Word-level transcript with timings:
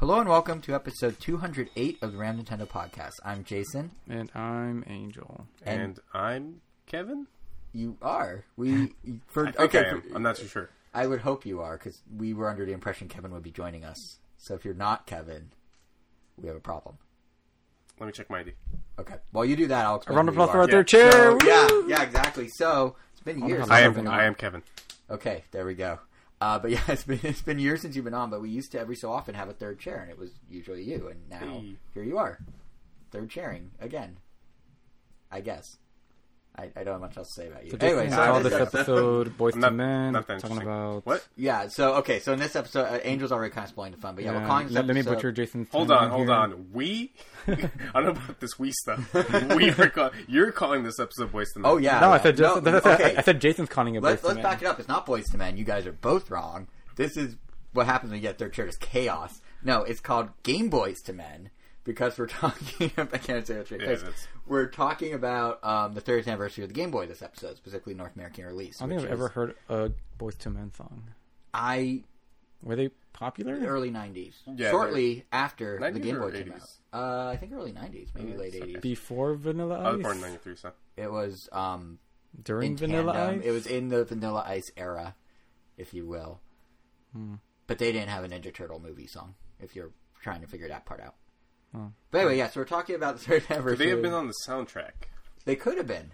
Hello 0.00 0.18
and 0.18 0.28
welcome 0.28 0.60
to 0.62 0.74
episode 0.74 1.20
208 1.20 1.98
of 2.02 2.12
the 2.12 2.18
Random 2.18 2.44
Nintendo 2.44 2.66
Podcast. 2.66 3.12
I'm 3.24 3.44
Jason. 3.44 3.90
And 4.08 4.30
I'm 4.34 4.82
Angel. 4.86 5.46
And- 5.62 5.80
And, 5.82 6.00
I'm 6.14 6.60
Kevin. 6.86 7.26
You 7.72 7.98
are. 8.00 8.44
We 8.56 8.94
for 9.28 9.48
I 9.48 9.52
think 9.52 9.60
okay. 9.74 9.78
I 9.86 9.90
am. 9.90 10.00
for- 10.02 10.16
I'm 10.16 10.22
not 10.22 10.36
so 10.38 10.44
sure. 10.44 10.70
I 10.94 11.06
would 11.06 11.20
hope 11.20 11.44
you 11.46 11.60
are 11.60 11.76
because 11.76 12.02
we 12.16 12.32
were 12.34 12.48
under 12.48 12.64
the 12.64 12.72
impression 12.72 13.08
Kevin 13.08 13.30
would 13.32 13.42
be 13.42 13.50
joining 13.52 13.84
us. 13.84 14.18
So 14.38 14.54
if 14.54 14.64
you're 14.64 14.74
not 14.74 15.06
Kevin, 15.06 15.50
we 16.36 16.48
have 16.48 16.56
a 16.56 16.60
problem. 16.60 16.96
Let 18.00 18.06
me 18.06 18.12
check 18.12 18.30
my 18.30 18.40
ID. 18.40 18.52
Okay. 18.98 19.16
While 19.30 19.44
you 19.44 19.54
do 19.56 19.66
that, 19.68 19.84
I'll 19.84 19.96
explain. 19.96 20.14
A 20.14 20.16
round 20.16 20.28
of 20.30 20.34
who 20.34 20.40
you 20.40 20.44
applause 20.44 20.54
for 20.54 20.58
our 20.60 20.64
are. 20.64 20.70
third 20.70 20.88
chair. 20.88 21.12
So, 21.12 21.38
yeah, 21.46 21.68
yeah, 21.86 22.02
exactly. 22.02 22.48
So 22.48 22.96
it's 23.12 23.20
been 23.20 23.46
years. 23.46 23.60
have 23.60 23.70
I 23.70 23.80
am. 23.80 23.92
been 23.92 24.08
I 24.08 24.24
am 24.24 24.34
Kevin. 24.34 24.62
Okay, 25.10 25.44
there 25.50 25.66
we 25.66 25.74
go. 25.74 25.98
Uh, 26.40 26.58
but 26.58 26.70
yeah, 26.72 26.80
it's 26.88 27.04
been 27.04 27.20
it's 27.22 27.42
been 27.42 27.58
years 27.58 27.82
since 27.82 27.94
you've 27.96 28.04
been 28.04 28.14
on. 28.14 28.30
But 28.30 28.40
we 28.40 28.50
used 28.50 28.72
to 28.72 28.80
every 28.80 28.96
so 28.96 29.12
often 29.12 29.34
have 29.34 29.48
a 29.48 29.52
third 29.54 29.78
chair, 29.78 29.98
and 30.00 30.10
it 30.10 30.18
was 30.18 30.30
usually 30.48 30.82
you. 30.82 31.08
And 31.08 31.28
now 31.28 31.38
Hey. 31.60 31.76
here 31.94 32.02
you 32.02 32.18
are, 32.18 32.38
third 33.10 33.30
chairing 33.30 33.70
again. 33.80 34.16
I 35.30 35.40
guess. 35.40 35.76
I, 36.60 36.80
I 36.80 36.84
don't 36.84 36.94
have 36.94 37.00
much 37.00 37.16
else 37.16 37.28
to 37.34 37.40
say 37.40 37.48
about 37.48 37.64
you. 37.64 37.70
So 37.70 37.76
anyway, 37.80 38.04
Jason 38.04 38.18
so 38.18 38.24
called 38.24 38.36
in 38.38 38.42
this 38.42 38.52
this 38.52 38.74
episode 38.74 39.36
"Boys 39.38 39.56
Not- 39.56 39.68
to 39.68 39.74
Men," 39.74 40.12
talking 40.12 40.60
about 40.60 41.06
What? 41.06 41.26
Yeah. 41.36 41.68
So 41.68 41.94
okay. 41.96 42.18
So 42.18 42.32
in 42.32 42.38
this 42.38 42.54
episode, 42.56 42.84
uh, 42.84 42.98
Angel's 42.98 43.32
already 43.32 43.52
kind 43.52 43.64
of 43.64 43.70
spoiling 43.70 43.92
the 43.92 43.98
fun. 43.98 44.14
But 44.14 44.24
yeah, 44.24 44.32
we're 44.32 44.46
calling 44.46 44.66
this 44.66 44.74
let, 44.74 44.86
let 44.86 44.94
me 44.96 45.02
butcher 45.02 45.32
Jason. 45.32 45.66
Hold 45.72 45.90
on. 45.90 46.10
Hold 46.10 46.28
here. 46.28 46.36
on. 46.36 46.66
We. 46.72 47.12
I 47.48 47.54
don't 47.94 48.04
know 48.04 48.10
about 48.10 48.40
this 48.40 48.58
we 48.58 48.72
stuff. 48.72 49.14
We 49.56 49.70
are. 49.70 49.88
Call, 49.90 50.10
you're 50.28 50.52
calling 50.52 50.82
this 50.84 51.00
episode 51.00 51.32
"Boys 51.32 51.50
to 51.52 51.60
Men." 51.60 51.70
Oh 51.70 51.76
yeah. 51.78 52.00
No, 52.00 52.10
I 52.10 52.16
yeah. 52.16 52.22
said 52.22 52.36
just, 52.36 52.62
No, 52.62 52.76
I, 52.76 52.80
said, 52.80 53.00
okay. 53.00 53.16
I 53.16 53.22
said 53.22 53.40
Jason's 53.40 53.68
calling 53.68 53.94
it 53.94 54.02
Let's 54.02 54.20
Boys 54.20 54.20
to 54.20 54.26
let's 54.28 54.36
Men. 54.36 54.52
back 54.52 54.62
it 54.62 54.66
up. 54.66 54.78
It's 54.78 54.88
not 54.88 55.06
boys 55.06 55.28
to 55.30 55.38
men. 55.38 55.56
You 55.56 55.64
guys 55.64 55.86
are 55.86 55.92
both 55.92 56.30
wrong. 56.30 56.68
This 56.96 57.16
is 57.16 57.36
what 57.72 57.86
happens 57.86 58.10
when 58.10 58.20
you 58.20 58.22
get 58.28 58.38
third 58.38 58.52
chair. 58.52 58.66
Is 58.66 58.76
chaos. 58.76 59.40
No, 59.62 59.82
it's 59.82 60.00
called 60.00 60.30
Game 60.42 60.68
Boys 60.68 61.00
to 61.02 61.12
Men 61.12 61.50
because 61.84 62.18
we're 62.18 62.26
talking. 62.28 62.90
I 62.96 63.18
can't 63.18 63.46
say 63.46 63.54
that 63.54 63.66
straight 63.66 63.80
Yeah, 63.82 63.96
We're 64.46 64.66
talking 64.66 65.14
about 65.14 65.62
um, 65.64 65.94
the 65.94 66.00
30th 66.00 66.26
anniversary 66.28 66.64
of 66.64 66.70
the 66.70 66.74
Game 66.74 66.90
Boy. 66.90 67.06
This 67.06 67.22
episode, 67.22 67.56
specifically 67.56 67.94
North 67.94 68.14
American 68.14 68.44
release. 68.46 68.80
I 68.80 68.86
don't 68.86 68.90
think 68.98 69.02
I've 69.02 69.12
ever 69.12 69.28
heard 69.28 69.54
a 69.68 69.90
Boyz 70.18 70.44
II 70.46 70.52
Men 70.52 70.72
song. 70.74 71.04
I 71.54 72.04
Were 72.62 72.76
they 72.76 72.90
popular? 73.12 73.58
the 73.58 73.66
early 73.66 73.90
90s. 73.90 74.34
Yeah, 74.56 74.70
Shortly 74.70 75.24
after 75.32 75.78
the 75.92 75.98
Game 76.00 76.16
or 76.16 76.30
Boy 76.30 76.42
came 76.42 76.52
out. 76.52 76.70
Uh, 76.92 77.28
I 77.28 77.36
think 77.36 77.52
early 77.52 77.72
90s, 77.72 78.08
maybe 78.14 78.32
Yeah, 78.32 78.36
late 78.36 78.54
it's 78.54 78.66
80s. 78.66 78.80
Before 78.80 79.34
Vanilla 79.34 79.80
Ice? 79.80 79.86
I 79.86 79.90
was 79.90 79.98
Ice. 79.98 80.02
born 80.04 80.16
in 80.16 80.22
'93, 80.22 80.56
so 80.56 80.72
It 80.96 81.10
was 81.12 81.48
um, 81.52 81.98
During 82.42 82.72
in 82.72 82.76
Vanilla 82.76 83.12
tandem. 83.12 83.40
Ice. 83.40 83.46
It 83.46 83.50
was 83.52 83.66
in 83.66 83.88
the 83.88 84.04
Vanilla 84.04 84.44
Ice 84.46 84.70
era, 84.76 85.14
if 85.76 85.92
you 85.94 86.06
will. 86.06 86.40
Hmm. 87.12 87.34
But 87.66 87.78
they 87.78 87.92
didn't 87.92 88.08
have 88.10 88.24
a 88.24 88.28
Ninja 88.28 88.52
Turtle 88.52 88.80
movie 88.80 89.06
song. 89.06 89.34
If 89.60 89.74
you're 89.76 89.90
trying 90.22 90.40
to 90.40 90.46
figure 90.46 90.68
that 90.68 90.84
part 90.86 91.00
out. 91.00 91.14
Oh. 91.74 91.92
But 92.10 92.18
anyway, 92.18 92.38
yeah. 92.38 92.48
So 92.50 92.60
we're 92.60 92.64
talking 92.66 92.94
about 92.96 93.18
the 93.18 93.24
third 93.24 93.42
could 93.46 93.52
anniversary. 93.52 93.86
they 93.86 93.90
have 93.90 94.02
been 94.02 94.12
on 94.12 94.26
the 94.26 94.34
soundtrack? 94.46 94.92
They 95.44 95.56
could 95.56 95.76
have 95.78 95.86
been. 95.86 96.12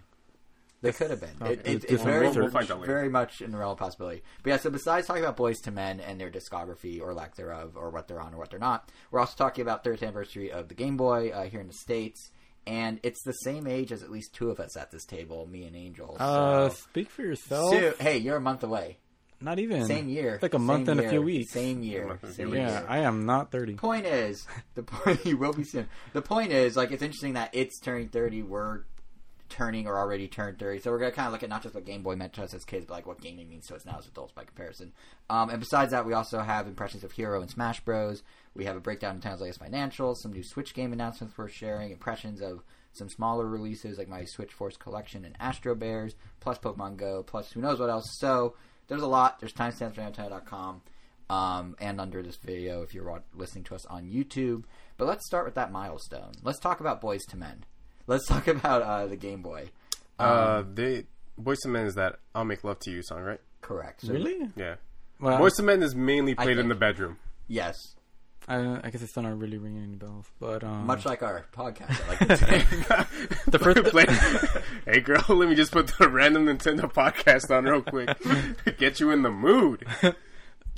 They 0.81 0.91
could 0.91 1.09
have 1.09 1.19
been. 1.19 1.35
Okay. 1.41 1.53
It, 1.53 1.83
it, 1.83 1.85
it's 1.89 2.03
very. 2.03 2.29
We'll 2.29 2.49
find 2.49 2.69
out 2.69 2.85
very 2.85 3.09
much 3.09 3.41
in 3.41 3.51
the 3.51 3.57
realm 3.57 3.71
of 3.71 3.77
possibility. 3.79 4.21
But 4.43 4.49
yeah, 4.51 4.57
so 4.57 4.69
besides 4.69 5.07
talking 5.07 5.23
about 5.23 5.35
Boyz 5.35 5.65
II 5.65 5.73
Men 5.73 5.99
and 5.99 6.21
their 6.21 6.29
discography 6.29 7.01
or 7.01 7.15
lack 7.15 7.35
thereof, 7.35 7.75
or 7.75 7.89
what 7.89 8.07
they're 8.07 8.21
on 8.21 8.35
or 8.35 8.37
what 8.37 8.51
they're 8.51 8.59
not, 8.59 8.91
we're 9.09 9.19
also 9.19 9.33
talking 9.35 9.63
about 9.63 9.83
30th 9.83 10.03
anniversary 10.03 10.51
of 10.51 10.67
the 10.69 10.75
Game 10.75 10.95
Boy 10.95 11.29
uh, 11.31 11.45
here 11.45 11.61
in 11.61 11.67
the 11.67 11.73
states, 11.73 12.29
and 12.67 12.99
it's 13.01 13.23
the 13.23 13.31
same 13.33 13.65
age 13.65 13.91
as 13.91 14.03
at 14.03 14.11
least 14.11 14.33
two 14.35 14.51
of 14.51 14.59
us 14.59 14.77
at 14.77 14.91
this 14.91 15.03
table, 15.05 15.47
me 15.47 15.63
and 15.63 15.75
Angel. 15.75 16.15
So, 16.19 16.23
Uh, 16.23 16.69
speak 16.69 17.09
for 17.09 17.23
yourself. 17.23 17.71
so- 17.71 17.93
hey, 17.99 18.19
you're 18.19 18.37
a 18.37 18.41
month 18.41 18.61
away. 18.63 18.99
Not 19.39 19.59
even. 19.59 19.85
Same 19.85 20.09
year. 20.09 20.35
It's 20.35 20.43
like 20.43 20.53
a 20.55 20.59
month 20.59 20.87
Same 20.87 20.97
and 20.99 21.07
a 21.07 21.09
few 21.09 21.21
weeks. 21.21 21.51
Same 21.51 21.83
year. 21.83 22.07
month 22.07 22.23
and 22.23 22.31
a 22.31 22.35
Same 22.35 22.47
few 22.47 22.57
year. 22.57 22.67
Yeah, 22.67 22.85
I 22.87 22.99
am 22.99 23.25
not 23.25 23.51
30. 23.51 23.75
point 23.75 24.05
is 24.05 24.47
the 24.75 24.83
point 24.83 25.25
you 25.25 25.37
will 25.37 25.53
be 25.53 25.63
soon. 25.63 25.87
The 26.13 26.21
point 26.21 26.51
is 26.51 26.75
like 26.75 26.91
it's 26.91 27.03
interesting 27.03 27.33
that 27.33 27.51
it's 27.53 27.79
turning 27.79 28.09
thirty. 28.09 28.41
We're 28.41 28.81
turning 29.49 29.87
or 29.87 29.97
already 29.97 30.27
turned 30.27 30.57
thirty. 30.59 30.79
So 30.79 30.91
we're 30.91 30.99
gonna 30.99 31.11
kind 31.11 31.27
of 31.27 31.33
look 31.33 31.43
at 31.43 31.49
not 31.49 31.61
just 31.63 31.75
what 31.75 31.85
Game 31.85 32.01
Boy 32.03 32.15
meant 32.15 32.33
to 32.33 32.43
us 32.43 32.53
as 32.53 32.65
kids, 32.65 32.85
but 32.85 32.95
like 32.95 33.05
what 33.05 33.21
gaming 33.21 33.47
means 33.47 33.67
to 33.67 33.75
us 33.75 33.85
now 33.85 33.97
as 33.99 34.07
adults 34.07 34.33
by 34.33 34.43
comparison. 34.43 34.91
Um, 35.29 35.49
and 35.49 35.59
besides 35.59 35.91
that, 35.91 36.05
we 36.05 36.13
also 36.13 36.39
have 36.39 36.67
impressions 36.67 37.03
of 37.03 37.11
Hero 37.11 37.39
and 37.41 37.49
Smash 37.49 37.79
Bros. 37.81 38.23
We 38.55 38.65
have 38.65 38.75
a 38.75 38.79
breakdown 38.81 39.17
of 39.17 39.21
Nintendo's 39.21 39.41
latest 39.41 39.61
financials, 39.61 40.17
some 40.17 40.33
new 40.33 40.43
Switch 40.43 40.73
game 40.73 40.91
announcements 40.93 41.37
we're 41.37 41.47
sharing, 41.47 41.91
impressions 41.91 42.41
of 42.41 42.63
some 42.93 43.07
smaller 43.09 43.45
releases 43.45 43.99
like 43.99 44.07
my 44.07 44.25
Switch 44.25 44.51
Force 44.51 44.75
collection 44.77 45.23
and 45.23 45.35
Astro 45.39 45.75
Bears, 45.75 46.15
plus 46.39 46.57
Pokemon 46.57 46.97
Go, 46.97 47.21
plus 47.21 47.51
who 47.51 47.61
knows 47.61 47.79
what 47.79 47.91
else. 47.91 48.17
So 48.19 48.55
there's 48.87 49.01
a 49.01 49.07
lot. 49.07 49.39
There's 49.39 49.53
timestamps 49.53 49.97
on 49.97 50.11
Nintendo.com 50.11 50.81
um, 51.29 51.75
and 51.79 51.99
under 51.99 52.21
this 52.23 52.37
video 52.37 52.81
if 52.81 52.93
you're 52.93 53.21
listening 53.35 53.63
to 53.65 53.75
us 53.75 53.85
on 53.85 54.09
YouTube. 54.09 54.63
But 54.97 55.07
let's 55.07 55.25
start 55.25 55.45
with 55.45 55.55
that 55.55 55.71
milestone. 55.71 56.31
Let's 56.43 56.59
talk 56.59 56.79
about 56.79 57.01
Boys 57.01 57.25
to 57.25 57.37
Men. 57.37 57.65
Let's 58.07 58.25
talk 58.25 58.47
about 58.47 58.81
uh, 58.81 59.07
the 59.07 59.17
Game 59.17 59.41
Boy. 59.41 59.69
Uh, 60.17 60.63
they 60.73 61.05
"Boyz 61.39 61.57
II 61.65 61.71
Men" 61.71 61.85
is 61.85 61.95
that 61.95 62.19
"I'll 62.33 62.45
Make 62.45 62.63
Love 62.63 62.79
to 62.79 62.91
You" 62.91 63.03
song, 63.03 63.21
right? 63.21 63.41
Correct. 63.61 64.01
So, 64.01 64.13
Really? 64.13 64.49
Yeah. 64.55 64.75
Well, 65.19 65.39
"Boyz 65.39 65.59
II 65.59 65.65
Men" 65.65 65.83
is 65.83 65.95
mainly 65.95 66.33
I 66.37 66.43
played 66.43 66.57
in 66.57 66.69
the 66.69 66.75
bedroom. 66.75 67.17
Yes. 67.47 67.75
I, 68.47 68.79
I 68.81 68.89
guess 68.91 69.01
it's 69.01 69.15
not 69.17 69.37
really 69.37 69.57
ringing 69.57 69.83
any 69.83 69.95
bells, 69.95 70.25
but 70.39 70.63
um, 70.63 70.85
Much 70.85 71.05
like 71.05 71.21
our 71.21 71.45
podcast, 71.53 72.01
I 72.05 72.07
like 72.07 72.19
to 72.27 72.37
say. 72.37 72.57
the 73.47 73.59
first. 73.59 73.83
Play- 73.85 74.05
hey, 74.93 75.01
girl, 75.01 75.21
let 75.27 75.49
me 75.49 75.55
just 75.55 75.71
put 75.73 75.87
the 75.97 76.07
random 76.07 76.45
Nintendo 76.45 76.91
podcast 76.91 77.55
on 77.55 77.65
real 77.65 77.81
quick. 77.81 78.17
Get 78.77 78.99
you 79.01 79.11
in 79.11 79.21
the 79.23 79.31
mood. 79.31 79.85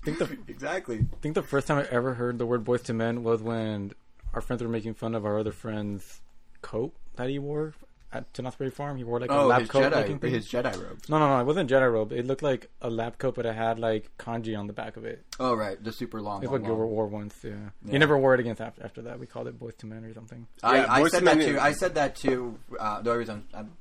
Think 0.04 0.18
the 0.18 0.38
exactly. 0.48 0.98
I 1.14 1.16
think 1.22 1.36
the 1.36 1.44
first 1.44 1.68
time 1.68 1.78
I 1.78 1.84
ever 1.92 2.16
heard 2.16 2.40
the 2.40 2.46
word 2.46 2.64
"boys 2.64 2.82
to 2.84 2.94
men" 2.94 3.24
was 3.24 3.42
when 3.44 3.92
our 4.34 4.42
friends 4.42 4.64
were 4.64 4.70
making 4.70 4.94
fun 4.96 5.14
of 5.14 5.26
our 5.26 5.38
other 5.38 5.52
friend's 5.52 6.22
coat 6.62 6.94
that 7.18 7.30
he 7.30 7.38
wore 7.38 7.74
at 8.12 8.34
to 8.34 8.42
Knott's 8.42 8.58
Farm. 8.74 8.98
He 8.98 9.04
wore 9.04 9.20
like 9.20 9.30
a 9.30 9.34
Oh, 9.38 9.48
lab 9.48 9.62
his 9.62 9.70
coat 9.70 9.92
looking 9.94 10.18
Jedi, 10.18 10.22
thing. 10.22 10.32
his 10.34 10.48
Jedi 10.50 10.74
robe. 10.76 11.00
No, 11.10 11.20
no, 11.20 11.28
no. 11.28 11.40
It 11.40 11.46
wasn't 11.46 11.70
Jedi 11.70 11.92
robe. 11.92 12.12
It 12.12 12.26
looked 12.26 12.42
like 12.44 12.70
a 12.82 12.90
lab 12.90 13.18
coat, 13.18 13.36
but 13.36 13.46
it 13.46 13.54
had 13.56 13.78
like 13.80 14.10
kanji 14.18 14.58
on 14.58 14.68
the 14.68 14.74
back 14.74 14.98
of 14.98 15.06
it. 15.06 15.24
Oh, 15.40 15.54
right. 15.54 15.82
The 15.84 15.92
super 15.92 16.22
long, 16.22 16.42
It's 16.44 16.46
long, 16.52 16.62
what 16.62 16.68
Gilbert 16.68 16.84
long. 16.86 16.92
wore 16.92 17.08
once. 17.08 17.36
Yeah. 17.44 17.52
Yeah. 17.86 17.92
He 17.92 17.98
never 17.98 18.18
wore 18.18 18.34
it 18.34 18.40
again 18.40 18.56
after, 18.60 18.84
after 18.84 19.02
that. 19.04 19.20
We 19.20 19.26
called 19.28 19.48
it 19.48 19.60
"boys 19.60 19.76
to 19.80 19.86
men" 19.86 20.04
or 20.06 20.14
something. 20.14 20.48
I, 20.64 20.78
Yeah, 20.78 20.86
I 20.90 21.02
Boys 21.02 21.12
said 21.12 21.24
that 21.26 21.38
Men 21.38 21.48
too. 21.48 21.60
I 21.60 21.72
said 21.74 21.96
that 21.96 22.16
to 22.18 22.58
uh, 22.80 23.02
the 23.02 23.10
only 23.12 23.20
reason 23.20 23.48
um, 23.54 23.72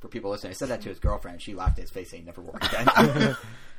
for 0.00 0.08
people 0.08 0.30
listening. 0.30 0.50
I 0.50 0.54
said 0.54 0.68
that 0.68 0.82
to 0.82 0.88
his 0.88 0.98
girlfriend. 0.98 1.40
She 1.40 1.54
laughed 1.54 1.78
at 1.78 1.82
his 1.82 1.90
face, 1.90 2.10
saying, 2.10 2.24
"Never 2.26 2.40
wore 2.42 2.58
it 2.60 2.66
again." 2.72 3.36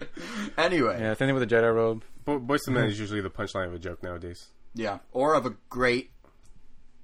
anyway, 0.58 0.98
Yeah, 1.00 1.14
same 1.16 1.28
thing 1.28 1.36
with 1.36 1.48
the 1.48 1.56
Jedi 1.56 1.74
robe. 1.74 2.04
Bo- 2.26 2.40
"Boys 2.40 2.62
to 2.64 2.72
Men" 2.72 2.86
is 2.86 3.00
usually 3.00 3.22
the 3.22 3.30
punchline 3.30 3.68
of 3.68 3.74
a 3.74 3.80
joke 3.80 4.02
nowadays. 4.04 4.48
yeah, 4.74 5.00
or 5.12 5.34
of 5.34 5.46
a 5.46 5.56
great, 5.70 6.12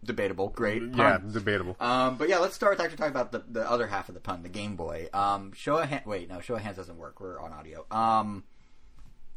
debatable, 0.04 0.50
great. 0.50 0.82
Yeah, 0.94 1.18
debatable. 1.18 1.76
Um, 1.80 2.18
but 2.18 2.30
yeah, 2.30 2.40
let's 2.40 2.56
start 2.56 2.74
with 2.74 2.82
actually 2.82 2.98
talking 2.98 3.12
about 3.12 3.32
the, 3.32 3.44
the 3.50 3.70
other 3.70 3.88
half 3.88 4.10
of 4.10 4.16
the 4.16 4.22
pun, 4.22 4.44
the 4.44 4.50
Game 4.50 4.76
Boy. 4.76 5.10
Um, 5.14 5.54
show 5.54 5.78
of 5.78 5.90
hand. 5.90 6.04
Wait, 6.06 6.30
no, 6.30 6.42
show 6.42 6.56
of 6.56 6.62
hands 6.62 6.78
doesn't 6.78 6.98
work. 6.98 7.20
We're 7.20 7.40
on 7.40 7.52
audio. 7.54 7.86
Um, 7.92 8.44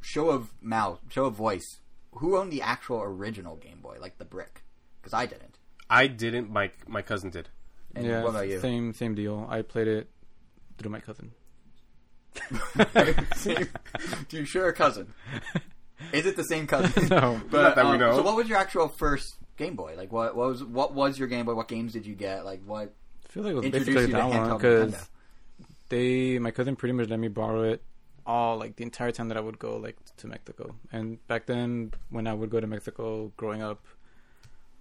show 0.01 0.31
of 0.31 0.51
mouth, 0.61 1.01
show 1.09 1.27
of 1.27 1.35
voice. 1.35 1.81
Who 2.13 2.37
owned 2.37 2.53
the 2.53 2.63
actual 2.63 3.03
original 3.03 3.57
Game 3.57 3.81
Boy, 3.81 3.99
like 4.01 4.19
the 4.19 4.25
brick? 4.25 4.63
Because 5.01 5.13
I 5.15 5.27
didn't. 5.27 5.59
I 5.89 6.07
didn't. 6.07 6.51
My 6.51 6.71
my 6.87 7.03
cousin 7.03 7.31
did. 7.31 7.49
And 7.95 8.07
yeah, 8.07 8.23
what 8.23 8.31
about 8.31 8.49
you? 8.49 8.61
same 8.61 8.93
same 8.93 9.15
deal. 9.15 9.47
I 9.49 9.63
played 9.63 9.89
it 9.89 10.11
through 10.79 10.91
my 10.91 11.01
cousin. 11.01 11.33
Do 13.43 14.37
you 14.37 14.45
share 14.45 14.69
a 14.69 14.73
cousin? 14.73 15.15
Is 16.13 16.27
it 16.27 16.37
the 16.37 16.45
same 16.45 16.67
cousin? 16.67 17.09
No. 17.11 17.41
But, 17.51 17.63
Not 17.63 17.77
that 17.77 17.85
we 17.87 17.93
um, 17.93 17.99
know. 17.99 18.17
So, 18.17 18.23
what 18.23 18.37
was 18.37 18.49
your 18.49 18.59
actual 18.59 18.89
first 18.89 19.37
Game 19.57 19.77
Boy? 19.77 19.95
Like, 19.97 20.13
what, 20.13 20.37
what 20.37 20.49
was 20.49 20.65
what 20.65 20.95
was 20.95 21.19
your 21.19 21.29
Game 21.29 21.47
Boy? 21.47 21.55
What 21.55 21.69
games 21.69 21.93
did 21.93 22.07
you 22.07 22.15
get? 22.15 22.45
Like, 22.45 22.63
what 22.65 22.93
I 23.29 23.33
feel 23.33 23.43
like 23.43 23.53
it 23.53 23.57
was 23.57 23.71
basically 23.71 24.07
that 24.07 24.29
one 24.29 24.57
because 24.57 25.09
they 25.89 26.39
my 26.39 26.51
cousin 26.51 26.77
pretty 26.77 26.93
much 26.93 27.09
let 27.09 27.19
me 27.19 27.29
borrow 27.29 27.63
it 27.63 27.83
all 28.27 28.57
like 28.59 28.75
the 28.77 28.83
entire 28.83 29.13
time 29.13 29.29
that 29.29 29.37
I 29.37 29.41
would 29.41 29.59
go 29.59 29.77
like 29.77 29.97
to 30.17 30.27
Mexico. 30.27 30.75
And 30.93 31.25
back 31.29 31.47
then, 31.47 31.93
when 32.11 32.27
I 32.27 32.35
would 32.35 32.51
go 32.51 32.61
to 32.61 32.67
Mexico 32.67 33.33
growing 33.37 33.63
up, 33.63 33.85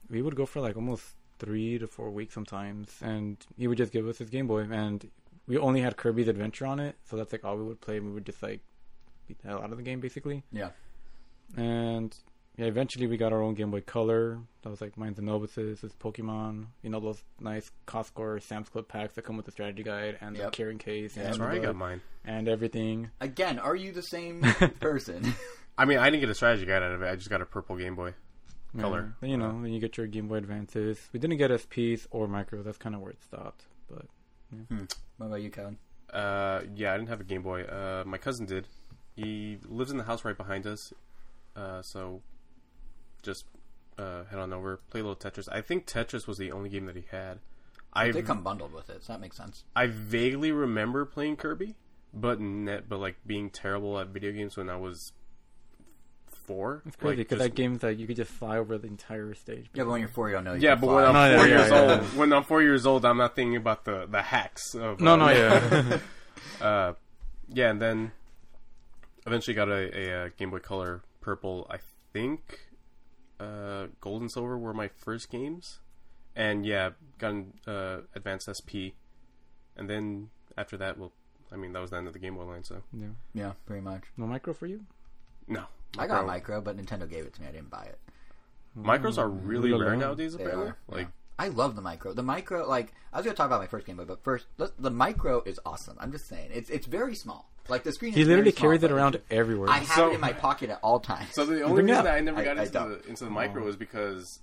we 0.09 0.21
would 0.21 0.35
go 0.35 0.45
for 0.45 0.61
like 0.61 0.75
almost 0.75 1.03
three 1.37 1.77
to 1.77 1.87
four 1.87 2.09
weeks 2.09 2.33
sometimes, 2.33 2.89
and 3.01 3.37
he 3.57 3.67
would 3.67 3.77
just 3.77 3.91
give 3.91 4.07
us 4.07 4.17
his 4.17 4.29
Game 4.29 4.47
Boy, 4.47 4.61
and 4.71 5.09
we 5.47 5.57
only 5.57 5.81
had 5.81 5.95
Kirby's 5.95 6.27
Adventure 6.27 6.65
on 6.65 6.79
it, 6.79 6.95
so 7.07 7.15
that's 7.17 7.31
like 7.31 7.43
all 7.43 7.55
we 7.55 7.63
would 7.63 7.81
play. 7.81 7.97
and 7.97 8.07
We 8.07 8.13
would 8.13 8.25
just 8.25 8.41
like 8.41 8.61
beat 9.27 9.39
the 9.41 9.49
hell 9.49 9.61
out 9.61 9.71
of 9.71 9.77
the 9.77 9.83
game 9.83 9.99
basically. 9.99 10.43
Yeah. 10.51 10.69
And 11.55 12.15
yeah, 12.57 12.65
eventually 12.65 13.07
we 13.07 13.17
got 13.17 13.33
our 13.33 13.41
own 13.41 13.53
Game 13.53 13.71
Boy 13.71 13.81
Color. 13.81 14.39
That 14.63 14.69
was 14.69 14.81
like 14.81 14.97
mine's 14.97 15.17
and 15.17 15.27
Novices, 15.27 15.81
this 15.81 15.93
Pokemon. 15.93 16.65
You 16.81 16.89
know 16.89 16.99
those 16.99 17.23
nice 17.39 17.69
Costco 17.87 18.19
or 18.19 18.39
Sam's 18.39 18.69
Club 18.69 18.87
packs 18.87 19.15
that 19.15 19.23
come 19.23 19.37
with 19.37 19.45
the 19.45 19.51
strategy 19.51 19.83
guide 19.83 20.17
and 20.21 20.35
Yep. 20.35 20.45
the 20.45 20.51
carrying 20.57 20.77
case 20.79 21.15
Yeah, 21.15 21.23
and, 21.23 21.29
That's 21.33 21.39
where 21.39 21.49
I 21.49 21.59
got 21.59 21.75
mine. 21.75 22.01
and 22.25 22.47
everything. 22.47 23.09
Again, 23.21 23.59
are 23.59 23.75
you 23.75 23.91
the 23.91 24.01
same 24.03 24.41
person? 24.79 25.33
I 25.77 25.85
mean, 25.85 25.97
I 25.97 26.09
didn't 26.09 26.21
get 26.21 26.29
a 26.29 26.35
strategy 26.35 26.65
guide 26.65 26.81
out 26.83 26.91
of 26.93 27.01
it. 27.01 27.07
I 27.07 27.15
just 27.15 27.29
got 27.29 27.41
a 27.41 27.45
purple 27.45 27.75
Game 27.75 27.95
Boy. 27.95 28.13
Color. 28.79 29.01
Yeah. 29.01 29.11
Then, 29.21 29.29
you 29.29 29.37
know, 29.37 29.61
then 29.61 29.71
you 29.73 29.79
get 29.79 29.95
your 29.97 30.07
Game 30.07 30.27
Boy 30.27 30.35
Advances. 30.37 30.99
We 31.13 31.19
didn't 31.19 31.37
get 31.37 31.49
SPs 31.51 32.07
or 32.11 32.27
micro. 32.27 32.61
That's 32.63 32.77
kind 32.77 32.93
of 32.95 33.01
where 33.01 33.11
it 33.11 33.21
stopped. 33.23 33.65
But 33.89 34.05
what 35.17 35.25
about 35.27 35.41
you, 35.41 35.49
Kevin? 35.49 35.77
Uh, 36.13 36.61
yeah, 36.75 36.93
I 36.93 36.97
didn't 36.97 37.09
have 37.09 37.21
a 37.21 37.25
Game 37.25 37.41
Boy. 37.41 37.63
Uh, 37.63 38.03
my 38.05 38.17
cousin 38.17 38.45
did. 38.45 38.67
He 39.15 39.57
lives 39.67 39.91
in 39.91 39.97
the 39.97 40.03
house 40.03 40.25
right 40.25 40.35
behind 40.37 40.65
us. 40.67 40.93
Uh, 41.55 41.81
so 41.81 42.21
just 43.25 43.45
uh, 43.97 44.23
head 44.25 44.39
on 44.39 44.53
over, 44.53 44.77
play 44.89 45.01
a 45.01 45.03
little 45.03 45.15
Tetris. 45.15 45.47
I 45.51 45.61
think 45.61 45.85
Tetris 45.87 46.27
was 46.27 46.37
the 46.37 46.51
only 46.51 46.69
game 46.69 46.85
that 46.85 46.95
he 46.95 47.05
had. 47.11 47.39
I 47.93 48.05
I 48.05 48.11
they 48.11 48.21
come 48.21 48.43
bundled 48.43 48.73
with 48.73 48.89
it, 48.89 49.03
so 49.03 49.13
that 49.13 49.19
makes 49.21 49.37
sense. 49.37 49.63
I 49.75 49.87
vaguely 49.87 50.51
remember 50.51 51.05
playing 51.05 51.37
Kirby, 51.37 51.75
but 52.13 52.39
net, 52.39 52.89
but 52.89 52.99
like 52.99 53.15
being 53.25 53.49
terrible 53.49 53.97
at 53.99 54.07
video 54.07 54.31
games 54.33 54.57
when 54.57 54.69
I 54.69 54.75
was 54.77 55.13
four. 56.27 56.83
It's 56.85 56.95
crazy 56.95 57.17
because 57.17 57.39
just- 57.39 57.49
that 57.51 57.55
game's 57.55 57.83
like 57.83 57.97
you 57.97 58.05
could 58.07 58.17
just 58.17 58.31
fly 58.31 58.57
over 58.57 58.77
the 58.77 58.87
entire 58.87 59.33
stage. 59.33 59.69
Yeah, 59.73 59.83
but 59.83 59.91
when 59.91 59.99
you're 60.01 60.09
four, 60.09 60.29
you 60.29 60.35
don't 60.35 60.43
know. 60.43 60.53
You 60.53 60.61
Yeah, 60.61 60.71
can 60.75 60.81
but 60.81 60.87
fly. 60.87 60.95
when 60.95 61.05
I'm 61.05 61.13
No, 61.31 61.37
four 61.39 61.47
yeah, 61.47 61.57
years 61.57 61.69
yeah, 61.71 61.79
old, 61.79 61.89
yeah. 61.89 62.07
when 62.19 62.33
I'm 62.33 62.43
four 62.43 62.61
years 62.61 62.85
old, 62.85 63.05
I'm 63.05 63.17
not 63.17 63.35
thinking 63.35 63.55
about 63.55 63.85
the 63.85 64.05
the 64.09 64.21
hacks 64.21 64.75
of 64.75 64.99
No, 64.99 65.13
uh, 65.13 65.15
no, 65.15 65.29
yeah. 65.29 65.99
uh, 66.65 66.93
yeah, 67.49 67.69
and 67.71 67.81
then 67.81 68.11
eventually 69.25 69.53
got 69.55 69.69
a, 69.69 69.97
a, 69.97 70.25
uh 70.25 70.29
Game 70.37 70.51
Boy 70.51 70.59
Color 70.59 71.01
Purple. 71.21 71.65
I 71.69 71.77
think 72.13 72.59
uh, 73.39 73.87
Gold 74.01 74.21
and 74.21 74.31
Silver 74.31 74.57
were 74.57 74.73
my 74.73 74.87
first 74.87 75.29
games, 75.29 75.79
and 76.35 76.65
yeah, 76.65 76.91
got 77.19 77.31
an 77.31 77.53
uh, 77.67 77.97
Advanced 78.15 78.49
SP, 78.55 78.95
and 79.75 79.89
then 79.89 80.29
after 80.57 80.77
that, 80.77 80.97
well, 80.97 81.11
I 81.51 81.55
mean 81.57 81.73
that 81.73 81.79
was 81.81 81.91
the 81.91 81.97
end 81.97 82.07
of 82.07 82.13
the 82.13 82.19
Game 82.19 82.35
Boy 82.35 82.43
line. 82.45 82.63
So 82.63 82.81
yeah. 82.93 83.07
yeah, 83.33 83.51
pretty 83.65 83.81
much. 83.81 84.03
No 84.17 84.25
micro 84.27 84.53
for 84.53 84.67
you? 84.67 84.81
no, 85.47 85.65
I 85.97 86.07
got 86.07 86.23
a 86.23 86.27
Micro- 86.27 86.59
micro, 86.59 86.61
but 86.61 86.77
Nintendo 86.77 87.09
gave 87.09 87.25
it 87.25 87.33
to 87.35 87.41
me. 87.41 87.47
I 87.47 87.51
didn't 87.51 87.69
buy 87.69 87.83
it. 87.83 87.99
Micros 88.77 89.17
are 89.17 89.29
really 89.29 89.69
Really 89.69 89.81
rare 89.81 89.89
alone. 89.93 89.99
nowadays. 89.99 90.35
They 90.35 90.43
Apparently, 90.43 90.69
are. 90.71 90.77
like 90.89 91.07
I 91.37 91.47
love 91.49 91.75
the 91.75 91.81
micro. 91.81 92.13
The 92.13 92.23
micro, 92.23 92.67
like 92.67 92.93
I 93.13 93.17
was 93.17 93.25
gonna 93.25 93.35
talk 93.35 93.45
about 93.47 93.61
my 93.61 93.67
first 93.67 93.85
Game 93.85 93.97
Boy, 93.97 94.05
but 94.05 94.23
first, 94.23 94.45
let's- 94.57 94.73
the 94.79 94.91
micro 94.91 95.41
is 95.43 95.59
awesome. 95.65 95.97
I'm 95.99 96.11
just 96.11 96.27
saying, 96.27 96.49
it's 96.53 96.69
it's 96.69 96.85
very 96.87 97.15
small. 97.15 97.49
Like 97.67 97.83
the 97.83 97.91
screen. 97.91 98.13
He 98.13 98.23
literally 98.25 98.51
carried 98.51 98.81
small, 98.81 98.89
carries 98.89 98.91
it 98.91 98.91
around 98.91 99.21
everywhere. 99.31 99.69
I 99.69 99.77
have 99.79 99.87
So- 99.95 100.11
it 100.11 100.15
in 100.15 100.21
my 100.21 100.33
pocket 100.33 100.69
at 100.69 100.79
all 100.83 100.99
times. 100.99 101.29
So 101.33 101.45
the 101.45 101.61
only 101.63 101.75
Bring 101.75 101.87
reason 101.87 102.03
that 102.05 102.13
I 102.15 102.19
never 102.19 102.39
I- 102.39 102.43
got 102.43 102.57
I 102.57 102.61
into 102.61 102.73
don't. 102.73 103.01
the 103.03 103.09
into 103.09 103.23
the 103.25 103.29
micro 103.31 103.63
was 103.63 103.75
because 103.75 104.39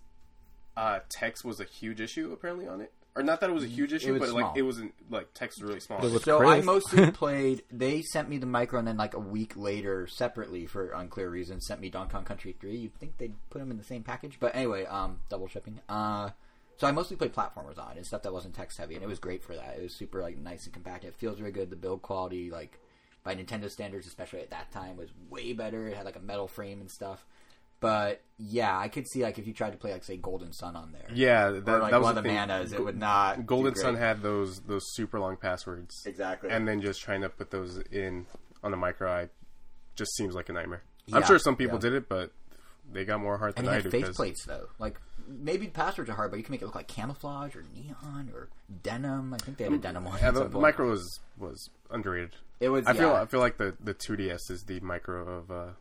uh, 0.76 1.00
text 1.08 1.44
was 1.44 1.60
a 1.60 1.64
huge 1.64 2.00
issue 2.00 2.32
apparently 2.32 2.66
on 2.66 2.80
it, 2.80 2.92
or 3.14 3.22
not 3.22 3.40
that 3.40 3.50
it 3.50 3.52
was 3.52 3.62
a 3.64 3.68
huge 3.68 3.92
issue, 3.92 4.18
but 4.18 4.30
small. 4.30 4.40
like 4.48 4.56
it 4.56 4.62
wasn't 4.62 4.94
like 5.10 5.28
text 5.34 5.60
was 5.60 5.68
really 5.68 5.80
small. 5.80 6.00
Was 6.00 6.22
so 6.24 6.38
Chris. 6.38 6.50
I 6.50 6.60
mostly 6.62 7.10
played. 7.12 7.62
They 7.70 8.00
sent 8.02 8.28
me 8.30 8.38
the 8.38 8.46
micro, 8.46 8.78
and 8.78 8.88
then 8.88 8.96
like 8.96 9.12
a 9.14 9.18
week 9.20 9.52
later, 9.56 10.06
separately 10.06 10.64
for 10.66 10.90
unclear 10.92 11.28
reasons, 11.28 11.66
sent 11.66 11.80
me 11.80 11.90
Donkey 11.90 12.12
Kong 12.12 12.24
Country 12.24 12.56
Three. 12.58 12.76
You'd 12.76 12.94
think 12.98 13.18
they'd 13.18 13.34
put 13.50 13.58
them 13.58 13.70
in 13.70 13.76
the 13.76 13.84
same 13.84 14.02
package, 14.02 14.38
but 14.40 14.56
anyway, 14.56 14.86
um, 14.86 15.18
double 15.28 15.46
shipping. 15.46 15.80
Uh, 15.88 16.30
so 16.78 16.86
I 16.86 16.90
mostly 16.92 17.16
played 17.16 17.34
platformers 17.34 17.78
on 17.78 17.92
it 17.92 17.96
and 17.98 18.06
stuff 18.06 18.22
that 18.22 18.32
wasn't 18.32 18.54
text 18.54 18.78
heavy, 18.78 18.94
and 18.94 19.04
it 19.04 19.08
was 19.08 19.18
great 19.18 19.44
for 19.44 19.54
that. 19.54 19.76
It 19.76 19.82
was 19.82 19.94
super 19.94 20.22
like 20.22 20.38
nice 20.38 20.64
and 20.64 20.72
compact. 20.72 21.04
It 21.04 21.14
feels 21.14 21.38
really 21.38 21.52
good. 21.52 21.68
The 21.68 21.76
build 21.76 22.00
quality, 22.00 22.50
like 22.50 22.78
by 23.24 23.34
Nintendo 23.34 23.70
standards, 23.70 24.06
especially 24.06 24.40
at 24.40 24.50
that 24.50 24.70
time, 24.72 24.96
was 24.96 25.10
way 25.30 25.52
better. 25.52 25.86
It 25.88 25.96
had 25.96 26.04
like 26.04 26.16
a 26.16 26.20
metal 26.20 26.48
frame 26.48 26.80
and 26.80 26.90
stuff. 26.90 27.24
But 27.80 28.20
yeah, 28.38 28.78
I 28.78 28.86
could 28.86 29.08
see 29.08 29.22
like 29.24 29.38
if 29.38 29.46
you 29.46 29.52
tried 29.52 29.70
to 29.72 29.76
play 29.76 29.92
like 29.92 30.04
say 30.04 30.16
Golden 30.16 30.52
Sun 30.52 30.76
on 30.76 30.92
there, 30.92 31.08
yeah, 31.12 31.50
that, 31.50 31.68
or 31.68 31.78
like 31.80 31.90
that 31.90 31.98
was 32.00 32.04
one 32.04 32.14
the 32.14 32.20
of 32.20 32.24
the 32.24 32.28
thing. 32.28 32.36
manas, 32.36 32.72
it 32.72 32.84
would 32.84 32.96
not. 32.96 33.44
Golden. 33.44 33.74
Sun 33.74 33.96
had 33.96 34.22
those 34.22 34.60
those 34.60 34.84
super 34.94 35.18
long 35.18 35.36
passwords, 35.36 36.04
exactly, 36.06 36.50
and 36.50 36.66
then 36.68 36.80
just 36.80 37.00
trying 37.00 37.22
to 37.22 37.28
put 37.28 37.50
those 37.50 37.78
in 37.90 38.26
on 38.62 38.70
the 38.70 38.76
micro, 38.76 39.10
I 39.10 39.28
just 39.96 40.14
seems 40.14 40.34
like 40.34 40.48
a 40.48 40.52
nightmare. 40.52 40.82
I'm 41.12 41.24
sure 41.24 41.40
some 41.40 41.56
people 41.56 41.78
yeah. 41.78 41.80
did 41.90 41.92
it, 41.94 42.08
but 42.08 42.30
they 42.92 43.04
got 43.04 43.20
more 43.20 43.36
heart 43.38 43.54
And 43.56 43.66
than 43.66 43.72
I 43.72 43.76
had 43.76 43.84
do. 43.84 43.90
face 43.90 44.04
'cause- 44.06 44.16
plates 44.16 44.44
though. 44.44 44.68
Like 44.78 45.00
maybe 45.26 45.66
passwords 45.66 46.08
are 46.08 46.14
hard, 46.14 46.30
but 46.30 46.36
you 46.36 46.44
can 46.44 46.52
make 46.52 46.62
it 46.62 46.66
look 46.66 46.76
like 46.76 46.86
camouflage 46.86 47.56
or 47.56 47.64
neon 47.74 48.30
or 48.32 48.48
denim. 48.84 49.34
I 49.34 49.38
think 49.38 49.56
they 49.56 49.64
had 49.64 49.72
a 49.72 49.78
mm, 49.78 49.82
denim 49.82 50.04
one. 50.04 50.20
Yeah, 50.20 50.30
the, 50.30 50.44
the 50.46 50.60
micro 50.60 50.88
was 50.90 51.18
was 51.36 51.68
underrated. 51.90 52.36
It 52.62 52.68
was. 52.68 52.86
I 52.86 52.92
feel. 52.92 53.12
I 53.12 53.26
feel 53.26 53.40
like 53.40 53.58
the 53.58 53.74
the 53.82 53.92
2DS 53.92 54.48
is 54.48 54.62
the 54.62 54.78
micro 54.80 55.28
of 55.28 55.50
uh, 55.50 55.72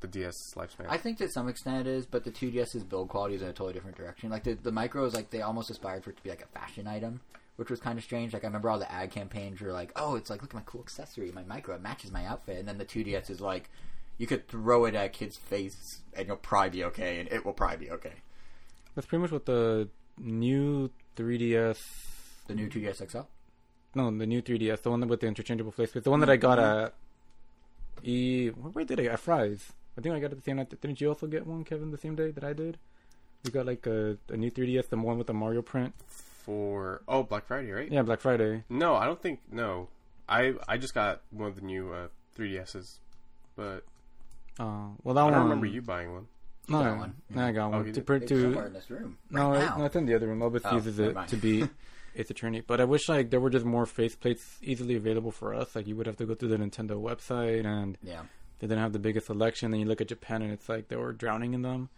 the 0.00 0.08
DS 0.08 0.54
lifespan. 0.56 0.86
I 0.88 0.96
think 0.96 1.18
to 1.18 1.28
some 1.28 1.48
extent 1.48 1.86
it 1.86 1.90
is, 1.90 2.06
but 2.06 2.24
the 2.24 2.30
2DS's 2.30 2.82
build 2.82 3.10
quality 3.10 3.34
is 3.34 3.42
in 3.42 3.48
a 3.48 3.52
totally 3.52 3.74
different 3.74 3.98
direction. 3.98 4.30
Like 4.30 4.44
the 4.44 4.54
the 4.54 4.72
micro 4.72 5.04
is 5.04 5.12
like 5.12 5.28
they 5.28 5.42
almost 5.42 5.68
aspired 5.68 6.02
for 6.02 6.10
it 6.10 6.16
to 6.16 6.22
be 6.22 6.30
like 6.30 6.42
a 6.42 6.58
fashion 6.58 6.86
item, 6.86 7.20
which 7.56 7.68
was 7.68 7.78
kind 7.78 7.98
of 7.98 8.04
strange. 8.04 8.32
Like 8.32 8.44
I 8.44 8.46
remember 8.46 8.70
all 8.70 8.78
the 8.78 8.90
ad 8.90 9.10
campaigns 9.10 9.60
were 9.60 9.70
like, 9.70 9.92
"Oh, 9.96 10.16
it's 10.16 10.30
like 10.30 10.40
look 10.40 10.52
at 10.52 10.54
my 10.54 10.62
cool 10.64 10.80
accessory, 10.80 11.30
my 11.30 11.44
micro, 11.44 11.74
it 11.74 11.82
matches 11.82 12.10
my 12.10 12.24
outfit," 12.24 12.58
and 12.58 12.66
then 12.66 12.78
the 12.78 12.86
2DS 12.86 13.28
is 13.28 13.42
like, 13.42 13.68
you 14.16 14.26
could 14.26 14.48
throw 14.48 14.86
it 14.86 14.94
at 14.94 15.04
a 15.04 15.08
kid's 15.10 15.36
face 15.36 16.00
and 16.14 16.26
you'll 16.26 16.38
probably 16.38 16.70
be 16.70 16.84
okay, 16.84 17.20
and 17.20 17.28
it 17.30 17.44
will 17.44 17.52
probably 17.52 17.76
be 17.76 17.90
okay. 17.90 18.14
That's 18.94 19.06
pretty 19.06 19.20
much 19.20 19.30
what 19.30 19.44
the 19.44 19.88
new 20.18 20.90
3DS. 21.16 21.78
The 22.46 22.54
new 22.54 22.68
2DS 22.68 23.10
XL. 23.10 23.20
No, 23.94 24.10
the 24.16 24.26
new 24.26 24.40
3DS, 24.42 24.82
the 24.82 24.90
one 24.90 25.06
with 25.08 25.20
the 25.20 25.26
interchangeable 25.26 25.72
faceplates, 25.72 26.04
the 26.04 26.10
one 26.10 26.20
that 26.20 26.30
I 26.30 26.36
got 26.36 26.58
at 26.58 26.94
E. 28.04 28.48
Where 28.48 28.84
did 28.84 29.00
I 29.00 29.02
get? 29.04 29.12
At 29.12 29.20
Fry's. 29.20 29.72
I 29.98 30.00
think 30.00 30.14
I 30.14 30.20
got 30.20 30.32
it 30.32 30.36
the 30.36 30.42
same 30.42 30.56
night. 30.56 30.70
Didn't 30.80 31.00
you 31.00 31.08
also 31.08 31.26
get 31.26 31.46
one, 31.46 31.64
Kevin, 31.64 31.90
the 31.90 31.98
same 31.98 32.14
day 32.14 32.30
that 32.30 32.44
I 32.44 32.52
did? 32.52 32.78
We 33.44 33.50
got 33.50 33.66
like 33.66 33.86
a, 33.86 34.16
a 34.28 34.36
new 34.36 34.50
3DS, 34.50 34.88
the 34.88 34.96
one 34.96 35.18
with 35.18 35.26
the 35.26 35.34
Mario 35.34 35.62
print. 35.62 35.94
For 36.06 37.02
oh 37.06 37.22
Black 37.22 37.46
Friday, 37.46 37.70
right? 37.72 37.90
Yeah, 37.90 38.02
Black 38.02 38.20
Friday. 38.20 38.64
No, 38.68 38.94
I 38.94 39.04
don't 39.06 39.20
think 39.20 39.40
no. 39.50 39.88
I 40.28 40.54
I 40.68 40.78
just 40.78 40.94
got 40.94 41.20
one 41.30 41.48
of 41.48 41.56
the 41.56 41.62
new 41.62 41.92
uh, 41.92 42.08
3DSs, 42.38 42.98
but 43.56 43.84
Uh, 44.58 44.88
well, 45.02 45.14
that 45.14 45.20
I 45.20 45.24
one. 45.24 45.32
don't 45.32 45.42
remember 45.44 45.66
you 45.66 45.82
buying 45.82 46.12
one. 46.12 46.26
No, 46.68 46.82
got 46.82 46.98
one. 46.98 47.14
no, 47.30 47.44
I 47.46 47.52
got 47.52 47.70
one. 47.72 47.80
you 47.86 47.92
to, 47.92 48.00
did? 48.00 48.06
per, 48.06 48.18
to 48.20 48.58
in 48.66 48.72
this 48.72 48.88
room. 48.90 49.18
no, 49.30 49.50
right 49.50 49.62
it, 49.62 49.66
now. 49.66 49.76
no, 49.78 49.84
it's 49.86 49.96
in 49.96 50.06
the 50.06 50.14
other 50.14 50.28
room. 50.28 50.38
Elvis 50.40 50.60
Oh, 50.64 50.76
uses 50.76 50.98
never 50.98 51.10
it 51.10 51.14
mind. 51.14 51.28
to 51.30 51.36
be 51.36 51.68
its 52.14 52.30
attorney. 52.30 52.60
But 52.60 52.80
I 52.80 52.84
wish 52.84 53.08
like 53.08 53.30
there 53.30 53.40
were 53.40 53.50
just 53.50 53.64
more 53.64 53.84
faceplates 53.86 54.42
easily 54.62 54.96
available 54.96 55.30
for 55.30 55.54
us. 55.54 55.74
Like 55.76 55.86
you 55.86 55.96
would 55.96 56.06
have 56.06 56.16
to 56.16 56.26
go 56.26 56.34
through 56.34 56.48
the 56.50 56.56
Nintendo 56.58 57.00
website, 57.00 57.64
and 57.64 57.96
Yeah. 58.02 58.22
they 58.58 58.66
didn't 58.66 58.82
have 58.82 58.92
the 58.92 58.98
biggest 58.98 59.26
selection. 59.26 59.70
Then 59.70 59.80
you 59.80 59.86
look 59.86 60.00
at 60.00 60.08
Japan, 60.08 60.42
and 60.42 60.52
it's 60.52 60.68
like 60.68 60.88
they 60.88 60.96
were 60.96 61.12
drowning 61.12 61.54
in 61.54 61.62
them. 61.62 61.88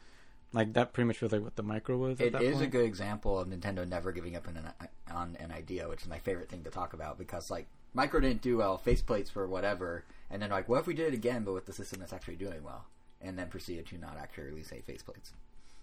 Like 0.55 0.75
that 0.75 0.93
pretty 0.93 1.07
much 1.07 1.17
feels 1.19 1.33
like 1.33 1.43
what 1.43 1.57
the 1.57 1.63
micro 1.63 1.97
was. 1.97 2.21
It 2.21 2.35
is 2.35 2.61
a 2.61 2.67
good 2.67 2.85
example 2.85 3.39
of 3.39 3.49
Nintendo 3.49 3.89
never 3.89 4.13
giving 4.13 4.37
up 4.37 4.47
on 4.47 4.59
an, 4.59 4.89
on 5.11 5.37
an 5.41 5.51
idea, 5.51 5.89
which 5.89 6.03
is 6.03 6.09
my 6.09 6.19
favorite 6.19 6.51
thing 6.51 6.63
to 6.65 6.71
talk 6.71 6.93
about 6.93 7.17
because 7.17 7.51
like 7.51 7.67
Micro 7.95 8.21
didn't 8.21 8.43
do 8.43 8.59
well, 8.59 8.79
faceplates 8.85 9.35
were 9.35 9.47
whatever, 9.47 10.05
and 10.31 10.43
then 10.43 10.51
like 10.51 10.69
what 10.69 10.81
if 10.81 10.87
we 10.87 10.93
did 10.95 11.09
it 11.09 11.15
again 11.15 11.43
but 11.45 11.55
with 11.55 11.65
the 11.65 11.73
system 11.73 12.01
that's 12.01 12.13
actually 12.13 12.37
doing 12.37 12.63
well, 12.63 12.85
and 13.23 13.39
then 13.39 13.49
proceeded 13.49 13.87
to 13.87 13.99
not 13.99 14.19
actually 14.21 14.45
release 14.45 14.71
a 14.73 14.77
faceplates. 14.77 15.33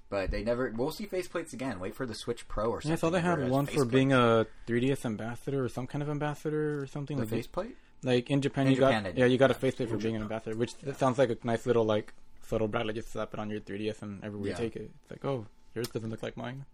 But 0.10 0.32
they 0.32 0.44
never. 0.44 0.74
We'll 0.76 0.92
see 0.92 1.06
faceplates 1.06 1.54
again. 1.54 1.80
Wait 1.80 1.94
for 1.96 2.06
the 2.08 2.16
Switch 2.16 2.48
Pro 2.48 2.72
or 2.72 2.82
something. 2.82 2.90
Yeah, 2.90 2.94
I 2.94 2.98
thought 2.98 3.12
they 3.12 3.22
had 3.22 3.50
one 3.50 3.68
for 3.68 3.86
being 3.86 4.12
a 4.12 4.48
3DS 4.68 5.06
ambassador 5.06 5.64
or 5.64 5.70
some 5.70 5.86
kind 5.86 6.02
of 6.02 6.10
ambassador 6.10 6.82
or 6.82 6.88
something 6.88 7.18
the 7.18 7.24
like 7.24 7.30
faceplate. 7.30 7.78
Like 8.02 8.30
in 8.32 8.42
Japan, 8.42 8.66
In 8.68 8.74
you 8.74 8.80
Japan 8.80 9.04
got 9.04 9.18
yeah, 9.18 9.26
you 9.26 9.38
got 9.38 9.52
a 9.52 9.54
faceplate 9.54 9.90
for 9.90 9.98
being 9.98 10.16
an 10.16 10.22
ambassador, 10.24 10.56
which 10.58 10.76
that 10.80 10.98
sounds 10.98 11.18
like 11.20 11.30
a 11.30 11.38
nice 11.44 11.66
little 11.68 11.84
like 11.86 12.14
subtle 12.42 12.68
brand. 12.68 12.88
Like 12.88 12.96
just 12.96 13.12
slap 13.12 13.34
it 13.34 13.40
on 13.40 13.50
your 13.52 13.60
3DS 13.60 14.02
and 14.02 14.24
everywhere 14.24 14.50
Yeah. 14.50 14.54
you 14.58 14.64
take 14.64 14.76
it, 14.78 14.90
it's 15.04 15.12
like 15.12 15.24
oh, 15.26 15.46
yours 15.76 15.90
doesn't 15.90 16.10
look 16.10 16.24
like 16.24 16.36
mine, 16.38 16.66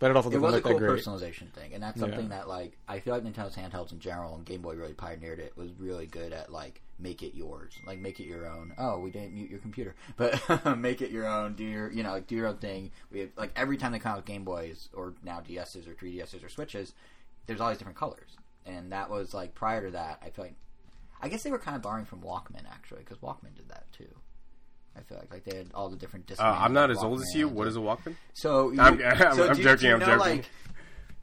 but 0.00 0.10
it 0.10 0.16
also 0.16 0.30
It 0.30 0.32
doesn't 0.32 0.42
was 0.46 0.54
a 0.56 0.60
cool 0.62 0.78
great. 0.78 0.90
personalization 1.04 1.52
thing, 1.52 1.72
and 1.74 1.80
that's 1.82 1.96
Yeah. 1.98 2.04
something 2.08 2.30
that 2.30 2.48
like 2.48 2.76
I 2.88 2.98
feel 2.98 3.14
like 3.14 3.22
Nintendo's 3.22 3.54
handhelds 3.54 3.92
in 3.92 4.00
general 4.00 4.34
and 4.34 4.44
Game 4.44 4.62
Boy 4.62 4.74
really 4.74 4.94
pioneered 4.94 5.38
it. 5.38 5.56
Was 5.56 5.70
really 5.78 6.06
good 6.06 6.32
at 6.32 6.50
like 6.50 6.80
make 6.98 7.22
it 7.22 7.34
yours, 7.34 7.74
like 7.86 7.98
make 7.98 8.20
it 8.20 8.24
your 8.26 8.46
own. 8.46 8.72
Oh, 8.78 8.98
we 8.98 9.10
didn't 9.10 9.34
mute 9.34 9.50
your 9.50 9.58
computer, 9.58 9.94
but 10.16 10.40
make 10.78 11.02
it 11.02 11.10
your 11.10 11.26
own. 11.26 11.54
Do 11.54 11.64
your 11.64 11.90
you 11.92 12.02
know 12.02 12.12
like 12.12 12.26
do 12.26 12.34
your 12.34 12.46
own 12.48 12.58
thing. 12.58 12.90
We 13.10 13.20
have, 13.20 13.30
like 13.36 13.52
every 13.56 13.76
time 13.76 13.92
they 13.92 13.98
come 13.98 14.12
out 14.12 14.18
with 14.18 14.26
Game 14.26 14.44
Boys 14.44 14.88
or 14.94 15.14
now 15.22 15.40
DSs 15.40 15.86
or 15.88 15.94
3DSs 15.94 16.44
or 16.44 16.48
Switches, 16.48 16.94
there's 17.46 17.60
all 17.60 17.68
these 17.68 17.78
different 17.78 17.98
colors, 17.98 18.30
and 18.64 18.92
that 18.92 19.10
was 19.10 19.34
like 19.34 19.54
prior 19.54 19.84
to 19.86 19.90
that. 19.92 20.20
I 20.24 20.30
feel 20.30 20.44
like 20.46 20.54
I 21.20 21.28
guess 21.28 21.42
they 21.42 21.50
were 21.50 21.58
kind 21.58 21.76
of 21.76 21.82
borrowing 21.82 22.04
from 22.04 22.20
Walkman 22.20 22.66
actually 22.70 23.00
because 23.00 23.18
Walkman 23.18 23.54
did 23.56 23.68
that 23.68 23.90
too. 23.92 24.08
I 24.96 25.00
feel 25.02 25.18
like 25.18 25.30
like 25.30 25.44
they 25.44 25.56
had 25.58 25.68
all 25.74 25.88
the 25.90 25.96
different. 25.96 26.30
Uh, 26.38 26.42
I'm 26.42 26.72
not 26.72 26.90
as 26.90 26.98
Walkmans 26.98 27.04
old 27.04 27.20
as 27.20 27.34
you. 27.34 27.48
What 27.48 27.66
is 27.68 27.76
a 27.76 27.80
Walkman? 27.80 28.16
so 28.34 28.70
you, 28.70 28.80
I'm- 28.80 29.00
I'm- 29.04 29.34
so 29.36 29.48
I'm 29.48 29.56
do, 29.56 29.62
joking, 29.62 29.80
Do 29.82 29.86
you 29.88 29.94
I'm 29.94 30.00
joking. 30.00 30.18
Like 30.18 30.50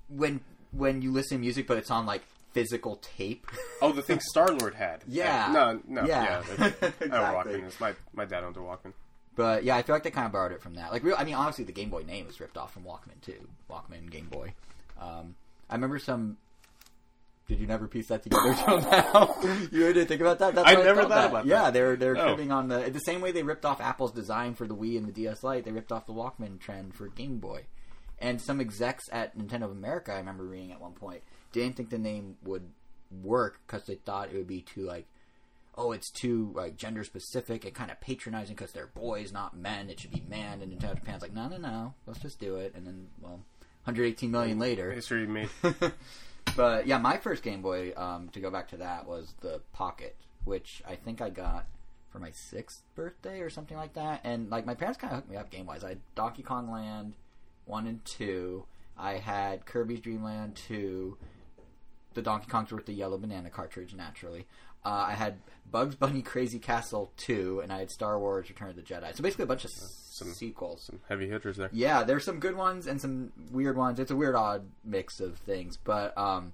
when 0.09 0.39
when 0.71 1.01
you 1.01 1.11
listen 1.11 1.37
to 1.37 1.41
music, 1.41 1.67
but 1.67 1.77
it's 1.77 1.91
on 1.91 2.05
like 2.05 2.21
physical 2.53 2.97
tape. 2.97 3.45
Oh, 3.81 3.91
the 3.91 4.01
thing 4.01 4.19
Star 4.19 4.47
Lord 4.47 4.75
had. 4.75 5.03
Yeah. 5.07 5.51
No, 5.53 5.81
no. 5.87 6.05
Yeah. 6.05 6.23
Yeah. 6.23 6.43
I 6.59 6.65
Exactly. 7.01 7.09
don't 7.09 7.11
Walkman. 7.11 7.63
It's 7.67 7.79
my 7.79 7.93
my 8.13 8.25
dad 8.25 8.43
owned 8.43 8.55
a 8.57 8.59
Walkman. 8.59 8.93
but 9.35 9.63
yeah, 9.63 9.75
I 9.75 9.81
feel 9.81 9.95
like 9.95 10.03
they 10.03 10.11
kind 10.11 10.25
of 10.27 10.31
borrowed 10.31 10.51
it 10.53 10.61
from 10.61 10.75
that. 10.75 10.91
Like, 10.91 11.03
real, 11.03 11.15
I 11.17 11.23
mean, 11.23 11.35
honestly, 11.35 11.63
the 11.63 11.71
Game 11.71 11.89
Boy 11.89 12.03
name 12.03 12.27
was 12.27 12.39
ripped 12.39 12.57
off 12.57 12.73
from 12.73 12.83
Walkman 12.83 13.19
too. 13.21 13.47
Walkman, 13.69 14.09
Game 14.09 14.27
Boy. 14.29 14.53
Um, 14.99 15.35
I 15.69 15.73
remember 15.75 15.99
some. 15.99 16.37
Did 17.47 17.59
you 17.59 17.67
never 17.67 17.87
piece 17.89 18.07
that 18.07 18.23
together 18.23 18.55
till 18.65 18.79
now? 18.81 19.35
you 19.71 19.91
didn't 19.91 20.07
think 20.07 20.21
about 20.21 20.39
that? 20.39 20.55
That's 20.55 20.69
I 20.69 20.75
never 20.75 21.01
called 21.01 21.11
thought 21.11 21.21
that. 21.23 21.29
about 21.31 21.45
Yeah, 21.45 21.71
they're 21.71 21.95
they're 21.97 22.17
Oh. 22.17 22.27
tripping 22.27 22.51
on 22.51 22.69
the 22.69 22.89
the 22.89 22.99
same 22.99 23.19
way 23.19 23.31
they 23.33 23.43
ripped 23.43 23.65
off 23.65 23.81
Apple's 23.81 24.13
design 24.13 24.53
for 24.55 24.65
the 24.65 24.75
Wii 24.75 24.97
and 24.97 25.05
the 25.07 25.11
DS 25.11 25.43
Lite. 25.43 25.65
They 25.65 25.71
ripped 25.71 25.91
off 25.91 26.05
the 26.05 26.13
Walkman 26.13 26.59
trend 26.59 26.95
for 26.95 27.07
Game 27.09 27.39
Boy. 27.39 27.65
And 28.19 28.39
some 28.41 28.61
execs 28.61 29.03
at 29.11 29.37
Nintendo 29.37 29.63
of 29.63 29.71
America, 29.71 30.13
I 30.13 30.17
remember 30.19 30.45
reading 30.45 30.71
at 30.71 30.79
one 30.79 30.93
point, 30.93 31.21
didn't 31.53 31.77
think 31.77 31.89
the 31.89 31.97
name 31.97 32.35
would 32.43 32.69
work 33.23 33.61
because 33.65 33.85
they 33.85 33.95
thought 33.95 34.29
it 34.29 34.35
would 34.35 34.47
be 34.47 34.61
too 34.61 34.81
like, 34.81 35.05
oh, 35.75 35.91
it's 35.91 36.09
too 36.09 36.51
like 36.53 36.75
gender 36.75 37.03
specific 37.03 37.65
and 37.65 37.73
kind 37.73 37.91
of 37.91 38.01
patronizing 38.01 38.55
because 38.55 38.73
they're 38.73 38.87
boys, 38.87 39.31
not 39.31 39.55
men. 39.55 39.89
It 39.89 39.99
should 39.99 40.11
be 40.11 40.23
man. 40.27 40.61
And 40.61 40.71
Nintendo 40.71 40.95
Japan's 40.95 41.21
like, 41.21 41.33
no, 41.33 41.47
no, 41.47 41.57
no, 41.57 41.93
let's 42.05 42.19
just 42.19 42.39
do 42.39 42.57
it. 42.57 42.73
And 42.75 42.85
then, 42.85 43.07
well, 43.21 43.39
118 43.85 44.29
million 44.29 44.59
later, 44.59 44.91
History 44.91 45.25
made. 45.25 45.49
but 46.55 46.87
yeah, 46.87 46.97
my 46.97 47.17
first 47.17 47.43
Game 47.43 47.61
Boy, 47.61 47.93
um, 47.95 48.29
to 48.29 48.39
go 48.39 48.51
back 48.51 48.69
to 48.69 48.77
that, 48.77 49.07
was 49.07 49.33
the 49.41 49.61
Pocket, 49.71 50.15
which 50.43 50.83
I 50.87 50.95
think 50.95 51.21
I 51.21 51.29
got 51.29 51.65
for 52.11 52.19
my 52.19 52.31
sixth 52.31 52.83
birthday 52.95 53.41
or 53.41 53.49
something 53.49 53.77
like 53.77 53.93
that. 53.93 54.21
And 54.23 54.49
like 54.49 54.65
my 54.65 54.75
parents 54.75 54.99
kind 54.99 55.11
of 55.11 55.17
hooked 55.17 55.31
me 55.31 55.37
up 55.37 55.49
game 55.49 55.65
wise. 55.65 55.83
I 55.83 55.89
had 55.89 56.01
Donkey 56.15 56.43
Kong 56.43 56.71
Land 56.71 57.13
one 57.65 57.87
and 57.87 58.03
two. 58.05 58.65
I 58.97 59.13
had 59.13 59.65
Kirby's 59.65 59.99
Dream 59.99 60.23
Land 60.23 60.55
two. 60.55 61.17
The 62.13 62.21
Donkey 62.21 62.47
Kong's 62.47 62.71
with 62.71 62.85
the 62.85 62.93
yellow 62.93 63.17
banana 63.17 63.49
cartridge, 63.49 63.93
naturally. 63.95 64.45
Uh, 64.85 65.05
I 65.07 65.13
had 65.13 65.37
Bugs 65.69 65.95
Bunny 65.95 66.21
Crazy 66.33 66.59
Castle 66.59 67.11
two, 67.17 67.61
and 67.61 67.71
I 67.71 67.79
had 67.79 67.89
Star 67.91 68.19
Wars 68.19 68.49
Return 68.49 68.69
of 68.69 68.75
the 68.75 68.81
Jedi. 68.81 69.15
So 69.15 69.23
basically, 69.23 69.43
a 69.43 69.47
bunch 69.47 69.65
of 69.65 69.71
some- 69.71 70.27
sequels. 70.33 70.83
Some 70.83 70.99
heavy 71.09 71.27
hitters 71.29 71.57
there. 71.57 71.69
Yeah, 71.71 72.03
there's 72.03 72.23
some 72.25 72.39
good 72.39 72.55
ones 72.55 72.85
and 72.87 72.99
some 73.01 73.31
weird 73.51 73.77
ones. 73.77 73.99
It's 73.99 74.11
a 74.11 74.15
weird, 74.15 74.35
odd 74.35 74.63
mix 74.83 75.19
of 75.19 75.37
things, 75.39 75.77
but 75.77 76.15
um, 76.17 76.53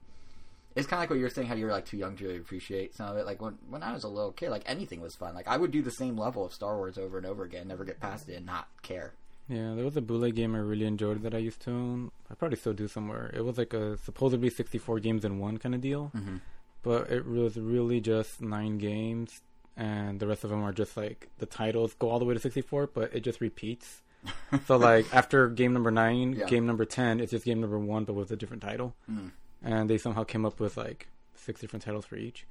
it's 0.75 0.88
kind 0.88 1.00
of 1.00 1.01
like 1.01 1.10
what 1.10 1.20
you're 1.20 1.30
saying. 1.30 1.48
How 1.48 1.56
you're 1.56 1.72
like 1.72 1.86
too 1.86 1.98
young 1.98 2.16
to 2.18 2.24
really 2.25 2.38
appreciate 2.38 2.96
some 2.96 3.08
of 3.10 3.18
it. 3.18 3.25
Like 3.25 3.42
when 3.42 3.58
when 3.70 3.82
I 3.84 3.92
was 3.94 4.04
a 4.04 4.08
little 4.08 4.32
kid, 4.32 4.50
like 4.51 4.63
anything 4.66 5.01
was 5.01 5.16
fun. 5.16 5.34
Like 5.34 5.48
I 5.48 5.58
would 5.58 5.72
do 5.72 5.82
the 5.82 5.92
same 5.92 6.16
level 6.18 6.46
of 6.46 6.54
Star 6.54 6.78
Wars 6.78 6.98
over 6.98 7.18
and 7.18 7.25
over 7.25 7.44
again, 7.44 7.68
never 7.68 7.84
get 7.84 8.00
past 8.00 8.30
it, 8.30 8.36
and 8.36 8.46
not 8.46 8.68
care. 8.84 9.13
Yeah, 9.50 9.74
there 9.75 9.84
was 9.84 9.98
a 9.98 10.01
bootleg 10.01 10.36
game 10.36 10.53
I 10.56 10.60
really 10.60 10.86
enjoyed 10.86 11.24
that 11.24 11.34
I 11.34 11.39
used 11.39 11.62
to 11.62 11.72
own. 11.72 12.12
I 12.29 12.36
probably 12.36 12.58
still 12.58 12.74
do 12.74 12.88
somewhere. 12.88 13.32
It 13.34 13.44
was 13.44 13.58
like 13.58 13.74
a 13.74 13.98
supposedly 13.98 14.50
64 14.50 15.00
games 15.00 15.25
in 15.25 15.39
one 15.39 15.58
kind 15.58 15.74
of 15.74 15.82
deal, 15.82 16.12
Mm-hmm. 16.15 16.38
but 16.84 17.10
it 17.10 17.25
was 17.25 17.58
really 17.58 18.00
just 18.00 18.41
nine 18.41 18.77
games, 18.77 19.41
and 19.75 20.20
the 20.20 20.27
rest 20.27 20.44
of 20.44 20.51
them 20.51 20.62
are 20.63 20.72
just 20.72 20.96
like 20.96 21.29
the 21.39 21.46
titles 21.48 21.96
go 21.96 22.10
all 22.10 22.20
the 22.20 22.25
way 22.25 22.36
to 22.36 22.39
64, 22.39 22.88
but 22.94 23.13
it 23.13 23.22
just 23.22 23.41
repeats. 23.41 24.01
so 24.68 24.77
like 24.77 25.06
after 25.15 25.48
game 25.50 25.74
number 25.74 25.89
nine, 25.91 26.34
Yeah. 26.34 26.46
game 26.46 26.68
number 26.68 26.86
10, 26.86 27.20
it's 27.20 27.32
just 27.32 27.46
game 27.46 27.60
number 27.62 27.79
one, 27.79 28.03
but 28.03 28.13
with 28.13 28.29
a 28.32 28.36
different 28.36 28.62
title. 28.62 28.94
Mm. 29.10 29.32
And 29.63 29.89
they 29.89 29.98
somehow 29.98 30.24
came 30.25 30.46
up 30.46 30.60
with 30.60 30.77
like 30.77 31.08
six 31.36 31.60
different 31.60 31.84
titles 31.84 32.06
for 32.06 32.18
each. 32.18 32.46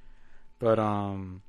But 0.59 0.79
um, 0.79 1.43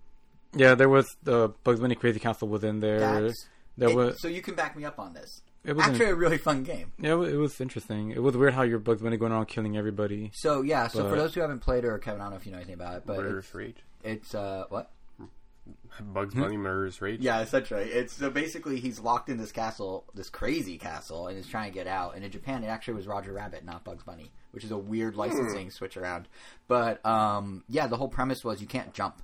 yeah, 0.54 0.75
there 0.76 0.88
was 0.88 1.16
the 1.25 1.49
Bugs 1.64 1.80
Bunny 1.80 1.97
Crazy 1.97 2.21
Castle 2.21 2.47
was 2.49 2.62
in 2.62 2.80
there. 2.80 3.00
That's 3.23 3.47
there 3.77 3.91
it- 3.91 3.95
was 3.97 4.21
so 4.21 4.29
you 4.29 4.43
can 4.43 4.55
back 4.55 4.77
me 4.77 4.85
up 4.85 4.99
on 4.99 5.12
this. 5.15 5.43
it 5.65 5.75
was 5.75 5.87
Actually, 5.87 6.07
a 6.07 6.15
really 6.15 6.39
fun 6.39 6.62
game. 6.62 6.93
yeah, 6.99 7.12
it 7.12 7.17
wa- 7.17 7.25
it 7.25 7.37
was 7.37 7.61
interesting. 7.61 8.11
It 8.11 8.23
was 8.23 8.37
weird 8.37 8.55
how 8.55 8.62
your 8.62 8.79
Bugs 8.79 9.03
Bunny 9.03 9.17
going 9.17 9.33
around 9.33 9.47
killing 9.47 9.77
everybody. 9.77 10.31
So 10.35 10.62
yeah, 10.62 10.89
so 10.89 11.09
for 11.09 11.17
those 11.17 11.35
who 11.35 11.41
haven't 11.41 11.61
played 11.61 11.85
or 11.85 11.99
Kevin, 11.99 12.21
I 12.21 12.25
don't 12.25 12.31
know 12.33 12.37
if 12.37 12.47
you 12.47 12.53
know 12.53 12.59
anything 12.59 12.75
about 12.75 12.97
it, 12.97 13.03
but 13.07 13.19
Murderous 13.19 13.47
it's, 13.47 13.55
Rage. 13.55 13.77
it's 14.05 14.35
uh 14.35 14.65
what? 14.69 14.91
Bugs 16.00 16.35
Bunny 16.35 16.57
Murderous 16.57 17.00
Rage. 17.03 17.21
Yeah, 17.21 17.41
essentially. 17.41 17.85
It's 17.85 18.15
so 18.17 18.31
basically 18.31 18.81
he's 18.81 18.99
locked 19.00 19.29
in 19.29 19.37
this 19.37 19.53
castle, 19.53 20.05
this 20.15 20.31
crazy 20.31 20.79
castle, 20.79 21.27
and 21.27 21.37
is 21.39 21.47
trying 21.47 21.71
to 21.71 21.75
get 21.75 21.87
out. 21.87 22.15
And 22.15 22.25
in 22.25 22.31
Japan, 22.31 22.65
it 22.65 22.69
actually 22.69 22.95
was 22.95 23.07
Roger 23.07 23.33
Rabbit, 23.33 23.65
not 23.65 23.85
Bugs 23.85 24.03
Bunny, 24.03 24.31
which 24.53 24.65
is 24.65 24.71
a 24.71 24.79
weird 24.79 25.15
licensing 25.17 25.71
switch 25.71 25.97
around. 25.97 26.27
But 26.69 27.05
um, 27.05 27.65
yeah, 27.69 27.87
the 27.87 27.97
whole 27.97 28.09
premise 28.09 28.43
was 28.45 28.61
you 28.61 28.67
can't 28.67 28.95
jump. 28.95 29.21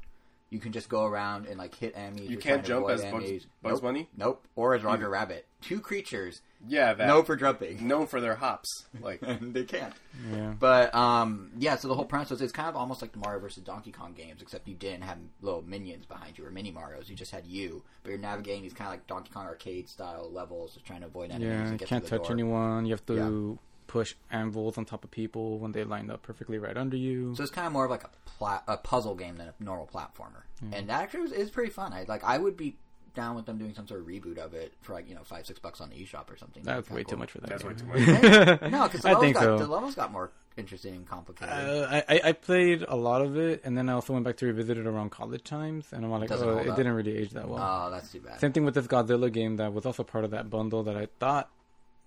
You 0.49 0.61
can 0.61 0.71
just 0.73 0.89
go 0.89 1.05
around 1.05 1.47
and 1.47 1.59
like 1.59 1.75
hit 1.75 1.95
enemies. 1.97 2.31
You 2.31 2.37
can't 2.39 2.65
jump 2.65 2.89
as 2.89 3.01
Bugs- 3.03 3.13
enemies. 3.15 3.47
Bugs 3.63 3.73
nope. 3.75 3.83
Bunny? 3.83 4.09
Nope. 4.17 4.47
Or 4.55 4.75
as 4.75 4.85
Roger 4.85 5.09
Rabbit. 5.09 5.45
Two 5.61 5.81
creatures. 5.81 6.41
Yeah, 6.69 6.95
that 6.95 7.09
No 7.09 7.23
for 7.25 7.35
jumping. 7.35 7.87
known 7.89 8.07
for 8.07 8.21
their 8.21 8.37
hops. 8.37 8.69
Like 9.01 9.21
they 9.41 9.65
can't. 9.65 9.93
Yeah, 10.33 10.55
But 10.59 10.95
um, 10.95 11.51
yeah, 11.59 11.75
so 11.77 11.89
the 11.89 11.95
whole 11.95 12.05
premise 12.05 12.31
was 12.31 12.41
it's 12.43 12.53
kind 12.53 12.69
of 12.69 12.77
almost 12.77 13.03
like 13.03 13.11
the 13.13 13.19
Mario 13.19 13.41
versus 13.41 13.65
Donkey 13.65 13.91
Kong 13.91 14.15
games, 14.17 14.41
except 14.41 14.69
you 14.69 14.75
didn't 14.75 15.03
have 15.03 15.19
little 15.43 15.63
minions 15.63 16.07
behind 16.07 16.39
you 16.39 16.47
or 16.47 16.51
mini 16.51 16.71
Mario's. 16.71 17.09
You 17.11 17.17
just 17.17 17.33
had 17.33 17.45
you, 17.47 17.83
but 18.05 18.11
you're 18.11 18.19
navigating 18.19 18.63
these 18.63 18.73
kind 18.73 18.87
of 18.89 18.93
like 18.95 19.07
Donkey 19.09 19.31
Kong 19.35 19.47
arcade 19.47 19.89
style 19.89 20.31
levels, 20.33 20.75
just 20.75 20.87
trying 20.87 21.01
to 21.01 21.07
avoid 21.07 21.31
enemies. 21.31 21.49
yeah. 21.49 21.61
and 21.63 21.73
You 21.73 21.79
get 21.79 21.89
can't 21.89 22.05
through 22.05 22.11
the 22.11 22.19
touch 22.19 22.29
door. 22.29 22.35
anyone. 22.37 22.87
You 22.87 22.93
have 22.93 23.07
to 23.07 23.59
push 23.87 24.15
anvils 24.31 24.77
on 24.79 24.85
top 24.85 25.05
of 25.05 25.11
people 25.11 25.59
when 25.59 25.73
they 25.73 25.85
line 25.85 26.11
up 26.11 26.23
perfectly 26.23 26.59
right 26.59 26.77
under 26.77 26.97
you. 26.97 27.35
So 27.37 27.43
it's 27.43 27.53
kind 27.53 27.67
of 27.67 27.73
more 27.73 27.85
of 27.85 27.91
like 27.91 28.05
a 28.05 28.11
pla- 28.39 28.63
a 28.67 28.77
puzzle 28.77 29.15
game 29.15 29.37
than 29.37 29.49
a 29.49 29.55
normal 29.63 29.87
platformer, 29.87 30.43
Hmm. 30.61 30.73
and 30.75 30.89
that 30.91 31.03
actually 31.03 31.21
was, 31.21 31.33
is 31.33 31.51
pretty 31.51 31.71
fun. 31.71 31.93
I 31.93 32.05
like 32.09 32.25
I 32.25 32.39
would 32.39 32.57
be 32.57 32.77
down 33.15 33.35
with 33.35 33.47
them 33.47 33.57
doing 33.57 33.73
some 33.75 33.89
sort 33.89 33.99
of 34.01 34.07
reboot 34.07 34.37
of 34.37 34.53
it 34.53 34.75
for 34.83 34.93
like 34.93 35.09
you 35.09 35.15
know 35.15 35.23
five 35.25 35.47
six 35.47 35.59
bucks 35.59 35.81
on 35.81 35.89
the 35.89 35.97
eShop 35.97 36.31
or 36.31 36.37
something. 36.37 36.63
That's 36.63 36.91
way 36.91 36.97
kinda 37.05 37.11
too 37.11 37.17
much 37.17 37.31
for 37.33 37.39
that. 37.41 37.49
That's 37.49 37.65
way 37.65 37.75
too 37.75 37.87
much. 37.87 38.61
No, 38.71 38.83
because 38.85 39.01
the 39.01 39.09
I 39.09 39.13
levels 39.13 39.21
think 39.25 39.35
got 39.35 39.43
so. 39.43 39.59
the 39.59 39.67
levels 39.67 39.95
got 39.95 40.13
more 40.13 40.31
interesting 40.59 40.95
and 40.97 41.07
complicated. 41.09 41.53
Uh, 41.55 41.87
I, 41.91 42.05
I- 42.17 42.21
I 42.25 42.33
played 42.33 42.85
a 42.89 42.97
lot 42.97 43.23
of 43.23 43.37
it, 43.39 43.63
and 43.65 43.77
then 43.77 43.89
I 43.89 43.93
also 43.95 44.13
went 44.15 44.25
back 44.27 44.37
to 44.39 44.47
revisit 44.47 44.77
it 44.79 44.87
around 44.87 45.11
college 45.11 45.45
times, 45.45 45.87
and 45.93 46.05
I'm 46.05 46.11
like, 46.11 46.29
Doesn't 46.29 46.47
oh, 46.49 46.59
it 46.59 46.69
up. 46.69 46.77
didn't 46.77 46.93
really 46.95 47.17
age 47.17 47.31
that 47.31 47.49
well. 47.49 47.59
oh, 47.87 47.91
that's 47.91 48.11
too 48.13 48.21
bad. 48.21 48.41
Same 48.41 48.53
thing 48.53 48.65
with 48.67 48.75
this 48.75 48.87
Godzilla 48.87 49.31
game 49.33 49.57
that 49.57 49.73
was 49.73 49.85
also 49.87 50.03
part 50.03 50.25
of 50.25 50.31
that 50.33 50.49
bundle 50.51 50.83
that 50.85 50.97
I 50.97 51.09
thought 51.21 51.49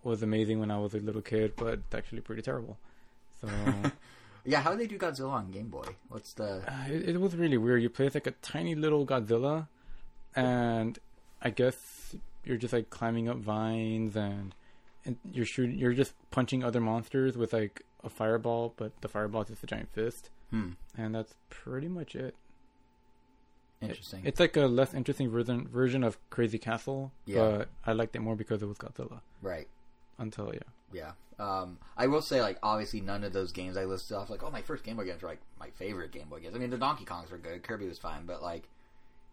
was 0.03 0.23
amazing 0.23 0.59
when 0.59 0.71
I 0.71 0.77
was 0.79 0.93
a 0.93 0.97
little 0.99 1.21
kid, 1.21 1.53
but 1.55 1.73
it's 1.75 1.95
actually 1.95 2.21
pretty 2.21 2.41
terrible. 2.41 2.77
So 3.41 3.47
Yeah, 4.45 4.61
how 4.61 4.71
do 4.71 4.77
they 4.77 4.87
do 4.87 4.97
Godzilla 4.97 5.31
on 5.31 5.51
Game 5.51 5.67
Boy? 5.67 5.85
What's 6.07 6.33
the 6.33 6.63
uh, 6.67 6.85
it, 6.89 7.09
it 7.09 7.21
was 7.21 7.35
really 7.35 7.57
weird. 7.57 7.81
You 7.83 7.89
play 7.89 8.05
as 8.07 8.13
like 8.15 8.25
a 8.27 8.31
tiny 8.41 8.73
little 8.73 9.05
Godzilla, 9.05 9.67
and 10.35 10.97
I 11.41 11.49
guess 11.49 12.15
you're 12.45 12.57
just 12.57 12.73
like 12.73 12.89
climbing 12.89 13.27
up 13.29 13.37
vines 13.37 14.15
and, 14.15 14.55
and 15.05 15.17
you're 15.31 15.45
shooting. 15.45 15.77
You're 15.77 15.93
just 15.93 16.13
punching 16.31 16.63
other 16.63 16.79
monsters 16.79 17.37
with 17.37 17.51
like 17.53 17.83
a 18.03 18.09
fireball, 18.09 18.73
but 18.77 18.93
the 19.01 19.09
fireball 19.09 19.41
is 19.41 19.49
just 19.49 19.63
a 19.63 19.67
giant 19.67 19.89
fist, 19.93 20.29
hmm, 20.51 20.69
and 20.97 21.13
that's 21.13 21.35
pretty 21.49 21.89
much 21.89 22.15
it. 22.15 22.33
interesting? 23.81 24.21
It's 24.23 24.39
like 24.39 24.55
a 24.57 24.61
less 24.61 24.93
interesting 24.93 25.29
version 25.29 25.67
version 25.67 26.03
of 26.03 26.17
Crazy 26.29 26.57
Castle, 26.57 27.11
Yeah. 27.25 27.39
but 27.57 27.69
I 27.85 27.91
liked 27.93 28.15
it 28.15 28.19
more 28.21 28.35
because 28.37 28.61
it 28.63 28.67
was 28.67 28.77
Godzilla. 28.77 29.19
right. 29.41 29.67
Until 30.19 30.53
yeah, 30.53 30.59
Yeah. 30.91 31.11
Um, 31.39 31.77
I 31.95 32.07
will 32.07 32.21
say, 32.21 32.41
like, 32.41 32.59
obviously, 32.61 32.99
none 32.99 33.23
of 33.23 33.31
those 33.31 33.53
games 33.53 33.77
I 33.77 33.85
listed 33.85 34.17
off, 34.17 34.29
like, 34.29 34.43
oh, 34.43 34.51
my 34.51 34.61
first 34.61 34.83
Game 34.83 34.97
Boy 34.97 35.05
games 35.05 35.21
were 35.21 35.29
like 35.29 35.39
my 35.57 35.69
favorite 35.71 36.11
Game 36.11 36.27
Boy 36.29 36.41
games. 36.41 36.53
I 36.53 36.59
mean, 36.59 36.69
the 36.69 36.77
Donkey 36.77 37.05
Kongs 37.05 37.31
were 37.31 37.37
good, 37.37 37.63
Kirby 37.63 37.87
was 37.87 37.97
fine, 37.97 38.25
but 38.25 38.41
like, 38.43 38.67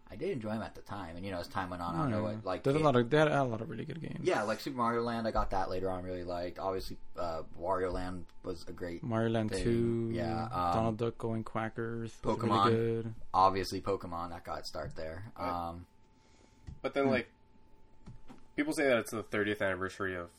I 0.09 0.15
did 0.15 0.29
enjoy 0.29 0.51
them 0.51 0.61
at 0.61 0.73
the 0.73 0.81
time. 0.81 1.17
And 1.17 1.25
you 1.25 1.31
know, 1.31 1.39
as 1.39 1.49
time 1.49 1.69
went 1.69 1.81
on, 1.81 1.95
I 1.95 1.97
don't 2.03 2.11
know 2.11 2.23
what 2.23 2.45
like. 2.45 2.63
there's 2.63 2.77
a 2.77 2.79
lot 2.79 2.95
of 2.95 3.09
they 3.09 3.17
had 3.17 3.27
a 3.27 3.43
lot 3.43 3.59
of 3.59 3.69
really 3.69 3.83
good 3.83 4.01
games. 4.01 4.21
yeah, 4.23 4.43
like 4.43 4.61
Super 4.61 4.77
Mario 4.77 5.01
Land, 5.01 5.27
I 5.27 5.31
got 5.31 5.51
that 5.51 5.69
later 5.69 5.89
on. 5.89 6.05
Really 6.05 6.23
liked. 6.23 6.59
Obviously, 6.59 6.95
uh, 7.19 7.41
Wario 7.61 7.91
Land 7.91 8.23
was 8.43 8.63
a 8.69 8.71
great. 8.71 9.03
Mario 9.03 9.29
Land 9.31 9.51
thing. 9.51 9.63
Two, 9.65 10.09
Yeah, 10.13 10.43
um, 10.43 10.73
Donald 10.73 10.97
Duck 10.97 11.17
going 11.17 11.43
quackers, 11.43 12.13
Pokemon. 12.23 12.65
really 12.67 12.75
good. 12.77 13.13
Obviously, 13.33 13.81
Pokemon 13.81 14.29
that 14.29 14.45
got 14.45 14.65
start 14.65 14.95
there. 14.95 15.25
Right. 15.37 15.49
Um, 15.69 15.85
But 16.81 16.93
then, 16.93 17.09
like, 17.09 17.27
people 18.55 18.71
say 18.71 18.87
that 18.87 18.99
it's 18.99 19.11
the 19.11 19.23
30th 19.23 19.61
anniversary 19.61 20.15
of 20.15 20.29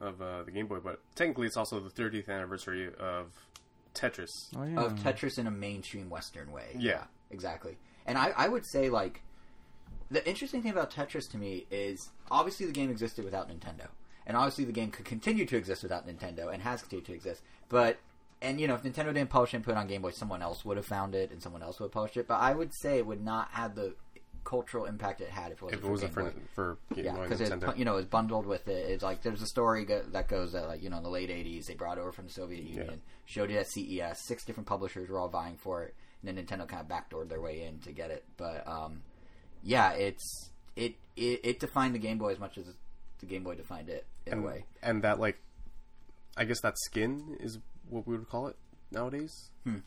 of 0.00 0.20
uh, 0.20 0.42
the 0.42 0.50
Game 0.50 0.66
Boy, 0.66 0.78
but 0.82 1.00
technically, 1.14 1.46
it's 1.46 1.56
also 1.56 1.80
the 1.80 1.90
30th 1.90 2.28
anniversary 2.28 2.88
of 2.98 3.32
Tetris. 3.94 4.48
Oh 4.56 4.64
yeah, 4.64 4.80
of 4.80 4.94
Tetris 4.96 5.38
in 5.38 5.46
a 5.46 5.50
mainstream 5.50 6.10
Western 6.10 6.52
way. 6.52 6.76
Yeah. 6.78 7.04
exactly. 7.30 7.76
And 8.06 8.18
I, 8.18 8.32
I 8.36 8.48
would 8.48 8.66
say 8.66 8.90
like 8.90 9.22
the 10.10 10.26
interesting 10.28 10.62
thing 10.62 10.72
about 10.72 10.90
Tetris 10.90 11.30
to 11.30 11.38
me 11.38 11.66
is 11.70 12.10
obviously 12.30 12.66
the 12.66 12.72
game 12.72 12.90
existed 12.90 13.24
without 13.24 13.48
Nintendo, 13.48 13.88
and 14.26 14.36
obviously 14.36 14.64
the 14.64 14.72
game 14.72 14.90
could 14.90 15.04
continue 15.04 15.46
to 15.46 15.56
exist 15.56 15.82
without 15.82 16.06
Nintendo 16.06 16.52
and 16.52 16.62
has 16.62 16.80
continued 16.80 17.06
to 17.06 17.14
exist. 17.14 17.42
But 17.68 17.98
and 18.42 18.60
you 18.60 18.68
know 18.68 18.74
if 18.74 18.82
Nintendo 18.82 19.14
didn't 19.14 19.30
publish 19.30 19.54
it 19.54 19.56
and 19.56 19.64
put 19.64 19.72
it 19.72 19.78
on 19.78 19.86
Game 19.86 20.02
Boy, 20.02 20.10
someone 20.10 20.42
else 20.42 20.64
would 20.64 20.76
have 20.76 20.86
found 20.86 21.14
it 21.14 21.30
and 21.30 21.42
someone 21.42 21.62
else 21.62 21.80
would 21.80 21.86
have 21.86 21.92
published 21.92 22.16
it. 22.16 22.28
But 22.28 22.40
I 22.40 22.52
would 22.52 22.74
say 22.74 22.98
it 22.98 23.06
would 23.06 23.24
not 23.24 23.48
have 23.52 23.74
the 23.74 23.94
cultural 24.44 24.84
impact 24.84 25.20
it 25.20 25.28
had 25.30 25.52
if 25.52 25.58
it 25.58 25.62
wasn't, 25.64 25.80
If 25.80 25.86
it 25.86 25.90
wasn't 25.90 26.12
for 26.12 26.22
for 26.54 26.78
for 26.94 27.00
Yeah, 27.00 27.16
because 27.22 27.40
Nintendo. 27.40 27.76
you 27.76 27.84
know 27.84 27.96
it's 27.96 28.08
bundled 28.08 28.46
with 28.46 28.68
it. 28.68 28.90
It's 28.90 29.02
like 29.02 29.22
there's 29.22 29.42
a 29.42 29.46
story 29.46 29.84
go- 29.84 30.04
that 30.12 30.28
goes 30.28 30.52
that 30.52 30.68
like 30.68 30.82
you 30.82 30.90
know 30.90 30.98
in 30.98 31.02
the 31.02 31.08
late 31.10 31.30
'80s 31.30 31.66
they 31.66 31.74
brought 31.74 31.98
it 31.98 32.02
over 32.02 32.12
from 32.12 32.26
the 32.26 32.32
Soviet 32.32 32.62
Union, 32.64 33.00
showed 33.24 33.50
it 33.50 33.56
at 33.56 33.66
CES. 33.68 34.20
Six 34.20 34.44
different 34.44 34.66
publishers 34.68 35.08
were 35.08 35.18
all 35.18 35.28
vying 35.28 35.56
for 35.56 35.82
it, 35.82 35.94
and 36.22 36.36
then 36.36 36.44
Nintendo 36.44 36.68
kind 36.68 36.80
of 36.82 36.88
backdoored 36.88 37.28
their 37.28 37.40
way 37.40 37.62
in 37.64 37.78
to 37.80 37.92
get 37.92 38.10
it. 38.10 38.24
But 38.36 38.66
um, 38.68 39.02
yeah, 39.62 39.92
it's 39.92 40.50
it, 40.76 40.94
it 41.16 41.40
it 41.42 41.60
defined 41.60 41.94
the 41.94 41.98
Game 41.98 42.18
Boy 42.18 42.32
as 42.32 42.38
much 42.38 42.58
as 42.58 42.66
the 43.20 43.26
Game 43.26 43.42
Boy 43.44 43.54
defined 43.54 43.88
it 43.88 44.06
in 44.26 44.34
and, 44.34 44.42
a 44.42 44.46
way. 44.46 44.64
and 44.82 45.02
that 45.02 45.18
like, 45.20 45.40
I 46.36 46.44
guess 46.44 46.60
that 46.62 46.74
skin 46.78 47.36
is 47.40 47.58
what 47.88 48.06
we 48.06 48.16
would 48.16 48.28
call 48.28 48.48
it 48.48 48.56
nowadays. 48.90 49.50
Hmm. 49.64 49.78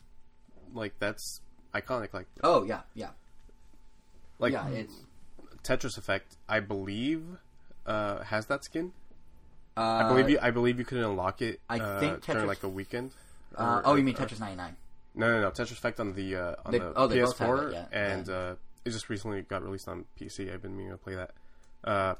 Like 0.74 0.98
that's 0.98 1.40
iconic. 1.74 2.12
Like 2.14 2.26
Oh 2.42 2.64
yeah, 2.64 2.80
yeah, 2.94 3.10
like 4.38 4.52
yeah. 4.52 4.68
It's 4.68 4.94
Tetris 5.62 5.98
Effect, 5.98 6.36
I 6.48 6.60
believe, 6.60 7.22
uh, 7.86 8.22
has 8.24 8.46
that 8.46 8.64
skin. 8.64 8.92
uh, 9.76 9.80
I 9.80 10.08
believe 10.08 10.30
you. 10.30 10.38
I 10.40 10.50
believe 10.50 10.78
you 10.78 10.84
could 10.84 10.98
unlock 10.98 11.42
it. 11.42 11.60
I 11.68 11.78
uh, 11.78 12.00
think 12.00 12.24
during 12.24 12.42
Tetris- 12.42 12.46
like 12.48 12.62
a 12.62 12.68
weekend. 12.68 13.12
Uh, 13.56 13.62
Or- 13.62 13.82
oh, 13.86 13.94
you 13.94 14.02
mean 14.04 14.14
Tetris 14.14 14.40
99? 14.40 14.76
No, 15.14 15.32
no, 15.32 15.40
no. 15.40 15.50
Tetris 15.50 15.72
Effect 15.72 15.98
on 16.00 16.14
the 16.14 16.36
uh, 16.36 16.54
on 16.64 16.72
They- 16.72 16.78
the 16.78 16.92
oh, 16.94 17.06
they 17.06 17.20
both 17.20 17.38
have 17.38 17.48
PS4, 17.48 17.68
it, 17.68 17.72
yeah, 17.72 17.86
and 17.92 18.26
yeah. 18.28 18.34
Uh, 18.34 18.54
it 18.84 18.90
just 18.90 19.08
recently 19.08 19.42
got 19.42 19.62
released 19.62 19.88
on 19.88 20.04
PC. 20.20 20.52
I've 20.52 20.62
been 20.62 20.76
meaning 20.76 20.92
to 20.92 20.98
play 20.98 21.14
that. 21.14 21.30
Uh, 21.84 22.14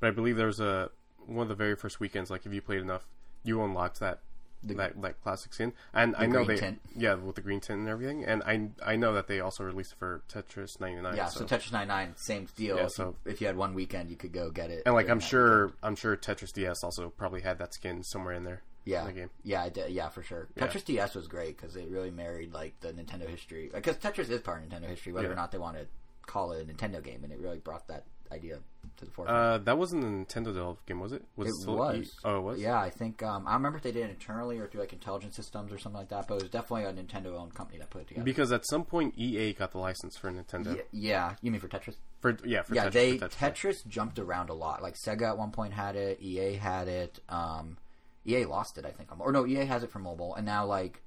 but 0.00 0.08
I 0.08 0.10
believe 0.10 0.36
there 0.36 0.46
was 0.46 0.60
a 0.60 0.90
one 1.26 1.42
of 1.42 1.48
the 1.48 1.54
very 1.54 1.76
first 1.76 2.00
weekends. 2.00 2.30
Like 2.30 2.46
if 2.46 2.52
you 2.52 2.60
played 2.62 2.80
enough, 2.80 3.06
you 3.44 3.62
unlocked 3.62 4.00
that 4.00 4.20
The- 4.64 4.74
that 4.74 5.00
that 5.02 5.22
classic 5.22 5.52
skin. 5.54 5.72
And 5.92 6.14
I 6.16 6.26
know 6.26 6.44
they 6.44 6.56
tint. 6.56 6.80
yeah 6.96 7.14
with 7.14 7.34
the 7.36 7.40
green 7.42 7.60
tint 7.60 7.80
and 7.80 7.88
everything. 7.88 8.24
And 8.24 8.42
I 8.44 8.68
I 8.84 8.96
know 8.96 9.12
that 9.14 9.26
they 9.26 9.40
also 9.40 9.64
released 9.64 9.92
it 9.92 9.98
for 9.98 10.22
Tetris 10.28 10.80
99. 10.80 11.16
Yeah, 11.16 11.26
so, 11.26 11.40
so. 11.40 11.46
Tetris 11.46 11.72
99, 11.72 12.14
same 12.16 12.48
deal. 12.56 12.76
Yeah, 12.76 12.86
so- 12.88 13.16
if 13.24 13.40
you 13.40 13.46
had 13.46 13.56
one 13.56 13.74
weekend, 13.74 14.10
you 14.10 14.16
could 14.16 14.32
go 14.32 14.50
get 14.50 14.70
it. 14.70 14.82
and 14.86 14.94
like 14.94 15.08
I'm 15.08 15.20
sure 15.20 15.66
weekend. 15.66 15.78
I'm 15.82 15.96
sure 15.96 16.16
Tetris 16.16 16.52
DS 16.52 16.84
also 16.84 17.10
probably 17.10 17.40
had 17.40 17.58
that 17.58 17.74
skin 17.74 18.02
somewhere 18.02 18.34
in 18.34 18.44
there. 18.44 18.62
Yeah, 18.84 19.02
in 19.02 19.06
the 19.06 19.12
game. 19.12 19.30
yeah, 19.44 19.68
yeah, 19.88 20.08
for 20.08 20.22
sure. 20.24 20.48
Yeah. 20.56 20.66
Tetris 20.66 20.84
DS 20.84 21.14
was 21.14 21.28
great 21.28 21.56
because 21.56 21.76
it 21.76 21.88
really 21.88 22.10
married 22.10 22.52
like 22.52 22.78
the 22.80 22.92
Nintendo 22.92 23.28
history. 23.28 23.70
Because 23.72 23.96
Tetris 23.96 24.28
is 24.28 24.40
part 24.40 24.62
of 24.62 24.68
Nintendo 24.68 24.88
history, 24.88 25.12
whether 25.12 25.30
or 25.30 25.36
not 25.36 25.52
they 25.52 25.58
want 25.58 25.76
to 25.76 25.86
call 26.26 26.50
it 26.52 26.68
a 26.68 26.72
Nintendo 26.72 27.00
game, 27.02 27.22
and 27.22 27.32
it 27.32 27.38
really 27.38 27.58
brought 27.58 27.86
that 27.88 28.04
idea 28.32 28.58
to 28.98 29.04
the 29.04 29.10
forefront. 29.10 29.38
Uh, 29.38 29.58
that 29.58 29.78
wasn't 29.78 30.04
a 30.04 30.06
Nintendo 30.06 30.46
developed 30.46 30.86
game, 30.86 31.00
was 31.00 31.12
it? 31.12 31.24
Was 31.36 31.62
it 31.62 31.68
was. 31.68 31.96
E- 31.96 32.10
oh, 32.24 32.38
it 32.38 32.42
was. 32.42 32.60
Yeah, 32.60 32.78
I 32.78 32.90
think 32.90 33.22
um, 33.22 33.46
I 33.46 33.54
remember 33.54 33.78
if 33.78 33.84
they 33.84 33.92
did 33.92 34.06
it 34.06 34.10
internally 34.10 34.58
or 34.58 34.66
through 34.66 34.80
like 34.80 34.92
Intelligent 34.92 35.34
Systems 35.34 35.72
or 35.72 35.78
something 35.78 35.98
like 35.98 36.08
that. 36.10 36.28
But 36.28 36.36
it 36.36 36.42
was 36.42 36.50
definitely 36.50 36.84
a 36.84 36.92
Nintendo-owned 36.92 37.54
company 37.54 37.78
that 37.78 37.90
put 37.90 38.02
it 38.02 38.08
together. 38.08 38.24
Because 38.24 38.52
at 38.52 38.66
some 38.66 38.84
point 38.84 39.14
EA 39.16 39.52
got 39.52 39.72
the 39.72 39.78
license 39.78 40.16
for 40.16 40.30
Nintendo. 40.30 40.76
yeah, 40.76 40.82
yeah, 40.92 41.34
you 41.42 41.50
mean 41.50 41.60
for 41.60 41.68
Tetris? 41.68 41.96
For 42.20 42.36
yeah, 42.44 42.62
for 42.62 42.74
yeah, 42.74 42.86
Tetris, 42.86 42.92
they 42.92 43.18
for 43.18 43.28
Tetris. 43.28 43.38
Tetris 43.38 43.86
jumped 43.88 44.18
around 44.18 44.50
a 44.50 44.54
lot. 44.54 44.82
Like 44.82 44.94
Sega 44.94 45.28
at 45.28 45.38
one 45.38 45.50
point 45.50 45.72
had 45.72 45.96
it, 45.96 46.20
EA 46.20 46.54
had 46.54 46.88
it. 46.88 47.20
Um, 47.28 47.78
EA 48.24 48.44
lost 48.44 48.78
it, 48.78 48.84
I 48.84 48.90
think, 48.90 49.08
or 49.18 49.32
no, 49.32 49.46
EA 49.46 49.64
has 49.64 49.82
it 49.82 49.90
for 49.90 49.98
mobile, 49.98 50.34
and 50.34 50.46
now 50.46 50.64
like 50.64 51.02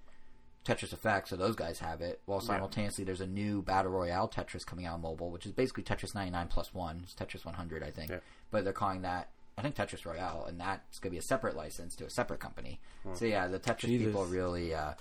Tetris 0.66 0.92
Effect, 0.94 1.28
so 1.30 1.36
those 1.36 1.56
guys 1.56 1.80
have 1.80 2.02
it. 2.02 2.20
While 2.26 2.42
simultaneously, 2.42 3.04
there's 3.06 3.22
a 3.22 3.28
new 3.28 3.62
battle 3.62 3.92
royale 3.92 4.28
Tetris 4.28 4.66
coming 4.66 4.86
out 4.88 4.96
on 4.96 5.02
mobile, 5.02 5.30
which 5.32 5.46
is 5.46 5.52
basically 5.52 5.84
Tetris 5.84 6.16
99 6.16 6.48
plus 6.48 6.74
one. 6.74 7.02
It's 7.04 7.14
Tetris 7.14 7.46
100, 7.46 7.84
I 7.84 7.92
think, 7.92 8.10
Yeah. 8.10 8.20
but 8.52 8.64
they're 8.64 8.74
calling 8.74 9.04
that. 9.04 9.30
I 9.58 9.62
think 9.62 9.76
Tetris 9.76 10.06
Royale, 10.06 10.46
and 10.50 10.60
that's 10.60 11.00
going 11.00 11.12
to 11.12 11.16
be 11.16 11.18
a 11.18 11.22
separate 11.22 11.56
license 11.56 11.96
to 11.96 12.06
a 12.06 12.10
separate 12.10 12.42
company. 12.42 12.82
So 13.14 13.24
yeah, 13.26 13.48
the 13.48 13.58
Tetris 13.60 13.82
Jesus. 13.88 14.08
people 14.08 14.26
really 14.26 14.74
uh, 14.76 14.96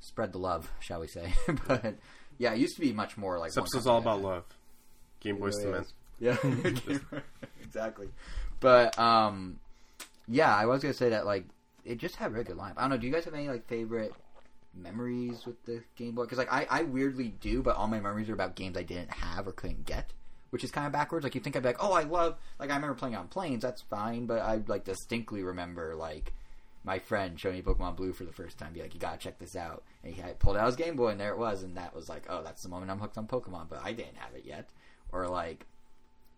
spread 0.00 0.32
the 0.32 0.38
love, 0.38 0.72
shall 0.80 1.00
we 1.00 1.06
say? 1.06 1.32
but 1.68 1.94
yeah, 2.38 2.52
it 2.54 2.58
used 2.58 2.74
to 2.74 2.80
be 2.80 2.92
much 2.92 3.16
more 3.16 3.38
like 3.38 3.50
This 3.50 3.56
one 3.58 3.64
episode's 3.66 3.86
all 3.86 3.98
about 3.98 4.20
that- 4.22 4.26
love. 4.26 4.44
Game 5.20 5.38
Boys 5.38 5.56
to 5.58 5.68
really 5.68 5.72
Men. 5.72 5.86
Yeah, 7.00 7.10
exactly. 7.62 8.08
But 8.60 8.98
um, 8.98 9.58
yeah, 10.28 10.54
I 10.54 10.66
was 10.66 10.82
gonna 10.82 10.94
say 10.94 11.10
that 11.10 11.24
like 11.26 11.44
it 11.84 11.98
just 11.98 12.16
had 12.16 12.30
a 12.30 12.34
really 12.34 12.44
good 12.44 12.56
lineup. 12.56 12.74
I 12.76 12.82
don't 12.82 12.90
know. 12.90 12.96
Do 12.98 13.06
you 13.06 13.12
guys 13.12 13.24
have 13.24 13.34
any 13.34 13.48
like 13.48 13.66
favorite 13.68 14.12
memories 14.76 15.46
with 15.46 15.62
the 15.64 15.82
Game 15.96 16.14
Boy? 16.14 16.22
Because 16.22 16.38
like 16.38 16.52
I, 16.52 16.66
I 16.70 16.82
weirdly 16.82 17.28
do, 17.40 17.62
but 17.62 17.76
all 17.76 17.88
my 17.88 18.00
memories 18.00 18.28
are 18.28 18.34
about 18.34 18.56
games 18.56 18.76
I 18.76 18.82
didn't 18.82 19.10
have 19.10 19.46
or 19.46 19.52
couldn't 19.52 19.84
get, 19.86 20.12
which 20.50 20.64
is 20.64 20.70
kind 20.70 20.86
of 20.86 20.92
backwards. 20.92 21.24
Like 21.24 21.34
you 21.34 21.40
think 21.40 21.56
I'd 21.56 21.62
be 21.62 21.68
like, 21.68 21.82
oh, 21.82 21.92
I 21.92 22.02
love 22.02 22.36
like 22.58 22.70
I 22.70 22.74
remember 22.74 22.94
playing 22.94 23.16
on 23.16 23.28
planes. 23.28 23.62
That's 23.62 23.82
fine, 23.82 24.26
but 24.26 24.40
I 24.40 24.62
like 24.66 24.84
distinctly 24.84 25.42
remember 25.42 25.94
like. 25.94 26.32
My 26.86 26.98
friend 26.98 27.40
showed 27.40 27.54
me 27.54 27.62
Pokemon 27.62 27.96
Blue 27.96 28.12
for 28.12 28.24
the 28.24 28.32
first 28.32 28.58
time. 28.58 28.74
Be 28.74 28.82
like, 28.82 28.92
you 28.92 29.00
gotta 29.00 29.16
check 29.16 29.38
this 29.38 29.56
out. 29.56 29.84
And 30.02 30.12
he 30.12 30.20
had 30.20 30.38
pulled 30.38 30.58
out 30.58 30.66
his 30.66 30.76
Game 30.76 30.96
Boy, 30.96 31.08
and 31.08 31.18
there 31.18 31.32
it 31.32 31.38
was. 31.38 31.62
And 31.62 31.78
that 31.78 31.94
was 31.94 32.10
like, 32.10 32.26
oh, 32.28 32.42
that's 32.42 32.62
the 32.62 32.68
moment 32.68 32.90
I'm 32.90 32.98
hooked 32.98 33.16
on 33.16 33.26
Pokemon. 33.26 33.70
But 33.70 33.80
I 33.82 33.94
didn't 33.94 34.18
have 34.18 34.34
it 34.34 34.44
yet. 34.44 34.68
Or 35.10 35.26
like, 35.26 35.64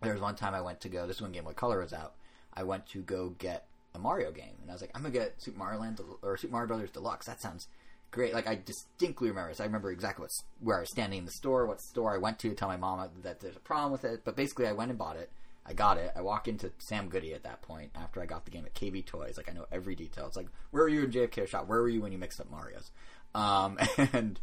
there 0.01 0.13
was 0.13 0.21
one 0.21 0.35
time 0.35 0.53
I 0.53 0.61
went 0.61 0.79
to 0.79 0.87
go. 0.87 1.05
This 1.05 1.17
is 1.17 1.21
when 1.21 1.33
Game 1.33 1.43
Boy 1.43 1.51
Color 1.51 1.81
was 1.81 1.91
out. 1.91 2.13
I 2.53 2.63
went 2.63 2.85
to 2.87 3.01
go 3.01 3.35
get 3.37 3.67
a 3.93 3.99
Mario 3.99 4.31
game, 4.31 4.55
and 4.61 4.71
I 4.71 4.73
was 4.73 4.81
like, 4.81 4.91
I'm 4.95 5.01
gonna 5.01 5.11
get 5.11 5.41
Super 5.41 5.59
Mario 5.59 5.81
Land 5.81 5.97
Del- 5.97 6.19
or 6.21 6.37
Super 6.37 6.53
Mario 6.53 6.67
Brothers 6.67 6.91
Deluxe. 6.91 7.25
That 7.25 7.41
sounds 7.41 7.67
great. 8.11 8.33
Like 8.33 8.47
I 8.47 8.55
distinctly 8.55 9.29
remember 9.29 9.49
this. 9.49 9.59
I 9.59 9.65
remember 9.65 9.91
exactly 9.91 10.23
what 10.23 10.31
where 10.59 10.77
I 10.77 10.81
was 10.81 10.91
standing 10.91 11.19
in 11.19 11.25
the 11.25 11.31
store, 11.31 11.65
what 11.65 11.81
store 11.81 12.13
I 12.13 12.17
went 12.17 12.39
to, 12.39 12.49
to 12.49 12.55
tell 12.55 12.67
my 12.67 12.77
mom 12.77 13.09
that 13.23 13.39
there's 13.39 13.55
a 13.55 13.61
problem 13.61 13.91
with 13.91 14.05
it. 14.05 14.21
But 14.23 14.35
basically, 14.35 14.67
I 14.67 14.73
went 14.73 14.89
and 14.89 14.97
bought 14.97 15.17
it. 15.17 15.31
I 15.65 15.73
got 15.73 15.97
it. 15.97 16.13
I 16.15 16.21
walk 16.21 16.47
into 16.47 16.71
Sam 16.79 17.09
Goody 17.09 17.33
at 17.33 17.43
that 17.43 17.61
point 17.61 17.91
after 17.93 18.21
I 18.21 18.25
got 18.25 18.45
the 18.45 18.51
game 18.51 18.65
at 18.65 18.73
KB 18.73 19.05
Toys. 19.05 19.35
Like 19.35 19.49
I 19.49 19.53
know 19.53 19.65
every 19.71 19.95
detail. 19.95 20.25
It's 20.27 20.37
like, 20.37 20.47
where 20.71 20.83
were 20.83 20.89
you 20.89 21.03
in 21.03 21.11
JFK 21.11 21.47
shop? 21.47 21.67
Where 21.67 21.81
were 21.81 21.89
you 21.89 22.01
when 22.01 22.13
you 22.13 22.17
mixed 22.17 22.39
up 22.39 22.49
Mario's? 22.49 22.91
Um, 23.35 23.77
and 24.13 24.39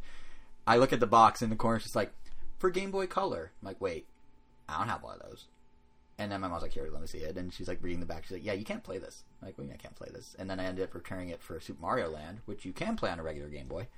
I 0.66 0.76
look 0.76 0.92
at 0.92 1.00
the 1.00 1.06
box 1.06 1.40
in 1.40 1.48
the 1.48 1.56
corner. 1.56 1.76
It's 1.76 1.86
just 1.86 1.96
like 1.96 2.12
for 2.58 2.70
Game 2.70 2.90
Boy 2.90 3.06
Color. 3.06 3.52
I'm 3.62 3.66
like, 3.66 3.80
wait, 3.80 4.06
I 4.68 4.78
don't 4.78 4.88
have 4.88 5.02
one 5.02 5.14
of 5.14 5.22
those. 5.22 5.46
And 6.18 6.30
then 6.30 6.40
my 6.40 6.48
mom's 6.48 6.62
like, 6.62 6.72
here, 6.72 6.88
let 6.92 7.00
me 7.00 7.08
see 7.08 7.18
it. 7.18 7.36
And 7.36 7.52
she's 7.52 7.66
like 7.66 7.78
reading 7.82 8.00
the 8.00 8.06
back. 8.06 8.24
She's 8.24 8.32
like, 8.32 8.44
yeah, 8.44 8.52
you 8.52 8.64
can't 8.64 8.84
play 8.84 8.98
this. 8.98 9.24
I'm 9.42 9.48
like, 9.48 9.56
do 9.56 9.68
I 9.72 9.76
can't 9.76 9.96
play 9.96 10.08
this? 10.12 10.36
And 10.38 10.48
then 10.48 10.60
I 10.60 10.64
ended 10.64 10.84
up 10.84 10.94
returning 10.94 11.30
it 11.30 11.42
for 11.42 11.58
Super 11.60 11.80
Mario 11.82 12.08
Land, 12.08 12.40
which 12.46 12.64
you 12.64 12.72
can 12.72 12.94
play 12.96 13.10
on 13.10 13.18
a 13.18 13.22
regular 13.22 13.48
Game 13.48 13.66
Boy. 13.66 13.88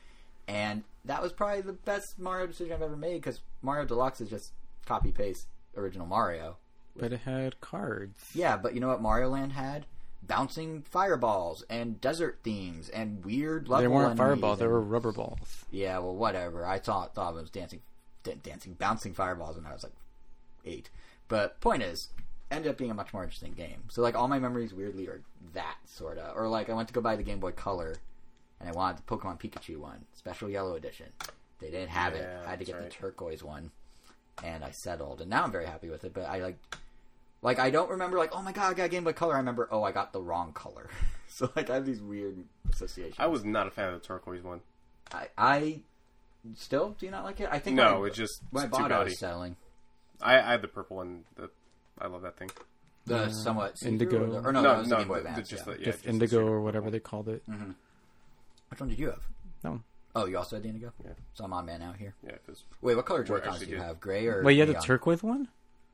And 0.49 0.85
that 1.05 1.23
was 1.23 1.33
probably 1.33 1.61
the 1.61 1.73
best 1.73 2.19
Mario 2.19 2.47
decision 2.47 2.73
I've 2.73 2.83
ever 2.83 2.97
made 2.97 3.15
because 3.21 3.41
Mario 3.63 3.85
Deluxe 3.85 4.21
is 4.21 4.31
just 4.31 4.53
copy 4.87 5.13
paste 5.13 5.47
original 5.77 6.07
Mario. 6.07 6.57
But 6.97 7.13
it 7.13 7.21
had 7.21 7.61
cards. 7.61 8.19
Yeah, 8.35 8.57
but 8.57 8.73
you 8.73 8.81
know 8.81 8.89
what 8.89 9.03
Mario 9.03 9.29
Land 9.29 9.53
had? 9.53 9.85
Bouncing 10.23 10.83
fireballs 10.83 11.63
and 11.69 12.01
desert 12.01 12.39
themes 12.43 12.89
and 12.89 13.25
weird 13.25 13.69
level 13.69 13.83
They 13.83 13.89
weren't 13.89 14.17
fireballs; 14.17 14.59
they 14.59 14.67
were 14.67 14.81
rubber 14.81 15.13
balls. 15.13 15.65
yeah, 15.71 15.99
well, 15.99 16.15
whatever. 16.17 16.65
I 16.65 16.79
thought 16.79 17.15
thought 17.15 17.35
it 17.37 17.41
was 17.41 17.51
dancing, 17.51 17.81
d- 18.25 18.35
dancing, 18.43 18.73
bouncing 18.75 19.13
fireballs 19.13 19.57
and 19.57 19.67
I 19.67 19.73
was 19.73 19.83
like 19.85 19.93
eight. 20.65 20.89
But 21.29 21.61
point 21.61 21.83
is, 21.83 22.09
ended 22.51 22.71
up 22.71 22.79
being 22.79 22.91
a 22.91 22.95
much 22.95 23.13
more 23.13 23.23
interesting 23.23 23.53
game. 23.53 23.85
So 23.89 24.03
like 24.03 24.15
all 24.15 24.29
my 24.29 24.39
memories 24.39 24.73
weirdly 24.73 25.09
are 25.09 25.23
that 25.55 25.77
sort 25.87 26.19
of, 26.19 26.37
or 26.37 26.49
like 26.49 26.71
I 26.71 26.75
went 26.75 26.89
to 26.89 26.95
go 26.95 27.01
buy 27.01 27.17
the 27.17 27.23
Game 27.23 27.41
Boy 27.41 27.53
Color, 27.53 27.97
and 28.61 28.69
I 28.69 28.73
wanted 28.73 28.99
the 28.99 29.03
Pokemon 29.03 29.41
Pikachu 29.41 29.79
one, 29.79 30.05
special 30.15 30.49
yellow 30.49 30.77
edition. 30.77 31.07
They 31.61 31.71
didn't 31.71 31.89
have 31.89 32.15
it. 32.15 32.29
I 32.47 32.51
had 32.51 32.59
to 32.59 32.65
get 32.65 32.77
right. 32.77 32.85
the 32.85 32.91
turquoise 32.91 33.43
one, 33.43 33.71
and 34.45 34.65
I 34.65 34.71
settled. 34.71 35.21
And 35.21 35.31
now 35.31 35.45
I'm 35.45 35.53
very 35.53 35.67
happy 35.67 35.89
with 35.89 36.05
it. 36.05 36.15
But 36.15 36.25
I 36.25 36.39
like. 36.39 36.59
Like 37.43 37.59
I 37.59 37.71
don't 37.71 37.91
remember 37.91 38.17
like 38.17 38.31
oh 38.35 38.43
my 38.43 38.51
god 38.51 38.71
I 38.71 38.75
got 38.75 38.85
a 38.85 38.89
Game 38.89 39.05
Boy 39.05 39.13
Color 39.13 39.35
I 39.35 39.37
remember 39.37 39.69
oh 39.71 39.83
I 39.83 39.93
got 39.93 40.13
the 40.13 40.21
wrong 40.21 40.53
color 40.53 40.89
so 41.29 41.49
like 41.55 41.71
I 41.71 41.75
have 41.75 41.87
these 41.87 42.01
weird 42.01 42.43
associations 42.73 43.17
I 43.19 43.27
was 43.27 43.45
not 43.45 43.69
a 43.69 43.71
fan 43.71 43.93
of 43.93 44.01
the 44.01 44.05
turquoise 44.05 44.43
one. 44.43 44.63
I, 45.13 45.29
I 45.37 45.81
still 46.55 46.97
do 46.99 47.07
you 47.07 47.13
not 47.13 47.25
like 47.25 47.39
it? 47.41 47.49
I 47.53 47.59
think 47.59 47.77
No, 47.77 48.05
I, 48.05 48.09
it's 48.09 48.17
just 48.17 48.41
when 48.51 48.65
I 48.65 48.67
too 48.67 48.71
bought 48.73 48.91
it, 48.91 48.95
I 48.95 49.05
was 49.05 49.19
selling 49.19 49.55
I, 50.23 50.39
I 50.39 50.51
had 50.53 50.63
the 50.63 50.69
purple 50.69 50.97
one. 50.99 51.25
The, 51.37 51.51
I 52.01 52.07
love 52.09 52.23
that 52.23 52.37
thing. 52.39 52.51
the 53.07 53.17
Uh, 53.17 53.29
somewhat 53.31 53.83
indigo. 53.83 54.23
or, 54.25 54.27
the, 54.27 54.49
or 54.49 54.53
no, 54.53 54.61
no, 54.63 54.83
that 54.83 54.87
no, 54.89 54.89
the 54.89 54.97
Game 54.97 55.09
Boy 55.09 55.15
the- 55.19 55.23
the- 55.25 55.29
Advance. 55.31 55.49
just 55.49 55.67
yeah. 55.67 55.73
the, 55.75 55.79
yeah, 55.81 55.85
Just 55.85 55.97
just 55.99 56.05
the 56.05 56.11
indigo 56.11 56.47
or 56.47 56.61
whatever 56.61 56.85
purple. 56.87 56.91
they 56.93 57.01
called 57.01 57.29
it. 57.29 57.43
Which 58.69 58.81
one 58.81 58.89
did 58.89 58.99
you 58.99 59.07
have? 59.11 59.23
That 59.63 59.71
one. 59.71 59.85
Oh, 60.15 60.27
you 60.27 60.39
also 60.39 60.57
had 60.57 60.63
the 60.63 60.69
indigo. 60.69 60.93
Yeah. 61.05 61.13
So 61.35 61.45
I'm 61.45 61.53
on 61.53 61.67
man 61.67 61.83
out 61.83 61.97
here. 61.97 62.15
Yeah, 62.25 62.33
'cause- 62.47 62.65
Wait, 62.81 62.95
what 62.97 63.05
color 63.07 63.21
We're 63.21 63.39
Joy-Cons 63.41 63.59
do 63.61 63.67
you 63.67 63.77
good. 63.77 63.83
have? 63.85 64.01
Gray 64.01 64.27
or? 64.27 64.43
Wait, 64.43 64.55
you 64.55 64.67
had 64.67 64.75
the 64.75 64.81
turquoise 64.81 65.23
one? 65.23 65.49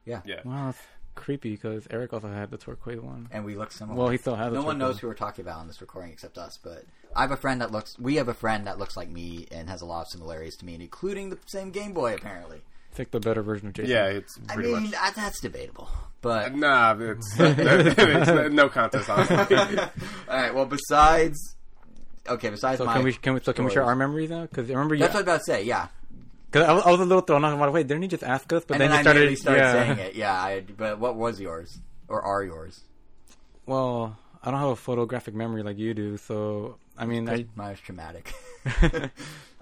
Yeah. 0.05 0.23
yeah. 0.25 0.41
Wow, 0.45 0.67
that's 0.67 0.79
creepy 1.15 1.51
because 1.53 1.87
Eric 1.91 2.13
also 2.13 2.29
had 2.29 2.51
the 2.51 2.57
turquoise 2.57 3.01
one. 3.01 3.29
And 3.31 3.45
we 3.45 3.55
look 3.57 3.71
similar. 3.73 3.99
Well, 3.99 4.09
he 4.09 4.17
still 4.19 4.37
has. 4.37 4.49
It. 4.53 4.55
No 4.55 4.61
the 4.63 4.67
one 4.67 4.79
knows 4.79 4.99
who 5.01 5.07
we're 5.09 5.15
talking 5.15 5.45
about 5.45 5.59
on 5.59 5.67
this 5.67 5.81
recording 5.81 6.11
except 6.13 6.39
us. 6.39 6.59
But 6.63 6.85
I 7.15 7.21
have 7.23 7.31
a 7.33 7.37
friend 7.37 7.61
that 7.61 7.71
looks. 7.73 7.99
We 7.99 8.17
have 8.17 8.29
a 8.29 8.35
friend 8.35 8.67
that 8.67 8.79
looks 8.79 8.97
like 8.97 9.09
me 9.11 9.47
and 9.51 9.69
has 9.69 9.83
a 9.83 9.87
lot 9.87 10.03
of 10.03 10.09
similarities 10.09 10.57
to 10.59 10.65
me, 10.65 10.75
including 10.77 11.31
the 11.31 11.39
same 11.47 11.71
Game 11.71 11.93
Boy. 11.93 12.15
Apparently, 12.15 12.63
It's 12.93 12.99
like 12.99 13.11
the 13.11 13.21
better 13.21 13.41
version 13.41 13.69
of 13.69 13.73
Jason. 13.73 13.91
Yeah, 13.91 14.05
it's 14.09 14.39
I 14.51 14.57
mean 14.57 14.83
much. 14.83 14.91
that, 14.91 15.15
that's 15.17 15.41
debatable. 15.41 15.89
But 16.21 16.55
Nah, 16.55 16.95
it's, 17.01 17.35
it's 17.39 18.53
no 18.53 18.69
contest. 18.69 19.09
Honestly, 19.09 19.37
all 19.49 19.89
right. 20.29 20.55
Well, 20.55 20.67
besides, 20.67 21.57
okay, 22.29 22.51
besides 22.51 22.77
So 22.77 22.85
my, 22.85 22.93
can 22.93 23.03
we 23.05 23.13
can 23.15 23.33
we 23.33 23.41
so 23.41 23.55
can 23.55 23.65
we 23.65 23.71
share 23.71 23.85
our 23.85 23.97
memories 23.97 24.29
now? 24.29 24.43
Because 24.43 24.69
remember 24.69 24.95
you. 24.95 25.01
That's 25.01 25.15
what 25.15 25.27
I 25.27 25.33
was 25.33 25.37
about 25.37 25.39
to 25.39 25.45
say. 25.45 25.63
Yeah, 25.65 25.89
Because 26.51 26.69
I, 26.69 26.73
was- 26.75 26.85
I 26.85 26.91
was 26.91 27.01
a 27.01 27.05
little 27.07 27.23
thrown 27.23 27.43
off. 27.47 27.55
I'm 27.55 27.59
like, 27.61 27.73
wait, 27.73 27.87
didn't 27.87 28.03
he 28.03 28.09
just 28.09 28.23
ask 28.25 28.53
us? 28.53 28.63
But 28.67 28.75
and 28.75 28.83
then, 28.83 28.91
then, 28.91 29.17
you 29.17 29.31
I 29.31 29.35
started, 29.35 29.39
started 29.39 29.61
yeah. 29.61 29.73
saying 29.97 29.99
it. 30.11 30.15
Yeah, 30.15 30.35
I, 30.35 30.61
but 30.61 30.99
what 30.99 31.17
was 31.17 31.41
yours 31.41 31.79
or 32.09 32.21
are 32.21 32.45
yours? 32.45 32.79
Well, 33.65 34.19
I 34.43 34.51
don't 34.51 34.61
have 34.61 34.69
a 34.69 34.77
photographic 34.77 35.35
memory 35.35 35.63
like 35.63 35.79
you 35.79 35.95
do, 35.95 36.19
so 36.19 36.77
I 36.99 37.07
mean, 37.07 37.27
I 37.27 37.47
Mine 37.57 37.71
was 37.71 37.81
traumatic. 37.81 38.35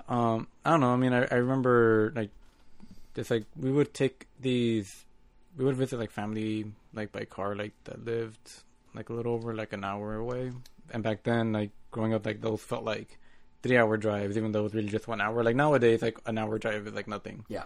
um 0.08 0.48
I 0.64 0.70
don't 0.72 0.80
know. 0.80 0.90
I 0.92 0.96
mean, 0.96 1.12
I, 1.12 1.28
I 1.30 1.36
remember 1.36 2.12
like 2.16 2.30
just 3.14 3.30
like 3.30 3.44
we 3.56 3.70
would 3.72 3.92
take 3.94 4.26
these, 4.40 5.04
we 5.56 5.64
would 5.64 5.76
visit 5.76 5.98
like 5.98 6.10
family 6.10 6.66
like 6.94 7.12
by 7.12 7.24
car 7.24 7.54
like 7.54 7.72
that 7.84 8.04
lived 8.04 8.62
like 8.94 9.08
a 9.08 9.12
little 9.12 9.34
over 9.34 9.54
like 9.54 9.72
an 9.72 9.84
hour 9.84 10.16
away, 10.16 10.52
and 10.92 11.02
back 11.02 11.22
then 11.22 11.52
like 11.52 11.70
growing 11.90 12.14
up 12.14 12.26
like 12.26 12.40
those 12.40 12.60
felt 12.60 12.84
like 12.84 13.18
three 13.62 13.76
hour 13.76 13.96
drives, 13.96 14.36
even 14.36 14.52
though 14.52 14.60
it 14.60 14.64
was 14.64 14.74
really 14.74 14.88
just 14.88 15.08
one 15.08 15.20
hour. 15.20 15.42
Like 15.42 15.56
nowadays, 15.56 16.02
like 16.02 16.18
an 16.26 16.38
hour 16.38 16.58
drive 16.58 16.86
is 16.86 16.94
like 16.94 17.08
nothing. 17.08 17.44
Yeah. 17.48 17.64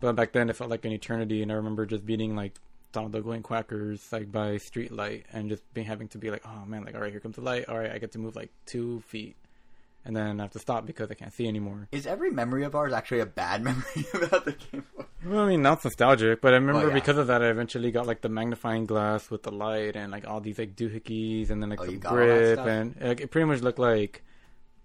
But 0.00 0.14
back 0.14 0.32
then, 0.32 0.50
it 0.50 0.56
felt 0.56 0.70
like 0.70 0.84
an 0.84 0.92
eternity, 0.92 1.42
and 1.42 1.50
I 1.50 1.54
remember 1.54 1.86
just 1.86 2.04
beating 2.04 2.36
like 2.36 2.54
Donald 2.92 3.12
Duck 3.12 3.24
and 3.26 3.42
Quackers 3.44 4.12
like 4.12 4.30
by 4.30 4.58
street 4.58 4.92
light, 4.92 5.26
and 5.32 5.48
just 5.48 5.62
being 5.74 5.86
having 5.86 6.08
to 6.08 6.18
be 6.18 6.30
like, 6.30 6.42
oh 6.46 6.64
man, 6.66 6.84
like 6.84 6.94
all 6.94 7.00
right, 7.00 7.10
here 7.10 7.20
comes 7.20 7.36
the 7.36 7.42
light. 7.42 7.68
All 7.68 7.78
right, 7.78 7.92
I 7.92 7.98
get 7.98 8.12
to 8.12 8.18
move 8.18 8.36
like 8.36 8.50
two 8.66 9.00
feet, 9.08 9.36
and 10.06 10.16
then 10.16 10.38
I 10.38 10.44
have 10.44 10.52
to 10.52 10.60
stop 10.60 10.86
because 10.86 11.10
I 11.10 11.14
can't 11.14 11.32
see 11.32 11.48
anymore. 11.48 11.88
Is 11.90 12.06
every 12.06 12.30
memory 12.30 12.62
of 12.62 12.76
ours 12.76 12.92
actually 12.92 13.20
a 13.20 13.26
bad 13.26 13.62
memory 13.64 14.06
about 14.14 14.44
the 14.44 14.52
Game 14.52 14.84
Boy? 14.96 15.04
Well, 15.24 15.40
I 15.40 15.48
mean, 15.48 15.62
not 15.62 15.82
nostalgic, 15.82 16.40
but 16.40 16.52
I 16.52 16.56
remember 16.56 16.86
yeah. 16.88 16.94
because 16.94 17.18
of 17.18 17.26
that, 17.26 17.42
I 17.42 17.48
eventually 17.48 17.90
got 17.90 18.06
like 18.06 18.20
the 18.20 18.28
magnifying 18.28 18.86
glass 18.86 19.28
with 19.30 19.42
the 19.42 19.50
light 19.50 19.96
and 19.96 20.12
like 20.12 20.26
all 20.26 20.40
these 20.40 20.58
like 20.60 20.76
doohickeys, 20.76 21.50
and 21.50 21.60
then 21.60 21.70
like 21.70 21.80
Oh, 21.80 21.86
the 21.86 21.92
you 21.92 21.98
got 21.98 22.12
all 22.12 22.18
that 22.18 22.54
grip, 22.54 22.58
and 22.60 22.96
like, 23.00 23.20
it 23.20 23.30
pretty 23.32 23.46
much 23.46 23.62
looked 23.62 23.80
like 23.80 24.22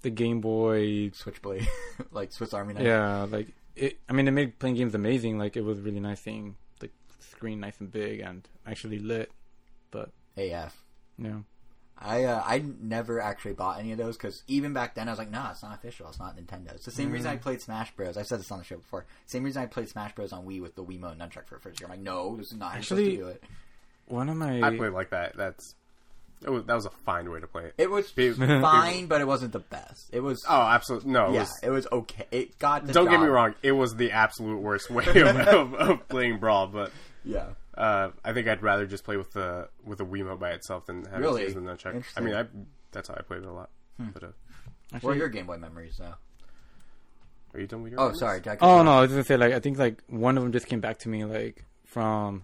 the 0.02 0.10
Game 0.10 0.42
Boy. 0.42 1.12
Switchblade, 1.14 1.68
like 2.12 2.32
Swiss 2.32 2.54
Army 2.54 2.74
knife. 2.74 2.84
Yeah, 2.84 3.28
like 3.30 3.50
it. 3.76 4.00
I 4.10 4.14
mean, 4.14 4.28
it 4.28 4.32
made 4.32 4.58
playing 4.58 4.76
games 4.76 4.96
amazing. 4.96 5.38
Like 5.38 5.56
it 5.56 5.64
was 5.64 5.80
really 5.80 6.00
nice 6.00 6.22
seeing 6.22 6.56
the 6.80 6.90
screen 7.20 7.60
nice 7.60 7.80
and 7.80 7.92
big 7.92 8.22
and 8.22 8.48
actually 8.66 8.98
lit. 8.98 9.32
But 9.92 10.10
AF. 10.36 10.84
yeah, 11.20 11.40
I 12.04 12.24
uh, 12.24 12.42
I 12.46 12.64
never 12.82 13.22
actually 13.22 13.54
bought 13.54 13.80
any 13.80 13.92
of 13.92 13.98
those 14.00 14.18
because 14.18 14.42
even 14.48 14.74
back 14.74 14.96
then 14.96 15.08
I 15.08 15.12
was 15.12 15.20
like, 15.20 15.30
nah, 15.30 15.52
it's 15.52 15.62
not 15.62 15.76
official. 15.76 16.08
It's 16.10 16.20
not 16.20 16.36
Nintendo. 16.36 16.74
It's 16.74 16.86
the 16.86 16.92
same 16.92 17.12
reason 17.12 17.30
I 17.30 17.38
Mm. 17.38 17.42
played 17.42 17.62
Smash 17.62 17.92
Bros. 17.96 18.18
I've 18.18 18.26
said 18.28 18.40
this 18.40 18.52
on 18.52 18.58
the 18.60 18.66
show 18.66 18.78
before. 18.78 19.06
Same 19.28 19.44
reason 19.44 19.62
I 19.62 19.68
played 19.68 19.88
Smash 19.90 20.16
Bros. 20.16 20.34
on 20.34 20.46
Wii 20.46 20.62
with 20.62 20.76
the 20.76 20.84
Wiimote 20.84 21.12
and 21.14 21.22
Nunchuck 21.22 21.46
for 21.46 21.56
the 21.56 21.62
first 21.62 21.80
year. 21.80 21.88
I'm 21.88 21.92
like, 21.92 22.00
no, 22.00 22.36
this 22.38 22.48
is 22.48 22.58
not 22.58 22.70
how 22.72 22.76
you're 22.78 22.84
supposed 22.84 23.02
Actually- 23.02 23.18
to 23.18 23.24
do 23.24 23.28
it. 23.30 23.44
one 24.08 24.30
of 24.30 24.36
my 24.38 24.62
I 24.62 24.76
played 24.76 24.94
like 24.94 25.12
that. 25.12 25.38
That's 25.38 25.76
it 26.44 26.50
was 26.50 26.64
that 26.66 26.74
was 26.74 26.88
a 26.88 26.90
fine 27.06 27.30
way 27.30 27.40
to 27.40 27.46
play 27.46 27.66
it. 27.66 27.76
It 27.78 27.92
was 27.92 28.10
fine, 28.12 29.06
but 29.06 29.22
it 29.22 29.28
wasn't 29.28 29.52
the 29.54 29.60
best. 29.60 30.10
It 30.12 30.22
was. 30.22 30.44
Oh, 30.50 30.60
absolutely 30.62 31.12
no. 31.12 31.30
It 31.30 31.34
yeah, 31.34 31.40
was, 31.42 31.60
it 31.62 31.70
was 31.70 31.88
okay. 31.92 32.26
It 32.32 32.58
got. 32.58 32.88
The 32.88 32.94
don't 32.94 33.12
get 33.12 33.22
me 33.22 33.28
wrong. 33.28 33.54
It 33.62 33.74
was 33.74 33.96
the 33.96 34.12
absolute 34.12 34.58
worst 34.58 34.90
way 34.90 35.06
of, 35.22 35.36
of, 35.38 35.74
of 35.76 36.10
playing 36.10 36.40
Brawl, 36.40 36.66
but 36.66 36.92
Yeah. 37.24 37.46
Uh, 37.78 38.10
I 38.24 38.34
think 38.34 38.48
I'd 38.48 38.62
rather 38.62 38.86
just 38.86 39.04
play 39.04 39.18
with 39.18 39.32
the 39.32 39.70
with 39.84 39.98
the 40.00 40.06
Wiimote 40.06 40.40
by 40.40 40.52
itself 40.52 40.86
than 40.86 41.06
have 41.06 41.20
Really? 41.22 41.44
it 41.44 41.46
use 41.46 41.54
the 41.56 41.62
nunchuck. 41.62 42.04
I 42.16 42.20
mean, 42.22 42.34
I 42.36 42.46
that's 42.92 43.08
how 43.08 43.16
I 43.18 43.22
played 43.22 43.44
it 43.44 43.48
a 43.48 43.52
lot. 43.54 43.70
But 43.98 44.24
uh, 44.24 44.28
What 45.02 45.12
are 45.12 45.16
your 45.18 45.30
Game 45.30 45.46
Boy 45.48 45.58
memories, 45.58 45.98
though? 45.98 46.16
are 47.54 47.60
you 47.60 47.68
done 47.68 47.84
with 47.84 47.92
your? 47.92 48.00
Oh, 48.00 48.04
memories? 48.06 48.20
sorry. 48.20 48.40
Did 48.42 48.58
Oh 48.62 48.82
no, 48.84 48.92
off? 48.92 48.98
I 48.98 49.02
was 49.02 49.12
gonna 49.12 49.24
say 49.24 49.38
like 49.38 49.54
I 49.54 49.60
think 49.60 49.78
like 49.78 50.02
one 50.08 50.38
of 50.38 50.44
them 50.44 50.52
just 50.52 50.68
came 50.68 50.80
back 50.82 51.00
to 51.00 51.10
me 51.10 51.26
like 51.26 51.66
from 51.86 52.44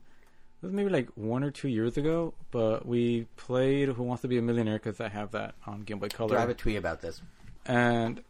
it 0.62 0.66
was 0.66 0.74
maybe 0.74 0.90
like 0.90 1.10
one 1.16 1.44
or 1.44 1.52
two 1.52 1.68
years 1.68 1.98
ago, 1.98 2.34
but 2.52 2.86
we 2.86 3.28
played 3.38 3.90
Who 3.90 4.04
Wants 4.04 4.22
to 4.24 4.28
Be 4.28 4.38
a 4.38 4.42
Millionaire 4.42 4.78
because 4.80 5.00
I 5.00 5.08
have 5.08 5.32
that 5.32 5.56
on 5.66 5.82
Game 5.84 6.00
Boy 6.00 6.10
Color, 6.10 6.30
Do 6.30 6.36
I 6.38 6.40
have 6.42 6.50
a 6.50 6.54
tweet 6.56 6.78
about 6.78 7.00
this? 7.02 7.22
and 7.66 8.22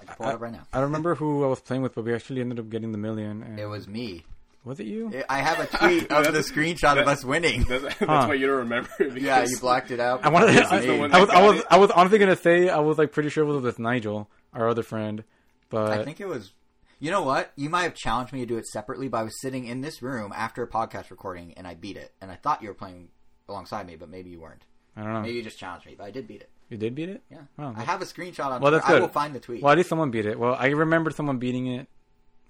I 0.00 0.04
can 0.04 0.14
pull 0.16 0.28
it 0.28 0.34
up 0.34 0.40
right 0.40 0.52
now. 0.52 0.62
I 0.72 0.78
don't 0.78 0.86
remember 0.88 1.14
who 1.14 1.44
I 1.44 1.46
was 1.48 1.60
playing 1.60 1.82
with, 1.82 1.94
but 1.94 2.04
we 2.04 2.12
actually 2.14 2.40
ended 2.40 2.58
up 2.58 2.68
getting 2.70 2.92
the 2.92 2.98
million. 2.98 3.42
And 3.42 3.58
It 3.58 3.66
was 3.66 3.86
me. 3.88 4.24
Was 4.66 4.80
it 4.80 4.86
you? 4.86 5.10
Eh, 5.14 5.22
I 5.28 5.38
have 5.40 5.60
a 5.60 5.66
tweet 5.66 6.10
of 6.12 6.32
the 6.34 6.40
screenshot 6.40 7.00
of 7.00 7.08
us 7.08 7.24
winning. 7.24 7.64
That's, 7.64 7.82
that's 7.84 7.98
Huh. 7.98 8.26
why 8.28 8.34
you 8.34 8.46
don't 8.46 8.56
remember. 8.58 8.90
it, 8.98 9.18
Yeah, 9.20 9.44
you 9.44 9.56
blocked 9.58 9.90
it 9.90 10.00
out. 10.00 10.24
I 10.24 10.28
wanted. 10.28 10.50
It 10.56 10.62
was 10.64 10.72
I, 10.72 10.78
is 10.78 10.86
the 10.86 10.92
me. 10.92 10.98
one 10.98 11.14
I 11.14 11.20
was. 11.20 11.30
I 11.30 11.42
was. 11.46 11.60
it. 11.60 11.66
I 11.70 11.78
was 11.78 11.90
honestly 11.92 12.18
gonna 12.18 12.36
say 12.36 12.68
I 12.68 12.78
was 12.80 12.98
like 12.98 13.12
pretty 13.12 13.28
sure 13.30 13.44
it 13.44 13.46
was 13.46 13.62
with 13.62 13.78
Nigel, 13.78 14.28
our 14.52 14.68
other 14.68 14.82
friend, 14.82 15.24
but 15.70 15.92
I 15.98 16.04
think 16.04 16.20
it 16.20 16.28
was. 16.28 16.52
You 16.98 17.10
know 17.10 17.22
what? 17.22 17.52
You 17.56 17.68
might 17.68 17.82
have 17.82 17.94
challenged 17.94 18.32
me 18.32 18.40
to 18.40 18.46
do 18.46 18.56
it 18.56 18.66
separately, 18.66 19.08
but 19.08 19.18
I 19.18 19.22
was 19.22 19.38
sitting 19.42 19.66
in 19.66 19.82
this 19.82 20.00
room 20.02 20.32
after 20.34 20.62
a 20.62 20.66
podcast 20.66 21.10
recording 21.10 21.52
and 21.58 21.66
I 21.66 21.74
beat 21.74 21.98
it. 21.98 22.12
And 22.22 22.30
I 22.30 22.36
thought 22.36 22.62
you 22.62 22.68
were 22.68 22.74
playing 22.74 23.08
alongside 23.50 23.86
me, 23.86 23.96
but 23.96 24.08
maybe 24.08 24.30
you 24.30 24.40
weren't. 24.40 24.64
I 24.96 25.02
don't 25.02 25.12
know. 25.12 25.20
Maybe 25.20 25.34
you 25.34 25.42
just 25.42 25.58
challenged 25.58 25.84
me, 25.84 25.94
but 25.96 26.04
I 26.04 26.10
did 26.10 26.26
beat 26.26 26.40
it. 26.40 26.48
You 26.70 26.78
did 26.78 26.94
beat 26.94 27.10
it. 27.10 27.22
Yeah. 27.30 27.40
Oh, 27.58 27.74
I 27.76 27.82
have 27.82 28.00
a 28.00 28.06
screenshot 28.06 28.46
on 28.46 28.62
Well, 28.62 28.70
Twitter. 28.70 28.76
that's 28.78 28.86
I 28.88 28.92
good. 28.92 29.00
will 29.02 29.08
find 29.08 29.34
the 29.34 29.40
tweet. 29.40 29.62
Well, 29.62 29.72
at 29.72 29.76
least 29.76 29.90
someone 29.90 30.10
beat 30.10 30.24
it. 30.24 30.38
Well, 30.38 30.56
I 30.58 30.68
remember 30.68 31.10
someone 31.10 31.36
beating 31.36 31.66
it. 31.66 31.86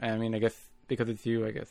I 0.00 0.16
mean, 0.16 0.33
I 0.33 0.38
guess 0.38 0.57
because 0.87 1.09
it's 1.09 1.26
you, 1.26 1.44
I 1.44 1.50
guess 1.50 1.68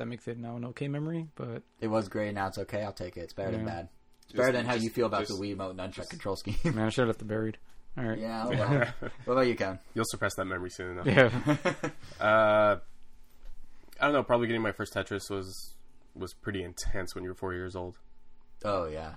that 0.00 0.06
makes 0.06 0.26
it 0.26 0.38
now 0.38 0.56
an 0.56 0.64
okay 0.66 0.88
memory. 0.88 1.28
But 1.36 1.62
It 1.80 1.86
was 1.88 2.08
great, 2.08 2.34
now 2.34 2.48
it's 2.48 2.58
okay. 2.58 2.82
I'll 2.82 2.92
take 2.92 3.16
it. 3.16 3.20
It's 3.20 3.32
better 3.32 3.52
than 3.52 3.64
bad. 3.64 3.88
It's 4.24 4.32
better 4.34 4.52
than 4.52 4.64
how 4.66 4.72
just- 4.74 4.84
you 4.84 4.90
feel 4.90 5.06
about 5.06 5.26
just- 5.26 5.38
the 5.40 5.54
Wiimote 5.54 5.76
nunchuck 5.76 5.92
just- 5.94 6.10
control 6.10 6.36
scheme. 6.36 6.56
man, 6.64 6.78
I 6.86 6.88
should 6.88 7.02
have 7.02 7.08
left 7.08 7.22
it 7.22 7.28
buried. 7.28 7.58
All 7.98 8.04
right. 8.04 8.18
yeah, 8.18 8.44
oh 8.46 8.50
well. 8.50 8.86
What 9.24 9.32
about 9.34 9.46
you, 9.48 9.56
Kevin? 9.56 9.78
You'll 9.94 10.04
suppress 10.06 10.34
that 10.36 10.44
memory 10.46 10.70
soon 10.70 10.98
enough. 10.98 11.06
Yeah. 11.06 11.56
Uh, 12.20 12.76
I 14.00 14.04
don't 14.06 14.12
know. 14.12 14.22
Probably 14.22 14.46
getting 14.46 14.62
my 14.62 14.72
first 14.72 14.94
Tetris 14.94 15.28
was 15.30 15.74
was 16.14 16.32
pretty 16.34 16.62
intense 16.62 17.14
when 17.14 17.24
you 17.24 17.30
were 17.30 17.34
four 17.34 17.52
years 17.54 17.74
old. 17.76 17.98
oh, 18.64 18.86
yeah. 18.86 19.14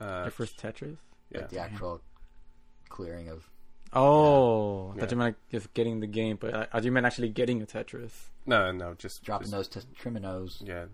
Uh, 0.00 0.22
Your 0.22 0.30
first 0.30 0.58
Tetris. 0.58 0.96
yeah. 1.30 1.40
Like 1.40 1.48
the 1.50 1.58
actual 1.60 2.00
clearing 2.88 3.28
of. 3.28 3.48
Oh, 3.92 4.90
I 4.90 4.94
Yeah. 4.94 5.00
thought 5.00 5.10
you 5.10 5.16
meant 5.16 5.36
like, 5.36 5.50
just 5.50 5.74
getting 5.74 6.00
the 6.00 6.06
game, 6.06 6.36
but 6.40 6.54
I, 6.54 6.62
I 6.62 6.64
thought 6.66 6.84
you 6.84 6.92
meant 6.92 7.06
actually 7.06 7.28
getting 7.30 7.62
a 7.62 7.66
Tetris. 7.66 8.10
No, 8.46 8.70
no, 8.72 8.94
just 8.94 9.22
Dropping 9.24 9.50
just, 9.50 9.72
those 9.74 9.84
tetriminos. 9.84 10.66
Yeah, 10.66 10.84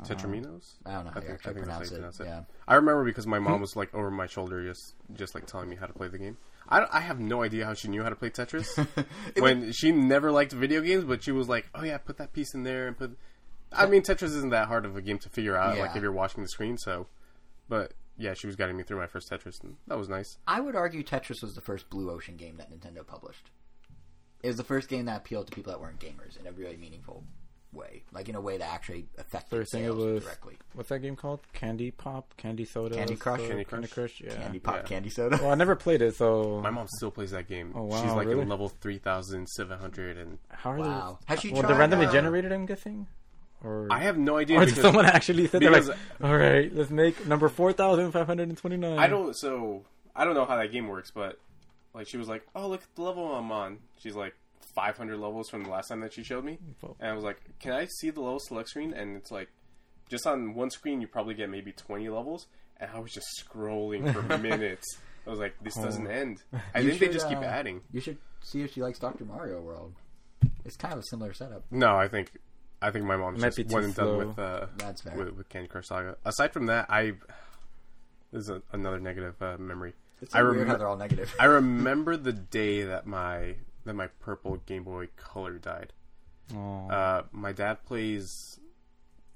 uh-huh. 0.00 0.04
Tetraminos. 0.14 0.72
I 0.86 0.92
don't 0.92 1.04
know 1.06 1.10
how 1.10 1.20
I 1.20 1.22
you 1.22 1.28
think- 1.28 1.34
actually 1.34 1.50
I 1.50 1.54
think 1.54 1.64
pronounce 1.66 1.90
it. 1.90 1.94
pronounce 1.94 2.20
it. 2.20 2.24
Yeah. 2.26 2.40
I 2.66 2.74
remember 2.76 3.04
because 3.04 3.26
my 3.26 3.38
mom 3.38 3.60
was 3.60 3.76
like 3.76 3.94
over 3.94 4.10
my 4.10 4.26
shoulder, 4.26 4.64
just 4.66 4.94
just 5.14 5.34
like 5.34 5.46
telling 5.46 5.68
me 5.68 5.76
how 5.76 5.86
to 5.86 5.92
play 5.92 6.08
the 6.08 6.18
game. 6.18 6.36
I, 6.68 6.86
I 6.90 7.00
have 7.00 7.18
no 7.20 7.42
idea 7.42 7.66
how 7.66 7.74
she 7.74 7.88
knew 7.88 8.02
how 8.02 8.08
to 8.08 8.16
play 8.16 8.30
Tetris. 8.30 8.86
when 9.38 9.72
she 9.72 9.90
never 9.92 10.30
liked 10.30 10.52
video 10.52 10.80
games, 10.80 11.04
but 11.04 11.22
she 11.22 11.32
was 11.32 11.48
like, 11.48 11.68
"Oh 11.74 11.84
yeah, 11.84 11.98
put 11.98 12.18
that 12.18 12.32
piece 12.32 12.54
in 12.54 12.62
there 12.62 12.86
and 12.88 12.96
put." 12.96 13.16
I 13.72 13.86
mean, 13.86 14.02
Tetris 14.02 14.24
isn't 14.36 14.50
that 14.50 14.68
hard 14.68 14.84
of 14.84 14.96
a 14.96 15.02
game 15.02 15.18
to 15.20 15.28
figure 15.28 15.56
out, 15.56 15.78
like 15.78 15.96
if 15.96 16.02
you're 16.02 16.12
watching 16.12 16.42
the 16.42 16.48
screen. 16.48 16.76
So, 16.78 17.06
but 17.68 17.92
yeah, 18.16 18.34
she 18.34 18.46
was 18.46 18.56
guiding 18.56 18.76
me 18.76 18.82
through 18.82 18.98
my 18.98 19.06
first 19.06 19.30
Tetris, 19.30 19.62
and 19.62 19.76
that 19.88 19.98
was 19.98 20.08
nice. 20.08 20.38
I 20.46 20.60
would 20.60 20.76
argue 20.76 21.02
Tetris 21.02 21.42
was 21.42 21.54
the 21.54 21.60
first 21.60 21.88
Blue 21.90 22.10
Ocean 22.10 22.36
game 22.36 22.56
that 22.58 22.70
Nintendo 22.70 23.06
published. 23.06 23.50
It 24.42 24.48
was 24.48 24.56
the 24.56 24.64
first 24.64 24.88
game 24.88 25.04
that 25.06 25.18
appealed 25.18 25.46
to 25.48 25.52
people 25.54 25.72
that 25.72 25.80
weren't 25.80 26.00
gamers 26.00 26.38
in 26.40 26.46
a 26.46 26.52
really 26.52 26.76
meaningful 26.76 27.22
way, 27.72 28.02
like 28.12 28.28
in 28.28 28.34
a 28.34 28.40
way 28.40 28.58
that 28.58 28.68
actually 28.70 29.06
affected 29.16 29.66
So 29.68 29.78
you're 29.78 29.86
it 29.86 29.92
sales 29.94 29.96
was 30.04 30.24
directly. 30.24 30.58
what's 30.74 30.88
that 30.90 30.98
game 30.98 31.16
called? 31.16 31.40
Candy 31.54 31.90
Pop, 31.90 32.34
Candy 32.36 32.64
Soda, 32.66 32.96
Candy 32.96 33.16
Crush? 33.16 33.40
so- 33.40 33.48
Candy 33.48 33.64
Candy 33.64 33.86
Crush? 33.88 34.18
Crush. 34.18 34.20
Yeah. 34.20 34.34
Candy 34.42 34.58
pop, 34.58 34.74
Yeah. 34.76 34.82
candy 34.82 35.08
soda. 35.10 35.38
Well, 35.40 35.52
I 35.52 35.54
never 35.54 35.74
played 35.76 36.02
it, 36.02 36.14
so 36.16 36.60
My 36.62 36.70
mom 36.70 36.86
still 36.88 37.10
plays 37.10 37.30
that 37.30 37.48
game. 37.48 37.72
Oh, 37.74 37.84
wow, 37.84 38.02
She's 38.02 38.12
like 38.12 38.26
really? 38.28 38.42
in 38.42 38.48
level 38.48 38.68
three 38.68 38.98
thousand 38.98 39.46
seven 39.48 39.78
hundred, 39.78 40.18
and 40.18 40.38
how 40.50 40.72
are 40.72 40.78
Wow. 40.80 41.18
they? 41.20 41.26
Has 41.34 41.40
she 41.40 41.50
well, 41.52 41.62
tried, 41.62 41.70
they're 41.70 41.78
randomly 41.78 42.06
uh, 42.06 42.12
generated. 42.12 42.52
I'm 42.52 42.66
guessing. 42.66 43.06
Or 43.64 43.86
I 43.90 44.00
have 44.00 44.18
no 44.18 44.36
idea 44.38 44.58
or 44.60 44.64
did 44.64 44.76
someone 44.76 45.06
actually 45.06 45.46
said 45.46 45.62
they're 45.62 45.70
like, 45.70 45.96
all 46.22 46.36
right, 46.36 46.74
let's 46.74 46.90
make 46.90 47.26
number 47.26 47.48
four 47.48 47.72
thousand 47.72 48.10
five 48.12 48.26
hundred 48.26 48.48
and 48.48 48.58
twenty 48.58 48.76
nine. 48.76 48.98
I 48.98 49.06
don't. 49.06 49.34
So 49.36 49.84
I 50.16 50.24
don't 50.24 50.34
know 50.34 50.44
how 50.44 50.56
that 50.56 50.72
game 50.72 50.88
works, 50.88 51.10
but 51.10 51.38
like 51.94 52.08
she 52.08 52.16
was 52.16 52.28
like, 52.28 52.42
"Oh, 52.54 52.68
look 52.68 52.82
at 52.82 52.94
the 52.96 53.02
level 53.02 53.32
I'm 53.34 53.52
on." 53.52 53.78
She's 53.98 54.14
like 54.16 54.34
500 54.74 55.18
levels 55.18 55.48
from 55.50 55.64
the 55.64 55.70
last 55.70 55.88
time 55.88 56.00
that 56.00 56.12
she 56.12 56.22
showed 56.22 56.44
me, 56.44 56.58
and 57.00 57.10
I 57.10 57.12
was 57.12 57.24
like, 57.24 57.38
"Can 57.60 57.72
I 57.72 57.86
see 57.86 58.10
the 58.10 58.20
level 58.20 58.40
select 58.40 58.70
screen?" 58.70 58.92
And 58.94 59.16
it's 59.16 59.30
like, 59.30 59.48
just 60.08 60.26
on 60.26 60.54
one 60.54 60.70
screen, 60.70 61.00
you 61.00 61.06
probably 61.06 61.34
get 61.34 61.50
maybe 61.50 61.72
20 61.72 62.08
levels, 62.08 62.46
and 62.78 62.90
I 62.92 62.98
was 62.98 63.12
just 63.12 63.26
scrolling 63.44 64.12
for 64.12 64.22
minutes. 64.38 64.98
I 65.26 65.30
was 65.30 65.38
like, 65.38 65.54
"This 65.62 65.74
doesn't 65.74 66.06
end." 66.10 66.42
I 66.74 66.80
You 66.80 66.88
think 66.88 67.00
they 67.00 67.06
should, 67.06 67.12
just 67.12 67.28
keep 67.28 67.38
uh, 67.38 67.42
adding. 67.42 67.82
You 67.92 68.00
should 68.00 68.18
see 68.42 68.62
if 68.62 68.72
she 68.72 68.82
likes 68.82 68.98
Doctor 68.98 69.24
Mario 69.24 69.60
World. 69.60 69.92
It's 70.64 70.76
kind 70.76 70.94
of 70.94 71.00
a 71.00 71.04
similar 71.04 71.32
setup. 71.32 71.64
No, 71.70 71.96
I 71.96 72.08
think 72.08 72.30
I 72.82 72.90
think 72.90 73.04
my 73.04 73.16
mom's 73.16 73.40
Might 73.40 73.48
just 73.48 73.56
be 73.58 73.64
too 73.64 73.72
one 73.74 73.84
and 73.84 73.94
done 73.94 74.16
with 74.18 74.38
uh, 74.38 74.66
That's 74.76 75.04
with, 75.04 75.30
with 75.34 75.48
Candy 75.48 75.68
Crush 75.68 75.86
Saga. 75.86 76.16
Aside 76.24 76.52
from 76.52 76.66
that, 76.66 76.86
I 76.90 77.12
this 78.32 78.42
is 78.44 78.48
a, 78.50 78.62
another 78.72 78.98
negative 79.00 79.40
uh, 79.40 79.56
memory. 79.58 79.94
It's 80.20 80.34
I 80.34 80.40
so 80.40 80.50
weird 80.50 80.66
remem- 80.68 80.78
they're 80.78 80.88
all 80.88 80.96
negative. 80.96 81.34
I 81.40 81.44
remember 81.46 82.16
the 82.16 82.32
day 82.32 82.82
that 82.82 83.06
my 83.06 83.56
that 83.84 83.94
my 83.94 84.08
purple 84.20 84.56
Game 84.66 84.84
Boy 84.84 85.08
Color 85.16 85.58
died. 85.58 85.92
Oh. 86.54 86.88
Uh, 86.90 87.22
my 87.32 87.52
dad 87.52 87.84
plays 87.84 88.58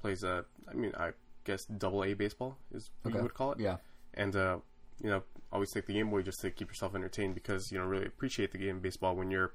plays 0.00 0.22
a 0.24 0.44
I 0.70 0.74
mean 0.74 0.92
I 0.96 1.12
guess 1.44 1.64
double 1.64 2.04
A 2.04 2.14
baseball 2.14 2.58
is 2.74 2.90
what 3.02 3.10
Okay. 3.10 3.18
you 3.18 3.22
would 3.22 3.34
call 3.34 3.52
it. 3.52 3.60
yeah. 3.60 3.76
And 4.14 4.34
uh, 4.36 4.58
you 5.02 5.10
know 5.10 5.22
always 5.52 5.70
take 5.70 5.86
the 5.86 5.92
Game 5.92 6.10
Boy 6.10 6.22
just 6.22 6.40
to 6.40 6.50
keep 6.50 6.68
yourself 6.68 6.94
entertained 6.94 7.34
because 7.34 7.70
you 7.70 7.78
don't 7.78 7.88
really 7.88 8.06
appreciate 8.06 8.50
the 8.52 8.58
game 8.58 8.76
of 8.76 8.82
baseball 8.82 9.14
when 9.14 9.30
you're 9.30 9.52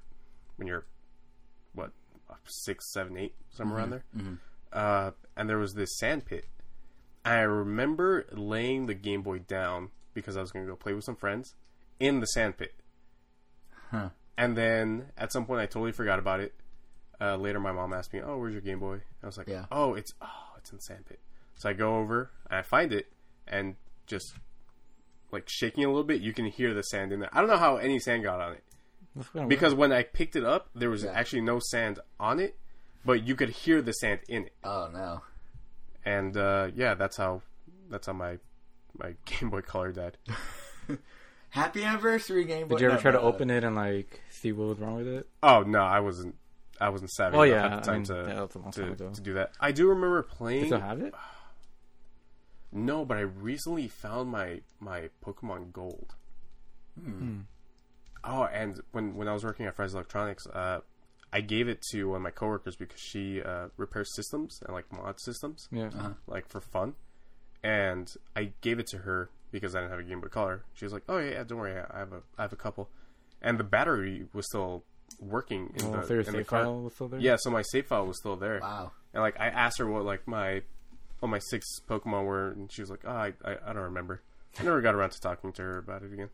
when 0.57 0.67
you're 0.67 0.85
what 1.73 1.91
six 2.45 2.91
seven 2.91 3.17
eight 3.17 3.35
somewhere 3.51 3.79
around 3.79 3.89
there. 3.91 4.03
Mhm. 4.15 4.37
Uh, 4.73 5.11
and 5.35 5.49
there 5.49 5.57
was 5.57 5.73
this 5.73 5.97
sand 5.97 6.25
pit. 6.25 6.45
I 7.25 7.39
remember 7.41 8.25
laying 8.31 8.85
the 8.87 8.93
Game 8.93 9.21
Boy 9.21 9.39
down 9.39 9.91
because 10.13 10.35
I 10.37 10.41
was 10.41 10.51
going 10.51 10.65
to 10.65 10.71
go 10.71 10.75
play 10.75 10.93
with 10.93 11.03
some 11.03 11.15
friends 11.15 11.55
in 11.99 12.19
the 12.19 12.25
sand 12.27 12.57
pit. 12.57 12.73
Huh. 13.91 14.09
And 14.37 14.57
then 14.57 15.11
at 15.17 15.31
some 15.31 15.45
point, 15.45 15.59
I 15.61 15.65
totally 15.65 15.91
forgot 15.91 16.19
about 16.19 16.39
it. 16.39 16.53
Uh, 17.19 17.35
later, 17.35 17.59
my 17.59 17.71
mom 17.71 17.93
asked 17.93 18.13
me, 18.13 18.21
"Oh, 18.21 18.37
where's 18.37 18.53
your 18.53 18.61
Game 18.61 18.79
Boy?" 18.79 19.01
I 19.21 19.25
was 19.27 19.37
like, 19.37 19.47
Yeah. 19.47 19.65
"Oh, 19.71 19.93
it's 19.93 20.11
oh, 20.21 20.53
it's 20.57 20.71
in 20.71 20.77
the 20.77 20.81
sand 20.81 21.05
pit." 21.05 21.19
So 21.55 21.69
I 21.69 21.73
go 21.73 21.97
over 21.97 22.31
and 22.49 22.57
I 22.57 22.61
find 22.63 22.91
it, 22.91 23.11
and 23.47 23.75
just 24.07 24.33
like 25.31 25.47
shaking 25.47 25.83
a 25.83 25.87
little 25.87 26.03
bit, 26.03 26.21
you 26.21 26.33
can 26.33 26.45
hear 26.45 26.73
the 26.73 26.81
sand 26.81 27.11
in 27.13 27.19
there. 27.19 27.29
I 27.31 27.39
don't 27.41 27.49
know 27.49 27.57
how 27.57 27.77
any 27.77 27.99
sand 27.99 28.23
got 28.23 28.39
on 28.41 28.53
it 28.53 28.63
That's 29.15 29.29
kinda 29.29 29.47
because 29.47 29.73
when 29.73 29.91
I 29.91 30.03
picked 30.03 30.35
it 30.35 30.45
up, 30.45 30.69
there 30.75 30.89
was 30.89 31.03
Yeah. 31.03 31.11
actually 31.11 31.41
no 31.41 31.59
sand 31.59 31.99
on 32.19 32.39
it, 32.39 32.57
but 33.05 33.23
you 33.27 33.35
could 33.35 33.49
hear 33.49 33.81
the 33.81 33.91
sand 33.93 34.21
in 34.29 34.45
it. 34.45 34.53
Oh 34.63 34.89
no. 34.91 35.21
And 36.05 36.35
uh, 36.37 36.69
yeah, 36.75 36.93
that's 36.95 37.17
how 37.17 37.41
that's 37.89 38.07
how 38.07 38.13
my 38.13 38.37
my 38.97 39.15
Game 39.25 39.49
Boy 39.49 39.61
Color 39.61 39.91
died. 39.91 40.17
Happy 41.49 41.83
anniversary, 41.83 42.45
Game 42.45 42.67
Boy. 42.69 42.75
Did 42.75 42.81
you 42.81 42.87
ever 42.87 42.95
No, 42.95 43.01
try 43.01 43.11
to 43.11 43.17
no, 43.17 43.23
open 43.23 43.49
it 43.49 43.63
and 43.63 43.75
like 43.75 44.21
see 44.29 44.51
what 44.53 44.69
was 44.69 44.79
wrong 44.79 44.95
with 44.95 45.07
it? 45.07 45.27
Oh 45.43 45.63
no, 45.63 45.79
I 45.81 45.99
wasn't. 45.99 46.35
I 46.79 46.89
wasn't 46.89 47.11
savvy 47.11 47.37
Oh, 47.37 47.43
yeah, 47.43 47.65
at 47.65 47.83
the 47.83 47.85
time 47.85 47.93
I 47.93 47.97
mean, 47.97 48.03
to, 48.05 48.13
yeah, 48.27 48.33
that's 48.39 48.53
time 48.55 48.95
to, 48.95 49.09
to 49.13 49.21
do 49.21 49.33
that. 49.33 49.51
I 49.59 49.71
do 49.71 49.87
remember 49.89 50.17
You 50.17 50.23
playing. 50.35 50.65
still 50.65 50.79
have 50.79 50.99
it? 50.99 51.13
No, 52.71 53.05
but 53.05 53.17
I 53.17 53.21
recently 53.21 53.87
found 53.87 54.31
my 54.31 54.61
my 54.79 55.09
Pokemon 55.23 55.73
Gold. 55.73 56.15
Hmm. 56.99 57.41
Oh, 58.23 58.43
and 58.43 58.79
when 58.91 59.15
when 59.15 59.27
I 59.27 59.33
was 59.33 59.43
working 59.43 59.65
at 59.65 59.75
Fry's 59.75 59.93
Electronics, 59.93 60.45
uh, 60.47 60.79
I 61.33 61.41
gave 61.41 61.67
it 61.67 61.81
to 61.91 62.05
one 62.09 62.17
of 62.17 62.21
my 62.21 62.31
coworkers 62.31 62.75
because 62.75 62.99
she 62.99 63.41
uh, 63.41 63.67
repairs 63.77 64.13
systems 64.15 64.59
and 64.65 64.73
like 64.73 64.91
mod 64.91 65.19
systems, 65.21 65.67
Yeah. 65.71 65.87
Uh-huh. 65.87 66.09
like 66.27 66.47
for 66.49 66.61
fun. 66.61 66.93
And 67.63 68.11
I 68.35 68.51
gave 68.61 68.79
it 68.79 68.87
to 68.87 68.99
her 68.99 69.29
because 69.51 69.75
I 69.75 69.79
didn't 69.81 69.91
have 69.91 69.99
a 69.99 70.03
Game 70.03 70.19
Boy 70.21 70.27
Color. 70.27 70.63
She 70.73 70.85
was 70.85 70.93
like, 70.93 71.03
"Oh 71.07 71.17
yeah, 71.19 71.31
yeah 71.31 71.43
don't 71.43 71.59
worry, 71.59 71.79
I 71.79 71.99
have 71.99 72.11
a 72.13 72.21
I 72.37 72.41
have 72.43 72.53
a 72.53 72.57
couple," 72.57 72.89
and 73.41 73.59
the 73.59 73.63
battery 73.63 74.25
was 74.33 74.45
still 74.47 74.83
working 75.19 75.71
in 75.75 75.85
Oh, 75.85 76.01
the 76.01 76.19
in 76.27 76.33
the 76.33 76.43
car. 76.43 76.63
file 76.63 76.81
was 76.81 76.95
still 76.95 77.07
there? 77.07 77.19
Yeah, 77.19 77.35
so 77.39 77.49
my 77.51 77.61
save 77.61 77.85
file 77.87 78.07
was 78.07 78.17
still 78.17 78.35
there. 78.35 78.59
Wow. 78.61 78.91
And 79.13 79.21
like 79.21 79.39
I 79.39 79.47
asked 79.47 79.77
her 79.79 79.87
what 79.87 80.03
like 80.05 80.27
my 80.27 80.63
what 81.19 81.29
my 81.29 81.39
six 81.39 81.67
Pokemon 81.87 82.25
were, 82.25 82.49
and 82.51 82.71
she 82.71 82.81
was 82.81 82.89
like, 82.89 83.01
"Oh, 83.05 83.11
I, 83.11 83.33
I 83.45 83.57
I 83.67 83.73
don't 83.73 83.83
remember." 83.83 84.21
I 84.59 84.63
never 84.63 84.81
got 84.81 84.95
around 84.95 85.11
to 85.11 85.19
talking 85.21 85.53
to 85.53 85.61
her 85.61 85.77
about 85.77 86.01
it 86.03 86.11
again. 86.11 86.29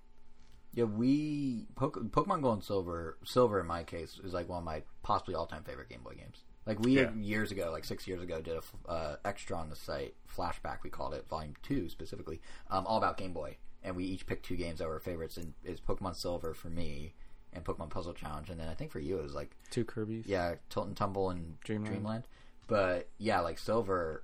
Yeah, 0.77 0.83
we 0.83 1.65
Pokemon 1.75 2.43
Gold 2.43 2.53
and 2.57 2.63
Silver. 2.63 3.17
Silver, 3.25 3.59
in 3.59 3.65
my 3.65 3.83
case, 3.83 4.19
is 4.23 4.31
like 4.31 4.47
one 4.47 4.59
of 4.59 4.63
my 4.63 4.83
possibly 5.01 5.33
all-time 5.33 5.63
favorite 5.63 5.89
Game 5.89 6.01
Boy 6.03 6.13
games. 6.13 6.43
Like 6.67 6.79
we 6.79 6.99
Yeah. 6.99 7.11
years 7.15 7.51
ago, 7.51 7.71
like 7.71 7.83
six 7.83 8.07
years 8.07 8.21
ago, 8.21 8.39
did 8.41 8.57
a 8.57 8.89
uh, 8.91 9.15
extra 9.25 9.57
on 9.57 9.71
the 9.71 9.75
site, 9.75 10.13
flashback 10.31 10.83
we 10.83 10.91
called 10.91 11.15
it, 11.15 11.27
volume 11.27 11.55
two 11.63 11.89
specifically, 11.89 12.41
um, 12.69 12.85
all 12.85 12.99
about 12.99 13.17
Game 13.17 13.33
Boy, 13.33 13.57
and 13.83 13.95
we 13.95 14.03
each 14.03 14.27
picked 14.27 14.45
two 14.45 14.55
games 14.55 14.77
that 14.77 14.87
were 14.87 14.99
favorites, 14.99 15.35
and 15.35 15.55
is 15.63 15.79
Pokemon 15.79 16.15
Silver 16.15 16.53
for 16.53 16.69
me, 16.69 17.15
and 17.53 17.63
Pokemon 17.65 17.89
Puzzle 17.89 18.13
Challenge, 18.13 18.51
and 18.51 18.59
then 18.59 18.67
I 18.67 18.75
think 18.75 18.91
for 18.91 18.99
you 18.99 19.17
it 19.17 19.23
was 19.23 19.33
like 19.33 19.57
Two 19.71 19.83
Kirby's. 19.83 20.27
yeah, 20.27 20.55
Tilt 20.69 20.85
and 20.85 20.95
Tumble 20.95 21.31
and 21.31 21.59
Dreamland. 21.61 21.91
Dreamland. 21.91 22.23
But 22.67 23.07
yeah, 23.17 23.39
like 23.39 23.57
Silver, 23.57 24.21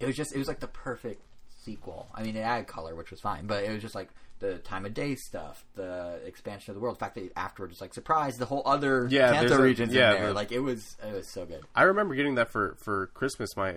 it 0.00 0.06
was 0.06 0.16
just 0.16 0.34
it 0.34 0.38
was 0.38 0.48
like 0.48 0.60
the 0.60 0.68
perfect 0.68 1.20
sequel. 1.50 2.08
I 2.14 2.22
mean, 2.22 2.34
it 2.36 2.40
added 2.40 2.66
color, 2.66 2.94
which 2.94 3.10
was 3.10 3.20
fine, 3.20 3.46
but 3.46 3.62
it 3.64 3.70
was 3.70 3.82
just 3.82 3.94
like 3.94 4.08
the 4.42 4.58
time 4.58 4.84
of 4.84 4.92
day 4.92 5.14
stuff, 5.14 5.64
the 5.74 6.20
expansion 6.26 6.72
of 6.72 6.74
the 6.74 6.80
world. 6.80 6.96
The 6.96 7.00
fact 7.00 7.14
that 7.14 7.32
afterwards, 7.36 7.80
like 7.80 7.94
surprise, 7.94 8.36
the 8.36 8.44
whole 8.44 8.62
other 8.66 9.06
Yeah, 9.10 9.32
Kanto 9.32 9.48
there's 9.48 9.60
a- 9.60 9.62
regions 9.62 9.94
yeah, 9.94 10.10
in 10.10 10.16
there. 10.18 10.26
the- 10.28 10.34
like 10.34 10.52
it 10.52 10.58
was, 10.60 10.96
it 11.02 11.12
was 11.14 11.28
so 11.28 11.46
good. 11.46 11.64
I 11.74 11.84
remember 11.84 12.14
getting 12.14 12.34
that 12.34 12.50
for 12.50 12.76
for 12.84 13.06
Christmas. 13.14 13.56
My, 13.56 13.76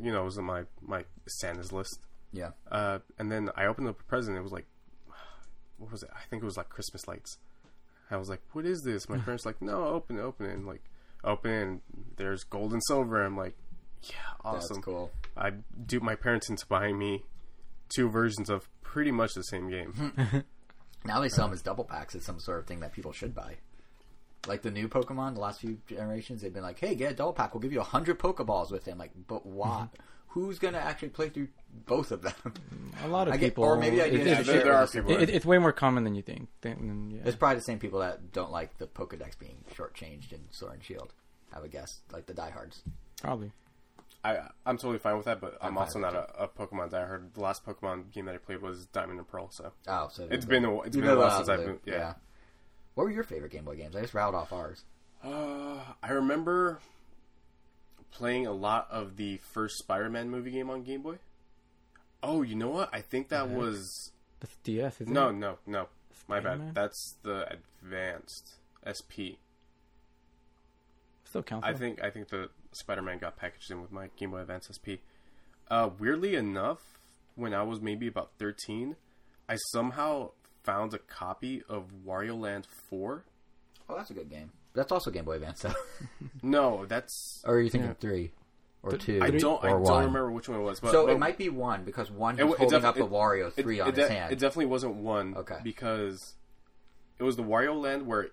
you 0.00 0.12
know, 0.12 0.22
it 0.22 0.24
was 0.26 0.38
on 0.38 0.44
my 0.44 0.64
my 0.80 1.04
Santa's 1.26 1.72
list. 1.72 1.98
Yeah, 2.34 2.52
Uh, 2.70 3.00
and 3.18 3.30
then 3.30 3.50
I 3.56 3.66
opened 3.66 3.88
up 3.88 4.00
a 4.00 4.04
present. 4.04 4.38
It 4.38 4.42
was 4.42 4.52
like, 4.52 4.66
what 5.78 5.90
was 5.92 6.02
it? 6.02 6.10
I 6.14 6.20
think 6.30 6.42
it 6.42 6.46
was 6.46 6.56
like 6.56 6.68
Christmas 6.68 7.06
lights. 7.08 7.36
I 8.10 8.16
was 8.16 8.28
like, 8.28 8.40
what 8.52 8.64
is 8.64 8.82
this? 8.82 9.08
My 9.08 9.18
parents 9.24 9.44
like, 9.44 9.60
no, 9.60 9.84
open 9.84 10.18
it, 10.18 10.22
open 10.22 10.46
it, 10.46 10.54
and 10.54 10.66
like, 10.66 10.82
open 11.24 11.50
it, 11.50 11.62
and 11.62 11.80
there's 12.16 12.44
gold 12.44 12.72
and 12.72 12.82
silver. 12.86 13.22
I'm 13.24 13.36
like, 13.36 13.54
yeah, 14.04 14.14
awesome. 14.44 14.76
that's 14.76 14.84
cool. 14.84 15.10
I 15.36 15.50
duped 15.86 16.04
my 16.04 16.14
parents 16.14 16.48
into 16.48 16.66
buying 16.66 16.98
me 16.98 17.24
two 17.94 18.08
versions 18.10 18.50
of 18.50 18.68
pretty 18.82 19.10
much 19.10 19.34
the 19.34 19.44
same 19.44 19.68
game. 19.70 20.44
Now 21.04 21.18
they 21.20 21.28
sell 21.28 21.46
them 21.46 21.52
as 21.54 21.62
double 21.62 21.82
packs 21.82 22.14
as 22.14 22.24
some 22.24 22.38
sort 22.38 22.60
of 22.60 22.66
thing 22.66 22.78
that 22.80 22.92
people 22.92 23.10
should 23.12 23.34
buy. 23.34 23.56
Like 24.46 24.62
the 24.62 24.70
new 24.70 24.88
Pokemon, 24.88 25.34
the 25.34 25.40
last 25.40 25.60
few 25.60 25.78
generations, 25.88 26.42
they've 26.42 26.54
been 26.54 26.62
like, 26.62 26.78
"Hey, 26.78 26.94
get 26.94 27.10
a 27.10 27.14
double 27.16 27.32
pack. 27.32 27.54
We'll 27.54 27.60
give 27.60 27.72
you 27.72 27.80
a 27.80 27.84
hundred 27.84 28.20
Pokeballs 28.20 28.70
with 28.70 28.86
it." 28.86 28.92
I'm 28.92 28.98
like, 28.98 29.10
but 29.26 29.44
why? 29.44 29.88
Mm-hmm. 29.92 30.02
Who's 30.28 30.58
gonna 30.60 30.78
actually 30.78 31.08
play 31.08 31.28
through 31.28 31.48
both 31.86 32.12
of 32.12 32.22
them? 32.22 32.54
A 33.04 33.08
lot 33.08 33.26
of 33.26 33.34
I 33.34 33.36
get- 33.36 33.48
people. 33.50 33.64
or 33.64 33.76
maybe 33.76 34.00
I 34.00 34.04
it- 34.04 34.10
did 34.12 34.20
it- 34.20 34.26
Yeah, 34.28 34.40
it- 34.40 34.46
there, 34.46 34.62
there 34.62 34.74
are 34.74 34.86
people. 34.86 35.10
it- 35.16 35.28
it's 35.28 35.44
way 35.44 35.58
more 35.58 35.72
common 35.72 36.04
than 36.04 36.14
you 36.14 36.22
think. 36.22 36.48
Than, 36.60 36.86
than- 36.86 37.10
yeah. 37.10 37.22
It's 37.24 37.36
probably 37.36 37.56
the 37.56 37.62
same 37.64 37.80
people 37.80 37.98
that 37.98 38.32
don't 38.32 38.52
like 38.52 38.78
the 38.78 38.86
Pokedex 38.86 39.36
being 39.38 39.56
shortchanged 39.74 40.32
in 40.32 40.40
Sword 40.52 40.74
and 40.74 40.84
Shield. 40.84 41.12
I 41.52 41.60
would 41.60 41.72
guess, 41.72 42.00
like 42.12 42.26
the 42.26 42.34
diehards. 42.34 42.82
Probably. 43.20 43.50
I 44.24 44.38
I'm 44.64 44.76
totally 44.76 44.98
fine 44.98 45.16
with 45.16 45.26
that, 45.26 45.40
but 45.40 45.56
I'm, 45.60 45.68
I'm 45.72 45.78
also 45.78 45.98
not 45.98 46.14
a, 46.14 46.44
a 46.44 46.48
Pokemon 46.48 46.90
diehard. 46.90 47.34
The 47.34 47.40
last 47.40 47.66
Pokemon 47.66 48.12
game 48.12 48.26
that 48.26 48.34
I 48.34 48.38
played 48.38 48.62
was 48.62 48.86
Diamond 48.86 49.18
and 49.18 49.26
Pearl, 49.28 49.50
so 49.50 49.72
Oh, 49.88 50.08
so 50.12 50.28
it's 50.30 50.44
been 50.44 50.64
a, 50.64 50.80
it's 50.82 50.94
you 50.96 51.02
been 51.02 51.10
a 51.12 51.16
while 51.16 51.36
since 51.36 51.48
I've 51.48 51.64
been 51.64 51.80
yeah. 51.84 52.14
What 52.94 53.04
were 53.04 53.10
your 53.10 53.24
favorite 53.24 53.50
Game 53.52 53.64
Boy 53.64 53.76
games? 53.76 53.96
I 53.96 54.02
just 54.02 54.14
rattled 54.14 54.34
off 54.34 54.52
ours. 54.52 54.84
Uh, 55.24 55.80
I 56.02 56.12
remember 56.12 56.80
playing 58.10 58.46
a 58.46 58.52
lot 58.52 58.86
of 58.90 59.16
the 59.16 59.38
first 59.38 59.78
Spider-Man 59.78 60.28
movie 60.30 60.50
game 60.50 60.68
on 60.70 60.82
Game 60.82 61.02
Boy. 61.02 61.16
Oh, 62.22 62.42
you 62.42 62.54
know 62.54 62.68
what? 62.68 62.90
I 62.92 63.00
think 63.00 63.28
that 63.30 63.48
heck? 63.48 63.56
was 63.56 64.12
That's 64.40 64.54
DS, 64.62 65.00
isn't 65.00 65.12
no, 65.12 65.30
it? 65.30 65.32
no, 65.32 65.56
no. 65.66 65.80
No. 65.80 65.88
My 66.28 66.38
Spider-Man? 66.38 66.66
bad. 66.68 66.74
That's 66.74 67.16
the 67.22 67.46
advanced 67.82 68.54
SP. 68.86 69.40
Still 71.24 71.42
counts. 71.42 71.66
I 71.66 71.72
think 71.72 72.02
I 72.02 72.10
think 72.10 72.28
the 72.28 72.50
Spider-Man 72.72 73.18
got 73.18 73.36
packaged 73.36 73.70
in 73.70 73.80
with 73.82 73.92
my 73.92 74.08
Game 74.16 74.30
Boy 74.30 74.38
Advance 74.40 74.68
SP. 74.72 75.00
Uh, 75.68 75.90
weirdly 75.98 76.34
enough, 76.34 76.80
when 77.34 77.54
I 77.54 77.62
was 77.62 77.80
maybe 77.80 78.06
about 78.06 78.30
13, 78.38 78.96
I 79.48 79.56
somehow 79.70 80.30
found 80.64 80.94
a 80.94 80.98
copy 80.98 81.62
of 81.68 81.90
Wario 82.06 82.38
Land 82.38 82.66
4. 82.90 83.24
Oh, 83.88 83.96
that's 83.96 84.10
a 84.10 84.14
good 84.14 84.30
game. 84.30 84.52
That's 84.74 84.90
also 84.92 85.10
Game 85.10 85.24
Boy 85.24 85.32
Advance, 85.34 85.60
though. 85.62 85.74
No, 86.42 86.86
that's 86.86 87.42
or 87.44 87.54
are 87.56 87.60
you 87.60 87.68
thinking 87.70 87.90
Yeah. 87.90 87.94
three 88.00 88.32
or 88.82 88.90
Th- 88.92 89.02
two? 89.02 89.20
I 89.22 89.30
don't 89.30 89.62
I 89.64 89.68
don't 89.68 89.82
one? 89.82 89.98
remember 90.06 90.30
which 90.32 90.48
one 90.48 90.58
it 90.58 90.62
was. 90.62 90.80
But, 90.80 90.92
so 90.92 91.06
but 91.06 91.12
it 91.12 91.18
might 91.18 91.38
be 91.38 91.48
one 91.50 91.84
because 91.84 92.10
one 92.10 92.38
It 92.38 92.44
was 92.44 92.54
it 92.54 92.58
holding 92.60 92.78
def- 92.80 92.84
up 92.88 92.94
the 92.96 93.04
it- 93.04 93.10
Wario 93.10 93.52
three 93.52 93.78
it 93.78 93.82
on 93.82 93.94
his 93.94 93.96
de- 93.96 94.12
hand. 94.12 94.32
it 94.32 94.38
definitely 94.38 94.66
wasn't 94.66 94.94
one. 94.94 95.36
Okay. 95.36 95.58
Because 95.62 96.34
it 97.18 97.22
was 97.22 97.36
the 97.36 97.42
Wario 97.44 97.80
Land 97.80 98.06
where. 98.06 98.28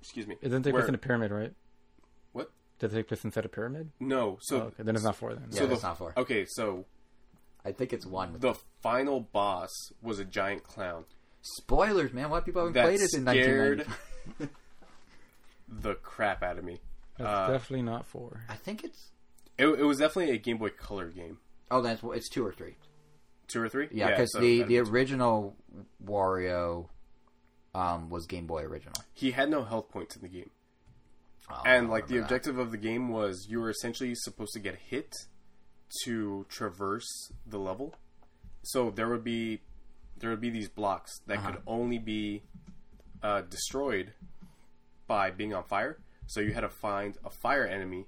Excuse 0.00 0.26
me. 0.26 0.36
It 0.40 0.44
doesn't 0.48 0.62
take 0.62 0.72
where- 0.72 0.82
place 0.82 0.88
in 0.88 0.94
a 0.94 0.98
pyramid, 0.98 1.30
right? 1.30 1.52
What? 2.78 2.88
Does 2.88 2.92
it 2.92 2.96
take 2.96 3.08
place 3.08 3.24
inside 3.24 3.44
a 3.44 3.48
pyramid? 3.48 3.90
No. 4.00 4.38
So 4.40 4.56
oh, 4.56 4.60
okay, 4.66 4.82
then 4.82 4.94
it's 4.94 5.04
not 5.04 5.16
four 5.16 5.34
then. 5.34 5.46
Yeah, 5.50 5.58
so 5.58 5.66
that's 5.66 5.80
the, 5.82 5.88
not 5.88 5.98
four. 5.98 6.14
Okay, 6.16 6.44
so 6.48 6.84
I 7.64 7.72
think 7.72 7.92
it's 7.92 8.06
one. 8.06 8.36
the 8.38 8.54
final 8.82 9.20
boss 9.20 9.70
was 10.02 10.18
a 10.18 10.24
giant 10.24 10.64
clown. 10.64 11.04
Spoilers, 11.42 12.12
man. 12.12 12.30
Why 12.30 12.40
people 12.40 12.62
haven't 12.62 12.74
That 12.74 12.84
played 12.84 13.00
this 13.00 13.14
in 13.14 13.22
scared 13.26 13.86
1995? 14.38 14.48
the 15.82 15.94
crap 15.94 16.42
out 16.42 16.58
of 16.58 16.64
me. 16.64 16.80
That's 17.16 17.28
Uh, 17.30 17.50
definitely 17.52 17.82
not 17.82 18.06
four. 18.06 18.44
I 18.48 18.54
think 18.54 18.84
it's. 18.84 19.10
It, 19.58 19.66
it 19.66 19.82
was 19.84 19.98
definitely 19.98 20.34
a 20.34 20.38
Game 20.38 20.58
Boy 20.58 20.70
Color 20.70 21.08
game. 21.08 21.38
Oh, 21.70 21.82
that's 21.82 22.00
it's 22.14 22.28
two 22.28 22.46
or 22.46 22.52
three. 22.52 22.76
Two 23.48 23.60
or 23.62 23.68
three? 23.68 23.88
Yeah, 23.90 24.10
because 24.10 24.32
so 24.32 24.40
the 24.40 24.58
the 24.62 24.64
be- 24.68 24.78
original 24.78 25.56
Wario 26.04 26.88
um, 27.74 28.08
was 28.08 28.26
Game 28.26 28.46
Boy 28.46 28.62
original. 28.62 28.94
he 29.14 29.32
had 29.32 29.50
no 29.50 29.64
health 29.64 29.88
points 29.90 30.14
in 30.16 30.22
the 30.22 30.28
game. 30.28 30.50
Oh, 31.50 31.62
and 31.64 31.88
like 31.88 32.06
the 32.08 32.16
that. 32.16 32.22
objective 32.24 32.58
of 32.58 32.70
the 32.70 32.76
game 32.76 33.08
was 33.08 33.46
you 33.48 33.60
were 33.60 33.70
essentially 33.70 34.14
supposed 34.14 34.52
to 34.52 34.58
get 34.60 34.76
hit 34.76 35.14
to 36.04 36.44
traverse 36.48 37.32
the 37.46 37.58
level. 37.58 37.94
So 38.62 38.90
there 38.90 39.08
would 39.08 39.24
be 39.24 39.60
there 40.18 40.30
would 40.30 40.40
be 40.40 40.50
these 40.50 40.68
blocks 40.68 41.20
that 41.26 41.38
Uh-huh. 41.38 41.52
could 41.52 41.62
only 41.66 41.98
be 41.98 42.42
uh, 43.22 43.42
destroyed 43.42 44.12
by 45.06 45.30
being 45.30 45.54
on 45.54 45.64
fire. 45.64 45.98
So 46.26 46.40
you 46.40 46.52
had 46.52 46.60
to 46.60 46.68
find 46.68 47.16
a 47.24 47.30
fire 47.30 47.64
enemy, 47.66 48.06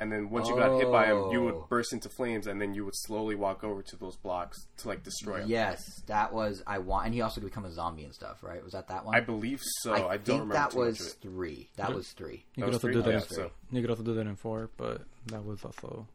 and 0.00 0.12
then 0.12 0.30
once 0.30 0.48
you 0.48 0.54
got 0.56 0.78
hit 0.80 0.90
by 0.90 1.06
him, 1.06 1.30
you 1.32 1.40
Oh. 1.40 1.44
would 1.44 1.68
burst 1.68 1.92
into 1.92 2.08
flames, 2.08 2.46
and 2.46 2.60
then 2.60 2.74
you 2.74 2.84
would 2.84 2.94
slowly 2.96 3.34
walk 3.34 3.64
over 3.64 3.82
to 3.82 3.96
those 3.96 4.16
blocks 4.16 4.56
to 4.78 4.88
like 4.88 5.02
destroy 5.02 5.40
them. 5.40 5.48
Yes, 5.50 5.82
that 6.06 6.32
was 6.32 6.62
I 6.66 6.78
want, 6.78 7.06
and 7.06 7.14
he 7.14 7.20
also 7.20 7.40
could 7.40 7.48
become 7.50 7.64
a 7.64 7.72
zombie 7.72 8.04
and 8.04 8.14
stuff, 8.14 8.42
right? 8.42 8.62
Was 8.62 8.72
that 8.72 8.88
that 8.88 9.04
one? 9.04 9.14
I 9.14 9.20
believe 9.20 9.60
so. 9.82 9.92
I, 9.92 9.96
I 9.96 10.16
don't 10.16 10.24
think 10.24 10.28
remember 10.28 10.54
that 10.54 10.70
too 10.70 10.78
much 10.78 10.86
was 10.86 11.00
of 11.00 11.06
it. 11.08 11.16
three. 11.22 11.68
That 11.76 11.94
was 11.94 12.08
three, 12.12 12.44
You 12.54 12.60
That 12.62 12.66
could 12.66 12.74
also 12.74 12.78
three? 12.86 12.94
do 12.94 13.02
that. 13.02 13.10
Yeah, 13.10 13.16
in, 13.16 13.22
so- 13.28 13.50
You 13.70 13.80
could 13.80 13.90
also 13.90 14.02
do 14.02 14.14
that 14.14 14.26
in 14.26 14.36
four, 14.36 14.70
but 14.76 15.02
that 15.26 15.44
was 15.44 15.64
also 15.64 16.06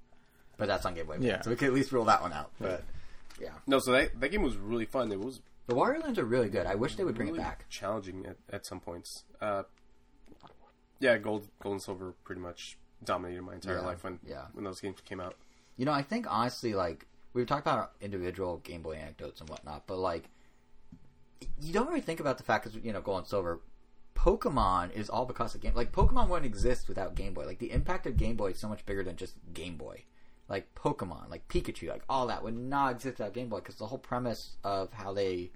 but 0.58 0.68
that's 0.68 0.86
on 0.86 0.94
Game 0.94 1.08
Boy. 1.08 1.18
Yeah. 1.20 1.42
so 1.42 1.50
we 1.50 1.56
could 1.56 1.68
at 1.70 1.74
least 1.74 1.92
rule 1.92 2.06
that 2.06 2.22
one 2.22 2.32
out. 2.32 2.52
But 2.60 2.84
yeah, 3.42 3.50
No, 3.68 3.80
so 3.80 3.92
that 3.92 4.20
that 4.20 4.30
game 4.30 4.44
was 4.44 4.56
really 4.56 4.86
fun. 4.86 5.12
It 5.12 5.20
was 5.20 5.42
the 5.66 5.74
Wario 5.76 6.04
Lands 6.04 6.20
are 6.20 6.26
really 6.26 6.50
good. 6.50 6.68
I 6.68 6.76
wish 6.76 6.96
they 6.96 7.04
would 7.04 7.16
bring 7.16 7.30
it 7.30 7.38
back. 7.38 7.68
challenging 7.70 8.26
at, 8.26 8.36
at 8.52 8.66
some 8.66 8.80
points. 8.80 9.24
Uh, 9.42 9.64
yeah, 11.00 11.18
gold, 11.18 11.48
gold 11.62 11.74
and 11.74 11.82
silver 11.82 12.14
pretty 12.24 12.40
much 12.42 12.78
dominated 13.06 13.42
my 13.42 13.56
entire 13.56 13.76
Yeah, 13.78 13.82
life 13.86 14.04
when 14.04 14.20
yeah. 14.28 14.46
when 14.54 14.64
those 14.66 14.80
games 14.80 15.00
came 15.06 15.20
out. 15.20 15.36
You 15.78 15.86
know, 15.86 15.92
I 15.92 16.02
think 16.02 16.26
honestly, 16.30 16.74
like 16.74 17.06
we've 17.34 17.48
talked 17.48 17.66
about 17.68 17.94
individual 18.02 18.58
Game 18.58 18.82
Boy 18.82 18.94
anecdotes 18.96 19.40
and 19.42 19.50
whatnot, 19.50 19.88
but 19.88 19.98
like 19.98 20.30
you 21.62 21.74
don't 21.74 21.88
really 21.88 22.02
think 22.02 22.20
about 22.20 22.38
the 22.38 22.44
fact 22.44 22.64
because 22.66 22.80
you 22.84 22.94
know 22.94 23.02
Gold 23.02 23.20
and 23.20 23.28
Silver, 23.28 23.60
Pokemon 24.16 24.94
is 24.94 25.10
all 25.10 25.26
because 25.26 25.56
of 25.56 25.62
Game. 25.62 25.74
Like 25.76 25.92
Pokemon 25.92 26.28
wouldn't 26.30 26.46
exist 26.46 26.88
without 26.88 27.16
Game 27.16 27.34
Boy. 27.34 27.46
Like 27.46 27.60
the 27.60 27.72
impact 27.72 28.06
of 28.08 28.18
Game 28.18 28.36
Boy 28.36 28.52
is 28.52 28.60
so 28.60 28.70
much 28.70 28.86
bigger 28.86 29.04
than 29.04 29.16
just 29.16 29.36
Game 29.54 29.76
Boy. 29.78 30.04
Like 30.50 30.74
Pokemon, 30.76 31.30
like 31.30 31.48
Pikachu, 31.48 31.90
like 31.90 32.04
all 32.10 32.28
that 32.28 32.44
would 32.44 32.56
not 32.58 32.92
exist 32.94 33.18
without 33.18 33.34
Game 33.34 33.50
Boy 33.50 33.58
because 33.58 33.76
the 33.76 33.88
whole 33.88 33.98
premise 33.98 34.58
of 34.64 34.92
how 34.94 35.14
they 35.14 35.52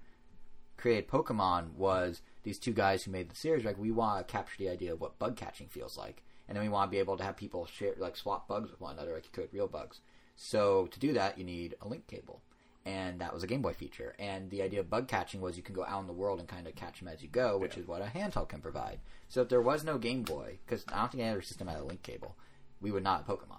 created 0.76 1.08
Pokemon 1.08 1.74
was 1.74 2.22
these 2.42 2.58
two 2.58 2.72
guys 2.72 3.02
who 3.04 3.10
made 3.10 3.28
the 3.28 3.36
series 3.36 3.64
like 3.64 3.78
we 3.78 3.90
want 3.90 4.26
to 4.26 4.32
capture 4.32 4.56
the 4.58 4.68
idea 4.68 4.92
of 4.92 5.00
what 5.00 5.18
bug 5.18 5.36
catching 5.36 5.68
feels 5.68 5.96
like, 5.96 6.22
and 6.48 6.56
then 6.56 6.62
we 6.64 6.68
want 6.70 6.90
to 6.90 6.94
be 6.94 6.98
able 6.98 7.16
to 7.18 7.24
have 7.24 7.36
people 7.36 7.66
share 7.66 7.92
like 7.98 8.16
swap 8.16 8.48
bugs 8.48 8.70
with 8.70 8.80
one 8.80 8.94
another 8.94 9.14
like 9.14 9.24
you 9.24 9.30
could 9.32 9.52
real 9.52 9.68
bugs. 9.68 10.00
So 10.36 10.86
to 10.86 10.98
do 10.98 11.12
that, 11.14 11.36
you 11.38 11.44
need 11.44 11.74
a 11.82 11.88
link 11.88 12.06
cable, 12.06 12.40
and 12.86 13.20
that 13.20 13.34
was 13.34 13.42
a 13.42 13.46
Game 13.46 13.60
Boy 13.62 13.72
feature. 13.72 14.14
And 14.18 14.50
the 14.50 14.62
idea 14.62 14.80
of 14.80 14.88
bug 14.90 15.08
catching 15.08 15.40
was 15.40 15.56
you 15.56 15.62
can 15.62 15.74
go 15.74 15.84
out 15.84 16.00
in 16.00 16.06
the 16.06 16.12
world 16.12 16.38
and 16.38 16.48
kind 16.48 16.66
of 16.66 16.74
catch 16.76 17.00
them 17.00 17.08
as 17.08 17.22
you 17.22 17.28
go, 17.28 17.58
which 17.58 17.74
Yeah. 17.76 17.82
is 17.82 17.88
what 17.88 18.02
a 18.02 18.06
handheld 18.06 18.48
can 18.48 18.60
provide. 18.60 19.00
So 19.28 19.42
if 19.42 19.48
there 19.48 19.60
was 19.60 19.84
no 19.84 19.98
Game 19.98 20.22
Boy, 20.22 20.58
because 20.64 20.84
I 20.88 21.00
don't 21.00 21.10
think 21.12 21.22
any 21.22 21.32
other 21.32 21.42
system 21.42 21.68
had 21.68 21.80
a 21.80 21.84
link 21.84 22.02
cable, 22.02 22.36
we 22.80 22.90
would 22.92 23.02
not 23.02 23.24
have 23.24 23.38
Pokemon. 23.38 23.58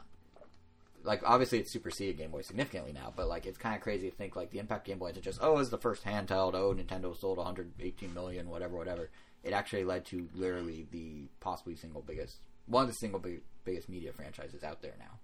Like 1.03 1.21
obviously 1.23 1.59
it's 1.59 1.71
superseded 1.71 2.17
Game 2.17 2.31
Boy 2.31 2.41
significantly 2.41 2.91
now, 2.91 3.13
but 3.15 3.27
like 3.29 3.45
it's 3.45 3.57
kind 3.57 3.75
of 3.75 3.81
crazy 3.81 4.09
to 4.09 4.15
think 4.15 4.35
like 4.35 4.51
the 4.51 4.59
impact 4.59 4.85
Game 4.85 4.99
Boy 4.99 5.11
to 5.13 5.21
just 5.21 5.39
oh 5.41 5.57
it's 5.59 5.69
the 5.69 5.77
first 5.77 6.03
handheld 6.03 6.55
oh 6.55 6.73
Nintendo 6.73 7.17
sold 7.17 7.37
118 7.37 8.13
million 8.13 8.49
whatever 8.49 8.75
whatever. 8.75 9.09
It 9.43 9.53
actually 9.53 9.85
led 9.85 10.05
to 10.07 10.27
literally 10.33 10.87
the 10.91 11.27
possibly 11.39 11.75
single 11.75 12.01
biggest 12.01 12.37
one 12.69 12.83
of 12.83 12.89
the 12.89 12.95
single 12.95 13.19
big, 13.19 13.41
biggest 13.65 13.89
media 13.89 14.13
franchises 14.13 14.63
out 14.63 14.81
there 14.81 14.93
now. 14.97 15.19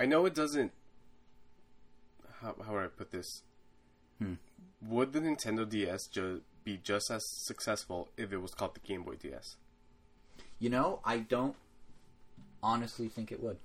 I 0.00 0.06
know 0.06 0.26
it 0.26 0.34
doesn't. 0.34 0.72
How, 2.40 2.56
how 2.66 2.72
would 2.72 2.82
I 2.84 2.86
put 2.88 3.10
this? 3.12 3.42
Hmm. 4.18 4.34
Would 4.88 5.12
the 5.12 5.20
Nintendo 5.20 5.68
DS 5.68 6.08
ju- 6.08 6.42
be 6.64 6.76
just 6.82 7.10
as 7.10 7.22
successful 7.28 8.08
if 8.16 8.32
it 8.32 8.38
was 8.38 8.52
called 8.52 8.74
the 8.74 8.80
Game 8.80 9.02
Boy 9.04 9.14
DS? 9.14 9.56
You 10.58 10.70
know, 10.70 11.00
I 11.04 11.18
don't 11.18 11.54
honestly 12.62 13.08
think 13.08 13.30
it 13.32 13.42
would. 13.42 13.58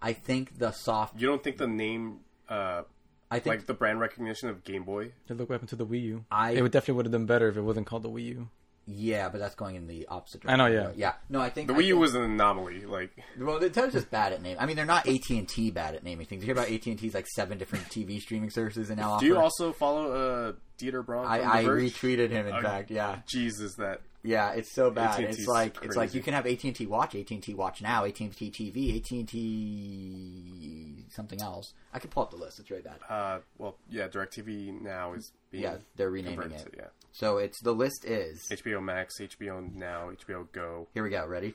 I 0.00 0.12
think 0.12 0.58
the 0.58 0.72
soft. 0.72 1.18
You 1.20 1.26
don't 1.26 1.42
think 1.42 1.56
the 1.58 1.66
name, 1.66 2.20
uh, 2.48 2.82
I 3.30 3.38
think 3.38 3.56
like 3.56 3.66
the 3.66 3.74
brand 3.74 4.00
recognition 4.00 4.48
of 4.48 4.64
Game 4.64 4.84
Boy? 4.84 5.12
Hey, 5.26 5.34
look 5.34 5.48
what 5.48 5.54
happened 5.54 5.70
to 5.70 5.76
the 5.76 5.86
Wii 5.86 6.02
U. 6.04 6.24
I- 6.30 6.52
it 6.52 6.62
would 6.62 6.72
definitely 6.72 6.94
would 6.96 7.06
have 7.06 7.12
done 7.12 7.26
better 7.26 7.48
if 7.48 7.56
it 7.56 7.62
wasn't 7.62 7.86
called 7.86 8.02
the 8.02 8.10
Wii 8.10 8.24
U. 8.26 8.48
Yeah, 8.90 9.28
but 9.28 9.38
that's 9.38 9.54
going 9.54 9.74
in 9.76 9.86
the 9.86 10.06
opposite 10.08 10.40
direction. 10.40 10.60
I 10.60 10.68
know, 10.68 10.74
yeah. 10.74 10.90
yeah. 10.96 11.12
No, 11.28 11.40
I 11.42 11.50
think 11.50 11.68
The 11.68 11.74
I 11.74 11.76
Wii 11.76 11.84
U 11.84 11.94
think- 11.94 12.00
was 12.00 12.14
an 12.14 12.22
anomaly. 12.22 12.86
Like, 12.86 13.10
Well, 13.38 13.60
Nintendo's 13.60 13.92
just 13.92 14.10
bad 14.18 14.32
at 14.32 14.40
naming. 14.40 14.58
I 14.58 14.64
mean, 14.66 14.76
they're 14.76 14.86
not 14.86 15.06
AT 15.06 15.28
and 15.30 15.46
T 15.46 15.70
bad 15.70 15.94
at 15.94 16.02
naming 16.04 16.24
things. 16.26 16.42
You 16.42 16.46
hear 16.46 16.54
about 16.54 16.70
AT 16.72 16.86
and 16.86 16.98
T's 16.98 17.12
like 17.12 17.26
seven 17.26 17.58
different 17.58 17.84
TV 17.90 18.18
streaming 18.20 18.48
services 18.50 18.88
and 18.88 18.98
now 18.98 19.18
do 19.18 19.26
you 19.26 19.36
also 19.36 19.72
follow 19.72 20.12
uh, 20.12 20.52
Dieter 20.80 21.04
Bohn? 21.04 21.26
I, 21.26 21.60
I 21.60 21.64
retweeted 21.64 22.30
him. 22.30 22.46
In 22.46 22.54
Uh, 22.54 22.62
fact, 22.62 22.90
yeah, 22.90 23.18
Jesus, 23.26 23.74
that 23.74 24.00
yeah, 24.22 24.52
it's 24.52 24.72
so 24.72 24.90
bad. 24.90 25.20
AT&T 25.20 25.32
's 25.32 25.38
It's 25.40 25.48
like 25.48 25.76
it's 25.82 25.96
like 25.96 26.14
you 26.14 26.22
can 26.22 26.34
have 26.34 26.46
AT 26.46 26.64
and 26.64 26.74
T 26.74 26.86
Watch, 26.86 27.14
AT 27.14 27.30
and 27.30 27.42
T 27.42 27.54
Watch 27.54 27.80
Now, 27.82 28.04
AT 28.04 28.20
and 28.20 28.36
T 28.36 28.50
TV, 28.50 28.96
AT 28.96 29.10
and 29.12 29.28
T 29.28 31.04
something 31.10 31.40
else. 31.40 31.72
I 31.92 31.98
could 31.98 32.10
pull 32.10 32.22
up 32.24 32.30
the 32.30 32.36
list. 32.36 32.58
It's 32.58 32.70
really 32.70 32.82
bad. 32.82 32.98
uh, 33.08 33.38
well, 33.58 33.76
yeah, 33.88 34.08
Directv 34.08 34.80
now 34.82 35.12
is 35.14 35.32
being 35.50 35.64
Yeah, 35.64 35.76
they're 35.96 36.10
renaming 36.10 36.52
it. 36.52 36.58
to, 36.58 36.70
yeah. 36.76 36.86
So 37.12 37.38
it's 37.38 37.60
the 37.62 37.72
list 37.72 38.04
is 38.04 38.46
HBO 38.50 38.82
Max, 38.82 39.14
HBO 39.20 39.74
Now, 39.74 40.10
HBO 40.10 40.50
Go, 40.52 40.88
here 40.94 41.02
we 41.02 41.10
go. 41.10 41.26
Ready? 41.26 41.54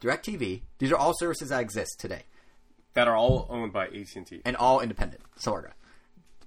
DirecTV. 0.00 0.62
These 0.78 0.92
are 0.92 0.96
all 0.96 1.14
services 1.16 1.50
that 1.50 1.60
exist 1.60 1.98
today. 2.00 2.22
that 2.94 3.08
are 3.08 3.16
all 3.16 3.46
owned 3.48 3.72
by 3.72 3.86
AT 3.86 4.16
and 4.16 4.26
T. 4.26 4.42
and 4.44 4.56
all 4.56 4.80
independent, 4.80 5.22
of. 5.36 5.74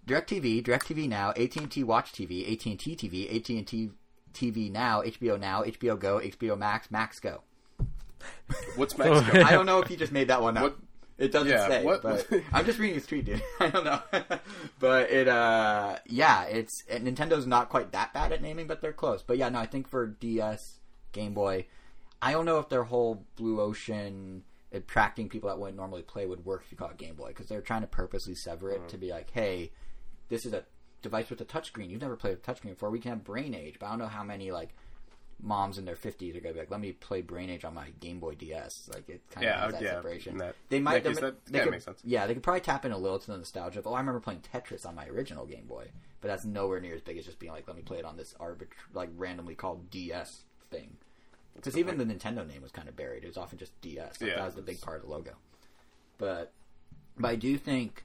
DirecTV, 0.05 0.63
DirecTV 0.63 1.09
Now, 1.09 1.31
AT&T 1.31 1.83
Watch 1.83 2.11
TV, 2.11 2.43
AT&T 2.51 2.95
TV, 2.95 3.35
AT&T 3.35 3.89
TV 4.35 4.71
Now, 4.71 5.01
HBO 5.01 5.39
Now, 5.39 5.63
HBO 5.63 5.97
Go, 5.97 6.19
HBO 6.19 6.57
Max, 6.57 6.91
Max 6.91 7.19
Go. 7.19 7.41
What's 8.75 8.97
Mexico? 8.97 9.41
I 9.43 9.51
don't 9.51 9.65
know 9.65 9.79
if 9.81 9.87
he 9.87 9.95
just 9.95 10.11
made 10.11 10.27
that 10.27 10.41
one 10.41 10.57
up. 10.57 10.63
What- 10.63 10.77
It 11.17 11.31
doesn't 11.31 11.49
Yeah, 11.49 11.67
say, 11.67 11.83
what- 11.85 12.01
but 12.01 12.27
I'm 12.53 12.65
just 12.65 12.77
reading 12.77 12.95
his 12.95 13.07
tweet, 13.07 13.25
dude. 13.25 13.41
I 13.59 13.69
don't 13.69 13.85
know, 13.85 14.01
but 14.79 15.09
it, 15.09 15.27
uh, 15.29 15.97
yeah, 16.07 16.43
it's 16.43 16.83
and 16.89 17.07
Nintendo's 17.07 17.47
not 17.47 17.69
quite 17.69 17.91
that 17.93 18.13
bad 18.13 18.31
at 18.33 18.41
naming, 18.41 18.67
but 18.67 18.81
they're 18.81 18.91
close. 18.93 19.23
But 19.23 19.37
yeah, 19.37 19.47
no, 19.49 19.59
I 19.59 19.65
think 19.65 19.87
for 19.87 20.05
DS, 20.07 20.79
Game 21.13 21.33
Boy, 21.33 21.67
I 22.21 22.31
don't 22.33 22.45
know 22.45 22.59
if 22.59 22.67
their 22.69 22.83
whole 22.83 23.23
Blue 23.37 23.61
Ocean 23.61 24.43
attracting 24.73 25.29
people 25.29 25.47
that 25.47 25.57
wouldn't 25.57 25.77
normally 25.77 26.01
play 26.01 26.25
would 26.25 26.43
work 26.43 26.63
if 26.65 26.71
you 26.71 26.77
call 26.77 26.89
it 26.89 26.97
Game 26.97 27.15
Boy 27.15 27.29
because 27.29 27.47
they're 27.47 27.61
trying 27.61 27.81
to 27.81 27.87
purposely 27.87 28.35
sever 28.35 28.69
it 28.71 28.89
to 28.89 28.97
be 28.97 29.09
like, 29.11 29.31
hey, 29.31 29.71
this 30.27 30.45
is 30.45 30.51
a 30.51 30.63
device 31.05 31.29
with 31.29 31.39
a 31.41 31.45
touchscreen. 31.45 31.89
You've 31.89 32.01
never 32.01 32.15
played 32.17 32.37
with 32.37 32.47
a 32.47 32.51
touchscreen 32.51 32.71
before. 32.71 32.89
We 32.89 32.99
can 32.99 33.11
have 33.11 33.23
Brain 33.23 33.53
Age, 33.53 33.77
but 33.79 33.85
I 33.85 33.89
don't 33.89 33.99
know 33.99 34.07
how 34.07 34.23
many 34.23 34.51
like 34.51 34.75
moms 35.41 35.77
in 35.77 35.85
their 35.85 35.95
fifties 35.95 36.35
are 36.35 36.39
gonna 36.39 36.53
be 36.53 36.59
like, 36.61 36.71
let 36.71 36.79
me 36.79 36.91
play 36.93 37.21
Brain 37.21 37.49
Age 37.49 37.63
on 37.65 37.73
my 37.73 37.89
Game 37.99 38.19
Boy 38.19 38.35
DS. 38.35 38.89
Like 38.93 39.07
it 39.09 39.21
kind 39.29 39.43
Yeah, 39.45 39.55
of 39.57 39.61
has 39.63 39.73
that 39.73 39.81
yeah, 39.83 39.89
separation. 39.91 40.37
that- 40.37 40.55
they 40.69 40.79
might. 40.79 41.03
that 41.03 41.15
they- 41.15 41.21
that 41.21 41.45
they 41.45 41.59
could- 41.59 41.71
makes 41.71 41.85
sense. 41.85 42.01
Yeah, 42.03 42.25
they 42.27 42.33
could 42.33 42.43
probably 42.43 42.61
tap 42.61 42.85
in 42.85 42.91
a 42.91 42.97
little 42.97 43.19
to 43.19 43.27
the 43.27 43.37
nostalgia 43.37 43.79
of, 43.79 43.87
oh, 43.87 43.93
I 43.93 43.99
remember 43.99 44.19
playing 44.19 44.41
Tetris 44.41 44.85
on 44.85 44.95
my 44.95 45.07
original 45.07 45.45
Game 45.45 45.67
Boy, 45.67 45.89
but 46.21 46.27
that's 46.29 46.45
nowhere 46.45 46.79
near 46.79 46.95
as 46.95 47.01
big 47.01 47.17
as 47.17 47.25
just 47.25 47.37
being 47.39 47.51
like, 47.51 47.67
let 47.67 47.75
me 47.77 47.83
play 47.83 47.99
it 47.99 48.05
on 48.05 48.17
this 48.17 48.33
arbit 48.39 48.67
like 48.93 49.09
randomly 49.15 49.55
called 49.55 49.89
DS 49.91 50.43
thing. 50.71 50.97
Because 51.55 51.77
even 51.77 51.97
the 51.97 52.05
Nintendo 52.05 52.45
name 52.47 52.61
was 52.61 52.71
kind 52.71 52.89
of 52.89 52.95
buried. 52.97 53.23
It 53.23 53.27
was 53.27 53.37
often 53.37 53.57
just 53.57 53.79
DS. 53.81 54.19
Like, 54.19 54.31
Yeah, 54.31 54.35
that 54.37 54.45
was 54.45 54.55
the 54.55 54.61
big 54.61 54.81
part 54.81 54.97
of 55.01 55.03
the 55.05 55.11
logo. 55.11 55.35
But, 56.17 56.51
but 57.17 57.29
I 57.29 57.35
do 57.35 57.57
think 57.57 58.03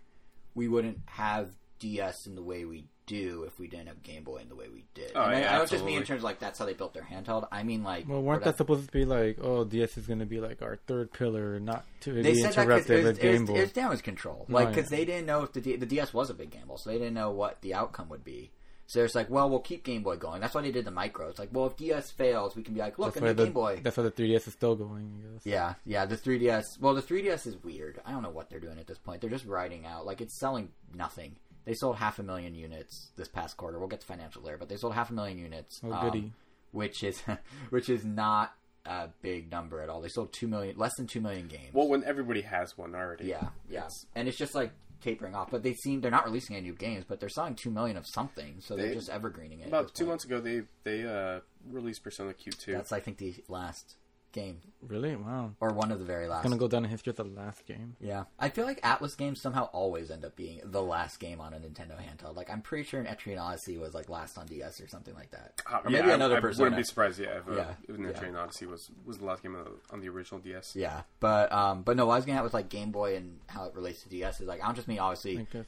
we 0.54 0.68
wouldn't 0.68 0.98
have 1.06 1.54
DS 1.80 2.26
in 2.26 2.36
the 2.36 2.42
way 2.42 2.64
we 2.64 2.84
do 3.06 3.42
if 3.44 3.58
we 3.58 3.66
didn't 3.66 3.88
have 3.88 4.02
Game 4.04 4.22
Boy 4.22 4.36
in 4.36 4.48
the 4.48 4.54
way 4.54 4.68
we 4.72 4.84
did. 4.94 5.10
Oh, 5.16 5.22
and 5.22 5.34
I, 5.34 5.40
yeah, 5.40 5.54
I 5.54 5.58
don't 5.58 5.68
just 5.68 5.84
mean 5.84 5.98
in 5.98 6.04
terms 6.04 6.18
of 6.20 6.24
like 6.24 6.38
that's 6.38 6.58
how 6.60 6.64
they 6.66 6.74
built 6.74 6.94
their 6.94 7.02
handheld. 7.02 7.48
I 7.50 7.64
mean 7.64 7.82
like 7.82 8.08
Well, 8.08 8.22
weren't 8.22 8.42
or 8.42 8.44
that 8.44 8.56
supposed 8.58 8.86
to 8.86 8.92
be 8.92 9.04
like, 9.04 9.38
oh, 9.42 9.64
DS 9.64 9.98
is 9.98 10.06
going 10.06 10.20
to 10.20 10.26
be 10.26 10.38
like 10.40 10.62
our 10.62 10.76
third 10.86 11.12
pillar, 11.12 11.58
not 11.58 11.84
to 12.02 12.12
They 12.12 12.32
be 12.32 12.40
said 12.40 12.52
that 12.52 12.62
interrupted 12.62 12.90
it 12.90 12.96
was, 12.98 13.04
with 13.06 13.18
it 13.18 13.22
Game 13.22 13.46
Boy? 13.46 13.54
it 13.56 13.60
was 13.62 13.72
damage 13.72 14.02
control, 14.04 14.44
No, 14.48 14.54
like 14.54 14.68
yeah. 14.68 14.74
because 14.74 14.90
they 14.90 15.04
didn't 15.04 15.26
know 15.26 15.42
if 15.42 15.52
the 15.52 15.60
D, 15.60 15.74
the 15.76 15.86
DS 15.86 16.14
was 16.14 16.30
a 16.30 16.34
big 16.34 16.50
gamble, 16.50 16.78
so 16.78 16.90
they 16.90 16.98
didn't 16.98 17.14
know 17.14 17.30
what 17.32 17.60
the 17.62 17.74
outcome 17.74 18.08
would 18.10 18.22
be. 18.24 18.52
So 18.86 19.04
it's 19.04 19.14
like, 19.14 19.30
well, 19.30 19.48
we'll 19.48 19.60
keep 19.60 19.84
Game 19.84 20.02
Boy 20.02 20.16
going. 20.16 20.40
That's 20.40 20.52
why 20.52 20.62
they 20.62 20.72
did 20.72 20.84
the 20.84 20.90
micro. 20.90 21.28
It's 21.28 21.38
like, 21.38 21.50
well, 21.52 21.66
if 21.66 21.76
DS 21.76 22.10
fails, 22.10 22.56
we 22.56 22.64
can 22.64 22.74
be 22.74 22.80
like, 22.80 22.98
look, 22.98 23.14
that's, 23.14 23.22
a 23.22 23.26
new 23.28 23.34
the, 23.34 23.44
Game 23.44 23.52
Boy. 23.52 23.80
that's 23.84 23.96
why 23.96 24.02
the 24.02 24.10
3DS 24.10 24.48
is 24.48 24.52
still 24.52 24.74
going. 24.74 25.12
I 25.16 25.34
guess. 25.34 25.46
Yeah, 25.46 25.74
yeah. 25.86 26.06
The 26.06 26.16
3DS. 26.16 26.80
Well, 26.80 26.94
the 26.94 27.02
3DS 27.02 27.46
is 27.46 27.56
weird. 27.62 28.00
I 28.04 28.10
don't 28.10 28.22
know 28.24 28.30
what 28.30 28.50
they're 28.50 28.58
doing 28.58 28.80
at 28.80 28.88
this 28.88 28.98
point. 28.98 29.20
They're 29.20 29.30
just 29.30 29.46
riding 29.46 29.86
out. 29.86 30.06
Like 30.06 30.20
it's 30.20 30.34
selling 30.34 30.70
nothing. 30.92 31.36
They 31.64 31.74
sold 31.74 31.96
half 31.96 32.18
a 32.18 32.22
million 32.22 32.54
units 32.54 33.10
this 33.16 33.28
past 33.28 33.56
quarter. 33.56 33.78
We'll 33.78 33.88
get 33.88 34.00
to 34.00 34.06
financial 34.06 34.42
there, 34.42 34.56
but 34.56 34.68
they 34.68 34.76
sold 34.76 34.94
half 34.94 35.10
a 35.10 35.14
million 35.14 35.38
units. 35.38 35.80
Oh, 35.84 35.92
um, 35.92 36.04
goody. 36.04 36.32
which 36.72 37.02
is 37.02 37.22
which 37.70 37.88
is 37.88 38.04
not 38.04 38.54
a 38.86 39.08
big 39.22 39.50
number 39.50 39.80
at 39.82 39.88
all. 39.88 40.00
They 40.00 40.08
sold 40.08 40.32
two 40.32 40.48
million, 40.48 40.76
less 40.76 40.94
than 40.96 41.06
two 41.06 41.20
million 41.20 41.46
games. 41.46 41.72
Well, 41.72 41.88
when 41.88 42.04
everybody 42.04 42.42
has 42.42 42.76
one 42.76 42.94
already. 42.94 43.26
Yeah, 43.26 43.48
yeah, 43.68 43.88
and 44.14 44.28
it's 44.28 44.38
just 44.38 44.54
like 44.54 44.72
tapering 45.00 45.34
off. 45.34 45.50
But 45.50 45.62
they 45.62 45.74
seem 45.74 46.00
they're 46.00 46.10
not 46.10 46.24
releasing 46.24 46.56
any 46.56 46.66
new 46.66 46.74
games, 46.74 47.04
but 47.06 47.20
they're 47.20 47.28
selling 47.28 47.54
two 47.54 47.70
million 47.70 47.96
of 47.96 48.06
something, 48.06 48.56
so 48.60 48.76
they, 48.76 48.88
are 48.88 48.94
just 48.94 49.10
evergreening 49.10 49.60
it. 49.60 49.68
About 49.68 49.94
two 49.94 50.04
point. 50.04 50.08
months 50.08 50.24
ago, 50.24 50.40
they 50.40 50.62
they 50.84 51.04
uh, 51.04 51.40
released 51.70 52.02
Persona 52.02 52.32
Q2. 52.32 52.72
That's 52.72 52.92
I 52.92 53.00
think 53.00 53.18
the 53.18 53.34
last 53.48 53.96
game, 54.32 54.60
Really? 54.86 55.14
Wow. 55.16 55.52
or 55.60 55.72
one 55.72 55.90
of 55.92 55.98
the 55.98 56.04
very 56.04 56.26
last. 56.28 56.40
It's 56.44 56.48
going 56.48 56.58
to 56.58 56.62
go 56.64 56.68
down 56.68 56.84
in 56.84 56.90
history 56.90 57.10
as 57.10 57.16
the 57.16 57.24
last 57.24 57.66
game. 57.66 57.96
Yeah, 58.00 58.24
I 58.38 58.48
feel 58.48 58.64
like 58.64 58.80
Atlus 58.82 59.16
games 59.16 59.40
somehow 59.40 59.64
always 59.72 60.10
end 60.10 60.24
up 60.24 60.36
being 60.36 60.60
the 60.64 60.82
last 60.82 61.18
game 61.20 61.40
on 61.40 61.52
a 61.52 61.58
Nintendo 61.58 61.96
handheld. 62.00 62.36
Like 62.36 62.50
I'm 62.50 62.62
pretty 62.62 62.84
sure 62.84 63.00
an 63.00 63.06
Etrian 63.06 63.40
Odyssey 63.40 63.76
was 63.78 63.94
like 63.94 64.08
last 64.08 64.38
on 64.38 64.46
DS 64.46 64.80
or 64.80 64.88
something 64.88 65.14
like 65.14 65.30
that. 65.32 65.60
Uh, 65.70 65.78
Or 65.84 65.90
yeah, 65.90 65.98
maybe 66.00 66.10
I- 66.12 66.14
another 66.14 66.36
I, 66.36 66.40
Persona. 66.40 66.64
wouldn't 66.66 66.80
be 66.80 66.84
surprised. 66.84 67.18
Yeah, 67.18 67.38
if, 67.38 67.48
uh, 67.48 67.52
Yeah, 67.56 67.74
if 67.88 67.98
yeah. 67.98 68.06
Etrian 68.06 68.36
Odyssey 68.36 68.66
was 68.66 68.90
was 69.04 69.18
the 69.18 69.24
last 69.24 69.42
game 69.42 69.54
on 69.56 69.64
the, 69.64 69.70
on 69.94 70.00
the 70.00 70.08
original 70.08 70.40
DS. 70.40 70.74
Yeah, 70.76 71.02
but 71.20 71.52
um, 71.52 71.82
but 71.82 71.96
no, 71.96 72.06
what 72.06 72.14
I 72.14 72.16
was 72.16 72.24
getting 72.24 72.38
at 72.38 72.44
with 72.44 72.54
like 72.54 72.68
Game 72.68 72.90
Boy 72.92 73.16
and 73.16 73.38
how 73.48 73.64
it 73.66 73.74
relates 73.74 74.02
to 74.04 74.08
DS 74.08 74.40
is 74.40 74.46
like 74.48 74.62
I 74.62 74.66
don't 74.66 74.74
just 74.76 74.88
mean 74.88 74.98
obviously. 74.98 75.38
I 75.38 75.46
guess. 75.52 75.66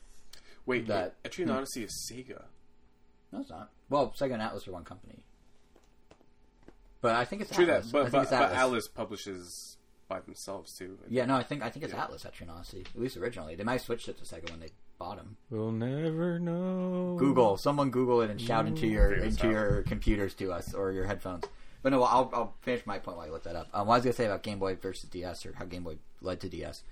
Wait, 0.64 0.86
That- 0.86 1.20
that 1.22 1.30
Etrian 1.32 1.52
Odyssey 1.54 1.84
is 1.84 2.08
Sega. 2.10 2.44
No, 3.32 3.40
it's 3.40 3.50
not. 3.50 3.70
Well, 3.88 4.14
Sega 4.18 4.34
and 4.34 4.42
Atlus 4.42 4.68
are 4.68 4.72
one 4.72 4.84
company. 4.84 5.24
But 7.02 7.16
I 7.16 7.24
think 7.26 7.42
it's 7.42 7.54
True 7.54 7.66
Atlus. 7.66 7.66
that, 7.66 7.98
I 7.98 8.02
but 8.02 8.02
think 8.04 8.12
but, 8.12 8.22
it's 8.22 8.30
but 8.30 8.52
Atlus. 8.52 8.56
Atlus 8.88 8.94
publishes 8.94 9.76
by 10.08 10.20
themselves 10.20 10.72
too. 10.72 10.98
Yeah, 11.08 11.26
no, 11.26 11.36
I 11.36 11.42
think 11.42 11.62
I 11.62 11.68
think 11.68 11.84
it's 11.84 11.92
Yeah. 11.92 12.06
Atlus 12.06 12.24
Etrian 12.26 12.48
Odyssey. 12.50 12.84
At 12.94 13.00
least 13.00 13.16
originally, 13.18 13.54
they 13.56 13.64
might 13.64 13.72
have 13.74 13.82
switched 13.82 14.08
it 14.08 14.16
to 14.18 14.24
Sega 14.24 14.48
when 14.50 14.60
they 14.60 14.70
bought 14.98 15.16
them. 15.18 15.36
We'll 15.50 15.72
never 15.72 16.38
know. 16.38 17.16
Google, 17.18 17.56
someone 17.58 17.90
Google 17.90 18.22
it 18.22 18.30
and 18.30 18.40
shout 18.40 18.66
into 18.66 18.86
your 18.86 19.12
into 19.12 19.50
your 19.50 19.82
computers 19.82 20.34
to 20.36 20.52
us 20.52 20.72
or 20.74 20.92
your 20.92 21.04
headphones. 21.06 21.44
But 21.82 21.90
no, 21.90 22.02
I'll 22.04 22.30
I'll 22.32 22.54
finish 22.62 22.86
my 22.86 22.98
point 23.00 23.16
while 23.16 23.26
you 23.26 23.32
look 23.32 23.42
that 23.44 23.56
up. 23.56 23.68
Um, 23.74 23.88
what 23.88 23.94
I 23.94 23.96
was 23.98 24.04
gonna 24.04 24.12
say 24.14 24.26
about 24.26 24.42
Game 24.44 24.60
Boy 24.60 24.76
versus 24.76 25.10
DS 25.10 25.44
or 25.44 25.54
how 25.54 25.64
Game 25.64 25.82
Boy 25.82 25.96
led 26.20 26.40
to 26.42 26.48
DS 26.48 26.84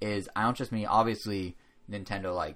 is 0.00 0.28
I 0.36 0.42
don't 0.44 0.56
just 0.56 0.70
mean 0.70 0.86
obviously 0.86 1.56
Nintendo 1.90 2.32
like 2.34 2.54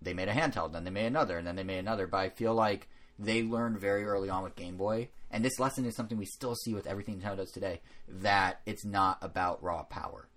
they 0.00 0.14
made 0.14 0.28
a 0.28 0.32
handheld, 0.32 0.72
then 0.72 0.84
they 0.84 0.90
made 0.90 1.06
another, 1.06 1.38
and 1.38 1.46
then 1.46 1.56
they 1.56 1.62
made 1.64 1.78
another. 1.78 2.06
But 2.06 2.18
I 2.18 2.28
feel 2.28 2.54
like 2.54 2.88
they 3.18 3.42
learned 3.42 3.78
very 3.78 4.04
early 4.04 4.28
on 4.28 4.42
with 4.42 4.54
Game 4.56 4.76
Boy, 4.76 5.08
and 5.32 5.44
this 5.44 5.58
lesson 5.58 5.84
is 5.86 5.96
something 5.96 6.18
we 6.18 6.26
still 6.26 6.54
see 6.54 6.74
with 6.74 6.86
everything 6.86 7.18
Nintendo 7.18 7.38
does 7.38 7.50
today, 7.50 7.80
that 8.06 8.60
it's 8.66 8.84
not 8.84 9.18
about 9.22 9.62
raw 9.62 9.82
power. 9.82 10.28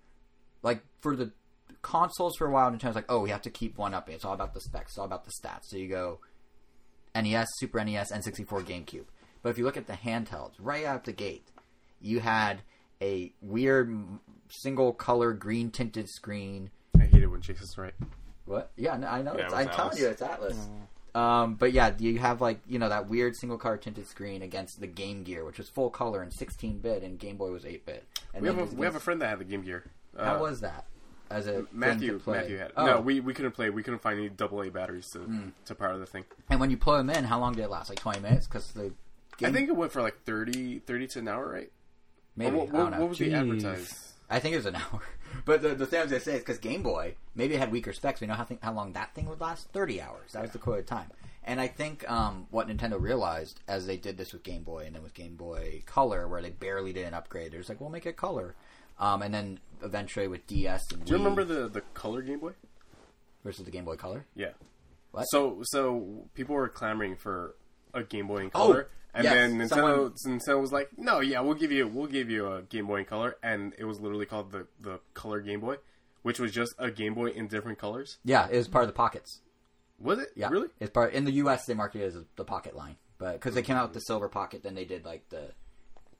Like 0.62 0.82
for 1.00 1.14
the 1.14 1.32
consoles 1.82 2.36
for 2.36 2.46
a 2.46 2.50
while, 2.50 2.70
Nintendo's 2.70 2.94
like, 2.94 3.10
oh, 3.10 3.20
we 3.20 3.30
have 3.30 3.42
to 3.42 3.50
keep 3.50 3.78
one 3.78 3.94
up. 3.94 4.08
It's 4.08 4.24
all 4.24 4.32
about 4.32 4.54
the 4.54 4.60
specs, 4.60 4.92
it's 4.92 4.98
all 4.98 5.04
about 5.04 5.24
the 5.24 5.32
stats. 5.32 5.64
So 5.64 5.76
you 5.76 5.88
go 5.88 6.18
NES, 7.14 7.46
Super 7.58 7.84
NES, 7.84 8.10
N64, 8.10 8.64
GameCube. 8.64 9.04
But 9.42 9.50
if 9.50 9.58
you 9.58 9.64
look 9.64 9.76
at 9.76 9.86
the 9.86 9.92
handhelds, 9.92 10.54
right 10.58 10.84
out 10.84 11.04
the 11.04 11.12
gate, 11.12 11.46
you 12.00 12.20
had 12.20 12.62
a 13.00 13.32
weird 13.40 13.94
single 14.48 14.92
color 14.92 15.32
green 15.32 15.70
tinted 15.70 16.08
screen. 16.08 16.70
I 16.98 17.04
hate 17.04 17.22
it 17.22 17.26
when 17.26 17.42
Jason's 17.42 17.76
right. 17.76 17.94
What? 18.46 18.70
Yeah, 18.76 18.96
no, 18.96 19.08
I 19.08 19.22
know. 19.22 19.36
Yeah, 19.36 19.44
it's, 19.44 19.52
it 19.52 19.56
I'm 19.56 19.66
was 19.66 19.76
telling 19.76 19.98
you, 19.98 20.08
it's 20.08 20.22
Atlus. 20.22 20.54
Mm. 20.54 20.86
Um, 21.16 21.54
but 21.54 21.72
yeah, 21.72 21.92
you 21.98 22.18
have 22.18 22.40
like 22.40 22.60
you 22.68 22.78
know 22.78 22.88
that 22.88 23.08
weird 23.08 23.36
single 23.36 23.56
color 23.58 23.76
tinted 23.78 24.06
screen 24.06 24.42
against 24.42 24.80
the 24.80 24.86
Game 24.86 25.22
Gear, 25.22 25.44
which 25.44 25.58
was 25.58 25.68
full 25.68 25.88
color 25.90 26.20
and 26.22 26.32
16 26.32 26.78
bit, 26.80 27.02
and 27.02 27.18
Game 27.18 27.36
Boy 27.36 27.50
was 27.50 27.64
8 27.64 27.86
bit. 27.86 28.04
And 28.34 28.42
We 28.42 28.48
have 28.48 28.58
a 28.58 28.64
we 28.74 28.84
have 28.84 28.96
a 28.96 29.00
friend 29.00 29.20
that 29.22 29.28
had 29.30 29.38
the 29.38 29.44
Game 29.44 29.62
Gear. 29.62 29.84
Uh, 30.16 30.24
How 30.24 30.40
was 30.40 30.60
that? 30.60 30.84
As 31.30 31.46
a 31.46 31.64
Matthew? 31.72 32.20
Matthew 32.26 32.58
had. 32.58 32.72
Oh. 32.76 32.86
No, 32.86 33.00
we, 33.00 33.18
we 33.20 33.34
couldn't 33.34 33.50
play. 33.52 33.68
We 33.70 33.82
couldn't 33.82 34.00
find 34.00 34.18
any 34.18 34.28
double 34.28 34.62
A 34.62 34.70
batteries 34.70 35.10
to 35.10 35.20
Hmm. 35.20 35.48
to 35.64 35.74
power 35.74 35.96
the 35.98 36.06
thing. 36.06 36.24
And 36.50 36.60
when 36.60 36.70
you 36.70 36.76
plug 36.76 36.98
them 37.06 37.10
in, 37.16 37.24
how 37.24 37.40
long 37.40 37.54
did 37.54 37.64
it 37.64 37.70
last? 37.70 37.88
Like 37.88 37.98
20 37.98 38.20
minutes? 38.20 38.46
Because 38.46 38.70
the 38.72 38.92
game, 39.38 39.48
I 39.48 39.52
think 39.52 39.68
it 39.68 39.76
went 39.76 39.90
for 39.92 40.02
like 40.02 40.22
30, 40.24 40.80
30 40.80 41.06
to 41.08 41.18
an 41.20 41.28
hour, 41.28 41.50
right? 41.50 41.70
maybe 42.36 42.54
Or 42.54 42.58
what, 42.58 42.68
I 42.68 42.72
don't 42.72 42.80
what, 42.84 42.90
know. 42.90 43.00
what 43.00 43.08
was 43.08 43.18
the 43.18 43.32
advertised? 43.34 44.05
I 44.28 44.38
think 44.40 44.54
it 44.54 44.58
was 44.58 44.66
an 44.66 44.76
hour. 44.92 45.02
But 45.44 45.62
the, 45.62 45.74
the 45.74 45.86
thing 45.86 46.00
I 46.00 46.02
was 46.02 46.10
gonna 46.12 46.20
say 46.22 46.34
is 46.34 46.40
because 46.40 46.58
Game 46.58 46.82
Boy 46.82 47.14
maybe 47.34 47.54
it 47.54 47.58
had 47.58 47.70
weaker 47.72 47.92
specs. 47.92 48.20
We 48.20 48.26
know 48.26 48.34
how 48.34 48.44
thing, 48.44 48.58
how 48.62 48.72
long 48.72 48.92
that 48.94 49.14
thing 49.14 49.28
would 49.28 49.40
last. 49.40 49.68
Thirty 49.72 50.00
hours. 50.00 50.32
That 50.32 50.42
was 50.42 50.50
the 50.52 50.58
quoted 50.58 50.86
time. 50.86 51.10
And 51.44 51.60
I 51.60 51.68
think 51.68 52.08
um, 52.10 52.48
what 52.50 52.66
Nintendo 52.66 53.00
realized 53.00 53.60
as 53.68 53.86
they 53.86 53.96
did 53.96 54.16
this 54.18 54.32
with 54.32 54.42
Game 54.42 54.62
Boy 54.64 54.84
and 54.86 54.96
then 54.96 55.02
with 55.04 55.14
Game 55.14 55.36
Boy 55.36 55.82
Color, 55.86 56.26
where 56.26 56.42
they 56.42 56.50
barely 56.50 56.92
did 56.92 57.06
an 57.06 57.14
upgrade, 57.14 57.52
they're 57.52 57.60
just 57.60 57.68
like, 57.68 57.80
"We'll 57.80 57.90
make 57.90 58.06
it 58.06 58.16
color." 58.16 58.54
Um, 58.98 59.22
and 59.22 59.32
then 59.32 59.60
eventually 59.82 60.26
with 60.26 60.46
DS 60.46 60.82
and 60.90 61.04
Do 61.04 61.12
you 61.12 61.18
Wii 61.18 61.22
remember 61.22 61.44
the 61.44 61.68
the 61.68 61.82
color 61.94 62.22
Game 62.22 62.40
Boy? 62.40 62.52
versus 63.44 63.64
the 63.64 63.70
Game 63.70 63.84
Boy 63.84 63.94
Color? 63.96 64.24
Yeah. 64.34 64.52
What? 65.12 65.24
So 65.24 65.60
so 65.64 66.26
people 66.34 66.54
were 66.56 66.68
clamoring 66.68 67.14
for 67.16 67.54
a 67.94 68.02
Game 68.02 68.26
Boy 68.26 68.38
in 68.38 68.46
Oh, 68.46 68.50
color, 68.50 68.88
and 69.16 69.24
yes, 69.24 69.34
then 69.34 69.58
Nintendo 69.58 69.68
someone- 69.68 70.38
Nintendo 70.38 70.60
was 70.60 70.72
like, 70.72 70.90
"No, 70.96 71.20
yeah, 71.20 71.40
we'll 71.40 71.54
give 71.54 71.72
you 71.72 71.88
we'll 71.88 72.06
give 72.06 72.30
you 72.30 72.52
a 72.52 72.62
Game 72.62 72.86
Boy 72.86 73.00
in 73.00 73.04
color," 73.06 73.36
and 73.42 73.74
it 73.78 73.84
was 73.84 74.00
literally 74.00 74.26
called 74.26 74.52
the 74.52 74.66
the 74.80 75.00
Color 75.14 75.40
Game 75.40 75.60
Boy, 75.60 75.76
which 76.22 76.38
was 76.38 76.52
just 76.52 76.74
a 76.78 76.90
Game 76.90 77.14
Boy 77.14 77.30
in 77.30 77.48
different 77.48 77.78
colors. 77.78 78.18
Yeah, 78.24 78.46
it 78.50 78.56
was 78.56 78.68
part 78.68 78.84
of 78.84 78.88
the 78.88 78.94
pockets. 78.94 79.40
Was 79.98 80.18
it? 80.18 80.28
Yeah, 80.36 80.50
Really? 80.50 80.68
It's 80.78 80.90
part 80.90 81.14
in 81.14 81.24
the 81.24 81.32
U.S. 81.32 81.64
They 81.66 81.72
marketed 81.74 82.02
it 82.14 82.16
as 82.16 82.24
the 82.36 82.44
Pocket 82.44 82.76
line. 82.76 82.96
but 83.18 83.32
because 83.32 83.54
they 83.54 83.62
came 83.62 83.76
out 83.76 83.84
with 83.88 83.94
the 83.94 84.00
silver 84.02 84.28
pocket, 84.28 84.62
then 84.62 84.74
they 84.74 84.84
did 84.84 85.04
like 85.06 85.26
the 85.30 85.52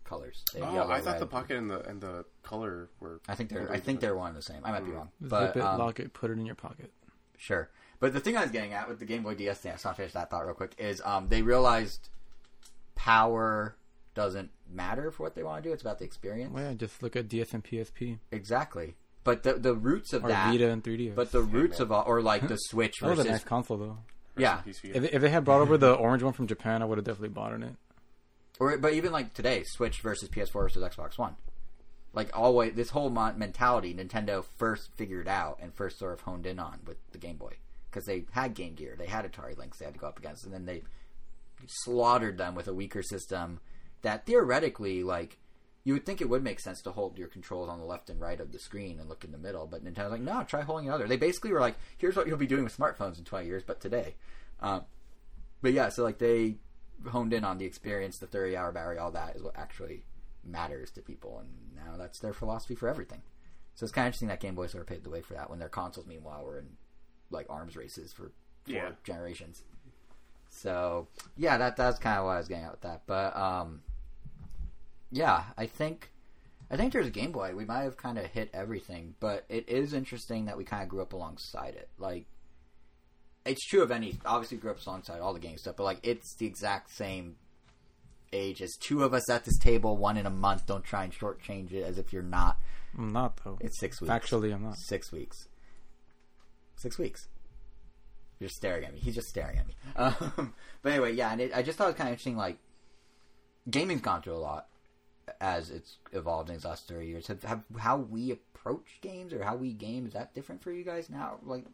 colors. 0.05 0.43
They 0.55 0.61
Oh, 0.63 0.73
yellow, 0.73 0.91
I 0.91 1.01
thought 1.01 1.13
red. 1.15 1.21
the 1.23 1.27
pocket 1.27 1.57
and 1.59 1.69
the 1.71 1.81
and 1.89 2.01
the 2.01 2.25
color 2.43 2.89
were. 3.01 3.21
I 3.29 3.35
think 3.35 3.51
they're. 3.51 3.71
I 3.71 3.79
think 3.79 4.01
they're 4.01 4.17
one 4.17 4.29
and 4.29 4.37
the 4.37 4.43
same. 4.43 4.63
I 4.65 4.71
might 4.71 4.85
be 4.87 4.93
wrong, 4.93 5.11
Zip 5.23 5.57
it, 5.57 5.61
um, 5.61 5.79
lock 5.79 6.01
it, 6.01 6.15
put 6.15 6.31
it 6.31 6.35
in 6.39 6.47
your 6.47 6.55
pocket. 6.55 6.91
Sure. 7.37 7.69
But 7.99 8.13
the 8.13 8.21
thing 8.21 8.37
I 8.37 8.43
was 8.43 8.51
getting 8.51 8.73
at 8.73 8.89
with 8.89 8.99
the 8.99 9.05
Game 9.07 9.23
Boy 9.23 9.35
DS 9.35 9.59
thing, 9.61 9.73
I 9.73 9.75
just 9.75 9.85
want 9.85 9.97
to 9.97 10.03
finish 10.03 10.13
that 10.15 10.31
thought 10.31 10.45
real 10.47 10.55
quick, 10.55 10.75
is 10.79 11.01
um, 11.05 11.29
they 11.29 11.43
realized 11.43 12.09
power 12.97 13.77
doesn't 14.15 14.51
matter 14.69 15.11
for 15.13 15.23
what 15.23 15.35
they 15.37 15.43
want 15.45 15.63
to 15.63 15.69
do. 15.69 15.73
It's 15.73 15.83
about 15.83 15.99
the 16.01 16.05
experience. 16.05 16.53
Well, 16.53 16.65
yeah, 16.65 16.75
just 16.75 17.03
look 17.03 17.15
at 17.15 17.29
DS 17.29 17.55
and 17.55 17.63
PSP 17.63 18.19
Exactly. 18.33 18.97
But 19.23 19.43
the 19.43 19.55
the 19.55 19.75
roots 19.75 20.13
of 20.13 20.25
or 20.25 20.29
that, 20.29 20.51
Vita 20.51 20.69
and 20.71 20.83
3DS. 20.83 21.15
but 21.15 21.33
the 21.33 21.43
roots 21.43 21.81
of 21.81 21.91
all, 21.93 22.05
or 22.07 22.21
like 22.23 22.47
the 22.49 22.57
Switch 22.69 22.99
that 23.01 23.07
was 23.09 23.17
versus 23.19 23.29
a 23.29 23.33
nice 23.33 23.45
console 23.45 23.77
though. 23.77 23.99
yeah, 24.37 24.63
Rest 24.65 24.67
in 24.67 24.73
peace, 24.73 24.97
If, 25.05 25.15
if 25.15 25.23
they 25.23 25.29
had 25.31 25.45
brought 25.45 25.61
over 25.63 25.77
the 25.77 25.93
orange 25.95 26.23
one 26.23 26.33
from 26.33 26.47
Japan, 26.47 26.81
I 26.83 26.85
would 26.85 26.99
have 26.99 27.05
definitely 27.05 27.31
bought 27.31 27.53
in 27.53 27.63
it. 27.65 27.75
or 28.61 28.77
but 28.79 28.93
even 28.95 29.13
like 29.13 29.35
today, 29.35 29.63
Switch 29.67 30.01
versus 30.01 30.29
PS4 30.29 30.53
versus 30.53 30.83
Xbox 30.83 31.19
One. 31.19 31.37
Like 32.13 32.31
always, 32.39 32.75
this 32.75 32.91
whole 32.91 33.11
mon- 33.11 33.37
mentality 33.39 33.93
Nintendo 33.93 34.45
first 34.57 34.91
figured 34.97 35.29
out 35.29 35.59
and 35.61 35.75
first 35.75 35.99
sort 35.99 36.13
of 36.15 36.21
honed 36.23 36.47
in 36.47 36.59
on 36.59 36.79
with 36.87 36.97
the 37.11 37.19
Game 37.19 37.37
Boy 37.37 37.55
because 37.91 38.07
they 38.07 38.25
had 38.31 38.55
Game 38.55 38.75
Gear, 38.75 38.95
they 38.97 39.07
had 39.07 39.31
Atari 39.31 39.59
Lynx, 39.59 39.79
they 39.79 39.85
had 39.87 39.95
to 39.95 40.01
go 40.01 40.07
up 40.07 40.19
against, 40.19 40.45
and 40.45 40.55
then 40.55 40.65
they 40.67 40.83
slaughtered 41.67 42.39
them 42.39 42.55
with 42.55 42.69
a 42.69 42.75
weaker 42.75 43.03
system 43.03 43.61
that 44.03 44.27
theoretically, 44.27 45.03
like, 45.03 45.39
you 45.85 45.93
would 45.95 46.05
think 46.05 46.21
it 46.21 46.29
would 46.29 46.43
make 46.43 46.59
sense 46.61 46.83
to 46.83 46.91
hold 46.91 47.17
your 47.17 47.29
controls 47.29 47.69
on 47.69 47.79
the 47.79 47.85
left 47.85 48.11
and 48.11 48.21
right 48.21 48.41
of 48.41 48.51
the 48.53 48.59
screen 48.59 48.99
and 48.99 49.09
look 49.09 49.25
in 49.25 49.31
the 49.33 49.39
middle, 49.39 49.67
but 49.67 49.85
Nintendo's 49.85 50.11
like, 50.11 50.21
no, 50.21 50.43
try 50.45 50.63
holding 50.63 50.87
the 50.89 50.93
other. 50.95 51.07
They 51.07 51.17
basically 51.17 51.53
were 51.53 51.61
like, 51.61 51.77
here's 51.99 52.17
what 52.17 52.27
you'll 52.27 52.37
be 52.39 52.47
doing 52.47 52.65
with 52.65 52.77
smartphones 52.77 53.19
in 53.19 53.25
20 53.25 53.47
years, 53.47 53.63
but 53.65 53.81
today. 53.81 54.15
Um, 54.61 54.85
but 55.63 55.73
yeah, 55.73 55.89
so 55.91 56.03
like 56.03 56.19
they 56.19 56.57
honed 57.09 57.33
in 57.33 57.45
on 57.45 57.59
the 57.59 57.65
experience, 57.67 58.19
the 58.19 58.27
30 58.27 58.57
hour 58.57 58.73
battery, 58.73 58.99
all 58.99 59.13
that 59.13 59.37
is 59.37 59.43
what 59.43 59.57
actually 59.57 60.03
matters 60.45 60.91
to 60.93 61.03
people, 61.03 61.39
and 61.39 61.49
now 61.77 61.97
that's 61.97 62.19
their 62.19 62.33
philosophy 62.33 62.75
for 62.75 62.89
everything. 62.89 63.23
So 63.75 63.85
it's 63.85 63.93
kind 63.93 64.05
of 64.05 64.09
interesting 64.09 64.29
that 64.29 64.41
Game 64.41 64.55
Boy 64.55 64.67
sort 64.67 64.83
of 64.83 64.89
paved 64.89 65.05
the 65.05 65.11
way 65.11 65.21
for 65.21 65.35
that 65.35 65.51
when 65.51 65.59
their 65.59 65.69
consoles, 65.69 66.07
meanwhile, 66.07 66.45
were 66.45 66.59
in 66.59 66.67
like 67.31 67.47
arms 67.51 67.77
races 67.77 68.13
for 68.13 68.33
four 68.65 68.75
Yeah. 68.75 68.91
generations. 69.05 69.63
So 70.57 71.09
yeah, 71.37 71.59
that 71.59 71.77
that's 71.77 71.99
kind 71.99 72.19
of 72.19 72.25
what 72.25 72.33
I 72.33 72.39
was 72.39 72.49
getting 72.49 72.65
at 72.65 72.73
with 72.73 72.83
that. 72.83 73.03
But 73.07 73.37
um, 73.37 73.83
yeah, 75.11 75.45
I 75.57 75.67
think 75.67 76.11
I 76.71 76.77
think 76.77 76.93
there's 76.93 77.07
a 77.07 77.11
Game 77.11 77.33
Boy. 77.33 77.55
We 77.55 77.65
might 77.65 77.83
have 77.83 77.97
kind 77.97 78.19
of 78.19 78.27
hit 78.27 78.51
everything, 78.53 79.15
but 79.21 79.45
it 79.49 79.69
is 79.69 79.93
interesting 79.93 80.47
that 80.47 80.57
we 80.57 80.65
kind 80.65 80.83
of 80.83 80.89
grew 80.89 81.03
up 81.03 81.13
alongside 81.13 81.75
it. 81.75 81.89
Like 81.99 82.27
it's 83.45 83.65
true 83.67 83.83
of 83.83 83.91
any. 83.91 84.19
Obviously, 84.25 84.57
grew 84.59 84.73
up 84.73 84.85
alongside 84.87 85.21
all 85.21 85.33
the 85.33 85.41
game 85.41 85.59
stuff, 85.59 85.77
but 85.77 85.85
like 85.85 86.01
it's 86.03 86.35
the 86.37 86.47
exact 86.47 86.91
same 86.91 87.37
age 88.33 88.61
as 88.61 88.77
two 88.81 89.05
of 89.05 89.15
us 89.15 89.31
at 89.31 89.45
this 89.45 89.59
table, 89.59 89.97
one 89.97 90.17
in 90.17 90.27
a 90.27 90.31
month. 90.31 90.67
Don't 90.67 90.85
try 90.85 91.05
and 91.05 91.13
shortchange 91.13 91.73
it 91.73 91.83
as 91.83 91.99
if 91.99 92.13
you're 92.13 92.23
not. 92.23 92.59
I'm 92.99 93.13
not 93.13 93.39
though. 93.45 93.59
It's 93.61 93.79
six 93.79 94.01
weeks. 94.01 94.11
Actually, 94.11 94.53
I'm 94.53 94.63
not. 94.63 94.77
Six 94.77 95.13
weeks. 95.13 95.49
Six 96.77 96.99
weeks. 96.99 97.29
You're 98.39 98.51
staring 98.51 98.85
at 98.85 98.93
me. 98.95 99.01
He's 99.01 99.15
just 99.15 99.29
staring 99.29 99.59
at 99.59 99.67
me. 99.67 99.75
Um, 99.97 100.53
but 100.83 100.93
anyway, 100.93 101.13
yeah, 101.15 101.33
and 101.33 101.41
it, 101.41 101.53
I 101.57 101.63
just 101.63 101.79
thought 101.79 101.85
it 101.85 101.89
was 101.89 101.97
kind 101.97 102.09
of 102.09 102.13
interesting. 102.13 102.37
Like, 102.37 102.59
gaming's 103.71 104.03
gone 104.03 104.23
through 104.23 104.35
a 104.35 104.39
lot 104.39 104.69
as 105.41 105.71
it's 105.71 105.97
evolved 106.13 106.49
in 106.51 106.55
these 106.57 106.65
last 106.65 106.87
thirty 106.87 107.07
years. 107.09 107.27
Have, 107.29 107.43
have 107.45 107.63
how 107.79 107.97
we 107.97 108.31
approach 108.33 108.99
games 109.01 109.33
or 109.33 109.43
how 109.43 109.57
we 109.57 109.73
game 109.73 110.07
is 110.07 110.13
that 110.13 110.35
different 110.35 110.63
for 110.63 110.71
you 110.71 110.85
guys 110.85 111.09
now? 111.11 111.39
Like, 111.45 111.65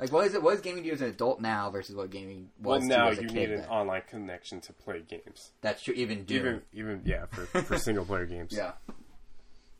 like 0.00 0.10
what 0.12 0.26
is 0.26 0.34
it? 0.34 0.42
What 0.42 0.54
is 0.54 0.60
gaming 0.60 0.82
to 0.82 0.88
you 0.88 0.94
as 0.94 1.00
an 1.00 1.08
adult 1.10 1.40
now 1.40 1.70
versus 1.70 1.94
what 1.94 2.10
gaming 2.10 2.50
Well, 2.60 2.78
was 2.80 2.88
now 2.88 3.04
to 3.04 3.04
you 3.04 3.10
as 3.12 3.18
a 3.18 3.22
kid? 3.22 3.34
need 3.34 3.50
an 3.50 3.60
then? 3.60 3.68
online 3.68 4.02
connection 4.08 4.60
to 4.62 4.72
play 4.72 5.02
games. 5.06 5.52
That's 5.60 5.82
true. 5.82 5.94
Even 5.94 6.24
Doom. 6.24 6.38
Even 6.38 6.62
even 6.72 7.02
yeah, 7.04 7.26
for 7.26 7.46
for 7.62 7.78
single 7.78 8.04
player 8.04 8.26
games. 8.26 8.52
Yeah. 8.54 8.72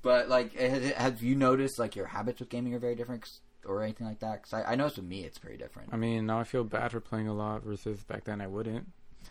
But 0.02 0.28
like, 0.28 0.54
has, 0.54 0.92
have 0.92 1.22
you 1.22 1.34
noticed 1.34 1.78
like 1.78 1.96
your 1.96 2.06
habits 2.06 2.40
with 2.40 2.48
gaming 2.48 2.74
are 2.74 2.78
very 2.78 2.94
different 2.94 3.22
'cause- 3.22 3.40
or 3.78 3.82
anything 3.82 4.06
like 4.06 4.20
that? 4.20 4.42
Because 4.42 4.52
I, 4.54 4.72
I 4.72 4.74
noticed 4.74 4.96
with 4.96 5.06
me 5.06 5.24
it's 5.24 5.38
very 5.38 5.56
different. 5.56 5.90
I 5.92 5.96
mean, 5.96 6.26
now 6.26 6.38
I 6.40 6.44
feel 6.44 6.64
bad 6.64 6.92
for 6.92 7.00
playing 7.00 7.28
a 7.28 7.34
lot 7.34 7.62
versus 7.62 8.02
back 8.04 8.24
then 8.24 8.40
I 8.40 8.46
wouldn't. 8.46 8.86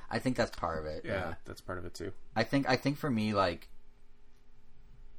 I 0.09 0.19
think 0.19 0.35
that's 0.37 0.51
part 0.55 0.79
of 0.79 0.85
it. 0.85 1.03
Yeah, 1.05 1.13
Yeah. 1.13 1.33
that's 1.45 1.61
part 1.61 1.77
of 1.77 1.85
it 1.85 1.93
too. 1.93 2.11
I 2.35 2.43
think 2.43 2.67
I 2.69 2.75
think 2.75 2.97
for 2.97 3.09
me 3.09 3.33
like 3.33 3.67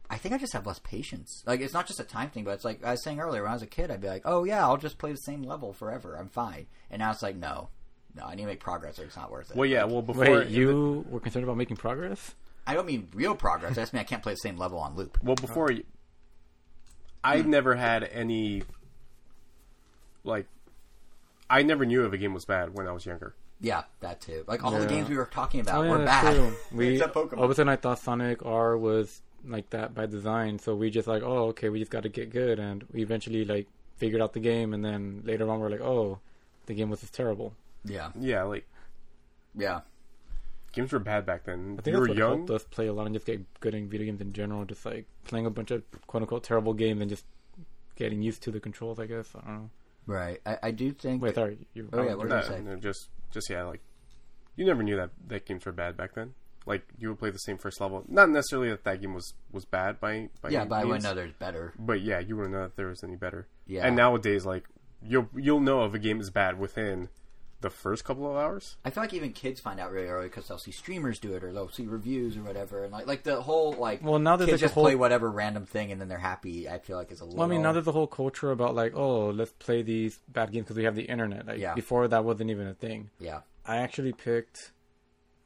I 0.09 0.17
think 0.17 0.35
I 0.35 0.39
just 0.39 0.53
have 0.55 0.67
less 0.67 0.81
patience. 0.81 1.43
Like 1.47 1.61
it's 1.61 1.73
not 1.75 1.87
just 1.87 2.01
a 2.01 2.05
time 2.05 2.31
thing, 2.31 2.43
but 2.45 2.53
it's 2.53 2.65
like 2.65 2.85
I 2.85 2.93
was 2.93 3.05
saying 3.05 3.21
earlier 3.21 3.43
when 3.43 3.51
I 3.51 3.55
was 3.55 3.63
a 3.63 3.67
kid, 3.67 3.91
I'd 3.91 4.01
be 4.01 4.09
like, 4.09 4.23
"Oh 4.25 4.43
yeah, 4.45 4.65
I'll 4.67 4.77
just 4.77 4.99
play 4.99 5.13
the 5.13 5.19
same 5.19 5.43
level 5.43 5.73
forever. 5.73 6.17
I'm 6.19 6.29
fine." 6.29 6.67
And 6.91 6.99
now 6.99 7.13
it's 7.13 7.23
like, 7.23 7.37
"No, 7.37 7.69
no, 8.17 8.25
I 8.25 8.35
need 8.35 8.43
to 8.43 8.49
make 8.49 8.59
progress, 8.61 8.99
or 8.99 9.05
it's 9.05 9.17
not 9.17 9.31
worth 9.31 9.51
it." 9.53 9.57
Well, 9.57 9.69
yeah. 9.69 9.85
Well, 9.85 10.03
before 10.03 10.25
Wait, 10.25 10.49
you 10.49 11.05
were 11.09 11.21
concerned 11.21 11.45
about 11.45 11.57
making 11.57 11.77
progress? 11.77 12.35
I 12.67 12.75
don't 12.75 12.87
mean 12.87 13.09
real 13.15 13.37
progress. 13.37 13.73
I 13.79 13.83
just 13.83 13.93
mean 13.93 14.01
I 14.01 14.05
can't 14.05 14.23
play 14.23 14.33
the 14.33 14.37
same 14.39 14.57
level 14.57 14.79
on 14.81 14.97
loop. 14.97 15.17
Well, 15.23 15.37
before 15.37 15.71
you, 15.71 15.85
I 17.23 17.43
Hmm. 17.43 17.51
never 17.51 17.77
had 17.77 18.03
any 18.05 18.63
like. 20.25 20.47
I 21.49 21.63
never 21.65 21.85
knew 21.85 22.05
if 22.07 22.13
a 22.13 22.17
game 22.19 22.33
was 22.33 22.45
bad 22.45 22.75
when 22.77 22.87
I 22.87 22.93
was 22.93 23.05
younger. 23.05 23.35
Yeah, 23.61 23.83
that 24.01 24.21
too. 24.21 24.45
Like 24.47 24.63
all 24.65 24.71
the 24.71 24.81
Yeah. 24.83 24.87
games 24.89 25.09
we 25.09 25.17
were 25.17 25.27
talking 25.27 25.61
about 25.61 25.79
Oh, 25.81 25.83
yeah, 25.83 25.91
were 25.91 26.05
that's 26.05 26.25
bad. 26.25 26.35
true. 26.37 26.53
We 26.73 26.89
Except 26.95 27.15
Pokemon. 27.15 27.39
all 27.39 27.45
of 27.45 27.51
a 27.51 27.55
sudden 27.55 27.69
I 27.69 27.77
thought 27.77 27.99
Sonic 27.99 28.45
R 28.47 28.77
was 28.79 29.21
like 29.45 29.69
that 29.71 29.95
by 29.95 30.07
design, 30.07 30.59
so 30.61 30.75
we 30.77 30.91
just 30.91 31.09
like, 31.09 31.23
oh, 31.23 31.49
okay, 31.49 31.69
we 31.69 31.79
just 31.81 31.91
got 31.91 32.05
to 32.05 32.09
get 32.09 32.31
good, 32.31 32.59
and 32.61 32.85
we 32.93 33.03
eventually 33.03 33.45
like 33.45 33.67
figured 33.97 34.23
out 34.23 34.33
the 34.33 34.41
game, 34.41 34.73
and 34.73 34.85
then 34.85 35.23
later 35.25 35.51
on 35.51 35.59
we're 35.61 35.71
like, 35.71 35.81
oh, 35.81 36.21
the 36.67 36.75
game 36.75 36.89
was 36.89 37.01
just 37.01 37.15
terrible. 37.15 37.55
yeah, 37.85 38.13
Yeah, 38.19 38.45
like 38.45 38.67
yeah. 39.57 39.81
games 40.73 40.93
were 40.93 40.99
bad 41.01 41.27
back 41.27 41.45
then. 41.45 41.77
I 41.79 41.83
think 41.83 41.95
you 41.95 42.01
were 42.01 42.07
that's 42.07 42.11
what 42.11 42.17
young. 42.19 42.37
helped 42.47 42.51
us 42.51 42.65
play 42.71 42.87
a 42.87 42.93
lot 42.93 43.07
and 43.07 43.15
just 43.15 43.27
get 43.27 43.43
good 43.61 43.75
in 43.75 43.89
video 43.89 44.07
games 44.07 44.21
in 44.21 44.33
general, 44.33 44.65
just 44.65 44.87
like 44.87 45.07
playing 45.25 45.47
a 45.47 45.51
bunch 45.51 45.71
of 45.73 45.83
quote 46.07 46.23
unquote 46.23 46.45
terrible 46.45 46.75
games 46.75 47.01
and 47.01 47.11
just 47.11 47.25
getting 47.97 48.23
used 48.23 48.43
to 48.45 48.51
the 48.53 48.61
controls. 48.61 48.99
I 49.01 49.07
guess 49.07 49.29
I 49.35 49.41
don't 49.47 49.55
know. 49.57 49.71
Right. 50.11 50.41
I, 50.45 50.59
I 50.65 50.71
do 50.71 50.93
think. 50.93 51.23
Wait, 51.23 51.35
sorry. 51.35 51.59
You, 51.75 51.89
Oh, 51.93 52.03
yeah, 52.03 52.15
what 52.15 52.29
No, 52.29 52.41
did 52.41 52.51
you 52.51 52.57
say? 52.57 52.61
no, 52.63 52.77
just 52.77 53.09
just 53.31 53.49
yeah, 53.51 53.63
like 53.65 53.81
you 54.57 54.65
never 54.67 54.83
knew 54.83 54.97
that 54.97 55.11
that 55.29 55.47
games 55.47 55.65
were 55.65 55.73
bad 55.73 55.97
back 55.97 56.15
then. 56.15 56.35
Like 56.67 56.83
you 56.99 57.09
would 57.09 57.19
play 57.19 57.31
the 57.31 57.39
same 57.39 57.57
first 57.59 57.81
level. 57.81 58.05
Not 58.09 58.29
necessarily 58.29 58.69
that 58.71 58.85
that 58.85 59.01
game 59.01 59.15
was 59.15 59.33
was 59.51 59.65
bad 59.65 60.01
by 60.01 60.29
by 60.43 60.51
yeah, 60.51 60.61
any 60.61 60.69
but 60.69 60.75
I 60.75 60.79
wouldn't 60.85 60.93
means, 60.93 61.05
know 61.05 61.15
there's 61.15 61.33
better. 61.33 61.73
But 61.79 62.01
yeah, 62.03 62.19
you 62.19 62.37
wouldn't 62.37 62.55
know 62.55 62.65
if 62.65 62.77
there 62.77 62.89
was 62.89 63.03
any 63.03 63.17
better. 63.17 63.47
Yeah. 63.67 63.87
And 63.87 63.97
nowadays, 63.97 64.45
like 64.45 64.65
you'll 65.03 65.29
you'll 65.35 65.61
know 65.61 65.85
if 65.87 65.95
a 65.95 65.99
game 65.99 66.21
is 66.21 66.31
bad 66.31 66.59
within 66.59 67.09
the 67.61 67.71
first 67.71 68.05
couple 68.05 68.31
of 68.31 68.37
hours. 68.37 68.77
I 68.85 68.91
feel 68.91 69.03
like 69.03 69.13
even 69.13 69.33
kids 69.33 69.61
find 69.61 69.79
out 69.79 69.93
really 69.93 70.09
early 70.09 70.29
because 70.29 70.49
they'll 70.49 70.59
see 70.59 70.71
streamers 70.71 71.19
do 71.19 71.35
it 71.35 71.45
or 71.45 71.53
they'll 71.53 71.69
see 71.71 71.85
reviews 71.87 72.37
or 72.37 72.43
whatever, 72.43 72.85
and 72.85 72.93
like 72.93 73.07
like 73.07 73.23
the 73.23 73.41
whole 73.43 73.73
like 73.75 74.03
Well, 74.03 74.19
now 74.19 74.37
there's 74.37 74.51
kids 74.51 74.61
just 74.63 74.75
whole- 74.75 74.85
play 74.85 74.95
whatever 74.95 75.31
random 75.31 75.67
thing 75.67 75.93
and 75.93 76.01
then 76.01 76.09
they're 76.09 76.19
happy. 76.19 76.69
I 76.69 76.79
feel 76.79 76.97
like 76.97 77.11
is 77.13 77.21
a 77.21 77.25
little. 77.25 77.39
Well, 77.39 77.47
I 77.47 77.51
mean, 77.51 77.63
now 77.63 77.73
there's 77.73 77.87
a 77.87 77.93
whole 77.93 78.07
culture 78.07 78.51
about 78.51 78.75
like, 78.75 78.95
oh, 78.97 79.31
let's 79.31 79.53
play 79.53 79.83
these 79.83 80.19
bad 80.29 80.53
games 80.53 80.65
because 80.65 80.77
we 80.77 80.85
have 80.85 80.95
the 80.97 81.03
internet. 81.05 81.47
Like 81.47 81.59
Yeah. 81.59 81.75
before, 81.75 82.09
that 82.09 82.25
wasn't 82.25 82.51
even 82.51 82.67
a 82.67 82.75
thing. 82.75 83.11
yeah, 83.19 83.41
I 83.67 83.77
actually 83.79 84.13
picked. 84.13 84.73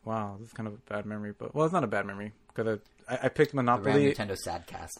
Wow, 0.04 0.36
this 0.38 0.48
is 0.48 0.52
kind 0.54 0.66
of 0.66 0.74
a 0.74 0.92
bad 0.92 1.06
memory, 1.06 1.32
but 1.36 1.54
well, 1.54 1.64
it's 1.64 1.72
not 1.72 1.82
a 1.82 1.86
bad 1.88 2.04
memory 2.06 2.32
because 2.54 2.78
I, 3.08 3.14
I, 3.14 3.18
I 3.24 3.28
picked 3.28 3.52
the 3.52 3.56
Ram 3.56 3.64
Monopoly. 3.66 4.12
Nintendo 4.14 4.36
Sadcast. 4.36 4.98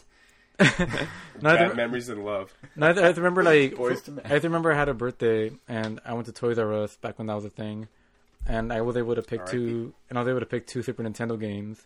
No, 1.41 1.51
I, 1.51 1.57
Bad 1.57 1.77
memories 1.77 2.09
and 2.09 2.25
love. 2.25 2.55
no, 2.77 2.89
I, 2.91 2.93
th- 2.93 3.03
I 3.05 3.09
th- 3.09 3.17
remember 3.17 3.43
like 3.43 3.75
Boyz 3.75 4.09
II 4.09 4.15
Men. 4.15 4.25
I 4.25 4.29
th- 4.29 4.45
remember 4.45 4.73
I 4.73 4.77
had 4.77 4.89
a 4.89 4.95
birthday 4.95 5.51
and 5.69 6.01
I 6.05 6.15
went 6.15 6.27
to 6.27 6.33
Toys 6.33 6.59
R 6.59 6.73
Us 6.73 6.97
back 6.97 7.19
when 7.19 7.27
that 7.27 7.35
was 7.35 7.45
a 7.45 7.51
thing, 7.51 7.89
and 8.47 8.73
I 8.73 8.81
was 8.83 8.97
able 8.97 9.15
to 9.17 9.23
pick 9.23 9.41
R.I.P. 9.41 9.51
two, 9.57 9.95
and 10.09 10.19
I 10.19 10.23
was 10.23 10.29
able 10.29 10.41
to 10.41 10.47
pick 10.47 10.67
two 10.67 10.83
Super 10.83 11.03
Nintendo 11.03 11.39
games. 11.39 11.85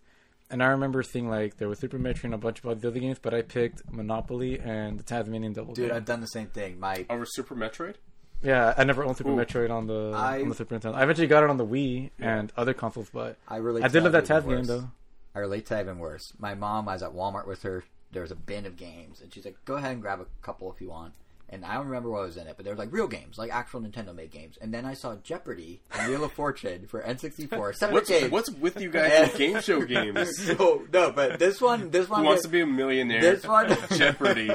And 0.51 0.63
I 0.63 0.67
remember 0.69 1.03
seeing 1.03 1.29
like 1.29 1.57
there 1.57 1.69
was 1.69 1.79
Super 1.79 1.99
Metroid 1.99 2.25
and 2.25 2.35
a 2.35 2.39
bunch 2.39 2.59
of 2.63 2.67
other 2.67 2.91
games, 2.91 3.19
but 3.21 3.33
I 3.35 3.43
picked 3.43 3.91
Monopoly 3.91 4.59
and 4.61 4.99
the 4.99 5.03
Tasmanian 5.03 5.53
Devil. 5.55 5.75
Dude, 5.75 5.89
game. 5.89 5.97
I've 5.97 6.05
done 6.07 6.21
the 6.21 6.27
same 6.27 6.47
thing. 6.49 6.79
My 6.81 7.05
Over 7.11 7.25
Super 7.27 7.55
Metroid. 7.55 7.95
Yeah, 8.43 8.73
I 8.77 8.85
never 8.85 9.03
owned 9.05 9.17
Super 9.17 9.31
Ooh. 9.31 9.37
Metroid 9.37 9.71
on 9.71 9.87
the 9.87 10.13
I- 10.15 10.43
on 10.43 10.49
the 10.51 10.55
Super 10.55 10.79
Nintendo. 10.79 10.95
I 10.95 11.03
eventually 11.05 11.27
got 11.27 11.43
it 11.43 11.51
on 11.51 11.57
the 11.57 11.67
Wii 11.67 12.11
and 12.19 12.53
other 12.57 12.75
consoles, 12.75 13.09
but 13.13 13.37
I 13.49 13.57
really 13.57 13.83
I 13.83 13.89
to 13.89 13.93
did 13.95 14.03
love 14.05 14.13
that 14.13 14.25
even 14.25 14.37
Taz 14.43 14.49
game 14.49 14.65
though. 14.65 14.91
I 15.35 15.39
relate 15.41 15.65
to 15.67 15.71
that 15.75 15.81
even 15.83 15.99
worse. 15.99 16.33
My 16.39 16.55
mom, 16.55 16.89
I 16.89 16.93
was 16.95 17.03
at 17.03 17.13
Walmart 17.15 17.47
with 17.47 17.63
her. 17.63 17.85
There 18.19 18.23
was 18.25 18.33
a 18.33 18.35
bin 18.35 18.67
of 18.67 18.77
games, 18.77 19.21
and 19.21 19.33
she's 19.33 19.45
like, 19.45 19.55
"Go 19.65 19.75
ahead 19.77 19.93
and 19.93 20.03
grab 20.03 20.19
a 20.21 20.27
couple 20.43 20.73
if 20.73 20.81
you 20.81 20.89
want." 20.89 21.15
And 21.51 21.65
I 21.65 21.75
don't 21.75 21.87
remember 21.87 22.11
what 22.11 22.23
was 22.27 22.37
in 22.37 22.49
it, 22.49 22.55
but 22.57 22.65
there 22.65 22.75
was 22.75 22.81
like 22.81 22.93
real 22.93 23.07
games, 23.07 23.39
like 23.39 23.53
actual 23.55 23.81
Nintendo 23.81 24.13
made 24.13 24.33
games. 24.33 24.59
And 24.61 24.75
then 24.75 24.85
I 24.85 24.95
saw 24.95 25.15
Jeopardy 25.15 25.81
and 25.93 26.11
Wheel 26.11 26.25
of 26.25 26.33
Fortune 26.33 26.89
for 26.89 27.01
N64. 27.01 27.75
Separate 27.77 27.95
What's 27.95 28.09
games. 28.11 28.31
what's 28.33 28.51
with 28.51 28.81
you 28.81 28.91
guys 28.91 29.29
with 29.29 29.37
game 29.39 29.61
show 29.61 29.81
games? 29.95 30.49
no, 30.59 30.83
no, 30.93 31.13
but 31.13 31.39
this 31.39 31.61
one, 31.61 31.91
this 31.91 32.09
one, 32.09 32.21
Who 32.23 32.27
wants 32.27 32.43
to 32.43 32.49
be 32.49 32.61
a 32.61 32.67
millionaire? 32.67 33.21
this 33.21 33.47
one, 33.47 33.69
Jeopardy. 33.95 34.51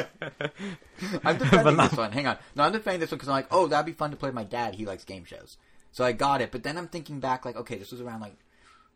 I'm 1.24 1.38
defending 1.38 1.78
not- 1.78 1.90
this 1.92 1.98
one. 1.98 2.12
Hang 2.12 2.28
on, 2.28 2.38
no, 2.56 2.64
I'm 2.64 2.74
defending 2.74 3.00
this 3.00 3.12
one 3.12 3.18
because 3.18 3.30
I'm 3.30 3.36
like, 3.36 3.48
oh, 3.50 3.68
that'd 3.68 3.86
be 3.86 3.94
fun 3.94 4.12
to 4.12 4.18
play 4.18 4.28
with 4.30 4.36
my 4.36 4.44
dad. 4.44 4.76
He 4.76 4.86
likes 4.86 5.04
game 5.06 5.24
shows, 5.26 5.58
so 5.94 6.04
I 6.04 6.12
got 6.12 6.42
it. 6.42 6.52
But 6.52 6.64
then 6.64 6.78
I'm 6.78 6.88
thinking 6.90 7.20
back, 7.20 7.46
like, 7.46 7.56
okay, 7.56 7.78
this 7.78 7.92
was 7.92 8.02
around 8.02 8.20
like, 8.22 8.36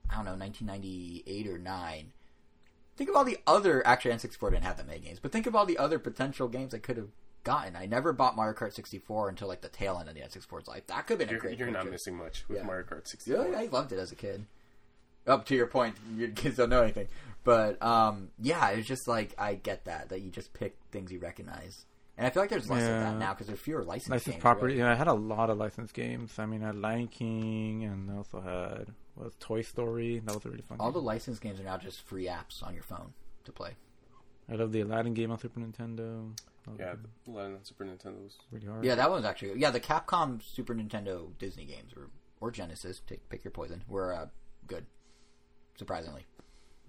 I 0.10 0.16
don't 0.18 0.26
know, 0.26 0.36
1998 0.36 1.48
or 1.48 1.58
nine. 1.58 2.12
Think 2.98 3.10
of 3.10 3.16
all 3.16 3.24
the 3.24 3.38
other 3.48 3.86
actually 3.86 4.12
N64 4.16 4.52
didn't 4.52 4.64
have 4.64 4.78
that 4.78 4.88
many 4.88 5.00
games, 5.00 5.20
but 5.20 5.32
think 5.32 5.46
of 5.46 5.56
all 5.56 5.66
the 5.66 5.78
other 5.78 6.00
potential 6.00 6.48
games 6.48 6.74
I 6.74 6.80
could 6.80 6.98
have 6.98 7.10
gotten. 7.44 7.76
I 7.76 7.86
never 7.86 8.12
bought 8.12 8.36
Mario 8.36 8.54
Kart 8.58 8.74
64 8.74 9.30
until 9.30 9.48
like 9.48 9.62
the 9.62 9.70
tail 9.70 9.98
end 10.00 10.10
of 10.10 10.16
the 10.16 10.22
N64's 10.22 10.68
life. 10.68 10.86
That 10.88 11.08
could 11.08 11.20
have 11.20 11.20
been 11.20 11.30
a 11.30 11.32
You're, 11.32 11.40
great. 11.40 11.60
you're 11.60 11.72
not 11.72 11.90
missing 11.90 12.16
much 12.18 12.44
with 12.50 12.58
Yeah. 12.58 12.64
Mario 12.66 12.86
Kart 12.86 13.08
64. 13.08 13.48
Yeah, 13.52 13.58
I 13.60 13.66
loved 13.68 13.92
it 13.94 14.00
as 14.00 14.12
a 14.12 14.16
kid. 14.16 14.46
Up 15.28 15.46
to 15.46 15.56
your 15.56 15.68
point, 15.68 15.96
your 16.18 16.30
kids 16.30 16.58
don't 16.58 16.70
know 16.70 16.82
anything, 16.82 17.08
but 17.44 17.82
um, 17.84 18.30
yeah, 18.42 18.70
it's 18.70 18.88
just 18.88 19.08
like 19.08 19.34
I 19.38 19.56
get 19.56 19.86
that 19.86 20.10
that 20.10 20.22
you 20.22 20.32
just 20.32 20.54
pick 20.54 20.78
things 20.92 21.12
you 21.12 21.20
recognize, 21.20 21.86
and 22.18 22.26
I 22.26 22.30
feel 22.30 22.42
like 22.44 22.50
there's 22.50 22.70
less 22.70 22.84
of 22.84 22.88
that 22.90 23.18
now 23.18 23.34
because 23.34 23.48
there's 23.48 23.60
fewer 23.60 23.84
licensed 23.84 24.10
licensed 24.10 24.36
games, 24.36 24.42
property. 24.42 24.76
really. 24.76 24.80
Yeah, 24.86 24.92
I 24.92 24.96
had 24.96 25.08
a 25.08 25.14
lot 25.14 25.50
of 25.50 25.58
licensed 25.58 25.94
games. 25.94 26.40
I 26.40 26.46
mean, 26.46 26.64
I 26.64 26.68
had 26.68 26.76
Lion 26.78 27.08
King, 27.10 27.84
and 27.84 28.10
I 28.10 28.16
also 28.16 28.40
had 28.40 28.94
was 29.18 29.34
Toy 29.40 29.62
Story. 29.62 30.20
That 30.20 30.36
was 30.36 30.46
a 30.46 30.50
really 30.50 30.62
fun. 30.62 30.78
All 30.80 30.92
the 30.92 31.00
game. 31.00 31.06
licensed 31.06 31.42
games 31.42 31.60
are 31.60 31.64
now 31.64 31.78
just 31.78 32.02
free 32.02 32.26
apps 32.26 32.62
on 32.66 32.74
your 32.74 32.84
phone 32.84 33.14
to 33.46 33.52
play. 33.52 33.72
I 34.50 34.56
love 34.56 34.72
the 34.72 34.82
Aladdin 34.82 35.14
game 35.14 35.32
on 35.32 35.40
Super 35.40 35.60
Nintendo. 35.60 36.32
That 36.66 36.80
Yeah, 36.80 36.96
the 37.26 37.32
Aladdin 37.32 37.56
on 37.56 37.64
Super 37.64 37.86
Nintendo 37.86 38.24
was 38.24 38.38
really 38.52 38.66
hard. 38.68 38.84
Yeah, 38.86 38.96
that 38.96 39.10
one 39.10 39.18
was 39.20 39.26
actually 39.26 39.60
yeah. 39.60 39.72
The 39.72 39.80
Capcom 39.80 40.42
Super 40.44 40.74
Nintendo 40.76 41.30
Disney 41.38 41.66
games 41.66 41.96
were 41.96 42.10
or 42.40 42.52
Genesis, 42.52 43.02
take 43.08 43.28
pick 43.30 43.44
your 43.44 43.52
poison, 43.52 43.84
were 43.88 44.14
uh, 44.14 44.28
good. 44.68 44.86
Surprisingly, 45.78 46.26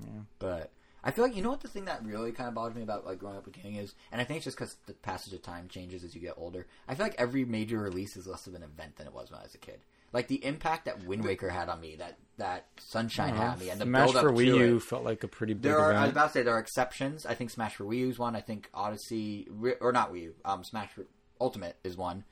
Yeah. 0.00 0.20
but 0.38 0.70
I 1.04 1.10
feel 1.10 1.24
like 1.24 1.36
you 1.36 1.42
know 1.42 1.50
what 1.50 1.60
the 1.60 1.68
thing 1.68 1.84
that 1.86 2.04
really 2.04 2.32
kind 2.32 2.48
of 2.48 2.54
bothers 2.54 2.74
me 2.74 2.82
about 2.82 3.04
like 3.06 3.18
growing 3.18 3.36
up 3.36 3.44
with 3.44 3.54
gaming 3.54 3.76
is, 3.76 3.94
and 4.10 4.20
I 4.20 4.24
think 4.24 4.38
it's 4.38 4.44
just 4.44 4.56
because 4.56 4.76
the 4.86 4.94
passage 4.94 5.32
of 5.34 5.42
time 5.42 5.68
changes 5.68 6.04
as 6.04 6.14
you 6.14 6.20
get 6.20 6.34
older. 6.36 6.66
I 6.88 6.94
feel 6.94 7.04
like 7.06 7.14
every 7.18 7.44
major 7.44 7.78
release 7.78 8.16
is 8.16 8.26
less 8.26 8.46
of 8.46 8.54
an 8.54 8.62
event 8.62 8.96
than 8.96 9.06
it 9.06 9.12
was 9.12 9.30
when 9.30 9.40
I 9.40 9.42
was 9.44 9.54
a 9.54 9.58
kid. 9.58 9.80
Like 10.12 10.28
the 10.28 10.44
impact 10.44 10.86
that 10.86 11.04
Wind 11.04 11.24
Waker 11.24 11.48
had 11.50 11.68
on 11.68 11.80
me, 11.80 11.96
that 11.96 12.16
that 12.38 12.66
Sunshine 12.78 13.34
had 13.34 13.48
on 13.54 13.58
me, 13.58 13.68
and 13.70 13.80
the 13.80 13.84
Smash 13.84 14.04
build 14.06 14.16
up 14.16 14.22
for 14.22 14.30
to 14.30 14.36
Wii 14.36 14.46
U 14.58 14.76
it. 14.76 14.82
felt 14.82 15.04
like 15.04 15.22
a 15.24 15.28
pretty 15.28 15.54
big 15.54 15.62
There 15.62 15.78
are. 15.78 15.92
I 15.92 16.02
was 16.02 16.12
about 16.12 16.26
to 16.28 16.32
say 16.32 16.42
there 16.42 16.54
are 16.54 16.60
exceptions. 16.60 17.26
I 17.26 17.34
think 17.34 17.50
Smash 17.50 17.74
for 17.74 17.84
Wii 17.84 17.98
U 17.98 18.08
is 18.08 18.18
one. 18.18 18.34
I 18.36 18.40
think 18.40 18.70
Odyssey 18.72 19.48
or 19.80 19.92
not 19.92 20.12
Wii 20.12 20.22
U. 20.22 20.34
Um, 20.44 20.64
Smash 20.64 20.90
for 20.90 21.04
Ultimate 21.40 21.76
is 21.84 21.96
one 21.96 22.24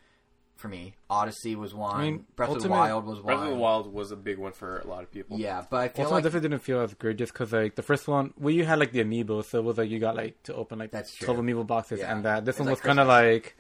for 0.57 0.69
me. 0.69 0.95
Odyssey 1.11 1.55
was 1.55 1.75
one. 1.75 2.01
I 2.01 2.03
mean, 2.05 2.25
Breath 2.35 2.51
of 2.51 2.63
the 2.63 2.69
Wild 2.69 3.05
was 3.05 3.17
one. 3.21 3.27
Breath 3.27 3.41
of 3.47 3.51
the 3.51 3.57
Wild 3.57 3.93
was 3.93 4.11
a 4.11 4.17
big 4.17 4.39
one 4.39 4.53
for 4.53 4.79
a 4.79 4.87
lot 4.87 5.03
of 5.03 5.11
people. 5.13 5.39
Yeah, 5.39 5.63
but 5.69 5.77
I 5.77 5.89
feel 5.89 6.05
Also, 6.07 6.15
like 6.15 6.25
definitely 6.25 6.49
didn't 6.49 6.63
feel 6.63 6.81
as 6.81 6.95
great 6.95 7.19
just 7.19 7.33
because 7.35 7.53
like 7.53 7.75
the 7.75 7.83
first 7.83 8.09
one, 8.09 8.33
well, 8.39 8.55
you 8.55 8.65
had 8.65 8.79
like 8.79 8.93
the 8.93 9.05
amiibo, 9.05 9.45
so 9.45 9.59
it 9.59 9.65
was 9.65 9.77
like 9.77 9.91
you 9.91 9.99
got 9.99 10.17
like 10.17 10.43
to 10.45 10.55
open 10.55 10.79
like 10.79 10.93
That's 10.93 11.15
true. 11.15 11.27
twelve 11.27 11.41
amiibo 11.41 11.67
boxes, 11.67 11.99
Yeah. 12.01 12.13
and 12.15 12.25
that 12.25 12.45
this 12.47 12.55
It's 12.55 12.61
one 12.61 12.69
like 12.69 12.77
was 12.77 12.81
kind 12.81 13.01
of 13.01 13.07
like 13.09 13.55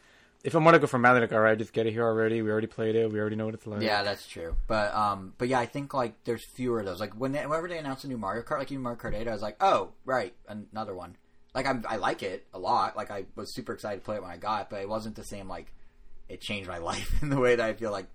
if 0.46 0.54
I 0.54 0.58
want 0.58 0.76
to 0.76 0.78
go 0.78 0.86
for 0.86 0.98
Mali, 0.98 1.20
like 1.20 1.32
all 1.32 1.40
right, 1.40 1.58
just 1.58 1.72
get 1.72 1.88
it 1.88 1.92
here 1.92 2.04
already. 2.04 2.40
We 2.40 2.50
already 2.50 2.68
played 2.68 2.94
it. 2.94 3.12
We 3.12 3.18
already 3.18 3.34
know 3.34 3.46
what 3.46 3.54
it's 3.54 3.66
like. 3.66 3.82
yeah, 3.82 4.04
that's 4.04 4.28
true. 4.28 4.54
But 4.68 4.94
um, 4.94 5.34
but 5.38 5.48
yeah, 5.48 5.58
I 5.58 5.66
think 5.66 5.92
like 5.92 6.22
there's 6.22 6.44
fewer 6.44 6.78
of 6.78 6.86
those. 6.86 7.00
Like 7.00 7.14
when 7.14 7.32
they, 7.32 7.44
whenever 7.44 7.68
they 7.68 7.78
announce 7.78 8.04
a 8.04 8.08
new 8.08 8.16
Mario 8.16 8.42
Kart, 8.42 8.58
like 8.58 8.70
even 8.70 8.84
Mario 8.84 8.98
Kart 8.98 9.12
8, 9.12 9.26
I 9.26 9.32
was 9.32 9.42
like, 9.42 9.56
oh 9.60 9.90
right, 10.04 10.32
another 10.48 10.94
one. 10.94 11.16
Like 11.52 11.66
I'm, 11.66 11.84
I 11.88 11.96
like 11.96 12.22
it 12.22 12.46
a 12.54 12.60
lot. 12.60 12.96
Like 12.96 13.10
I 13.10 13.24
was 13.34 13.52
super 13.52 13.72
excited 13.72 13.98
to 13.98 14.04
play 14.04 14.16
it 14.16 14.22
when 14.22 14.30
I 14.30 14.36
got 14.36 14.62
it, 14.62 14.66
but 14.70 14.80
it 14.80 14.88
wasn't 14.88 15.16
the 15.16 15.24
same. 15.24 15.48
Like 15.48 15.72
it 16.28 16.40
changed 16.40 16.68
my 16.68 16.78
life 16.92 17.20
in 17.22 17.28
the 17.28 17.40
way 17.40 17.56
that 17.56 17.66
I 17.66 17.74
feel 17.74 17.90
like 17.90 18.06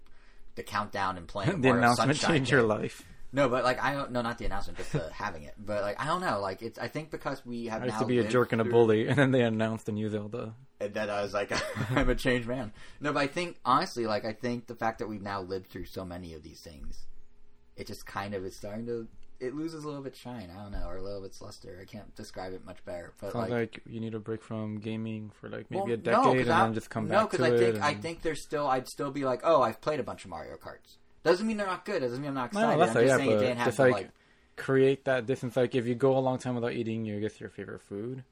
the 0.55 0.63
countdown 0.63 1.17
and 1.17 1.27
playing 1.27 1.51
the 1.61 1.67
Mario 1.67 1.83
announcement 1.83 2.15
Sunshine 2.15 2.37
changed 2.37 2.51
your 2.51 2.63
life. 2.63 3.03
No, 3.33 3.49
but 3.49 3.65
like 3.65 3.81
I 3.83 3.93
don't 3.93 4.11
no, 4.11 4.21
not 4.21 4.37
the 4.37 4.45
announcement, 4.45 4.77
just 4.77 4.93
the 4.93 5.09
having 5.13 5.43
it. 5.43 5.55
But 5.57 5.81
like 5.81 5.99
I 5.99 6.05
don't 6.05 6.21
know, 6.21 6.39
like 6.39 6.61
it's 6.61 6.79
I 6.79 6.87
think 6.87 7.11
because 7.11 7.45
we 7.45 7.65
have 7.65 7.81
I 7.81 7.87
used 7.87 7.99
to 7.99 8.05
be 8.05 8.19
a 8.19 8.27
jerk 8.27 8.53
and 8.53 8.61
a 8.61 8.65
bully, 8.65 9.07
and 9.09 9.17
then 9.17 9.31
they 9.31 9.41
announced 9.41 9.85
the 9.85 9.91
new 9.91 10.09
Zelda. 10.09 10.53
And 10.81 10.93
then 10.93 11.09
I 11.09 11.21
was 11.21 11.33
like, 11.33 11.51
I'm 11.91 12.09
a 12.09 12.15
changed 12.15 12.47
man. 12.47 12.73
No, 12.99 13.13
but 13.13 13.19
I 13.19 13.27
think 13.27 13.57
honestly, 13.63 14.05
like 14.07 14.25
I 14.25 14.33
think 14.33 14.67
the 14.67 14.75
fact 14.75 14.99
that 14.99 15.07
we've 15.07 15.21
now 15.21 15.41
lived 15.41 15.67
through 15.67 15.85
so 15.85 16.03
many 16.03 16.33
of 16.33 16.43
these 16.43 16.59
things, 16.59 17.05
it 17.75 17.87
just 17.87 18.05
kind 18.05 18.33
of 18.33 18.45
is 18.45 18.55
starting 18.55 18.85
to. 18.87 19.07
It 19.39 19.55
loses 19.55 19.83
a 19.83 19.87
little 19.87 20.03
bit 20.03 20.15
shine. 20.15 20.51
I 20.55 20.61
don't 20.61 20.71
know, 20.71 20.85
or 20.87 20.97
a 20.97 21.01
little 21.01 21.21
bit 21.21 21.35
luster. 21.41 21.79
I 21.81 21.85
can't 21.85 22.15
describe 22.15 22.53
it 22.53 22.63
much 22.63 22.83
better. 22.85 23.11
But 23.19 23.31
Sounds 23.31 23.49
like, 23.49 23.51
like, 23.51 23.81
you 23.87 23.99
need 23.99 24.13
a 24.13 24.19
break 24.19 24.43
from 24.43 24.79
gaming 24.79 25.31
for 25.39 25.49
like 25.49 25.65
maybe 25.71 25.83
well, 25.83 25.93
a 25.93 25.97
decade, 25.97 26.23
no, 26.23 26.31
and 26.31 26.51
I- 26.51 26.65
then 26.65 26.73
just 26.75 26.89
come 26.91 27.07
no, 27.07 27.21
back 27.21 27.31
to 27.31 27.43
I 27.43 27.47
it. 27.49 27.59
think 27.59 27.83
I 27.83 27.93
think 27.95 28.21
there's 28.21 28.43
still. 28.43 28.67
I'd 28.67 28.87
still 28.87 29.09
be 29.09 29.25
like, 29.25 29.41
oh, 29.43 29.61
I've 29.63 29.81
played 29.81 29.99
a 29.99 30.03
bunch 30.03 30.25
of 30.25 30.29
Mario 30.29 30.57
Karts. 30.57 30.97
Doesn't 31.23 31.45
mean 31.45 31.57
they're 31.57 31.67
not 31.67 31.85
good. 31.85 32.01
Doesn't 32.01 32.19
mean 32.19 32.29
I'm 32.29 32.35
not 32.35 32.47
excited. 32.47 32.79
that's 32.79 32.91
I'm 32.91 32.95
like, 32.95 33.05
just 33.05 33.07
yeah, 33.07 33.17
saying 33.17 33.29
it 33.29 33.33
but 33.33 33.39
didn't 33.41 33.57
have 33.57 33.67
just 33.67 33.79
like, 33.79 33.93
like 33.93 34.09
create 34.57 35.05
that 35.05 35.25
distance. 35.25 35.55
Like 35.55 35.75
if 35.75 35.85
you 35.87 35.95
go 35.95 36.17
a 36.17 36.19
long 36.19 36.37
time 36.37 36.55
without 36.55 36.73
eating, 36.73 37.05
you 37.05 37.19
guess 37.19 37.39
your 37.39 37.49
favorite 37.49 37.81
food, 37.81 38.23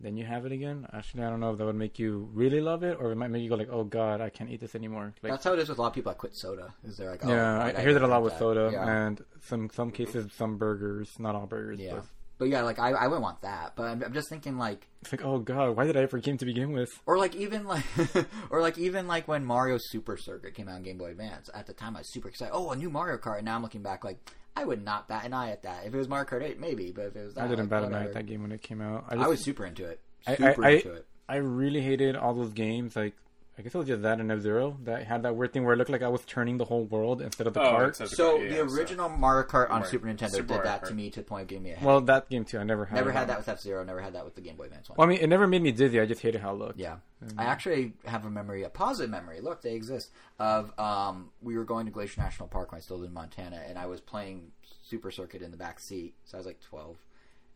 then 0.00 0.16
you 0.16 0.24
have 0.24 0.44
it 0.46 0.52
again. 0.52 0.86
Actually, 0.92 1.24
I 1.24 1.30
don't 1.30 1.40
know 1.40 1.52
if 1.52 1.58
that 1.58 1.64
would 1.64 1.74
make 1.76 1.98
you 1.98 2.28
really 2.32 2.60
love 2.60 2.82
it, 2.82 2.96
or 3.00 3.12
it 3.12 3.16
might 3.16 3.28
make 3.30 3.42
you 3.42 3.48
go 3.48 3.54
like, 3.56 3.70
"Oh 3.70 3.84
God, 3.84 4.20
I 4.20 4.28
can't 4.30 4.50
eat 4.50 4.60
this 4.60 4.74
anymore." 4.74 5.14
Like, 5.22 5.32
that's 5.32 5.44
how 5.44 5.52
it 5.54 5.58
is 5.58 5.68
with 5.68 5.78
a 5.78 5.80
lot 5.82 5.88
of 5.88 5.94
people 5.94 6.12
that 6.12 6.18
quit 6.18 6.34
soda. 6.36 6.74
Is 6.84 6.96
they're 6.96 7.10
like, 7.10 7.24
oh, 7.24 7.28
yeah, 7.28 7.58
I, 7.58 7.78
I 7.78 7.80
hear 7.80 7.92
that 7.94 8.02
a 8.02 8.06
lot 8.06 8.22
with 8.22 8.36
soda, 8.38 8.70
Yeah. 8.72 9.06
and 9.06 9.24
some 9.42 9.70
some 9.70 9.90
cases, 9.90 10.32
some 10.34 10.58
burgers, 10.58 11.10
not 11.18 11.34
all 11.34 11.46
burgers. 11.46 11.80
Yeah. 11.80 11.94
But 11.94 12.04
But 12.38 12.48
yeah, 12.50 12.62
like 12.62 12.78
I, 12.78 12.90
I 12.90 13.06
wouldn't 13.06 13.22
want 13.22 13.40
that. 13.42 13.72
But 13.76 13.84
I'm, 13.84 14.02
I'm 14.02 14.12
just 14.12 14.28
thinking 14.28 14.58
like, 14.58 14.86
it's 15.00 15.10
like, 15.12 15.24
oh 15.24 15.38
God, 15.38 15.74
why 15.76 15.86
did 15.86 15.96
I 15.96 16.02
ever 16.02 16.18
game 16.18 16.36
to 16.38 16.44
begin 16.44 16.72
with? 16.72 16.90
or 17.06 17.16
like 17.16 17.34
even 17.34 17.64
like, 17.66 17.84
or 18.50 18.60
like 18.60 18.76
even 18.76 19.06
like 19.08 19.26
when 19.26 19.44
Mario 19.44 19.78
Super 19.80 20.16
Circuit 20.18 20.54
came 20.54 20.68
out 20.68 20.74
on 20.74 20.82
Game 20.82 20.98
Boy 20.98 21.10
Advance. 21.12 21.48
At 21.54 21.66
the 21.66 21.72
time, 21.72 21.96
I 21.96 22.00
was 22.00 22.12
super 22.12 22.28
excited. 22.28 22.52
Oh, 22.54 22.70
a 22.70 22.76
new 22.76 22.90
Mario 22.90 23.16
Kart. 23.16 23.36
And 23.38 23.46
now 23.46 23.54
I'm 23.56 23.62
looking 23.62 23.82
back 23.82 24.04
like, 24.04 24.18
I 24.56 24.64
would 24.64 24.84
not 24.84 25.06
bat 25.06 25.24
an 25.24 25.34
eye 25.34 25.50
at 25.50 25.62
that. 25.64 25.84
If 25.86 25.94
it 25.94 25.96
was 25.98 26.08
Mario 26.08 26.24
Kart 26.24 26.42
8, 26.42 26.58
maybe. 26.58 26.90
But 26.90 27.06
if 27.06 27.16
it 27.16 27.24
was 27.24 27.34
that, 27.34 27.44
I 27.44 27.48
didn't 27.48 27.64
like, 27.66 27.70
bat 27.70 27.84
an 27.84 27.94
eye 27.94 28.04
at 28.04 28.14
that 28.14 28.26
game 28.26 28.42
when 28.42 28.52
it 28.52 28.62
came 28.62 28.80
out. 28.80 29.04
I, 29.08 29.16
I 29.16 29.26
was 29.26 29.40
super 29.40 29.64
into 29.66 29.84
it. 29.84 30.00
I- 30.26 30.32
I- 30.32 30.34
Super 30.36 30.64
I- 30.64 30.70
into 30.70 30.92
it. 30.94 31.06
I 31.28 31.36
really 31.36 31.80
hated 31.82 32.14
all 32.16 32.34
those 32.34 32.52
games. 32.52 32.94
Like, 32.96 33.14
I 33.58 33.62
guess 33.62 33.74
it 33.74 33.78
was 33.78 33.86
just 33.86 34.02
that 34.02 34.20
and 34.20 34.30
F 34.30 34.40
Zero 34.40 34.76
that 34.84 35.04
had 35.06 35.22
that 35.22 35.34
weird 35.34 35.54
thing 35.54 35.64
where 35.64 35.72
it 35.72 35.78
looked 35.78 35.88
like 35.90 36.02
I 36.02 36.08
was 36.08 36.22
turning 36.26 36.58
the 36.58 36.66
whole 36.66 36.84
world 36.84 37.22
instead 37.22 37.46
of 37.46 37.54
the 37.54 37.60
Oh, 37.62 37.70
cart. 37.70 37.88
it's 37.88 38.00
a- 38.02 38.06
So 38.08 38.36
yeah, 38.36 38.62
the 38.64 38.68
so- 38.68 38.76
original 38.76 39.08
Mario 39.08 39.48
Kart 39.48 39.70
on 39.70 39.78
Mario- 39.80 39.86
Super 39.90 40.06
Nintendo 40.08 40.30
Super 40.30 40.42
did 40.42 40.48
Mario 40.50 40.64
that 40.64 40.82
Kart. 40.82 40.88
to 40.88 40.94
me 40.94 41.10
to 41.10 41.20
the 41.20 41.24
point 41.24 41.42
of 41.42 41.48
giving 41.48 41.62
me 41.62 41.70
a 41.70 41.74
headache. 41.76 41.86
Well, 41.86 42.00
that 42.02 42.28
game 42.28 42.44
too. 42.44 42.58
I 42.58 42.64
never 42.64 42.84
had. 42.84 42.96
never 42.96 43.12
had 43.12 43.28
that 43.28 43.38
with 43.38 43.48
F 43.48 43.60
Zero. 43.60 43.82
Never 43.82 44.02
had 44.02 44.12
that 44.12 44.26
with 44.26 44.34
the 44.34 44.42
Game 44.42 44.56
Boy 44.56 44.64
Advance 44.64 44.90
one. 44.90 44.96
Well, 44.98 45.06
I 45.06 45.10
mean, 45.10 45.20
it 45.20 45.28
never 45.28 45.46
made 45.46 45.62
me 45.62 45.72
dizzy. 45.72 45.98
I 45.98 46.04
just 46.04 46.20
hated 46.20 46.42
how 46.42 46.52
it 46.52 46.58
looked. 46.58 46.78
Yeah, 46.78 46.96
Mm-hmm. 47.24 47.40
I 47.40 47.44
actually 47.44 47.94
have 48.04 48.26
a 48.26 48.30
memory, 48.30 48.62
a 48.62 48.68
positive 48.68 49.10
memory. 49.10 49.40
Look, 49.40 49.62
they 49.62 49.72
exist. 49.74 50.10
Of 50.38 50.78
um, 50.78 51.30
we 51.40 51.56
were 51.56 51.64
going 51.64 51.86
to 51.86 51.92
Glacier 51.92 52.20
National 52.20 52.48
Park 52.48 52.72
when 52.72 52.76
I 52.78 52.82
still 52.82 52.98
lived 52.98 53.08
in 53.08 53.14
Montana, 53.14 53.62
and 53.66 53.78
I 53.78 53.86
was 53.86 54.02
playing 54.02 54.52
Super 54.82 55.10
Circuit 55.10 55.40
in 55.40 55.50
the 55.50 55.56
back 55.56 55.80
seat. 55.80 56.14
So 56.26 56.36
I 56.36 56.40
was 56.40 56.46
like 56.46 56.60
twelve, 56.60 56.98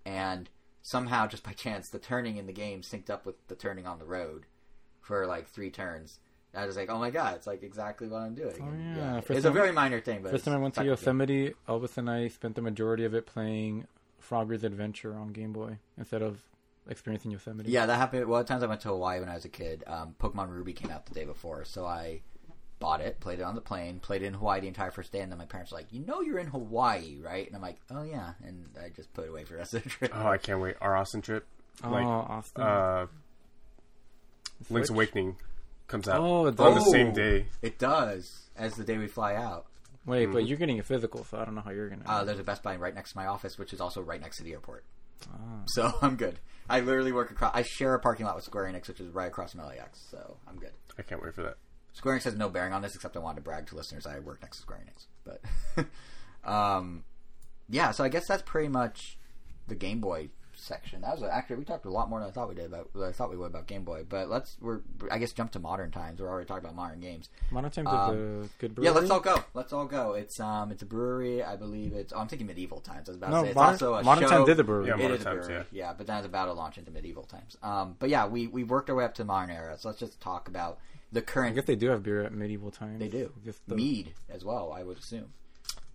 and 0.07 0.48
somehow, 0.82 1.26
just 1.26 1.42
by 1.42 1.53
chance, 1.57 1.90
the 1.90 1.98
turning 1.98 2.38
in 2.38 2.46
the 2.46 2.55
game 2.55 2.80
synced 2.80 3.11
up 3.11 3.26
with 3.26 3.34
the 3.48 3.55
turning 3.55 3.86
on 3.86 3.98
the 3.98 4.07
road 4.07 4.46
for 5.11 5.26
like 5.26 5.48
three 5.48 5.70
turns. 5.70 6.20
And 6.54 6.62
I 6.62 6.66
was 6.66 6.76
like, 6.76 6.88
oh 6.88 6.98
my 6.98 7.11
god, 7.11 7.34
it's 7.34 7.46
like 7.46 7.62
exactly 7.62 8.06
what 8.08 8.22
I'm 8.22 8.34
doing. 8.34 8.56
Oh, 8.61 8.64
And, 8.66 8.96
yeah. 8.96 9.18
it's 9.18 9.26
First 9.26 9.44
a 9.44 9.50
very 9.50 9.72
minor 9.72 10.00
thing, 10.00 10.22
but 10.22 10.30
First 10.32 10.44
time 10.44 10.54
I 10.54 10.58
went 10.58 10.74
to 10.74 10.78
stuck 10.80 10.88
with. 10.90 11.00
Yosemite, 11.00 11.54
Elvis 11.68 11.96
and 11.98 12.08
I 12.11 12.28
spent 12.28 12.54
the 12.54 12.62
majority 12.62 13.04
of 13.04 13.14
it 13.14 13.26
playing 13.26 13.86
Frogger's 14.18 14.62
Adventure 14.64 15.16
on 15.16 15.28
Game 15.32 15.52
Boy 15.52 15.78
instead 15.98 16.22
of 16.22 16.40
experiencing 16.88 17.30
Yosemite. 17.32 17.70
Yeah, 17.70 17.86
that 17.86 17.96
happened. 17.96 18.26
Well, 18.26 18.38
the 18.40 18.46
times 18.48 18.62
I 18.62 18.66
went 18.66 18.80
to 18.82 18.88
Hawaii 18.88 19.20
when 19.20 19.28
I 19.28 19.34
was 19.34 19.44
a 19.44 19.48
kid, 19.48 19.84
um, 19.86 20.14
Pokemon 20.20 20.50
Ruby 20.50 20.72
came 20.72 20.90
out 20.90 21.06
the 21.06 21.14
day 21.14 21.24
before, 21.24 21.64
so 21.64 21.84
I 21.86 22.20
bought 22.80 23.00
it, 23.00 23.20
played 23.20 23.38
it 23.38 23.42
on 23.42 23.54
the 23.54 23.61
plane, 23.61 24.00
played 24.00 24.22
it 24.22 24.26
in 24.26 24.34
Hawaii 24.34 24.61
the 24.61 24.66
entire 24.68 24.90
first 24.90 25.12
day, 25.12 25.20
and 25.20 25.30
then 25.30 25.38
my 25.38 25.44
parents 25.44 25.70
were 25.70 25.78
like, 25.78 25.92
"You 25.92 26.00
know, 26.00 26.20
you're 26.22 26.38
in 26.38 26.46
Hawaii, 26.48 27.18
right?" 27.22 27.46
And 27.46 27.54
I'm 27.54 27.61
like, 27.62 27.76
"Oh 27.90 28.02
yeah," 28.02 28.32
and 28.44 28.64
I 28.82 28.88
just 28.88 29.12
put 29.12 29.24
it 29.26 29.28
away 29.30 29.44
for 29.44 29.52
the 29.52 29.58
rest 29.58 29.74
of 29.74 29.82
the 29.84 29.88
trip. 29.90 30.11
Oh, 30.14 30.26
I 30.26 30.38
can't 30.38 30.61
wait. 30.61 30.76
Our 30.80 30.96
Austin 30.96 31.20
trip, 31.22 31.46
Like, 31.84 32.04
Oh, 32.04 32.08
Austin. 32.08 32.62
uh, 32.64 33.06
Link's 34.68 34.88
Switch? 34.88 34.96
Awakening, 34.96 35.36
comes 35.86 36.08
out 36.08 36.20
Oh, 36.20 36.46
on 36.46 36.54
the 36.56 36.74
does. 36.74 36.90
same 36.90 37.12
day. 37.12 37.46
It 37.62 37.78
does 37.78 38.50
as 38.56 38.74
the 38.74 38.84
day 38.84 38.98
we 38.98 39.06
fly 39.06 39.34
out. 39.34 39.66
Wait, 40.06 40.28
Mhm. 40.28 40.32
but 40.32 40.46
you're 40.46 40.58
getting 40.58 40.78
a 40.78 40.82
physical, 40.82 41.24
so 41.24 41.38
I 41.38 41.44
don't 41.44 41.54
know 41.54 41.61
how 41.61 41.70
you're 41.70 41.88
gonna. 41.88 42.04
Uh, 42.06 42.24
there's 42.24 42.38
a 42.38 42.44
Best 42.44 42.62
Buy 42.62 42.76
right 42.76 42.94
next 42.94 43.12
to 43.12 43.18
my 43.18 43.26
office, 43.26 43.58
which 43.58 43.72
is 43.72 43.80
also 43.80 44.00
right 44.02 44.20
next 44.20 44.38
to 44.38 44.42
the 44.44 44.52
airport. 44.52 44.84
Ah. 45.30 45.62
So 45.66 45.92
I'm 46.02 46.16
good. 46.16 46.40
I 46.68 46.80
literally 46.80 47.12
work 47.12 47.30
across. 47.30 47.54
I 47.54 47.62
share 47.62 47.94
a 47.94 47.98
parking 48.00 48.24
lot 48.26 48.34
with 48.36 48.44
Square 48.44 48.64
Enix, 48.72 48.88
which 48.88 49.00
is 49.00 49.12
right 49.12 49.28
across 49.28 49.52
from 49.52 49.61
LAX. 49.62 49.98
So 50.11 50.36
I'm 50.48 50.56
good. 50.58 50.72
I 50.98 51.02
can't 51.02 51.22
wait 51.22 51.34
for 51.34 51.42
that. 51.42 51.56
Square 51.92 52.16
Enix 52.18 52.24
has 52.24 52.36
no 52.36 52.48
bearing 52.48 52.72
on 52.72 52.82
this, 52.82 52.94
except 52.94 53.16
I 53.16 53.20
wanted 53.20 53.36
to 53.36 53.42
brag 53.42 53.66
to 53.68 53.74
listeners 53.76 54.06
I 54.06 54.20
work 54.20 54.40
next 54.40 54.58
to 54.58 54.62
Square 54.62 54.84
Enix. 54.86 55.06
But, 55.24 55.88
um, 56.50 57.04
yeah, 57.68 57.90
so 57.90 58.04
I 58.04 58.08
guess 58.08 58.26
that's 58.28 58.42
pretty 58.42 58.68
much 58.68 59.18
the 59.66 59.74
Game 59.74 60.00
Boy 60.00 60.30
section. 60.61 61.00
That 61.02 61.18
was 61.18 61.22
actually 61.28 61.56
we 61.56 61.64
talked 61.64 61.84
a 61.86 61.90
lot 61.90 62.08
more 62.08 62.20
than 62.20 62.28
I 62.28 62.32
thought 62.32 62.48
we 62.48 62.54
did 62.54 62.66
about. 62.66 62.90
I 63.02 63.12
thought 63.12 63.30
we 63.30 63.36
would 63.36 63.46
about 63.46 63.66
Game 63.66 63.84
Boy. 63.84 64.04
But 64.08 64.28
let's 64.28 64.56
we're 64.61 64.80
I 65.11 65.18
guess 65.18 65.32
jump 65.32 65.52
to 65.52 65.58
modern 65.58 65.90
times. 65.90 66.20
We're 66.20 66.28
already 66.28 66.46
talking 66.46 66.64
about 66.64 66.76
modern 66.76 67.00
games. 67.00 67.28
Modern 67.50 67.70
Times 67.70 67.88
Um, 67.90 68.40
is 68.42 68.46
a 68.46 68.48
good 68.58 68.74
brewery. 68.74 68.86
Yeah, 68.88 68.98
let's 68.98 69.11
all 69.11 69.20
go. 69.20 69.44
Let's 69.54 69.72
all 69.72 69.86
go. 69.86 70.12
It's 70.12 70.38
um 70.40 70.70
it's 70.70 70.82
a 70.82 70.86
brewery. 70.86 71.42
I 71.42 71.56
believe 71.56 71.92
it's. 71.94 72.12
Oh, 72.12 72.18
I'm 72.18 72.28
thinking 72.28 72.46
medieval 72.46 72.80
times. 72.80 73.08
I 73.08 73.12
was 73.12 73.16
about 73.16 73.30
No, 73.30 73.36
to 73.38 73.42
say 73.42 73.48
it's 73.50 73.56
Modern, 73.56 73.72
also 73.74 73.94
a 73.94 74.02
Modern 74.02 74.24
show. 74.24 74.30
Times 74.30 74.46
did 74.46 74.56
the 74.56 74.64
brewery. 74.64 74.86
Yeah, 74.88 74.94
It 74.94 74.98
Modern 74.98 75.12
is 75.16 75.20
a 75.20 75.24
Times, 75.24 75.46
brewery, 75.46 75.64
yeah. 75.72 75.92
but 75.96 76.06
then 76.06 76.16
it's 76.18 76.26
about 76.26 76.46
to 76.46 76.52
launch 76.52 76.78
into 76.78 76.90
medieval 76.90 77.24
times. 77.24 77.56
Um, 77.62 77.96
but 77.98 78.08
yeah, 78.08 78.26
we 78.26 78.46
we 78.46 78.64
worked 78.64 78.90
our 78.90 78.96
way 78.96 79.04
up 79.04 79.14
to 79.14 79.24
modern 79.24 79.50
era. 79.50 79.76
So 79.78 79.88
let's 79.88 80.00
just 80.00 80.20
talk 80.20 80.48
about 80.48 80.78
the 81.12 81.22
current. 81.22 81.30
I 81.30 81.48
current 81.50 81.54
guess 81.56 81.64
they 81.66 81.76
do 81.76 81.88
have 81.88 82.02
beer 82.02 82.22
at 82.22 82.32
medieval 82.32 82.70
times. 82.70 82.98
They 82.98 83.08
do. 83.08 83.32
Just 83.44 83.66
the, 83.68 83.74
mead 83.74 84.12
as 84.28 84.44
well. 84.44 84.72
I 84.72 84.82
would 84.82 84.98
assume. 84.98 85.32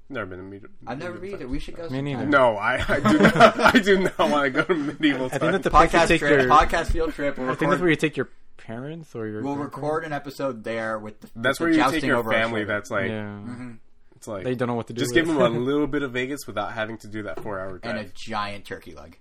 Never 0.08 0.26
been 0.28 0.38
to 0.39 0.43
medieval. 0.45 0.70
I've 0.86 0.99
never 0.99 1.18
been 1.18 1.34
either. 1.34 1.47
We 1.47 1.58
should 1.60 1.76
go. 1.76 1.89
Me 1.89 2.01
neither. 2.01 2.26
No, 2.28 2.58
I, 2.58 2.76
I 2.88 2.99
do 2.99 3.18
not. 3.20 3.60
I 3.76 3.80
do 3.80 3.99
not 4.03 4.20
want 4.20 4.45
to 4.45 4.49
go 4.51 4.64
to 4.64 4.76
medieval 4.76 5.26
I 5.34 5.38
think 5.38 5.41
times. 5.41 5.51
that's 5.53 5.64
the 5.64 5.70
place 5.72 5.93
you 5.93 5.99
Podcast 5.99 6.08
take 6.08 6.20
trip. 6.20 6.41
your. 6.41 6.49
Podcast 6.49 6.91
field 6.91 7.14
trip. 7.14 7.38
We'll 7.38 7.49
I 7.49 7.56
think 7.56 7.72
that's 7.72 7.82
where 7.82 7.89
you 7.89 7.95
take 7.95 8.16
your 8.16 8.30
parents 8.58 9.16
or 9.16 9.28
your. 9.28 9.41
we'll 9.41 9.56
record 9.56 10.03
an 10.06 10.14
episode 10.14 10.64
there 10.64 10.99
with 10.99 11.20
the. 11.22 11.30
That's 11.36 11.60
with 11.60 11.70
where 11.72 11.78
the 11.78 11.86
you 11.86 11.91
take 11.99 12.03
your 12.03 12.24
family. 12.24 12.66
That's 12.66 12.91
like 12.91 13.10
yeah. 13.10 13.39
Mhm. 13.45 13.80
it's 14.16 14.28
like 14.28 14.43
They 14.43 14.53
don't 14.53 14.68
know 14.68 14.76
what 14.76 14.88
to 14.88 14.93
do. 14.93 14.99
just 14.99 15.16
with. 15.16 15.26
give 15.26 15.28
them 15.36 15.41
a 15.43 15.49
little 15.60 15.88
bit 15.88 16.03
of 16.03 16.12
Vegas 16.12 16.45
without 16.45 16.74
having 16.74 16.97
to 16.99 17.08
do 17.08 17.24
that 17.24 17.41
four 17.41 17.60
hour 17.60 17.80
and 17.82 17.97
a 17.97 18.06
giant 18.14 18.66
turkey 18.66 18.93
leg. 18.93 19.18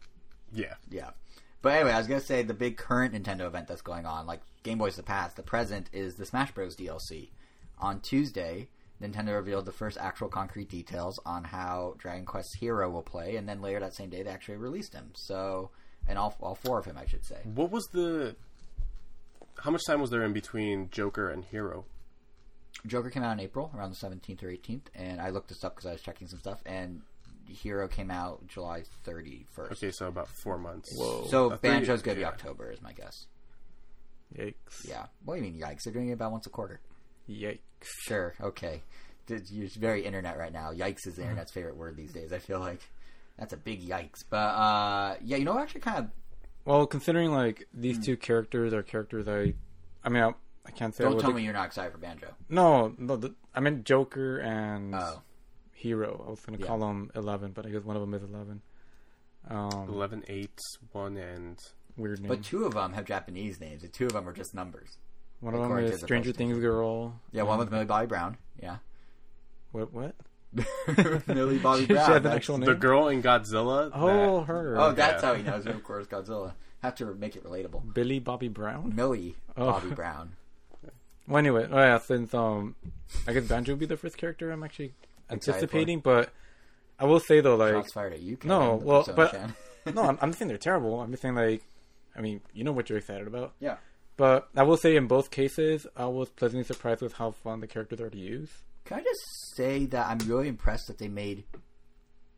yeah, 0.53 0.75
Yeah. 0.91 1.11
But 1.63 1.77
anyway, 1.77 1.93
I 1.93 1.99
was 1.99 2.07
gonna 2.07 2.21
say 2.21 2.43
the 2.43 2.53
big 2.53 2.77
current 2.77 3.15
Nintendo 3.15 3.47
event 3.47 3.69
that's 3.69 3.81
going 3.81 4.05
on, 4.05 4.27
like 4.27 4.41
Game 4.65 4.77
Boy's 4.77 4.97
the 4.97 5.03
past, 5.03 5.37
the 5.37 5.43
present 5.43 5.89
is 5.95 6.17
the 6.17 6.27
Smash 6.27 6.53
Bros. 6.53 6.77
DLC. 6.77 7.31
On 7.79 8.01
Tuesday, 8.01 8.69
Nintendo 9.03 9.35
revealed 9.35 9.67
the 9.67 9.73
first 9.73 9.99
actual 9.99 10.29
concrete 10.29 10.69
details 10.69 11.19
on 11.27 11.45
how 11.45 11.95
Dragon 11.99 12.25
Quest 12.25 12.57
Hero 12.61 12.89
will 12.91 13.03
play, 13.03 13.37
and 13.37 13.49
then 13.49 13.61
later 13.61 13.81
that 13.81 13.95
same 13.95 14.09
day 14.11 14.23
they 14.23 14.31
actually 14.31 14.57
released 14.57 14.95
him. 14.95 15.11
So, 15.15 15.71
and 16.09 16.17
all 16.19 16.35
all 16.41 16.55
four 16.55 16.79
of 16.79 16.85
him, 16.87 16.97
I 16.97 17.07
should 17.07 17.25
say. 17.25 17.39
What 17.45 17.71
was 17.71 17.85
the? 17.93 18.37
How 19.59 19.71
much 19.71 19.83
time 19.87 20.01
was 20.01 20.11
there 20.11 20.25
in 20.25 20.33
between 20.33 20.91
Joker 20.91 21.29
and 21.31 21.45
Hero? 21.45 21.85
Joker 22.87 23.09
came 23.11 23.23
out 23.23 23.33
in 23.33 23.41
April, 23.41 23.71
around 23.77 23.91
the 23.91 23.97
seventeenth 23.97 24.43
or 24.43 24.49
eighteenth, 24.51 24.91
and 24.95 25.21
I 25.21 25.31
looked 25.31 25.49
this 25.49 25.65
up 25.65 25.75
because 25.75 25.87
I 25.87 25.93
was 25.93 26.01
checking 26.03 26.29
some 26.29 26.39
stuff, 26.39 26.61
and 26.67 27.03
Hero 27.49 27.89
came 27.89 28.11
out 28.11 28.47
July 28.47 28.85
thirty 29.05 29.47
first. 29.51 29.73
Okay, 29.83 29.91
so 29.91 30.07
about 30.09 30.29
four 30.29 30.57
months. 30.59 30.89
Whoa. 30.97 31.27
So 31.29 31.51
Uh, 31.53 31.57
30 31.57 31.87
Banjo's 31.87 32.03
gonna 32.03 32.17
be. 32.17 32.25
October, 32.25 32.71
is 32.71 32.81
my 32.81 32.93
guess. 32.93 33.27
Yikes. 34.37 34.87
Yeah. 34.89 35.07
What 35.25 35.35
do 35.37 35.45
you 35.45 35.51
mean, 35.53 35.61
yikes? 35.61 35.83
They're 35.85 35.93
doing 35.93 36.09
it 36.09 36.13
about 36.13 36.33
once 36.33 36.47
a 36.47 36.51
quarter. 36.51 36.81
Yikes. 37.29 37.59
Sure. 37.83 38.35
Okay. 38.41 38.83
Did- 39.27 39.51
You're 39.51 39.69
very 39.79 40.05
internet 40.05 40.37
right 40.39 40.53
now. 40.53 40.73
Yikes 40.73 41.07
is 41.07 41.17
the 41.17 41.23
internet's 41.23 41.53
favorite 41.53 41.77
word 41.77 41.97
these 41.97 42.13
days. 42.13 42.33
I 42.33 42.39
feel 42.39 42.61
like 42.61 42.81
that's 43.39 43.53
a 43.53 43.57
big 43.57 43.87
yikes. 43.87 44.23
But 44.29 44.37
uh, 44.37 45.17
yeah, 45.23 45.37
you 45.39 45.45
know, 45.45 45.59
actually, 45.59 45.81
kind 45.81 45.99
of 45.99 46.11
Well, 46.65 46.87
considering 46.87 47.31
like 47.33 47.67
these 47.73 47.97
Hmm. 47.97 48.03
two 48.03 48.17
characters 48.17 48.73
are 48.75 48.83
characters 48.83 49.27
I, 49.29 49.55
I 50.05 50.09
mean, 50.11 50.23
I, 50.23 50.35
I 50.67 50.71
can't 50.71 50.95
say. 50.95 51.05
I 51.05 51.09
don't 51.09 51.19
tell 51.21 51.31
like- 51.31 51.37
me 51.37 51.45
you're 51.45 51.53
not 51.55 51.67
excited 51.67 51.93
for 51.93 51.99
Banjo. 51.99 52.35
No, 52.49 52.95
no. 52.99 53.17
The, 53.17 53.35
I 53.55 53.61
meant 53.61 53.85
Joker 53.85 54.39
and 54.39 54.95
Oh, 54.95 55.23
Hero. 55.73 56.25
I 56.27 56.31
was 56.31 56.41
gonna 56.41 56.59
Yeah. 56.59 56.67
call 56.67 56.79
them 56.81 57.11
Eleven, 57.15 57.53
but 57.53 57.67
I 57.67 57.71
guess 57.71 57.83
one 57.85 57.97
of 57.97 58.03
them 58.03 58.15
is 58.15 58.23
Eleven. 58.23 58.61
Um, 59.49 59.89
11, 59.91 60.25
8, 60.27 60.59
1, 60.93 61.17
and 61.19 61.59
weird 61.99 62.21
name. 62.21 62.29
but 62.31 62.43
two 62.43 62.65
of 62.65 62.73
them 62.73 62.95
have 62.95 63.05
Japanese 63.05 63.61
names, 63.61 63.83
and 63.83 63.93
two 63.93 64.07
of 64.07 64.13
them 64.15 64.27
are 64.27 64.33
just 64.33 64.55
numbers. 64.55 64.97
One 65.45 65.55
of 65.55 65.61
them 65.69 65.79
is 65.79 66.01
Stranger 66.01 66.31
posting. 66.31 66.49
Things 66.51 66.59
girl. 66.61 67.21
Yeah, 67.33 67.43
one 67.43 67.59
with 67.59 67.71
Millie 67.71 67.85
Bobby 67.85 68.07
Brown. 68.07 68.37
Yeah, 68.63 68.77
What? 69.73 69.93
What? 69.93 70.15
Millie 71.27 71.59
Bobby 71.59 71.83
She 71.83 71.87
Brown. 71.87 72.11
had 72.13 72.27
an 72.27 72.33
actual 72.33 72.59
name. 72.59 72.67
the 72.69 72.75
girl 72.75 73.09
in 73.09 73.23
Godzilla. 73.23 73.91
Oh, 73.93 74.39
that- 74.41 74.47
her. 74.47 74.79
Oh, 74.79 74.93
that's 74.93 75.23
Yeah. 75.23 75.29
how 75.29 75.35
he 75.35 75.43
knows. 75.43 75.67
Of 75.67 75.83
course, 75.85 76.07
Godzilla. 76.07 76.53
Have 76.83 76.95
to 76.97 77.15
make 77.15 77.35
it 77.35 77.45
relatable. 77.45 77.95
Billy 77.95 78.19
Bobby 78.19 78.49
Brown. 78.49 78.95
Millie 78.95 79.37
Oh. 79.57 79.73
Bobby 79.73 79.91
Brown. 79.91 80.33
Well, 81.27 81.39
anyway, 81.39 81.67
oh 81.71 81.79
yeah, 81.79 81.97
since 82.01 82.35
um, 82.35 82.75
I 83.27 83.33
guess 83.33 83.45
Banjo 83.45 83.73
will 83.73 83.79
be 83.79 83.87
the 83.87 83.97
first 83.97 84.19
character 84.19 84.51
I'm 84.51 84.63
actually 84.63 84.93
anticipating, 85.31 86.01
but 86.01 86.29
I 86.99 87.07
will 87.07 87.19
say 87.19 87.41
though, 87.41 87.57
like, 87.57 87.91
fired 87.93 88.13
at 88.13 88.21
you. 88.21 88.37
No, 88.45 88.75
well, 88.75 89.09
but- 89.17 89.35
no, 89.87 90.03
I'm, 90.03 90.19
I'm 90.23 90.35
saying 90.35 90.49
they're 90.51 90.59
terrible. 90.59 91.01
I'm 91.01 91.11
just 91.13 91.23
saying 91.23 91.35
like, 91.35 91.63
I 92.15 92.21
mean, 92.21 92.43
you 92.53 92.63
know 92.63 92.73
what 92.73 92.91
you're 92.91 92.99
excited 92.99 93.27
about. 93.27 93.55
Yeah. 93.59 93.77
But 94.17 94.49
I 94.57 94.63
will 94.63 94.77
say 94.77 94.97
in 94.97 95.07
both 95.07 95.31
cases, 95.31 95.87
I 95.97 96.07
was 96.07 96.31
pleasantly 96.31 96.65
surprised 96.65 97.03
with 97.03 97.15
how 97.15 97.33
fun 97.33 97.61
the 97.61 97.67
characters 97.67 98.01
are 98.01 98.11
to 98.11 98.19
use. 98.19 98.51
Can 98.85 98.99
I 98.99 99.03
just 99.03 99.21
say 99.57 99.87
that 99.87 100.07
I'm 100.07 100.19
really 100.29 100.47
impressed 100.47 100.87
that 100.87 100.99
they 100.99 101.09
made 101.09 101.45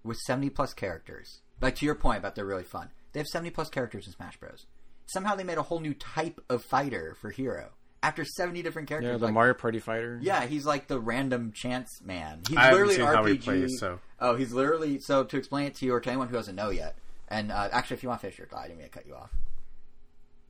with 0.07 0.19
70 0.19 0.51
plus 0.51 0.73
characters. 0.73 1.41
Like 1.61 1.77
to 1.77 1.87
your 1.87 1.95
point 1.95 2.19
about 2.19 2.35
they're 2.35 2.47
really 2.47 2.65
fun. 2.65 2.91
They 3.13 3.21
have 3.21 3.27
70 3.27 3.51
plus 3.51 3.69
characters 3.69 4.07
in 4.07 4.13
Smash 4.13 4.37
Bros. 4.39 4.67
Somehow 5.07 5.35
they 5.35 5.45
made 5.45 5.59
a 5.59 5.63
whole 5.63 5.81
new 5.81 5.95
type 5.95 6.41
of 6.49 6.65
fighter 6.65 7.17
for 7.21 7.31
Hero 7.31 7.71
after 8.03 8.25
70 8.25 8.63
different 8.63 8.89
characters. 8.89 9.13
Yeah, 9.13 9.19
the 9.19 9.27
like, 9.27 9.35
Mario 9.35 9.55
Party 9.55 9.79
fighter. 9.79 10.19
Yeah, 10.23 10.47
he's 10.47 10.67
like 10.67 10.87
the 10.87 11.01
random 11.01 11.53
chance 11.53 12.01
man. 12.05 12.43
He's 12.49 12.57
I 12.57 12.65
haven't 12.65 12.75
literally 12.75 12.95
seen 12.95 13.07
an 13.07 13.15
how 13.15 13.25
RPG. 13.25 13.29
he 13.29 13.39
plays, 13.39 13.79
so 13.79 14.01
Oh, 14.21 14.37
he's 14.37 14.53
literally 14.53 15.01
so 15.01 15.25
to 15.25 15.37
explain 15.37 15.67
it 15.67 15.75
to 15.77 15.87
you 15.87 15.95
or 15.95 16.01
to 16.01 16.09
anyone 16.09 16.29
who 16.29 16.35
doesn't 16.35 16.57
know 16.57 16.71
yet. 16.71 16.97
And 17.29 17.51
uh, 17.51 17.69
actually, 17.73 17.97
if 17.97 18.03
you 18.03 18.09
want 18.09 18.21
to 18.21 18.27
finish 18.27 18.39
your 18.39 18.47
thought, 18.47 18.61
I 18.61 18.69
didn't 18.69 18.79
mean 18.79 18.89
to 18.89 18.93
cut 18.93 19.07
you 19.07 19.15
off. 19.15 19.31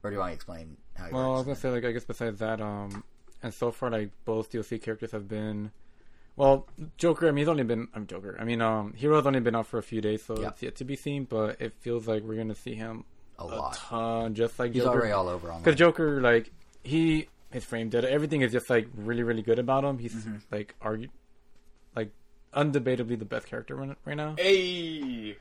Or 0.06 0.10
do 0.10 0.14
you 0.14 0.20
want 0.20 0.30
to 0.30 0.34
explain 0.34 0.76
how? 0.94 1.08
Well, 1.10 1.30
I 1.34 1.36
was 1.38 1.42
gonna 1.44 1.56
say 1.56 1.70
like 1.70 1.84
I 1.84 1.92
guess 1.92 2.04
besides 2.04 2.38
that, 2.40 2.60
um, 2.60 3.02
and 3.42 3.52
so 3.52 3.70
far 3.70 3.90
like 3.90 4.10
both 4.24 4.50
DLC 4.50 4.80
characters 4.82 5.10
have 5.12 5.28
been, 5.28 5.72
well, 6.36 6.66
Joker. 6.96 7.26
I 7.28 7.30
mean, 7.32 7.38
he's 7.42 7.48
only 7.48 7.64
been 7.64 7.88
I'm 7.94 8.06
Joker. 8.06 8.36
I 8.38 8.44
mean, 8.44 8.60
um, 8.62 8.92
Hero's 8.94 9.26
only 9.26 9.40
been 9.40 9.56
out 9.56 9.66
for 9.66 9.78
a 9.78 9.82
few 9.82 10.00
days, 10.00 10.22
so 10.24 10.40
Yeah. 10.40 10.48
it's 10.48 10.62
yet 10.62 10.76
to 10.76 10.84
be 10.84 10.96
seen. 10.96 11.24
But 11.24 11.60
it 11.60 11.72
feels 11.80 12.06
like 12.06 12.22
we're 12.22 12.36
gonna 12.36 12.54
see 12.54 12.74
him 12.74 13.04
a 13.38 13.42
a 13.42 13.44
lot. 13.44 13.74
ton, 13.74 14.34
just 14.34 14.58
like 14.58 14.72
He's 14.72 14.82
Joker. 14.84 14.98
already 14.98 15.12
all 15.12 15.28
over 15.28 15.50
on 15.50 15.60
Because 15.60 15.76
Joker, 15.76 16.20
like 16.20 16.52
he, 16.82 17.28
his 17.50 17.64
frame 17.64 17.88
data, 17.88 18.10
everything 18.10 18.42
is 18.42 18.52
just 18.52 18.70
like 18.70 18.88
really, 18.94 19.22
really 19.24 19.42
good 19.42 19.58
about 19.58 19.84
him. 19.84 19.98
He's 19.98 20.14
Mm-hmm. 20.14 20.36
like 20.52 20.74
argue, 20.80 21.08
like 21.96 22.12
undebatably 22.54 23.18
the 23.18 23.24
best 23.24 23.46
character 23.46 23.74
right 23.76 23.96
right 24.04 24.16
now, 24.16 24.34
hey, 24.38 25.36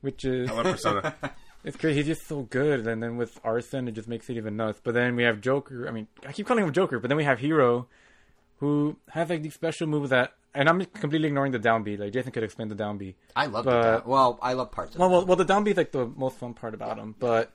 which 0.00 0.24
is 0.24 0.48
I 0.50 0.54
love 0.54 0.64
Persona. 0.64 1.14
it's 1.64 1.76
great. 1.76 1.96
He's 1.96 2.06
just 2.06 2.26
so 2.26 2.42
good, 2.42 2.86
and 2.86 3.02
then 3.02 3.16
with 3.16 3.42
Arsène, 3.42 3.88
it 3.88 3.92
just 3.92 4.08
makes 4.08 4.28
it 4.30 4.36
even 4.36 4.56
nuts. 4.56 4.80
But 4.82 4.94
then 4.94 5.16
we 5.16 5.24
have 5.24 5.40
Joker. 5.40 5.88
I 5.88 5.90
mean, 5.90 6.06
I 6.26 6.32
keep 6.32 6.46
calling 6.46 6.64
him 6.64 6.72
Joker, 6.72 6.98
but 7.00 7.08
then 7.08 7.16
we 7.16 7.24
have 7.24 7.38
Hero, 7.40 7.88
who 8.58 8.96
has 9.10 9.28
like 9.30 9.42
these 9.42 9.54
special 9.54 9.86
moves 9.86 10.10
that, 10.10 10.32
and 10.54 10.68
I'm 10.68 10.84
completely 10.86 11.28
ignoring 11.28 11.52
the 11.52 11.58
down 11.58 11.82
B. 11.82 11.96
Like 11.96 12.12
Jason 12.12 12.32
could 12.32 12.42
explain 12.44 12.68
the 12.68 12.74
down 12.74 13.00
I 13.34 13.46
love 13.46 13.64
but- 13.64 13.82
the 13.82 13.98
down- 13.98 14.02
well, 14.06 14.38
I 14.42 14.52
love 14.54 14.70
parts 14.70 14.94
of 14.94 15.00
Well, 15.00 15.08
it. 15.08 15.12
well, 15.12 15.26
well, 15.26 15.36
the 15.36 15.44
down 15.44 15.64
B 15.64 15.70
is 15.72 15.76
like 15.76 15.92
the 15.92 16.06
most 16.06 16.36
fun 16.38 16.54
part 16.54 16.74
about 16.74 16.98
him, 16.98 17.14
but 17.18 17.52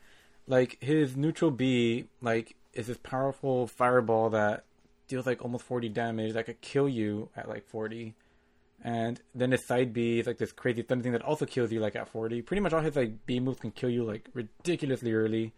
like 0.48 0.78
his 0.82 1.16
neutral 1.16 1.52
B, 1.52 2.08
like 2.22 2.56
is 2.74 2.88
this 2.88 2.98
powerful 2.98 3.68
fireball 3.68 4.30
that 4.32 4.66
deals 5.08 5.26
like 5.26 5.42
almost 5.42 5.64
forty 5.66 5.90
damage 5.90 6.34
that 6.34 6.46
could 6.46 6.62
kill 6.62 6.88
you 6.90 7.30
at 7.36 7.48
like 7.50 7.66
forty, 7.68 8.16
and 8.84 9.20
then 9.36 9.52
his 9.52 9.66
side 9.68 9.94
B 9.94 10.20
is 10.20 10.28
like 10.28 10.38
this 10.38 10.52
crazy 10.52 10.82
thunder 10.82 11.04
thing 11.04 11.12
that 11.14 11.22
also 11.22 11.46
kills 11.46 11.72
you 11.72 11.80
like 11.80 11.96
at 11.96 12.08
forty. 12.10 12.42
Pretty 12.42 12.62
much 12.62 12.74
all 12.74 12.82
his 12.82 12.96
like 12.96 13.26
B 13.26 13.40
moves 13.40 13.60
can 13.60 13.72
kill 13.72 13.90
you 13.90 14.04
like 14.04 14.28
ridiculously 14.34 15.14
early, 15.14 15.54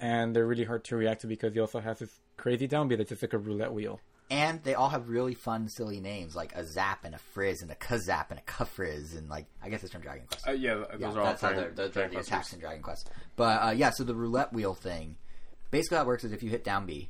and 0.00 0.34
they're 0.34 0.46
really 0.46 0.64
hard 0.64 0.84
to 0.84 0.96
react 0.96 1.22
to 1.22 1.26
because 1.26 1.54
he 1.54 1.60
also 1.60 1.80
has 1.80 1.98
this 1.98 2.20
crazy 2.36 2.66
down 2.66 2.88
B 2.88 2.96
that's 2.96 3.08
just 3.10 3.22
like 3.22 3.32
a 3.32 3.38
roulette 3.38 3.72
wheel. 3.72 4.00
And 4.30 4.62
they 4.62 4.74
all 4.74 4.90
have 4.90 5.08
really 5.08 5.32
fun, 5.32 5.70
silly 5.70 6.00
names 6.00 6.36
like 6.36 6.54
a 6.54 6.62
Zap 6.66 7.06
and 7.06 7.14
a 7.14 7.18
Frizz 7.18 7.62
and 7.62 7.70
a 7.70 7.74
Kazap 7.74 8.26
and 8.28 8.38
a 8.38 8.42
Kafrizz 8.42 9.16
and 9.16 9.30
like 9.30 9.46
I 9.62 9.70
guess 9.70 9.82
it's 9.82 9.92
from 9.92 10.02
Dragon 10.02 10.26
Quest. 10.30 10.46
Uh, 10.46 10.50
yeah, 10.52 10.74
those 10.74 10.86
yeah, 10.98 11.06
are 11.12 11.20
all 11.20 11.24
that's 11.26 11.40
how 11.40 11.48
Dragon- 11.48 11.74
they're, 11.74 11.86
those 11.86 11.90
are 11.90 11.92
Dragon 11.94 12.10
the 12.10 12.16
Quest 12.16 12.28
attacks 12.28 12.52
in 12.52 12.60
Dragon 12.60 12.82
Quest. 12.82 13.10
But 13.36 13.62
uh, 13.62 13.70
yeah, 13.70 13.88
so 13.90 14.04
the 14.04 14.14
roulette 14.14 14.52
wheel 14.52 14.74
thing, 14.74 15.16
basically 15.70 15.96
how 15.96 16.02
it 16.02 16.06
works 16.06 16.24
is 16.24 16.32
if 16.32 16.42
you 16.42 16.50
hit 16.50 16.62
down 16.62 16.84
B, 16.84 17.08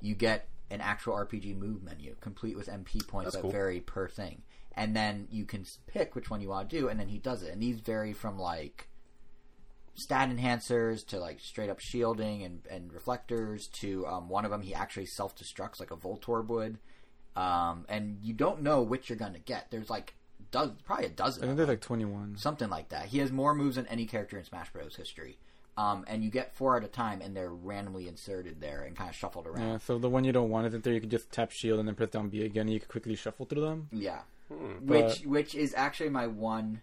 you 0.00 0.14
get 0.14 0.48
an 0.70 0.80
actual 0.80 1.14
RPG 1.14 1.58
move 1.58 1.82
menu, 1.82 2.14
complete 2.20 2.56
with 2.56 2.68
MP 2.68 3.04
points 3.08 3.26
That's 3.32 3.36
that 3.36 3.42
cool. 3.42 3.50
vary 3.50 3.80
per 3.80 4.08
thing, 4.08 4.42
and 4.74 4.94
then 4.96 5.28
you 5.30 5.44
can 5.44 5.64
pick 5.86 6.14
which 6.14 6.30
one 6.30 6.40
you 6.40 6.48
want 6.48 6.68
to 6.70 6.78
do, 6.78 6.88
and 6.88 6.98
then 6.98 7.08
he 7.08 7.18
does 7.18 7.42
it. 7.42 7.52
And 7.52 7.62
these 7.62 7.80
vary 7.80 8.12
from 8.12 8.38
like 8.38 8.88
stat 9.94 10.30
enhancers 10.30 11.06
to 11.06 11.18
like 11.18 11.38
straight 11.40 11.68
up 11.70 11.78
shielding 11.80 12.42
and, 12.42 12.60
and 12.70 12.92
reflectors 12.92 13.66
to 13.68 14.06
um, 14.06 14.28
one 14.28 14.44
of 14.44 14.50
them 14.50 14.62
he 14.62 14.74
actually 14.74 15.06
self 15.06 15.36
destructs 15.36 15.78
like 15.80 15.90
a 15.90 15.96
Voltorb 15.96 16.46
would, 16.48 16.78
um, 17.36 17.84
and 17.88 18.18
you 18.22 18.32
don't 18.34 18.62
know 18.62 18.82
which 18.82 19.08
you're 19.08 19.18
gonna 19.18 19.38
get. 19.38 19.70
There's 19.70 19.90
like 19.90 20.14
does 20.50 20.70
probably 20.84 21.06
a 21.06 21.10
dozen. 21.10 21.42
I 21.44 21.46
think 21.46 21.56
there's 21.58 21.68
like 21.68 21.80
twenty 21.80 22.04
one. 22.04 22.36
something 22.36 22.68
like 22.70 22.88
that. 22.90 23.06
He 23.06 23.18
has 23.18 23.30
more 23.32 23.54
moves 23.54 23.76
than 23.76 23.86
any 23.86 24.06
character 24.06 24.38
in 24.38 24.44
Smash 24.44 24.72
Bros. 24.72 24.96
history. 24.96 25.38
Um, 25.74 26.04
and 26.06 26.22
you 26.22 26.28
get 26.30 26.54
four 26.54 26.76
at 26.76 26.84
a 26.84 26.88
time, 26.88 27.22
and 27.22 27.34
they're 27.34 27.48
randomly 27.48 28.06
inserted 28.06 28.60
there 28.60 28.82
and 28.82 28.94
kind 28.94 29.08
of 29.08 29.16
shuffled 29.16 29.46
Yeah, 29.56 29.62
around. 29.62 29.80
so 29.80 29.98
the 29.98 30.10
one 30.10 30.22
you 30.22 30.30
don't 30.32 30.50
want 30.50 30.66
isn't 30.66 30.84
there. 30.84 30.92
You 30.92 31.00
can 31.00 31.08
just 31.08 31.32
tap 31.32 31.50
shield 31.50 31.78
and 31.78 31.88
then 31.88 31.94
press 31.94 32.10
down 32.10 32.28
B 32.28 32.42
again, 32.44 32.62
and 32.66 32.70
you 32.74 32.80
can 32.80 32.90
quickly 32.90 33.14
shuffle 33.14 33.46
through 33.46 33.62
them. 33.62 33.88
Yeah, 33.90 34.20
Hmm. 34.52 34.86
which 34.86 35.22
which 35.24 35.54
is 35.54 35.74
actually 35.76 36.10
my 36.10 36.26
one 36.26 36.82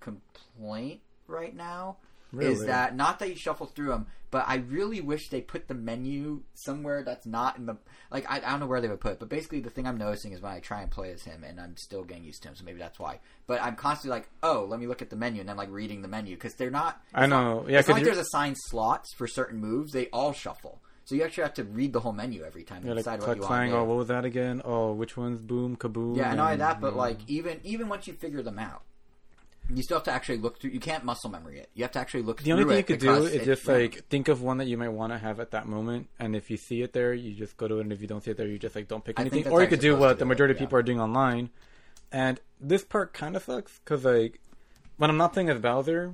complaint 0.00 1.00
right 1.26 1.54
now 1.54 1.98
is 2.38 2.64
that 2.66 2.94
not 2.94 3.18
that 3.20 3.30
you 3.30 3.34
shuffle 3.36 3.66
through 3.66 3.88
them, 3.88 4.06
but 4.30 4.44
I 4.46 4.56
really 4.56 5.00
wish 5.00 5.30
they 5.30 5.40
put 5.40 5.66
the 5.66 5.74
menu 5.74 6.42
somewhere 6.52 7.02
that's 7.02 7.24
not 7.24 7.56
in 7.56 7.64
the 7.64 7.78
like 8.10 8.30
I, 8.30 8.36
I 8.36 8.50
don't 8.50 8.60
know 8.60 8.66
where 8.66 8.82
they 8.82 8.88
would 8.88 9.00
put 9.00 9.12
it, 9.12 9.18
but 9.18 9.30
basically 9.30 9.60
the 9.60 9.70
thing 9.70 9.86
I'm 9.86 9.96
noticing 9.96 10.32
is 10.32 10.42
when 10.42 10.52
I 10.52 10.60
try 10.60 10.82
and 10.82 10.90
play 10.90 11.10
as 11.12 11.22
him, 11.22 11.42
and 11.42 11.58
I'm 11.58 11.76
still 11.78 12.04
getting 12.04 12.24
used 12.24 12.42
to 12.42 12.48
him, 12.48 12.54
so 12.54 12.64
maybe 12.64 12.78
that's 12.78 12.98
why. 12.98 13.20
But 13.46 13.62
I'm 13.62 13.76
constantly 13.76 14.18
like, 14.18 14.28
oh, 14.42 14.66
let 14.68 14.78
me 14.78 14.86
look 14.86 15.00
at 15.00 15.08
the 15.08 15.16
menu, 15.16 15.40
and 15.40 15.48
then 15.48 15.56
like 15.56 15.70
reading 15.70 16.02
the 16.02 16.08
menu 16.08 16.34
because 16.34 16.54
they're 16.54 16.70
not. 16.70 17.00
I 17.14 17.24
it's 17.24 17.30
not- 17.30 17.44
know. 17.44 17.68
Yeah, 17.68 17.78
it's 17.78 17.88
not 17.88 17.94
like 17.94 18.04
there's 18.04 18.18
assigned 18.18 18.56
slots 18.58 19.14
for 19.14 19.26
certain 19.26 19.58
moves; 19.58 19.92
they 19.92 20.08
all 20.08 20.32
shuffle. 20.34 20.82
So 21.08 21.14
you 21.14 21.22
actually 21.22 21.44
have 21.44 21.54
to 21.54 21.64
read 21.64 21.94
the 21.94 22.00
whole 22.00 22.12
menu 22.12 22.42
every 22.44 22.64
time 22.64 22.82
Yeah, 22.82 22.88
and 22.90 22.96
like 22.96 23.04
decide 23.06 23.20
what 23.22 23.36
you 23.36 23.40
want 23.40 23.48
clang. 23.48 23.70
to 23.70 23.76
do. 23.76 23.78
Oh, 23.80 23.84
what 23.84 23.96
was 23.96 24.08
that 24.08 24.26
again? 24.26 24.60
Oh, 24.62 24.92
which 24.92 25.16
one's 25.16 25.40
boom, 25.40 25.74
kaboom? 25.74 26.18
Yeah, 26.18 26.28
and 26.28 26.36
not 26.36 26.44
only 26.44 26.56
that, 26.58 26.82
but 26.82 26.96
like 26.96 27.20
even 27.26 27.60
even 27.64 27.88
once 27.88 28.06
you 28.06 28.12
figure 28.12 28.42
them 28.42 28.58
out, 28.58 28.82
you 29.74 29.82
still 29.82 29.96
have 29.96 30.04
to 30.04 30.10
actually 30.12 30.36
look 30.36 30.60
through. 30.60 30.72
You 30.72 30.80
can't 30.80 31.04
muscle 31.04 31.30
memory 31.30 31.60
it. 31.60 31.70
You 31.72 31.82
have 31.84 31.92
to 31.92 31.98
actually 31.98 32.24
look 32.24 32.40
through 32.40 32.44
the 32.44 32.52
only 32.52 32.64
thing 32.66 32.76
you 32.76 32.84
could 32.84 33.00
do 33.00 33.24
is 33.24 33.32
it- 33.32 33.44
just 33.46 33.66
yeah. 33.66 33.72
like 33.72 34.06
think 34.10 34.28
of 34.28 34.42
one 34.42 34.58
that 34.58 34.66
you 34.66 34.76
might 34.76 34.90
want 34.90 35.14
to 35.14 35.18
have 35.18 35.40
at 35.40 35.52
that 35.52 35.66
moment, 35.66 36.08
and 36.18 36.36
if 36.36 36.50
you 36.50 36.58
see 36.58 36.82
it 36.82 36.92
there, 36.92 37.14
you 37.14 37.32
just 37.32 37.56
go 37.56 37.66
to 37.68 37.78
it, 37.78 37.84
and 37.84 37.92
if 37.94 38.02
you 38.02 38.06
don't 38.06 38.22
see 38.22 38.32
it 38.32 38.36
there, 38.36 38.46
you 38.46 38.58
just 38.58 38.76
like 38.76 38.86
don't 38.86 39.02
pick 39.02 39.18
anything. 39.18 39.48
Or 39.48 39.62
you 39.62 39.66
could 39.68 39.80
do 39.80 39.96
what 39.96 40.08
to 40.08 40.14
the 40.16 40.18
do 40.18 40.24
it, 40.24 40.28
majority 40.28 40.52
of 40.52 40.58
yeah. 40.60 40.66
people 40.66 40.78
are 40.78 40.82
doing 40.82 41.00
online, 41.00 41.48
and 42.12 42.38
this 42.60 42.84
part 42.84 43.14
kind 43.14 43.34
of 43.34 43.42
sucks 43.44 43.78
because 43.78 44.04
like 44.04 44.40
when 44.98 45.08
I'm 45.08 45.16
not 45.16 45.32
playing 45.32 45.48
as 45.48 45.58
Bowser, 45.58 46.12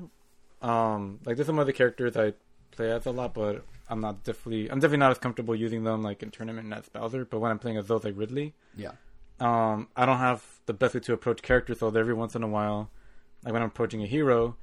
um, 0.62 1.18
like 1.24 1.34
there's 1.34 1.48
some 1.48 1.58
other 1.58 1.72
characters 1.72 2.16
I 2.16 2.34
play 2.70 2.92
as 2.92 3.06
a 3.06 3.10
lot, 3.10 3.34
but 3.34 3.64
I'm 3.88 4.00
not 4.00 4.24
definitely 4.24 4.70
I'm 4.70 4.78
definitely 4.78 4.98
not 4.98 5.10
as 5.10 5.18
comfortable 5.18 5.54
using 5.54 5.84
them 5.84 6.02
like 6.02 6.22
in 6.22 6.30
tournament 6.30 6.72
as 6.72 6.88
Bowser. 6.88 7.24
But 7.24 7.40
when 7.40 7.50
I'm 7.50 7.58
playing 7.58 7.76
as 7.76 7.86
those 7.86 8.04
like 8.04 8.14
Ridley, 8.16 8.54
yeah. 8.76 8.92
um, 9.40 9.88
I 9.96 10.06
don't 10.06 10.18
have 10.18 10.42
the 10.66 10.72
best 10.72 10.94
way 10.94 11.00
to 11.00 11.12
approach 11.12 11.42
characters, 11.42 11.80
so 11.80 11.88
every 11.88 12.14
once 12.14 12.34
in 12.34 12.42
a 12.42 12.48
while, 12.48 12.90
like 13.44 13.52
when 13.52 13.62
I'm 13.62 13.68
approaching 13.68 14.02
a 14.02 14.06
hero, 14.06 14.56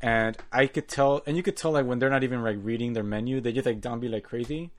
and 0.00 0.36
I 0.52 0.66
could 0.66 0.86
tell, 0.88 1.22
and 1.26 1.36
you 1.36 1.42
could 1.42 1.56
tell 1.56 1.72
like 1.72 1.86
when 1.86 1.98
they're 1.98 2.10
not 2.10 2.22
even 2.22 2.42
like 2.42 2.56
reading 2.60 2.92
their 2.92 3.02
menu, 3.02 3.40
they 3.40 3.52
just 3.52 3.66
like 3.66 3.82
zombie 3.82 4.08
like 4.08 4.24
crazy. 4.24 4.70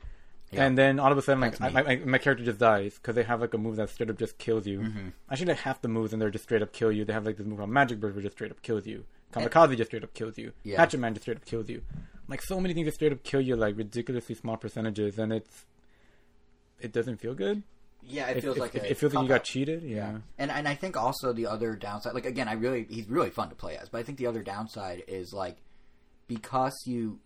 Yeah. 0.52 0.66
And 0.66 0.78
then 0.78 1.00
all 1.00 1.12
of 1.12 1.18
a 1.18 1.22
sudden, 1.22 1.42
like 1.42 1.62
I, 1.62 1.70
my, 1.70 1.96
my 1.98 2.18
character 2.18 2.44
just 2.44 2.58
dies 2.58 2.96
because 2.96 3.16
they 3.16 3.24
have 3.24 3.42
like 3.42 3.54
a 3.54 3.58
move 3.58 3.76
that 3.76 3.90
straight 3.90 4.10
up 4.10 4.18
just 4.18 4.38
kills 4.40 4.66
you. 4.66 4.80
Mm-hmm. 4.80 5.10
Actually, 5.30 5.48
like 5.48 5.60
half 5.60 5.82
the 5.82 5.88
moves 5.88 6.12
and 6.12 6.22
they're 6.22 6.32
just 6.32 6.46
straight 6.46 6.64
up 6.64 6.74
kill 6.74 6.92
you. 6.92 7.06
They 7.06 7.14
have 7.14 7.26
like 7.26 7.38
this 7.38 7.46
move 7.46 7.62
on 7.62 7.72
Magic 7.72 8.00
Burst, 8.00 8.16
which 8.16 8.24
just 8.24 8.36
straight 8.36 8.50
up 8.50 8.62
kills 8.64 8.88
you. 8.88 9.04
Kamikaze 9.34 9.78
just 9.78 9.90
straight 9.90 10.04
up 10.04 10.14
kills 10.14 10.38
you. 10.38 10.54
Yeah. 10.64 10.78
Hatchet 10.78 11.00
Man 11.00 11.14
just 11.14 11.24
straight 11.24 11.38
up 11.38 11.46
kills 11.46 11.70
you. 11.70 11.82
Like 12.28 12.42
so 12.42 12.60
many 12.60 12.74
things 12.74 12.86
that 12.86 12.94
straight 12.96 13.12
up 13.12 13.24
kill 13.24 13.42
you, 13.42 13.56
like 13.56 13.78
ridiculously 13.78 14.36
small 14.36 14.58
percentages, 14.58 15.18
and 15.18 15.34
it's 15.34 15.66
it 16.80 16.92
doesn't 16.92 17.18
feel 17.18 17.34
good. 17.34 17.64
Yeah, 18.02 18.30
it 18.30 18.38
It, 18.38 18.42
feels 18.42 18.58
it, 18.58 18.60
like 18.60 18.76
it, 18.76 18.84
it 18.86 18.98
feels 18.98 19.14
like 19.14 19.24
you 19.24 19.30
got 19.30 19.44
cheated. 19.44 19.84
Yeah. 19.84 20.20
And 20.38 20.52
and 20.52 20.68
I 20.68 20.76
think 20.76 20.96
also 20.96 21.34
the 21.34 21.48
other 21.48 21.76
downside, 21.76 22.14
like 22.14 22.26
again, 22.26 22.48
I 22.48 22.54
really 22.54 22.86
he's 22.90 23.10
really 23.10 23.30
fun 23.30 23.50
to 23.50 23.56
play 23.56 23.78
as, 23.78 23.90
but 23.90 24.00
I 24.00 24.04
think 24.04 24.18
the 24.18 24.28
other 24.28 24.42
downside 24.44 25.04
is 25.08 25.34
like 25.34 25.58
because 26.28 26.76
you 26.86 27.20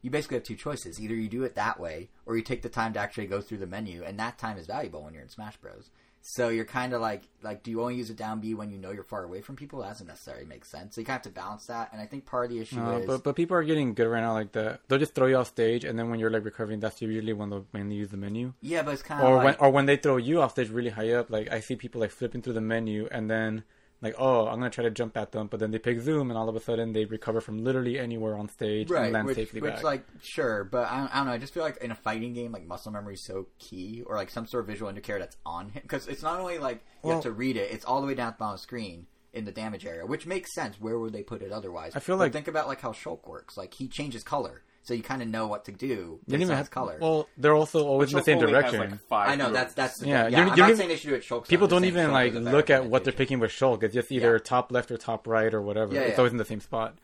you 0.00 0.10
basically 0.10 0.38
have 0.38 0.44
two 0.44 0.56
choices: 0.56 1.00
either 1.00 1.14
you 1.14 1.28
do 1.28 1.44
it 1.44 1.54
that 1.54 1.78
way, 1.78 2.08
or 2.26 2.36
you 2.36 2.42
take 2.42 2.62
the 2.62 2.68
time 2.68 2.92
to 2.94 2.98
actually 2.98 3.26
go 3.26 3.40
through 3.40 3.58
the 3.58 3.66
menu, 3.66 4.02
and 4.02 4.18
that 4.18 4.38
time 4.38 4.58
is 4.58 4.66
valuable 4.66 5.02
when 5.04 5.14
you're 5.14 5.22
in 5.22 5.28
Smash 5.28 5.56
Bros. 5.58 5.90
So 6.24 6.50
you're 6.50 6.64
kind 6.64 6.92
of 6.92 7.00
like 7.00 7.22
like, 7.42 7.64
do 7.64 7.72
you 7.72 7.82
only 7.82 7.96
use 7.96 8.08
a 8.08 8.14
down 8.14 8.40
B 8.40 8.54
when 8.54 8.70
you 8.70 8.78
know 8.78 8.92
you're 8.92 9.02
far 9.02 9.24
away 9.24 9.40
from 9.40 9.56
people? 9.56 9.80
That 9.80 9.88
doesn't 9.88 10.06
necessarily 10.06 10.44
make 10.44 10.64
sense. 10.64 10.94
So 10.94 11.00
you 11.00 11.04
kind 11.04 11.16
of 11.18 11.24
have 11.24 11.34
to 11.34 11.40
balance 11.40 11.66
that, 11.66 11.90
and 11.92 12.00
I 12.00 12.06
think 12.06 12.26
part 12.26 12.44
of 12.44 12.50
the 12.52 12.60
issue 12.60 12.80
is 12.80 13.06
but 13.06 13.24
but 13.24 13.34
people 13.34 13.56
are 13.56 13.64
getting 13.64 13.92
good 13.92 14.06
right 14.06 14.20
now. 14.20 14.32
Like 14.32 14.52
that, 14.52 14.80
they'll 14.86 15.00
just 15.00 15.14
throw 15.14 15.26
you 15.26 15.36
off 15.36 15.48
stage, 15.48 15.84
and 15.84 15.98
then 15.98 16.10
when 16.10 16.20
you're 16.20 16.30
like 16.30 16.44
recovering, 16.44 16.78
that's 16.78 17.02
usually 17.02 17.32
when 17.32 17.50
they'll 17.50 17.66
mainly 17.72 17.96
use 17.96 18.10
the 18.10 18.16
menu. 18.16 18.52
yeah, 18.60 18.82
but 18.82 18.94
it's 18.94 19.02
kind 19.02 19.20
of 19.20 19.28
Or 19.28 19.34
like, 19.36 19.44
when 19.44 19.56
or 19.58 19.70
when 19.70 19.86
they 19.86 19.96
throw 19.96 20.16
you 20.16 20.40
off 20.40 20.52
stage 20.52 20.70
really 20.70 20.90
high 20.90 21.10
up, 21.12 21.28
like 21.28 21.50
I 21.50 21.58
see 21.58 21.74
people 21.74 22.00
like 22.00 22.12
flipping 22.12 22.40
through 22.40 22.54
the 22.54 22.60
menu, 22.60 23.08
and 23.10 23.28
then 23.28 23.64
like 24.02 24.14
oh 24.18 24.46
I'm 24.48 24.58
gonna 24.58 24.68
try 24.70 24.84
to 24.84 24.90
jump 24.90 25.16
at 25.16 25.32
them, 25.32 25.46
but 25.46 25.60
then 25.60 25.70
they 25.70 25.78
pick 25.78 26.00
zoom, 26.00 26.30
and 26.30 26.36
all 26.38 26.48
of 26.48 26.56
a 26.56 26.60
sudden 26.60 26.92
they 26.92 27.04
recover 27.06 27.40
from 27.40 27.64
literally 27.64 27.98
anywhere 27.98 28.36
on 28.36 28.48
stage 28.48 28.90
right, 28.90 29.04
and 29.04 29.12
land 29.14 29.26
which, 29.28 29.36
safely 29.36 29.60
which 29.60 29.74
back. 29.76 29.82
like 29.84 30.04
sure, 30.22 30.64
but 30.64 30.88
I 30.90 30.98
don't, 30.98 31.14
I 31.14 31.16
don't 31.18 31.26
know. 31.28 31.32
I 31.32 31.38
just 31.38 31.54
feel 31.54 31.62
like 31.62 31.78
in 31.78 31.90
a 31.90 31.94
fighting 31.94 32.34
game, 32.34 32.52
like 32.52 32.66
muscle 32.66 32.92
memory 32.92 33.14
is 33.14 33.24
so 33.24 33.46
key, 33.58 34.02
or 34.04 34.16
like 34.16 34.28
some 34.30 34.46
sort 34.46 34.62
of 34.62 34.66
visual 34.66 34.88
indicator 34.88 35.18
that's 35.20 35.36
on 35.46 35.70
him, 35.70 35.80
because 35.82 36.08
it's 36.08 36.22
not 36.22 36.38
only 36.40 36.58
like 36.58 36.84
you 37.02 37.08
Well- 37.08 37.16
have 37.16 37.22
to 37.24 37.32
read 37.32 37.56
it; 37.56 37.70
it's 37.70 37.84
all 37.84 38.00
the 38.00 38.06
way 38.06 38.14
down 38.14 38.28
at 38.28 38.34
the 38.34 38.40
bottom 38.40 38.54
of 38.54 38.60
the 38.60 38.62
screen 38.64 39.06
in 39.32 39.44
the 39.46 39.52
damage 39.52 39.86
area, 39.86 40.04
which 40.04 40.26
makes 40.26 40.52
sense. 40.54 40.78
Where 40.80 40.98
would 40.98 41.12
they 41.14 41.22
put 41.22 41.40
it 41.40 41.52
otherwise? 41.52 41.96
I 41.96 42.00
feel 42.00 42.16
But 42.16 42.24
like- 42.24 42.32
think 42.32 42.48
about 42.48 42.68
like 42.68 42.80
how 42.80 42.92
Shulk 42.92 43.26
works. 43.26 43.56
Like 43.56 43.72
he 43.74 43.88
changes 43.88 44.22
color, 44.22 44.62
so 44.82 44.94
you 44.94 45.02
kind 45.02 45.22
of 45.22 45.28
know 45.28 45.46
what 45.46 45.64
to 45.66 45.72
do 45.72 45.86
you 45.86 46.18
based 46.18 46.28
didn't 46.30 46.42
even 46.42 46.56
have 46.56 46.70
color. 46.70 46.98
Well, 47.00 47.28
they're 47.36 47.54
also 47.54 47.86
always 47.86 48.10
in 48.12 48.18
the 48.18 48.24
same 48.24 48.38
direction. 48.38 48.80
like, 48.80 49.06
five 49.08 49.28
I 49.30 49.34
know 49.36 49.44
moves. 49.44 49.54
that's 49.54 49.74
that's 49.74 49.98
the 49.98 50.08
Yeah, 50.08 50.24
thing. 50.24 50.32
you 50.32 50.38
yeah. 50.38 50.44
don't- 50.44 50.50
I'm 50.52 50.56
you 50.56 50.62
not 50.62 50.68
don't 50.68 50.76
saying 50.76 50.88
they 50.88 50.96
should 50.96 51.08
do 51.10 51.14
it 51.14 51.22
Shulk. 51.22 51.48
People 51.48 51.68
don't 51.68 51.84
even 51.84 52.08
Shulk 52.08 52.12
like 52.12 52.30
is 52.32 52.36
a 52.36 52.40
better 52.40 52.56
look 52.56 52.70
at 52.70 52.86
what 52.86 53.04
they're 53.04 53.12
picking 53.12 53.38
with 53.38 53.50
Shulk. 53.52 53.82
It's 53.82 53.94
just 53.94 54.10
either 54.12 54.32
Yeah. 54.34 54.38
top 54.42 54.72
left 54.72 54.90
or 54.90 54.96
top 54.96 55.26
right 55.26 55.52
or 55.54 55.62
whatever. 55.62 55.94
Yeah, 55.94 56.00
yeah, 56.02 56.06
it's 56.08 56.18
always 56.18 56.32
in 56.32 56.38
the 56.38 56.44
same 56.44 56.60
spot. 56.60 56.96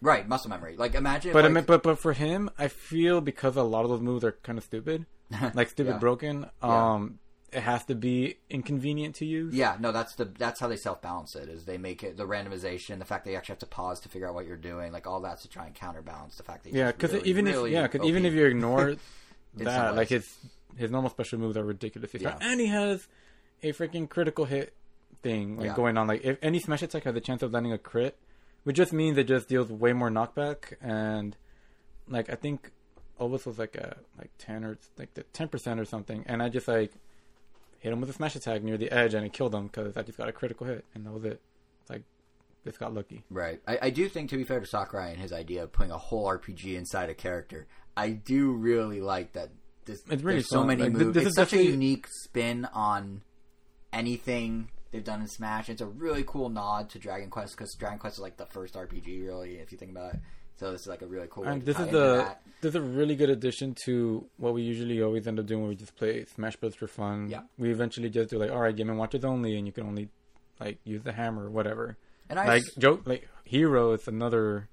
Right, 0.00 0.28
muscle 0.28 0.48
memory. 0.50 0.76
Like 0.76 0.94
imagine, 0.94 1.32
But 1.32 1.44
if, 1.44 1.50
I 1.50 1.54
mean, 1.54 1.64
but 1.64 1.82
but 1.82 1.98
for 1.98 2.12
him, 2.12 2.48
I 2.58 2.68
feel 2.68 3.20
because 3.20 3.56
a 3.56 3.62
lot 3.62 3.82
of 3.84 3.90
those 3.90 4.00
moves 4.00 4.24
are 4.24 4.32
kind 4.42 4.56
of 4.56 4.64
stupid, 4.64 5.06
like 5.54 5.68
stupid 5.70 5.92
Yeah. 5.94 5.98
broken. 5.98 6.46
Yeah. 6.62 6.92
Um, 6.94 7.18
it 7.52 7.62
has 7.62 7.84
to 7.86 7.94
be 7.94 8.36
inconvenient 8.50 9.14
to 9.16 9.24
you. 9.24 9.48
Yeah, 9.52 9.76
no, 9.80 9.90
that's 9.92 10.14
the 10.16 10.26
that's 10.26 10.60
how 10.60 10.68
they 10.68 10.76
self 10.76 11.00
balance 11.00 11.34
it. 11.34 11.48
Is 11.48 11.64
they 11.64 11.78
make 11.78 12.02
it 12.02 12.16
the 12.16 12.26
randomization, 12.26 12.98
the 12.98 13.04
fact 13.04 13.24
that 13.24 13.30
you 13.30 13.36
actually 13.36 13.54
have 13.54 13.60
to 13.60 13.66
pause 13.66 14.00
to 14.00 14.08
figure 14.08 14.28
out 14.28 14.34
what 14.34 14.46
you're 14.46 14.56
doing, 14.56 14.92
like 14.92 15.06
all 15.06 15.20
that's 15.20 15.42
to 15.42 15.48
try 15.48 15.66
and 15.66 15.74
counterbalance 15.74 16.36
the 16.36 16.42
fact 16.42 16.64
that 16.64 16.72
Yeah, 16.74 16.92
because 16.92 17.12
because 17.12 17.26
even 17.26 17.46
if 17.46 17.68
yeah, 17.70 17.82
because 17.86 18.06
even 18.06 18.24
if 18.26 18.34
you 18.34 18.44
ignore 18.46 18.96
that, 19.54 19.96
like 19.96 20.08
his 20.08 20.36
his 20.76 20.90
normal 20.90 21.10
special 21.10 21.38
moves 21.38 21.56
are 21.56 21.64
ridiculously 21.64 22.20
strong, 22.20 22.36
Yeah. 22.40 22.50
and 22.50 22.60
he 22.60 22.66
has 22.66 23.08
a 23.62 23.72
freaking 23.72 24.08
critical 24.08 24.44
hit 24.44 24.74
thing 25.22 25.56
like 25.56 25.66
Yeah. 25.66 25.74
going 25.74 25.96
on. 25.96 26.06
Like 26.06 26.24
if 26.24 26.38
any 26.42 26.60
smash 26.60 26.82
attack 26.82 27.04
has 27.04 27.16
a 27.16 27.20
chance 27.20 27.42
of 27.42 27.52
landing 27.52 27.72
a 27.72 27.78
crit, 27.78 28.16
which 28.64 28.76
just 28.76 28.92
means 28.92 29.16
it 29.18 29.24
just 29.24 29.48
deals 29.48 29.70
way 29.70 29.92
more 29.92 30.10
knockback, 30.10 30.74
and 30.82 31.36
like 32.08 32.30
I 32.30 32.34
think 32.34 32.70
Obus 33.18 33.46
was 33.46 33.58
like 33.58 33.74
a 33.74 33.96
like 34.18 34.30
ten 34.38 34.64
or 34.64 34.78
like 34.98 35.14
the 35.14 35.22
ten 35.32 35.48
percent 35.48 35.80
or 35.80 35.84
something, 35.86 36.24
and 36.26 36.42
I 36.42 36.48
just 36.50 36.68
like 36.68 36.92
hit 37.78 37.92
him 37.92 38.00
with 38.00 38.10
a 38.10 38.12
smash 38.12 38.36
attack 38.36 38.62
near 38.62 38.76
the 38.76 38.90
edge, 38.92 39.14
and 39.14 39.24
it 39.26 39.32
killed 39.32 39.54
him 39.54 39.66
because 39.66 39.96
I 39.96 40.02
just 40.02 40.18
got 40.18 40.28
a 40.28 40.32
critical 40.32 40.66
hit, 40.66 40.84
and 40.94 41.06
that 41.06 41.12
was 41.12 41.24
it. 41.24 41.40
It's 41.82 41.90
like 41.90 42.02
just 42.64 42.78
got 42.78 42.92
lucky. 42.94 43.24
right, 43.30 43.60
I, 43.66 43.78
I 43.82 43.90
do 43.90 44.08
think 44.08 44.30
to 44.30 44.36
be 44.36 44.44
fair 44.44 44.60
to 44.60 44.66
Sakurai 44.66 45.10
and 45.12 45.20
his 45.20 45.32
idea 45.32 45.62
of 45.64 45.72
putting 45.72 45.92
a 45.92 45.98
whole 45.98 46.26
RPG 46.26 46.76
inside 46.76 47.08
a 47.10 47.14
character, 47.14 47.66
I 47.96 48.10
do 48.10 48.52
really 48.52 49.00
like 49.00 49.32
that. 49.32 49.50
This, 49.84 50.02
It's 50.10 50.22
really 50.22 50.36
there's 50.40 50.50
so 50.50 50.64
many 50.64 50.82
Like, 50.82 50.92
moves. 50.92 51.14
this 51.14 51.22
it's 51.22 51.30
is 51.30 51.34
such 51.36 51.52
a 51.54 51.62
unique 51.64 52.06
spin 52.24 52.66
on 52.74 53.22
anything 53.92 54.70
they've 54.90 55.04
done 55.04 55.20
in 55.20 55.28
Smash. 55.28 55.68
It's 55.68 55.80
a 55.80 55.86
really 55.86 56.24
cool 56.26 56.48
nod 56.48 56.90
to 56.90 56.98
Dragon 56.98 57.30
Quest 57.30 57.56
because 57.56 57.74
Dragon 57.74 57.98
Quest 57.98 58.16
is 58.16 58.22
like 58.22 58.36
the 58.36 58.46
first 58.46 58.74
RPG, 58.74 59.24
really, 59.24 59.54
if 59.56 59.72
you 59.72 59.78
think 59.78 59.90
about 59.92 60.14
it. 60.14 60.20
So 60.58 60.72
this 60.72 60.82
is 60.82 60.86
like 60.88 61.02
a 61.02 61.06
really 61.06 61.28
cool. 61.30 61.44
And 61.44 61.64
this 61.64 61.78
is 61.78 61.88
the 61.88 62.34
this 62.60 62.70
is 62.70 62.74
a 62.74 62.80
really 62.80 63.14
good 63.14 63.30
addition 63.30 63.74
to 63.84 64.26
what 64.38 64.54
we 64.54 64.62
usually 64.62 65.00
always 65.00 65.26
end 65.28 65.38
up 65.38 65.46
doing 65.46 65.60
when 65.60 65.68
we 65.68 65.76
just 65.76 65.94
play 65.96 66.24
Smash 66.24 66.56
Bros 66.56 66.74
for 66.74 66.88
fun. 66.88 67.28
Yeah. 67.30 67.42
We 67.58 67.70
eventually 67.70 68.10
just 68.10 68.30
do 68.30 68.38
like, 68.38 68.50
all 68.50 68.60
right, 68.60 68.74
game 68.74 68.90
and 68.90 68.98
watches 68.98 69.24
only, 69.24 69.56
and 69.56 69.66
you 69.66 69.72
can 69.72 69.86
only 69.86 70.08
like 70.58 70.78
use 70.84 71.02
the 71.02 71.12
hammer 71.12 71.44
or 71.46 71.50
whatever. 71.50 71.96
And 72.28 72.38
I 72.38 72.46
like 72.46 72.62
s- 72.62 72.74
joke 72.76 73.02
like 73.06 73.28
Hero 73.44 73.92
is 73.92 74.08
another, 74.08 74.68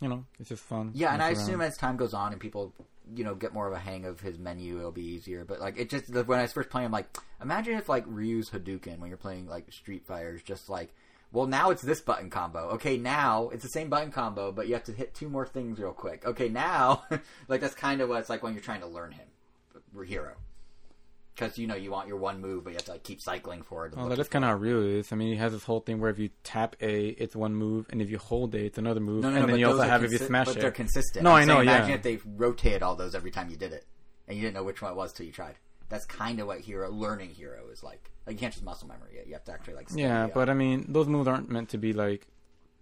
you 0.00 0.08
know, 0.08 0.26
it's 0.38 0.50
just 0.50 0.62
fun. 0.62 0.90
Yeah, 0.94 1.12
and 1.14 1.22
I 1.22 1.30
Mess 1.30 1.42
assume 1.42 1.60
as 1.62 1.76
time 1.78 1.96
goes 1.96 2.12
on 2.12 2.32
and 2.32 2.40
people, 2.40 2.74
you 3.16 3.24
know, 3.24 3.34
get 3.34 3.54
more 3.54 3.66
of 3.66 3.72
a 3.72 3.78
hang 3.78 4.04
of 4.04 4.20
his 4.20 4.38
menu, 4.38 4.78
it'll 4.78 4.92
be 4.92 5.06
easier. 5.06 5.46
But 5.46 5.58
like, 5.58 5.78
it 5.78 5.88
just 5.88 6.12
when 6.12 6.38
I 6.38 6.42
was 6.42 6.52
first 6.52 6.68
playing, 6.68 6.86
I'm 6.86 6.92
like, 6.92 7.08
imagine 7.40 7.78
if 7.78 7.88
like 7.88 8.04
Ryu's 8.06 8.50
Hadouken 8.50 8.98
when 8.98 9.08
you're 9.08 9.16
playing 9.16 9.46
like 9.46 9.72
Street 9.72 10.04
Fighter 10.06 10.34
is 10.34 10.42
just 10.42 10.68
like, 10.68 10.94
well, 11.34 11.46
now 11.48 11.70
it's 11.70 11.82
this 11.82 12.00
button 12.00 12.30
combo. 12.30 12.60
Okay, 12.74 12.96
now 12.96 13.48
it's 13.48 13.64
the 13.64 13.68
same 13.68 13.88
button 13.88 14.12
combo, 14.12 14.52
but 14.52 14.68
you 14.68 14.74
have 14.74 14.84
to 14.84 14.92
hit 14.92 15.14
two 15.14 15.28
more 15.28 15.44
things 15.44 15.80
real 15.80 15.92
quick. 15.92 16.24
Okay, 16.24 16.48
now, 16.48 17.02
like 17.48 17.60
that's 17.60 17.74
kind 17.74 18.00
of 18.00 18.08
what 18.08 18.20
it's 18.20 18.30
like 18.30 18.44
when 18.44 18.52
you're 18.52 18.62
trying 18.62 18.82
to 18.82 18.86
learn 18.86 19.10
him, 19.10 19.26
Hero, 20.06 20.34
because 21.34 21.58
you 21.58 21.66
know 21.66 21.74
you 21.74 21.90
want 21.90 22.06
your 22.06 22.18
one 22.18 22.40
move, 22.40 22.62
but 22.62 22.70
you 22.70 22.76
have 22.76 22.84
to 22.84 22.92
like 22.92 23.02
keep 23.02 23.20
cycling 23.20 23.62
forward. 23.62 23.96
Well, 23.96 24.08
that's 24.10 24.28
kind 24.28 24.44
of 24.44 24.50
how 24.50 24.56
Ryu 24.56 24.98
is. 24.98 25.12
I 25.12 25.16
mean, 25.16 25.32
he 25.32 25.36
has 25.36 25.52
this 25.52 25.64
whole 25.64 25.80
thing 25.80 26.00
where 26.00 26.10
if 26.10 26.20
you 26.20 26.30
tap 26.44 26.76
A, 26.80 27.08
it's 27.08 27.34
one 27.34 27.56
move, 27.56 27.86
and 27.90 28.00
if 28.00 28.10
you 28.10 28.18
hold 28.18 28.54
A, 28.54 28.66
it's 28.66 28.78
another 28.78 29.00
move, 29.00 29.24
No, 29.24 29.30
no, 29.30 29.36
and 29.38 29.46
no, 29.46 29.50
then 29.50 29.58
you 29.58 29.66
also 29.66 29.82
have 29.82 30.04
if 30.04 30.12
you 30.12 30.18
smash 30.18 30.46
but 30.46 30.56
it. 30.56 30.60
they're 30.60 30.70
consistent. 30.70 31.24
No, 31.24 31.32
I'm 31.32 31.42
I 31.42 31.44
know, 31.46 31.54
saying 31.56 31.66
yeah. 31.68 31.76
Imagine 31.78 31.94
if 31.94 32.02
they 32.04 32.18
rotated 32.24 32.84
all 32.84 32.94
those 32.94 33.16
every 33.16 33.32
time 33.32 33.50
you 33.50 33.56
did 33.56 33.72
it, 33.72 33.84
and 34.28 34.36
you 34.36 34.42
didn't 34.42 34.54
know 34.54 34.62
which 34.62 34.80
one 34.80 34.92
it 34.92 34.96
was 34.96 35.12
till 35.12 35.26
you 35.26 35.32
tried. 35.32 35.56
That's 35.88 36.06
kind 36.06 36.40
of 36.40 36.46
what 36.46 36.60
hero 36.60 36.90
learning 36.90 37.30
hero 37.30 37.68
is 37.72 37.82
like. 37.82 38.10
Like 38.26 38.34
you 38.34 38.40
can't 38.40 38.52
just 38.52 38.64
muscle 38.64 38.88
memory 38.88 39.16
it. 39.18 39.26
You 39.26 39.34
have 39.34 39.44
to 39.44 39.52
actually 39.52 39.74
like. 39.74 39.88
yeah, 39.94 40.26
it. 40.26 40.34
but 40.34 40.48
I 40.48 40.54
mean, 40.54 40.86
those 40.88 41.06
moves 41.06 41.28
aren't 41.28 41.50
meant 41.50 41.68
to 41.70 41.78
be 41.78 41.92
like 41.92 42.26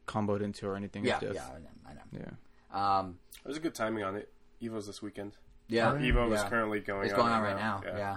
comboed 0.07 0.41
into 0.43 0.67
or 0.69 0.77
anything. 0.77 1.05
yeah, 1.05 1.15
it's 1.17 1.25
just, 1.25 1.35
yeah, 1.35 1.47
I 1.47 1.59
know. 1.59 1.69
I 1.89 1.95
know. 1.95 2.27
yeah. 2.73 2.99
Um, 3.01 3.19
There's 3.45 3.57
a 3.57 3.61
good 3.61 3.75
timing 3.75 4.05
on 4.05 4.17
it. 4.17 4.33
Evo's 4.63 4.87
this 4.87 5.03
weekend. 5.03 5.37
yeah, 5.69 5.93
Evo 5.93 6.33
is 6.33 6.43
currently 6.45 6.81
going. 6.81 7.05
It's 7.05 7.13
on 7.15 7.21
going 7.21 7.33
on 7.33 7.43
right 7.43 7.57
now. 7.57 7.83
Yeah. 7.85 8.17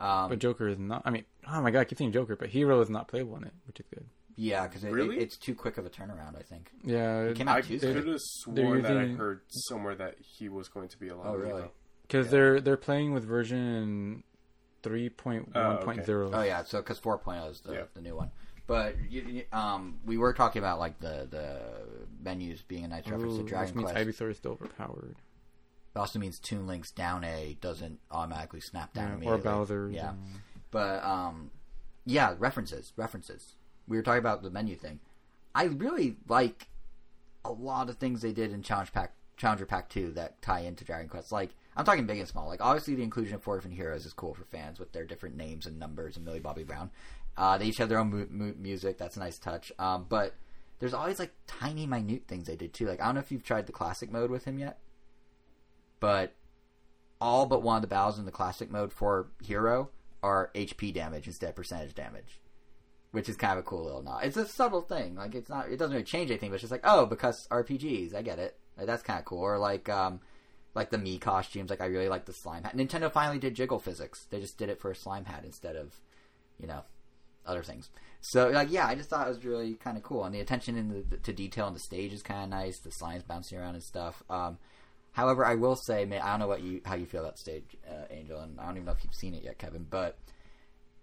Um, 0.00 0.28
But 0.30 0.38
Joker 0.40 0.68
is 0.68 0.78
not. 0.78 1.02
I 1.04 1.10
mean, 1.10 1.24
oh 1.50 1.60
my 1.60 1.70
god, 1.70 1.80
I 1.80 1.84
keep 1.84 1.98
saying 1.98 2.12
Joker, 2.12 2.36
but 2.36 2.48
Hero 2.50 2.80
is 2.80 2.90
not 2.90 3.08
playable 3.08 3.36
in 3.36 3.44
it, 3.44 3.52
which 3.66 3.80
is 3.80 3.86
good. 3.92 4.04
yeah, 4.36 4.66
because 4.66 4.84
it, 4.84 4.92
Really? 4.92 5.16
it, 5.16 5.22
it's 5.22 5.36
too 5.36 5.54
quick 5.54 5.78
of 5.78 5.86
a 5.86 5.90
turnaround. 5.90 6.36
I 6.38 6.42
think. 6.42 6.70
Yeah, 6.84 7.22
It 7.22 7.36
came 7.36 7.48
out 7.48 7.56
I 7.58 7.60
Tuesday. 7.62 7.88
could 7.88 7.96
have 7.96 8.04
they're 8.06 8.14
sworn 8.18 8.82
that 8.82 8.96
I 8.96 9.06
heard 9.06 9.40
somewhere 9.48 9.94
that 9.96 10.16
he 10.20 10.48
was 10.48 10.68
going 10.68 10.88
to 10.88 10.98
be 10.98 11.08
allowed. 11.08 11.26
Oh, 11.26 11.34
really? 11.36 11.62
Because 12.08 12.26
Yeah. 12.26 12.30
they're 12.32 12.60
they're 12.60 12.76
playing 12.76 13.12
with 13.12 13.24
version 13.24 14.24
three 14.82 15.08
point 15.10 15.54
one 15.54 15.78
point 15.78 16.04
zero. 16.04 16.30
Oh 16.32 16.42
yeah, 16.42 16.64
so 16.64 16.78
because 16.80 16.98
4.0 16.98 17.50
is 17.50 17.60
the, 17.60 17.72
Yeah. 17.74 17.82
the 17.94 18.00
new 18.00 18.16
one. 18.16 18.30
But 18.66 18.96
you, 19.10 19.22
you- 19.22 19.44
um, 19.52 19.98
we 20.04 20.18
were 20.18 20.32
talking 20.32 20.60
about 20.60 20.78
like 20.78 20.98
the 21.00 21.26
the 21.30 21.60
menus 22.22 22.62
being 22.62 22.84
a 22.84 22.88
nice 22.88 23.06
reference 23.08 23.36
to 23.38 23.42
Dragon 23.44 23.66
which 23.68 23.76
means 23.76 23.92
Quest. 23.92 24.08
Ivysaur 24.20 24.30
is 24.30 24.36
still 24.36 24.52
overpowered. 24.52 25.16
It 25.94 25.98
also 25.98 26.18
means 26.18 26.38
Toon 26.38 26.66
Link's 26.66 26.90
down 26.90 27.24
A 27.24 27.56
doesn't 27.60 27.98
automatically 28.10 28.60
snap 28.60 28.92
down 28.92 29.22
Yeah, 29.22 29.30
or. 29.30 29.38
Bowser. 29.38 29.90
Yeah, 29.90 30.12
but 30.70 31.02
um, 31.02 31.50
yeah, 32.04 32.34
references, 32.38 32.92
references. 32.96 33.54
We 33.88 33.96
were 33.96 34.02
talking 34.02 34.18
about 34.20 34.42
the 34.42 34.50
menu 34.50 34.76
thing. 34.76 35.00
I 35.54 35.64
really 35.64 36.16
like 36.28 36.68
a 37.44 37.50
lot 37.50 37.88
of 37.88 37.96
things 37.96 38.20
they 38.20 38.32
did 38.32 38.52
in 38.52 38.62
Challenge 38.62 38.92
Pack, 38.92 39.12
Challenger 39.38 39.64
Pack 39.66 39.88
Two 39.88 40.12
that 40.12 40.40
tie 40.42 40.60
into 40.60 40.84
Dragon 40.84 41.08
Quest. 41.08 41.32
Like 41.32 41.50
I'm 41.78 41.84
talking 41.84 42.06
big 42.06 42.18
and 42.18 42.26
small. 42.26 42.48
Like 42.48 42.60
obviously 42.60 42.96
the 42.96 43.04
inclusion 43.04 43.36
of 43.36 43.42
four 43.42 43.56
different 43.56 43.76
heroes 43.76 44.04
is 44.04 44.12
cool 44.12 44.34
for 44.34 44.42
fans 44.44 44.80
with 44.80 44.92
their 44.92 45.04
different 45.04 45.36
names 45.36 45.64
and 45.64 45.78
numbers 45.78 46.16
and 46.16 46.24
Millie 46.24 46.40
Bobby 46.40 46.64
Brown. 46.64 46.90
Uh, 47.36 47.56
they 47.56 47.66
each 47.66 47.76
have 47.76 47.88
their 47.88 48.00
own 48.00 48.10
mu- 48.10 48.26
mu- 48.28 48.54
music. 48.58 48.98
That's 48.98 49.16
a 49.16 49.20
nice 49.20 49.38
touch. 49.38 49.70
Um, 49.78 50.04
but 50.08 50.34
there's 50.80 50.92
always 50.92 51.20
like 51.20 51.32
tiny, 51.46 51.86
minute 51.86 52.24
things 52.26 52.48
they 52.48 52.56
did 52.56 52.74
too. 52.74 52.86
Like 52.86 53.00
I 53.00 53.06
don't 53.06 53.14
know 53.14 53.20
if 53.20 53.30
you've 53.30 53.44
tried 53.44 53.66
the 53.66 53.72
classic 53.72 54.10
mode 54.10 54.28
with 54.28 54.44
him 54.44 54.58
yet, 54.58 54.80
but 56.00 56.34
all 57.20 57.46
but 57.46 57.62
one 57.62 57.76
of 57.76 57.82
the 57.82 57.88
battles 57.88 58.18
in 58.18 58.24
the 58.24 58.32
classic 58.32 58.72
mode 58.72 58.92
for 58.92 59.28
hero 59.40 59.90
are 60.20 60.50
HP 60.56 60.92
damage 60.92 61.28
instead 61.28 61.50
of 61.50 61.54
percentage 61.54 61.94
damage, 61.94 62.40
which 63.12 63.28
is 63.28 63.36
kind 63.36 63.52
of 63.52 63.58
a 63.58 63.62
cool 63.62 63.84
little 63.84 64.02
nod. 64.02 64.24
It's 64.24 64.36
a 64.36 64.46
subtle 64.46 64.82
thing. 64.82 65.14
Like 65.14 65.36
it's 65.36 65.48
not. 65.48 65.70
It 65.70 65.76
doesn't 65.76 65.94
really 65.94 66.02
change 66.02 66.32
anything. 66.32 66.50
But 66.50 66.54
it's 66.54 66.62
just 66.62 66.72
like 66.72 66.82
oh, 66.82 67.06
because 67.06 67.46
RPGs. 67.52 68.16
I 68.16 68.22
get 68.22 68.40
it. 68.40 68.56
Like, 68.76 68.88
that's 68.88 69.04
kind 69.04 69.20
of 69.20 69.24
cool. 69.24 69.38
Or 69.38 69.58
like 69.58 69.88
um, 69.88 70.18
like 70.74 70.90
the 70.90 70.98
me 70.98 71.18
costumes. 71.18 71.70
Like 71.70 71.80
I 71.80 71.86
really 71.86 72.08
like 72.08 72.24
the 72.24 72.32
slime 72.32 72.64
hat. 72.64 72.76
Nintendo 72.76 73.10
finally 73.10 73.38
did 73.38 73.54
jiggle 73.54 73.78
physics. 73.78 74.26
They 74.30 74.40
just 74.40 74.58
did 74.58 74.68
it 74.68 74.80
for 74.80 74.90
a 74.90 74.96
slime 74.96 75.24
hat 75.24 75.42
instead 75.44 75.76
of, 75.76 75.94
you 76.58 76.66
know, 76.66 76.82
other 77.46 77.62
things. 77.62 77.88
So 78.20 78.48
like 78.48 78.70
yeah, 78.70 78.86
I 78.86 78.94
just 78.94 79.08
thought 79.08 79.26
it 79.26 79.30
was 79.30 79.44
really 79.44 79.74
kind 79.74 79.96
of 79.96 80.02
cool, 80.02 80.24
and 80.24 80.34
the 80.34 80.40
attention 80.40 80.76
in 80.76 81.04
the, 81.08 81.16
to 81.18 81.32
detail 81.32 81.66
on 81.66 81.74
the 81.74 81.80
stage 81.80 82.12
is 82.12 82.22
kind 82.22 82.42
of 82.42 82.50
nice. 82.50 82.78
The 82.80 82.90
slimes 82.90 83.26
bouncing 83.26 83.58
around 83.58 83.74
and 83.74 83.82
stuff. 83.82 84.22
Um, 84.28 84.58
however, 85.12 85.44
I 85.44 85.54
will 85.54 85.76
say, 85.76 86.04
man, 86.04 86.22
I 86.22 86.30
don't 86.30 86.40
know 86.40 86.48
what 86.48 86.62
you 86.62 86.80
how 86.84 86.96
you 86.96 87.06
feel 87.06 87.22
about 87.22 87.38
stage, 87.38 87.76
uh, 87.88 88.06
Angel, 88.10 88.40
and 88.40 88.58
I 88.58 88.66
don't 88.66 88.76
even 88.76 88.86
know 88.86 88.92
if 88.92 89.04
you've 89.04 89.14
seen 89.14 89.34
it 89.34 89.44
yet, 89.44 89.58
Kevin, 89.58 89.86
but. 89.88 90.18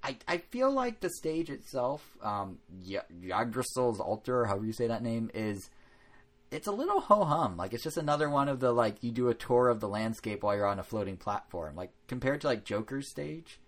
I, 0.04 0.18
I 0.28 0.38
feel 0.38 0.70
like 0.70 1.00
the 1.00 1.10
stage 1.10 1.50
itself, 1.50 2.16
um, 2.22 2.60
Yggdrasil's 2.88 4.00
altar, 4.00 4.46
however 4.46 4.64
you 4.64 4.72
say 4.72 4.86
that 4.86 5.02
name, 5.02 5.32
is 5.34 5.72
it's 6.56 6.68
a 6.68 6.72
little 6.72 7.02
ho 7.02 7.24
hum. 7.26 7.58
Like 7.58 7.74
it's 7.74 7.84
just 7.84 7.98
another 7.98 8.30
one 8.30 8.48
of 8.50 8.60
the 8.60 8.72
like 8.72 9.04
you 9.04 9.12
do 9.12 9.28
a 9.30 9.34
tour 9.34 9.70
of 9.70 9.80
the 9.80 9.88
landscape 9.90 10.42
while 10.44 10.56
you're 10.56 10.66
on 10.66 10.80
a 10.80 10.84
floating 10.84 11.18
platform. 11.18 11.76
Like 11.76 11.92
compared 12.08 12.42
to 12.42 12.48
like 12.48 12.64
Joker's 12.64 13.10
stage, 13.10 13.60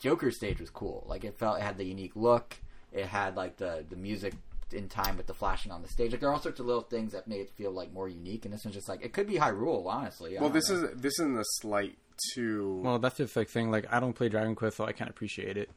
Joker's 0.00 0.36
stage 0.36 0.60
was 0.60 0.70
cool. 0.70 1.04
Like 1.06 1.24
it 1.24 1.38
felt 1.38 1.58
it 1.58 1.62
had 1.62 1.78
the 1.78 1.84
unique 1.84 2.16
look. 2.16 2.56
It 2.92 3.06
had 3.06 3.36
like 3.36 3.56
the 3.58 3.84
the 3.88 3.96
music 3.96 4.34
in 4.72 4.88
time 4.88 5.16
with 5.16 5.26
the 5.26 5.34
flashing 5.34 5.70
on 5.70 5.82
the 5.82 5.88
stage. 5.88 6.10
Like 6.10 6.20
there 6.20 6.28
are 6.28 6.32
all 6.32 6.40
sorts 6.40 6.58
of 6.60 6.66
little 6.66 6.82
things 6.82 7.12
that 7.12 7.28
made 7.28 7.40
it 7.40 7.50
feel 7.50 7.70
like 7.70 7.92
more 7.92 8.08
unique. 8.08 8.44
And 8.44 8.52
this 8.52 8.64
one's 8.64 8.74
just 8.74 8.88
like 8.88 9.04
it 9.04 9.12
could 9.12 9.26
be 9.26 9.34
Hyrule, 9.34 9.86
honestly. 9.86 10.36
I 10.36 10.40
Well, 10.40 10.50
this 10.50 10.68
know. 10.70 10.76
is 10.84 11.00
this 11.00 11.12
isn't 11.20 11.38
a 11.38 11.44
slight 11.60 11.96
to. 12.34 12.80
Well, 12.82 12.98
that's 12.98 13.18
just 13.18 13.36
like 13.36 13.48
saying 13.48 13.70
like 13.70 13.86
I 13.92 14.00
don't 14.00 14.14
play 14.14 14.28
Dragon 14.28 14.54
Quest, 14.54 14.78
so 14.78 14.84
I 14.84 14.92
can't 14.92 15.10
appreciate 15.10 15.56
it. 15.56 15.70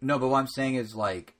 no, 0.00 0.18
but 0.18 0.28
what 0.28 0.38
I'm 0.38 0.46
saying 0.48 0.74
is 0.74 0.94
like 0.94 1.34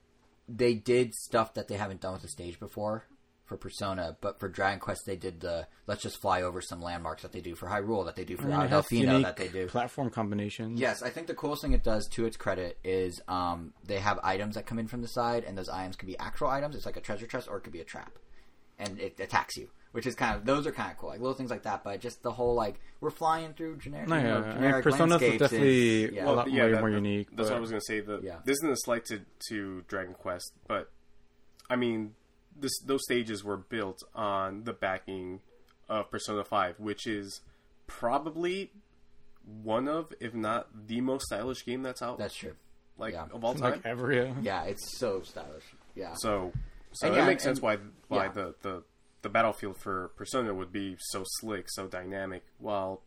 they 0.48 0.74
did 0.74 1.12
stuff 1.14 1.54
that 1.54 1.68
they 1.68 1.76
haven't 1.76 2.00
done 2.00 2.12
with 2.14 2.22
the 2.22 2.28
stage 2.28 2.58
before 2.60 3.04
for 3.46 3.56
Persona, 3.56 4.16
but 4.20 4.38
for 4.38 4.48
Dragon 4.48 4.78
Quest 4.80 5.02
they 5.06 5.16
did 5.16 5.40
the 5.40 5.66
let's 5.86 6.02
just 6.02 6.20
fly 6.20 6.42
over 6.42 6.60
some 6.60 6.82
landmarks 6.82 7.22
that 7.22 7.32
they 7.32 7.40
do 7.40 7.54
for 7.54 7.68
Hyrule, 7.68 8.04
that 8.04 8.16
they 8.16 8.24
do 8.24 8.36
for 8.36 8.44
I 8.44 8.56
mean, 8.56 8.60
it 8.62 8.70
has 8.70 8.84
Delfino, 8.86 9.00
unique 9.00 9.22
that 9.22 9.36
they 9.36 9.48
do. 9.48 9.66
platform 9.68 10.10
combinations. 10.10 10.78
Yes, 10.80 11.02
I 11.02 11.10
think 11.10 11.26
the 11.28 11.34
coolest 11.34 11.62
thing 11.62 11.72
it 11.72 11.82
does, 11.84 12.06
to 12.08 12.26
its 12.26 12.36
credit, 12.36 12.78
is 12.84 13.20
um, 13.28 13.72
they 13.84 13.98
have 14.00 14.18
items 14.22 14.56
that 14.56 14.66
come 14.66 14.78
in 14.78 14.88
from 14.88 15.00
the 15.02 15.08
side, 15.08 15.44
and 15.44 15.56
those 15.56 15.68
items 15.68 15.96
can 15.96 16.06
be 16.08 16.18
actual 16.18 16.48
items. 16.48 16.74
It's 16.76 16.86
like 16.86 16.96
a 16.96 17.00
treasure 17.00 17.26
chest, 17.26 17.48
or 17.48 17.56
it 17.56 17.60
could 17.62 17.72
be 17.72 17.80
a 17.80 17.84
trap, 17.84 18.18
and 18.78 18.98
it 19.00 19.18
attacks 19.20 19.56
you. 19.56 19.70
Which 19.92 20.06
is 20.06 20.14
kind 20.14 20.36
of 20.36 20.44
those 20.44 20.66
are 20.66 20.72
kind 20.72 20.90
of 20.90 20.98
cool, 20.98 21.08
like 21.08 21.20
little 21.20 21.32
things 21.32 21.48
like 21.50 21.62
that. 21.62 21.82
But 21.82 22.00
just 22.02 22.22
the 22.22 22.30
whole 22.30 22.54
like 22.54 22.78
we're 23.00 23.08
flying 23.10 23.54
through 23.54 23.78
generic, 23.78 24.08
No, 24.08 24.16
you 24.16 24.22
know, 24.24 24.40
yeah, 24.44 24.52
generic 24.52 24.84
Persona's 24.84 25.00
was 25.00 25.10
landscapes 25.22 25.34
is- 25.34 25.40
definitely 25.50 26.14
yeah. 26.16 26.24
a 26.24 26.32
lot 26.32 26.46
way 26.50 26.70
that- 26.72 26.80
more 26.80 26.90
that- 26.90 26.96
unique. 26.96 27.28
That's 27.30 27.48
but- 27.48 27.54
what 27.54 27.56
I 27.56 27.60
was 27.60 27.70
going 27.70 27.80
to 27.80 27.86
say. 27.86 28.00
The, 28.00 28.20
Yeah. 28.22 28.36
This 28.44 28.58
isn't 28.58 28.70
a 28.72 28.76
slight 28.76 29.06
to, 29.06 29.20
to 29.48 29.84
Dragon 29.88 30.12
Quest, 30.12 30.52
but 30.68 30.90
I 31.70 31.76
mean, 31.76 32.14
this 32.58 32.78
those 32.80 33.02
stages 33.04 33.42
were 33.44 33.56
built 33.56 34.02
on 34.14 34.64
the 34.64 34.72
backing 34.72 35.40
of 35.88 36.10
Persona 36.10 36.44
Five, 36.44 36.78
which 36.80 37.06
is 37.06 37.40
probably 37.86 38.70
one 39.62 39.88
of, 39.88 40.12
if 40.20 40.34
not 40.34 40.66
the 40.88 41.00
most 41.00 41.26
stylish 41.26 41.64
game 41.64 41.82
that's 41.82 42.02
out, 42.02 42.18
That's 42.18 42.34
true. 42.34 42.54
like 42.98 43.14
yeah. 43.14 43.26
of 43.32 43.44
all 43.44 43.54
time. 43.54 43.72
like 43.72 43.86
ever. 43.86 44.12
Yeah. 44.12 44.34
Yeah, 44.42 44.64
it's 44.64 44.98
so 44.98 45.22
stylish. 45.22 45.62
Yeah, 45.94 46.14
So, 46.14 46.52
so 46.92 47.06
And 47.06 47.16
it 47.16 47.20
yeah, 47.20 47.26
makes 47.26 47.44
and- 47.46 47.56
sense 47.56 47.62
why 47.62 47.78
why 48.08 48.24
yeah. 48.26 48.32
the, 48.32 48.54
the 48.62 48.82
the 49.22 49.28
battlefield 49.28 49.76
for 49.78 50.08
Persona 50.16 50.52
would 50.54 50.72
be 50.72 50.96
so 50.98 51.22
slick, 51.38 51.66
so 51.70 51.86
dynamic. 51.86 52.44
While 52.58 53.00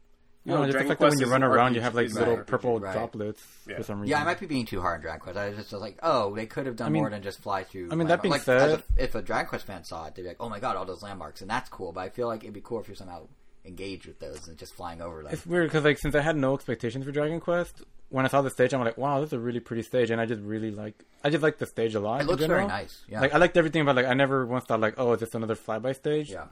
you 0.46 0.52
No, 0.54 0.60
know, 0.60 0.66
just 0.66 0.72
Dragon 0.74 0.88
the 0.88 0.92
fact 0.94 1.00
that 1.00 1.06
Quest 1.06 1.18
when 1.20 1.28
you 1.28 1.32
run 1.32 1.44
an 1.44 1.50
around, 1.50 1.76
you 1.76 1.82
have 1.82 1.96
like 1.96 2.10
little 2.12 2.34
an 2.36 2.40
RPG. 2.42 2.48
purple 2.48 2.80
right. 2.80 2.94
droplets 2.94 3.44
Yeah. 3.68 3.78
for 3.78 3.84
some 3.84 4.00
reason. 4.02 4.12
yeah, 4.12 4.22
I 4.22 4.24
might 4.26 4.40
be 4.40 4.46
being 4.46 4.66
too 4.66 4.80
hard 4.82 4.96
on 4.96 5.02
Dragon 5.02 5.20
Quest. 5.20 5.38
I 5.38 5.50
was 5.50 5.58
just 5.58 5.74
like, 5.74 5.98
oh, 6.02 6.34
they 6.36 6.46
could 6.46 6.66
have 6.66 6.76
done 6.76 6.88
I 6.88 6.90
mean- 6.90 7.04
more 7.04 7.10
than 7.10 7.22
just 7.22 7.42
fly 7.42 7.64
through. 7.64 7.90
I 7.92 7.96
mean, 7.96 8.08
that 8.08 8.22
being 8.22 8.32
like, 8.32 8.42
said- 8.44 8.62
as 8.72 8.80
a, 8.80 8.84
if 9.04 9.16
a 9.16 9.22
Dragon 9.22 9.48
Quest 9.50 9.66
fan 9.66 9.84
saw 9.84 10.06
it, 10.06 10.16
they'd 10.16 10.22
be 10.24 10.28
like, 10.30 10.38
oh 10.40 10.50
my 10.50 10.60
god, 10.60 10.76
all 10.78 10.86
those 10.86 11.04
landmarks, 11.04 11.42
and 11.42 11.50
that's 11.50 11.70
cool. 11.70 11.92
But 11.92 12.02
I 12.02 12.10
feel 12.10 12.28
like 12.28 12.44
it'd 12.44 12.54
be 12.54 12.62
cool 12.62 12.80
if 12.80 12.88
you're 12.88 12.96
somehow 12.96 13.28
engaged 13.66 14.06
with 14.08 14.20
those 14.20 14.48
and 14.48 14.58
just 14.58 14.74
flying 14.74 15.02
over 15.02 15.22
them. 15.22 15.32
It's 15.34 15.46
weird 15.46 15.68
because 15.68 15.84
like 15.84 15.98
since 16.00 16.16
I 16.16 16.22
had 16.22 16.38
no 16.38 16.54
expectations 16.56 17.04
for 17.06 17.12
Dragon 17.12 17.40
Quest, 17.40 17.84
when 18.08 18.26
I 18.26 18.30
saw 18.30 18.42
the 18.42 18.50
stage, 18.50 18.74
I'm 18.74 18.80
like, 18.84 18.98
wow, 18.98 19.20
this 19.20 19.28
is 19.28 19.34
a 19.34 19.40
really 19.40 19.60
pretty 19.60 19.84
stage, 19.84 20.10
and 20.10 20.20
I 20.22 20.26
just 20.26 20.42
really 20.42 20.72
like. 20.72 20.96
I 21.24 21.30
just 21.30 21.44
like 21.44 21.58
the 21.58 21.66
stage 21.68 21.94
a 21.96 22.00
lot. 22.00 22.22
It 22.22 22.24
in 22.24 22.28
looks 22.28 22.46
very 22.46 22.66
nice. 22.66 23.04
Yeah. 23.10 23.20
Like 23.22 23.34
I 23.34 23.38
liked 23.38 23.58
everything 23.58 23.82
about 23.82 23.98
like 23.98 24.06
I 24.08 24.14
never 24.14 24.46
once 24.46 24.64
thought 24.66 24.80
like, 24.80 24.96
oh, 24.98 25.12
is 25.14 25.20
this 25.20 25.36
another 25.36 25.56
flyby 25.56 25.94
stage? 25.96 26.32
yeah. 26.32 26.46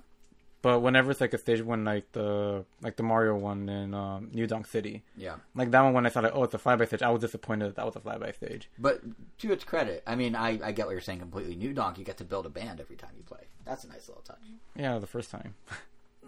But 0.68 0.82
whenever 0.82 1.12
it's 1.12 1.22
like 1.22 1.34
a 1.34 1.38
stage 1.38 1.62
when 1.62 1.86
like 1.86 2.12
the 2.12 2.66
like 2.82 2.98
the 2.98 3.04
Mario 3.04 3.36
one 3.38 3.70
in 3.70 3.94
um, 3.94 4.30
New 4.34 4.48
Donk 4.48 4.68
City, 4.68 5.04
Yeah. 5.16 5.36
like 5.56 5.72
that 5.72 5.82
one 5.82 5.94
when 5.94 6.06
I 6.06 6.10
thought, 6.10 6.24
like, 6.26 6.36
oh, 6.36 6.44
it's 6.44 6.54
a 6.54 6.58
flyby 6.58 6.86
stage, 6.88 7.02
I 7.02 7.10
was 7.10 7.22
disappointed 7.22 7.68
that 7.70 7.76
that 7.78 7.86
was 7.86 7.96
a 7.96 8.02
flyby 8.02 8.36
stage. 8.36 8.70
But 8.78 9.02
to 9.40 9.54
its 9.54 9.64
credit, 9.64 10.04
I 10.06 10.16
mean, 10.16 10.36
I, 10.36 10.60
I 10.62 10.72
get 10.74 10.86
what 10.88 10.92
you're 10.92 11.00
saying 11.10 11.20
completely. 11.20 11.56
New 11.56 11.72
Donk, 11.74 11.98
you 11.98 12.04
get 12.04 12.18
to 12.18 12.26
build 12.26 12.46
a 12.46 12.50
band 12.50 12.82
every 12.82 12.98
time 12.98 13.12
you 13.16 13.24
play. 13.24 13.46
That's 13.66 13.86
a 13.86 13.88
nice 13.88 14.10
little 14.10 14.24
touch. 14.24 14.44
Yeah, 14.76 15.00
the 15.00 15.08
first 15.08 15.32
time. 15.32 15.56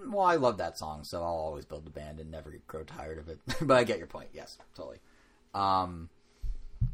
Well, 0.07 0.25
I 0.25 0.35
love 0.37 0.57
that 0.59 0.77
song, 0.77 1.03
so 1.03 1.17
I'll 1.17 1.43
always 1.47 1.65
build 1.65 1.85
a 1.85 1.89
band 1.89 2.21
and 2.21 2.31
never 2.31 2.53
grow 2.67 2.83
tired 2.83 3.17
of 3.17 3.27
it. 3.27 3.39
but 3.61 3.75
I 3.77 3.83
get 3.83 3.97
your 3.97 4.07
point. 4.07 4.29
Yes, 4.33 4.57
totally. 4.73 4.99
Um, 5.53 6.07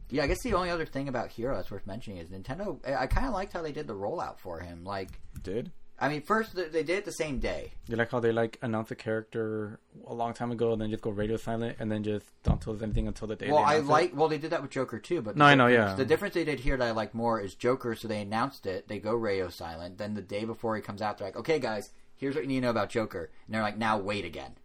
yeah, 0.09 0.23
I 0.23 0.27
guess 0.27 0.41
the 0.41 0.55
only 0.55 0.71
other 0.71 0.87
thing 0.87 1.07
about 1.07 1.29
Hero 1.29 1.55
that's 1.55 1.69
worth 1.69 1.85
mentioning 1.85 2.17
is 2.17 2.29
Nintendo. 2.29 2.79
I, 2.83 3.03
I 3.03 3.07
kind 3.07 3.27
of 3.27 3.33
liked 3.33 3.53
how 3.53 3.61
they 3.61 3.71
did 3.71 3.85
the 3.85 3.93
rollout 3.93 4.39
for 4.39 4.59
him. 4.59 4.83
Like, 4.83 5.19
Did 5.43 5.71
I 5.97 6.09
mean, 6.09 6.21
first 6.23 6.55
they 6.55 6.67
they 6.67 6.83
did 6.83 6.97
it 6.99 7.05
the 7.05 7.11
same 7.13 7.39
day. 7.39 7.71
you 7.87 7.95
like 7.95 8.11
how 8.11 8.19
they 8.19 8.33
like 8.33 8.57
announce 8.61 8.91
a 8.91 8.95
character 8.95 9.79
a 10.05 10.13
long 10.13 10.33
time 10.33 10.51
ago 10.51 10.73
and 10.73 10.81
then 10.81 10.89
just 10.89 11.01
go 11.01 11.09
radio 11.09 11.37
silent 11.37 11.77
and 11.79 11.89
then 11.91 12.03
just 12.03 12.25
don't 12.43 12.59
tell 12.61 12.75
us 12.75 12.81
anything 12.81 13.07
until 13.07 13.27
the 13.27 13.35
day? 13.37 13.47
Well, 13.49 13.59
they 13.59 13.63
I 13.63 13.73
announce 13.75 13.87
it? 13.87 13.91
like. 13.91 14.15
Well, 14.15 14.27
they 14.27 14.37
did 14.37 14.51
that 14.51 14.61
with 14.61 14.71
Joker 14.71 14.99
too, 14.99 15.21
but 15.21 15.37
No, 15.37 15.45
the 15.45 15.51
I 15.51 15.55
know, 15.55 15.67
yeah. 15.67 15.95
The 15.95 16.03
difference 16.05 16.33
they 16.33 16.43
did 16.43 16.59
here 16.59 16.75
that 16.75 16.85
I 16.85 16.91
like 16.91 17.13
more 17.15 17.39
is 17.39 17.55
Joker. 17.55 17.95
So 17.95 18.07
they 18.09 18.19
announced 18.21 18.65
it. 18.65 18.87
They 18.89 18.99
go 18.99 19.13
radio 19.13 19.47
silent. 19.49 19.97
Then 19.97 20.15
the 20.15 20.21
day 20.21 20.43
before 20.43 20.75
he 20.75 20.81
comes 20.81 21.01
out, 21.01 21.17
they're 21.17 21.27
like, 21.27 21.37
"Okay, 21.37 21.59
guys, 21.59 21.89
here's 22.17 22.35
what 22.35 22.41
you 22.43 22.49
need 22.49 22.55
to 22.55 22.61
know 22.65 22.71
about 22.71 22.89
Joker." 22.89 23.31
And 23.45 23.55
they're 23.55 23.61
like, 23.61 23.77
"Now 23.77 23.97
wait 23.97 24.25
again." 24.25 24.55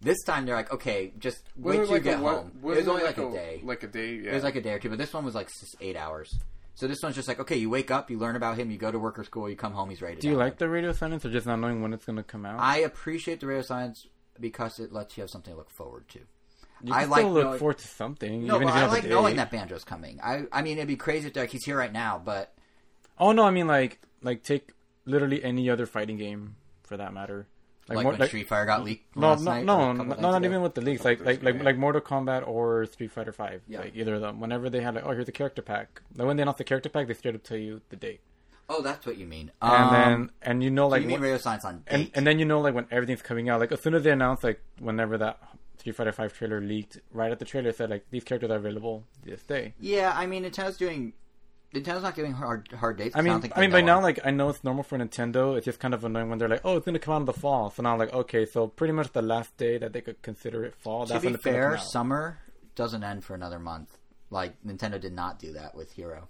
This 0.00 0.22
time 0.24 0.46
they're 0.46 0.54
like, 0.54 0.72
"Okay, 0.72 1.12
just 1.18 1.42
wait 1.56 1.78
Wasn't 1.80 1.86
till 1.88 1.94
it 1.96 1.98
you 1.98 2.04
get 2.04 2.20
a, 2.20 2.22
home." 2.22 2.52
It 2.54 2.62
wasn't 2.62 2.88
only 2.88 3.02
like 3.02 3.18
like 3.18 3.26
a 3.28 3.32
day. 3.32 3.60
Like 3.64 3.82
a 3.82 3.86
day, 3.88 4.14
yeah. 4.14 4.30
It 4.30 4.34
was 4.34 4.44
like 4.44 4.56
a 4.56 4.60
day 4.62 4.72
or 4.72 4.78
two, 4.78 4.88
but 4.88 4.96
this 4.98 5.12
one 5.12 5.24
was 5.24 5.34
like 5.34 5.48
s- 5.48 5.74
eight 5.80 5.96
hours. 5.96 6.38
So 6.78 6.86
this 6.86 7.02
one's 7.02 7.16
just 7.16 7.26
like, 7.26 7.40
okay, 7.40 7.56
you 7.56 7.68
wake 7.68 7.90
up, 7.90 8.08
you 8.08 8.18
learn 8.18 8.36
about 8.36 8.56
him, 8.56 8.70
you 8.70 8.78
go 8.78 8.92
to 8.92 9.00
work 9.00 9.18
or 9.18 9.24
school, 9.24 9.50
you 9.50 9.56
come 9.56 9.72
home, 9.72 9.90
he's 9.90 10.00
ready 10.00 10.20
Do 10.20 10.28
you 10.28 10.34
download. 10.34 10.38
like 10.38 10.58
the 10.58 10.68
radio 10.68 10.92
silence 10.92 11.24
or 11.24 11.30
just 11.30 11.44
not 11.44 11.56
knowing 11.58 11.82
when 11.82 11.92
it's 11.92 12.04
gonna 12.04 12.22
come 12.22 12.46
out? 12.46 12.60
I 12.60 12.78
appreciate 12.78 13.40
the 13.40 13.48
radio 13.48 13.62
science 13.62 14.06
because 14.38 14.78
it 14.78 14.92
lets 14.92 15.16
you 15.16 15.22
have 15.22 15.30
something 15.30 15.52
to 15.52 15.58
look 15.58 15.70
forward 15.70 16.08
to. 16.10 16.20
you 16.84 16.94
I 16.94 17.06
like 17.06 17.24
look 17.26 17.44
knowing- 17.46 17.58
forward 17.58 17.78
to 17.78 17.88
something. 17.88 18.46
No, 18.46 18.54
even 18.56 18.68
if 18.68 18.74
you 18.76 18.80
I 18.80 18.86
like 18.86 19.04
knowing 19.08 19.34
that 19.36 19.50
Banjo's 19.50 19.82
coming. 19.82 20.20
I, 20.22 20.44
I 20.52 20.62
mean, 20.62 20.78
it'd 20.78 20.86
be 20.86 20.94
crazy 20.94 21.26
if 21.26 21.34
like 21.34 21.50
he's 21.50 21.64
here 21.64 21.76
right 21.76 21.92
now, 21.92 22.22
but 22.24 22.54
Oh 23.18 23.32
no, 23.32 23.42
I 23.42 23.50
mean 23.50 23.66
like 23.66 23.98
like 24.22 24.44
take 24.44 24.70
literally 25.04 25.42
any 25.42 25.68
other 25.68 25.84
fighting 25.84 26.16
game 26.16 26.54
for 26.84 26.96
that 26.96 27.12
matter. 27.12 27.48
Like, 27.96 28.02
more- 28.04 28.12
when 28.14 28.28
Street 28.28 28.48
Fighter 28.48 28.66
got 28.66 28.84
leaked. 28.84 29.16
no, 29.16 29.28
last 29.30 29.42
no, 29.42 29.50
night, 29.52 29.64
no, 29.64 29.92
no, 29.92 30.04
not, 30.30 30.44
even 30.44 30.62
with 30.62 30.74
the 30.74 30.80
leaks. 30.80 31.04
Like 31.04 31.24
like 31.24 31.42
like 31.42 31.56
yeah. 31.56 31.62
like 31.62 31.76
Mortal 31.76 32.00
Kombat 32.00 32.46
or 32.46 32.86
Street 32.86 33.10
Fighter 33.12 33.32
Five. 33.32 33.62
Yeah. 33.68 33.80
Like 33.80 33.96
either 33.96 34.14
of 34.14 34.20
them. 34.20 34.40
Whenever 34.40 34.68
they 34.70 34.80
had 34.80 34.94
like, 34.94 35.04
oh, 35.06 35.12
here's 35.12 35.26
the 35.26 35.32
character 35.32 35.62
pack. 35.62 36.02
Like 36.16 36.26
when 36.26 36.36
they 36.36 36.42
announced 36.42 36.58
the 36.58 36.64
character 36.64 36.88
pack, 36.88 37.06
they 37.08 37.14
straight 37.14 37.34
up 37.34 37.42
tell 37.42 37.56
you 37.58 37.80
the 37.90 37.96
date, 37.96 38.20
Oh, 38.68 38.82
that's 38.82 39.06
what 39.06 39.16
you 39.16 39.26
mean. 39.26 39.50
and 39.62 39.72
Um, 39.72 39.92
then 39.92 40.30
and 40.42 40.62
you 40.62 40.70
know 40.70 40.88
like 40.88 41.02
you 41.02 41.08
mean 41.08 41.20
radio 41.20 41.38
science 41.38 41.64
on 41.64 41.82
date? 41.90 42.10
and 42.14 42.26
then 42.26 42.38
you 42.38 42.44
know 42.44 42.60
like 42.60 42.74
when 42.74 42.86
everything's 42.90 43.22
coming 43.22 43.48
out. 43.48 43.60
Like 43.60 43.72
as 43.72 43.80
soon 43.80 43.94
as 43.94 44.02
they 44.04 44.10
announced 44.10 44.44
like 44.44 44.60
whenever 44.78 45.16
that 45.18 45.38
Street 45.78 45.94
Fighter 45.96 46.12
Five 46.12 46.32
trailer 46.36 46.60
leaked, 46.60 46.98
right 47.12 47.30
at 47.32 47.38
the 47.38 47.44
trailer 47.44 47.72
said 47.72 47.88
like 47.90 48.04
these 48.10 48.24
characters 48.24 48.50
are 48.50 48.56
available 48.56 49.04
this 49.24 49.42
day. 49.42 49.74
yeah, 49.80 50.12
I 50.14 50.26
mean, 50.26 50.44
Nintendo's 50.44 50.76
doing. 50.76 51.12
Nintendo's 51.74 52.02
not 52.02 52.14
giving 52.14 52.32
hard 52.32 52.68
hard 52.72 52.96
dates. 52.96 53.14
I 53.14 53.20
mean, 53.20 53.40
don't 53.40 53.52
I, 53.56 53.60
mean, 53.60 53.70
by 53.70 53.82
now, 53.82 54.00
like 54.00 54.20
I 54.24 54.30
know 54.30 54.48
it's 54.48 54.64
normal 54.64 54.82
for 54.82 54.96
Nintendo. 54.96 55.54
It's 55.56 55.66
just 55.66 55.78
kind 55.78 55.92
of 55.92 56.02
annoying 56.02 56.30
when 56.30 56.38
they're 56.38 56.48
like, 56.48 56.62
"Oh, 56.64 56.76
it's 56.76 56.86
gonna 56.86 56.98
come 56.98 57.12
out 57.14 57.20
in 57.20 57.24
the 57.26 57.34
fall." 57.34 57.70
So 57.70 57.82
now, 57.82 57.92
I'm 57.92 57.98
like, 57.98 58.12
okay, 58.12 58.46
so 58.46 58.68
pretty 58.68 58.92
much 58.94 59.12
the 59.12 59.20
last 59.20 59.54
day 59.58 59.76
that 59.76 59.92
they 59.92 60.00
could 60.00 60.22
consider 60.22 60.64
it 60.64 60.74
fall. 60.74 61.04
to 61.06 61.12
that's 61.12 61.22
be 61.22 61.28
when 61.28 61.34
it's 61.34 61.44
gonna 61.44 61.56
fair, 61.56 61.78
summer 61.78 62.38
doesn't 62.74 63.04
end 63.04 63.22
for 63.24 63.34
another 63.34 63.58
month. 63.58 63.98
Like 64.30 64.54
Nintendo 64.66 64.98
did 64.98 65.12
not 65.12 65.38
do 65.38 65.52
that 65.52 65.74
with 65.74 65.92
Hero. 65.92 66.28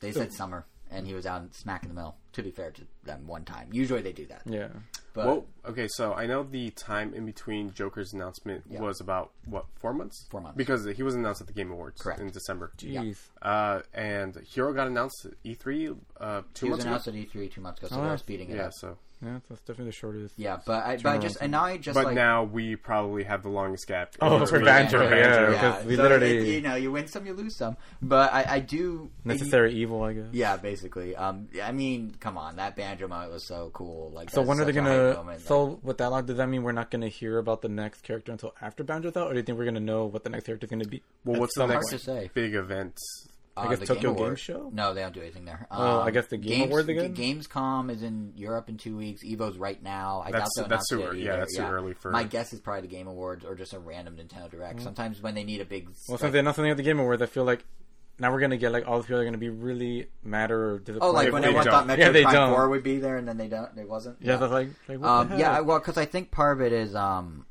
They 0.00 0.12
So- 0.12 0.20
said 0.20 0.32
summer, 0.34 0.66
and 0.94 1.06
he 1.06 1.14
was 1.14 1.26
out 1.26 1.54
smack 1.54 1.82
in 1.82 1.88
the 1.88 1.94
middle. 1.94 2.16
To 2.32 2.42
be 2.42 2.50
fair 2.50 2.70
to 2.72 2.82
them, 3.04 3.26
one 3.26 3.44
time. 3.44 3.68
Usually 3.72 4.02
they 4.02 4.12
do 4.12 4.26
that. 4.26 4.42
yeah, 4.44 4.68
But 5.12 5.26
well, 5.26 5.46
okay, 5.66 5.86
so 5.88 6.14
I 6.14 6.26
know 6.26 6.42
the 6.42 6.70
time 6.70 7.14
in 7.14 7.24
between 7.26 7.72
Joker's 7.72 8.12
announcement 8.12 8.64
Yeah. 8.68 8.80
was 8.80 9.00
about 9.00 9.30
what 9.44 9.66
four 9.76 9.94
months? 9.94 10.26
Four 10.30 10.40
months. 10.40 10.56
because 10.56 10.84
he 10.84 11.02
was 11.04 11.14
announced 11.14 11.40
at 11.40 11.46
the 11.46 11.52
Game 11.52 11.70
Awards 11.70 12.00
Correct. 12.02 12.20
in 12.20 12.28
December. 12.30 12.72
jeez. 12.76 13.18
Uh, 13.40 13.82
and 13.94 14.36
Hero 14.52 14.72
got 14.72 14.88
announced 14.88 15.24
at 15.26 15.32
E3 15.44 15.96
uh, 16.20 16.42
two 16.54 16.66
he 16.66 16.70
was 16.72 16.84
months 16.84 16.84
ago. 16.84 16.88
announced 16.90 17.08
at 17.08 17.14
E3 17.14 17.52
two 17.52 17.60
months 17.60 17.78
ago, 17.80 17.88
so 17.88 17.94
Oh, 17.94 17.98
they're 17.98 18.04
that's- 18.06 18.20
speeding 18.20 18.50
it 18.50 18.56
Yeah, 18.56 18.66
up. 18.66 18.72
so 18.74 18.98
Yeah, 19.24 19.38
that's 19.48 19.60
definitely 19.62 19.86
the 19.86 19.92
shortest. 19.92 20.34
Yeah, 20.36 20.58
but 20.66 20.84
I, 20.84 20.96
but 20.96 21.06
I 21.06 21.18
just 21.18 21.38
and 21.40 21.52
now 21.52 21.64
I 21.64 21.76
just 21.78 21.94
but 21.94 22.04
like 22.04 22.14
now 22.14 22.44
we 22.44 22.76
probably 22.76 23.24
have 23.24 23.42
the 23.42 23.48
longest 23.48 23.86
gap. 23.86 24.14
Oh, 24.20 24.34
in 24.34 24.40
for 24.40 24.58
between- 24.58 24.64
Banjo, 24.66 25.08
for 25.08 25.14
yeah. 25.16 25.50
because 25.50 25.84
we 25.86 25.96
so 25.96 26.02
literally- 26.02 26.38
it- 26.38 26.54
you 26.54 26.60
know 26.60 26.74
you 26.74 26.92
win 26.92 27.06
some, 27.06 27.26
you 27.26 27.32
lose 27.32 27.56
some. 27.56 27.76
But 28.02 28.32
I, 28.32 28.44
I 28.56 28.58
do 28.60 29.10
Necessary 29.24 29.74
evil, 29.74 30.02
I 30.02 30.12
guess. 30.12 30.26
Yeah, 30.32 30.56
basically. 30.56 31.16
Um, 31.16 31.48
I 31.62 31.72
mean, 31.72 32.14
come 32.20 32.36
on, 32.36 32.56
that 32.56 32.76
banjo 32.76 33.08
moment 33.08 33.32
was 33.32 33.46
so 33.46 33.70
cool. 33.72 34.10
Like, 34.14 34.30
So 34.30 34.42
when 34.42 34.60
are 34.60 34.64
they 34.64 34.72
such 34.72 34.80
a 34.80 34.82
hype 34.82 35.16
gonna? 35.16 35.38
So 35.40 35.64
like- 35.64 35.78
with 35.84 35.98
that 35.98 36.10
log, 36.10 36.26
does 36.26 36.36
that 36.36 36.48
mean 36.48 36.62
we're 36.62 36.72
not 36.72 36.90
gonna 36.90 37.08
hear 37.08 37.38
about 37.38 37.62
the 37.62 37.68
next 37.68 38.02
character 38.02 38.32
until 38.32 38.54
after 38.60 38.84
Banjo's 38.84 39.16
out, 39.16 39.28
or 39.28 39.32
do 39.32 39.38
you 39.38 39.42
think 39.42 39.58
we're 39.58 39.64
gonna 39.64 39.80
know 39.80 40.04
what 40.06 40.24
the 40.24 40.30
next 40.30 40.46
character 40.46 40.66
is 40.66 40.70
gonna 40.70 40.84
be? 40.84 41.02
Well, 41.24 41.36
at 41.36 41.40
what's 41.40 41.54
the 41.56 41.66
next 41.66 41.90
hard 41.90 42.00
to 42.00 42.04
say. 42.04 42.30
big 42.34 42.54
event? 42.54 42.98
I 43.56 43.66
Uh, 43.66 43.68
guess 43.70 43.78
the 43.80 43.86
Tokyo 43.86 44.12
Game 44.14 44.18
Awards. 44.24 44.40
Show? 44.40 44.70
No, 44.72 44.94
they 44.94 45.00
don't 45.02 45.14
do 45.14 45.20
anything 45.20 45.44
there. 45.44 45.68
Oh, 45.70 46.00
Um, 46.00 46.06
I 46.06 46.10
guess 46.10 46.26
the 46.26 46.36
Game 46.36 46.58
Games, 46.58 46.66
Awards 46.70 46.88
again? 46.88 47.14
Gamescom 47.14 47.88
is 47.90 48.02
in 48.02 48.32
Europe 48.36 48.68
in 48.68 48.76
two 48.78 48.96
weeks. 48.96 49.22
Evo's 49.22 49.56
right 49.58 49.80
now. 49.80 50.22
I 50.26 50.32
That's- 50.32 50.48
doubt 50.56 50.62
they'll 50.68 50.76
that's 50.76 50.88
too 50.88 51.02
early. 51.04 51.20
either. 51.20 51.30
Yeah, 51.30 51.36
that's 51.36 51.56
too 51.56 51.62
early 51.62 51.92
for- 51.94 52.10
My 52.10 52.24
guess 52.24 52.52
is 52.52 52.60
probably 52.60 52.82
the 52.82 52.88
Game 52.88 53.06
Awards 53.06 53.44
or 53.44 53.54
just 53.54 53.72
a 53.72 53.78
random 53.78 54.16
Nintendo 54.16 54.50
Direct. 54.50 54.80
Sometimes 54.82 55.22
when 55.22 55.34
they 55.36 55.44
need 55.44 55.60
a 55.60 55.64
big. 55.64 55.88
Well, 56.08 56.18
since 56.18 56.32
they 56.32 56.40
announced 56.40 56.56
something 56.56 56.72
at 56.72 56.76
the 56.76 56.82
Game 56.82 56.98
Awards, 56.98 57.22
I 57.22 57.26
feel 57.26 57.44
like 57.44 57.64
now 58.18 58.32
we're 58.32 58.40
gonna 58.40 58.56
get 58.56 58.72
like 58.72 58.88
all 58.88 58.98
the 58.98 59.04
people 59.04 59.20
are 59.20 59.24
gonna 59.24 59.38
be 59.38 59.50
really 59.50 60.08
mad 60.24 60.50
or 60.50 60.80
disappointed. 60.80 61.04
Oh, 61.08 61.12
like 61.12 61.32
when 61.32 61.42
they 61.42 61.48
everyone 61.48 61.64
thought 61.66 61.86
don't. 61.86 61.96
Metroid 61.96 62.00
Yeah, 62.00 62.08
they 62.10 62.22
Prime 62.22 62.34
don't. 62.34 62.54
Four 62.54 62.68
would 62.70 62.82
be 62.82 62.98
there, 62.98 63.16
and 63.18 63.28
then 63.28 63.36
they 63.36 63.48
don't. 63.48 63.78
It 63.78 63.88
wasn't. 63.88 64.16
yeah, 64.20 64.36
that's 64.36 64.52
like, 64.52 64.68
like 64.88 64.98
what 64.98 65.08
Um, 65.08 65.28
the 65.28 65.36
yeah, 65.38 65.60
well, 65.60 65.78
because 65.78 65.96
I 65.96 66.06
think 66.06 66.32
part 66.32 66.56
of 66.58 66.60
it 66.66 66.72
is, 66.72 66.94
um, 66.96 67.46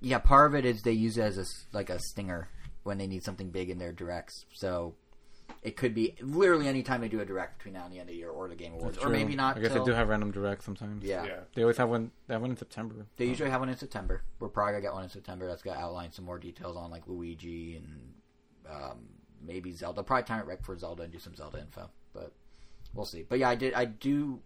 yeah, 0.00 0.18
part 0.18 0.50
of 0.50 0.54
it 0.54 0.64
is 0.64 0.82
they 0.82 0.92
use 0.92 1.16
it 1.18 1.22
as 1.22 1.38
a 1.38 1.44
like 1.76 1.88
a 1.90 1.98
stinger 2.00 2.48
when 2.86 2.98
they 2.98 3.06
need 3.06 3.24
something 3.24 3.50
big 3.50 3.68
in 3.68 3.78
their 3.78 3.92
directs. 3.92 4.46
So 4.54 4.94
it 5.62 5.76
could 5.76 5.94
be 5.94 6.14
literally 6.20 6.68
any 6.68 6.82
time 6.82 7.00
they 7.00 7.08
do 7.08 7.20
a 7.20 7.24
direct 7.24 7.58
between 7.58 7.74
now 7.74 7.84
and 7.84 7.92
the 7.92 7.98
end 7.98 8.08
of 8.08 8.12
the 8.14 8.18
year, 8.18 8.30
or 8.30 8.48
the 8.48 8.54
Game 8.54 8.74
Awards, 8.74 8.98
or 8.98 9.08
maybe 9.08 9.34
not. 9.34 9.56
I 9.56 9.60
guess 9.60 9.72
till- 9.72 9.84
they 9.84 9.90
do 9.90 9.96
have 9.96 10.08
random 10.08 10.30
directs 10.30 10.64
sometimes. 10.64 11.02
Yeah. 11.04 11.24
Yeah. 11.24 11.40
They 11.54 11.62
always 11.62 11.76
have 11.76 11.88
one. 11.88 12.12
They 12.28 12.34
have 12.34 12.40
one 12.40 12.52
in 12.52 12.56
September. 12.56 13.06
They 13.16 13.26
usually 13.26 13.50
have 13.50 13.60
one 13.60 13.68
in 13.68 13.76
September. 13.76 14.22
We're 14.38 14.48
probably 14.48 14.74
gonna 14.74 14.82
get 14.82 14.92
one 14.94 15.04
in 15.04 15.10
September. 15.10 15.46
That's 15.46 15.62
gonna 15.62 15.78
outline 15.78 16.12
some 16.12 16.24
more 16.24 16.38
details 16.38 16.76
on 16.76 16.90
like 16.90 17.02
Luigi 17.06 17.76
and 17.76 18.14
um, 18.70 19.08
maybe 19.44 19.72
Zelda. 19.72 20.02
Probably 20.04 20.22
time 20.24 20.40
it 20.40 20.46
right 20.46 20.64
for 20.64 20.76
Zelda 20.78 21.02
and 21.02 21.12
do 21.12 21.18
some 21.18 21.34
Zelda 21.34 21.58
info, 21.58 21.90
but 22.14 22.32
we'll 22.94 23.04
see. 23.04 23.24
But 23.28 23.40
yeah, 23.40 23.48
I 23.50 23.56
did. 23.56 23.74
I 23.74 23.84
do. 23.86 24.40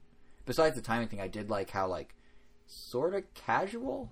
Besides 0.46 0.74
the 0.74 0.82
timing 0.82 1.08
thing, 1.08 1.20
I 1.20 1.28
did 1.28 1.50
like 1.50 1.70
how 1.70 1.86
like 1.86 2.14
sort 2.66 3.14
of 3.14 3.22
casual 3.34 4.10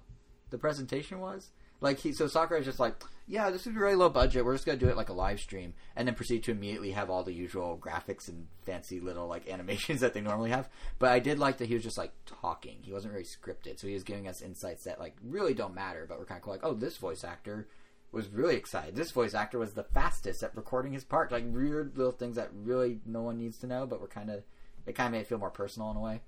the 0.50 0.58
presentation 0.58 1.20
was. 1.20 1.50
Like 1.80 1.98
he, 2.00 2.12
so 2.12 2.26
Sakurai 2.26 2.60
was 2.60 2.66
just 2.66 2.80
like, 2.80 2.94
yeah, 3.28 3.50
this 3.50 3.66
is 3.66 3.74
really 3.74 3.94
low 3.94 4.08
budget. 4.08 4.44
We're 4.44 4.54
just 4.54 4.64
gonna 4.64 4.78
do 4.78 4.88
it 4.88 4.96
like 4.96 5.10
a 5.10 5.14
live 5.14 5.38
stream, 5.38 5.74
and 5.94 6.08
then 6.08 6.14
proceed 6.14 6.42
to 6.44 6.50
immediately 6.50 6.92
have 6.92 7.10
all 7.10 7.22
the 7.22 7.32
usual 7.32 7.78
graphics 7.80 8.26
and 8.26 8.46
fancy 8.64 9.00
little 9.00 9.28
like 9.28 9.48
animations 9.50 10.00
that 10.00 10.14
they 10.14 10.22
normally 10.22 10.50
have. 10.50 10.68
But 10.98 11.12
I 11.12 11.18
did 11.18 11.38
like 11.38 11.58
that 11.58 11.68
he 11.68 11.74
was 11.74 11.82
just 11.82 11.98
like 11.98 12.12
talking. 12.24 12.78
He 12.80 12.92
wasn't 12.92 13.12
very 13.12 13.24
scripted, 13.24 13.78
so 13.78 13.86
he 13.86 13.92
was 13.92 14.02
giving 14.02 14.28
us 14.28 14.40
insights 14.40 14.84
that 14.84 14.98
like 14.98 15.16
really 15.22 15.52
don't 15.52 15.74
matter, 15.74 16.06
but 16.08 16.18
we're 16.18 16.24
kind 16.24 16.38
of 16.38 16.42
cool. 16.42 16.54
Like, 16.54 16.64
oh, 16.64 16.72
this 16.72 16.96
voice 16.96 17.22
actor 17.22 17.68
was 18.12 18.28
really 18.28 18.56
excited. 18.56 18.96
This 18.96 19.10
voice 19.10 19.34
actor 19.34 19.58
was 19.58 19.74
the 19.74 19.84
fastest 19.84 20.42
at 20.42 20.56
recording 20.56 20.92
his 20.92 21.04
part. 21.04 21.30
Like 21.30 21.44
weird 21.46 21.98
little 21.98 22.12
things 22.12 22.36
that 22.36 22.48
really 22.54 23.00
no 23.04 23.20
one 23.20 23.36
needs 23.36 23.58
to 23.58 23.66
know, 23.66 23.86
but 23.86 24.00
we're 24.00 24.08
kind 24.08 24.30
of 24.30 24.42
it 24.86 24.94
kind 24.94 25.08
of 25.08 25.12
made 25.12 25.20
it 25.20 25.26
feel 25.26 25.38
more 25.38 25.50
personal 25.50 25.90
in 25.90 25.98
a 25.98 26.00
way. 26.00 26.22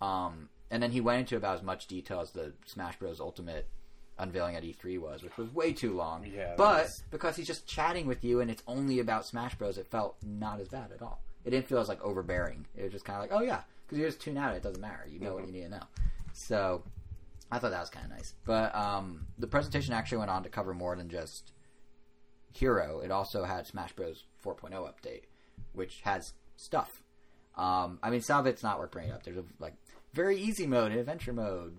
Um, 0.00 0.48
and 0.70 0.82
then 0.82 0.92
he 0.92 1.02
went 1.02 1.20
into 1.20 1.36
about 1.36 1.56
as 1.56 1.62
much 1.62 1.86
detail 1.86 2.20
as 2.20 2.30
the 2.30 2.54
Smash 2.64 2.98
Bros. 2.98 3.20
Ultimate 3.20 3.68
unveiling 4.18 4.56
at 4.56 4.62
E3 4.62 4.98
was, 4.98 5.22
which 5.22 5.36
was 5.36 5.52
way 5.52 5.72
too 5.72 5.94
long. 5.94 6.24
Yeah, 6.26 6.54
but 6.56 6.84
was- 6.84 7.02
because 7.10 7.36
he's 7.36 7.46
just 7.46 7.66
chatting 7.66 8.06
with 8.06 8.24
you 8.24 8.40
and 8.40 8.50
it's 8.50 8.62
only 8.66 8.98
about 9.00 9.26
Smash 9.26 9.54
Bros, 9.56 9.78
it 9.78 9.86
felt 9.86 10.16
not 10.24 10.60
as 10.60 10.68
bad 10.68 10.92
at 10.92 11.02
all. 11.02 11.20
It 11.44 11.50
didn't 11.50 11.68
feel 11.68 11.78
as 11.78 11.88
like 11.88 12.02
overbearing. 12.02 12.66
It 12.76 12.82
was 12.84 12.92
just 12.92 13.04
kind 13.04 13.22
of 13.22 13.30
like, 13.30 13.38
oh 13.38 13.44
yeah, 13.44 13.60
because 13.86 13.98
you 13.98 14.04
just 14.06 14.20
tune 14.20 14.36
out. 14.36 14.54
It 14.54 14.62
doesn't 14.62 14.80
matter. 14.80 15.06
You 15.08 15.20
know 15.20 15.34
what 15.34 15.46
you 15.46 15.52
need 15.52 15.62
to 15.62 15.68
know. 15.68 15.82
So 16.32 16.82
I 17.52 17.58
thought 17.58 17.70
that 17.70 17.80
was 17.80 17.90
kind 17.90 18.04
of 18.06 18.10
nice. 18.10 18.34
But 18.44 18.74
um, 18.74 19.26
the 19.38 19.46
presentation 19.46 19.94
actually 19.94 20.18
went 20.18 20.30
on 20.30 20.42
to 20.42 20.48
cover 20.48 20.74
more 20.74 20.96
than 20.96 21.08
just 21.08 21.52
Hero. 22.52 23.00
It 23.00 23.10
also 23.10 23.44
had 23.44 23.66
Smash 23.66 23.92
Bros. 23.92 24.24
4.0 24.44 24.70
update, 24.72 25.22
which 25.72 26.00
has 26.02 26.32
stuff. 26.56 27.02
Um, 27.56 27.98
I 28.02 28.10
mean, 28.10 28.20
some 28.20 28.40
of 28.40 28.46
it's 28.46 28.62
not 28.62 28.78
worth 28.78 28.90
bringing 28.92 29.12
up. 29.12 29.22
There's 29.24 29.36
a 29.36 29.44
like 29.58 29.74
very 30.14 30.38
easy 30.38 30.66
mode, 30.66 30.92
adventure 30.92 31.32
mode, 31.32 31.76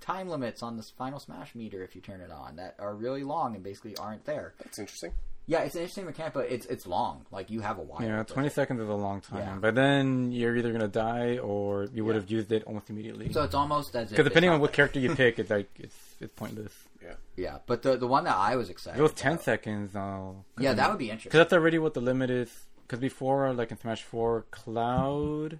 time 0.00 0.28
limits 0.28 0.62
on 0.62 0.76
this 0.76 0.90
final 0.90 1.18
Smash 1.18 1.54
meter 1.54 1.82
if 1.82 1.94
you 1.94 2.00
turn 2.00 2.20
it 2.20 2.30
on 2.30 2.56
that 2.56 2.74
are 2.78 2.94
really 2.94 3.22
long 3.24 3.54
and 3.54 3.62
basically 3.64 3.96
aren't 3.96 4.24
there. 4.24 4.54
That's 4.62 4.78
interesting. 4.78 5.12
Yeah, 5.46 5.60
it's 5.60 5.74
an 5.74 5.80
interesting 5.80 6.04
mechanic, 6.04 6.32
but 6.34 6.50
it's 6.50 6.66
it's 6.66 6.86
long. 6.86 7.26
Like 7.32 7.50
you 7.50 7.60
have 7.60 7.78
a 7.78 7.82
while. 7.82 8.02
Yeah, 8.02 8.22
twenty 8.22 8.48
it. 8.48 8.52
seconds 8.52 8.80
is 8.80 8.88
a 8.88 8.94
long 8.94 9.20
time. 9.20 9.38
Yeah. 9.40 9.56
But 9.60 9.74
then 9.74 10.30
you're 10.30 10.56
either 10.56 10.70
gonna 10.70 10.86
die 10.86 11.38
or 11.38 11.88
you 11.92 12.04
would 12.04 12.14
Yeah. 12.14 12.20
have 12.20 12.30
used 12.30 12.52
it 12.52 12.62
almost 12.64 12.88
immediately. 12.88 13.32
So 13.32 13.42
it's 13.42 13.54
almost 13.54 13.96
as 13.96 14.10
Because 14.10 14.26
it's 14.26 14.28
depending 14.28 14.50
on 14.50 14.60
what 14.60 14.68
like- 14.70 14.74
character 14.76 15.00
you 15.00 15.14
pick, 15.16 15.38
it's 15.40 15.50
like 15.50 15.68
it's 15.78 15.96
it's 16.20 16.32
pointless. 16.34 16.72
Yeah. 17.02 17.14
Yeah, 17.36 17.58
but 17.66 17.82
the 17.82 17.96
the 17.96 18.06
one 18.06 18.24
that 18.24 18.36
I 18.36 18.54
was 18.56 18.70
excited. 18.70 18.96
If 18.96 19.00
it 19.00 19.02
was 19.02 19.12
ten 19.14 19.32
about- 19.32 19.44
seconds, 19.44 19.92
though. 19.92 20.44
Yeah, 20.58 20.74
that 20.74 20.88
would 20.90 20.98
be 20.98 21.06
interesting. 21.06 21.30
Because 21.30 21.38
that's 21.40 21.52
already 21.54 21.78
what 21.78 21.94
the 21.94 22.00
limit 22.00 22.30
is. 22.30 22.66
Because 22.86 23.00
before, 23.00 23.52
like 23.52 23.70
in 23.72 23.78
Smash 23.78 24.02
Four, 24.04 24.46
Cloud 24.52 25.58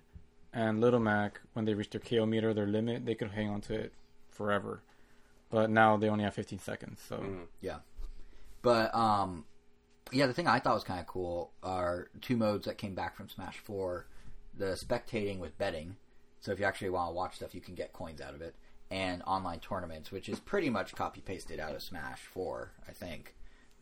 and 0.52 0.80
Little 0.80 1.00
Mac, 1.00 1.40
when 1.54 1.64
they 1.64 1.74
reached 1.74 1.92
their 1.92 2.00
KO 2.00 2.26
meter, 2.26 2.52
their 2.54 2.66
limit, 2.66 3.06
they 3.06 3.14
could 3.14 3.30
hang 3.30 3.48
on 3.48 3.60
to 3.62 3.74
it 3.74 3.92
forever. 4.44 4.82
But 5.50 5.68
now 5.68 5.96
they 5.98 6.08
only 6.08 6.24
have 6.24 6.34
15 6.34 6.58
seconds. 6.60 7.00
So 7.06 7.18
Mhm. 7.18 7.46
Yeah, 7.60 7.80
but 8.62 8.94
um, 8.94 9.44
yeah, 10.12 10.26
the 10.26 10.32
thing 10.32 10.46
I 10.46 10.58
thought 10.60 10.74
was 10.74 10.84
kind 10.84 11.00
of 11.00 11.06
cool 11.06 11.52
are 11.62 12.08
two 12.22 12.36
modes 12.36 12.64
that 12.66 12.78
came 12.78 12.94
back 12.94 13.16
from 13.16 13.28
Smash 13.28 13.58
Four: 13.58 14.06
the 14.56 14.78
spectating 14.82 15.38
with 15.38 15.58
betting. 15.58 15.96
So 16.40 16.52
if 16.52 16.58
you 16.58 16.64
actually 16.64 16.90
want 16.90 17.10
to 17.10 17.14
watch 17.14 17.36
stuff, 17.36 17.54
you 17.54 17.60
can 17.60 17.74
get 17.74 17.92
coins 17.92 18.20
out 18.20 18.34
of 18.34 18.40
it, 18.40 18.54
and 18.90 19.22
online 19.26 19.60
tournaments, 19.60 20.10
which 20.10 20.28
is 20.28 20.40
pretty 20.40 20.70
much 20.70 20.94
copy 20.94 21.20
pasted 21.20 21.60
out 21.60 21.74
of 21.74 21.82
Smash 21.82 22.20
Four, 22.22 22.72
I 22.88 22.92
think. 22.92 23.34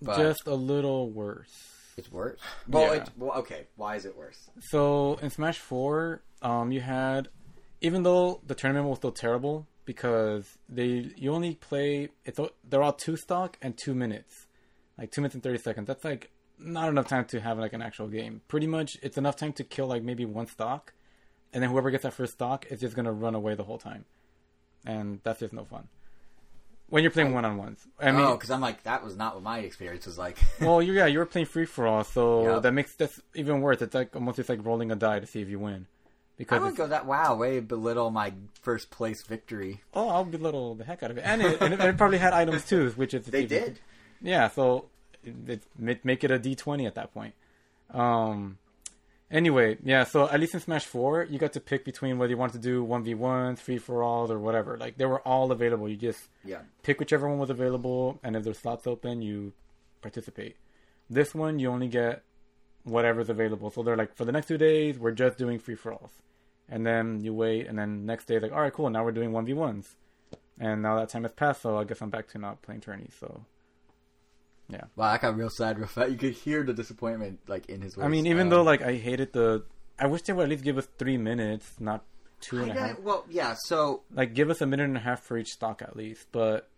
But 0.02 0.16
just 0.16 0.46
a 0.46 0.54
little 0.54 1.10
worse. 1.10 1.74
it's 1.96 2.10
worse. 2.10 2.40
Well, 2.66 2.94
Yeah. 2.94 3.02
it's 3.02 3.10
well, 3.16 3.32
okay. 3.40 3.66
Why 3.76 3.96
is 3.96 4.04
it 4.04 4.16
worse? 4.16 4.48
So 4.60 5.18
in 5.22 5.30
Smash 5.30 5.58
Four, 5.58 6.22
um, 6.42 6.72
you 6.72 6.80
had 6.80 7.28
even 7.80 8.02
though 8.04 8.40
the 8.46 8.54
tournament 8.56 8.88
was 8.88 8.98
still 8.98 9.12
terrible 9.12 9.66
because 9.88 10.58
they 10.68 11.10
you 11.16 11.32
only 11.32 11.54
play 11.54 12.10
it's 12.26 12.38
they're 12.62 12.82
all 12.82 12.92
two 12.92 13.16
stock 13.16 13.56
and 13.62 13.74
two 13.74 13.94
minutes, 13.94 14.46
like 14.98 15.10
two 15.10 15.22
minutes 15.22 15.34
and 15.34 15.42
thirty 15.42 15.56
seconds. 15.56 15.86
That's 15.86 16.04
like 16.04 16.30
not 16.58 16.90
enough 16.90 17.08
time 17.08 17.24
to 17.24 17.40
have 17.40 17.58
like 17.58 17.72
an 17.72 17.80
actual 17.80 18.06
game. 18.06 18.42
Pretty 18.48 18.66
much, 18.66 18.98
it's 19.02 19.16
enough 19.16 19.36
time 19.36 19.54
to 19.54 19.64
kill 19.64 19.86
like 19.86 20.02
maybe 20.02 20.26
one 20.26 20.46
stock, 20.46 20.92
and 21.54 21.62
then 21.62 21.70
whoever 21.70 21.90
gets 21.90 22.02
that 22.02 22.12
first 22.12 22.34
stock 22.34 22.66
is 22.70 22.80
just 22.80 22.94
gonna 22.96 23.10
run 23.10 23.34
away 23.34 23.54
the 23.54 23.64
whole 23.64 23.78
time, 23.78 24.04
and 24.84 25.20
that's 25.22 25.40
just 25.40 25.54
no 25.54 25.64
fun. 25.64 25.88
When 26.90 27.02
you're 27.02 27.10
playing 27.10 27.30
oh. 27.30 27.36
one 27.36 27.46
on 27.46 27.56
ones, 27.56 27.86
I 27.98 28.12
mean, 28.12 28.20
oh, 28.20 28.34
because 28.34 28.50
I'm 28.50 28.60
like 28.60 28.82
that 28.82 29.02
was 29.02 29.16
not 29.16 29.36
what 29.36 29.42
my 29.42 29.60
experience 29.60 30.04
was 30.04 30.18
like. 30.18 30.36
well, 30.60 30.82
you 30.82 30.92
yeah, 30.92 31.06
you 31.06 31.18
were 31.18 31.24
playing 31.24 31.46
free 31.46 31.64
for 31.64 31.86
all, 31.86 32.04
so 32.04 32.42
Yep. 32.42 32.62
that 32.62 32.72
makes 32.72 32.94
this 32.94 33.22
even 33.34 33.62
worse. 33.62 33.80
It's 33.80 33.94
like 33.94 34.14
almost 34.14 34.36
just 34.36 34.50
like 34.50 34.62
rolling 34.62 34.92
a 34.92 34.96
die 34.96 35.20
to 35.20 35.26
see 35.26 35.40
if 35.40 35.48
you 35.48 35.58
win. 35.58 35.86
I 36.50 36.58
would 36.58 36.76
go 36.76 36.86
that 36.86 37.04
wow, 37.06 37.34
way 37.36 37.60
belittle 37.60 38.10
my 38.10 38.32
first 38.62 38.90
place 38.90 39.22
victory. 39.26 39.80
oh, 39.94 40.08
I'll 40.08 40.24
belittle 40.24 40.74
the 40.76 40.84
heck 40.84 41.02
out 41.02 41.10
of 41.10 41.18
it, 41.18 41.22
and 41.26 41.42
it, 41.42 41.60
and 41.60 41.74
it, 41.74 41.80
it 41.80 41.96
probably 41.96 42.18
had 42.18 42.32
items 42.32 42.64
too, 42.64 42.90
which 42.90 43.12
is 43.14 43.26
They 43.26 43.42
even- 43.42 43.58
did. 43.58 43.80
Yeah, 44.22 44.48
so 44.48 44.86
it, 45.24 45.62
it, 45.84 46.00
make- 46.04 46.24
it 46.24 46.30
a 46.30 46.38
D 46.38 46.54
twenty 46.54 46.86
at 46.86 46.94
that 46.94 47.12
point. 47.12 47.34
Um. 47.90 48.58
Anyway, 49.30 49.76
yeah. 49.84 50.04
So 50.04 50.26
at 50.28 50.40
least 50.40 50.54
in 50.54 50.60
Smash 50.60 50.86
Four, 50.86 51.24
you 51.24 51.38
got 51.38 51.52
to 51.52 51.60
pick 51.60 51.84
between 51.84 52.16
whether 52.16 52.30
you 52.30 52.38
want 52.38 52.52
to 52.54 52.58
do 52.58 52.82
one 52.82 53.04
v 53.04 53.12
one, 53.14 53.56
three 53.56 53.76
for 53.76 54.02
alls, 54.02 54.30
or 54.30 54.38
whatever. 54.38 54.78
Like 54.78 54.96
they 54.96 55.04
were 55.04 55.20
all 55.20 55.52
available. 55.52 55.86
You 55.88 55.96
just 55.96 56.28
Yeah. 56.44 56.60
pick 56.82 56.98
whichever 56.98 57.28
one 57.28 57.38
was 57.38 57.50
available, 57.50 58.18
and 58.22 58.36
if 58.36 58.44
there's 58.44 58.58
slots 58.58 58.86
open, 58.86 59.20
you 59.20 59.52
participate. 60.00 60.56
This 61.10 61.34
one, 61.34 61.58
you 61.58 61.68
only 61.70 61.88
get 61.88 62.22
whatever's 62.84 63.28
available. 63.28 63.70
So 63.70 63.82
they're 63.82 63.96
like, 63.98 64.14
for 64.16 64.24
the 64.24 64.32
next 64.32 64.46
two 64.48 64.56
days, 64.56 64.98
we're 64.98 65.10
just 65.12 65.36
doing 65.36 65.58
free 65.58 65.74
for 65.74 65.92
alls, 65.92 66.12
and 66.68 66.86
then 66.86 67.20
you 67.22 67.32
wait, 67.34 67.66
and 67.66 67.78
then 67.78 68.04
next 68.06 68.26
day, 68.26 68.38
like, 68.38 68.52
all 68.52 68.60
right, 68.60 68.72
cool, 68.72 68.90
now 68.90 69.04
we're 69.04 69.12
doing 69.12 69.32
one 69.32 69.44
v 69.46 69.52
ones, 69.54 69.96
and 70.58 70.82
now 70.82 70.96
that 70.98 71.08
time 71.08 71.22
has 71.22 71.32
passed, 71.32 71.62
so 71.62 71.78
I 71.78 71.84
guess 71.84 72.00
I'm 72.02 72.10
back 72.10 72.28
to 72.28 72.38
not 72.38 72.62
playing 72.62 72.80
tourneys. 72.82 73.14
So 73.18 73.44
Yeah. 74.68 74.84
Wow, 74.96 75.06
I 75.12 75.18
got 75.18 75.36
real 75.36 75.50
sad, 75.50 75.78
real 75.78 75.86
fast. 75.88 76.10
You 76.10 76.18
could 76.18 76.34
hear 76.34 76.62
the 76.62 76.74
disappointment 76.74 77.40
like 77.48 77.66
in 77.70 77.80
his 77.80 77.94
voice. 77.94 78.04
I 78.04 78.08
mean, 78.08 78.26
even 78.26 78.42
Um, 78.46 78.50
though 78.50 78.62
like 78.62 78.82
I 78.82 78.94
hated 78.96 79.32
the, 79.32 79.64
I 79.98 80.06
wish 80.06 80.22
they 80.22 80.32
would 80.32 80.42
at 80.44 80.48
least 80.50 80.64
give 80.64 80.76
us 80.78 80.86
three 80.98 81.16
minutes, 81.16 81.74
not 81.80 82.04
two 82.40 82.58
and 82.62 82.70
a 82.70 82.74
half. 82.74 83.00
well, 83.00 83.24
yeah. 83.30 83.54
So 83.58 84.02
Like 84.12 84.34
give 84.34 84.50
us 84.50 84.60
a 84.60 84.66
minute 84.66 84.84
and 84.84 84.96
a 84.96 85.00
half 85.00 85.22
for 85.22 85.38
each 85.38 85.48
stock 85.48 85.82
at 85.82 85.96
least, 85.96 86.26
but. 86.32 86.68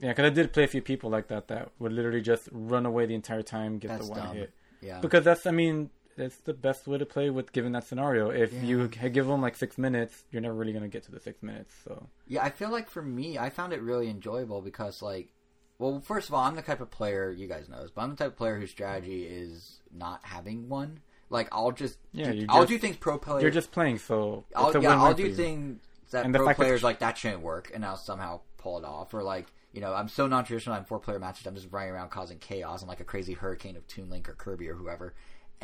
Yeah, 0.00 0.08
because 0.10 0.26
I 0.26 0.30
did 0.34 0.52
play 0.52 0.64
a 0.64 0.66
few 0.66 0.82
people 0.82 1.08
like 1.08 1.28
that 1.28 1.46
that 1.48 1.70
would 1.78 1.92
literally 1.92 2.20
just 2.20 2.48
run 2.50 2.84
away 2.84 3.06
the 3.06 3.14
entire 3.14 3.42
time, 3.42 3.78
get 3.78 3.96
the 4.00 4.06
one 4.06 4.18
dumb. 4.18 4.36
hit. 4.36 4.52
yeah, 4.82 5.00
Because 5.00 5.24
that's, 5.24 5.46
I 5.46 5.52
mean, 5.52 5.88
that's 6.16 6.36
the 6.36 6.54
best 6.54 6.86
way 6.86 6.98
to 6.98 7.06
play 7.06 7.30
with 7.30 7.52
given 7.52 7.72
that 7.72 7.84
scenario. 7.84 8.30
If 8.30 8.52
you 8.62 8.82
Yeah. 8.92 9.00
ha- 9.02 9.08
give 9.08 9.26
them 9.26 9.40
like 9.42 9.56
six 9.56 9.76
minutes, 9.78 10.24
you're 10.30 10.42
never 10.42 10.54
really 10.54 10.72
going 10.72 10.84
to 10.84 10.88
get 10.88 11.02
to 11.04 11.12
the 11.12 11.20
six 11.20 11.42
minutes. 11.42 11.74
So 11.84 12.08
yeah. 12.26 12.42
I 12.44 12.50
feel 12.50 12.70
like 12.70 12.88
for 12.88 13.02
me, 13.02 13.38
I 13.38 13.50
found 13.50 13.72
it 13.72 13.82
really 13.82 14.08
enjoyable 14.08 14.60
because, 14.62 15.02
like, 15.02 15.32
well, 15.78 16.00
first 16.00 16.28
of 16.28 16.34
all, 16.34 16.44
I'm 16.44 16.54
the 16.54 16.62
type 16.62 16.80
of 16.80 16.90
player 16.90 17.30
you 17.30 17.48
guys 17.48 17.68
know, 17.68 17.82
this, 17.82 17.90
but 17.90 18.02
I'm 18.02 18.10
the 18.10 18.16
type 18.16 18.28
of 18.28 18.36
player 18.36 18.58
whose 18.58 18.70
strategy 18.70 19.24
is 19.24 19.80
not 19.92 20.20
having 20.24 20.68
one. 20.68 21.00
Like, 21.30 21.48
I'll 21.50 21.72
just 21.72 21.98
Yeah, 22.12 22.30
do, 22.30 22.38
you 22.38 22.46
I'll 22.48 22.60
just- 22.62 22.68
do 22.68 22.78
things 22.78 22.96
pro 22.96 23.18
players. 23.18 23.42
you're 23.42 23.50
just 23.50 23.72
playing. 23.72 23.98
So 23.98 24.44
I'll, 24.54 24.76
yeah, 24.80 25.00
I'll 25.02 25.14
do 25.14 25.24
you. 25.28 25.34
things 25.34 25.80
that 26.12 26.24
And 26.26 26.34
pro 26.34 26.54
players 26.54 26.80
it's- 26.80 26.82
like 26.84 27.00
that 27.00 27.18
shouldn't 27.18 27.42
work, 27.42 27.70
and 27.74 27.84
I'll 27.84 27.96
somehow 27.96 28.40
pull 28.56 28.78
it 28.78 28.84
off. 28.84 29.12
Or 29.14 29.22
like, 29.24 29.46
you 29.72 29.80
know, 29.80 29.92
I'm 29.92 30.06
so 30.08 30.28
non-traditional. 30.28 30.76
I'm 30.76 30.84
four 30.84 31.00
player 31.00 31.18
matches. 31.18 31.44
I'm 31.48 31.56
just 31.56 31.72
running 31.72 31.90
around 31.90 32.10
causing 32.10 32.38
chaos. 32.38 32.82
I'm 32.82 32.88
like 32.88 33.00
a 33.00 33.04
crazy 33.04 33.32
hurricane 33.32 33.74
of 33.76 33.84
Toon 33.88 34.08
Link 34.10 34.28
or 34.28 34.34
Kirby 34.34 34.68
or 34.68 34.74
whoever, 34.74 35.14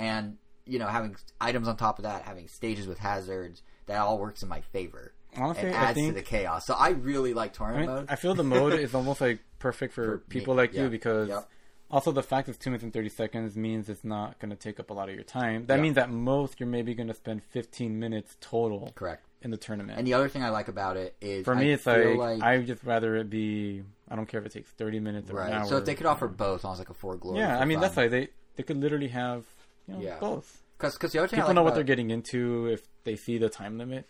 and 0.01 0.37
you 0.67 0.79
know, 0.79 0.87
having 0.87 1.17
items 1.41 1.67
on 1.69 1.77
top 1.77 1.99
of 1.99 2.05
that, 2.05 2.23
having 2.23 2.47
stages 2.49 2.87
with 2.87 2.99
hazards, 2.99 3.63
that 3.87 3.99
all 3.99 4.19
works 4.19 4.43
in 4.43 4.49
my 4.49 4.61
favor 4.61 5.13
Honestly, 5.37 5.69
and 5.69 5.77
I 5.77 5.79
adds 5.79 5.95
think 5.95 6.09
to 6.09 6.15
the 6.15 6.23
chaos. 6.23 6.67
So 6.67 6.75
I 6.75 6.91
really 6.91 7.35
like 7.35 7.51
I, 7.53 7.55
tournament 7.55 7.87
mean, 7.87 7.97
mode. 7.97 8.07
I 8.09 8.17
feel 8.17 8.35
the 8.35 8.45
mode 8.45 8.73
is 8.81 8.95
almost 8.95 9.21
like 9.21 9.41
perfect 9.59 9.95
for, 9.95 10.05
For 10.05 10.17
me, 10.17 10.23
people 10.29 10.55
like 10.55 10.73
yeah, 10.73 10.83
you 10.85 10.89
because 10.91 11.29
yep. 11.29 11.49
also 11.91 12.13
the 12.13 12.23
fact 12.23 12.49
it's 12.49 12.59
two 12.59 12.71
minutes 12.71 12.85
and 12.85 12.93
thirty 12.93 13.09
seconds 13.09 13.57
means 13.57 13.89
it's 13.89 14.05
not 14.05 14.39
going 14.39 14.51
to 14.51 14.57
take 14.57 14.81
up 14.81 14.91
a 14.91 14.93
lot 14.93 15.09
of 15.09 15.15
your 15.15 15.25
time. 15.25 15.67
That 15.67 15.77
Yeah. 15.77 15.83
means 15.83 15.99
at 15.99 16.11
most 16.11 16.59
you're 16.59 16.69
maybe 16.69 16.95
going 16.95 17.09
to 17.09 17.15
spend 17.15 17.43
fifteen 17.45 17.99
minutes 17.99 18.37
total 18.41 18.93
Correct. 18.95 19.25
in 19.43 19.51
the 19.51 19.57
tournament. 19.57 19.99
And 19.99 20.07
the 20.07 20.15
other 20.15 20.29
thing 20.29 20.43
I 20.43 20.51
like 20.51 20.69
about 20.69 20.97
it 20.97 21.15
is 21.21 21.45
for 21.45 21.55
me, 21.55 21.71
I 21.71 21.75
it's 21.75 21.85
feel 21.85 22.17
like, 22.17 22.43
I 22.43 22.59
just 22.63 22.83
rather 22.85 23.17
it 23.17 23.31
be. 23.31 23.83
I 24.09 24.17
don't 24.17 24.27
care 24.27 24.41
if 24.41 24.47
it 24.47 24.53
takes 24.53 24.71
thirty 24.71 24.99
minutes 24.99 25.31
or 25.31 25.41
an 25.43 25.53
hour. 25.53 25.67
So 25.67 25.77
if 25.77 25.85
they 25.85 25.95
could 25.95 26.07
offer 26.07 26.27
both, 26.27 26.65
almost 26.65 26.81
like 26.81 26.91
a 26.91 26.95
four 26.95 27.17
glory. 27.17 27.39
yeah, 27.39 27.59
I 27.59 27.65
mean 27.65 27.77
fun. 27.77 27.83
that's 27.83 27.97
why 27.97 28.09
they 28.09 28.29
they 28.57 28.65
could 28.65 28.79
literally 28.79 29.09
have 29.09 29.45
you 29.91 29.97
know 29.97 30.03
Yeah. 30.03 30.19
both. 30.19 30.63
Because 30.79 30.95
the 31.13 31.19
other 31.19 31.29
thing 31.29 31.39
I 31.41 31.43
People 31.43 31.49
like 31.49 31.55
know 31.57 31.63
what 31.63 31.75
they're 31.75 31.85
getting 31.85 32.11
into 32.11 32.67
if 32.69 32.81
they 33.05 33.17
see 33.17 33.37
the 33.37 33.51
time 33.51 33.77
limit. 33.77 34.07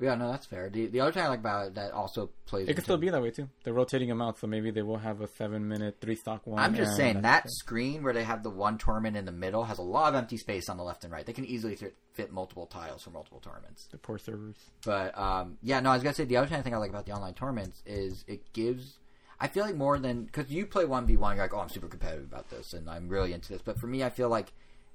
Yeah, 0.00 0.16
no, 0.16 0.32
that's 0.32 0.46
fair. 0.46 0.68
The, 0.68 0.86
the 0.86 0.98
other 1.00 1.12
thing 1.12 1.22
I 1.22 1.28
like 1.28 1.38
about 1.38 1.68
it 1.68 1.74
that 1.76 1.92
also 1.92 2.30
plays. 2.46 2.64
it 2.64 2.66
could 2.66 2.70
into- 2.78 2.82
still 2.82 2.96
be 2.96 3.08
that 3.10 3.22
way 3.22 3.30
too. 3.30 3.48
They're 3.62 3.72
rotating 3.74 4.08
them 4.08 4.20
out, 4.20 4.36
so 4.38 4.48
maybe 4.48 4.72
they 4.72 4.82
will 4.82 4.96
have 4.98 5.20
a 5.20 5.28
seven 5.28 5.68
minute 5.68 5.98
three 6.00 6.16
stock 6.16 6.44
one. 6.44 6.58
I'm 6.58 6.74
just 6.74 6.96
saying 6.96 7.16
that 7.16 7.22
that's- 7.22 7.52
screen 7.58 8.02
where 8.02 8.12
they 8.12 8.24
have 8.24 8.42
the 8.42 8.50
one 8.50 8.78
tournament 8.78 9.16
in 9.16 9.24
the 9.26 9.30
middle 9.32 9.62
has 9.64 9.78
a 9.78 9.82
lot 9.82 10.08
of 10.08 10.16
empty 10.16 10.38
space 10.38 10.68
on 10.68 10.76
the 10.76 10.82
left 10.82 11.04
and 11.04 11.12
right. 11.12 11.24
They 11.24 11.32
can 11.32 11.44
easily 11.44 11.76
fit, 11.76 11.94
fit 12.14 12.32
multiple 12.32 12.66
tiles 12.66 13.02
for 13.04 13.10
multiple 13.10 13.38
tournaments. 13.38 13.86
the 13.92 13.98
poor 13.98 14.18
servers. 14.18 14.56
But 14.84 15.16
um, 15.16 15.58
yeah, 15.62 15.78
no, 15.78 15.90
I 15.90 15.94
was 15.94 16.02
gonna 16.02 16.14
say 16.16 16.24
the 16.24 16.38
other 16.38 16.48
thing 16.48 16.74
I 16.74 16.78
like 16.78 16.90
about 16.90 17.06
the 17.06 17.12
online 17.12 17.34
tournaments 17.34 17.80
is 17.86 18.24
it 18.26 18.52
gives. 18.52 18.98
I 19.38 19.46
feel 19.48 19.64
like 19.64 19.76
more 19.76 19.98
than 20.00 20.24
because 20.24 20.50
you 20.50 20.66
play 20.66 20.84
one 20.84 21.06
v 21.06 21.16
one, 21.16 21.36
you're 21.36 21.44
like, 21.44 21.54
oh, 21.54 21.60
I'm 21.60 21.68
super 21.68 21.86
competitive 21.88 22.24
about 22.24 22.50
this, 22.50 22.72
and 22.72 22.90
I'm 22.90 23.08
really 23.08 23.32
into 23.32 23.50
this. 23.52 23.62
But 23.62 23.78
for 23.78 23.86
me, 23.86 24.02
I 24.02 24.10
feel 24.10 24.28
like 24.28 24.52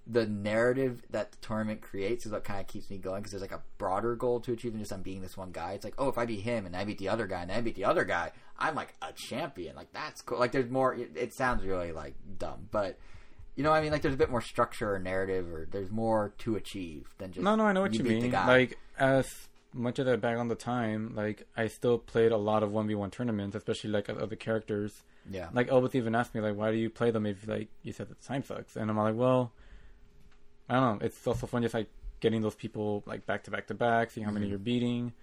the 0.09 0.25
narrative 0.25 1.01
that 1.09 1.31
the 1.31 1.37
tournament 1.41 1.81
creates 1.81 2.25
is 2.25 2.31
what 2.31 2.43
kind 2.43 2.61
of 2.61 2.67
keeps 2.67 2.89
me 2.89 2.97
going 2.97 3.21
because 3.21 3.31
there's 3.31 3.41
like 3.41 3.51
a 3.51 3.61
broader 3.77 4.15
goal 4.15 4.39
to 4.39 4.53
achieve 4.53 4.71
than 4.71 4.79
just 4.79 4.93
I'm 4.93 5.01
being 5.01 5.21
this 5.21 5.35
one 5.35 5.51
guy. 5.51 5.73
It's 5.73 5.83
like, 5.83 5.95
oh, 5.97 6.07
if 6.07 6.17
I 6.17 6.25
beat 6.25 6.41
him 6.41 6.65
and 6.65 6.75
I 6.75 6.85
beat 6.85 6.97
the 6.97 7.09
other 7.09 7.27
guy 7.27 7.41
and 7.41 7.51
I 7.51 7.59
beat 7.61 7.75
the 7.75 7.85
other 7.85 8.05
guy, 8.05 8.31
I'm 8.57 8.73
like 8.73 8.93
a 9.01 9.11
champion. 9.13 9.75
Like 9.75 9.91
that's 9.91 10.21
cool. 10.21 10.39
Like 10.39 10.51
there's 10.53 10.69
more. 10.69 10.95
It, 10.95 11.11
it 11.15 11.33
sounds 11.33 11.63
really 11.63 11.91
like 11.91 12.15
dumb, 12.37 12.69
but 12.71 12.97
you 13.55 13.63
know, 13.63 13.71
what 13.71 13.77
I 13.77 13.81
mean, 13.81 13.91
like 13.91 14.01
there's 14.03 14.13
a 14.13 14.17
bit 14.17 14.29
more 14.29 14.41
structure 14.41 14.93
or 14.93 14.99
narrative, 14.99 15.51
or 15.51 15.67
there's 15.69 15.91
more 15.91 16.31
to 16.39 16.55
achieve 16.55 17.07
than 17.17 17.31
just 17.31 17.43
No, 17.43 17.55
no, 17.55 17.65
I 17.65 17.73
know 17.73 17.81
what 17.81 17.93
you, 17.93 18.03
the 18.03 18.09
mean. 18.09 18.31
Like 18.31 18.77
as 18.97 19.27
much 19.73 19.99
as 19.99 20.07
I 20.07 20.15
back 20.15 20.37
on 20.37 20.47
the 20.47 20.55
time, 20.55 21.15
like 21.15 21.45
I 21.57 21.67
still 21.67 21.97
played 21.97 22.31
a 22.31 22.37
lot 22.37 22.63
of 22.63 22.71
one 22.71 22.87
v 22.87 22.95
one 22.95 23.11
tournaments, 23.11 23.55
especially 23.55 23.89
like 23.89 24.09
other 24.09 24.35
characters. 24.35 24.93
yeah, 25.29 25.49
Like 25.53 25.69
Elvis 25.69 25.95
even 25.95 26.15
asked 26.15 26.33
me 26.33 26.41
like, 26.41 26.55
why 26.55 26.71
do 26.71 26.77
you 26.77 26.89
play 26.89 27.11
them 27.11 27.25
if 27.25 27.47
like 27.47 27.67
you 27.83 27.91
said 27.91 28.09
the 28.09 28.15
time 28.15 28.43
sucks? 28.43 28.75
And 28.75 28.89
I'm 28.89 28.97
like, 28.97 29.15
well, 29.15 29.51
I 30.69 30.75
don't 30.75 30.99
know. 30.99 31.05
It's 31.05 31.25
also 31.25 31.47
fun 31.47 31.61
just 31.61 31.73
like 31.73 31.89
getting 32.19 32.41
those 32.41 32.55
people 32.55 33.03
like 33.05 33.25
back 33.25 33.43
to 33.43 33.51
back 33.51 33.67
to 33.67 33.73
back, 33.73 34.11
seeing 34.11 34.25
how 34.25 34.31
many 34.31 34.47
Mhm. 34.47 34.49
you're 34.49 34.59
beating, 34.59 35.13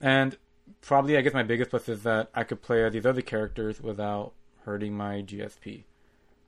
and 0.00 0.36
probably 0.80 1.16
I 1.16 1.22
guess 1.22 1.34
my 1.34 1.42
biggest 1.42 1.70
plus 1.70 1.88
is 1.88 2.02
that 2.04 2.30
I 2.34 2.44
could 2.44 2.62
play 2.62 2.84
as 2.84 2.92
these 2.92 3.06
other 3.06 3.22
characters 3.22 3.80
without 3.80 4.32
hurting 4.64 4.96
my 4.96 5.22
GSP. 5.22 5.84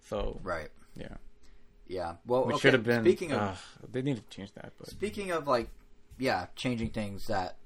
So 0.01 0.39
right, 0.43 0.69
yeah, 0.95 1.17
yeah. 1.87 2.17
Well, 2.27 2.45
which 2.45 2.57
okay, 2.57 2.61
should 2.63 2.75
have 2.75 2.85
been. 2.85 3.03
Speaking 3.03 3.33
of 3.33 3.79
they 3.91 4.03
need 4.03 4.17
to 4.17 4.23
change 4.35 4.53
that. 4.53 4.73
But 4.79 4.89
Speaking 4.89 5.31
of 5.31 5.49
like, 5.49 5.71
yeah, 6.19 6.47
changing 6.55 6.91
things 6.91 7.27
that 7.27 7.57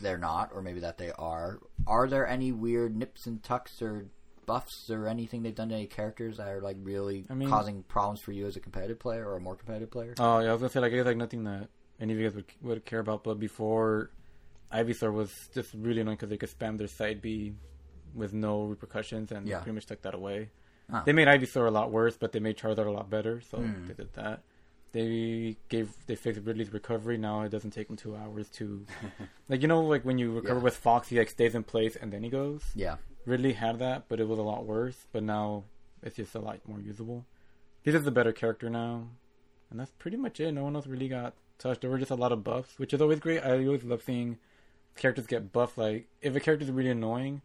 they're 0.00 0.18
not, 0.18 0.50
or 0.52 0.60
maybe 0.62 0.80
that 0.80 0.98
they 0.98 1.12
are. 1.12 1.60
Are 1.86 2.08
there 2.08 2.26
any 2.26 2.50
weird 2.52 2.96
nips 2.96 3.26
and 3.26 3.42
tucks 3.42 3.80
or 3.80 4.06
buffs 4.46 4.90
or 4.90 5.06
anything 5.08 5.42
they've 5.42 5.54
done 5.54 5.68
to 5.70 5.74
any 5.74 5.86
characters 5.86 6.36
that 6.38 6.48
are 6.48 6.60
like 6.60 6.76
really 6.82 7.24
I 7.30 7.34
mean- 7.34 7.48
causing 7.48 7.82
problems 7.84 8.20
for 8.20 8.32
you 8.32 8.46
as 8.46 8.56
a 8.56 8.60
competitive 8.60 8.98
player 8.98 9.26
or 9.28 9.36
a 9.36 9.40
more 9.40 9.56
competitive 9.56 9.90
player? 9.90 10.14
Oh 10.18 10.38
yeah, 10.40 10.48
I 10.48 10.52
was 10.52 10.60
gonna 10.60 10.70
say 10.70 10.80
like 10.80 10.92
I 10.92 10.96
guess 10.96 11.06
like 11.06 11.16
nothing 11.16 11.44
that 11.44 11.68
any 12.00 12.12
of 12.12 12.18
you 12.18 12.26
guys 12.28 12.34
would 12.34 12.46
would 12.62 12.84
care 12.84 13.00
about. 13.00 13.24
But 13.24 13.38
before, 13.38 14.10
Ivysaur 14.72 15.12
was 15.12 15.30
just 15.54 15.72
really 15.74 16.00
annoying 16.00 16.16
because 16.16 16.30
they 16.30 16.36
could 16.38 16.50
spam 16.50 16.78
their 16.78 16.88
side 16.88 17.20
B 17.22 17.54
with 18.14 18.32
no 18.32 18.64
repercussions, 18.64 19.32
and 19.32 19.46
Yeah. 19.46 19.58
pretty 19.60 19.74
much 19.74 19.86
took 19.86 20.02
that 20.02 20.14
away. 20.14 20.50
Huh. 20.90 21.02
They 21.06 21.12
made 21.12 21.28
Ivysaur 21.28 21.66
a 21.68 21.70
lot 21.70 21.90
worse, 21.90 22.16
but 22.18 22.32
they 22.32 22.40
made 22.40 22.58
Charizard 22.58 22.86
a 22.86 22.90
lot 22.90 23.08
better, 23.08 23.40
so 23.40 23.58
Hmm. 23.58 23.86
they 23.86 23.94
did 23.94 24.12
that. 24.14 24.42
They 24.92 25.56
gave 25.70 25.94
they 26.06 26.16
fixed 26.16 26.42
Ridley's 26.44 26.70
recovery. 26.72 27.16
Now 27.16 27.42
it 27.42 27.48
doesn't 27.50 27.70
take 27.70 27.88
him 27.88 27.96
two 27.96 28.14
hours 28.14 28.50
to, 28.58 28.84
like 29.48 29.62
you 29.62 29.68
know, 29.68 29.80
like 29.82 30.04
when 30.04 30.18
you 30.18 30.32
recover 30.34 30.58
Yeah. 30.58 30.64
with 30.64 30.76
Fox, 30.76 31.08
he 31.08 31.18
like 31.18 31.30
stays 31.30 31.54
in 31.54 31.64
place 31.64 31.96
and 31.96 32.12
then 32.12 32.22
he 32.22 32.28
goes. 32.28 32.62
Yeah, 32.74 32.96
Ridley 33.24 33.52
had 33.52 33.78
that, 33.78 34.04
but 34.08 34.20
it 34.20 34.28
was 34.28 34.38
a 34.38 34.42
lot 34.42 34.66
worse. 34.66 35.06
But 35.12 35.22
now 35.22 35.64
it's 36.02 36.16
just 36.16 36.34
a 36.34 36.40
lot 36.40 36.60
more 36.66 36.80
usable. 36.80 37.24
He's 37.82 37.94
just 37.94 38.06
a 38.06 38.10
better 38.12 38.32
character 38.32 38.70
now, 38.70 39.08
and 39.70 39.80
that's 39.80 39.92
pretty 39.98 40.16
much 40.16 40.40
it. 40.40 40.52
No 40.52 40.64
one 40.64 40.76
else 40.76 40.86
really 40.86 41.08
got 41.08 41.34
touched. 41.58 41.80
There 41.80 41.90
were 41.90 41.98
just 41.98 42.10
a 42.10 42.16
lot 42.16 42.32
of 42.32 42.44
buffs, 42.44 42.78
which 42.78 42.92
is 42.92 43.00
always 43.00 43.20
great. 43.20 43.40
I 43.40 43.64
always 43.64 43.84
love 43.84 44.02
seeing 44.04 44.38
characters 44.96 45.26
get 45.26 45.52
buffed. 45.52 45.78
Like 45.78 46.06
if 46.20 46.34
a 46.36 46.40
character's 46.40 46.70
really 46.70 46.90
annoying, 46.90 47.42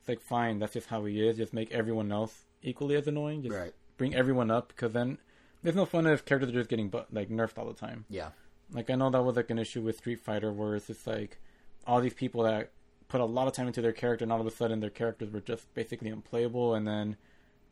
it's 0.00 0.08
like 0.08 0.20
fine, 0.20 0.58
that's 0.58 0.74
just 0.74 0.88
how 0.88 1.04
he 1.04 1.26
is. 1.26 1.36
Just 1.36 1.54
make 1.54 1.70
everyone 1.72 2.12
else 2.12 2.44
equally 2.62 2.96
as 2.96 3.06
annoying. 3.06 3.42
Just 3.42 3.54
right. 3.54 3.72
bring 3.96 4.14
everyone 4.14 4.50
up, 4.50 4.68
because 4.68 4.92
then 4.92 5.18
there's 5.62 5.76
no 5.76 5.86
fun 5.86 6.06
if 6.06 6.24
characters 6.24 6.50
are 6.50 6.54
just 6.54 6.70
getting 6.70 6.88
bu- 6.88 7.04
like 7.12 7.30
nerfed 7.30 7.58
all 7.58 7.66
the 7.66 7.74
time. 7.74 8.04
Yeah, 8.10 8.30
Like 8.72 8.90
I 8.90 8.94
know 8.94 9.10
that 9.10 9.22
was 9.22 9.36
like 9.36 9.50
an 9.50 9.58
issue 9.58 9.82
with 9.82 9.96
Street 9.96 10.20
Fighter 10.20 10.52
where 10.52 10.76
it's 10.76 10.86
just 10.86 11.06
like 11.06 11.38
all 11.86 12.00
these 12.00 12.14
people 12.14 12.42
that 12.44 12.70
put 13.08 13.20
a 13.20 13.24
lot 13.24 13.46
of 13.46 13.52
time 13.54 13.66
into 13.66 13.80
their 13.82 13.92
character 13.92 14.22
and 14.24 14.30
all 14.32 14.40
of 14.40 14.46
a 14.46 14.50
sudden 14.50 14.80
their 14.80 14.90
characters 14.90 15.30
were 15.30 15.40
just 15.40 15.72
basically 15.74 16.10
unplayable 16.10 16.74
and 16.74 16.86
then 16.86 17.16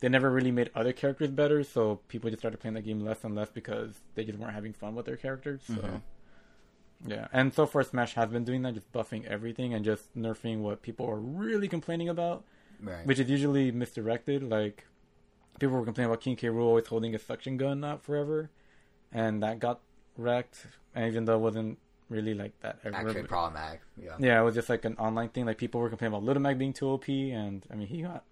they 0.01 0.09
never 0.09 0.30
really 0.30 0.51
made 0.51 0.70
other 0.74 0.93
characters 0.93 1.30
better, 1.30 1.62
so 1.64 2.01
people 2.09 2.28
just 2.28 2.41
started 2.41 2.59
playing 2.61 2.74
the 2.74 2.82
game 2.82 3.01
less 3.01 3.24
and 3.24 3.34
less 3.34 3.49
because 3.51 4.01
they 4.14 4.24
just 4.24 4.39
weren't 4.39 4.53
having 4.55 4.72
fun 4.74 4.95
with 4.95 5.07
their 5.07 5.16
characters. 5.16 5.62
So 5.66 5.74
Mhm. 5.74 6.01
yeah. 7.07 7.28
And 7.32 7.53
so 7.55 7.66
far 7.66 7.82
Smash 7.82 8.14
has 8.14 8.28
been 8.30 8.45
doing 8.45 8.62
that, 8.62 8.74
just 8.74 8.93
buffing 8.93 9.24
everything 9.26 9.72
and 9.74 9.84
just 9.84 10.14
nerfing 10.16 10.59
what 10.61 10.82
people 10.82 11.09
are 11.09 11.16
really 11.18 11.68
complaining 11.68 12.09
about 12.09 12.45
right. 12.80 13.07
which 13.07 13.18
is 13.18 13.30
usually 13.30 13.70
misdirected. 13.72 14.43
Like 14.43 14.84
people 15.59 15.76
were 15.76 15.84
complaining 15.84 16.11
about 16.11 16.20
King 16.20 16.37
K. 16.37 16.49
Rool 16.49 16.64
always 16.66 16.87
holding 16.87 17.14
a 17.14 17.18
suction 17.18 17.57
gun 17.57 17.82
out 17.82 18.03
forever, 18.03 18.51
and 19.12 19.43
that 19.43 19.59
got 19.59 19.80
wrecked. 20.18 20.66
And 20.95 21.07
even 21.07 21.24
though 21.24 21.37
it 21.37 21.41
wasn't 21.41 21.78
really 22.09 22.34
like 22.34 22.59
that 22.61 22.78
ever, 22.84 22.94
Actually, 22.96 23.22
problematic. 23.24 23.80
Yeah, 24.00 24.16
yeah, 24.18 24.40
it 24.40 24.44
was 24.44 24.54
just 24.54 24.68
like 24.68 24.84
an 24.84 24.96
online 24.96 25.28
thing. 25.30 25.46
Like 25.46 25.59
people 25.59 25.80
were 25.80 25.88
complaining 25.88 26.14
about 26.14 26.24
Little 26.24 26.42
Mac 26.42 26.59
being 26.59 26.72
too 26.72 26.88
OP, 26.88 27.09
and 27.09 27.64
I 27.70 27.74
mean 27.74 27.88
he 27.88 28.02
got 28.02 28.24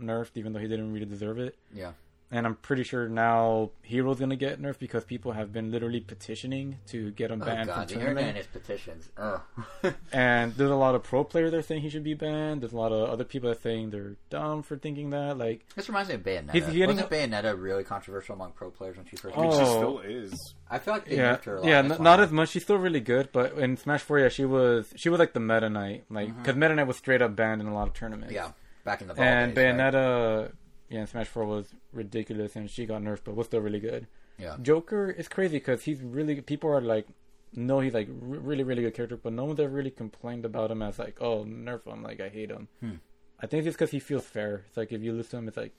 nerfed 0.00 0.32
even 0.36 0.52
though 0.52 0.58
he 0.58 0.68
didn't 0.68 0.92
really 0.92 1.06
deserve 1.06 1.38
it. 1.38 1.56
yeah. 1.72 1.92
And 2.34 2.46
I'm 2.46 2.54
pretty 2.56 2.82
sure 2.82 3.08
now 3.10 3.70
Hero's 3.82 4.18
gonna 4.18 4.36
get 4.36 4.58
nerfed 4.60 4.78
because 4.78 5.04
people 5.04 5.32
have 5.32 5.52
been 5.52 5.70
literally 5.70 6.00
petitioning 6.00 6.78
to 6.86 7.10
get 7.10 7.30
him 7.30 7.40
banned 7.40 7.50
Oh 7.50 7.54
banned 7.54 7.68
god, 7.68 7.88
the 7.88 7.92
from 7.94 8.00
internet 8.00 8.24
tournament. 8.24 8.28
and 8.28 8.38
its 8.38 8.46
petitions. 8.46 9.10
Ugh. 9.18 9.94
And 10.12 10.54
there's 10.54 10.70
a 10.70 10.74
lot 10.74 10.94
of 10.94 11.02
pro 11.02 11.24
players 11.24 11.50
that 11.50 11.58
are 11.58 11.62
saying 11.62 11.82
he 11.82 11.90
should 11.90 12.04
be 12.04 12.14
banned. 12.14 12.62
There's 12.62 12.72
a 12.72 12.76
lot 12.76 12.90
of 12.90 13.10
other 13.10 13.24
people 13.24 13.50
that 13.50 13.58
are 13.58 13.60
saying 13.60 13.90
they're 13.90 14.16
dumb 14.30 14.62
for 14.62 14.78
thinking 14.78 15.10
that. 15.10 15.36
Like 15.36 15.66
this 15.76 15.88
reminds 15.88 16.08
me 16.08 16.14
of 16.14 16.22
Bayonetta. 16.22 16.52
He's 16.52 16.66
getting- 16.66 16.86
Wasn't 16.96 17.10
Bayonetta 17.10 17.60
really 17.60 17.84
controversial 17.84 18.34
among 18.34 18.52
pro 18.52 18.70
players 18.70 18.96
when 18.96 19.04
she 19.06 19.16
first? 19.16 19.36
I 19.36 19.40
mean, 19.42 19.50
she 19.52 19.58
Oh. 19.60 19.76
still 19.76 19.98
is. 20.00 20.54
I 20.70 20.78
feel 20.78 20.94
like 20.94 21.04
they 21.06 21.16
yeah, 21.18 21.36
nerfed 21.36 21.44
her 21.44 21.56
a 21.56 21.60
lot. 21.60 21.68
yeah, 21.68 21.82
That's 21.82 21.94
n- 22.00 22.02
not 22.02 22.20
as 22.20 22.32
much. 22.32 22.48
She's 22.48 22.62
still 22.62 22.78
really 22.78 23.00
good, 23.00 23.28
but 23.32 23.58
in 23.58 23.76
Smash 23.76 24.00
Four, 24.00 24.20
yeah, 24.20 24.30
she 24.30 24.46
was 24.46 24.90
she 24.96 25.10
was 25.10 25.18
like 25.20 25.34
the 25.34 25.40
Meta 25.40 25.68
Knight, 25.68 26.04
like 26.08 26.34
because 26.38 26.56
Meta 26.56 26.74
Knight 26.74 26.86
was 26.86 26.96
straight 26.96 27.20
up 27.20 27.36
banned 27.36 27.60
in 27.60 27.66
a 27.66 27.74
lot 27.74 27.88
of 27.88 27.92
tournaments. 27.94 28.34
Mm-hmm. 28.34 28.46
Yeah, 28.46 28.52
back 28.84 29.02
in 29.02 29.08
the 29.08 29.14
ball 29.14 29.22
and 29.22 29.54
days, 29.54 29.64
right? 29.64 30.50
Yeah, 30.92 31.04
Smash 31.06 31.26
Four 31.28 31.46
was 31.46 31.74
ridiculous, 31.92 32.54
and 32.54 32.70
she 32.70 32.86
got 32.86 33.02
nerfed, 33.02 33.24
but 33.24 33.34
was 33.34 33.46
still 33.46 33.60
really 33.60 33.80
good. 33.80 34.06
Yeah, 34.38 34.56
Joker 34.62 35.10
is 35.10 35.26
crazy 35.28 35.56
because 35.56 35.82
he's 35.82 36.00
really 36.02 36.40
people 36.42 36.70
are 36.70 36.80
like, 36.80 37.06
no, 37.54 37.80
he's 37.80 37.94
like 37.94 38.08
r- 38.08 38.14
really 38.50 38.62
really 38.64 38.82
good 38.82 38.94
character, 38.94 39.16
but 39.16 39.32
no 39.32 39.44
one's 39.44 39.60
ever 39.60 39.72
really 39.74 39.90
complained 39.90 40.44
about 40.44 40.70
him 40.70 40.82
as 40.82 40.98
like, 40.98 41.16
oh, 41.20 41.44
nerf 41.44 41.86
him, 41.86 42.02
like 42.02 42.20
I 42.20 42.28
hate 42.28 42.50
him. 42.50 42.68
Hmm. 42.80 42.96
I 43.40 43.46
think 43.46 43.66
it's 43.66 43.74
because 43.76 43.90
he 43.90 43.98
feels 44.00 44.24
fair. 44.24 44.64
It's 44.68 44.76
like 44.76 44.92
if 44.92 45.02
you 45.02 45.12
lose 45.12 45.28
to 45.30 45.36
him, 45.38 45.48
it's 45.48 45.56
like 45.56 45.72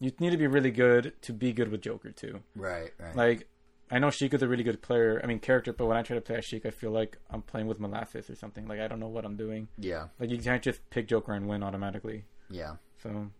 you 0.00 0.12
need 0.20 0.30
to 0.30 0.36
be 0.36 0.46
really 0.46 0.70
good 0.70 1.12
to 1.22 1.32
be 1.32 1.52
good 1.52 1.70
with 1.70 1.82
Joker 1.82 2.10
too. 2.12 2.40
right, 2.54 2.92
right. 3.00 3.16
Like, 3.16 3.48
I 3.90 3.98
know 3.98 4.08
Sheikah's 4.10 4.42
a 4.42 4.48
really 4.48 4.62
good 4.62 4.80
player. 4.82 5.20
I 5.22 5.26
mean, 5.26 5.38
character, 5.40 5.72
but 5.72 5.86
when 5.86 5.96
I 5.96 6.02
try 6.02 6.14
to 6.14 6.20
play 6.20 6.36
as 6.36 6.44
Sheik, 6.44 6.64
I 6.66 6.70
feel 6.70 6.90
like 6.92 7.16
I'm 7.30 7.42
playing 7.42 7.66
with 7.66 7.80
molasses 7.80 8.28
or 8.30 8.34
something. 8.36 8.68
Like, 8.68 8.80
I 8.80 8.86
don't 8.86 9.00
know 9.00 9.08
what 9.08 9.24
I'm 9.24 9.36
doing. 9.36 9.68
yeah, 9.78 10.08
Like, 10.20 10.30
you 10.30 10.38
can't 10.38 10.62
just 10.62 10.88
pick 10.90 11.08
Joker 11.08 11.32
and 11.32 11.48
win 11.48 11.62
automatically. 11.62 12.24
yeah. 12.50 12.76
So, 13.02 13.30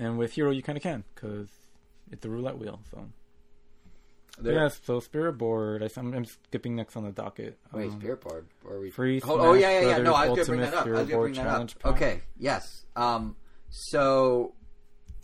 and 0.00 0.16
with 0.18 0.32
Hero, 0.32 0.50
you 0.50 0.62
kind 0.62 0.76
of 0.78 0.82
can 0.82 1.04
because 1.14 1.48
it's 2.10 2.24
a 2.24 2.30
roulette 2.30 2.58
wheel. 2.58 2.80
So, 2.90 3.06
There- 4.38 4.54
yes. 4.54 4.80
So, 4.82 4.98
Spirit 5.00 5.34
Board. 5.34 5.82
I, 5.82 5.90
am 6.00 6.14
I'm 6.14 6.24
skipping 6.24 6.74
next 6.74 6.96
on 6.96 7.04
the 7.04 7.12
docket. 7.12 7.58
Wait, 7.72 7.90
Um, 7.90 8.00
Spirit 8.00 8.22
Board. 8.22 8.48
Or 8.64 8.76
are 8.76 8.80
we? 8.80 8.90
Free 8.90 9.20
oh, 9.22 9.38
oh, 9.38 9.52
yeah, 9.52 9.80
yeah, 9.80 9.88
yeah. 9.88 9.98
No, 9.98 10.14
I 10.14 10.28
was 10.28 10.38
gonna 10.38 10.58
bring 10.58 10.60
Ultimate 10.60 10.70
that 10.70 10.74
up. 10.74 10.86
I 10.86 11.00
was 11.00 11.08
gonna 11.08 11.22
bring 11.22 11.34
that 11.34 11.46
up. 11.46 11.86
Okay, 11.94 12.22
yes. 12.38 12.86
Um, 12.96 13.36
so 13.68 14.54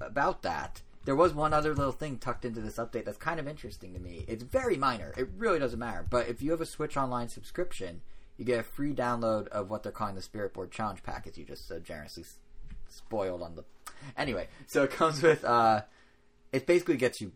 about 0.00 0.42
that, 0.42 0.82
there 1.06 1.16
was 1.16 1.32
one 1.32 1.54
other 1.54 1.74
little 1.74 1.92
thing 1.92 2.18
tucked 2.18 2.44
into 2.44 2.60
this 2.60 2.76
update 2.76 3.06
that's 3.06 3.16
kind 3.16 3.40
of 3.40 3.48
interesting 3.48 3.94
to 3.94 3.98
me. 3.98 4.26
It's 4.28 4.42
very 4.42 4.76
minor. 4.76 5.14
It 5.16 5.28
really 5.38 5.58
doesn't 5.58 5.78
matter. 5.78 6.04
But 6.08 6.28
if 6.28 6.42
you 6.42 6.50
have 6.50 6.60
a 6.60 6.66
Switch 6.66 6.98
Online 6.98 7.28
subscription, 7.28 8.02
you 8.36 8.44
get 8.44 8.60
a 8.60 8.62
free 8.62 8.92
download 8.92 9.48
of 9.48 9.70
what 9.70 9.82
they're 9.82 9.92
calling 9.92 10.16
the 10.16 10.22
Spirit 10.22 10.52
Board 10.52 10.70
Challenge 10.70 11.02
Pack, 11.02 11.26
as 11.26 11.38
you 11.38 11.44
just 11.44 11.66
so 11.66 11.78
generously 11.78 12.24
spoiled 12.88 13.42
on 13.42 13.54
the. 13.54 13.64
Anyway, 14.16 14.48
so 14.66 14.84
it 14.84 14.90
comes 14.90 15.22
with. 15.22 15.44
uh 15.44 15.82
It 16.52 16.66
basically 16.66 16.96
gets 16.96 17.20
you 17.20 17.32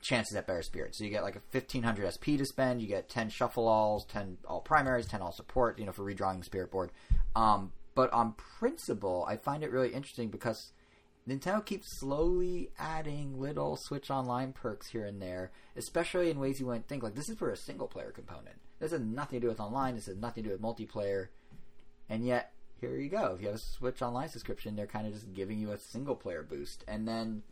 chances 0.00 0.36
at 0.36 0.46
better 0.46 0.62
spirit. 0.62 0.94
So 0.94 1.04
you 1.04 1.10
get 1.10 1.22
like 1.22 1.36
a 1.36 1.42
1500 1.52 2.12
SP 2.14 2.38
to 2.38 2.46
spend. 2.46 2.80
You 2.80 2.88
get 2.88 3.08
10 3.08 3.28
shuffle 3.30 3.68
alls, 3.68 4.06
10 4.06 4.38
all 4.46 4.60
primaries, 4.60 5.06
10 5.06 5.20
all 5.20 5.32
support. 5.32 5.78
You 5.78 5.86
know 5.86 5.92
for 5.92 6.04
redrawing 6.04 6.44
spirit 6.44 6.70
board. 6.70 6.90
Um, 7.36 7.72
but 7.94 8.12
on 8.12 8.34
principle, 8.58 9.24
I 9.28 9.36
find 9.36 9.62
it 9.62 9.70
really 9.70 9.90
interesting 9.90 10.28
because 10.28 10.72
Nintendo 11.28 11.64
keeps 11.64 11.98
slowly 11.98 12.70
adding 12.78 13.38
little 13.38 13.76
Switch 13.76 14.10
Online 14.10 14.52
perks 14.52 14.88
here 14.88 15.04
and 15.04 15.20
there, 15.20 15.50
especially 15.76 16.30
in 16.30 16.38
ways 16.38 16.60
you 16.60 16.66
wouldn't 16.66 16.88
think. 16.88 17.02
Like 17.02 17.14
this 17.14 17.28
is 17.28 17.36
for 17.36 17.50
a 17.50 17.56
single 17.56 17.88
player 17.88 18.10
component. 18.10 18.56
This 18.78 18.92
has 18.92 19.00
nothing 19.00 19.40
to 19.40 19.44
do 19.44 19.48
with 19.48 19.60
online. 19.60 19.94
This 19.94 20.06
has 20.06 20.16
nothing 20.16 20.44
to 20.44 20.50
do 20.50 20.54
with 20.54 20.62
multiplayer. 20.62 21.28
And 22.08 22.24
yet, 22.24 22.52
here 22.80 22.96
you 22.96 23.08
go. 23.08 23.34
If 23.34 23.42
you 23.42 23.48
have 23.48 23.56
a 23.56 23.58
Switch 23.58 24.02
Online 24.02 24.28
subscription, 24.28 24.76
they're 24.76 24.86
kind 24.86 25.06
of 25.06 25.12
just 25.12 25.32
giving 25.32 25.58
you 25.58 25.72
a 25.72 25.78
single 25.78 26.14
player 26.14 26.42
boost. 26.42 26.84
And 26.88 27.06
then 27.06 27.42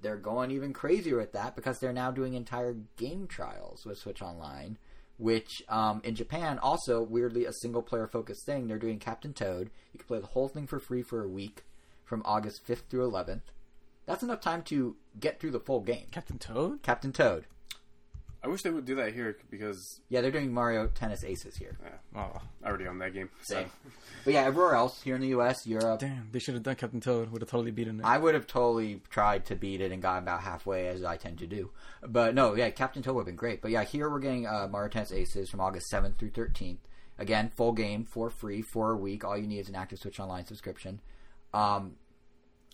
they're 0.00 0.16
going 0.16 0.50
even 0.50 0.72
crazier 0.72 1.16
with 1.16 1.32
that 1.32 1.56
because 1.56 1.78
they're 1.78 1.92
now 1.92 2.10
doing 2.10 2.34
entire 2.34 2.76
game 2.96 3.26
trials 3.26 3.84
with 3.84 3.98
Switch 3.98 4.22
Online, 4.22 4.78
which 5.16 5.62
um, 5.68 6.00
in 6.04 6.14
Japan 6.14 6.58
also 6.58 7.02
weirdly 7.02 7.44
a 7.44 7.52
single 7.52 7.82
player 7.82 8.06
focused 8.06 8.46
thing. 8.46 8.68
They're 8.68 8.78
doing 8.78 8.98
Captain 8.98 9.32
Toad. 9.32 9.70
You 9.92 9.98
can 9.98 10.06
play 10.06 10.20
the 10.20 10.26
whole 10.26 10.48
thing 10.48 10.66
for 10.66 10.78
free 10.78 11.02
for 11.02 11.22
a 11.22 11.28
week 11.28 11.64
from 12.04 12.22
August 12.24 12.66
5th 12.66 12.88
through 12.88 13.10
11th. 13.10 13.42
That's 14.06 14.22
enough 14.22 14.40
time 14.40 14.62
to 14.62 14.96
get 15.18 15.38
through 15.38 15.50
the 15.50 15.60
full 15.60 15.80
game. 15.80 16.06
Captain 16.10 16.38
Toad. 16.38 16.82
Captain 16.82 17.12
Toad. 17.12 17.46
I 18.42 18.46
wish 18.48 18.62
they 18.62 18.70
would 18.70 18.84
do 18.84 18.94
that 18.96 19.14
here 19.14 19.36
because 19.50 20.00
Yeah, 20.08 20.20
they're 20.20 20.30
doing 20.30 20.52
Mario 20.54 20.86
Tennis 20.86 21.24
Aces 21.24 21.56
here. 21.56 21.76
yeah, 21.82 22.20
Oh 22.20 22.40
I 22.62 22.68
already 22.68 22.86
own 22.86 22.98
that 22.98 23.12
game. 23.12 23.30
So. 23.42 23.54
Same. 23.56 23.70
But 24.24 24.34
yeah, 24.34 24.42
everywhere 24.42 24.74
else 24.74 25.02
here 25.02 25.14
in 25.16 25.20
the 25.20 25.28
U.S., 25.28 25.66
Europe, 25.66 26.00
damn! 26.00 26.28
They 26.30 26.38
should 26.38 26.54
have 26.54 26.62
done 26.62 26.76
Captain 26.76 27.00
Toad. 27.00 27.30
Would 27.30 27.42
have 27.42 27.50
totally 27.50 27.70
beaten 27.70 27.98
it. 28.00 28.04
I 28.06 28.18
would 28.18 28.34
have 28.34 28.46
totally 28.46 29.00
tried 29.10 29.44
to 29.46 29.54
beat 29.56 29.80
it 29.80 29.90
and 29.90 30.00
got 30.02 30.18
about 30.22 30.42
halfway, 30.42 30.86
as 30.88 31.02
I 31.02 31.16
tend 31.16 31.38
to 31.38 31.46
do. 31.46 31.70
But 32.06 32.34
no, 32.34 32.54
yeah, 32.54 32.70
Captain 32.70 33.02
Toad 33.02 33.14
would 33.16 33.22
have 33.22 33.26
been 33.26 33.36
great. 33.36 33.60
But 33.62 33.70
yeah, 33.70 33.84
here 33.84 34.08
we're 34.10 34.18
getting 34.20 34.46
uh, 34.46 34.68
Mario 34.70 34.88
Tennis 34.90 35.12
Aces 35.12 35.48
from 35.50 35.60
August 35.60 35.90
7th 35.92 36.16
through 36.18 36.30
13th. 36.30 36.78
Again, 37.18 37.48
full 37.56 37.72
game 37.72 38.04
for 38.04 38.30
free 38.30 38.62
for 38.62 38.92
a 38.92 38.96
week. 38.96 39.24
All 39.24 39.36
you 39.36 39.46
need 39.48 39.58
is 39.60 39.68
an 39.68 39.74
active 39.76 39.98
Switch 39.98 40.20
Online 40.20 40.44
subscription. 40.46 41.00
Um, 41.52 41.96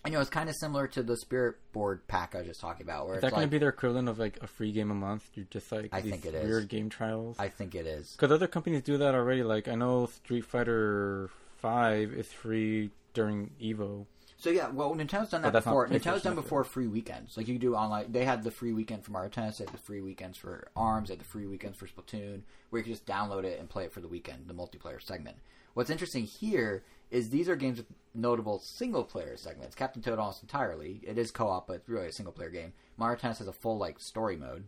and, 0.04 0.12
you 0.12 0.18
know, 0.18 0.20
it's 0.20 0.30
kind 0.30 0.48
of 0.48 0.54
similar 0.56 0.86
to 0.88 1.02
the 1.02 1.16
Spirit 1.16 1.56
Board 1.72 2.06
pack 2.06 2.34
I 2.34 2.38
was 2.38 2.48
just 2.48 2.60
talking 2.60 2.84
about, 2.84 3.06
where 3.06 3.14
Is 3.14 3.18
it's 3.18 3.22
that 3.22 3.30
going 3.30 3.42
like, 3.42 3.48
to 3.48 3.52
be 3.52 3.58
their 3.58 3.70
equivalent 3.70 4.08
of 4.08 4.18
like 4.18 4.38
a 4.42 4.46
free 4.46 4.70
game 4.70 4.90
a 4.90 4.94
month? 4.94 5.28
You're 5.34 5.46
just 5.50 5.72
like 5.72 5.88
I 5.92 6.00
these 6.02 6.12
think 6.12 6.26
it 6.26 6.34
is. 6.34 6.46
weird 6.46 6.68
game 6.68 6.90
trials. 6.90 7.36
I 7.38 7.48
think 7.48 7.74
it 7.74 7.86
is. 7.86 8.12
Because 8.12 8.30
other 8.30 8.46
companies 8.46 8.82
do 8.82 8.98
that 8.98 9.14
already. 9.14 9.42
Like 9.42 9.66
I 9.66 9.74
know 9.74 10.06
Street 10.06 10.44
Fighter 10.44 11.30
Five 11.56 12.12
is 12.12 12.30
free 12.30 12.90
during 13.14 13.50
Evo. 13.62 14.06
So 14.36 14.50
yeah, 14.50 14.68
well, 14.68 14.94
Nintendo's 14.94 15.30
done 15.30 15.40
that 15.40 15.52
before. 15.52 15.88
Nintendo's 15.88 16.22
done 16.22 16.34
before 16.34 16.64
free 16.64 16.86
weekends. 16.86 17.38
Like 17.38 17.48
you 17.48 17.58
do 17.58 17.74
online. 17.74 18.12
They 18.12 18.26
had 18.26 18.42
the 18.42 18.50
free 18.50 18.74
weekend 18.74 19.02
for 19.02 19.12
Mario 19.12 19.30
Tennis. 19.30 19.56
They 19.56 19.64
had 19.64 19.72
the 19.72 19.78
free 19.78 20.02
weekends 20.02 20.36
for 20.36 20.68
Arms. 20.76 21.08
They 21.08 21.14
had 21.14 21.20
the 21.20 21.24
free 21.24 21.46
weekends 21.46 21.78
for 21.78 21.86
Splatoon, 21.86 22.42
where 22.68 22.80
you 22.80 22.84
could 22.84 22.92
just 22.92 23.06
download 23.06 23.44
it 23.44 23.58
and 23.58 23.70
play 23.70 23.84
it 23.84 23.92
for 23.92 24.00
the 24.00 24.08
weekend, 24.08 24.48
the 24.48 24.52
multiplayer 24.52 25.00
segment. 25.00 25.36
What's 25.72 25.88
interesting 25.88 26.24
here 26.24 26.82
is 27.14 27.30
these 27.30 27.48
are 27.48 27.54
games 27.54 27.78
with 27.78 27.86
notable 28.12 28.58
single 28.58 29.04
player 29.04 29.36
segments. 29.36 29.76
Captain 29.76 30.02
Toad 30.02 30.18
almost 30.18 30.42
entirely. 30.42 31.00
It 31.06 31.16
is 31.16 31.30
co 31.30 31.46
op, 31.46 31.68
but 31.68 31.74
it's 31.74 31.88
really 31.88 32.08
a 32.08 32.12
single 32.12 32.32
player 32.32 32.50
game. 32.50 32.72
Mario 32.96 33.16
Tennis 33.16 33.38
has 33.38 33.46
a 33.46 33.52
full 33.52 33.78
like 33.78 34.00
story 34.00 34.36
mode, 34.36 34.64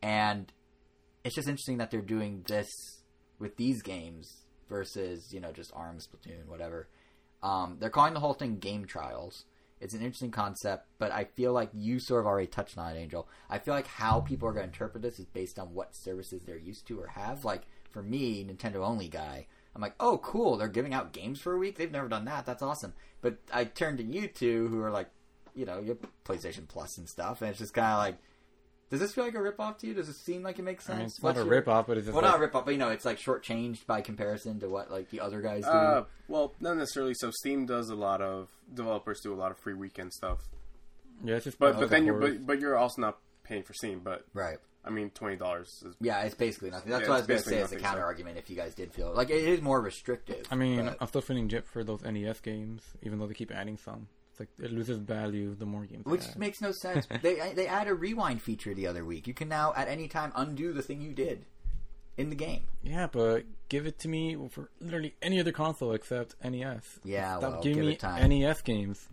and 0.00 0.52
it's 1.24 1.34
just 1.34 1.48
interesting 1.48 1.78
that 1.78 1.90
they're 1.90 2.00
doing 2.00 2.44
this 2.46 2.68
with 3.40 3.56
these 3.56 3.82
games 3.82 4.44
versus 4.68 5.32
you 5.32 5.40
know 5.40 5.50
just 5.50 5.72
Arms, 5.74 6.06
Splatoon, 6.06 6.46
whatever. 6.46 6.88
Um, 7.42 7.78
they're 7.80 7.90
calling 7.90 8.14
the 8.14 8.20
whole 8.20 8.34
thing 8.34 8.58
game 8.58 8.84
trials. 8.86 9.44
It's 9.80 9.92
an 9.92 10.00
interesting 10.00 10.30
concept, 10.30 10.86
but 10.98 11.10
I 11.10 11.24
feel 11.24 11.52
like 11.52 11.70
you 11.74 11.98
sort 11.98 12.20
of 12.20 12.26
already 12.26 12.46
touched 12.46 12.78
on 12.78 12.96
it, 12.96 12.98
Angel. 12.98 13.28
I 13.50 13.58
feel 13.58 13.74
like 13.74 13.88
how 13.88 14.20
people 14.20 14.48
are 14.48 14.52
going 14.52 14.62
to 14.62 14.72
interpret 14.72 15.02
this 15.02 15.18
is 15.18 15.26
based 15.26 15.58
on 15.58 15.74
what 15.74 15.96
services 15.96 16.42
they're 16.44 16.56
used 16.56 16.86
to 16.86 17.00
or 17.00 17.08
have. 17.08 17.44
Like 17.44 17.62
for 17.90 18.02
me, 18.02 18.44
Nintendo 18.44 18.76
only 18.76 19.08
guy, 19.08 19.48
I'm 19.76 19.82
like, 19.82 19.94
oh, 20.00 20.16
cool, 20.18 20.56
they're 20.56 20.68
giving 20.68 20.94
out 20.94 21.12
games 21.12 21.38
for 21.38 21.52
a 21.52 21.58
week. 21.58 21.76
They've 21.76 21.92
never 21.92 22.08
done 22.08 22.24
that. 22.24 22.46
That's 22.46 22.62
awesome. 22.62 22.94
But 23.20 23.36
I 23.52 23.64
turn 23.64 23.98
to 23.98 24.02
you 24.02 24.26
two, 24.26 24.68
who 24.68 24.82
are 24.82 24.90
like, 24.90 25.10
you 25.54 25.66
know, 25.66 25.80
your 25.80 25.98
PlayStation 26.24 26.66
Plus 26.66 26.96
and 26.96 27.06
stuff, 27.06 27.42
and 27.42 27.50
it's 27.50 27.58
just 27.58 27.74
kind 27.74 27.92
of 27.92 27.98
like, 27.98 28.16
does 28.88 29.00
this 29.00 29.12
feel 29.12 29.24
like 29.24 29.34
a 29.34 29.38
ripoff 29.38 29.78
to 29.78 29.86
you? 29.86 29.92
Does 29.94 30.08
it 30.08 30.14
seem 30.16 30.42
like 30.42 30.58
it 30.58 30.62
makes 30.62 30.84
I 30.84 30.92
sense? 30.92 30.98
mean, 30.98 31.06
it's 31.08 31.20
What's 31.20 31.36
not 31.36 31.42
a 31.42 31.44
your- 31.44 31.54
rip 31.56 31.68
off, 31.68 31.86
but 31.88 31.98
it's 31.98 32.06
just 32.06 32.14
Well, 32.14 32.22
like, 32.24 32.40
not 32.40 32.42
a 32.42 32.48
ripoff, 32.48 32.64
but 32.64 32.70
you 32.70 32.78
know, 32.78 32.88
it's 32.88 33.04
like 33.04 33.18
shortchanged 33.18 33.84
by 33.86 34.00
comparison 34.00 34.60
to 34.60 34.68
what 34.70 34.90
like 34.90 35.10
the 35.10 35.20
other 35.20 35.42
guys 35.42 35.64
do. 35.64 35.70
Uh, 35.70 36.04
well, 36.28 36.54
not 36.60 36.76
necessarily. 36.78 37.12
So 37.14 37.30
Steam 37.30 37.66
does 37.66 37.90
a 37.90 37.94
lot 37.94 38.22
of 38.22 38.48
developers 38.72 39.20
do 39.20 39.32
a 39.32 39.36
lot 39.36 39.50
of 39.50 39.58
free 39.58 39.74
weekend 39.74 40.12
stuff, 40.14 40.38
yeah, 41.24 41.36
it's 41.36 41.44
just 41.44 41.58
but 41.58 41.78
but 41.78 41.90
then 41.90 42.04
you're 42.06 42.18
but, 42.18 42.46
but 42.46 42.60
you're 42.60 42.76
also 42.76 43.00
not 43.02 43.18
paying 43.44 43.62
for 43.62 43.72
Steam. 43.74 44.00
But 44.04 44.24
right. 44.34 44.58
I 44.86 44.90
mean, 44.90 45.10
twenty 45.10 45.36
dollars 45.36 45.82
is 45.86 45.94
Yeah, 46.00 46.22
it's 46.22 46.34
basically 46.34 46.70
nothing. 46.70 46.90
That's 46.90 47.02
Yeah, 47.02 47.08
what 47.08 47.14
I 47.14 47.18
was 47.18 47.26
going 47.26 47.42
to 47.42 47.48
say 47.48 47.54
as 47.56 47.58
a 47.58 47.62
nothing, 47.62 47.78
so- 47.78 47.84
counter 47.84 48.04
argument. 48.04 48.38
If 48.38 48.48
you 48.50 48.56
guys 48.56 48.74
did 48.74 48.92
feel 48.92 49.12
like 49.14 49.30
it 49.30 49.42
is 49.44 49.60
more 49.60 49.80
restrictive. 49.80 50.46
I 50.50 50.54
mean, 50.54 50.84
but- 50.86 50.96
I'm 51.00 51.08
still 51.08 51.20
feeling 51.22 51.48
jip 51.48 51.66
for 51.66 51.82
those 51.84 52.02
NES 52.02 52.40
games, 52.40 52.82
even 53.02 53.18
though 53.18 53.26
they 53.26 53.34
keep 53.34 53.50
adding 53.52 53.76
some. 53.76 54.08
It's 54.30 54.40
like 54.40 54.48
it 54.62 54.70
loses 54.72 54.98
value 54.98 55.54
the 55.54 55.64
more 55.66 55.84
games. 55.86 56.04
which 56.04 56.22
add. 56.28 56.36
makes 56.38 56.60
no 56.60 56.70
sense. 56.70 57.06
they 57.22 57.52
they 57.54 57.66
add 57.66 57.88
a 57.88 57.94
rewind 57.94 58.42
feature 58.42 58.74
the 58.74 58.86
other 58.86 59.04
week. 59.04 59.26
You 59.26 59.34
can 59.34 59.48
now 59.48 59.72
at 59.76 59.88
any 59.88 60.08
time 60.08 60.30
undo 60.36 60.72
the 60.72 60.82
thing 60.82 61.00
you 61.00 61.12
did 61.14 61.46
in 62.18 62.28
the 62.30 62.36
game. 62.36 62.62
Yeah, 62.82 63.06
but 63.10 63.44
give 63.68 63.86
it 63.86 63.98
to 64.00 64.08
me 64.08 64.36
for 64.50 64.70
literally 64.80 65.14
any 65.22 65.40
other 65.40 65.52
console 65.52 65.92
except 65.92 66.34
NES. 66.44 67.00
Yeah, 67.02 67.38
Stop 67.38 67.50
well, 67.52 67.62
giving 67.62 67.76
give 67.78 67.86
me 67.86 67.92
it 67.94 67.98
time. 68.00 68.28
NES 68.28 68.62
games. 68.62 69.08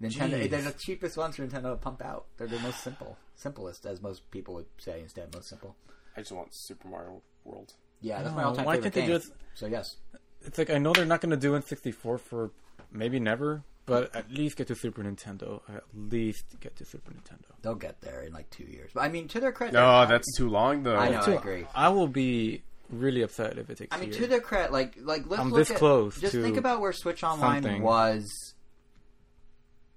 Nintendo, 0.00 0.42
Jeez. 0.44 0.50
they're 0.50 0.62
the 0.62 0.72
cheapest 0.72 1.16
ones 1.18 1.36
for 1.36 1.46
Nintendo 1.46 1.72
to 1.72 1.76
pump 1.76 2.02
out. 2.02 2.24
They're 2.38 2.46
the 2.46 2.58
most 2.60 2.80
simple, 2.82 3.18
simplest, 3.40 3.86
as 3.86 4.00
most 4.02 4.30
people 4.30 4.54
would 4.54 4.66
say 4.78 5.00
instead. 5.00 5.32
Most 5.34 5.48
simple. 5.48 5.76
I 6.16 6.20
just 6.20 6.32
want 6.32 6.48
Super 6.52 6.88
Mario 6.88 7.22
World. 7.44 7.74
Yeah, 8.00 8.22
that's 8.22 8.34
my 8.34 8.42
No, 8.42 8.48
all-time 8.48 8.64
why 8.64 8.74
favorite 8.76 8.92
can't 8.92 9.06
they 9.06 9.12
game. 9.12 9.20
just- 9.20 9.32
So 9.54 9.66
yes, 9.66 9.96
It's 10.42 10.56
like 10.58 10.70
I 10.70 10.78
know 10.78 10.92
they're 10.92 11.04
not 11.04 11.20
going 11.20 11.30
to 11.30 11.36
do 11.36 11.52
N64 11.54 12.18
for 12.18 12.50
maybe 12.90 13.20
never, 13.20 13.62
but 13.84 14.14
at 14.16 14.30
least 14.30 14.56
get 14.56 14.68
to 14.68 14.74
Super 14.74 15.02
Nintendo. 15.02 15.60
At 15.68 15.84
least 15.94 16.44
get 16.60 16.76
to 16.76 16.84
Super 16.86 17.12
Nintendo. 17.12 17.44
they'll 17.62 17.74
get 17.74 18.00
there 18.00 18.22
in 18.22 18.32
like 18.32 18.48
two 18.50 18.64
years. 18.64 18.90
But 18.94 19.02
I 19.02 19.08
mean, 19.10 19.28
to 19.28 19.40
their 19.40 19.52
credit, 19.52 19.74
No, 19.74 19.98
they're 20.00 20.16
that's 20.16 20.36
too 20.36 20.48
long 20.48 20.82
though. 20.82 20.96
I 20.96 21.10
know. 21.10 21.20
So, 21.22 21.36
agree. 21.38 21.66
I 21.74 21.90
will 21.90 22.08
be 22.08 22.62
really 22.88 23.20
upset 23.22 23.58
if 23.58 23.68
it 23.68 23.76
takes. 23.78 23.94
I 23.94 24.00
mean, 24.00 24.08
a 24.10 24.12
to 24.14 24.26
their 24.26 24.40
credit, 24.40 24.72
like 24.72 24.94
like 25.00 25.24
let's 25.28 25.40
I'm 25.42 25.50
look 25.50 25.58
this 25.60 25.70
at, 25.70 25.76
close 25.76 26.18
Just 26.18 26.32
to 26.32 26.42
think 26.42 26.56
about 26.56 26.80
where 26.80 26.92
Switch 26.94 27.22
Online 27.22 27.62
something. 27.62 27.82
was 27.82 28.54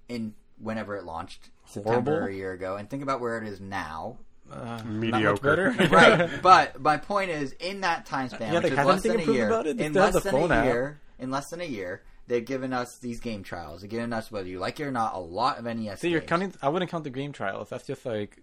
in 0.08 0.34
whenever 0.58 0.94
it 0.96 1.04
launched 1.04 1.50
September 1.66 2.10
Horrible? 2.12 2.28
a 2.34 2.36
year 2.36 2.52
ago, 2.52 2.76
and 2.76 2.88
think 2.88 3.02
about 3.02 3.20
where 3.20 3.38
it 3.38 3.48
is 3.48 3.60
now. 3.60 4.18
uh, 4.52 4.82
Mediocre. 4.84 5.70
better. 5.72 5.88
right, 5.90 6.42
but 6.42 6.80
my 6.80 6.96
point 6.98 7.30
is, 7.30 7.52
in 7.52 7.80
that 7.80 8.06
time 8.06 8.28
span, 8.28 8.52
Yeah, 8.52 8.58
which 8.58 8.62
they 8.64 8.68
is 8.70 8.76
haven't 8.76 8.92
less 8.94 9.02
than 9.02 9.10
a 9.12 9.14
improved 9.14 9.36
year, 9.38 9.46
about 9.46 9.66
it. 9.66 9.76
They 9.78 9.86
in 9.86 9.92
still 9.92 10.04
have 10.04 10.14
less 10.14 10.22
the 10.22 10.30
than 10.30 10.40
phone 10.40 10.52
a 10.52 10.54
app. 10.54 10.64
year, 10.66 11.00
in 11.18 11.30
less 11.30 11.48
than 11.50 11.60
a 11.60 11.64
year, 11.64 12.02
they've 12.26 12.44
given 12.44 12.72
us 12.72 12.98
these 12.98 13.20
game 13.20 13.42
trials. 13.42 13.80
They've 13.80 13.90
given 13.90 14.12
us, 14.12 14.30
whether 14.30 14.48
you 14.48 14.58
like 14.58 14.78
it 14.80 14.84
or 14.84 14.90
not, 14.92 15.14
a 15.14 15.18
lot 15.18 15.58
of 15.58 15.64
NES. 15.64 16.00
See, 16.00 16.10
you're 16.10 16.20
games. 16.20 16.28
counting. 16.28 16.54
I 16.62 16.68
wouldn't 16.68 16.90
count 16.90 17.04
the 17.04 17.10
game 17.10 17.32
trials. 17.32 17.68
That's 17.70 17.86
just 17.86 18.04
like, 18.04 18.42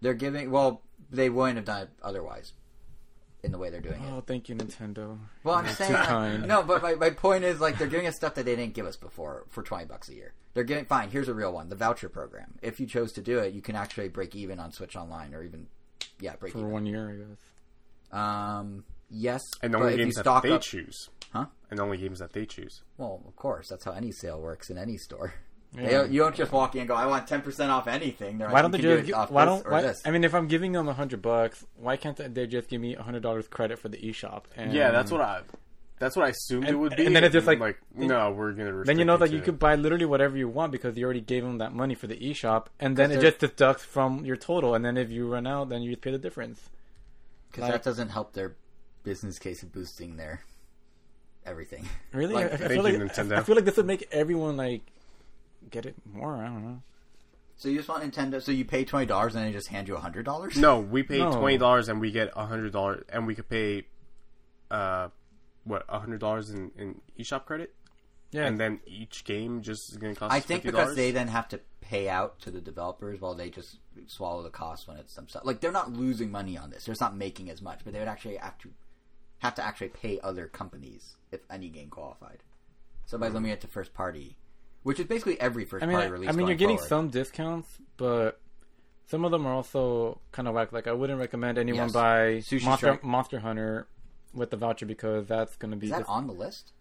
They're 0.00 0.14
giving. 0.14 0.50
Well, 0.50 0.82
they 1.10 1.30
wouldn't 1.30 1.56
have 1.56 1.64
done 1.64 1.82
it 1.82 1.90
otherwise. 2.02 2.52
In 3.46 3.52
the 3.52 3.58
way 3.58 3.70
they're 3.70 3.80
doing 3.80 4.02
it. 4.02 4.10
oh, 4.12 4.20
thank 4.26 4.48
you, 4.48 4.54
Nintendo. 4.56 5.18
Well, 5.44 5.54
I'm 5.54 5.64
You're 5.64 5.74
saying 5.74 5.90
too 5.92 5.96
like- 5.96 6.06
kind. 6.08 6.46
no, 6.48 6.62
but 6.62 6.82
my, 6.82 6.94
my 6.96 7.10
point 7.10 7.44
is 7.44 7.60
like 7.60 7.78
they're 7.78 7.86
giving 7.88 8.06
us 8.06 8.16
stuff 8.16 8.34
that 8.34 8.44
they 8.44 8.56
didn't 8.56 8.74
give 8.74 8.86
us 8.86 8.96
before 8.96 9.46
for 9.48 9.62
twenty 9.62 9.84
bucks 9.86 10.08
a 10.08 10.14
year. 10.14 10.34
They're 10.54 10.64
getting 10.64 10.84
fine. 10.84 11.10
Here's 11.10 11.28
a 11.28 11.34
real 11.34 11.52
one: 11.52 11.68
the 11.68 11.76
voucher 11.76 12.08
program. 12.08 12.54
If 12.60 12.80
you 12.80 12.86
chose 12.86 13.12
to 13.12 13.22
do 13.22 13.38
it, 13.38 13.54
you 13.54 13.62
can 13.62 13.76
actually 13.76 14.08
break 14.08 14.34
even 14.34 14.58
on 14.60 14.72
Switch 14.72 14.96
Online, 14.96 15.32
or 15.34 15.42
even 15.42 15.66
yeah, 16.20 16.36
break 16.36 16.52
for 16.52 16.58
even. 16.58 16.70
one 16.72 16.86
year, 16.86 17.10
I 17.10 17.14
guess. 17.28 18.20
Um, 18.20 18.84
yes, 19.10 19.42
and 19.62 19.72
the 19.74 19.78
only 19.78 19.92
if 19.94 19.98
you 19.98 20.04
games 20.06 20.16
that 20.16 20.42
they 20.42 20.50
up, 20.52 20.60
choose. 20.62 21.08
Huh? 21.32 21.46
And 21.70 21.78
the 21.78 21.82
only 21.82 21.98
games 21.98 22.18
that 22.20 22.32
they 22.32 22.46
choose. 22.46 22.82
well, 22.98 23.22
of 23.26 23.36
course, 23.36 23.68
that's 23.68 23.84
how 23.84 23.92
any 23.92 24.12
sale 24.12 24.40
works 24.40 24.70
in 24.70 24.78
any 24.78 24.96
store. 24.96 25.34
Yeah. 25.76 26.02
They, 26.04 26.10
you 26.12 26.20
don't 26.20 26.34
just 26.34 26.52
walk 26.52 26.74
in 26.74 26.80
and 26.82 26.88
go, 26.88 26.94
"I 26.94 27.06
want 27.06 27.26
ten 27.26 27.42
percent 27.42 27.70
off 27.70 27.86
anything." 27.86 28.38
They're 28.38 28.48
Why 28.48 28.54
like, 28.54 28.62
don't 28.62 28.70
they 28.72 28.78
"You 28.78 28.84
can 28.84 28.96
just? 28.98 29.06
do 29.08 29.12
it 29.12 29.16
off 29.16 29.30
why 29.30 29.44
this 29.44 29.54
don't? 29.54 29.66
or 29.66 29.70
Why, 29.72 29.82
this?" 29.82 30.02
I 30.06 30.10
mean, 30.10 30.24
if 30.24 30.34
I'm 30.34 30.48
giving 30.48 30.72
them 30.72 30.88
a 30.88 30.94
hundred 30.94 31.20
bucks, 31.22 31.64
why 31.76 31.96
can't 31.96 32.16
they 32.34 32.46
just 32.46 32.68
give 32.68 32.80
me 32.80 32.94
a 32.96 33.02
hundred 33.02 33.22
dollars 33.22 33.46
credit 33.48 33.78
for 33.78 33.88
the 33.88 33.98
eShop? 33.98 34.44
And 34.56 34.72
Yeah, 34.72 34.90
that's 34.90 35.10
what 35.10 35.20
I. 35.20 35.42
That's 35.98 36.14
what 36.14 36.26
I 36.26 36.28
assumed 36.28 36.68
it 36.68 36.74
would 36.78 36.94
be. 36.94 37.06
and 37.06 37.16
then 37.16 37.24
it's 37.24 37.32
just 37.32 37.46
like- 37.46 37.58
like 37.58 37.78
then- 37.94 38.08
no, 38.08 38.30
we're 38.30 38.52
gonna. 38.52 38.84
Then 38.84 38.98
you 38.98 39.06
know 39.06 39.16
that 39.16 39.30
you 39.30 39.38
to- 39.38 39.44
could 39.46 39.58
buy 39.58 39.76
literally 39.76 40.04
whatever 40.04 40.36
you 40.36 40.46
want 40.48 40.70
because 40.72 40.96
you 40.96 41.04
already 41.04 41.22
gave 41.22 41.42
them 41.42 41.56
that 41.58 41.72
money 41.74 41.94
for 41.94 42.06
the 42.06 42.16
eShop, 42.16 42.66
and 42.78 42.96
then 42.98 43.10
it 43.10 43.14
they're- 43.14 43.30
just 43.30 43.38
deducts 43.40 43.82
from 43.84 44.24
your 44.24 44.36
total. 44.36 44.74
And 44.74 44.84
then 44.84 44.96
if 44.98 45.10
you 45.10 45.26
run 45.26 45.46
out, 45.46 45.68
then 45.70 45.80
you 45.82 45.96
pay 45.96 46.10
the 46.10 46.18
difference. 46.18 46.68
because 47.50 47.62
like- 47.62 47.72
that 47.72 47.82
doesn't 47.82 48.10
help 48.10 48.34
their 48.34 48.56
business 49.04 49.38
case 49.38 49.62
of 49.62 49.72
boosting 49.72 50.16
their 50.16 50.40
everything. 51.46 51.88
Really, 52.12 52.34
Like, 52.34 52.50
I, 52.60 52.64
I 52.64 52.68
feel 52.68 52.82
like 52.82 53.18
I 53.18 53.42
feel 53.42 53.54
like 53.56 53.64
this 53.64 53.76
would 53.76 53.86
make 53.86 54.06
everyone 54.12 54.56
like 54.58 54.82
get 55.70 55.86
it 55.86 55.94
more. 56.04 56.36
I 56.36 56.46
don't 56.46 56.64
know. 56.64 56.82
So 57.56 57.68
you 57.68 57.76
just 57.78 57.88
want 57.88 58.02
Nintendo? 58.02 58.42
So 58.42 58.52
you 58.52 58.64
pay 58.64 58.84
twenty 58.84 59.06
dollars 59.06 59.34
and 59.34 59.46
they 59.46 59.52
just 59.52 59.68
hand 59.68 59.88
you 59.88 59.96
hundred 59.96 60.24
dollars? 60.24 60.56
No, 60.56 60.80
we 60.80 61.02
pay 61.02 61.18
No. 61.18 61.32
twenty 61.38 61.56
dollars 61.58 61.88
and 61.88 62.00
we 62.00 62.10
get 62.10 62.32
hundred 62.34 62.72
dollars, 62.72 63.04
and 63.08 63.26
we 63.26 63.34
could 63.34 63.48
pay, 63.48 63.84
uh, 64.70 65.08
what 65.64 65.84
hundred 65.88 66.20
dollars 66.20 66.50
in, 66.50 66.70
in 66.76 67.00
eShop 67.18 67.46
credit, 67.46 67.74
Yeah, 68.30 68.44
and 68.46 68.60
then 68.60 68.80
each 68.86 69.24
game 69.24 69.62
just 69.62 69.90
is 69.90 69.96
gonna 69.96 70.14
cost. 70.14 70.32
I 70.34 70.40
think 70.40 70.62
$50? 70.62 70.66
because 70.66 70.96
they 70.96 71.10
then 71.12 71.28
have 71.28 71.48
to 71.48 71.60
pay 71.80 72.08
out 72.08 72.40
to 72.40 72.50
the 72.50 72.60
developers 72.60 73.20
while 73.20 73.34
they 73.34 73.48
just 73.48 73.78
swallow 74.06 74.42
the 74.42 74.50
cost 74.50 74.86
when 74.86 74.96
it's 74.98 75.14
themselves. 75.14 75.46
Like 75.46 75.60
they're 75.60 75.72
not 75.72 75.92
losing 75.92 76.30
money 76.30 76.58
on 76.58 76.68
this; 76.70 76.84
they're 76.84 76.92
just 76.92 77.00
not 77.00 77.16
making 77.16 77.48
as 77.48 77.62
much. 77.62 77.80
But 77.84 77.94
they 77.94 77.98
would 78.00 78.08
actually 78.08 78.36
have 78.36 78.58
to 78.58 78.70
have 79.38 79.54
to 79.54 79.64
actually 79.64 79.88
pay 79.88 80.20
other 80.22 80.46
companies 80.46 81.16
if 81.32 81.40
any 81.50 81.68
game 81.70 81.88
qualified. 81.88 82.42
So 83.06 83.16
by 83.18 83.28
limiting 83.28 83.52
it 83.52 83.60
to 83.62 83.66
first 83.68 83.94
party, 83.94 84.36
which 84.86 85.00
is 85.00 85.06
basically 85.06 85.40
every 85.40 85.64
first 85.64 85.82
I 85.82 85.86
mean, 85.88 85.96
party 85.96 86.12
release. 86.12 86.28
I 86.28 86.32
mean, 86.32 86.46
you're 86.46 86.56
getting 86.56 86.76
forward. 86.76 86.88
some 86.88 87.08
discounts, 87.08 87.68
but 87.96 88.40
some 89.08 89.24
of 89.24 89.32
them 89.32 89.44
are 89.44 89.52
also 89.52 90.20
kind 90.30 90.46
of 90.46 90.54
whack. 90.54 90.70
Like, 90.70 90.86
I 90.86 90.92
wouldn't 90.92 91.18
recommend 91.18 91.58
anyone 91.58 91.86
Yes. 91.86 91.92
buy 91.92 92.18
Sushi 92.38 92.64
Monster 92.64 92.86
Strike. 92.86 93.02
Monster 93.04 93.38
Hunter 93.40 93.88
with 94.32 94.50
the 94.50 94.56
voucher 94.56 94.86
because 94.86 95.26
that's 95.26 95.56
going 95.56 95.72
to 95.72 95.76
be 95.76 95.86
Is 95.88 95.92
that 95.92 96.06
on 96.08 96.28
the 96.28 96.32
list? 96.32 96.72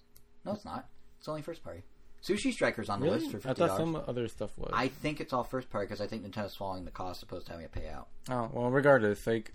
No, 0.46 0.52
it's 0.52 0.64
not. 0.64 0.88
It's 1.18 1.28
only 1.28 1.42
first 1.42 1.64
party. 1.64 1.82
Sushi 2.24 2.54
Striker's 2.54 2.90
on 2.90 3.00
the 3.00 3.06
Really? 3.08 3.18
list 3.22 3.32
for 3.32 3.40
fifty 3.40 3.56
dollars. 3.60 3.72
I 3.72 3.76
thought 3.78 3.84
some 3.84 4.04
other 4.08 4.28
stuff 4.28 4.56
was. 4.56 4.70
I 4.72 4.88
think 4.88 5.20
it's 5.20 5.34
all 5.34 5.44
first 5.44 5.72
party 5.72 5.88
because 5.88 6.00
I 6.00 6.06
think 6.06 6.24
Nintendo's 6.24 6.54
swallowing 6.54 6.86
the 6.86 6.92
cost 6.92 7.24
opposed 7.24 7.48
to 7.48 7.54
having 7.54 7.66
it 7.66 7.72
pay 7.72 7.90
out. 7.90 8.08
Oh 8.30 8.52
well, 8.54 8.70
regardless, 8.70 9.26
like 9.26 9.52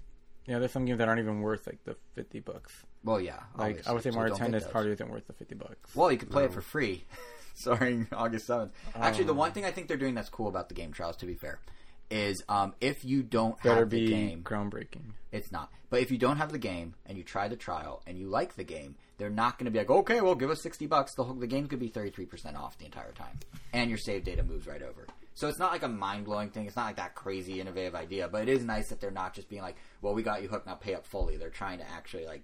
yeah, 0.47 0.59
there's 0.59 0.73
some 0.73 0.87
games 0.87 0.99
that 0.99 1.07
aren't 1.07 1.21
even 1.21 1.41
worth 1.41 1.69
like 1.69 1.85
the 1.85 1.95
fifty 2.17 2.41
bucks. 2.41 2.73
Well, 3.05 3.21
yeah. 3.21 3.39
Like 3.57 3.87
I 3.87 3.93
would 3.93 4.03
say 4.03 4.11
obviously, 4.11 4.11
so 4.13 4.17
Mario 4.19 4.35
Tennis 4.37 4.65
probably 4.69 4.91
isn't 4.91 5.09
worth 5.09 5.29
the 5.29 5.35
fifty 5.35 5.55
bucks. 5.55 5.95
Well, 5.95 6.11
you 6.11 6.19
could 6.19 6.31
play 6.31 6.45
it 6.47 6.53
for 6.53 6.61
free 6.61 7.05
starting 7.65 8.07
August 8.13 8.49
7th. 8.49 8.71
Actually, 8.95 9.25
the 9.25 9.33
Um, 9.33 9.39
one 9.39 9.53
thing 9.53 9.65
I 9.65 9.71
think 9.71 9.89
they're 9.89 9.97
doing 9.97 10.15
that's 10.15 10.29
cool 10.29 10.49
about 10.49 10.69
the 10.69 10.75
game 10.75 10.93
trials, 10.93 11.17
to 11.19 11.27
be 11.27 11.35
fair, 11.35 11.61
is 12.11 12.43
um, 12.49 12.75
if 12.81 13.05
you 13.05 13.23
don't 13.23 13.57
Better 13.63 13.81
have 13.81 13.91
the 13.91 14.01
be 14.01 14.09
game, 14.09 14.43
groundbreaking. 14.43 15.13
it's 15.31 15.53
not. 15.53 15.71
But 15.91 16.01
if 16.01 16.11
you 16.11 16.19
don't 16.19 16.39
have 16.39 16.51
the 16.53 16.59
game 16.59 16.95
and 17.07 17.17
you 17.19 17.25
try 17.25 17.49
the 17.49 17.57
trial 17.57 18.03
and 18.07 18.19
you 18.19 18.27
like 18.29 18.57
the 18.57 18.65
game, 18.65 18.97
they're 19.19 19.31
not 19.31 19.59
going 19.59 19.67
to 19.67 19.71
be 19.71 19.79
like, 19.79 19.91
okay, 19.91 20.21
well, 20.21 20.35
give 20.35 20.51
us 20.51 20.63
60 20.63 20.87
bucks. 20.87 21.15
The, 21.15 21.25
whole, 21.25 21.35
the 21.35 21.47
game 21.47 21.67
could 21.69 21.79
be 21.79 21.89
33% 21.91 22.57
off 22.57 22.79
the 22.79 22.85
entire 22.87 23.13
time. 23.13 23.39
And 23.73 23.91
your 23.91 23.99
save 23.99 24.25
data 24.25 24.43
moves 24.43 24.67
right 24.67 24.83
over. 24.83 25.07
So 25.35 25.49
it's 25.49 25.59
not 25.59 25.73
like 25.73 25.83
a 25.83 25.89
mind 25.89 26.25
blowing 26.25 26.51
thing. 26.51 26.67
It's 26.67 26.77
not 26.77 26.87
like 26.87 26.97
that 26.97 27.15
crazy 27.15 27.61
innovative 27.61 27.95
idea. 27.95 28.29
But 28.29 28.43
it 28.43 28.49
is 28.49 28.65
nice 28.65 28.89
that 28.89 29.01
they're 29.01 29.11
not 29.11 29.35
just 29.35 29.49
being 29.49 29.63
like, 29.63 29.77
well, 30.03 30.15
we 30.15 30.23
got 30.23 30.43
you 30.43 30.49
hooked, 30.49 30.67
now 30.67 30.75
pay 30.75 30.95
up 30.95 31.07
fully. 31.07 31.37
They're 31.37 31.51
trying 31.51 31.79
to 31.79 31.91
actually 31.91 32.27
like 32.27 32.43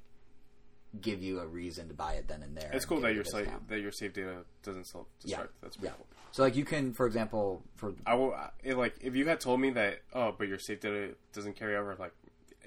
give 1.01 1.23
you 1.23 1.41
a 1.41 1.47
reason 1.47 1.89
to 1.89 1.95
buy 1.95 2.15
it 2.15 2.29
then 2.29 2.43
and 2.43 2.57
there. 2.57 2.71
It's 2.73 2.85
and 2.85 2.89
cool 2.89 3.01
that 3.01 3.15
your 3.15 3.25
site 3.25 3.49
that 3.69 3.81
your 3.81 3.93
save 3.93 4.13
data 4.15 4.45
doesn't 4.63 4.87
self 4.87 5.07
destruct. 5.25 5.29
Yeah. 5.31 5.43
That's 5.63 5.77
pretty 5.77 5.89
Yeah. 5.89 5.97
cool. 5.97 6.07
So 6.33 6.43
like 6.43 6.57
you 6.57 6.65
can, 6.65 6.93
for 6.93 7.07
example, 7.07 7.63
for 7.77 7.95
I 8.07 8.15
will 8.15 8.35
it, 8.63 8.77
like 8.77 8.97
if 9.01 9.15
you 9.17 9.27
had 9.27 9.41
told 9.41 9.61
me 9.61 9.71
that 9.71 10.01
oh, 10.15 10.35
but 10.37 10.49
your 10.49 10.59
save 10.59 10.81
data 10.81 11.15
doesn't 11.33 11.57
carry 11.57 11.77
over. 11.77 11.97
Like, 11.99 12.13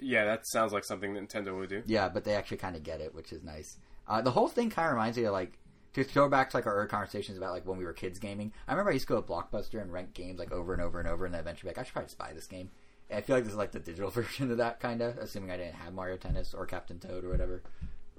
yeah, 0.02 0.26
that 0.26 0.48
sounds 0.48 0.74
like 0.74 0.86
something 0.86 1.14
Nintendo 1.14 1.58
would 1.58 1.70
do. 1.70 1.84
yeah, 1.86 2.10
but 2.10 2.24
they 2.24 2.34
actually 2.36 2.58
kind 2.58 2.76
of 2.76 2.84
get 2.84 3.02
it, 3.02 3.14
which 3.14 3.32
is 3.34 3.44
nice. 3.44 3.78
Uh, 4.08 4.22
the 4.22 4.32
whole 4.32 4.48
thing 4.48 4.70
kind 4.70 4.88
of 4.88 4.94
reminds 4.94 5.18
me 5.18 5.26
of 5.26 5.34
like 5.34 5.54
to 5.94 6.04
throw 6.04 6.30
back 6.30 6.50
to 6.52 6.58
like 6.58 6.66
our 6.66 6.76
early 6.76 6.88
conversations 6.88 7.38
about 7.38 7.52
like 7.52 7.66
when 7.68 7.78
we 7.78 7.84
were 7.86 7.94
kids 7.94 8.18
gaming. 8.20 8.52
I 8.68 8.72
remember 8.72 8.92
I 8.92 8.94
used 8.94 9.08
to 9.08 9.14
go 9.14 9.22
to 9.22 9.28
Blockbuster 9.28 9.82
and 9.82 9.92
rent 9.92 10.14
games 10.14 10.40
like 10.40 10.52
over 10.52 10.74
and 10.74 10.82
over 10.82 11.00
and 11.00 11.08
over, 11.08 11.26
and 11.26 11.34
then 11.34 11.42
eventually 11.42 11.70
be 11.70 11.76
like 11.76 11.80
I 11.80 11.84
should 11.84 11.94
probably 11.94 12.08
just 12.08 12.18
buy 12.18 12.32
this 12.34 12.48
game. 12.48 12.70
I 13.12 13.22
feel 13.22 13.36
like 13.36 13.44
this 13.44 13.54
is 13.54 13.58
like 13.58 13.72
the 13.72 13.80
digital 13.80 14.10
version 14.12 14.50
of 14.52 14.58
that 14.58 14.80
kind 14.80 15.02
of, 15.02 15.18
assuming 15.18 15.52
I 15.52 15.58
didn't 15.58 15.76
have 15.76 15.94
Mario 15.94 16.16
Tennis 16.18 16.54
or 16.54 16.66
Captain 16.66 17.00
Toad 17.00 17.24
or 17.24 17.30
whatever. 17.30 17.62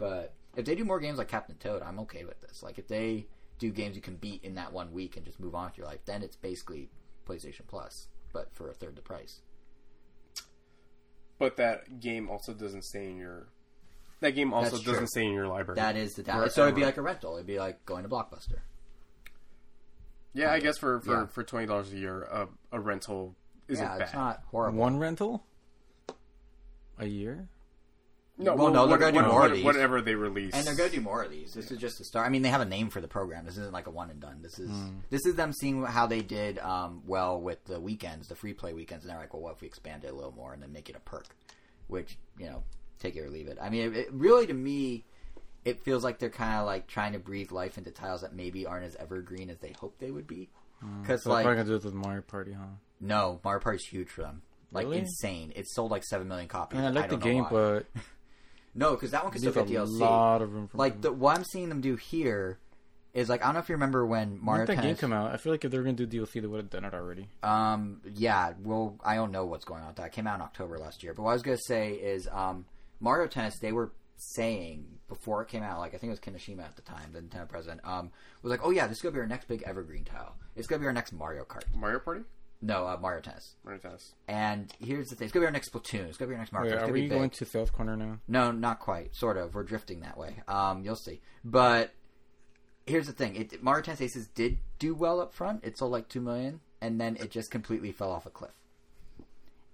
But 0.00 0.34
if 0.56 0.64
they 0.64 0.74
do 0.74 0.84
more 0.84 0.98
games 0.98 1.18
like 1.18 1.28
Captain 1.28 1.56
Toad, 1.56 1.82
I'm 1.82 2.00
okay 2.00 2.24
with 2.24 2.40
this. 2.40 2.62
Like 2.62 2.78
if 2.78 2.88
they 2.88 3.26
do 3.58 3.70
games 3.70 3.94
you 3.94 4.02
can 4.02 4.16
beat 4.16 4.42
in 4.42 4.54
that 4.54 4.72
one 4.72 4.90
week 4.92 5.16
and 5.16 5.24
just 5.26 5.38
move 5.38 5.54
on 5.54 5.66
with 5.66 5.76
your 5.78 5.86
life, 5.86 6.00
then 6.06 6.22
it's 6.22 6.36
basically 6.36 6.88
PlayStation 7.28 7.66
Plus, 7.68 8.08
but 8.32 8.48
for 8.54 8.70
a 8.70 8.74
third 8.74 8.96
the 8.96 9.02
price. 9.02 9.42
But 11.38 11.56
that 11.58 12.00
game 12.00 12.28
also 12.30 12.52
doesn't 12.54 12.84
stay 12.84 13.10
in 13.10 13.16
your. 13.18 13.48
That 14.20 14.30
game 14.32 14.52
also 14.52 14.72
That's 14.72 14.82
doesn't 14.84 14.98
true. 15.00 15.06
stay 15.06 15.26
in 15.26 15.32
your 15.32 15.46
library. 15.48 15.76
That 15.76 15.96
is 15.96 16.14
the 16.14 16.24
Forever. 16.24 16.48
so 16.50 16.62
it'd 16.64 16.74
be 16.74 16.84
like 16.84 16.96
a 16.98 17.02
rental. 17.02 17.34
It'd 17.36 17.46
be 17.46 17.58
like 17.58 17.84
going 17.86 18.02
to 18.02 18.08
Blockbuster. 18.08 18.58
yeah, 20.34 20.52
I 20.52 20.60
guess 20.60 20.76
for 20.78 21.00
for, 21.00 21.12
Yeah. 21.12 21.26
for 21.26 21.42
twenty 21.42 21.66
dollars 21.66 21.92
a 21.92 21.96
year, 21.96 22.22
a, 22.24 22.48
a 22.72 22.80
rental 22.80 23.34
isn't 23.68 23.84
yeah, 23.84 23.92
bad. 23.98 24.02
it's 24.02 24.14
not 24.14 24.42
horrible. 24.50 24.78
One 24.78 24.98
rental 24.98 25.44
a 26.98 27.06
year. 27.06 27.48
No, 28.42 28.54
Well, 28.56 28.70
no, 28.72 28.80
they're 28.86 28.90
what- 28.90 29.00
gonna 29.00 29.12
do 29.12 29.18
what- 29.18 29.28
more 29.28 29.46
of 29.46 29.52
these. 29.52 29.64
Whatever 29.64 30.00
they 30.00 30.14
release, 30.14 30.54
And 30.54 30.66
they're 30.66 30.74
going 30.74 30.90
to 30.90 30.96
do 30.96 31.02
more 31.02 31.22
of 31.22 31.30
these. 31.30 31.52
This 31.52 31.70
is 31.70 31.78
just 31.78 31.98
the 31.98 32.04
start. 32.04 32.26
I 32.26 32.30
mean, 32.30 32.42
they 32.42 32.48
have 32.48 32.60
a 32.60 32.64
name 32.66 32.88
for 32.90 33.00
the 33.00 33.08
program. 33.08 33.44
This 33.44 33.58
isn't 33.58 33.72
like 33.72 33.86
a 33.86 33.90
one 33.90 34.10
and 34.10 34.18
done. 34.20 34.40
This 34.42 34.58
is 34.58 34.70
Hmm. 34.70 34.98
this 35.10 35.24
is 35.26 35.34
them 35.34 35.52
seeing 35.52 35.82
how 35.84 36.06
they 36.06 36.22
did 36.22 36.58
um, 36.60 37.02
well 37.06 37.40
with 37.40 37.64
the 37.66 37.78
weekends, 37.78 38.28
the 38.28 38.34
free 38.34 38.54
play 38.54 38.72
weekends, 38.72 39.04
and 39.04 39.10
they're 39.12 39.20
like, 39.20 39.32
well, 39.34 39.42
what 39.42 39.54
if 39.54 39.60
we 39.60 39.66
expand 39.68 40.04
it 40.04 40.08
a 40.12 40.14
little 40.14 40.32
more 40.32 40.52
and 40.54 40.62
then 40.62 40.72
make 40.72 40.88
it 40.88 40.96
a 40.96 41.00
perk? 41.00 41.26
Which 41.88 42.18
you 42.38 42.46
know, 42.46 42.62
take 42.98 43.16
it 43.16 43.20
or 43.20 43.30
leave 43.30 43.48
it. 43.48 43.58
I 43.60 43.68
mean, 43.68 43.92
it, 43.92 43.96
it 43.96 44.12
really 44.12 44.46
to 44.46 44.54
me, 44.54 45.04
it 45.64 45.82
feels 45.82 46.02
like 46.04 46.18
they're 46.18 46.30
kind 46.30 46.58
of 46.60 46.66
like 46.66 46.86
trying 46.86 47.12
to 47.12 47.18
breathe 47.18 47.50
life 47.52 47.76
into 47.78 47.90
titles 47.90 48.22
that 48.22 48.34
maybe 48.34 48.64
aren't 48.64 48.86
as 48.86 48.96
evergreen 48.96 49.50
as 49.50 49.58
they 49.58 49.74
hoped 49.78 50.00
they 50.00 50.10
would 50.10 50.26
be. 50.26 50.48
Because 51.02 51.22
So 51.24 51.28
they're 51.28 51.34
like, 51.36 51.44
probably 51.44 51.56
gonna 51.62 51.68
do 51.68 51.74
this 51.76 51.84
with 51.84 51.94
Mario 51.94 52.22
Party, 52.22 52.52
huh? 52.52 52.64
no, 53.00 53.38
Mario 53.44 53.60
Party's 53.60 53.84
huge 53.84 54.08
for 54.08 54.22
them. 54.22 54.40
Like 54.72 54.84
Really? 54.86 55.00
insane. 55.00 55.52
It 55.56 55.66
sold 55.68 55.90
like 55.90 56.04
seven 56.04 56.28
million 56.28 56.46
copies. 56.48 56.78
I 56.78 56.82
mean, 56.88 56.96
I 56.96 57.00
like 57.00 57.10
the 57.10 57.16
game, 57.16 57.42
why. 57.42 57.50
but 57.50 57.86
no, 58.74 58.92
because 58.92 59.10
that 59.12 59.22
one 59.22 59.32
could 59.32 59.40
still 59.40 59.52
there's 59.52 59.68
get 59.68 59.76
a 59.82 59.84
DLC. 59.84 59.98
lot 60.00 60.42
of 60.42 60.52
room 60.52 60.68
for 60.68 60.78
like 60.78 61.00
the 61.00 61.12
what 61.12 61.36
I'm 61.36 61.44
seeing 61.44 61.68
them 61.68 61.80
do 61.80 61.96
here 61.96 62.58
is 63.12 63.28
like 63.28 63.42
I 63.42 63.46
don't 63.46 63.54
know 63.54 63.60
if 63.60 63.68
you 63.68 63.74
remember 63.74 64.06
when 64.06 64.38
Mario 64.40 64.60
When 64.60 64.66
did 64.66 64.68
that 64.68 64.74
game 64.82 64.82
Tennis. 64.90 65.00
come 65.00 65.12
out? 65.12 65.32
I 65.32 65.36
feel 65.36 65.52
like 65.52 65.64
if 65.64 65.70
they 65.70 65.78
were 65.78 65.84
gonna 65.84 65.96
do 65.96 66.06
DLC, 66.06 66.40
they 66.40 66.46
would 66.46 66.58
have 66.58 66.70
done 66.70 66.84
it 66.84 66.94
already. 66.94 67.28
Um, 67.42 68.00
yeah, 68.14 68.52
well, 68.62 68.96
I 69.04 69.16
don't 69.16 69.32
know 69.32 69.46
what's 69.46 69.64
going 69.64 69.80
on 69.82 69.88
with 69.88 69.96
that. 69.96 70.06
It 70.06 70.12
came 70.12 70.26
out 70.26 70.36
in 70.36 70.42
October 70.42 70.78
last 70.78 71.02
year. 71.02 71.12
But 71.14 71.22
what 71.22 71.30
I 71.30 71.34
was 71.34 71.42
gonna 71.42 71.58
say 71.58 71.92
is, 71.94 72.28
um, 72.30 72.66
Mario 73.00 73.26
Tennis. 73.26 73.58
They 73.58 73.72
were 73.72 73.90
saying 74.16 74.86
before 75.08 75.42
it 75.42 75.48
came 75.48 75.62
out, 75.62 75.78
like 75.78 75.94
I 75.94 75.98
think 75.98 76.10
it 76.10 76.10
was 76.10 76.20
Kimishima 76.20 76.62
at 76.62 76.76
the 76.76 76.82
time, 76.82 77.12
the 77.12 77.20
Nintendo 77.20 77.48
president, 77.48 77.80
um, 77.84 78.10
was 78.42 78.50
like, 78.50 78.60
"Oh 78.62 78.70
yeah, 78.70 78.86
this 78.86 78.98
is 78.98 79.02
gonna 79.02 79.14
be 79.14 79.20
our 79.20 79.26
next 79.26 79.48
big 79.48 79.62
evergreen 79.64 80.04
tile. 80.04 80.36
It's 80.54 80.66
gonna 80.68 80.80
be 80.80 80.86
our 80.86 80.92
next 80.92 81.12
Mario 81.12 81.44
Kart." 81.44 81.64
Mario 81.74 81.98
Party, 81.98 82.20
No, 82.62 82.86
uh, 82.86 82.98
Mario 83.00 83.20
Tennis. 83.20 83.56
Mario 83.64 83.80
Tennis. 83.80 84.14
And 84.28 84.72
here's 84.78 85.08
the 85.08 85.16
thing: 85.16 85.24
it's 85.26 85.32
gonna 85.32 85.44
be 85.44 85.46
our 85.46 85.52
next 85.52 85.72
Splatoon. 85.72 86.08
It's 86.08 86.18
gonna 86.18 86.28
be 86.28 86.34
our 86.34 86.40
next 86.40 86.52
Mario. 86.52 86.76
Wait, 86.76 86.82
are 86.82 86.92
we 86.92 87.02
big. 87.02 87.10
going 87.10 87.30
to 87.30 87.44
sales 87.44 87.70
corner 87.70 87.96
now? 87.96 88.18
No, 88.28 88.50
not 88.50 88.80
quite. 88.80 89.14
Sort 89.14 89.36
of. 89.36 89.54
We're 89.54 89.62
drifting 89.62 90.00
that 90.00 90.18
way. 90.18 90.42
Um, 90.46 90.84
you'll 90.84 90.96
see. 90.96 91.20
But 91.42 91.94
here's 92.86 93.06
the 93.06 93.12
thing: 93.12 93.36
it, 93.36 93.62
Mario 93.62 93.82
Tennis 93.82 94.02
Aces 94.02 94.28
did 94.28 94.58
do 94.78 94.94
well 94.94 95.20
up 95.20 95.32
front. 95.32 95.64
It 95.64 95.78
sold 95.78 95.92
like 95.92 96.08
two 96.08 96.20
million, 96.20 96.60
and 96.80 97.00
then 97.00 97.16
it 97.16 97.30
just 97.30 97.50
completely 97.50 97.92
fell 97.92 98.10
off 98.10 98.26
a 98.26 98.30
cliff. 98.30 98.52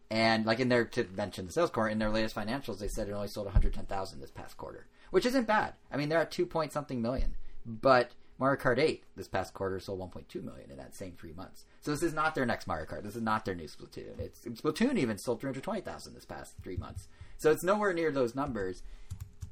And 0.09 0.47
like 0.47 0.61
in 0.61 0.69
their 0.69 0.85
to 0.85 1.05
mention 1.17 1.47
the 1.47 1.53
sales 1.53 1.71
quarter 1.71 1.91
in 1.91 1.99
their 1.99 2.11
latest 2.11 2.37
financials, 2.37 2.79
they 2.79 2.89
said 2.89 3.09
it 3.09 3.13
only 3.13 3.27
sold 3.27 3.47
110,000 3.47 4.21
this 4.21 4.31
past 4.31 4.57
quarter, 4.57 4.87
which 5.11 5.27
isn't 5.27 5.49
bad. 5.49 5.75
I 5.91 5.97
mean, 5.97 6.09
they're 6.09 6.21
at 6.21 6.31
two 6.31 6.47
point 6.47 6.73
something 6.73 7.03
million, 7.03 7.35
but 7.65 8.13
Mario 8.39 8.61
Kart 8.61 8.79
8 8.79 9.03
this 9.17 9.29
past 9.29 9.55
quarter 9.55 9.81
sold 9.81 10.01
1.2 10.01 10.43
million 10.43 10.71
in 10.71 10.77
that 10.77 10.95
same 10.95 11.13
three 11.13 11.33
months. 11.33 11.65
So 11.81 11.91
this 11.91 12.03
is 12.03 12.13
not 12.13 12.35
their 12.35 12.47
next 12.47 12.67
Mario 12.67 12.87
Kart. 12.87 13.03
This 13.03 13.17
is 13.17 13.23
not 13.23 13.45
their 13.45 13.55
new 13.55 13.67
Splatoon. 13.67 14.19
It's 14.19 14.41
Splatoon 14.41 14.99
even 14.99 15.19
sold 15.19 15.41
320,000 15.41 16.15
this 16.15 16.25
past 16.25 16.55
three 16.63 16.77
months. 16.77 17.09
So 17.39 17.51
it's 17.51 17.65
nowhere 17.65 17.93
near 17.93 18.11
those 18.11 18.35
numbers. 18.35 18.83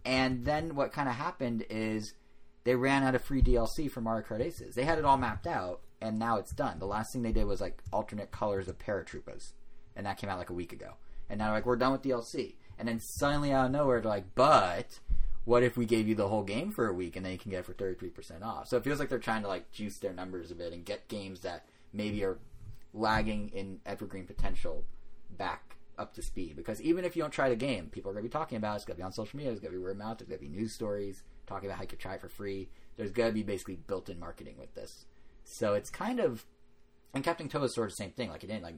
And 0.04 0.44
then 0.44 0.74
what 0.74 0.92
kind 0.92 1.08
of 1.08 1.14
happened 1.14 1.64
is 1.70 2.14
they 2.64 2.74
ran 2.74 3.02
out 3.02 3.14
of 3.14 3.22
free 3.22 3.42
DLC 3.42 3.90
for 3.90 4.00
Mario 4.00 4.26
Kart 4.26 4.40
Aces. 4.40 4.74
They 4.74 4.84
had 4.84 4.98
it 4.98 5.04
all 5.04 5.16
mapped 5.16 5.46
out, 5.46 5.80
and 6.00 6.18
now 6.18 6.36
it's 6.36 6.52
done. 6.52 6.78
The 6.78 6.86
last 6.86 7.12
thing 7.12 7.22
they 7.22 7.32
did 7.32 7.44
was 7.44 7.60
like 7.60 7.82
alternate 7.92 8.30
colors 8.30 8.68
of 8.68 8.78
Paratroopas, 8.78 9.52
and 9.96 10.06
that 10.06 10.18
came 10.18 10.28
out 10.28 10.38
like 10.38 10.50
a 10.50 10.54
week 10.54 10.72
ago. 10.72 10.94
And 11.30 11.38
now 11.38 11.52
like, 11.52 11.64
we're 11.64 11.76
done 11.76 11.92
with 11.92 12.02
DLC. 12.02 12.56
And 12.78 12.88
then 12.88 13.00
suddenly 13.00 13.52
out 13.52 13.66
of 13.66 13.72
nowhere, 13.72 14.00
they're 14.00 14.10
like, 14.10 14.34
but 14.34 14.98
what 15.44 15.62
if 15.62 15.76
we 15.76 15.84
gave 15.84 16.08
you 16.08 16.14
the 16.14 16.28
whole 16.28 16.42
game 16.42 16.70
for 16.70 16.88
a 16.88 16.92
week 16.92 17.16
and 17.16 17.24
then 17.24 17.32
you 17.32 17.38
can 17.38 17.50
get 17.50 17.60
it 17.60 17.66
for 17.66 17.74
33% 17.74 18.42
off? 18.42 18.68
So 18.68 18.76
it 18.76 18.84
feels 18.84 18.98
like 18.98 19.08
they're 19.08 19.18
trying 19.18 19.42
to 19.42 19.48
like 19.48 19.70
juice 19.70 19.98
their 19.98 20.12
numbers 20.12 20.50
a 20.50 20.54
bit 20.54 20.72
and 20.72 20.84
get 20.84 21.08
games 21.08 21.40
that 21.40 21.66
maybe 21.92 22.24
are 22.24 22.38
lagging 22.92 23.50
in 23.50 23.80
evergreen 23.84 24.24
potential 24.26 24.84
back 25.36 25.76
up 25.98 26.14
to 26.14 26.22
speed. 26.22 26.56
Because 26.56 26.80
even 26.80 27.04
if 27.04 27.14
you 27.14 27.22
don't 27.22 27.32
try 27.32 27.48
the 27.48 27.56
game, 27.56 27.86
people 27.86 28.10
are 28.10 28.14
going 28.14 28.24
to 28.24 28.28
be 28.28 28.32
talking 28.32 28.56
about 28.56 28.74
it. 28.74 28.76
It's 28.76 28.84
going 28.84 28.96
to 28.96 29.00
be 29.00 29.04
on 29.04 29.12
social 29.12 29.36
media. 29.36 29.52
It's 29.52 29.60
going 29.60 29.72
to 29.72 29.78
be 29.78 29.82
word 29.82 29.92
of 29.92 29.98
mouth. 29.98 30.18
There's 30.18 30.28
going 30.28 30.40
to 30.40 30.46
be 30.46 30.56
news 30.56 30.72
stories 30.72 31.22
talking 31.46 31.68
about 31.68 31.76
how 31.76 31.82
you 31.82 31.88
could 31.88 31.98
try 31.98 32.14
it 32.14 32.20
for 32.20 32.28
free. 32.28 32.68
There's 32.96 33.12
going 33.12 33.28
to 33.28 33.34
be 33.34 33.42
basically 33.42 33.76
built-in 33.76 34.18
marketing 34.18 34.56
with 34.58 34.74
this. 34.74 35.04
So 35.44 35.74
it's 35.74 35.90
kind 35.90 36.20
of, 36.20 36.46
and 37.12 37.22
Captain 37.22 37.48
Toad 37.48 37.64
is 37.64 37.74
sort 37.74 37.88
of 37.88 37.92
the 37.92 38.02
same 38.02 38.12
thing. 38.12 38.30
Like 38.30 38.44
it 38.44 38.46
didn't 38.46 38.62
like 38.62 38.76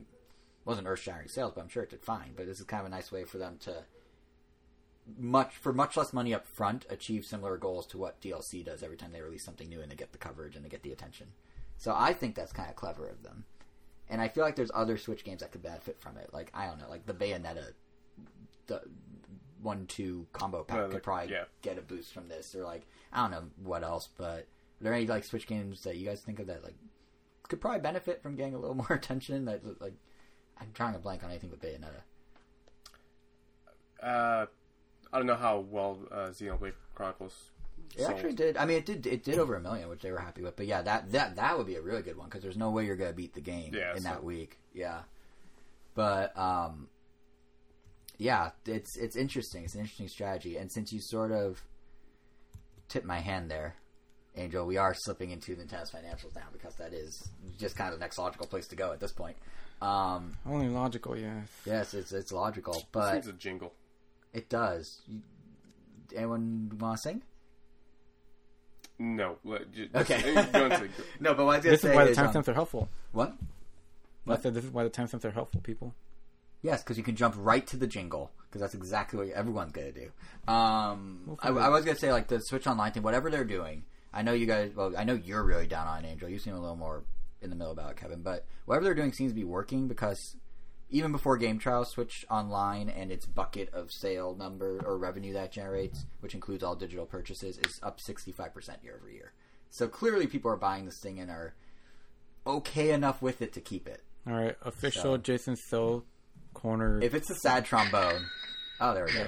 wasn't 0.65 0.87
earth-shattering 0.87 1.29
sales, 1.29 1.53
but 1.55 1.61
I'm 1.61 1.69
sure 1.69 1.83
it 1.83 1.91
did 1.91 2.03
fine. 2.03 2.33
But 2.35 2.45
this 2.45 2.59
is 2.59 2.65
kind 2.65 2.81
of 2.81 2.87
a 2.87 2.89
nice 2.89 3.09
way 3.11 3.23
for 3.23 3.37
them 3.37 3.57
to 3.61 3.85
much 5.17 5.55
for 5.55 5.71
much 5.71 5.95
less 5.95 6.11
money 6.11 6.33
up 6.33 6.45
front 6.45 6.85
achieve 6.89 7.25
similar 7.25 7.57
goals 7.57 7.85
to 7.87 7.97
what 7.97 8.21
DLC 8.21 8.63
does 8.65 8.83
every 8.83 8.97
time 8.97 9.11
they 9.11 9.21
release 9.21 9.43
something 9.43 9.69
new 9.69 9.81
and 9.81 9.91
they 9.91 9.95
get 9.95 10.11
the 10.11 10.17
coverage 10.17 10.55
and 10.55 10.65
they 10.65 10.69
get 10.69 10.83
the 10.83 10.91
attention. 10.91 11.27
So 11.77 11.93
I 11.95 12.13
think 12.13 12.35
that's 12.35 12.51
kind 12.51 12.69
of 12.69 12.75
clever 12.75 13.07
of 13.07 13.23
them. 13.23 13.45
And 14.09 14.21
I 14.21 14.27
feel 14.27 14.43
like 14.43 14.55
there's 14.55 14.71
other 14.73 14.97
Switch 14.97 15.23
games 15.23 15.41
that 15.41 15.51
could 15.51 15.63
benefit 15.63 15.99
from 15.99 16.17
it. 16.17 16.29
Like 16.33 16.51
I 16.53 16.65
don't 16.65 16.79
know, 16.79 16.89
like 16.89 17.05
the 17.05 17.13
Bayonetta, 17.13 17.73
the 18.67 18.81
one-two 19.61 20.27
combo 20.33 20.63
pack 20.63 20.91
could 20.91 21.03
probably 21.03 21.31
yeah. 21.31 21.45
get 21.61 21.77
a 21.77 21.81
boost 21.81 22.13
from 22.13 22.27
this, 22.29 22.55
or 22.55 22.63
like 22.63 22.87
I 23.11 23.21
don't 23.21 23.31
know 23.31 23.43
what 23.63 23.83
else. 23.83 24.09
But 24.17 24.47
are 24.79 24.81
there 24.81 24.93
any 24.93 25.07
like 25.07 25.23
Switch 25.23 25.47
games 25.47 25.83
that 25.83 25.97
you 25.97 26.05
guys 26.05 26.21
think 26.21 26.39
of 26.39 26.47
that 26.47 26.63
like 26.63 26.75
could 27.47 27.61
probably 27.61 27.81
benefit 27.81 28.21
from 28.21 28.35
getting 28.35 28.53
a 28.53 28.59
little 28.59 28.75
more 28.89 28.91
attention? 28.91 29.45
That 29.45 29.81
like 29.81 29.95
I'm 30.59 30.71
trying 30.73 30.93
to 30.93 30.99
blank 30.99 31.23
on 31.23 31.29
anything 31.29 31.49
but 31.49 31.61
Bayonetta. 31.61 32.03
Uh, 34.01 34.45
I 35.11 35.17
don't 35.17 35.27
know 35.27 35.35
how 35.35 35.59
well 35.59 35.99
uh, 36.11 36.29
Xenoblade 36.29 36.73
Chronicles. 36.95 37.33
It 37.95 38.01
sold. 38.01 38.11
actually 38.11 38.33
did. 38.33 38.57
I 38.57 38.65
mean, 38.65 38.77
it 38.77 38.85
did. 38.85 39.07
It 39.07 39.23
did 39.23 39.39
over 39.39 39.55
a 39.55 39.61
million, 39.61 39.87
which 39.89 40.01
they 40.01 40.11
were 40.11 40.19
happy 40.19 40.41
with. 40.41 40.55
But 40.55 40.65
yeah, 40.67 40.81
that 40.81 41.11
that 41.13 41.35
that 41.37 41.57
would 41.57 41.67
be 41.67 41.75
a 41.75 41.81
really 41.81 42.01
good 42.01 42.17
one 42.17 42.27
because 42.27 42.43
there's 42.43 42.57
no 42.57 42.69
way 42.71 42.85
you're 42.85 42.95
gonna 42.97 43.13
beat 43.13 43.33
the 43.33 43.41
game 43.41 43.73
Yeah, 43.73 43.91
in 43.95 44.01
so- 44.01 44.09
that 44.09 44.23
week. 44.23 44.59
Yeah, 44.73 45.01
but 45.95 46.37
um, 46.37 46.89
yeah, 48.17 48.51
it's 48.65 48.97
it's 48.97 49.15
interesting. 49.15 49.63
It's 49.63 49.75
an 49.75 49.81
interesting 49.81 50.07
strategy. 50.09 50.57
And 50.57 50.71
since 50.71 50.91
you 50.91 50.99
sort 51.01 51.31
of 51.31 51.61
tipped 52.89 53.05
my 53.05 53.19
hand 53.19 53.49
there, 53.49 53.75
Angel, 54.35 54.65
we 54.65 54.77
are 54.77 54.93
slipping 54.93 55.31
into 55.31 55.55
the 55.55 55.63
Nintendo 55.63 55.89
financials 55.91 56.35
now 56.35 56.47
because 56.51 56.75
that 56.75 56.93
is 56.93 57.29
just 57.57 57.75
kind 57.75 57.93
of 57.93 57.99
the 57.99 58.03
next 58.03 58.17
logical 58.17 58.47
place 58.47 58.67
to 58.67 58.75
go 58.75 58.91
at 58.91 58.99
this 58.99 59.11
point. 59.11 59.37
Um, 59.81 60.35
Only 60.45 60.69
logical, 60.69 61.15
yes. 61.15 61.47
yes, 61.65 61.93
it's 61.93 62.11
it's 62.11 62.31
logical, 62.31 62.85
but 62.91 63.13
needs 63.13 63.27
a 63.27 63.33
jingle. 63.33 63.73
It 64.33 64.49
does. 64.49 65.01
You, 65.07 65.21
anyone 66.15 66.71
want 66.79 66.97
to 66.97 67.01
sing? 67.01 67.21
No. 68.99 69.37
let- 69.43 69.71
ju- 69.71 69.89
Okay. 69.93 70.33
no, 71.19 71.33
but 71.33 71.45
what 71.45 71.53
I 71.53 71.57
was 71.57 71.63
This 71.63 71.81
say 71.81 71.89
is 71.91 71.95
why 71.95 72.05
the 72.05 72.11
is, 72.11 72.17
um, 72.17 72.43
are 72.47 72.53
helpful. 72.53 72.89
what? 73.11 73.33
I 74.27 74.37
said 74.37 74.53
this 74.53 74.65
is 74.65 74.71
why 74.71 74.83
the 74.83 74.89
timestamps 74.89 75.23
are 75.23 75.31
helpful, 75.31 75.61
people. 75.61 75.93
Yes, 76.61 76.83
because 76.83 76.97
you 76.97 77.03
can 77.03 77.15
jump 77.15 77.35
right 77.37 77.65
to 77.67 77.77
the 77.77 77.87
jingle 77.87 78.31
because 78.47 78.59
that's 78.61 78.73
exactly 78.73 79.19
what 79.19 79.29
everyone's 79.35 79.71
gonna 79.71 79.91
do. 79.91 80.11
Um, 80.51 81.21
We'll 81.25 81.39
I, 81.41 81.49
I 81.49 81.69
was 81.69 81.85
gonna 81.85 81.97
say 81.97 82.11
like 82.11 82.27
the 82.27 82.39
Switch 82.39 82.67
Online 82.67 82.91
thing, 82.91 83.03
whatever 83.03 83.29
they're 83.29 83.45
doing. 83.45 83.83
I 84.13 84.23
know 84.23 84.33
you 84.33 84.45
guys. 84.47 84.71
Well, 84.75 84.93
I 84.97 85.03
know 85.03 85.13
you're 85.13 85.43
really 85.43 85.67
down 85.67 85.87
on 85.87 86.03
Angel. 86.03 86.27
You 86.27 86.39
seem 86.39 86.55
a 86.55 86.59
little 86.59 86.75
more 86.75 87.03
in 87.41 87.49
the 87.51 87.55
middle 87.55 87.71
about 87.71 87.91
it, 87.91 87.97
Kevin. 87.97 88.21
But 88.21 88.45
whatever 88.65 88.85
they're 88.85 88.95
doing 88.95 89.13
seems 89.13 89.31
to 89.31 89.35
be 89.35 89.43
working 89.43 89.87
because 89.87 90.35
even 90.89 91.11
before 91.11 91.37
game 91.37 91.59
trials, 91.59 91.89
Switch 91.91 92.25
Online 92.29 92.89
and 92.89 93.11
its 93.11 93.25
bucket 93.25 93.69
of 93.73 93.91
sale 93.91 94.35
number 94.35 94.81
or 94.85 94.97
revenue 94.97 95.33
that 95.33 95.51
generates, 95.51 96.05
which 96.21 96.33
includes 96.33 96.63
all 96.63 96.75
digital 96.75 97.05
purchases, 97.05 97.57
is 97.57 97.79
up 97.83 97.99
65% 97.99 98.83
year 98.83 98.97
over 99.01 99.11
year. 99.11 99.33
So 99.69 99.87
clearly, 99.87 100.27
people 100.27 100.49
are 100.51 100.55
buying 100.57 100.85
this 100.85 100.99
thing 101.01 101.19
and 101.19 101.29
are 101.29 101.53
okay 102.45 102.91
enough 102.91 103.21
with 103.21 103.41
it 103.41 103.51
to 103.53 103.61
keep 103.61 103.87
it. 103.87 104.03
All 104.25 104.33
right, 104.33 104.55
official 104.61 105.03
So- 105.03 105.17
Jason 105.17 105.55
Sill 105.55 106.05
corner. 106.53 107.01
If 107.01 107.13
it's 107.13 107.29
a 107.29 107.35
sad 107.35 107.65
trombone, 107.65 108.25
oh, 108.79 108.93
there 108.93 109.05
we 109.05 109.11
go. 109.13 109.27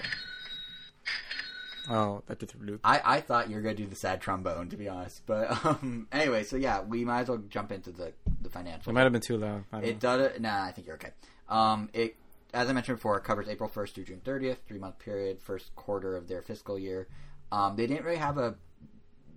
oh, 1.89 2.23
that 2.27 2.39
did 2.39 2.53
loop. 2.61 2.79
I, 2.83 3.01
I 3.03 3.21
thought 3.21 3.49
you 3.49 3.55
were 3.55 3.61
gonna 3.61 3.75
do 3.75 3.85
the 3.85 3.95
sad 3.95 4.21
trombone, 4.21 4.69
to 4.69 4.77
be 4.77 4.87
honest. 4.87 5.21
But 5.25 5.65
um, 5.65 6.07
anyway, 6.11 6.43
so 6.43 6.55
yeah, 6.55 6.81
we 6.81 7.05
might 7.05 7.21
as 7.21 7.29
well 7.29 7.41
jump 7.49 7.71
into 7.71 7.91
the 7.91 8.13
the 8.41 8.49
financial. 8.49 8.89
It 8.89 8.93
might 8.93 9.03
have 9.03 9.11
been 9.11 9.21
too 9.21 9.37
loud. 9.37 9.65
It 9.83 10.01
know. 10.01 10.17
does. 10.17 10.39
Nah, 10.39 10.63
I 10.65 10.71
think 10.71 10.87
you're 10.87 10.95
okay. 10.95 11.11
Um, 11.49 11.89
it 11.93 12.15
as 12.53 12.69
I 12.69 12.73
mentioned 12.73 12.97
before, 12.97 13.19
covers 13.19 13.47
April 13.47 13.69
1st 13.69 13.93
through 13.93 14.03
June 14.05 14.21
30th, 14.23 14.57
three 14.67 14.79
month 14.79 14.97
period, 14.99 15.39
first 15.41 15.75
quarter 15.75 16.15
of 16.15 16.27
their 16.27 16.41
fiscal 16.41 16.79
year. 16.79 17.07
Um, 17.51 17.75
they 17.75 17.87
didn't 17.87 18.05
really 18.05 18.17
have 18.17 18.37
a 18.37 18.55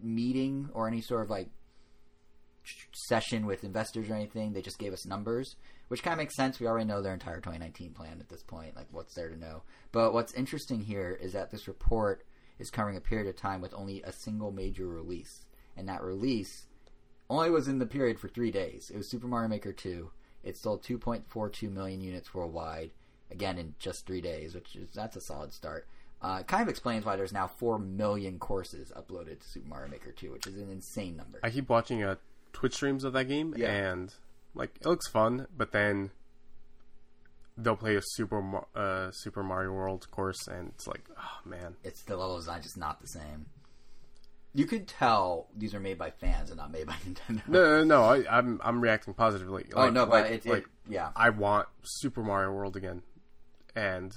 meeting 0.02 0.68
or 0.72 0.88
any 0.88 1.00
sort 1.00 1.22
of 1.22 1.30
like 1.30 1.48
session 2.92 3.46
with 3.46 3.64
investors 3.64 4.08
or 4.08 4.14
anything. 4.14 4.52
They 4.52 4.62
just 4.62 4.78
gave 4.78 4.92
us 4.92 5.06
numbers, 5.06 5.56
which 5.88 6.02
kind 6.02 6.12
of 6.12 6.18
makes 6.18 6.36
sense. 6.36 6.58
We 6.58 6.66
already 6.66 6.86
know 6.86 7.02
their 7.02 7.12
entire 7.12 7.36
2019 7.36 7.92
plan 7.92 8.18
at 8.20 8.28
this 8.28 8.42
point. 8.42 8.76
Like, 8.76 8.86
what's 8.90 9.14
there 9.14 9.28
to 9.28 9.38
know? 9.38 9.62
But 9.90 10.14
what's 10.14 10.34
interesting 10.34 10.80
here 10.80 11.18
is 11.20 11.32
that 11.32 11.50
this 11.50 11.68
report 11.68 12.24
is 12.58 12.70
covering 12.70 12.96
a 12.96 13.00
period 13.00 13.28
of 13.28 13.36
time 13.36 13.60
with 13.60 13.74
only 13.74 14.02
a 14.02 14.12
single 14.12 14.52
major 14.52 14.86
release, 14.86 15.44
and 15.76 15.88
that 15.88 16.02
release 16.02 16.66
only 17.28 17.50
was 17.50 17.68
in 17.68 17.78
the 17.78 17.86
period 17.86 18.20
for 18.20 18.28
three 18.28 18.50
days. 18.50 18.90
It 18.92 18.96
was 18.96 19.10
Super 19.10 19.26
Mario 19.26 19.48
Maker 19.48 19.72
2. 19.72 20.10
It 20.44 20.56
sold 20.56 20.82
2.42 20.82 21.70
million 21.70 22.00
units 22.00 22.34
worldwide, 22.34 22.90
again 23.30 23.58
in 23.58 23.74
just 23.78 24.06
three 24.06 24.20
days, 24.20 24.54
which 24.54 24.74
is 24.76 24.90
that's 24.94 25.16
a 25.16 25.20
solid 25.20 25.52
start. 25.52 25.86
Uh, 26.20 26.38
it 26.40 26.46
kind 26.46 26.62
of 26.62 26.68
explains 26.68 27.04
why 27.04 27.16
there's 27.16 27.32
now 27.32 27.48
four 27.48 27.78
million 27.78 28.38
courses 28.38 28.92
uploaded 28.96 29.40
to 29.40 29.48
Super 29.48 29.68
Mario 29.68 29.90
Maker 29.90 30.12
2, 30.12 30.30
which 30.30 30.46
is 30.46 30.56
an 30.56 30.70
insane 30.70 31.16
number. 31.16 31.40
I 31.42 31.50
keep 31.50 31.68
watching 31.68 32.02
uh, 32.04 32.14
Twitch 32.52 32.74
streams 32.74 33.02
of 33.02 33.12
that 33.14 33.24
game, 33.24 33.54
Yeah. 33.56 33.70
and 33.72 34.14
like 34.54 34.76
it 34.80 34.86
looks 34.86 35.08
fun, 35.08 35.46
but 35.56 35.72
then 35.72 36.10
they'll 37.58 37.76
play 37.76 37.96
a 37.96 38.02
Super 38.02 38.42
uh, 38.74 39.10
Super 39.12 39.42
Mario 39.42 39.72
World 39.72 40.08
course, 40.10 40.46
and 40.48 40.68
it's 40.74 40.86
like, 40.86 41.02
oh 41.18 41.48
man, 41.48 41.74
it's 41.84 42.02
the 42.02 42.16
level 42.16 42.36
design 42.36 42.62
just 42.62 42.76
not 42.76 43.00
the 43.00 43.08
same. 43.08 43.46
You 44.54 44.66
could 44.66 44.86
tell 44.86 45.48
these 45.56 45.74
are 45.74 45.80
made 45.80 45.96
by 45.98 46.10
fans 46.10 46.50
and 46.50 46.58
not 46.58 46.70
made 46.70 46.86
by 46.86 46.92
Nintendo. 47.06 47.42
no, 47.48 47.62
no, 47.78 47.84
no. 47.84 48.02
I, 48.04 48.38
I'm 48.38 48.60
I'm 48.62 48.80
reacting 48.80 49.14
positively. 49.14 49.66
oh 49.74 49.80
Like- 49.84 49.92
no, 49.92 50.06
but 50.06 50.24
like- 50.30 50.44
it, 50.44 50.46
like 50.46 50.62
it 50.64 50.68
yeah. 50.88 51.10
I 51.16 51.30
want 51.30 51.68
Super 51.82 52.22
Mario 52.22 52.52
World 52.52 52.76
again, 52.76 53.02
and 53.74 54.14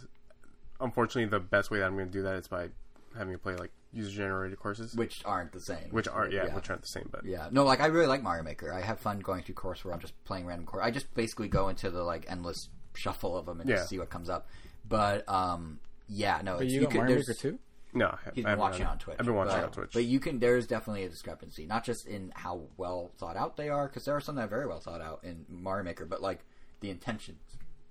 unfortunately, 0.80 1.26
the 1.30 1.40
best 1.40 1.72
way 1.72 1.80
that 1.80 1.86
I'm 1.86 1.96
going 1.96 2.08
to 2.08 2.12
do 2.12 2.24
that 2.24 2.36
is 2.36 2.48
by 2.48 2.70
having 3.18 3.34
to 3.34 3.40
play 3.40 3.56
like 3.56 3.72
user 3.94 4.12
generated 4.12 4.60
courses, 4.60 4.94
which 4.94 5.22
aren't 5.24 5.54
the 5.54 5.62
same. 5.62 5.88
which 5.92 6.08
are 6.08 6.28
yeah, 6.30 6.54
which 6.54 6.70
aren't 6.70 6.82
the 6.82 6.88
same, 6.88 7.08
but 7.12 7.26
Yeah, 7.26 7.48
no, 7.52 7.64
like 7.64 7.80
I 7.80 7.86
really 7.86 8.08
like 8.08 8.22
Mario 8.22 8.44
Maker. 8.44 8.74
I 8.74 8.82
have 8.82 9.00
fun 9.00 9.20
going 9.20 9.44
through 9.44 9.56
course 9.56 9.86
where 9.86 9.94
I'm 9.94 10.02
just 10.02 10.22
playing 10.26 10.46
random 10.46 10.66
course. 10.66 10.84
I 10.84 10.92
just 10.92 11.14
basically 11.14 11.48
go 11.48 11.70
into 11.70 11.90
the 11.90 12.04
like 12.04 12.26
endless 12.28 12.68
shuffle 12.94 13.38
of 13.38 13.46
them 13.46 13.62
and 13.62 13.70
Yeah. 13.70 13.78
just 13.78 13.90
see 13.90 14.00
what 14.00 14.10
comes 14.10 14.30
up. 14.30 14.48
But 14.88 15.28
um, 15.30 15.80
yeah, 16.10 16.42
no, 16.44 16.58
But 16.58 16.66
it's, 16.66 16.74
you, 16.74 16.82
you 16.82 16.86
got 16.88 16.92
could, 16.92 16.98
Mario 17.02 17.16
Maker 17.20 17.34
too. 17.34 17.60
No, 17.96 18.08
I, 18.08 18.18
He's 18.36 18.46
I 18.46 18.52
been 18.52 18.60
watching 18.60 18.82
it. 18.84 18.88
on 18.90 18.98
Twitch. 19.00 19.16
I've 19.20 19.26
been 19.26 19.36
watching 19.36 19.56
but, 19.56 19.64
on 19.64 19.72
Twitch. 19.72 19.92
But 19.94 20.06
you 20.06 20.20
can. 20.20 20.40
There's 20.40 20.68
definitely 20.68 21.04
a 21.06 21.10
discrepancy, 21.10 21.66
not 21.66 21.84
just 21.84 22.06
in 22.06 22.32
how 22.36 22.62
well 22.78 23.12
thought 23.18 23.38
out 23.38 23.58
they 23.58 23.70
are, 23.70 23.88
because 23.88 24.04
there 24.06 24.16
are 24.16 24.22
some 24.22 24.36
that 24.36 24.44
are 24.46 24.48
very 24.48 24.68
well 24.68 24.80
thought 24.80 25.02
out 25.02 25.22
in 25.24 25.46
Mario 25.50 25.84
Maker, 25.84 26.06
but 26.06 26.22
like 26.22 26.40
the 26.82 26.90
intentions 26.92 27.40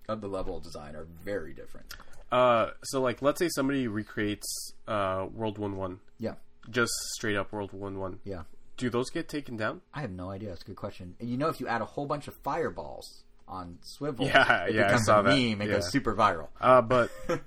of 0.08 0.20
the 0.20 0.28
level 0.28 0.60
design 0.60 0.94
are 0.94 1.06
very 1.24 1.52
different. 1.54 1.92
Uh, 2.30 2.70
so 2.84 3.00
like, 3.00 3.22
let's 3.22 3.38
say 3.38 3.48
somebody 3.48 3.86
recreates 3.88 4.72
uh, 4.88 5.26
World 5.32 5.58
One 5.58 5.76
One, 5.76 6.00
Yeah, 6.18 6.34
just 6.70 6.92
straight 7.16 7.36
up 7.36 7.52
World 7.52 7.72
One 7.72 7.98
One. 7.98 8.20
yeah. 8.24 8.42
Do 8.76 8.90
those 8.90 9.08
get 9.08 9.28
taken 9.28 9.56
down? 9.56 9.82
I 9.94 10.00
have 10.00 10.10
no 10.10 10.30
idea. 10.30 10.48
That's 10.48 10.62
a 10.62 10.64
good 10.64 10.74
question. 10.74 11.14
And 11.20 11.28
you 11.30 11.36
know, 11.36 11.48
if 11.48 11.60
you 11.60 11.68
add 11.68 11.80
a 11.80 11.84
whole 11.84 12.06
bunch 12.06 12.26
of 12.26 12.34
fireballs 12.42 13.22
on 13.46 13.78
swivel, 13.82 14.26
Yeah, 14.26 14.64
it 14.64 14.74
yeah, 14.74 14.80
I 14.82 14.84
becomes 14.86 15.06
saw 15.06 15.20
a 15.20 15.22
that. 15.22 15.28
meme. 15.28 15.62
It 15.62 15.68
Yeah. 15.68 15.74
goes 15.76 15.92
super 15.92 16.12
viral. 16.16 16.48
Uh, 16.60 16.82
but 16.82 17.08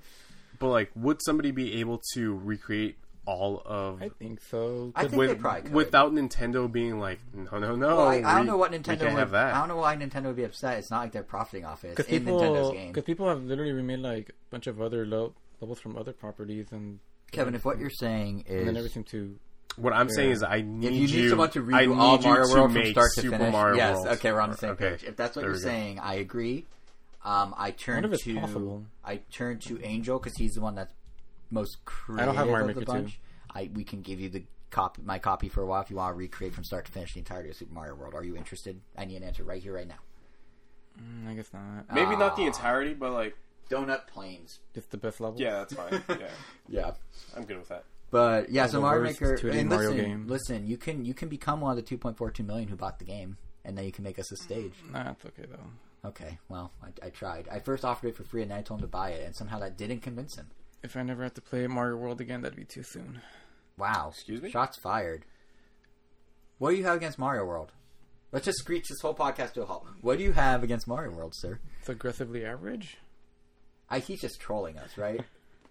but 0.58 0.68
like, 0.68 0.90
would 0.94 1.22
somebody 1.22 1.50
be 1.50 1.80
able 1.80 2.00
to 2.14 2.34
recreate 2.36 2.96
all 3.26 3.60
of 3.66 4.02
I 4.02 4.08
think 4.08 4.40
so. 4.40 4.90
I 4.96 5.02
think 5.02 5.14
with- 5.16 5.28
they 5.28 5.34
probably 5.36 5.62
could. 5.62 5.72
without 5.72 6.12
Nintendo 6.14 6.70
being 6.70 6.98
like, 6.98 7.18
no, 7.34 7.58
no, 7.58 7.76
no. 7.76 7.88
Well, 7.88 8.08
I, 8.08 8.14
I 8.16 8.20
don't 8.20 8.40
we- 8.40 8.46
know 8.46 8.56
what 8.56 8.72
Nintendo 8.72 9.00
would. 9.00 9.12
have 9.18 9.32
that. 9.32 9.54
I 9.54 9.58
don't 9.58 9.68
know 9.68 9.76
why 9.76 9.96
Nintendo 9.96 10.24
would 10.26 10.36
be 10.36 10.44
upset. 10.44 10.78
It's 10.78 10.90
not 10.90 11.00
like 11.00 11.12
they're 11.12 11.22
profiting 11.22 11.66
off 11.66 11.84
it. 11.84 11.88
It's 11.88 11.96
Because 11.98 12.12
in 12.12 12.24
Nintendo's 12.24 12.56
people, 12.56 12.72
game. 12.72 12.88
because 12.88 13.04
people 13.04 13.28
have 13.28 13.42
literally 13.44 13.72
remade 13.72 13.98
like 14.00 14.30
a 14.30 14.32
bunch 14.50 14.66
of 14.66 14.80
other 14.80 15.04
lo- 15.04 15.34
levels 15.60 15.78
from 15.78 15.96
other 15.98 16.12
properties, 16.14 16.68
and 16.72 17.00
Kevin, 17.30 17.54
if 17.54 17.66
what 17.66 17.78
you're 17.78 17.90
saying 17.90 18.44
and 18.48 18.66
they 18.66 18.72
never 18.72 18.86
is 18.86 18.96
to. 19.08 19.38
What 19.76 19.92
I'm 19.92 20.08
saying 20.08 20.30
is, 20.30 20.42
I 20.42 20.62
need 20.62 20.86
if 21.04 21.10
you 21.12 21.22
need 21.24 21.28
someone 21.28 21.50
to 21.50 21.60
I 21.60 21.84
redo 21.84 21.88
need 21.90 21.98
all 22.00 22.16
you 22.16 22.22
Mario 22.24 22.46
to 22.46 22.52
World 22.54 22.72
from 22.72 22.86
start 22.86 23.10
to 23.16 23.20
Super 23.20 23.36
finish, 23.38 23.52
Mario 23.52 23.76
yes, 23.76 23.94
World. 23.96 24.08
okay, 24.08 24.32
we're 24.32 24.40
on 24.40 24.50
the 24.50 24.56
same 24.56 24.70
Okay. 24.70 24.90
page. 24.90 25.04
If 25.04 25.16
that's 25.16 25.36
what 25.36 25.42
There 25.42 25.50
you're 25.50 25.58
we 25.58 25.62
go. 25.62 25.68
saying, 25.68 25.98
I 26.00 26.14
agree. 26.14 26.64
Um, 27.24 27.54
I 27.58 27.72
turn 27.72 28.04
if 28.04 28.22
to 28.22 28.40
possible. 28.40 28.84
I 29.04 29.16
turn 29.32 29.58
to 29.60 29.82
Angel 29.82 30.18
because 30.18 30.36
he's 30.36 30.54
the 30.54 30.60
one 30.60 30.74
that's 30.76 30.94
most 31.50 31.78
creative 31.84 32.22
I 32.22 32.26
don't 32.26 32.36
have 32.36 32.46
Mario 32.46 32.68
of 32.68 32.74
the 32.74 32.80
Maker 32.82 32.92
bunch. 32.92 33.20
I 33.54 33.70
we 33.74 33.84
can 33.84 34.02
give 34.02 34.20
you 34.20 34.28
the 34.28 34.44
copy, 34.70 35.02
my 35.02 35.18
copy 35.18 35.48
for 35.48 35.62
a 35.62 35.66
while 35.66 35.82
if 35.82 35.90
you 35.90 35.96
want 35.96 36.12
to 36.14 36.18
recreate 36.18 36.54
from 36.54 36.62
start 36.64 36.84
to 36.86 36.92
finish 36.92 37.14
the 37.14 37.18
entirety 37.20 37.50
of 37.50 37.56
Super 37.56 37.74
Mario 37.74 37.94
World. 37.96 38.14
Are 38.14 38.22
you 38.24 38.36
interested? 38.36 38.80
I 38.96 39.04
need 39.04 39.16
an 39.16 39.24
answer 39.24 39.42
right 39.44 39.62
here, 39.62 39.74
right 39.74 39.88
now. 39.88 39.98
Mm, 41.00 41.28
I 41.30 41.34
guess 41.34 41.50
not. 41.52 41.92
Maybe 41.94 42.16
not 42.16 42.36
the 42.36 42.42
Ah. 42.42 42.46
entirety, 42.48 42.94
but 42.94 43.12
like, 43.12 43.36
Donut 43.70 44.06
Plains. 44.06 44.60
Just 44.74 44.90
the 44.90 44.96
best 44.96 45.20
level. 45.20 45.40
yeah, 45.40 45.58
that's 45.64 45.74
fine. 45.74 46.02
yeah, 46.20 46.28
Yeah. 46.68 46.90
I'm 47.36 47.44
good 47.44 47.58
with 47.58 47.68
that. 47.68 47.84
But 48.10 48.50
yeah, 48.50 48.66
so 48.66 48.80
Mario 48.80 49.02
worst 49.04 49.20
Maker. 49.20 49.36
2D 49.36 49.58
And 49.60 49.68
Mario 49.68 49.90
listen, 49.90 50.04
game. 50.06 50.26
listen, 50.26 50.66
you 50.66 50.76
can 50.78 51.04
you 51.04 51.12
can 51.14 51.28
become 51.28 51.60
one 51.60 51.76
of 51.76 51.76
the 51.76 51.96
2.42 51.96 52.46
million 52.46 52.68
who 52.68 52.76
bought 52.76 52.98
the 52.98 53.04
game, 53.04 53.36
and 53.64 53.76
then 53.76 53.84
you 53.84 53.92
can 53.92 54.02
make 54.04 54.18
us 54.18 54.32
a 54.32 54.36
stage. 54.36 54.72
Nah, 54.90 55.10
it's 55.10 55.24
okay 55.26 55.44
though. 55.50 55.58
Okay, 56.04 56.38
well, 56.48 56.72
I, 56.82 57.06
I 57.06 57.10
tried. 57.10 57.48
I 57.50 57.58
first 57.58 57.84
offered 57.84 58.08
it 58.08 58.16
for 58.16 58.24
free, 58.24 58.42
and 58.42 58.50
then 58.50 58.58
I 58.58 58.62
told 58.62 58.80
him 58.80 58.86
to 58.86 58.90
buy 58.90 59.10
it, 59.10 59.26
and 59.26 59.34
somehow 59.34 59.58
that 59.58 59.76
didn't 59.76 60.00
convince 60.00 60.36
him. 60.36 60.46
If 60.82 60.96
I 60.96 61.02
never 61.02 61.24
have 61.24 61.34
to 61.34 61.40
play 61.40 61.66
Mario 61.66 61.96
World 61.96 62.20
again, 62.20 62.42
that'd 62.42 62.56
be 62.56 62.64
too 62.64 62.84
soon. 62.84 63.20
Wow. 63.76 64.10
Excuse 64.12 64.42
me? 64.42 64.50
Shots 64.50 64.78
fired. 64.78 65.24
What 66.58 66.70
do 66.70 66.76
you 66.76 66.84
have 66.84 66.96
against 66.96 67.18
Mario 67.18 67.44
World? 67.44 67.72
Let's 68.30 68.44
just 68.44 68.58
screech 68.58 68.88
this 68.88 69.00
whole 69.00 69.14
podcast 69.14 69.54
to 69.54 69.62
a 69.62 69.66
halt. 69.66 69.86
What 70.00 70.18
do 70.18 70.24
you 70.24 70.32
have 70.32 70.62
against 70.62 70.86
Mario 70.86 71.10
World, 71.12 71.32
sir? 71.34 71.60
It's 71.80 71.88
aggressively 71.88 72.44
average. 72.44 72.98
I, 73.90 74.00
he's 74.00 74.20
just 74.20 74.38
trolling 74.40 74.78
us, 74.78 74.98
right? 74.98 75.20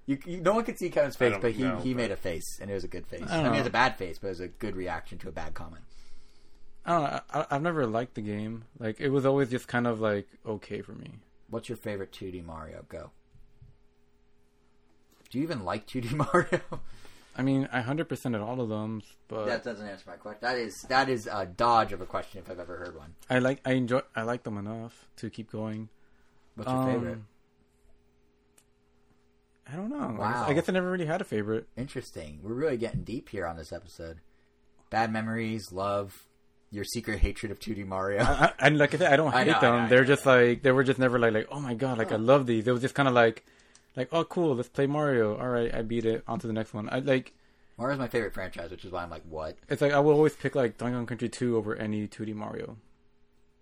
You, 0.07 0.17
you, 0.25 0.41
no 0.41 0.53
one 0.53 0.63
could 0.63 0.79
see 0.79 0.89
Kevin's 0.89 1.17
face, 1.17 1.35
but 1.39 1.51
he, 1.51 1.63
know, 1.63 1.79
he 1.79 1.93
but- 1.93 1.97
made 2.01 2.11
a 2.11 2.15
face, 2.15 2.59
and 2.61 2.71
it 2.71 2.73
was 2.73 2.83
a 2.83 2.87
good 2.87 3.05
face. 3.05 3.25
I 3.29 3.39
I, 3.39 3.43
mean, 3.43 3.55
it 3.55 3.59
was 3.59 3.67
a 3.67 3.71
bad 3.71 3.97
face, 3.97 4.17
but 4.17 4.27
it 4.27 4.31
was 4.31 4.39
a 4.39 4.47
good 4.47 4.75
reaction 4.75 5.17
to 5.19 5.29
a 5.29 5.31
bad 5.31 5.53
comment. 5.53 5.83
I 6.87 6.91
don't 6.91 7.03
know. 7.03 7.19
I, 7.33 7.45
I've 7.51 7.61
never 7.61 7.85
liked 7.85 8.15
the 8.15 8.21
game. 8.21 8.63
Like 8.79 8.99
it 8.99 9.09
was 9.09 9.25
always 9.25 9.49
just 9.51 9.67
kind 9.67 9.85
of 9.85 9.99
like 9.99 10.27
okay 10.45 10.81
for 10.81 10.93
me. 10.93 11.19
What's 11.49 11.69
your 11.69 11.77
favorite 11.77 12.11
2D 12.11 12.43
Mario? 12.45 12.85
Go. 12.89 13.11
Do 15.29 15.37
you 15.37 15.43
even 15.43 15.63
like 15.65 15.85
2D 15.85 16.11
Mario? 16.33 16.61
I 17.37 17.43
mean, 17.43 17.69
I 17.71 17.81
hundred 17.81 18.09
percent 18.09 18.33
at 18.33 18.41
all 18.41 18.59
of 18.61 18.69
them, 18.69 19.03
but 19.27 19.45
that 19.45 19.63
doesn't 19.63 19.85
answer 19.87 20.05
my 20.07 20.15
question. 20.15 20.39
That 20.41 20.57
is 20.57 20.81
that 20.83 21.07
is 21.09 21.27
a 21.31 21.45
dodge 21.45 21.93
of 21.93 22.01
a 22.01 22.05
question 22.05 22.39
if 22.39 22.49
I've 22.49 22.59
ever 22.59 22.77
heard 22.77 22.95
one. 22.95 23.13
I 23.29 23.39
like 23.39 23.59
I 23.65 23.73
enjoy 23.73 24.01
I 24.15 24.23
like 24.23 24.43
them 24.43 24.57
enough 24.57 25.07
to 25.17 25.29
keep 25.29 25.51
going. 25.51 25.89
What's 26.55 26.71
your 26.71 26.79
Um, 26.79 26.87
favorite? 26.93 27.19
I 29.71 29.75
don't 29.75 29.89
know. 29.89 29.97
I, 29.99 30.07
guess, 30.11 30.17
Wow. 30.19 30.45
I 30.47 30.53
guess 30.53 30.69
I 30.69 30.71
never 30.71 30.89
really 30.89 31.05
had 31.05 31.19
a 31.21 31.25
favorite. 31.25 31.67
Interesting. 31.75 32.39
We're 32.41 32.53
really 32.53 32.77
getting 32.77 33.03
deep 33.03 33.29
here 33.29 33.45
on 33.45 33.57
this 33.57 33.73
episode. 33.73 34.21
Bad 34.89 35.11
memories, 35.11 35.73
love, 35.73 36.25
your 36.71 36.83
secret 36.83 37.19
hatred 37.19 37.51
of 37.51 37.59
2D 37.59 37.85
Mario. 37.85 38.21
I, 38.23 38.25
I, 38.45 38.53
and 38.59 38.77
like 38.77 38.93
I 38.93 38.97
said, 38.97 39.13
I 39.13 39.15
don't 39.15 39.33
I 39.33 39.43
hate 39.45 39.51
know, 39.51 39.61
them. 39.61 39.83
know, 39.83 39.89
They're 39.89 40.03
just 40.05 40.25
like 40.25 40.61
they 40.63 40.71
were 40.71 40.83
just 40.83 40.99
never 40.99 41.17
like 41.19 41.33
like 41.33 41.47
oh 41.51 41.59
my 41.59 41.73
god, 41.73 41.97
like 41.97 42.11
I 42.11 42.17
love 42.17 42.45
these. 42.45 42.67
It 42.67 42.71
was 42.71 42.81
just 42.81 42.95
kind 42.95 43.07
of 43.07 43.15
like 43.15 43.45
like 43.95 44.09
oh 44.11 44.23
cool, 44.25 44.55
let's 44.55 44.69
play 44.69 44.87
Mario. 44.87 45.37
All 45.37 45.47
right, 45.49 45.73
I 45.73 45.81
beat 45.81 46.05
it. 46.05 46.23
On 46.27 46.39
to 46.39 46.47
the 46.47 46.53
next 46.53 46.73
one. 46.73 46.89
I 46.91 46.99
like 46.99 47.33
Mario's 47.77 47.99
my 47.99 48.07
favorite 48.07 48.33
franchise, 48.33 48.71
which 48.71 48.83
is 48.85 48.91
why 48.91 49.03
I'm 49.03 49.09
like, 49.09 49.23
what? 49.29 49.55
it's 49.69 49.81
like 49.81 49.91
I 49.93 49.99
will 49.99 50.13
always 50.13 50.35
pick 50.35 50.55
like 50.55 50.77
Donkey 50.77 50.95
Kong 50.95 51.05
Country 51.05 51.29
2 51.29 51.55
over 51.57 51.75
any 51.75 52.07
2D 52.07 52.33
Mario. 52.33 52.75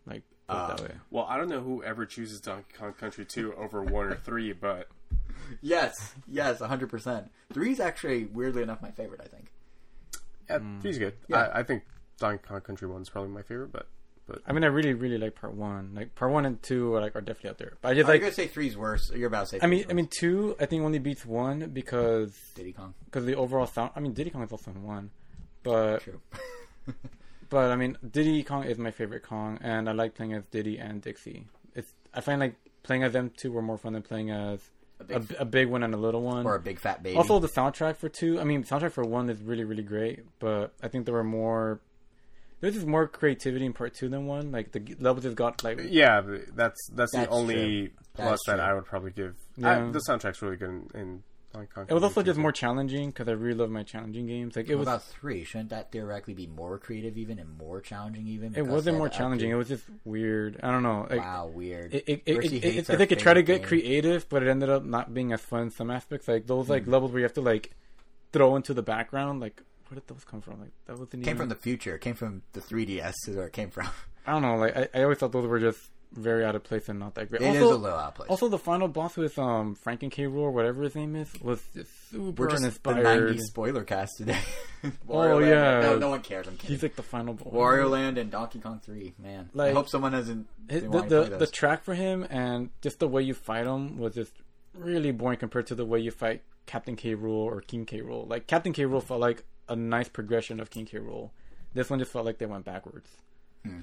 Like 0.07 0.23
put 0.48 0.56
Uh, 0.56 0.68
that 0.76 0.82
way. 0.82 0.95
Well, 1.11 1.26
I 1.30 1.38
don't 1.38 1.49
know 1.49 1.61
who 1.61 1.84
ever 1.84 2.06
chooses 2.06 2.40
Donkey 2.40 2.73
Kong 2.77 2.94
Country 2.94 3.26
2 3.26 3.53
over 3.56 3.84
1 3.84 3.94
or 4.07 4.15
3, 4.15 4.53
but 4.53 4.88
Yes, 5.61 6.14
yes, 6.27 6.60
100%. 6.60 7.30
Three 7.53 7.72
is 7.72 7.80
actually, 7.80 8.26
weirdly 8.26 8.64
enough, 8.64 8.82
my 8.82 8.91
favorite, 8.91 9.22
I 9.23 9.27
think. 9.27 9.52
Yeah, 10.49 10.60
three's 10.82 10.98
good. 10.98 11.14
Yeah. 11.27 11.38
I, 11.53 11.60
I 11.60 11.64
think 11.64 11.84
Donkey 12.19 12.43
Kong 12.47 12.61
Country 12.61 12.87
One 12.87 13.01
is 13.01 13.09
probably 13.09 13.31
my 13.31 13.41
favorite, 13.41 13.71
but 13.71 13.87
but 14.27 14.41
I 14.47 14.53
mean, 14.53 14.63
I 14.63 14.67
really, 14.67 14.93
really 14.93 15.19
like 15.19 15.35
part 15.35 15.53
one. 15.53 15.91
Like 15.93 16.15
part 16.15 16.31
one 16.31 16.45
and 16.45 16.61
two 16.63 16.95
are 16.95 17.01
like 17.01 17.15
are 17.15 17.21
definitely 17.21 17.51
out 17.51 17.57
there. 17.59 17.73
But 17.81 17.89
I 17.89 17.93
just 17.93 18.07
oh, 18.07 18.11
Are 18.11 18.15
you 18.15 18.21
like. 18.21 18.21
gonna 18.21 18.33
say 18.33 18.47
three's 18.47 18.75
worse? 18.75 19.11
You're 19.13 19.27
about 19.27 19.47
to 19.47 19.47
say. 19.47 19.59
I 19.61 19.67
mean, 19.67 19.83
three's 19.83 19.91
I 19.91 19.93
mean, 19.93 20.07
two 20.07 20.55
I 20.59 20.65
think 20.65 20.83
only 20.83 20.99
beats 20.99 21.25
one 21.25 21.69
because. 21.69 22.35
Diddy 22.55 22.73
Kong. 22.73 22.93
because 23.05 23.25
the 23.25 23.35
overall 23.35 23.67
sound. 23.67 23.91
I 23.95 23.99
mean, 23.99 24.13
Diddy 24.13 24.31
Kong 24.31 24.43
is 24.43 24.51
also 24.51 24.71
in 24.71 24.83
one, 24.83 25.11
but 25.61 26.01
True. 26.01 26.21
but 27.49 27.71
I 27.71 27.75
mean, 27.75 27.97
Diddy 28.09 28.43
Kong 28.43 28.63
is 28.63 28.79
my 28.79 28.91
favorite 28.91 29.21
Kong, 29.23 29.59
and 29.61 29.87
I 29.87 29.91
like 29.91 30.15
playing 30.15 30.33
as 30.33 30.43
Diddy 30.45 30.79
and 30.79 31.01
Dixie. 31.01 31.45
It's 31.75 31.91
I 32.13 32.21
find 32.21 32.39
like 32.39 32.55
playing 32.81 33.03
as 33.03 33.13
them 33.13 33.31
two 33.35 33.51
were 33.51 33.61
more 33.61 33.77
fun 33.77 33.93
than 33.93 34.01
playing 34.01 34.31
as 34.31 34.59
a 34.99 35.15
a, 35.15 35.19
big, 35.19 35.37
a 35.39 35.45
big 35.45 35.67
one 35.69 35.83
and 35.83 35.93
a 35.93 35.97
little 35.97 36.21
one. 36.21 36.45
or 36.45 36.55
a 36.55 36.59
big 36.59 36.79
fat 36.79 37.03
baby. 37.03 37.17
Also, 37.17 37.39
the 37.39 37.47
soundtrack 37.49 37.97
for 37.97 38.09
two. 38.09 38.39
I 38.39 38.43
mean, 38.43 38.63
soundtrack 38.63 38.91
for 38.91 39.03
one 39.03 39.29
is 39.29 39.41
really, 39.41 39.65
really 39.65 39.83
great, 39.83 40.23
but 40.39 40.73
I 40.81 40.87
think 40.87 41.05
there 41.05 41.13
were 41.13 41.23
more. 41.23 41.79
There's 42.61 42.76
just 42.76 42.88
more 42.88 43.07
creativity 43.07 43.65
in 43.65 43.73
part 43.73 43.94
two 43.94 44.10
than 44.10 44.26
one. 44.26 44.52
Like 44.52 44.72
the 44.72 44.80
g- 44.80 44.95
levels 44.99 45.23
just 45.23 45.36
got 45.36 45.64
like 45.64 45.80
yeah, 45.84 46.22
that's 46.22 46.88
that's, 46.88 47.11
That's 47.11 47.27
the 47.27 47.30
only 47.30 47.88
true. 47.88 47.90
plus 48.14 48.40
that. 48.48 48.60
I 48.60 48.73
would 48.73 48.86
probably 48.86 49.11
give. 49.11 49.32
Uh, 49.32 49.34
yeah. 49.57 49.88
I, 49.88 49.91
the 49.91 49.99
soundtrack's 49.99 50.41
really 50.41 50.57
good 50.57 50.69
in, 50.69 50.90
in 50.94 51.23
Donkey 51.56 51.72
Kong. 51.73 51.86
it 51.90 51.94
was 51.94 52.03
also 52.03 52.23
just 52.23 52.40
more 52.40 52.52
challenging 52.52 53.10
because 53.10 53.27
I 53.27 53.32
really 53.32 53.57
love 53.57 53.69
my 53.69 53.84
challenging 53.84 54.27
games. 54.27 54.56
Like 54.56 54.68
it 54.68 54.76
What 54.76 54.80
was, 54.80 54.88
about 54.88 55.03
three? 55.03 55.44
Shouldn't 55.44 55.69
that 55.69 55.91
theoretically 55.91 56.34
be 56.34 56.48
more 56.48 56.77
creative, 56.77 57.18
even 57.18 57.40
and 57.40 57.57
more 57.57 57.82
challenging, 57.82 58.27
even? 58.27 58.56
it 58.56 58.65
wasn't 58.65 58.98
more 58.98 59.07
had 59.07 59.14
to 59.14 59.18
challenging. 59.18 59.52
It 59.52 59.56
was 59.56 59.68
just 59.68 59.84
weird. 60.03 60.60
I 60.64 60.72
don't 60.72 60.84
know. 60.84 61.07
Like, 61.10 61.19
wow, 61.19 61.48
weird. 61.48 61.94
It, 61.94 62.03
it, 62.07 62.22
it, 62.26 62.36
Percy 62.36 62.57
it, 62.57 62.65
it, 62.65 62.90
our 62.90 62.95
I 62.95 62.98
think 62.98 63.11
it 63.11 63.19
tried 63.19 63.36
to 63.36 63.44
get 63.44 63.60
game. 63.61 63.68
creative, 63.68 64.30
but 64.30 64.44
it 64.44 64.49
ended 64.49 64.69
up 64.69 64.84
not 64.84 65.14
being 65.14 65.34
as 65.34 65.41
fun 65.41 65.64
in 65.64 65.72
some 65.72 65.90
aspects. 65.90 66.27
Like 66.27 66.48
those 66.48 66.69
like 66.69 66.86
hmm. 66.86 66.91
levels 66.91 67.11
where 67.11 67.19
you 67.19 67.26
have 67.26 67.34
to 67.34 67.41
like 67.41 67.72
throw 68.32 68.56
into 68.56 68.73
the 68.73 68.84
background. 68.84 69.40
Like 69.40 69.61
where 69.89 69.95
did 69.99 70.07
those 70.07 70.23
come 70.23 70.41
from? 70.41 70.59
Like 70.61 70.71
that 70.85 70.93
wasn't 70.93 71.11
came 71.11 71.21
even. 71.21 71.37
from 71.37 71.49
the 71.49 71.55
future. 71.55 71.95
It 71.95 72.01
came 72.01 72.15
from 72.15 72.41
the 72.53 72.61
3DS 72.61 73.13
is 73.27 73.35
where 73.35 73.47
it 73.47 73.53
came 73.53 73.69
from. 73.69 73.87
I 74.27 74.31
don't 74.31 74.41
know. 74.41 74.55
Like 74.55 74.75
I, 74.75 74.87
I 74.93 75.03
always 75.03 75.17
thought 75.19 75.31
those 75.31 75.45
were 75.47 75.59
just 75.59 75.79
very 76.13 76.45
out 76.45 76.55
of 76.55 76.63
place 76.63 76.87
and 76.87 76.97
not 76.97 77.13
that 77.15 77.29
great. 77.29 77.41
It 77.41 77.55
is 77.55 77.61
also, 77.63 77.75
a 77.75 77.77
little 77.77 77.97
out 77.97 78.07
of 78.09 78.15
place. 78.15 78.29
Also, 78.29 78.47
the 78.47 78.57
final 78.57 78.87
boss 78.87 79.17
with 79.17 79.37
um 79.37 79.75
Franken 79.85 80.09
K. 80.09 80.23
Rool 80.23 80.37
or 80.43 80.51
whatever 80.51 80.83
his 80.83 80.95
name 80.95 81.15
is 81.15 81.29
was 81.41 81.61
just 81.75 82.09
super 82.09 82.43
We're 82.43 82.49
just 82.49 82.61
the 82.83 82.89
uninspired. 82.89 83.35
90s 83.35 83.41
spoiler 83.41 83.83
cast 83.83 84.13
today. 84.17 84.39
Oh, 85.09 85.17
Land- 85.17 85.47
yeah. 85.47 85.79
No, 85.81 85.97
no 85.97 86.09
one 86.09 86.21
cares. 86.21 86.47
I'm 86.47 86.57
kidding. 86.57 86.75
He's 86.75 86.83
like 86.83 86.95
the 86.95 87.01
final 87.01 87.33
boss. 87.33 87.51
Wario 87.51 87.89
Land 87.89 88.19
and 88.19 88.29
Donkey 88.29 88.59
Kong 88.59 88.79
3. 88.85 89.15
Man, 89.17 89.49
I 89.59 89.71
hope 89.71 89.89
someone 89.89 90.13
hasn't. 90.13 90.47
His- 90.69 90.83
the 90.83 91.01
the, 91.01 91.37
the 91.39 91.47
track 91.47 91.83
for 91.83 91.95
him 91.95 92.25
and 92.29 92.69
just 92.81 92.99
the 92.99 93.07
way 93.07 93.23
you 93.23 93.33
fight 93.33 93.65
him 93.65 93.97
was 93.97 94.13
just 94.13 94.31
really 94.75 95.11
boring 95.11 95.39
compared 95.39 95.65
to 95.67 95.75
the 95.75 95.85
way 95.85 95.99
you 95.99 96.11
fight 96.11 96.43
Captain 96.67 96.95
K. 96.95 97.15
Rool 97.15 97.31
or 97.31 97.61
King 97.61 97.85
K. 97.85 98.01
Rool. 98.01 98.29
Like 98.29 98.45
Captain 98.45 98.73
K. 98.73 98.83
Rool 98.83 99.01
felt 99.01 99.19
like 99.19 99.43
a 99.67 99.75
nice 99.75 100.09
progression 100.09 100.59
of 100.59 100.69
King 100.69 100.85
K. 100.85 100.97
Rool. 100.97 101.31
This 101.73 101.89
one 101.89 101.99
just 101.99 102.11
felt 102.11 102.25
like 102.25 102.37
they 102.37 102.45
went 102.45 102.65
backwards. 102.65 103.09
Hmm. 103.65 103.81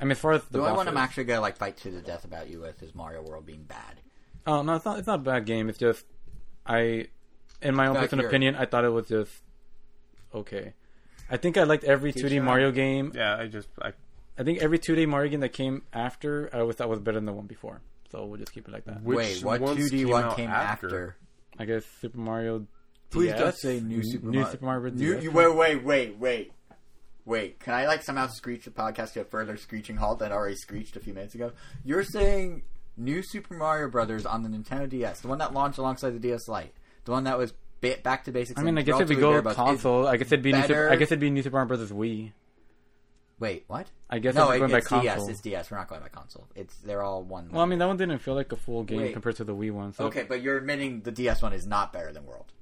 I 0.00 0.04
mean, 0.04 0.12
as 0.12 0.18
far 0.18 0.32
as 0.32 0.42
the 0.44 0.52
the 0.52 0.58
only 0.60 0.70
one 0.70 0.86
bosses- 0.86 0.88
I'm 0.88 0.96
actually 0.96 1.24
gonna 1.24 1.40
like 1.40 1.56
fight 1.56 1.76
to 1.78 1.90
the 1.90 2.00
death 2.00 2.24
about 2.24 2.48
you 2.48 2.60
with 2.60 2.82
is 2.82 2.94
Mario 2.94 3.22
World 3.22 3.46
being 3.46 3.64
bad. 3.64 4.00
Oh 4.46 4.62
no, 4.62 4.74
it's 4.76 4.84
not. 4.84 4.98
It's 4.98 5.06
not 5.06 5.20
a 5.20 5.22
bad 5.22 5.44
game. 5.46 5.68
It's 5.68 5.78
just 5.78 6.04
I, 6.66 7.06
in 7.62 7.74
my 7.74 7.86
own 7.86 7.94
Back 7.94 8.04
personal 8.04 8.22
here. 8.22 8.28
opinion, 8.28 8.54
I 8.56 8.64
thought 8.64 8.84
it 8.84 8.90
was 8.90 9.08
just 9.08 9.32
okay. 10.34 10.74
I 11.30 11.36
think 11.36 11.56
I 11.56 11.64
liked 11.64 11.84
every 11.84 12.12
Teach 12.12 12.24
2D 12.24 12.34
your 12.34 12.42
Mario 12.42 12.72
game. 12.72 13.12
Yeah, 13.14 13.36
I 13.36 13.46
just 13.46 13.68
I 13.80 13.92
I 14.38 14.42
think 14.42 14.60
every 14.62 14.78
2D 14.78 15.06
Mario 15.06 15.30
game 15.30 15.40
that 15.40 15.52
came 15.52 15.82
after, 15.92 16.48
I 16.52 16.60
always 16.60 16.76
thought 16.76 16.88
was 16.88 17.00
better 17.00 17.18
than 17.18 17.26
the 17.26 17.32
one 17.32 17.46
before. 17.46 17.82
So 18.10 18.24
we'll 18.24 18.38
just 18.38 18.52
keep 18.52 18.66
it 18.66 18.72
like 18.72 18.84
that. 18.86 19.02
Which 19.02 19.16
Wait, 19.16 19.44
what 19.44 19.60
2D 19.60 19.90
came 19.90 20.08
one 20.08 20.34
came 20.34 20.50
after? 20.50 20.86
after? 20.86 21.16
I 21.58 21.64
guess 21.66 21.84
Super 22.00 22.18
Mario. 22.18 22.66
Please 23.10 23.30
DS? 23.32 23.38
don't 23.38 23.56
say 23.56 23.80
new 23.80 24.02
Super 24.02 24.26
New 24.26 24.38
Mario. 24.40 24.52
Super 24.52 24.64
Mario 24.64 24.80
Bros. 24.80 24.94
New, 24.94 25.18
you, 25.18 25.30
wait, 25.30 25.54
wait, 25.54 25.84
wait, 25.84 26.18
wait, 26.18 26.52
wait. 27.24 27.60
Can 27.60 27.74
I 27.74 27.86
like 27.86 28.02
somehow 28.02 28.28
screech 28.28 28.64
the 28.64 28.70
podcast 28.70 29.14
to 29.14 29.22
a 29.22 29.24
further 29.24 29.56
screeching 29.56 29.96
halt 29.96 30.20
that 30.20 30.32
already 30.32 30.56
screeched 30.56 30.96
a 30.96 31.00
few 31.00 31.12
minutes 31.12 31.34
ago? 31.34 31.52
You're 31.84 32.04
saying 32.04 32.62
new 32.96 33.22
Super 33.22 33.54
Mario 33.54 33.88
Brothers 33.88 34.26
on 34.26 34.42
the 34.42 34.48
Nintendo 34.48 34.88
DS, 34.88 35.20
the 35.20 35.28
one 35.28 35.38
that 35.38 35.52
launched 35.52 35.78
alongside 35.78 36.10
the 36.10 36.20
DS 36.20 36.48
Lite, 36.48 36.74
the 37.04 37.12
one 37.12 37.24
that 37.24 37.36
was 37.36 37.52
ba- 37.80 37.98
back 38.02 38.24
to 38.24 38.32
basics. 38.32 38.60
I 38.60 38.62
mean, 38.62 38.78
I 38.78 38.82
guess 38.82 39.00
if 39.00 39.08
we 39.08 39.16
relatively 39.16 39.40
go 39.40 39.42
bare 39.42 39.54
console, 39.54 40.06
I 40.06 40.16
guess 40.16 40.28
it'd 40.28 40.42
be 40.42 40.52
new 40.52 40.62
Super, 40.62 40.90
I 40.90 40.96
guess 40.96 41.08
it'd 41.08 41.20
be 41.20 41.30
New 41.30 41.42
Super 41.42 41.56
Mario 41.56 41.68
Brothers 41.68 41.90
Wii. 41.90 42.32
Wait, 43.40 43.64
what? 43.68 43.86
I 44.10 44.18
guess 44.18 44.34
no, 44.34 44.42
if 44.42 44.48
we're 44.48 44.54
it, 44.54 44.58
going 44.58 44.70
by 44.70 44.78
it's 44.78 44.88
DS. 44.88 45.02
console. 45.14 45.30
It's 45.30 45.40
DS. 45.40 45.70
We're 45.70 45.78
not 45.78 45.88
going 45.88 46.02
by 46.02 46.08
console. 46.08 46.46
It's 46.54 46.76
they're 46.78 47.02
all 47.02 47.22
one. 47.22 47.48
Well, 47.50 47.62
I 47.62 47.66
mean, 47.66 47.78
that 47.78 47.88
one 47.88 47.96
didn't 47.96 48.18
feel 48.18 48.34
like 48.34 48.52
a 48.52 48.56
full 48.56 48.84
game 48.84 48.98
Wait. 48.98 49.12
compared 49.14 49.36
to 49.36 49.44
the 49.44 49.54
Wii 49.54 49.72
one. 49.72 49.94
So 49.94 50.04
okay, 50.04 50.24
but 50.28 50.42
you're 50.42 50.58
admitting 50.58 51.00
the 51.00 51.10
DS 51.10 51.40
one 51.42 51.54
is 51.54 51.66
not 51.66 51.92
better 51.92 52.12
than 52.12 52.26
World. 52.26 52.52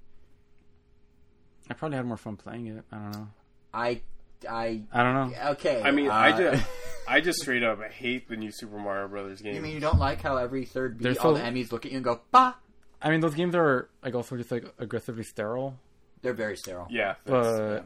I 1.71 1.75
probably 1.75 1.97
had 1.97 2.07
more 2.07 2.17
fun 2.17 2.37
playing 2.37 2.67
it. 2.69 2.85
I 2.93 2.97
don't 2.97 3.11
know. 3.13 3.29
I, 3.75 4.01
I, 4.49 4.83
I 4.93 5.03
don't 5.03 5.15
know. 5.33 5.39
okay. 5.53 5.83
I 5.83 5.91
mean, 5.91 6.11
I 6.11 6.31
uh, 6.31 6.39
just 6.39 6.67
I 7.09 7.21
just 7.21 7.41
straight 7.41 7.63
up 7.63 7.83
hate 7.91 8.29
the 8.29 8.37
new 8.37 8.51
Super 8.53 8.79
Mario 8.79 9.09
Brothers 9.09 9.41
game. 9.43 9.55
You 9.55 9.61
mean 9.61 9.75
you 9.75 9.81
don't 9.81 9.99
like 9.99 10.21
how 10.23 10.37
every 10.37 10.65
third 10.65 10.99
beat 10.99 11.05
They're 11.05 11.23
all 11.23 11.35
so- 11.37 11.43
the 11.43 11.47
Emmys 11.49 11.73
look 11.73 11.85
at 11.87 11.93
you 11.93 11.99
and 11.99 12.05
go, 12.05 12.21
"Bah"? 12.31 12.55
I 13.01 13.11
mean, 13.11 13.21
those 13.21 13.35
games 13.35 13.55
are 13.55 13.89
like 14.03 14.15
also 14.15 14.37
just 14.37 14.51
like 14.51 14.65
aggressively 14.79 15.23
sterile. 15.25 15.79
They're 16.23 16.35
very 16.35 16.57
sterile. 16.57 16.89
yeah, 16.91 17.15
that's, 17.25 17.59
But 17.59 17.85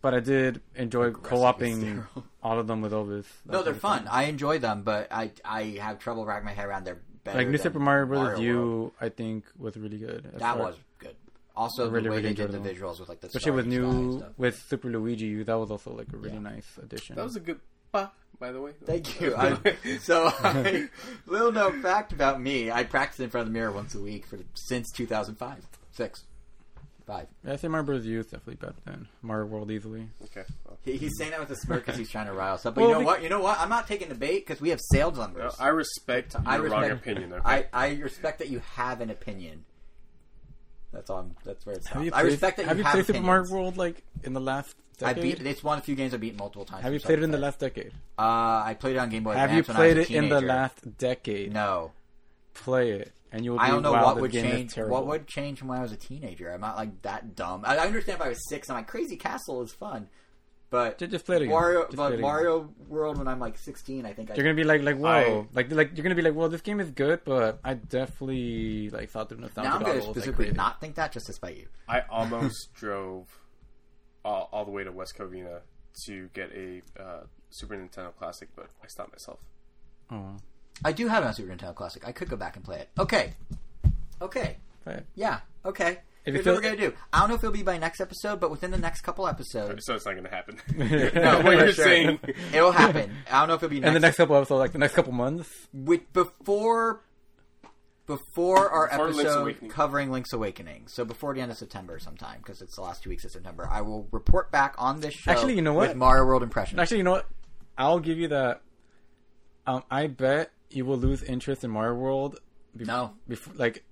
but 0.00 0.14
I 0.14 0.20
did 0.20 0.60
enjoy 0.76 1.10
co-oping 1.10 2.04
all 2.42 2.58
of 2.60 2.66
them 2.66 2.80
with 2.80 2.92
Ovis. 2.92 3.26
No, 3.44 3.62
they're 3.62 3.74
fun. 3.74 4.06
I 4.08 4.24
enjoy 4.24 4.58
them, 4.58 4.82
but 4.82 5.08
I 5.10 5.32
I 5.44 5.62
have 5.80 5.98
trouble 5.98 6.24
wrapping 6.24 6.44
my 6.46 6.52
head 6.52 6.66
around 6.66 6.84
their 6.84 7.00
better. 7.24 7.38
Like 7.38 7.48
New 7.48 7.56
than 7.58 7.62
Super 7.62 7.80
Mario 7.80 8.06
Bros. 8.06 8.20
World. 8.20 8.42
U, 8.42 8.92
I 9.00 9.08
think 9.08 9.44
was 9.58 9.76
really 9.76 9.98
good. 9.98 10.24
That 10.34 10.40
far- 10.40 10.58
was 10.58 10.74
good. 10.76 10.84
Also, 11.58 11.82
I 11.82 11.86
the 11.86 11.92
really, 11.92 12.08
way 12.10 12.16
really 12.16 12.28
they 12.32 12.34
did 12.46 12.52
the 12.52 12.58
visuals 12.58 13.00
with 13.00 13.08
like 13.08 13.20
the 13.20 13.26
especially 13.26 13.50
with 13.52 13.66
starry 13.70 13.82
sky 13.84 13.90
and 13.90 14.10
new 14.10 14.18
stuff. 14.18 14.32
with 14.38 14.62
Super 14.68 14.88
Luigi 14.88 15.26
U. 15.26 15.44
That 15.44 15.54
was 15.58 15.70
also 15.70 15.92
like 15.92 16.12
a 16.12 16.16
really 16.16 16.34
Yeah. 16.34 16.40
nice 16.40 16.78
addition. 16.82 17.16
that 17.16 17.24
was 17.24 17.36
a 17.36 17.40
good. 17.40 17.60
Bah, 17.90 18.08
by 18.38 18.52
the 18.52 18.60
way, 18.60 18.72
Thank 18.84 19.20
you. 19.20 19.34
I, 19.36 19.56
so, 20.00 20.30
I, 20.38 20.88
little 21.26 21.50
known 21.52 21.82
fact 21.82 22.12
about 22.12 22.40
me: 22.40 22.70
I 22.70 22.84
practice 22.84 23.20
in 23.20 23.30
front 23.30 23.46
of 23.48 23.52
the 23.52 23.58
mirror 23.58 23.72
once 23.72 23.94
a 23.94 23.98
week 24.00 24.26
for 24.26 24.38
since 24.54 24.90
2005, 24.92 25.66
six, 25.92 26.24
five. 27.06 27.26
Yeah, 27.44 27.54
I 27.54 27.56
think 27.56 27.70
Mario 27.72 27.86
Bros. 27.86 28.04
U 28.06 28.20
is 28.20 28.26
definitely 28.26 28.56
better 28.56 28.74
than 28.84 29.08
Mario 29.22 29.46
World 29.46 29.70
easily. 29.70 30.06
okay. 30.24 30.44
Well, 30.66 30.78
He, 30.84 30.96
he's 30.98 31.16
saying 31.16 31.30
that 31.32 31.40
with 31.40 31.50
a 31.50 31.56
smirk 31.56 31.84
because 31.86 31.98
he's 31.98 32.10
trying 32.10 32.26
to 32.26 32.32
rile 32.34 32.54
us 32.54 32.66
up. 32.66 32.74
But 32.74 32.82
Well, 32.82 32.88
you 32.90 32.94
know 32.94 32.98
we- 33.00 33.04
what? 33.06 33.22
You 33.22 33.28
know 33.30 33.40
what? 33.40 33.58
I'm 33.58 33.70
not 33.70 33.88
taking 33.88 34.08
the 34.10 34.14
bait 34.14 34.46
because 34.46 34.60
we 34.60 34.68
have 34.68 34.80
sales 34.92 35.16
numbers. 35.18 35.54
I 35.58 35.68
respect 35.68 36.34
your 36.34 36.42
I 36.46 36.58
wrong 36.58 36.82
respect- 36.82 37.00
opinion. 37.06 37.32
Okay. 37.32 37.42
I, 37.44 37.64
I 37.72 37.94
respect 37.96 38.38
that 38.40 38.50
you 38.50 38.60
have 38.74 39.00
an 39.00 39.08
opinion. 39.10 39.64
That's 40.92 41.10
all. 41.10 41.18
I'm- 41.18 41.36
That's 41.44 41.64
where 41.66 41.76
it's. 41.76 41.86
Have 41.88 42.04
you 42.04 42.10
I 42.12 42.22
played, 42.22 42.32
respect 42.32 42.56
that 42.58 42.66
have 42.66 42.78
you 42.78 42.84
you 42.84 42.90
played 42.90 43.06
Super 43.06 43.20
Mario. 43.20 43.50
World 43.50 43.76
like 43.76 44.02
in 44.24 44.32
the 44.32 44.40
last 44.40 44.74
I 45.02 45.12
decade? 45.12 45.38
beat. 45.38 45.46
It's 45.46 45.62
one 45.62 45.78
of 45.78 45.82
the 45.82 45.86
few 45.86 45.94
games 45.94 46.14
I 46.14 46.16
beat 46.16 46.36
multiple 46.36 46.64
times. 46.64 46.82
have 46.82 46.92
you 46.92 47.00
played 47.00 47.18
it 47.18 47.24
in 47.24 47.30
the 47.30 47.38
last 47.38 47.58
decade? 47.58 47.92
Uh, 48.18 48.62
I 48.64 48.76
played 48.78 48.96
it 48.96 48.98
on 48.98 49.10
Game 49.10 49.22
Boy 49.22 49.34
Have 49.34 49.52
you 49.52 49.60
Advance 49.60 49.68
when 49.68 49.76
I 49.76 49.94
was 49.94 50.06
played 50.06 50.16
it 50.16 50.24
in 50.24 50.28
the 50.28 50.40
last 50.40 50.98
decade? 50.98 51.52
No, 51.52 51.92
Play 52.54 52.90
it, 52.90 53.12
and 53.30 53.44
you 53.44 53.52
will. 53.52 53.58
Be, 53.58 53.64
I 53.64 53.68
don't 53.68 53.82
know 53.82 53.92
wow, 53.92 54.06
what 54.06 54.20
would 54.20 54.32
change. 54.32 54.76
What 54.76 55.06
would 55.06 55.28
change 55.28 55.60
from 55.60 55.68
when 55.68 55.78
I 55.78 55.82
was 55.82 55.92
a 55.92 55.96
teenager? 55.96 56.50
I'm 56.52 56.60
not 56.60 56.76
like 56.76 57.02
that 57.02 57.36
dumb. 57.36 57.62
I, 57.64 57.76
I 57.76 57.86
understand 57.86 58.18
if 58.18 58.24
I 58.24 58.30
was 58.30 58.48
six. 58.48 58.68
I'm 58.68 58.76
like 58.76 58.88
Crazy 58.88 59.16
Castle 59.16 59.62
is 59.62 59.72
fun, 59.72 60.08
but 60.70 60.98
Ju- 60.98 61.06
just 61.06 61.24
play 61.24 61.36
it 61.36 61.42
again. 61.42 61.54
Wario, 61.54 61.84
Just 61.86 61.96
play 61.96 62.06
it 62.06 62.08
but 62.10 62.12
again. 62.14 62.20
Mario 62.22 62.70
World 62.88 63.18
when 63.18 63.26
I'm 63.28 63.40
like 63.40 63.56
16, 63.58 64.04
I 64.06 64.12
think 64.12 64.28
You're 64.28 64.44
gonna 64.44 64.54
be 64.54 64.64
like, 64.64 64.82
like, 64.82 64.96
whoa, 64.98 65.08
I- 65.50 65.54
like, 65.54 65.70
like 65.72 65.90
you're 65.96 66.02
gonna 66.02 66.14
be 66.14 66.22
like, 66.22 66.34
well, 66.34 66.48
this 66.48 66.60
game 66.60 66.80
is 66.80 66.90
good, 66.90 67.20
but 67.24 67.58
I 67.64 67.74
definitely 67.74 68.90
like 68.90 69.10
thought 69.10 69.28
through 69.28 69.38
nostalgia. 69.38 69.68
now 69.70 69.76
I'm 69.76 69.82
gonna 69.82 69.94
goggles, 69.94 70.16
like, 70.16 70.24
specifically 70.24 70.52
not 70.52 70.80
think 70.80 70.96
that 70.96 71.12
just 71.12 71.26
to 71.26 71.32
spite 71.32 71.56
you. 71.56 71.66
I 71.88 72.02
almost 72.10 72.72
drove 72.74 73.26
all, 74.24 74.48
all 74.52 74.64
the 74.64 74.70
way 74.70 74.84
to 74.84 74.92
West 74.92 75.16
Covina 75.16 75.60
to 76.04 76.28
get 76.34 76.50
a 76.52 76.82
uh, 77.00 77.20
Super 77.50 77.74
Nintendo 77.76 78.14
Classic, 78.16 78.48
but 78.54 78.66
I 78.82 78.86
stopped 78.88 79.12
myself. 79.12 79.38
Oh, 80.10 80.36
I 80.84 80.92
do 80.92 81.08
have 81.08 81.24
it 81.24 81.26
on 81.26 81.34
Super 81.34 81.54
Nintendo 81.54 81.74
Classic. 81.74 82.06
I 82.06 82.12
could 82.12 82.28
go 82.28 82.36
back 82.36 82.56
and 82.56 82.64
play 82.64 82.78
it. 82.80 82.88
Okay, 82.98 83.32
okay, 84.20 84.56
but 84.84 85.04
yeah, 85.14 85.40
okay. 85.64 85.98
If 86.24 86.26
you 86.26 86.32
Here's 86.34 86.44
feel- 86.44 86.54
what 86.54 86.62
we're 86.62 86.70
gonna 86.76 86.90
do. 86.90 86.96
I 87.12 87.20
don't 87.20 87.28
know 87.30 87.34
if 87.36 87.40
it'll 87.42 87.52
be 87.52 87.62
by 87.62 87.78
next 87.78 88.00
episode, 88.00 88.38
but 88.40 88.50
within 88.50 88.70
the 88.70 88.76
next 88.78 89.00
couple 89.00 89.26
episodes, 89.26 89.84
So 89.86 89.94
it's 89.94 90.04
not 90.04 90.12
going 90.12 90.24
to 90.24 90.30
happen. 90.30 90.58
No, 91.22 91.40
what 91.42 91.56
you're 91.56 91.72
sure. 91.72 91.84
saying. 91.84 92.20
it'll 92.52 92.72
happen. 92.72 93.10
I 93.30 93.38
don't 93.40 93.48
know 93.48 93.54
if 93.54 93.62
it'll 93.62 93.70
be 93.70 93.80
next. 93.80 93.86
and 93.88 93.96
the 93.96 94.00
next 94.00 94.16
couple 94.16 94.36
episodes, 94.36 94.58
like 94.58 94.72
the 94.72 94.78
next 94.78 94.94
couple 94.94 95.12
months, 95.12 95.48
with 95.72 96.12
before 96.12 97.00
before 98.06 98.70
our 98.70 98.88
Before 98.88 99.04
Link's 99.06 99.20
episode 99.20 99.40
Awakening. 99.42 99.70
covering 99.70 100.10
Link's 100.10 100.32
Awakening. 100.32 100.84
So 100.88 101.04
before 101.04 101.34
the 101.34 101.40
end 101.42 101.50
of 101.52 101.58
September, 101.58 101.98
sometime 101.98 102.38
because 102.38 102.62
it's 102.62 102.74
the 102.76 102.80
last 102.82 103.02
two 103.02 103.10
weeks 103.10 103.24
of 103.24 103.30
September, 103.30 103.68
I 103.70 103.82
will 103.82 104.08
report 104.12 104.50
back 104.50 104.74
on 104.78 105.00
this 105.00 105.12
show. 105.14 105.30
Actually, 105.30 105.56
you 105.56 105.62
know 105.62 105.74
what? 105.74 105.88
With 105.88 105.96
Mario 105.98 106.24
World 106.24 106.42
impressions. 106.42 106.78
actually, 106.80 106.98
you 106.98 107.02
know 107.04 107.10
what? 107.12 107.26
I'll 107.76 108.00
give 108.00 108.18
you 108.18 108.28
that. 108.28 108.62
Um, 109.66 109.82
I 109.90 110.06
bet 110.06 110.50
you 110.70 110.86
will 110.86 110.96
lose 110.96 111.22
interest 111.22 111.64
in 111.64 111.70
Mario 111.70 111.94
World. 111.94 112.38
Bef- 112.76 112.86
No. 112.86 113.12
before 113.28 113.52
like. 113.56 113.84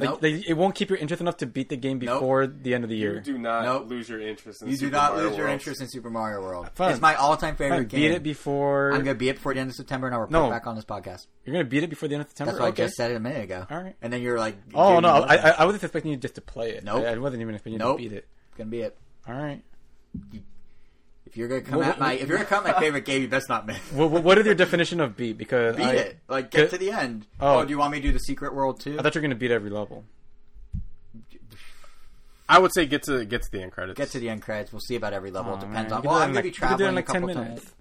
Like, 0.00 0.08
Nope. 0.10 0.22
like, 0.22 0.48
it 0.48 0.54
won't 0.54 0.74
keep 0.74 0.88
your 0.88 0.98
interest 0.98 1.20
enough 1.20 1.36
to 1.38 1.46
beat 1.46 1.68
the 1.68 1.76
game 1.76 1.98
Nope. 1.98 2.14
before 2.20 2.46
the 2.46 2.74
end 2.74 2.82
of 2.84 2.90
the 2.90 2.96
year. 2.96 3.14
You 3.16 3.20
do 3.20 3.38
not 3.38 3.64
Nope. 3.64 3.88
lose 3.88 4.08
your 4.08 4.20
interest 4.20 4.62
in 4.62 4.68
you 4.68 4.74
do 4.74 4.86
Super 4.86 4.92
not 4.92 5.12
Mario 5.12 5.28
lose 5.28 5.36
your 5.36 5.46
World. 5.46 5.52
interest 5.54 5.80
in 5.82 5.88
Super 5.88 6.10
Mario 6.10 6.40
World. 6.40 6.70
Fine. 6.74 6.92
It's 6.92 7.00
my 7.00 7.14
all-time 7.14 7.56
favorite 7.56 7.76
Fine, 7.78 7.86
game. 7.88 8.00
beat 8.00 8.10
it 8.16 8.22
before. 8.22 8.92
I'm 8.92 9.04
gonna 9.04 9.14
beat 9.14 9.28
it 9.28 9.36
before 9.36 9.54
the 9.54 9.60
end 9.60 9.70
of 9.70 9.76
September, 9.76 10.06
and 10.06 10.14
I'll 10.14 10.22
report 10.22 10.44
No. 10.44 10.50
back 10.50 10.66
on 10.66 10.74
this 10.74 10.84
podcast. 10.84 11.26
You're 11.44 11.52
gonna 11.54 11.64
beat 11.64 11.82
it 11.82 11.90
before 11.90 12.08
the 12.08 12.14
end 12.16 12.22
of 12.22 12.28
September. 12.28 12.52
That's 12.52 12.60
what 12.60 12.68
okay. 12.70 12.82
I 12.82 12.86
just 12.86 12.96
said 12.96 13.10
it 13.10 13.14
a 13.16 13.20
minute 13.20 13.44
ago. 13.44 13.66
All 13.70 13.82
right. 13.82 13.94
And 14.02 14.12
then 14.12 14.22
you're 14.22 14.38
like, 14.38 14.56
Oh 14.74 15.00
no, 15.00 15.08
I. 15.08 15.36
I 15.36 15.50
I 15.50 15.64
wasn't 15.64 15.84
expecting 15.84 16.10
you 16.10 16.16
just 16.16 16.34
to 16.36 16.40
play 16.40 16.70
it. 16.70 16.84
Nope. 16.84 17.04
I, 17.04 17.12
I 17.12 17.18
wasn't 17.18 17.42
even 17.42 17.54
expecting 17.54 17.74
you 17.74 17.78
Nope. 17.78 17.98
to 17.98 18.02
beat 18.02 18.12
it. 18.12 18.26
gonna 18.56 18.70
be 18.70 18.80
it. 18.80 18.96
All 19.28 19.34
right. 19.34 19.62
If 21.30 21.36
you're 21.36 21.46
gonna 21.48 21.60
come 21.60 21.78
Well, 21.78 21.88
at 21.88 21.98
my 22.00 22.14
if 22.14 22.28
you're 22.28 22.38
gonna 22.38 22.48
come 22.48 22.66
at 22.66 22.74
my 22.74 22.80
favorite 22.80 23.04
game, 23.04 23.22
you 23.22 23.28
best 23.28 23.48
not 23.48 23.64
miss. 23.64 23.78
What, 23.92 24.10
what 24.10 24.36
is 24.38 24.44
your 24.46 24.54
definition 24.56 25.00
of 25.00 25.16
beat? 25.16 25.38
Because 25.38 25.76
Beat 25.76 25.84
I, 25.84 25.92
it. 25.94 26.18
Like 26.28 26.50
get 26.50 26.62
Good- 26.62 26.70
to 26.70 26.78
the 26.78 26.90
end. 26.90 27.26
Oh. 27.40 27.60
Oh. 27.60 27.64
do 27.64 27.70
you 27.70 27.78
want 27.78 27.92
me 27.92 28.00
to 28.00 28.06
do 28.08 28.12
the 28.12 28.18
secret 28.18 28.52
world 28.54 28.80
too? 28.80 28.98
I 28.98 29.02
thought 29.02 29.14
you 29.14 29.20
were 29.20 29.22
gonna 29.22 29.36
beat 29.36 29.52
every 29.52 29.70
level. 29.70 30.04
I 32.48 32.58
would 32.58 32.72
say 32.74 32.84
get 32.86 33.04
to 33.04 33.24
get 33.24 33.42
to 33.42 33.50
the 33.52 33.62
end 33.62 33.72
credits. 33.72 33.96
Get 33.96 34.10
to 34.10 34.18
the 34.18 34.28
end 34.28 34.42
credits. 34.42 34.72
We'll 34.72 34.80
see 34.80 34.96
about 34.96 35.12
every 35.12 35.30
level. 35.30 35.52
Oh, 35.52 35.56
it 35.56 35.60
depends 35.60 35.90
man. 35.90 35.98
on. 35.98 36.02
Well, 36.02 36.14
I'm 36.16 36.32
gonna 36.32 36.40
it 36.40 36.42
be 36.42 36.48
in, 36.48 36.52
like, 36.68 36.78
do 36.78 36.84
it 36.84 36.88
traveling 36.88 36.88
in, 36.88 36.94
like 36.96 37.08
a 37.08 37.12
couple 37.12 37.28
10 37.28 37.36
times. 37.36 37.48
minutes. 37.48 37.72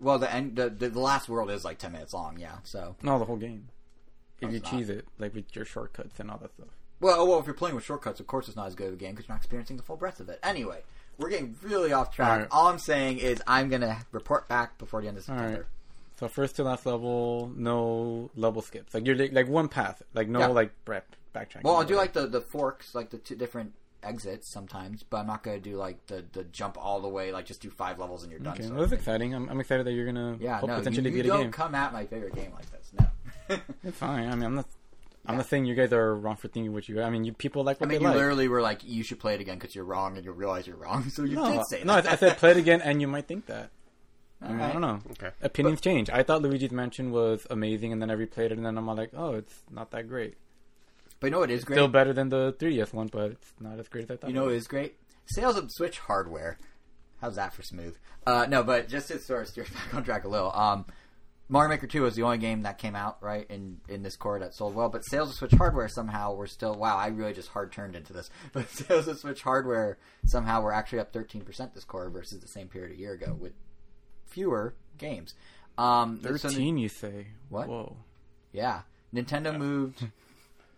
Well, 0.00 0.18
the 0.18 0.32
end, 0.34 0.56
the, 0.56 0.68
the 0.70 0.88
the 0.90 1.00
last 1.00 1.28
world 1.28 1.50
is 1.50 1.64
like 1.64 1.78
ten 1.78 1.92
minutes 1.92 2.12
long. 2.12 2.38
Yeah. 2.38 2.56
So 2.64 2.96
No, 3.02 3.18
the 3.18 3.24
whole 3.24 3.36
game. 3.36 3.68
If 4.40 4.42
No, 4.42 4.48
you 4.50 4.56
it's 4.56 4.64
not. 4.64 4.78
cheese 4.78 4.88
it, 4.90 5.06
like 5.18 5.34
with 5.34 5.54
your 5.56 5.64
shortcuts 5.64 6.20
and 6.20 6.30
all 6.30 6.38
that 6.38 6.52
stuff. 6.52 6.68
Well, 7.00 7.16
oh, 7.18 7.24
well, 7.24 7.38
if 7.38 7.46
you're 7.46 7.54
playing 7.54 7.74
with 7.76 7.84
shortcuts, 7.84 8.20
of 8.20 8.26
course 8.26 8.46
it's 8.48 8.56
not 8.58 8.66
as 8.66 8.74
good 8.74 8.88
of 8.88 8.92
a 8.92 8.96
game 8.96 9.12
because 9.12 9.26
you're 9.26 9.34
not 9.34 9.40
experiencing 9.40 9.78
the 9.78 9.82
full 9.82 9.96
breadth 9.96 10.20
of 10.20 10.28
it. 10.28 10.38
Anyway, 10.42 10.82
we're 11.20 11.30
getting 11.30 11.54
really 11.62 11.92
off 11.92 12.14
track. 12.14 12.30
Alright. 12.30 12.48
All 12.50 12.66
I'm 12.68 12.78
saying 12.78 13.18
is 13.18 13.42
I'm 13.46 13.68
gonna 13.68 13.98
report 14.12 14.48
back 14.48 14.78
before 14.78 15.00
the 15.02 15.08
end 15.08 15.18
of 15.18 15.24
September. 15.24 15.48
Alright. 15.50 15.66
So 16.18 16.28
first 16.28 16.56
to 16.56 16.64
last 16.64 16.84
level, 16.84 17.50
no 17.56 18.30
level 18.34 18.60
skips. 18.62 18.92
Like 18.94 19.06
you're 19.06 19.16
like, 19.16 19.32
like 19.32 19.48
one 19.48 19.68
path, 19.68 20.02
like 20.14 20.28
no 20.28 20.40
Yeah. 20.40 20.46
like 20.48 20.84
back 20.84 21.04
backtracking. 21.34 21.62
Well, 21.64 21.76
I'll 21.76 21.84
do 21.84 21.96
like 21.96 22.12
the 22.12 22.26
the 22.26 22.40
forks, 22.40 22.94
like 22.94 23.10
the 23.10 23.18
two 23.18 23.36
different 23.36 23.72
exits 24.02 24.50
sometimes, 24.50 25.02
but 25.02 25.18
I'm 25.18 25.26
not 25.26 25.42
gonna 25.42 25.60
do 25.60 25.76
like 25.76 26.06
the 26.06 26.24
the 26.32 26.44
jump 26.44 26.76
all 26.78 27.00
the 27.00 27.08
way, 27.08 27.32
like 27.32 27.46
just 27.46 27.60
do 27.62 27.70
five 27.70 27.98
levels 27.98 28.22
and 28.22 28.30
you're 28.32 28.40
done. 28.40 28.54
Okay, 28.54 28.66
well, 28.68 28.80
that's 28.80 28.92
exciting. 28.92 29.34
I'm, 29.34 29.48
I'm 29.48 29.60
excited 29.60 29.86
that 29.86 29.92
you're 29.92 30.06
gonna 30.06 30.36
Yeah, 30.40 30.60
no, 30.62 30.76
potentially 30.78 31.10
you, 31.10 31.16
you 31.16 31.22
beat 31.22 31.28
a 31.28 31.32
don't 31.32 31.42
game. 31.44 31.52
come 31.52 31.74
at 31.74 31.92
my 31.92 32.04
favorite 32.06 32.34
game 32.34 32.52
like 32.54 32.70
this. 32.70 32.92
No. 32.98 33.06
It's 33.84 33.96
fine. 33.98 34.28
I 34.28 34.34
mean, 34.34 34.44
I'm 34.44 34.54
not. 34.56 34.66
I'm 35.26 35.34
Yeah. 35.34 35.38
not 35.38 35.46
saying 35.48 35.66
you 35.66 35.74
guys 35.74 35.92
are 35.92 36.14
wrong 36.16 36.36
for 36.36 36.48
thinking 36.48 36.72
what 36.72 36.88
you. 36.88 37.02
I 37.02 37.10
mean, 37.10 37.24
you 37.24 37.32
people 37.32 37.62
like 37.62 37.76
I 37.76 37.80
what 37.80 37.88
mean, 37.90 37.98
they 37.98 38.02
you 38.04 38.08
like. 38.08 38.16
literally 38.16 38.48
were 38.48 38.62
like, 38.62 38.80
you 38.84 39.02
should 39.02 39.18
play 39.20 39.34
it 39.34 39.40
again 39.40 39.58
because 39.58 39.74
you're 39.74 39.84
wrong, 39.84 40.16
and 40.16 40.24
you 40.24 40.32
realize 40.32 40.66
you're 40.66 40.76
wrong. 40.76 41.10
So 41.10 41.24
you 41.24 41.36
no, 41.36 41.52
did 41.52 41.66
say 41.66 41.82
no, 41.84 41.94
I, 41.94 42.00
that. 42.00 42.12
I 42.12 42.16
said 42.16 42.38
play 42.38 42.52
it 42.52 42.56
again, 42.56 42.80
and 42.80 43.00
you 43.00 43.06
might 43.08 43.26
think 43.26 43.46
that. 43.46 43.70
I 44.42 44.48
mean, 44.52 44.60
I 44.62 44.72
don't 44.72 44.80
know. 44.80 45.00
Okay. 45.12 45.30
Opinions 45.42 45.82
change. 45.82 46.08
I 46.08 46.22
thought 46.22 46.40
Luigi's 46.40 46.70
Mansion 46.70 47.10
was 47.10 47.46
amazing, 47.50 47.92
and 47.92 48.00
then 48.00 48.10
I 48.10 48.14
replayed 48.14 48.46
it, 48.46 48.52
and 48.52 48.64
then 48.64 48.78
I'm 48.78 48.86
like, 48.86 49.10
oh, 49.14 49.34
it's 49.34 49.62
not 49.70 49.90
that 49.90 50.08
great. 50.08 50.38
But 51.20 51.26
you 51.26 51.30
know 51.32 51.40
what 51.40 51.50
is 51.50 51.64
great? 51.64 51.76
Still 51.76 51.88
better 51.88 52.14
than 52.14 52.30
the 52.30 52.54
3DS 52.58 52.94
one, 52.94 53.08
but 53.08 53.32
it's 53.32 53.52
not 53.60 53.78
as 53.78 53.88
great 53.88 54.04
as 54.04 54.10
I 54.12 54.16
thought. 54.16 54.28
You 54.30 54.34
know 54.34 54.44
it 54.44 54.46
what 54.46 54.52
was. 54.54 54.62
is 54.62 54.68
great? 54.68 54.96
Sales 55.26 55.56
of 55.58 55.70
Switch 55.70 55.98
hardware. 55.98 56.56
How's 57.20 57.36
that 57.36 57.52
for 57.52 57.62
smooth? 57.62 57.98
Uh, 58.26 58.46
no, 58.48 58.62
but 58.62 58.88
just 58.88 59.08
to 59.08 59.18
sort 59.18 59.42
of 59.42 59.48
steer 59.48 59.64
back 59.74 59.94
on 59.94 60.02
track 60.04 60.24
a 60.24 60.28
little. 60.28 60.50
Um, 60.52 60.86
Mario 61.50 61.68
Maker 61.68 61.88
2 61.88 62.02
was 62.02 62.14
the 62.14 62.22
only 62.22 62.38
game 62.38 62.62
that 62.62 62.78
came 62.78 62.94
out, 62.94 63.18
right, 63.20 63.44
in, 63.50 63.80
in 63.88 64.02
this 64.04 64.14
core 64.14 64.38
that 64.38 64.54
sold 64.54 64.72
well, 64.74 64.88
but 64.88 65.04
sales 65.04 65.30
of 65.30 65.34
Switch 65.34 65.50
hardware 65.52 65.88
somehow 65.88 66.32
were 66.32 66.46
still, 66.46 66.74
wow, 66.76 66.96
I 66.96 67.08
really 67.08 67.32
just 67.32 67.48
hard 67.48 67.72
turned 67.72 67.96
into 67.96 68.12
this. 68.12 68.30
But 68.52 68.68
sales 68.70 69.08
of 69.08 69.18
Switch 69.18 69.42
hardware 69.42 69.98
somehow 70.24 70.62
were 70.62 70.72
actually 70.72 71.00
up 71.00 71.12
13% 71.12 71.74
this 71.74 71.82
quarter 71.84 72.08
versus 72.08 72.38
the 72.40 72.46
same 72.46 72.68
period 72.68 72.92
a 72.96 73.00
year 73.00 73.12
ago 73.14 73.36
with 73.38 73.52
fewer 74.26 74.74
games. 74.96 75.34
Um, 75.76 76.20
so 76.22 76.28
the- 76.32 76.38
Thirteen, 76.38 76.78
you 76.78 76.88
say? 76.88 77.26
What? 77.48 77.68
Whoa. 77.68 77.96
yeah. 78.52 78.82
Nintendo 79.12 79.56
moved. 79.58 80.06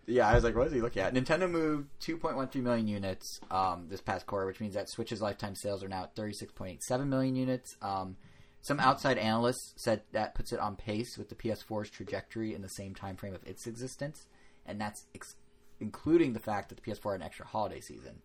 Yeah, 0.07 0.27
I 0.27 0.33
was 0.33 0.43
like, 0.43 0.55
what 0.55 0.65
is 0.67 0.73
he 0.73 0.81
looking 0.81 1.03
at? 1.03 1.13
Nintendo 1.13 1.49
moved 1.49 1.87
2.13 2.01 2.55
million 2.63 2.87
units 2.87 3.39
um, 3.51 3.85
this 3.89 4.01
past 4.01 4.25
quarter, 4.25 4.47
which 4.47 4.59
means 4.59 4.73
that 4.73 4.89
Switch's 4.89 5.21
lifetime 5.21 5.55
sales 5.55 5.83
are 5.83 5.87
now 5.87 6.03
at 6.03 6.15
36.87 6.15 7.07
million 7.07 7.35
units. 7.35 7.77
Um, 7.81 8.17
some 8.63 8.79
outside 8.79 9.17
analysts 9.17 9.73
said 9.75 10.03
that 10.13 10.35
puts 10.35 10.53
it 10.53 10.59
on 10.59 10.77
pace 10.77 11.17
with 11.17 11.27
the 11.27 11.35
PS4's 11.35 11.89
trajectory 11.89 12.55
in 12.55 12.61
the 12.61 12.69
same 12.69 12.95
time 12.95 13.17
frame 13.17 13.35
of 13.35 13.45
its 13.45 13.67
existence, 13.67 14.25
and 14.65 14.79
that's 14.79 15.05
ex- 15.13 15.35
including 15.81 16.31
the 16.31 16.39
fact 16.39 16.69
that 16.69 16.81
the 16.81 16.81
PS4 16.81 17.11
had 17.11 17.21
an 17.21 17.27
extra 17.27 17.45
holiday 17.45 17.81
season, 17.81 18.21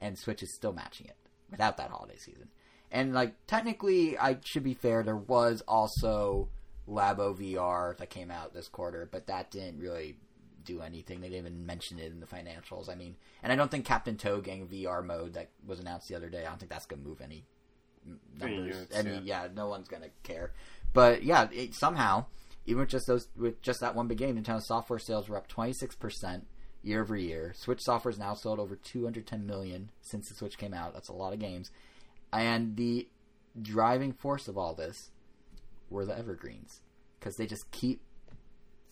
and 0.00 0.18
Switch 0.18 0.42
is 0.42 0.52
still 0.52 0.72
matching 0.72 1.06
it 1.06 1.16
without 1.48 1.76
that 1.76 1.90
holiday 1.90 2.16
season. 2.16 2.48
And 2.90 3.14
like 3.14 3.36
technically, 3.46 4.18
I 4.18 4.38
should 4.44 4.64
be 4.64 4.74
fair. 4.74 5.04
There 5.04 5.16
was 5.16 5.62
also 5.68 6.48
Labo 6.88 7.38
VR 7.38 7.96
that 7.98 8.10
came 8.10 8.32
out 8.32 8.54
this 8.54 8.66
quarter, 8.66 9.08
but 9.10 9.28
that 9.28 9.52
didn't 9.52 9.78
really 9.78 10.16
do 10.64 10.82
anything. 10.82 11.20
They 11.20 11.28
didn't 11.28 11.46
even 11.46 11.66
mention 11.66 12.00
it 12.00 12.10
in 12.10 12.18
the 12.18 12.26
financials. 12.26 12.90
I 12.90 12.96
mean, 12.96 13.14
and 13.44 13.52
I 13.52 13.56
don't 13.56 13.70
think 13.70 13.84
Captain 13.84 14.16
Toad 14.16 14.42
Gang 14.42 14.66
VR 14.66 15.04
mode 15.04 15.34
that 15.34 15.50
was 15.64 15.78
announced 15.78 16.08
the 16.08 16.16
other 16.16 16.28
day. 16.28 16.44
I 16.44 16.48
don't 16.48 16.58
think 16.58 16.72
that's 16.72 16.86
gonna 16.86 17.02
move 17.02 17.20
any 17.20 17.36
Any 17.36 17.44
numbers. 18.38 18.76
units, 18.76 18.94
Any, 18.96 19.10
yeah. 19.10 19.42
yeah. 19.42 19.48
no 19.54 19.68
one's 19.68 19.88
gonna 19.88 20.08
care. 20.22 20.52
But 20.92 21.22
yeah, 21.22 21.48
it, 21.52 21.74
somehow, 21.74 22.26
even 22.66 22.80
with 22.80 22.88
just 22.88 23.06
those, 23.06 23.28
with 23.36 23.60
just 23.62 23.80
that 23.80 23.94
one 23.94 24.08
big 24.08 24.18
game, 24.18 24.36
Nintendo 24.42 24.62
software 24.62 24.98
sales 24.98 25.28
were 25.28 25.36
up 25.36 25.48
twenty 25.48 25.72
six 25.72 25.94
percent 25.94 26.46
year 26.82 27.02
over 27.02 27.16
year. 27.16 27.52
Switch 27.56 27.82
software 27.82 28.12
has 28.12 28.18
now 28.18 28.34
sold 28.34 28.58
over 28.58 28.76
two 28.76 29.04
hundred 29.04 29.26
ten 29.26 29.46
million 29.46 29.90
since 30.00 30.28
the 30.28 30.34
Switch 30.34 30.58
came 30.58 30.74
out. 30.74 30.94
That's 30.94 31.08
a 31.08 31.14
lot 31.14 31.32
of 31.32 31.38
games. 31.38 31.70
And 32.32 32.76
the 32.76 33.08
driving 33.60 34.12
force 34.12 34.48
of 34.48 34.56
all 34.58 34.74
this 34.74 35.10
were 35.90 36.04
the 36.04 36.16
evergreens 36.16 36.80
because 37.18 37.36
they 37.36 37.46
just 37.46 37.70
keep 37.70 38.02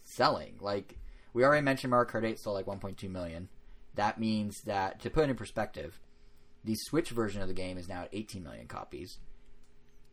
selling. 0.05 0.57
Like 0.61 0.99
we 1.33 1.45
already 1.45 1.63
mentioned, 1.65 1.91
Mario 1.91 2.09
Kart 2.11 2.25
8 2.25 2.39
sold 2.39 2.55
like 2.55 2.67
1.2 2.67 3.11
million. 3.11 3.49
That 3.95 4.19
means 4.19 4.63
that 4.63 5.01
to 5.01 5.11
put 5.11 5.25
it 5.25 5.31
in 5.31 5.37
perspective, 5.37 6.01
the 6.67 6.75
Switch 6.77 7.11
version 7.11 7.41
of 7.41 7.49
the 7.49 7.55
game 7.55 7.79
is 7.79 7.89
now 7.89 8.03
at 8.03 8.11
18 8.13 8.43
million 8.45 8.67
copies. 8.67 9.19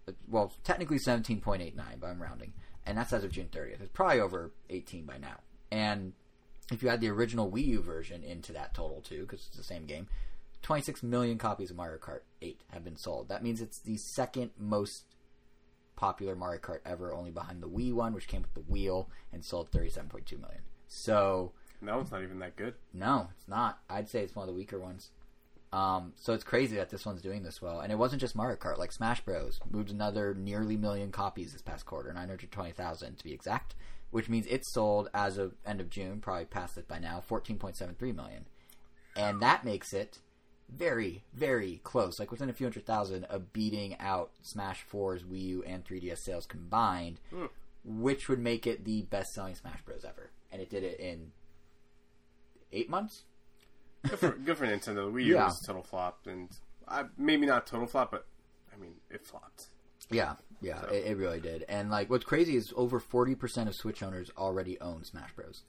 Uh, 0.08 0.14
well, 0.30 0.54
technically 0.64 0.98
17.89, 1.00 1.74
but 2.00 2.08
I'm 2.08 2.22
rounding, 2.22 2.54
and 2.86 2.98
that's 2.98 3.12
as 3.12 3.24
of 3.26 3.32
June 3.32 3.50
30th. 3.52 3.82
It's 3.82 3.92
probably 3.92 4.20
over 4.22 4.52
18 4.70 5.04
by 5.06 5.18
now. 5.18 5.40
And 5.72 6.14
if 6.72 6.82
you 6.82 6.90
add 6.90 7.02
the 7.02 7.10
original 7.10 7.52
Wii 7.52 7.66
U 7.68 7.82
version 7.82 8.24
into 8.24 8.54
that 8.54 8.74
total 8.74 9.02
too, 9.02 9.22
because 9.22 9.46
it's 9.48 9.58
the 9.58 9.64
same 9.64 9.86
game, 9.86 10.08
26 10.62 11.04
million 11.04 11.38
copies 11.38 11.72
of 11.72 11.76
Mario 11.76 11.98
Kart 11.98 12.22
8 12.42 12.62
have 12.70 12.84
been 12.86 12.96
sold. 12.98 13.28
That 13.30 13.44
means 13.44 13.60
it's 13.60 13.82
the 13.82 13.98
second 13.98 14.52
most 14.58 15.04
popular 15.96 16.36
Mario 16.36 16.60
Kart 16.62 16.80
ever, 16.86 17.14
only 17.14 17.32
behind 17.32 17.62
the 17.62 17.68
Wii 17.70 17.94
one, 17.94 18.14
which 18.14 18.28
came 18.28 18.42
with 18.44 18.54
the 18.54 18.72
wheel 18.72 19.10
and 19.34 19.44
sold 19.44 19.72
37.2 19.72 20.40
million. 20.40 20.62
So, 20.88 21.52
That 21.82 21.96
one's 21.96 22.12
not 22.12 22.24
even 22.24 22.40
that 22.40 22.56
good. 22.56 22.76
no, 22.94 23.30
it's 23.38 23.48
not. 23.48 23.80
I'd 23.90 24.10
say 24.10 24.22
it's 24.24 24.36
one 24.36 24.48
of 24.48 24.54
the 24.54 24.58
weaker 24.58 24.80
ones. 24.80 25.10
Um, 25.74 26.14
so 26.16 26.34
it's 26.34 26.44
crazy 26.44 26.76
that 26.76 26.90
this 26.92 27.04
one's 27.06 27.22
doing 27.24 27.42
this 27.42 27.60
well. 27.62 27.80
And 27.80 27.92
it 27.92 27.98
wasn't 27.98 28.22
just 28.22 28.36
Mario 28.36 28.58
Kart, 28.58 28.78
like 28.78 28.92
Smash 28.92 29.22
Bros. 29.22 29.60
moved 29.72 29.90
another 29.90 30.36
nearly 30.36 30.78
million 30.78 31.12
copies 31.12 31.52
this 31.52 31.64
past 31.64 31.86
quarter, 31.88 32.14
920,000 32.14 33.18
to 33.18 33.24
be 33.24 33.34
exact, 33.34 33.74
which 34.12 34.30
means 34.30 34.46
it 34.46 34.64
sold 34.68 35.10
as 35.16 35.40
of 35.40 35.56
end 35.66 35.82
of 35.82 35.90
June, 35.90 36.22
probably 36.22 36.46
past 36.46 36.78
it 36.78 36.88
by 36.88 37.00
now, 37.00 37.24
14.73 37.28 38.16
million. 38.16 38.46
And 39.16 39.42
that 39.42 39.66
makes 39.66 39.94
it 39.94 40.20
very, 40.70 41.24
very 41.34 41.82
close, 41.84 42.20
like 42.20 42.30
within 42.30 42.50
a 42.52 42.54
few 42.54 42.68
hundred 42.68 42.86
thousand 42.86 43.24
of 43.26 43.52
beating 43.52 43.96
out 44.00 44.30
Smash 44.44 44.86
4's 44.92 45.24
Wii 45.24 45.42
U 45.42 45.64
and 45.64 45.84
3DS 45.84 46.20
sales 46.20 46.46
combined, 46.46 47.20
Hmm. 47.32 47.46
which 47.84 48.30
would 48.30 48.40
make 48.40 48.68
it 48.68 48.86
the 48.86 49.02
best 49.04 49.34
selling 49.34 49.56
Smash 49.56 49.82
Bros. 49.84 50.06
ever. 50.06 50.30
And 50.52 50.62
it 50.62 50.70
did 50.70 50.84
it 50.84 51.00
in 51.00 51.32
eight 52.72 52.90
months? 52.92 53.24
Good 54.10 54.20
for, 54.20 54.32
good 54.32 54.58
for 54.58 54.66
Nintendo. 54.68 54.96
The 54.96 55.12
Wii 55.12 55.26
U 55.26 55.34
Yeah. 55.36 55.46
was 55.46 55.62
total 55.66 55.84
flop, 55.84 56.20
and 56.28 56.50
I, 56.88 57.06
maybe 57.18 57.46
not 57.46 57.66
total 57.68 57.88
flop, 57.88 58.12
but 58.12 58.26
I 58.74 58.78
mean 58.80 58.96
it 59.10 59.26
flopped. 59.26 59.68
Yeah, 60.12 60.36
yeah, 60.62 60.82
So- 60.82 60.88
it, 60.90 61.06
it 61.06 61.18
really 61.18 61.40
did. 61.40 61.64
And 61.70 61.90
like, 61.90 62.10
what's 62.10 62.26
crazy 62.26 62.56
is 62.58 62.74
over 62.76 63.00
forty 63.00 63.36
percent 63.36 63.70
of 63.70 63.76
Switch 63.76 64.04
owners 64.04 64.30
already 64.38 64.80
own 64.82 65.04
Smash 65.06 65.34
Bros. 65.36 65.64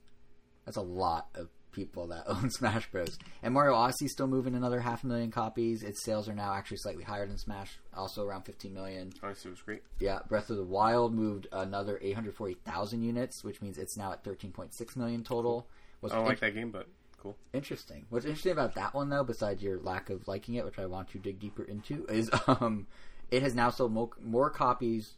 That's 0.64 0.76
a 0.76 0.82
lot 0.82 1.28
of 1.34 1.48
people 1.70 2.06
that 2.08 2.24
own 2.28 2.50
Smash 2.50 2.90
Bros. 2.90 3.16
And 3.42 3.54
Mario 3.54 3.74
Odyssey 3.74 4.08
still 4.08 4.26
moving 4.26 4.54
another 4.54 4.80
half 4.80 5.04
a 5.04 5.06
million 5.06 5.30
copies. 5.30 5.82
Its 5.82 6.04
sales 6.04 6.28
are 6.28 6.34
now 6.34 6.52
actually 6.54 6.78
slightly 6.78 7.04
higher 7.04 7.26
than 7.26 7.38
Smash, 7.38 7.78
also 7.96 8.24
around 8.26 8.42
fifteen 8.42 8.74
million. 8.74 9.12
Honestly, 9.22 9.48
it 9.48 9.52
was 9.52 9.62
great. 9.62 9.82
Yeah, 10.00 10.18
Breath 10.28 10.50
of 10.50 10.56
the 10.56 10.64
Wild 10.64 11.14
moved 11.14 11.46
another 11.52 12.00
eight 12.02 12.14
hundred 12.14 12.34
forty 12.34 12.54
thousand 12.54 13.02
units, 13.02 13.44
which 13.44 13.62
means 13.62 13.78
it's 13.78 13.96
now 13.96 14.10
at 14.12 14.24
thirteen 14.24 14.50
point 14.50 14.74
six 14.74 14.96
million 14.96 15.22
total. 15.22 15.68
What's 16.00 16.12
I 16.12 16.18
don't 16.18 16.26
like 16.26 16.40
that 16.40 16.54
game, 16.54 16.70
but 16.72 16.88
cool. 17.24 17.36
interesting. 17.52 18.06
What's 18.10 18.24
interesting 18.24 18.52
about 18.52 18.74
that 18.76 18.94
one, 18.94 19.08
though, 19.08 19.24
besides 19.24 19.62
your 19.62 19.80
lack 19.80 20.10
of 20.10 20.28
liking 20.28 20.54
it, 20.54 20.64
which 20.64 20.78
I 20.78 20.86
want 20.86 21.08
to 21.10 21.18
dig 21.18 21.40
deeper 21.40 21.64
into, 21.64 22.06
is 22.08 22.30
um, 22.46 22.86
it 23.30 23.42
has 23.42 23.54
now 23.54 23.70
sold 23.70 23.92
more, 23.92 24.10
more 24.22 24.50
copies. 24.50 25.14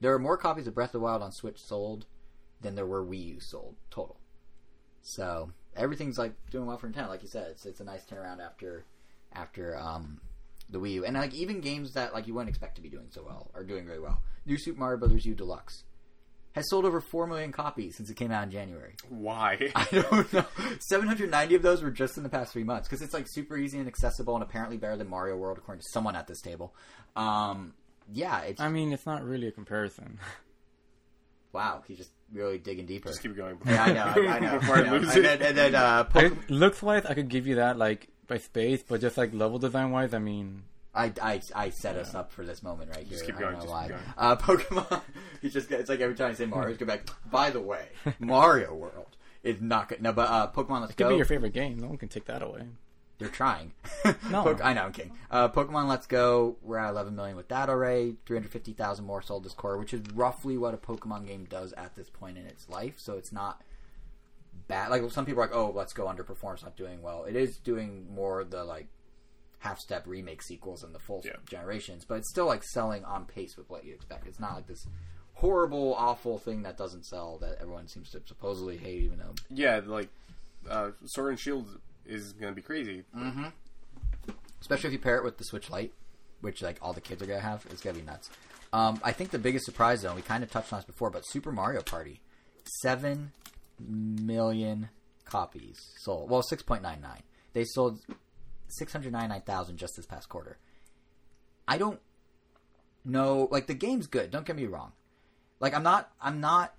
There 0.00 0.12
are 0.12 0.18
more 0.18 0.36
copies 0.36 0.66
of 0.66 0.74
Breath 0.74 0.90
of 0.90 0.92
the 0.92 1.00
Wild 1.00 1.22
on 1.22 1.32
Switch 1.32 1.58
sold 1.58 2.04
than 2.60 2.74
there 2.74 2.86
were 2.86 3.04
Wii 3.04 3.34
U 3.34 3.40
sold 3.40 3.76
total. 3.90 4.18
So 5.02 5.52
everything's 5.76 6.18
like 6.18 6.34
doing 6.50 6.66
well 6.66 6.76
for 6.76 6.88
Nintendo, 6.88 7.08
like 7.08 7.22
you 7.22 7.28
said. 7.28 7.48
It's 7.52 7.64
it's 7.64 7.80
a 7.80 7.84
nice 7.84 8.04
turnaround 8.04 8.44
after 8.44 8.84
after 9.32 9.78
um, 9.78 10.20
the 10.68 10.78
Wii 10.78 10.92
U, 10.92 11.04
and 11.04 11.16
like 11.16 11.34
even 11.34 11.60
games 11.60 11.92
that 11.92 12.12
like 12.12 12.26
you 12.26 12.34
wouldn't 12.34 12.48
expect 12.48 12.74
to 12.76 12.82
be 12.82 12.88
doing 12.88 13.06
so 13.10 13.22
well 13.24 13.50
are 13.54 13.64
doing 13.64 13.86
really 13.86 14.00
well. 14.00 14.20
New 14.46 14.58
Super 14.58 14.80
Mario 14.80 14.98
Brothers 14.98 15.26
U 15.26 15.34
Deluxe 15.34 15.84
has 16.54 16.68
sold 16.70 16.84
over 16.84 17.00
four 17.00 17.26
million 17.26 17.52
copies 17.52 17.96
since 17.96 18.08
it 18.10 18.14
came 18.16 18.30
out 18.30 18.44
in 18.44 18.50
January. 18.50 18.94
Why? 19.08 19.70
I 19.74 19.86
don't 19.90 20.32
know. 20.32 20.44
790 20.80 21.54
of 21.56 21.62
those 21.62 21.82
were 21.82 21.90
just 21.90 22.16
in 22.16 22.22
the 22.22 22.28
past 22.28 22.52
three 22.52 22.64
months 22.64 22.88
because 22.88 23.02
it's 23.02 23.12
like 23.14 23.26
super 23.28 23.56
easy 23.56 23.78
and 23.78 23.88
accessible 23.88 24.34
and 24.34 24.42
apparently 24.42 24.76
better 24.76 24.96
than 24.96 25.08
Mario 25.08 25.36
World 25.36 25.58
according 25.58 25.82
to 25.82 25.88
someone 25.90 26.14
at 26.16 26.26
this 26.26 26.40
table. 26.40 26.74
Um, 27.16 27.74
yeah, 28.12 28.40
it's 28.42 28.60
I 28.60 28.68
mean, 28.68 28.92
it's 28.92 29.06
not 29.06 29.24
really 29.24 29.48
a 29.48 29.52
comparison. 29.52 30.18
wow. 31.52 31.82
He's 31.86 31.98
just 31.98 32.10
really 32.32 32.58
digging 32.58 32.86
deeper. 32.86 33.08
Just 33.08 33.22
keep 33.22 33.36
going. 33.36 33.58
yeah, 33.66 33.82
I 33.84 33.92
know. 33.92 34.28
I, 34.28 34.36
I 34.36 34.38
know. 34.40 34.58
Before 34.58 34.76
I 34.76 34.80
I 34.80 34.84
know. 34.84 34.96
lose 34.98 35.14
And 35.16 35.24
it. 35.24 35.38
then, 35.40 35.42
and 35.48 35.56
then 35.58 35.74
uh, 35.74 36.04
Pokemon, 36.04 36.38
looks 36.48 36.82
wise, 36.82 37.04
I 37.06 37.14
could 37.14 37.28
give 37.28 37.46
you 37.46 37.56
that 37.56 37.78
like 37.78 38.08
by 38.26 38.38
space, 38.38 38.82
but 38.86 39.00
just 39.00 39.16
like 39.16 39.34
level 39.34 39.58
design 39.58 39.90
wise, 39.90 40.14
I 40.14 40.18
mean, 40.18 40.62
I, 40.94 41.12
I, 41.20 41.40
I 41.54 41.70
set 41.70 41.96
us 41.96 42.14
up 42.14 42.30
for 42.30 42.44
this 42.44 42.62
moment 42.62 42.90
right 42.90 43.00
here. 43.04 43.08
Just 43.18 43.26
keep 43.26 43.36
I 43.36 43.40
don't 43.40 43.52
going, 43.52 43.54
know 43.54 43.60
just 43.62 43.72
why. 43.72 43.82
keep 43.88 43.96
going. 43.96 44.14
Uh, 44.16 44.36
Pokemon. 44.86 45.02
He's 45.42 45.52
just 45.52 45.70
it's 45.72 45.88
like 45.88 46.00
every 46.00 46.14
time 46.14 46.30
I 46.30 46.34
say 46.34 46.46
Mario, 46.46 46.68
he's 46.68 46.78
go 46.78 46.86
back. 46.86 47.08
By 47.30 47.50
the 47.50 47.60
way, 47.60 47.86
Mario 48.20 48.74
World 48.74 49.16
is 49.42 49.60
not 49.60 49.88
good. 49.88 50.00
No, 50.02 50.12
but 50.12 50.28
uh, 50.30 50.50
Pokemon 50.52 50.80
Let's 50.82 50.92
It 50.92 50.96
could 50.96 51.04
Go. 51.04 51.08
be 51.10 51.16
your 51.16 51.24
favorite 51.26 51.52
game. 51.52 51.78
No 51.78 51.88
one 51.88 51.96
can 51.98 52.08
take 52.08 52.24
that 52.26 52.42
away. 52.42 52.62
They're 53.18 53.28
trying. 53.28 53.72
No. 54.30 54.42
Poke- 54.42 54.64
I 54.64 54.72
know, 54.72 54.82
I'm 54.84 54.92
kidding. 54.92 55.12
Uh, 55.30 55.48
Pokemon 55.48 55.86
Let's 55.88 56.06
Go, 56.06 56.56
we're 56.62 56.78
at 56.78 56.90
11 56.90 57.14
million 57.14 57.36
with 57.36 57.48
that 57.48 57.68
already. 57.68 58.16
350,000 58.26 59.04
more 59.04 59.22
sold 59.22 59.44
this 59.44 59.52
quarter, 59.52 59.78
which 59.78 59.94
is 59.94 60.02
roughly 60.14 60.56
what 60.58 60.74
a 60.74 60.76
Pokemon 60.76 61.26
game 61.26 61.44
does 61.48 61.72
at 61.74 61.94
this 61.94 62.10
point 62.10 62.36
in 62.38 62.46
its 62.46 62.68
life. 62.68 62.94
So 62.96 63.14
it's 63.16 63.32
not 63.32 63.62
bad. 64.68 64.90
Like 64.90 65.08
some 65.10 65.24
people 65.26 65.42
are 65.42 65.46
like, 65.46 65.54
"Oh, 65.56 65.70
Let's 65.74 65.92
Go 65.92 66.06
underperforms, 66.06 66.62
not 66.62 66.76
doing 66.76 67.02
well." 67.02 67.24
It 67.24 67.36
is 67.36 67.58
doing 67.58 68.06
more 68.12 68.44
the 68.44 68.64
like 68.64 68.88
half 69.64 69.78
step 69.80 70.06
remake 70.06 70.42
sequels 70.42 70.82
and 70.82 70.94
the 70.94 70.98
full 70.98 71.22
Yeah. 71.24 71.36
generations, 71.48 72.04
but 72.04 72.16
it's 72.16 72.28
still 72.30 72.46
like 72.46 72.62
selling 72.62 73.02
on 73.04 73.24
pace 73.24 73.56
with 73.56 73.68
what 73.70 73.84
you 73.84 73.94
expect. 73.94 74.26
It's 74.26 74.38
not 74.38 74.54
like 74.54 74.66
this 74.66 74.86
horrible, 75.34 75.94
awful 75.94 76.38
thing 76.38 76.62
that 76.62 76.76
doesn't 76.76 77.04
sell 77.06 77.38
that 77.38 77.58
everyone 77.60 77.88
seems 77.88 78.10
to 78.10 78.20
supposedly 78.26 78.76
hate, 78.76 79.02
even 79.02 79.18
though 79.18 79.34
Yeah, 79.48 79.80
like 79.84 80.08
uh, 80.68 80.90
Sword 81.06 81.30
and 81.30 81.40
Shield 81.40 81.66
is 82.06 82.32
gonna 82.34 82.52
be 82.52 82.62
crazy. 82.62 83.04
especially 84.60 84.88
if 84.88 84.92
you 84.92 84.98
pair 84.98 85.16
it 85.16 85.24
with 85.24 85.38
the 85.38 85.44
Switch 85.44 85.70
Lite, 85.70 85.92
which 86.40 86.62
like 86.62 86.78
all 86.82 86.92
the 86.92 87.00
kids 87.00 87.22
are 87.22 87.26
gonna 87.26 87.40
have. 87.40 87.64
It's 87.70 87.80
gonna 87.82 87.98
be 87.98 88.04
nuts. 88.04 88.30
Um, 88.72 89.00
I 89.04 89.12
think 89.12 89.30
the 89.30 89.38
biggest 89.38 89.64
surprise 89.66 90.02
though, 90.02 90.14
we 90.14 90.22
kind 90.22 90.42
of 90.44 90.50
touched 90.50 90.72
on 90.72 90.78
this 90.80 90.86
before, 90.86 91.10
but 91.10 91.22
Super 91.26 91.52
Mario 91.52 91.80
Party, 91.82 92.20
seven 92.82 93.32
million 93.78 94.88
copies 95.24 95.78
sold. 95.98 96.28
Well, 96.30 96.42
six 96.42 96.62
point 96.62 96.82
nine 96.82 97.00
nine. 97.00 97.22
They 97.54 97.64
sold 97.64 98.00
six 98.76 98.92
hundred 98.92 99.12
ninety 99.12 99.28
nine 99.28 99.42
thousand 99.42 99.76
just 99.78 99.96
this 99.96 100.06
past 100.06 100.28
quarter. 100.28 100.58
I 101.66 101.78
don't 101.78 102.00
know. 103.04 103.48
Like 103.50 103.66
the 103.66 103.74
game's 103.74 104.06
good. 104.06 104.30
Don't 104.30 104.46
get 104.46 104.56
me 104.56 104.66
wrong. 104.66 104.92
Like 105.60 105.74
I'm 105.74 105.82
not. 105.82 106.10
I'm 106.20 106.40
not. 106.40 106.74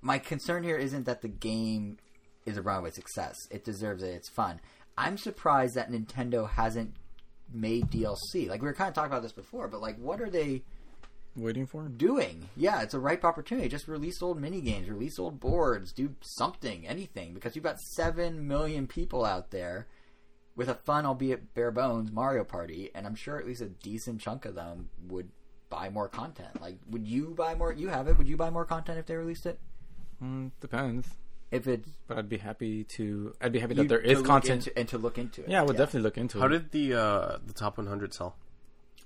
My 0.00 0.18
concern 0.18 0.62
here 0.62 0.76
isn't 0.76 1.04
that 1.06 1.22
the 1.22 1.28
game 1.28 1.98
is 2.44 2.56
a 2.56 2.62
runaway 2.62 2.90
success. 2.90 3.36
It 3.50 3.64
deserves 3.64 4.02
it. 4.02 4.14
It's 4.14 4.28
fun. 4.28 4.60
I'm 4.96 5.18
surprised 5.18 5.74
that 5.74 5.90
Nintendo 5.90 6.48
hasn't 6.48 6.94
made 7.52 7.90
DLC. 7.90 8.48
Like 8.48 8.62
we 8.62 8.68
were 8.68 8.74
kind 8.74 8.88
of 8.88 8.94
talking 8.94 9.10
about 9.10 9.22
this 9.22 9.32
before, 9.32 9.68
but 9.68 9.80
like, 9.80 9.98
what 9.98 10.20
are 10.20 10.30
they 10.30 10.62
Waiting 11.36 11.66
for 11.66 11.82
him. 11.82 11.96
doing? 11.98 12.48
Yeah, 12.56 12.80
it's 12.80 12.94
a 12.94 12.98
ripe 12.98 13.22
opportunity. 13.24 13.68
Just 13.68 13.88
release 13.88 14.22
old 14.22 14.40
mini 14.40 14.62
games, 14.62 14.88
release 14.88 15.18
old 15.18 15.38
boards, 15.38 15.92
do 15.92 16.14
something, 16.22 16.86
anything, 16.86 17.34
because 17.34 17.54
you've 17.54 17.64
got 17.64 17.78
seven 17.78 18.48
million 18.48 18.86
people 18.86 19.22
out 19.24 19.50
there 19.50 19.86
with 20.56 20.68
a 20.68 20.74
fun, 20.74 21.06
albeit 21.06 21.54
bare 21.54 21.70
bones, 21.70 22.10
Mario 22.10 22.42
Party, 22.42 22.90
and 22.94 23.06
I'm 23.06 23.14
sure 23.14 23.38
at 23.38 23.46
least 23.46 23.60
a 23.60 23.66
decent 23.66 24.20
chunk 24.20 24.44
of 24.46 24.54
them 24.54 24.88
would 25.06 25.28
buy 25.68 25.90
more 25.90 26.08
content. 26.08 26.60
Like, 26.60 26.78
would 26.90 27.06
you 27.06 27.34
buy 27.36 27.54
more? 27.54 27.72
You 27.72 27.88
have 27.88 28.08
it. 28.08 28.16
Would 28.18 28.28
you 28.28 28.36
buy 28.36 28.50
more 28.50 28.64
content 28.64 28.98
if 28.98 29.06
they 29.06 29.16
released 29.16 29.46
it? 29.46 29.58
Mm, 30.22 30.50
depends. 30.60 31.08
If 31.50 31.68
it's 31.68 31.88
But 32.08 32.18
I'd 32.18 32.28
be 32.28 32.38
happy 32.38 32.82
to. 32.84 33.34
I'd 33.40 33.52
be 33.52 33.60
happy 33.60 33.74
that 33.74 33.88
there 33.88 34.00
to 34.00 34.10
is 34.10 34.18
look 34.18 34.26
content. 34.26 34.66
into, 34.66 34.78
and 34.78 34.88
to 34.88 34.98
look 34.98 35.18
into 35.18 35.42
it. 35.42 35.48
yeah, 35.50 35.60
I 35.60 35.64
would 35.64 35.76
definitely 35.76 36.00
look 36.02 36.18
into 36.18 36.40
How 36.40 36.46
it. 36.46 36.48
How 36.48 36.58
did 36.58 36.70
the 36.72 36.94
uh, 36.94 37.38
the 37.46 37.52
top 37.52 37.76
100 37.76 38.12
sell? 38.14 38.36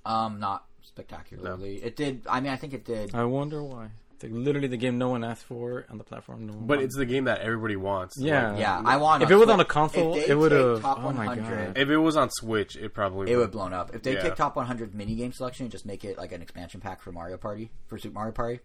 Um, 0.05 0.39
not 0.39 0.65
spectacularly. 0.81 1.75
It 1.83 1.95
did. 1.95 2.23
I 2.27 2.39
mean, 2.39 2.51
I 2.51 2.55
think 2.55 2.73
it 2.73 2.83
did. 2.85 3.13
I 3.13 3.25
wonder 3.25 3.61
why. 3.63 3.89
It's 4.23 4.31
like 4.31 4.45
literally 4.45 4.67
the 4.67 4.77
game 4.77 4.97
no 4.99 5.09
one 5.09 5.23
asked 5.23 5.45
for 5.45 5.85
on 5.89 5.97
the 5.97 6.03
platform. 6.03 6.45
No 6.45 6.53
one 6.53 6.67
But 6.67 6.77
wants. 6.77 6.85
it's 6.85 6.97
the 6.97 7.05
game 7.05 7.23
that 7.25 7.39
everybody 7.39 7.75
wants. 7.75 8.15
Yeah. 8.19 8.51
Like, 8.51 8.59
Yeah, 8.59 8.81
I 8.85 8.97
want. 8.97 9.23
It. 9.23 9.25
If 9.25 9.31
it 9.31 9.35
was 9.35 9.49
on 9.49 9.59
a 9.59 9.65
console, 9.65 10.15
it 10.15 10.33
would've- 10.35 10.81
oh 10.85 11.11
my 11.13 11.35
God. 11.35 11.77
if 11.77 11.89
it 11.89 11.97
was 11.97 12.15
on 12.17 12.29
Switch, 12.29 12.75
it 12.75 12.93
probably 12.93 13.31
It 13.31 13.35
would 13.35 13.43
have 13.43 13.51
blown 13.51 13.73
up. 13.73 13.95
If 13.95 14.03
they 14.03 14.13
Yeah. 14.13 14.21
take 14.21 14.35
top 14.35 14.55
100 14.55 14.93
mini 14.93 15.15
game 15.15 15.31
selection 15.31 15.65
and 15.65 15.71
just 15.71 15.85
make 15.85 16.05
it 16.05 16.17
like 16.17 16.31
an 16.31 16.41
expansion 16.41 16.81
pack 16.81 17.01
for 17.01 17.11
Mario 17.11 17.37
Party 17.37 17.71
for 17.87 17.97
Super 17.97 18.13
Mario 18.13 18.31
Party, 18.33 18.59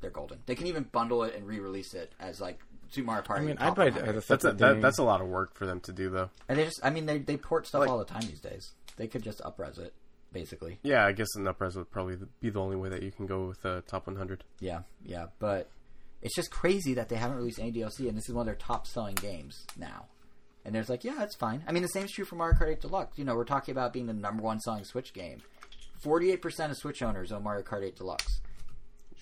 they're 0.00 0.10
golden. 0.10 0.38
They 0.46 0.54
can 0.54 0.66
even 0.68 0.84
bundle 0.84 1.24
it 1.24 1.34
and 1.34 1.46
re-release 1.46 1.92
it 1.94 2.12
as 2.20 2.40
like 2.40 2.60
Super 2.90 3.06
Mario 3.06 3.22
Party. 3.22 3.42
I 3.42 3.46
mean, 3.46 3.56
I'd 3.58 3.74
buy 3.74 3.86
100. 3.86 4.02
as 4.04 4.08
a 4.10 4.12
That's 4.12 4.44
a, 4.44 4.48
separate 4.48 4.58
that, 4.58 4.72
game. 4.74 4.80
that's 4.82 4.98
a 4.98 5.02
lot 5.02 5.20
of 5.20 5.26
work 5.26 5.54
for 5.54 5.66
them 5.66 5.80
to 5.80 5.92
do, 5.92 6.08
though. 6.10 6.30
And 6.48 6.58
they 6.58 6.64
just, 6.64 6.80
I 6.84 6.90
mean, 6.90 7.06
they 7.06 7.18
they 7.18 7.36
port 7.36 7.66
stuff 7.66 7.80
Like- 7.80 7.90
all 7.90 7.98
the 7.98 8.04
time 8.04 8.22
these 8.22 8.40
days. 8.40 8.72
They 8.96 9.08
could 9.08 9.22
just 9.22 9.40
upres 9.40 9.78
it, 9.78 9.92
basically. 10.36 10.78
Yeah, 10.82 11.06
I 11.06 11.12
guess 11.12 11.28
an 11.36 11.44
upres 11.44 11.76
would 11.76 11.90
probably 11.90 12.16
be 12.40 12.50
the 12.50 12.60
only 12.60 12.76
way 12.76 12.90
that 12.90 13.02
you 13.02 13.10
can 13.10 13.26
go 13.26 13.46
with 13.46 13.62
the 13.62 13.82
top 13.86 14.06
100. 14.06 14.44
Yeah, 14.60 14.80
yeah, 15.02 15.26
but 15.38 15.70
it's 16.20 16.34
just 16.34 16.50
crazy 16.50 16.94
that 16.94 17.08
they 17.08 17.16
haven't 17.16 17.38
released 17.38 17.58
any 17.58 17.72
DLC, 17.72 18.08
and 18.08 18.16
this 18.16 18.28
is 18.28 18.34
one 18.34 18.42
of 18.42 18.46
their 18.46 18.54
top-selling 18.54 19.14
games 19.14 19.66
now. 19.78 20.06
And 20.64 20.74
there's 20.74 20.90
like, 20.90 21.04
yeah, 21.04 21.14
that's 21.16 21.36
fine. 21.36 21.62
I 21.66 21.72
mean, 21.72 21.82
the 21.82 21.88
same's 21.88 22.12
true 22.12 22.24
for 22.24 22.34
Mario 22.34 22.58
Kart 22.58 22.72
8 22.72 22.80
Deluxe. 22.80 23.18
You 23.18 23.24
know, 23.24 23.34
we're 23.34 23.44
talking 23.44 23.72
about 23.72 23.92
being 23.92 24.06
the 24.06 24.12
number 24.12 24.42
one 24.42 24.60
selling 24.60 24.84
Switch 24.84 25.14
game. 25.14 25.40
Forty-eight 26.02 26.42
percent 26.42 26.70
of 26.70 26.76
Switch 26.76 27.02
owners 27.02 27.32
own 27.32 27.42
Mario 27.42 27.62
Kart 27.62 27.82
8 27.82 27.96
Deluxe. 27.96 28.40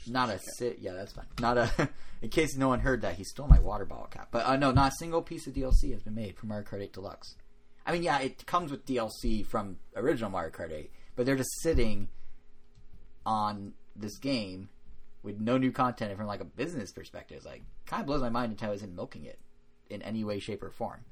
Not 0.09 0.31
a 0.31 0.41
sit. 0.57 0.79
Yeah, 0.81 0.93
that's 0.95 1.13
fine. 1.13 1.27
Not 1.39 1.59
a. 1.59 1.91
in 2.23 2.31
case 2.31 2.57
no 2.57 2.69
one 2.69 2.81
heard 2.81 3.03
that, 3.03 3.15
he 3.15 3.25
stole 3.25 3.47
my 3.47 3.61
water 3.61 3.85
bottle 3.85 4.07
cap. 4.07 4.29
But 4.33 4.47
uh, 4.47 4.57
no, 4.57 4.73
not 4.73 4.93
a 4.93 4.97
single 4.99 5.23
piece 5.23 5.47
of 5.47 5.55
DLC 5.55 5.93
has 5.93 6.03
been 6.03 6.15
made 6.15 6.37
for 6.37 6.47
Mario 6.47 6.67
Kart 6.67 6.83
8 6.83 6.93
Deluxe. 6.93 7.37
I 7.87 7.93
mean, 7.93 8.03
yeah, 8.03 8.19
it 8.21 8.47
comes 8.47 8.71
with 8.71 8.87
DLC 8.87 9.45
from 9.45 9.77
original 9.95 10.31
Mario 10.31 10.51
Kart 10.51 10.73
8, 10.73 10.91
but 11.17 11.27
they're 11.27 11.37
just 11.37 11.61
sitting 11.61 12.09
on 13.27 13.75
this 13.97 14.19
game 14.19 14.69
with 15.23 15.41
no 15.41 15.57
new 15.57 15.73
content 15.73 16.17
from 16.17 16.27
like 16.27 16.41
a 16.41 16.45
business 16.45 16.93
perspective. 16.93 17.39
It's 17.39 17.47
like 17.47 17.63
kind 17.87 18.01
of 18.01 18.07
blows 18.07 18.21
my 18.21 18.29
mind 18.29 18.57
Nintendo 18.57 18.75
isn't 18.75 18.95
milking 18.95 19.25
it 19.25 19.39
in 19.91 20.03
any 20.03 20.25
way, 20.25 20.39
shape, 20.39 20.63
or 20.63 20.71
form. 20.71 21.05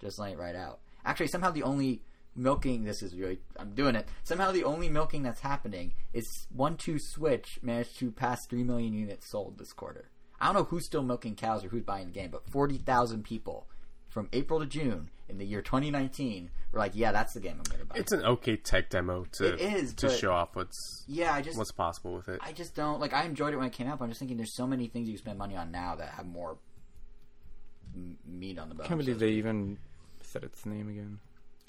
Just 0.00 0.18
letting 0.18 0.34
it 0.34 0.40
right 0.40 0.56
out. 0.56 0.80
Actually, 1.04 1.28
somehow 1.28 1.50
the 1.50 1.62
only 1.62 2.02
milking 2.34 2.84
this 2.84 3.02
is 3.02 3.14
really 3.14 3.38
I'm 3.56 3.74
doing 3.74 3.94
it. 3.94 4.08
Somehow 4.24 4.52
the 4.52 4.64
only 4.64 4.88
milking 4.88 5.22
that's 5.22 5.40
happening 5.40 5.94
is 6.12 6.46
one 6.54 6.76
two 6.76 6.98
Switch 6.98 7.58
managed 7.62 7.98
to 7.98 8.10
pass 8.10 8.46
three 8.46 8.64
million 8.64 8.92
units 8.92 9.30
sold 9.30 9.58
this 9.58 9.72
quarter. 9.72 10.10
I 10.40 10.46
don't 10.46 10.54
know 10.54 10.64
who's 10.64 10.84
still 10.84 11.02
milking 11.02 11.34
cows 11.34 11.64
or 11.64 11.68
who's 11.68 11.84
buying 11.84 12.06
the 12.06 12.12
game, 12.12 12.30
but 12.30 12.48
forty 12.50 12.78
thousand 12.78 13.24
people 13.24 13.68
from 14.08 14.28
April 14.32 14.60
to 14.60 14.66
June 14.66 15.10
in 15.28 15.38
the 15.38 15.44
year 15.44 15.62
2019 15.62 16.50
we're 16.72 16.78
like, 16.78 16.92
"Yeah, 16.94 17.12
that's 17.12 17.34
the 17.34 17.40
game 17.40 17.56
I'm 17.58 17.64
going 17.64 17.80
to 17.80 17.86
buy." 17.86 17.96
It's 17.96 18.12
an 18.12 18.24
okay 18.24 18.56
tech 18.56 18.90
demo 18.90 19.24
to 19.32 19.54
It 19.54 19.60
is, 19.60 19.94
to 19.94 20.10
show 20.10 20.32
off 20.32 20.54
what's 20.54 21.04
yeah, 21.06 21.32
I 21.32 21.42
just 21.42 21.58
what's 21.58 21.72
possible 21.72 22.14
with 22.14 22.28
it. 22.28 22.40
I 22.42 22.52
just 22.52 22.74
don't 22.74 23.00
like. 23.00 23.12
I 23.12 23.24
enjoyed 23.24 23.54
it 23.54 23.56
when 23.56 23.66
it 23.66 23.72
came 23.72 23.86
out, 23.88 23.98
but 23.98 24.04
I'm 24.04 24.10
just 24.10 24.18
thinking 24.18 24.36
there's 24.36 24.54
so 24.54 24.66
many 24.66 24.88
things 24.88 25.08
you 25.08 25.16
spend 25.16 25.38
money 25.38 25.56
on 25.56 25.70
now 25.70 25.96
that 25.96 26.10
have 26.10 26.26
more 26.26 26.58
m- 27.94 28.18
meat 28.26 28.58
on 28.58 28.68
the 28.68 28.74
bone. 28.74 28.84
I 28.84 28.88
can't 28.88 28.98
believe 28.98 29.18
they 29.18 29.30
even 29.30 29.78
said 30.20 30.44
its 30.44 30.66
name 30.66 30.88
again. 30.88 31.18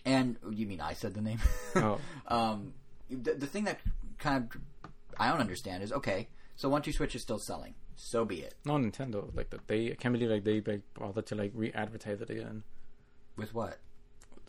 And 0.05 0.37
you 0.51 0.65
mean 0.67 0.81
I 0.81 0.93
said 0.93 1.13
the 1.13 1.21
name? 1.21 1.39
Oh. 1.75 1.99
um, 2.27 2.73
the, 3.09 3.33
the 3.33 3.47
thing 3.47 3.65
that 3.65 3.79
kind 4.17 4.49
of 4.51 4.61
I 5.19 5.29
don't 5.29 5.41
understand 5.41 5.83
is 5.83 5.91
okay. 5.91 6.27
So 6.55 6.69
one 6.69 6.81
two 6.81 6.91
switch 6.91 7.15
is 7.15 7.21
still 7.21 7.39
selling. 7.39 7.75
So 7.95 8.25
be 8.25 8.41
it. 8.41 8.55
No, 8.65 8.73
Nintendo. 8.73 9.35
Like 9.35 9.49
that, 9.51 9.67
they 9.67 9.91
I 9.91 9.95
can't 9.95 10.13
believe 10.13 10.29
like 10.29 10.43
they 10.43 10.61
like 10.61 10.81
bothered 10.93 11.25
to 11.27 11.35
like 11.35 11.51
re-advertise 11.53 12.21
it 12.21 12.29
again. 12.29 12.63
With 13.37 13.53
what? 13.53 13.77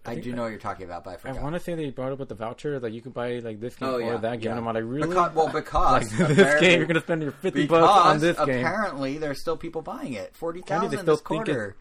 I, 0.06 0.12
think 0.14 0.24
do 0.24 0.32
know 0.32 0.42
what 0.42 0.48
you're 0.48 0.58
talking 0.58 0.86
about, 0.86 1.04
but 1.04 1.10
I 1.14 1.16
forgot. 1.18 1.38
I 1.38 1.42
want 1.42 1.54
to 1.56 1.60
say 1.60 1.74
they 1.74 1.90
brought 1.90 2.12
up 2.12 2.18
with 2.18 2.30
the 2.30 2.34
voucher 2.34 2.78
that 2.80 2.92
you 2.92 3.02
could 3.02 3.12
buy 3.12 3.40
like 3.40 3.60
this 3.60 3.76
game 3.76 3.88
Oh, 3.90 4.00
or 4.00 4.16
that 4.18 4.40
game. 4.40 4.52
yeah. 4.52 4.56
I'm 4.56 4.64
like, 4.64 4.76
really? 4.76 5.06
Because, 5.08 5.34
well, 5.34 5.48
because 5.52 5.92
like 5.92 6.08
this 6.28 6.38
apparently- 6.38 6.66
game, 6.68 6.78
you're 6.78 6.86
gonna 6.86 7.00
spend 7.00 7.22
your 7.22 7.32
fifty 7.32 7.66
bucks 7.66 8.06
on 8.06 8.18
this 8.20 8.36
game. 8.38 8.60
apparently 8.60 9.18
there's 9.18 9.40
still 9.40 9.56
people 9.58 9.82
buying 9.82 10.14
it. 10.14 10.34
Forty 10.36 10.62
thousand 10.62 11.04
this 11.04 11.20
quarter. 11.20 11.76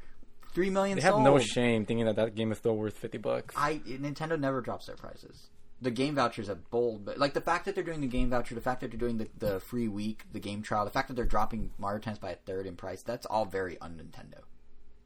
Three 0.53 0.69
million 0.71 0.97
They 0.97 1.03
have 1.03 1.13
sold. 1.13 1.23
no 1.23 1.39
shame 1.39 1.85
thinking 1.85 2.07
that 2.07 2.15
that 2.17 2.34
game 2.35 2.51
is 2.51 2.57
still 2.57 2.75
worth 2.75 2.97
fifty 2.97 3.17
bucks. 3.19 3.53
I 3.57 3.75
Nintendo 3.88 4.38
never 4.38 4.59
drops 4.59 4.88
their 4.88 4.95
prices. 4.95 5.49
The 5.79 5.91
game 5.91 6.15
vouchers 6.15 6.49
are 6.49 6.55
bold, 6.55 7.05
but 7.05 7.19
like 7.19 7.34
the 7.35 7.41
fact 7.41 7.65
that 7.65 7.75
they're 7.75 7.84
doing 7.84 8.01
the 8.01 8.07
game 8.07 8.31
voucher, 8.31 8.55
the 8.55 8.61
fact 8.61 8.81
that 8.81 8.89
they're 8.89 8.99
doing 8.99 9.19
the, 9.19 9.27
the 9.38 9.59
free 9.59 9.88
week, 9.88 10.23
the 10.34 10.39
game 10.39 10.63
trial, 10.63 10.84
the 10.84 10.89
fact 10.91 11.07
that 11.09 11.13
they're 11.13 11.23
dropping 11.23 11.69
Mario 11.77 11.99
Tennis 11.99 12.17
by 12.17 12.31
a 12.31 12.35
third 12.35 12.65
in 12.65 12.75
price, 12.75 13.03
that's 13.03 13.27
all 13.27 13.45
very 13.45 13.79
un 13.79 13.93
Nintendo. 14.03 14.39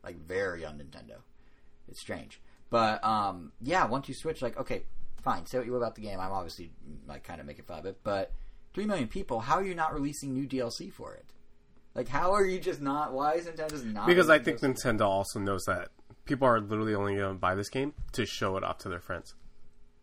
Like 0.01 0.15
very 0.25 0.63
un 0.65 0.79
Nintendo. 0.79 1.17
It's 1.91 1.99
strange. 2.01 2.41
But 2.69 3.03
um 3.03 3.51
yeah, 3.61 3.85
once 3.85 4.07
you 4.07 4.15
switch, 4.15 4.41
like, 4.41 4.57
okay, 4.57 4.83
fine, 5.21 5.45
say 5.45 5.57
what 5.57 5.67
you 5.67 5.73
will 5.73 5.81
about 5.81 5.95
the 5.95 6.01
game. 6.01 6.19
I'm 6.19 6.31
obviously 6.31 6.71
like 7.07 7.23
kind 7.23 7.39
of 7.39 7.45
making 7.45 7.65
fun 7.65 7.79
of 7.79 7.85
it, 7.85 7.99
but 8.03 8.31
three 8.73 8.85
million 8.85 9.07
people, 9.07 9.41
how 9.41 9.55
are 9.55 9.63
you 9.63 9.75
not 9.75 9.93
releasing 9.93 10.33
new 10.33 10.47
DLC 10.47 10.91
for 10.91 11.13
it? 11.13 11.25
Like 11.93 12.07
how 12.07 12.31
are 12.33 12.45
you 12.45 12.59
just 12.59 12.81
not 12.81 13.13
why 13.13 13.33
is 13.33 13.45
Nintendo 13.45 13.69
just 13.69 13.85
not 13.85 14.07
Because 14.07 14.29
I 14.29 14.39
think? 14.39 14.59
Nintendo 14.61 15.01
also 15.01 15.39
knows 15.39 15.63
that 15.65 15.89
people 16.25 16.47
are 16.47 16.59
literally 16.59 16.95
only 16.95 17.15
going 17.15 17.33
to 17.33 17.39
buy 17.39 17.55
this 17.55 17.69
game 17.69 17.93
to 18.13 18.25
show 18.25 18.55
it 18.57 18.63
off 18.63 18.77
to 18.79 18.89
their 18.89 18.99
friends. 19.01 19.33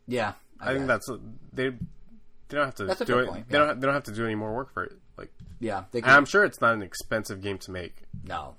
Yeah. 0.06 0.34
I, 0.60 0.74
think 0.74 0.86
that's 0.86 1.08
they. 1.52 1.70
They 1.70 2.56
don't 2.56 2.64
have 2.64 2.74
to 2.76 2.86
That's 2.86 3.00
do 3.02 3.18
it. 3.18 3.28
point, 3.28 3.48
They 3.48 3.58
yeah. 3.58 3.66
don't. 3.66 3.80
They 3.80 3.86
don't 3.86 3.94
have 3.94 4.04
to 4.04 4.12
do 4.12 4.24
any 4.24 4.34
more 4.34 4.54
work 4.54 4.72
for 4.72 4.84
it. 4.84 4.92
Like, 5.16 5.30
Yeah. 5.60 5.84
They 5.92 5.98
and 5.98 6.06
could, 6.06 6.14
I'm 6.14 6.24
sure 6.24 6.44
it's 6.44 6.60
not 6.60 6.74
an 6.74 6.82
expensive 6.82 7.40
game 7.42 7.58
to 7.58 7.70
make. 7.70 8.04
No. 8.24 8.56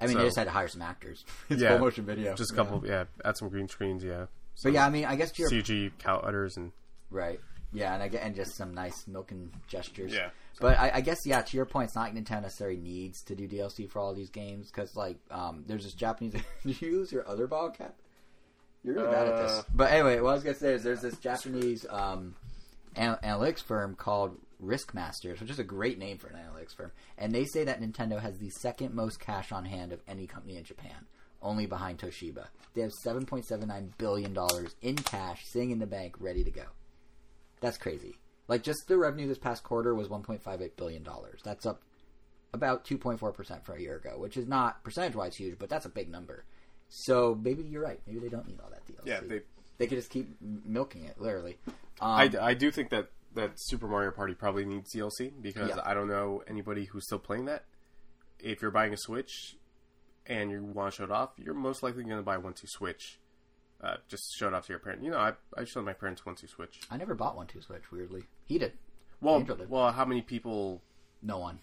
I 0.00 0.06
mean, 0.06 0.14
So- 0.14 0.18
they 0.20 0.24
just 0.26 0.36
had 0.38 0.44
to 0.44 0.50
hire 0.50 0.68
some 0.68 0.82
actors. 0.82 1.24
it's 1.48 1.60
Yeah. 1.62 1.70
full 1.70 1.78
motion 1.80 2.04
video. 2.04 2.34
Just 2.34 2.52
a 2.52 2.54
couple. 2.54 2.84
Yeah, 2.86 3.04
add 3.24 3.36
some 3.36 3.48
green 3.48 3.68
screens. 3.68 4.04
Yeah, 4.04 4.26
But 4.62 4.72
yeah, 4.72 4.86
I 4.86 4.90
mean, 4.90 5.04
I 5.04 5.16
guess 5.16 5.32
to 5.32 5.42
your 5.42 5.50
CG 5.50 5.92
cow 5.98 6.18
udders 6.20 6.56
and 6.56 6.72
right. 7.10 7.40
Yeah, 7.72 7.92
and 7.92 8.02
I 8.02 8.08
get 8.08 8.22
and 8.22 8.34
just 8.34 8.56
some 8.56 8.72
nice 8.74 9.06
milking 9.06 9.52
gestures. 9.68 10.14
Yeah. 10.14 10.30
But 10.60 10.78
I, 10.78 10.90
I 10.94 11.00
guess 11.02 11.18
yeah, 11.26 11.42
to 11.42 11.56
your 11.56 11.66
point, 11.66 11.88
it's 11.88 11.94
not 11.94 12.12
like 12.12 12.14
Nintendo 12.14 12.42
necessarily 12.42 12.78
needs 12.78 13.22
to 13.24 13.34
do 13.36 13.46
DLC 13.46 13.88
for 13.88 13.98
all 14.00 14.14
these 14.14 14.30
games 14.30 14.70
because 14.70 14.96
like 14.96 15.18
um, 15.30 15.64
there's 15.66 15.84
this 15.84 15.92
Japanese. 15.92 16.32
Did 16.64 16.80
you 16.80 16.88
use 16.90 17.12
your 17.12 17.28
other 17.28 17.46
ball 17.46 17.70
cap? 17.70 17.94
You're 18.82 18.94
really 18.94 19.10
bad 19.10 19.26
at 19.28 19.36
this. 19.36 19.58
Uh, 19.58 19.62
But 19.74 19.90
anyway, 19.92 20.18
what 20.20 20.30
I 20.30 20.34
was 20.34 20.42
gonna 20.44 20.56
say 20.56 20.72
is 20.72 20.82
there's 20.82 21.02
this 21.02 21.18
Japanese 21.18 21.84
um, 21.90 22.34
an- 22.96 23.18
analytics 23.22 23.62
firm 23.62 23.94
called 23.96 24.36
Risk 24.58 24.94
Masters, 24.94 25.40
which 25.40 25.50
is 25.50 25.58
a 25.58 25.64
great 25.64 25.98
name 25.98 26.18
for 26.18 26.28
an 26.28 26.36
analytics 26.36 26.74
firm, 26.74 26.92
and 27.16 27.32
they 27.32 27.44
say 27.44 27.64
that 27.64 27.80
Nintendo 27.80 28.20
has 28.20 28.38
the 28.38 28.50
second 28.50 28.94
most 28.94 29.20
cash 29.20 29.52
on 29.52 29.64
hand 29.64 29.92
of 29.92 30.00
any 30.08 30.26
company 30.26 30.56
in 30.56 30.64
Japan, 30.64 31.06
only 31.42 31.66
behind 31.66 31.98
Toshiba. 31.98 32.48
They 32.74 32.82
have 32.82 32.92
7.79 33.04 33.90
billion 33.98 34.32
dollars 34.32 34.74
in 34.82 34.96
cash 34.96 35.46
sitting 35.46 35.70
in 35.70 35.78
the 35.78 35.86
bank, 35.86 36.16
ready 36.18 36.44
to 36.44 36.50
go. 36.50 36.64
That's 37.60 37.78
crazy. 37.78 38.18
Like 38.48 38.62
just 38.62 38.88
the 38.88 38.96
revenue 38.96 39.28
this 39.28 39.38
past 39.38 39.62
quarter 39.62 39.94
was 39.94 40.08
1.58 40.08 40.76
billion 40.76 41.02
dollars. 41.02 41.40
That's 41.44 41.66
up 41.66 41.82
about 42.52 42.84
2.4 42.84 43.34
percent 43.34 43.64
from 43.64 43.78
a 43.78 43.80
year 43.80 43.96
ago, 43.96 44.18
which 44.18 44.36
is 44.36 44.48
not 44.48 44.82
percentage 44.82 45.14
wise 45.14 45.36
huge, 45.36 45.58
but 45.58 45.68
that's 45.68 45.86
a 45.86 45.90
big 45.90 46.10
number. 46.10 46.44
So 46.88 47.38
maybe 47.40 47.62
you're 47.62 47.82
right. 47.82 48.00
Maybe 48.06 48.20
they 48.20 48.28
don't 48.28 48.48
need 48.48 48.60
all 48.60 48.70
that 48.70 48.86
DLC. 48.86 49.06
Yeah, 49.06 49.20
they. 49.26 49.42
They 49.78 49.86
could 49.86 49.98
just 49.98 50.10
keep 50.10 50.28
milking 50.40 51.04
it, 51.04 51.20
literally. 51.20 51.56
Um, 51.68 51.74
I, 52.00 52.30
I 52.40 52.54
do 52.54 52.70
think 52.70 52.90
that 52.90 53.10
that 53.34 53.52
Super 53.56 53.86
Mario 53.88 54.10
Party 54.10 54.34
probably 54.34 54.64
needs 54.64 54.92
DLC 54.94 55.32
because 55.40 55.68
Yeah. 55.70 55.82
I 55.84 55.94
don't 55.94 56.08
know 56.08 56.42
anybody 56.46 56.86
who's 56.86 57.04
still 57.06 57.18
playing 57.18 57.44
that. 57.46 57.64
If 58.38 58.62
you're 58.62 58.70
buying 58.70 58.92
a 58.92 58.96
Switch 58.96 59.56
and 60.26 60.50
you 60.50 60.62
want 60.62 60.92
to 60.92 60.96
show 60.96 61.04
it 61.04 61.10
off, 61.10 61.30
you're 61.36 61.54
most 61.54 61.82
likely 61.82 62.04
going 62.04 62.16
to 62.16 62.22
buy 62.22 62.38
one 62.38 62.52
two 62.54 62.66
Switch. 62.66 63.18
Uh, 63.80 63.96
just 64.08 64.34
show 64.36 64.48
it 64.48 64.54
off 64.54 64.66
to 64.66 64.72
your 64.72 64.80
parent. 64.80 65.02
You 65.04 65.10
know, 65.10 65.18
I 65.18 65.32
I 65.56 65.64
showed 65.64 65.84
my 65.84 65.92
parents 65.92 66.24
one 66.26 66.34
two 66.34 66.46
Switch. 66.48 66.80
I 66.90 66.96
never 66.96 67.14
bought 67.14 67.36
one 67.36 67.46
two 67.46 67.60
Switch. 67.60 67.90
Weirdly, 67.92 68.24
he 68.46 68.58
did. 68.58 68.72
Well, 69.20 69.40
did. 69.42 69.68
well, 69.68 69.90
how 69.92 70.04
many 70.04 70.22
people 70.22 70.82
No 71.22 71.38
one. 71.38 71.58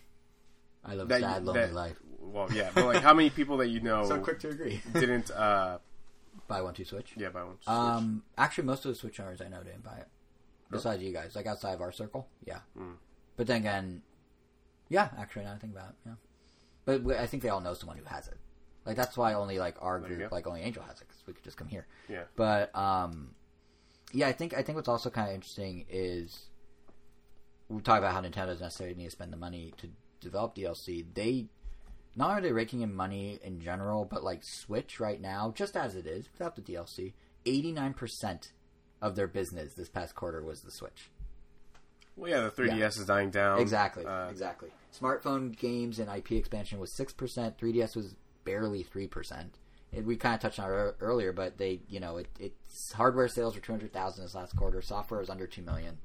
I 0.84 0.96
live 0.96 1.10
a 1.10 1.20
sad, 1.20 1.46
lonely 1.46 1.62
that, 1.62 1.74
life. 1.74 1.98
Well, 2.20 2.48
yeah, 2.54 2.70
but 2.76 2.86
like 2.86 3.02
how 3.02 3.14
many 3.14 3.30
people 3.30 3.58
that 3.58 3.68
you 3.70 3.80
know 3.82 4.06
So 4.06 4.20
quick 4.20 4.40
to 4.42 4.50
agree. 4.50 4.82
didn't 4.94 5.32
uh 5.32 5.80
Buy 6.48 6.62
one 6.62 6.74
two 6.74 6.86
Switch. 6.86 7.14
yeah 7.18 7.30
buy 7.30 7.44
one? 7.44 7.56
Switch? 7.56 7.68
Um, 7.68 8.24
actually, 8.38 8.66
most 8.66 8.86
of 8.86 8.92
the 8.92 8.96
Switch 8.96 9.20
owners 9.20 9.42
I 9.42 9.48
know 9.48 9.64
didn't 9.64 9.84
buy 9.84 9.98
it. 9.98 10.08
Besides 10.72 11.04
you 11.04 11.14
guys, 11.14 11.36
like 11.36 11.46
outside 11.46 11.74
of 11.74 11.82
our 11.82 11.92
circle, 11.92 12.28
yeah. 12.46 12.60
Hmm. 12.78 12.94
But 13.38 13.48
then 13.48 13.58
again, 13.58 14.02
yeah. 14.90 15.10
Actually, 15.18 15.46
now 15.46 15.54
I 15.54 15.58
think 15.58 15.74
about 15.74 15.90
it, 15.90 15.96
yeah. 16.06 16.14
But 16.86 17.04
we- 17.04 17.16
I 17.16 17.28
think 17.28 17.44
they 17.44 17.50
all 17.50 17.62
know 17.62 17.74
someone 17.74 17.98
who 17.98 18.06
has 18.06 18.28
it. 18.28 18.38
Like 18.86 18.96
that's 18.96 19.18
why 19.18 19.34
only 19.34 19.58
like 19.60 19.76
our 19.82 20.00
group, 20.00 20.20
go. 20.20 20.30
like 20.32 20.46
only 20.48 20.62
Angel 20.62 20.84
has 20.84 21.02
it, 21.02 21.08
because 21.08 21.24
we 21.26 21.34
could 21.34 21.44
just 21.44 21.58
come 21.58 21.68
here. 21.68 21.88
yeah, 22.10 22.24
But 22.36 22.76
um, 22.76 23.34
yeah, 24.12 24.28
I 24.28 24.32
think 24.32 24.54
I 24.54 24.62
think 24.62 24.76
what's 24.76 24.88
also 24.88 25.10
kind 25.10 25.28
of 25.30 25.34
interesting 25.36 25.86
is 25.90 26.50
we 27.70 27.82
talk 27.82 27.98
about 27.98 28.14
how 28.14 28.22
Nintendo 28.22 28.48
doesn't 28.48 28.62
necessarily 28.62 28.96
need 28.96 29.06
to 29.06 29.12
spend 29.12 29.34
the 29.34 29.38
money 29.38 29.74
to 29.78 29.90
develop 30.22 30.56
DLC. 30.56 31.06
They 31.14 31.48
not 32.16 32.30
only 32.30 32.40
are 32.40 32.42
they 32.44 32.52
raking 32.52 32.82
in 32.82 32.94
money 32.94 33.40
in 33.44 33.60
general, 33.60 34.06
but 34.06 34.24
like 34.24 34.44
Switch 34.44 35.00
right 35.00 35.20
now, 35.20 35.52
just 35.56 35.76
as 35.76 35.96
it 35.96 36.06
is 36.06 36.30
without 36.38 36.56
the 36.56 36.62
DLC, 36.62 37.14
eighty 37.46 37.72
nine 37.72 37.94
percent 37.94 38.52
of 39.06 39.16
their 39.16 39.28
business 39.28 39.74
this 39.74 39.90
past 39.90 40.16
quarter 40.16 40.44
was 40.44 40.62
the 40.62 40.72
Switch. 40.72 41.10
well, 42.16 42.30
yeah. 42.32 42.42
The 42.42 42.50
3DS 42.52 43.00
is 43.00 43.06
dying 43.06 43.30
down. 43.30 43.60
Exactly, 43.60 44.06
Uh, 44.06 44.30
exactly. 44.30 44.70
Smartphone 45.00 45.56
games 45.58 46.00
and 46.00 46.10
IP 46.10 46.32
expansion 46.34 46.80
was 46.80 46.92
six 46.92 47.14
percent. 47.14 47.58
3DS 47.58 47.96
was 47.96 48.16
barely 48.46 48.84
three 48.84 49.08
percent. 49.08 49.58
We 49.92 50.18
kind 50.18 50.36
of 50.36 50.42
touched 50.42 50.60
on 50.60 50.70
it 50.72 50.96
earlier, 51.00 51.32
but 51.32 51.58
they, 51.58 51.80
you 51.88 52.00
know, 52.02 52.18
it, 52.18 52.28
it's 52.40 52.92
hardware 52.94 53.28
sales 53.30 53.56
were 53.56 53.62
two 53.62 53.72
hundred 53.72 53.94
thousand 53.94 54.26
this 54.26 54.36
last 54.36 54.56
quarter. 54.56 54.82
Software 54.82 55.20
was 55.22 55.30
under 55.30 55.48
two 55.48 55.62
million. 55.62 55.98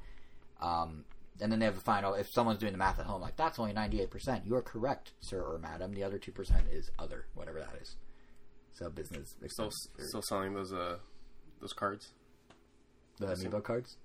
Um, 0.61 1.05
and 1.41 1.51
then 1.51 1.59
they 1.59 1.65
have 1.65 1.77
a 1.77 1.81
final. 1.81 2.15
If 2.15 2.31
someone's 2.31 2.59
doing 2.61 2.73
the 2.73 2.79
math 2.79 3.01
at 3.01 3.07
home, 3.07 3.21
like 3.23 3.37
that's 3.37 3.59
only 3.59 3.73
ninety 3.73 4.01
eight 4.01 4.11
percent. 4.11 4.45
You 4.47 4.55
are 4.57 4.63
correct, 4.63 5.13
sir 5.21 5.41
or 5.41 5.59
madam. 5.59 5.93
The 5.95 6.05
other 6.05 6.19
two 6.19 6.31
percent 6.33 6.65
is 6.71 6.91
other, 6.99 7.27
whatever 7.35 7.59
that 7.61 7.81
is. 7.81 7.97
So 8.73 8.89
business 8.91 9.35
Still, 9.49 9.71
still 9.99 10.23
selling 10.23 10.55
those 10.55 10.73
uh 10.73 10.99
those 11.61 11.73
cards. 11.73 12.11
The 13.21 13.27
amiibo 13.35 13.63
cards. 13.63 13.97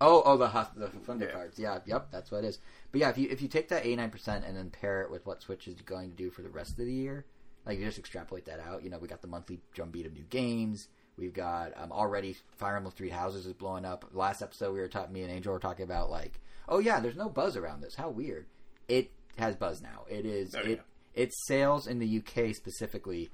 Oh, 0.00 0.22
oh, 0.24 0.38
the 0.38 0.46
the 0.76 0.86
Funder 1.06 1.26
Yeah. 1.26 1.32
cards. 1.32 1.58
Yeah, 1.58 1.80
yep, 1.84 2.08
that's 2.10 2.30
what 2.30 2.44
it 2.44 2.46
is. 2.48 2.58
But 2.90 3.02
yeah, 3.02 3.10
if 3.10 3.18
you 3.18 3.28
if 3.30 3.42
you 3.42 3.48
take 3.48 3.68
that 3.68 3.84
eighty 3.84 3.96
nine 3.96 4.08
percent 4.10 4.44
and 4.46 4.56
then 4.56 4.70
pair 4.70 5.02
it 5.02 5.10
with 5.10 5.26
what 5.26 5.42
Switch 5.42 5.68
is 5.68 5.74
going 5.82 6.10
to 6.10 6.16
do 6.16 6.30
for 6.30 6.40
the 6.42 6.48
rest 6.48 6.70
of 6.72 6.86
the 6.86 6.92
year, 6.92 7.26
like 7.66 7.78
you 7.78 7.84
just 7.84 7.98
extrapolate 7.98 8.46
that 8.46 8.60
out. 8.60 8.82
You 8.82 8.88
know, 8.90 8.98
we 8.98 9.08
got 9.08 9.20
the 9.20 9.28
monthly 9.28 9.60
drumbeat 9.74 10.06
of 10.06 10.14
new 10.14 10.24
games. 10.30 10.88
We've 11.18 11.34
got 11.34 11.72
um, 11.76 11.92
already 11.92 12.34
Fire 12.56 12.76
Emblem 12.76 12.94
Three 12.96 13.10
Houses 13.10 13.44
is 13.44 13.52
blowing 13.52 13.84
up. 13.84 14.06
Last 14.12 14.40
episode, 14.40 14.72
we 14.72 14.80
were 14.80 14.88
talking. 14.88 15.12
Me 15.12 15.22
and 15.22 15.30
Angel 15.30 15.52
were 15.52 15.58
talking 15.58 15.84
about 15.84 16.10
like, 16.10 16.40
oh 16.66 16.78
yeah, 16.78 16.98
there's 17.00 17.16
no 17.16 17.28
buzz 17.28 17.56
around 17.58 17.82
this. 17.82 17.96
How 17.96 18.08
weird. 18.08 18.46
It 18.88 19.10
has 19.36 19.54
buzz 19.54 19.82
now. 19.82 20.04
It 20.08 20.24
is. 20.24 20.54
Oh, 20.54 20.60
it 20.60 20.68
yeah. 20.68 21.22
its 21.22 21.36
sales 21.46 21.86
in 21.86 21.98
the 21.98 22.22
UK 22.24 22.54
specifically 22.54 23.30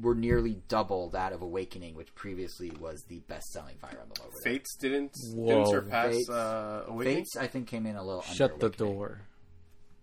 were 0.00 0.14
nearly 0.14 0.58
double 0.68 1.10
that 1.10 1.32
of 1.32 1.42
Awakening, 1.42 1.94
which 1.94 2.14
previously 2.14 2.70
was 2.80 3.04
the 3.08 3.20
best 3.20 3.52
selling 3.52 3.76
Fire 3.78 3.90
Emblem 3.90 4.12
over 4.20 4.30
there. 4.44 4.52
Fates 4.52 4.76
didn't 4.76 5.12
Whoa. 5.34 5.46
didn't 5.46 5.68
surpass 5.68 6.12
Fates- 6.14 6.30
uh, 6.30 6.84
Awakening. 6.88 7.16
Fates, 7.18 7.36
I 7.36 7.46
think, 7.46 7.68
came 7.68 7.86
in 7.86 7.96
a 7.96 8.04
little. 8.04 8.22
Shut 8.22 8.52
under 8.52 8.68
the 8.68 8.76
door. 8.76 9.20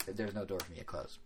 There's 0.08 0.34
no 0.34 0.46
door 0.46 0.60
for 0.60 0.72
me 0.72 0.80
to 0.80 0.84
close. 0.84 1.20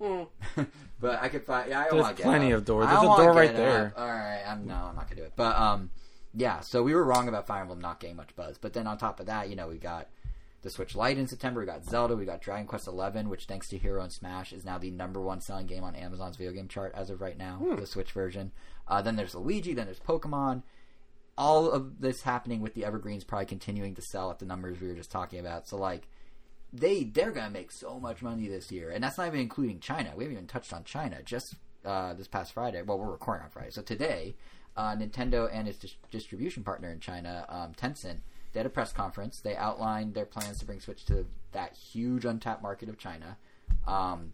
Mm. 0.00 0.26
but 1.00 1.22
I 1.22 1.28
could 1.28 1.44
find. 1.44 1.70
Yeah, 1.70 1.80
I 1.80 1.82
There's 1.90 2.02
wanna 2.02 2.14
get 2.14 2.24
plenty 2.24 2.50
of 2.52 2.64
doors. 2.64 2.86
There's 2.86 2.98
a 2.98 3.04
door 3.04 3.32
right 3.32 3.54
there. 3.54 3.86
up. 3.96 4.00
All 4.00 4.08
right, 4.08 4.42
I'm 4.46 4.66
no, 4.66 4.74
I'm 4.74 4.96
not 4.96 5.08
gonna 5.08 5.16
do 5.20 5.22
it. 5.22 5.32
But 5.36 5.56
um, 5.56 5.90
yeah. 6.34 6.60
So 6.60 6.82
we 6.82 6.94
were 6.94 7.04
wrong 7.04 7.28
about 7.28 7.46
Fire 7.46 7.62
Emblem 7.62 7.80
not 7.80 8.00
getting 8.00 8.16
much 8.16 8.34
buzz. 8.36 8.58
But 8.58 8.72
then 8.72 8.86
on 8.86 8.98
top 8.98 9.20
of 9.20 9.26
that, 9.26 9.48
you 9.48 9.56
know, 9.56 9.68
we 9.68 9.78
got 9.78 10.08
the 10.64 10.70
Switch 10.70 10.96
Lite 10.96 11.18
in 11.18 11.28
September. 11.28 11.60
We 11.60 11.66
got 11.66 11.84
Zelda. 11.84 12.16
We 12.16 12.24
got 12.24 12.40
Dragon 12.40 12.66
Quest 12.66 12.88
Eleven, 12.88 13.28
which 13.28 13.44
thanks 13.44 13.68
to 13.68 13.78
Hero 13.78 14.02
and 14.02 14.10
Smash 14.10 14.52
is 14.52 14.64
now 14.64 14.78
the 14.78 14.90
number 14.90 15.20
one 15.20 15.40
selling 15.40 15.66
game 15.66 15.84
on 15.84 15.94
Amazon's 15.94 16.36
video 16.36 16.52
game 16.52 16.68
chart 16.68 16.92
as 16.96 17.10
of 17.10 17.20
right 17.20 17.38
now. 17.38 17.60
The 17.78 17.86
Switch 17.86 18.10
version. 18.10 18.50
Uh, 18.88 19.02
then 19.02 19.14
there's 19.14 19.34
Luigi. 19.34 19.74
Then 19.74 19.86
there's 19.86 20.00
Pokemon. 20.00 20.62
All 21.36 21.70
of 21.70 22.00
this 22.00 22.22
happening 22.22 22.60
with 22.60 22.74
the 22.74 22.84
Evergreens 22.84 23.24
probably 23.24 23.46
continuing 23.46 23.94
to 23.94 24.02
sell 24.02 24.30
at 24.30 24.38
the 24.38 24.46
numbers 24.46 24.80
we 24.80 24.88
were 24.88 24.94
just 24.94 25.10
talking 25.10 25.38
about. 25.38 25.68
So 25.68 25.76
like 25.76 26.08
they 26.72 27.04
they're 27.04 27.30
gonna 27.30 27.50
make 27.50 27.70
so 27.70 28.00
much 28.00 28.22
money 28.22 28.48
this 28.48 28.72
year, 28.72 28.90
and 28.90 29.04
that's 29.04 29.18
not 29.18 29.28
even 29.28 29.40
including 29.40 29.80
China. 29.80 30.12
We 30.16 30.24
haven't 30.24 30.38
even 30.38 30.46
touched 30.48 30.72
on 30.72 30.84
China. 30.84 31.22
Just 31.22 31.54
uh, 31.84 32.14
this 32.14 32.26
past 32.26 32.52
Friday, 32.52 32.82
well, 32.82 32.98
we're 32.98 33.10
recording 33.10 33.44
on 33.44 33.50
Friday, 33.50 33.70
so 33.70 33.82
today, 33.82 34.34
uh, 34.76 34.96
Nintendo 34.96 35.48
and 35.52 35.68
its 35.68 35.78
dis- 35.78 35.96
distribution 36.10 36.64
partner 36.64 36.90
in 36.90 36.98
China, 36.98 37.44
um, 37.50 37.74
Tencent, 37.74 38.20
they 38.54 38.60
had 38.60 38.66
a 38.66 38.70
press 38.70 38.92
conference. 38.92 39.40
They 39.40 39.56
outlined 39.56 40.14
their 40.14 40.24
plans 40.24 40.58
to 40.60 40.64
bring 40.64 40.80
Switch 40.80 41.04
to 41.06 41.26
that 41.52 41.74
huge 41.74 42.24
untapped 42.24 42.62
market 42.62 42.88
of 42.88 42.98
China. 42.98 43.36
Um, 43.86 44.32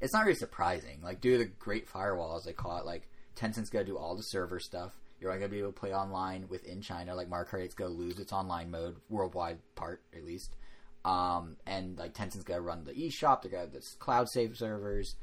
it's 0.00 0.14
not 0.14 0.24
really 0.24 0.34
surprising. 0.34 1.00
Like, 1.02 1.20
due 1.20 1.32
to 1.32 1.38
the 1.38 1.50
Great 1.58 1.86
Firewall, 1.86 2.36
as 2.36 2.44
they 2.44 2.54
call 2.54 2.78
it, 2.78 2.86
like 2.86 3.06
Tencent's 3.36 3.68
gonna 3.68 3.84
do 3.84 3.98
all 3.98 4.16
the 4.16 4.22
server 4.22 4.58
stuff. 4.58 4.92
You're 5.20 5.30
only 5.30 5.40
gonna 5.40 5.50
be 5.50 5.58
able 5.58 5.72
to 5.72 5.78
play 5.78 5.94
online 5.94 6.48
within 6.48 6.80
China. 6.80 7.14
Like 7.14 7.28
Mario 7.28 7.46
Kart 7.48 7.64
8's 7.64 7.74
gonna 7.74 7.90
lose 7.90 8.18
its 8.18 8.32
online 8.32 8.70
mode, 8.70 8.96
worldwide 9.10 9.58
part 9.74 10.00
at 10.16 10.24
least. 10.24 10.56
Um, 11.04 11.56
and 11.66 11.98
like 11.98 12.14
Tencent's 12.14 12.44
gonna 12.44 12.62
run 12.62 12.84
the 12.84 12.92
eShop. 12.92 13.42
They're 13.42 13.50
gonna 13.50 13.64
have 13.64 13.72
this 13.72 13.94
cloud 13.98 14.28
save 14.30 14.56
servers. 14.56 15.16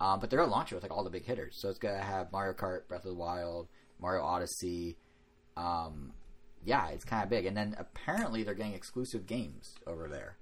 Um, 0.00 0.18
but 0.18 0.30
they're 0.30 0.40
gonna 0.40 0.50
launch 0.50 0.72
it 0.72 0.74
with 0.74 0.82
like 0.82 0.90
all 0.90 1.04
the 1.04 1.10
big 1.10 1.24
hitters. 1.24 1.60
So 1.60 1.68
it's 1.68 1.78
gonna 1.78 2.02
have 2.02 2.32
Mario 2.32 2.54
Kart, 2.54 2.88
Breath 2.88 3.04
of 3.04 3.10
the 3.10 3.14
Wild, 3.14 3.68
Mario 4.00 4.24
Odyssey. 4.24 4.96
Um, 5.56 6.12
yeah, 6.64 6.88
it's 6.88 7.04
kind 7.04 7.22
of 7.22 7.30
big. 7.30 7.46
And 7.46 7.56
then 7.56 7.74
apparently 7.78 8.42
they're 8.42 8.54
getting 8.54 8.74
exclusive 8.74 9.26
games 9.26 9.74
over 9.86 10.08
there. 10.08 10.36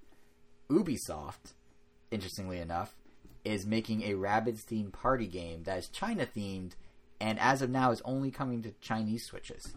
Ubisoft, 0.70 1.54
interestingly 2.10 2.58
enough, 2.58 2.96
is 3.44 3.66
making 3.66 4.02
a 4.02 4.12
Rabbids 4.12 4.64
themed 4.64 4.92
party 4.92 5.26
game 5.26 5.64
that 5.64 5.78
is 5.78 5.88
China 5.88 6.26
themed, 6.26 6.72
and 7.20 7.38
as 7.40 7.62
of 7.62 7.70
now 7.70 7.90
is 7.90 8.02
only 8.04 8.30
coming 8.30 8.62
to 8.62 8.72
Chinese 8.80 9.24
Switches. 9.24 9.74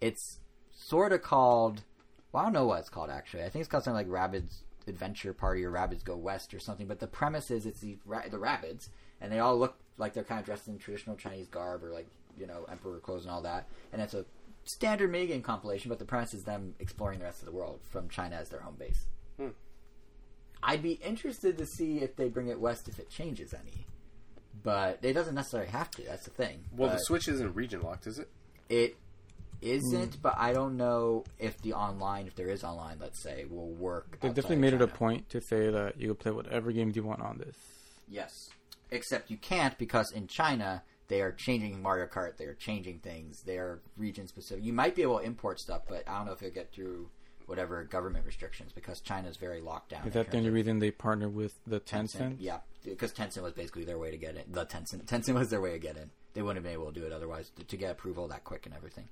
It's 0.00 0.40
sort 0.72 1.12
of 1.12 1.22
called. 1.22 1.84
Well, 2.32 2.42
I 2.42 2.46
don't 2.46 2.52
know 2.52 2.66
what 2.66 2.80
it's 2.80 2.88
called 2.88 3.10
actually. 3.10 3.44
I 3.44 3.48
think 3.48 3.60
it's 3.60 3.68
called 3.70 3.84
something 3.84 4.10
like 4.10 4.30
Rabbids 4.32 4.62
Adventure 4.86 5.32
Party 5.32 5.64
or 5.64 5.70
Rabbids 5.70 6.04
Go 6.04 6.16
West 6.16 6.52
or 6.52 6.58
something. 6.58 6.86
But 6.86 7.00
the 7.00 7.06
premise 7.06 7.50
is 7.50 7.64
it's 7.64 7.80
the 7.80 7.96
the 8.30 8.38
Rabbids, 8.38 8.88
and 9.20 9.32
they 9.32 9.38
all 9.38 9.58
look 9.58 9.76
like 9.98 10.12
they're 10.12 10.24
kind 10.24 10.40
of 10.40 10.46
dressed 10.46 10.68
in 10.68 10.78
traditional 10.78 11.16
Chinese 11.16 11.48
garb 11.48 11.82
or 11.84 11.92
like 11.92 12.08
you 12.36 12.46
know 12.46 12.66
emperor 12.70 12.98
clothes 12.98 13.22
and 13.22 13.30
all 13.30 13.42
that. 13.42 13.68
And 13.92 14.02
it's 14.02 14.14
a 14.14 14.24
standard 14.66 15.12
minigame 15.12 15.42
compilation, 15.42 15.88
but 15.88 15.98
the 15.98 16.04
premise 16.04 16.34
is 16.34 16.44
them 16.44 16.74
exploring 16.78 17.18
the 17.18 17.24
rest 17.24 17.40
of 17.40 17.46
the 17.46 17.52
world 17.52 17.80
from 17.90 18.08
China 18.08 18.36
as 18.36 18.48
their 18.48 18.60
home 18.60 18.76
base. 18.78 19.06
Hmm. 19.38 19.48
I'd 20.62 20.82
be 20.82 20.92
interested 20.92 21.58
to 21.58 21.66
see 21.66 21.98
if 21.98 22.16
they 22.16 22.28
bring 22.28 22.48
it 22.48 22.60
west 22.60 22.88
if 22.88 22.98
it 22.98 23.08
changes 23.10 23.54
any. 23.54 23.86
But 24.62 24.98
it 25.02 25.12
doesn't 25.12 25.34
necessarily 25.34 25.70
have 25.70 25.90
to. 25.92 26.02
That's 26.02 26.24
the 26.24 26.30
thing. 26.30 26.64
Well, 26.76 26.90
the 26.90 26.98
Switch 26.98 27.28
isn't 27.28 27.54
region 27.54 27.82
locked, 27.82 28.06
is 28.06 28.18
it? 28.18 28.28
it 28.68 28.96
isn't, 29.60 30.20
but 30.20 30.34
I 30.36 30.52
don't 30.52 30.76
know 30.76 31.24
if 31.38 31.60
the 31.62 31.74
online, 31.74 32.26
if 32.26 32.34
there 32.34 32.48
is 32.48 32.64
online, 32.64 32.98
let's 33.00 33.22
say, 33.22 33.44
will 33.48 33.70
work. 33.70 34.18
They 34.20 34.28
outside 34.28 34.34
definitely 34.34 34.56
of 34.56 34.60
made 34.60 34.74
it 34.74 34.82
a 34.82 34.88
point 34.88 35.28
to 35.30 35.40
say 35.40 35.70
that 35.70 36.00
you 36.00 36.08
can 36.08 36.16
play 36.16 36.32
whatever 36.32 36.72
games 36.72 36.96
you 36.96 37.02
want 37.02 37.22
on 37.22 37.38
this. 37.38 37.56
Yes, 38.08 38.50
except 38.90 39.30
you 39.30 39.36
can't 39.36 39.76
because 39.78 40.12
in 40.12 40.26
China 40.26 40.82
they 41.08 41.20
are 41.22 41.32
changing 41.32 41.82
Mario 41.82 42.06
Kart. 42.06 42.36
They 42.36 42.44
are 42.44 42.54
changing 42.54 42.98
things. 42.98 43.42
They 43.42 43.58
are 43.58 43.80
region 43.96 44.26
specific. 44.26 44.64
You 44.64 44.72
might 44.72 44.94
be 44.94 45.02
able 45.02 45.18
to 45.18 45.24
import 45.24 45.60
stuff, 45.60 45.82
but 45.88 46.08
I 46.08 46.16
don't 46.16 46.26
know 46.26 46.32
if 46.32 46.42
you'll 46.42 46.50
get 46.50 46.72
through 46.72 47.08
whatever 47.46 47.84
government 47.84 48.26
restrictions 48.26 48.72
because 48.72 49.00
China 49.00 49.28
is 49.28 49.36
very 49.36 49.60
locked 49.60 49.90
down. 49.90 50.06
Is 50.06 50.14
that 50.14 50.30
the 50.30 50.38
only 50.38 50.50
reason 50.50 50.80
they 50.80 50.90
partner 50.90 51.28
with 51.28 51.54
the 51.66 51.78
Tencent? 51.78 52.36
Yeah, 52.40 52.58
because 52.84 53.12
Tencent 53.12 53.42
was 53.42 53.52
basically 53.52 53.84
their 53.84 53.98
way 53.98 54.10
to 54.10 54.16
get 54.16 54.36
in. 54.36 54.42
The 54.50 54.66
Tencent, 54.66 55.04
Tencent 55.06 55.34
was 55.34 55.50
their 55.50 55.60
way 55.60 55.72
to 55.72 55.78
get 55.78 55.96
in. 55.96 56.10
they 56.34 56.42
wouldn't 56.42 56.56
have 56.56 56.64
been 56.64 56.72
able 56.72 56.92
to 56.92 57.00
do 57.00 57.06
it 57.06 57.12
otherwise 57.12 57.50
to, 57.56 57.64
to 57.64 57.76
get 57.76 57.92
approval 57.92 58.26
that 58.28 58.44
quick 58.44 58.66
and 58.66 58.74
everything. 58.74 59.08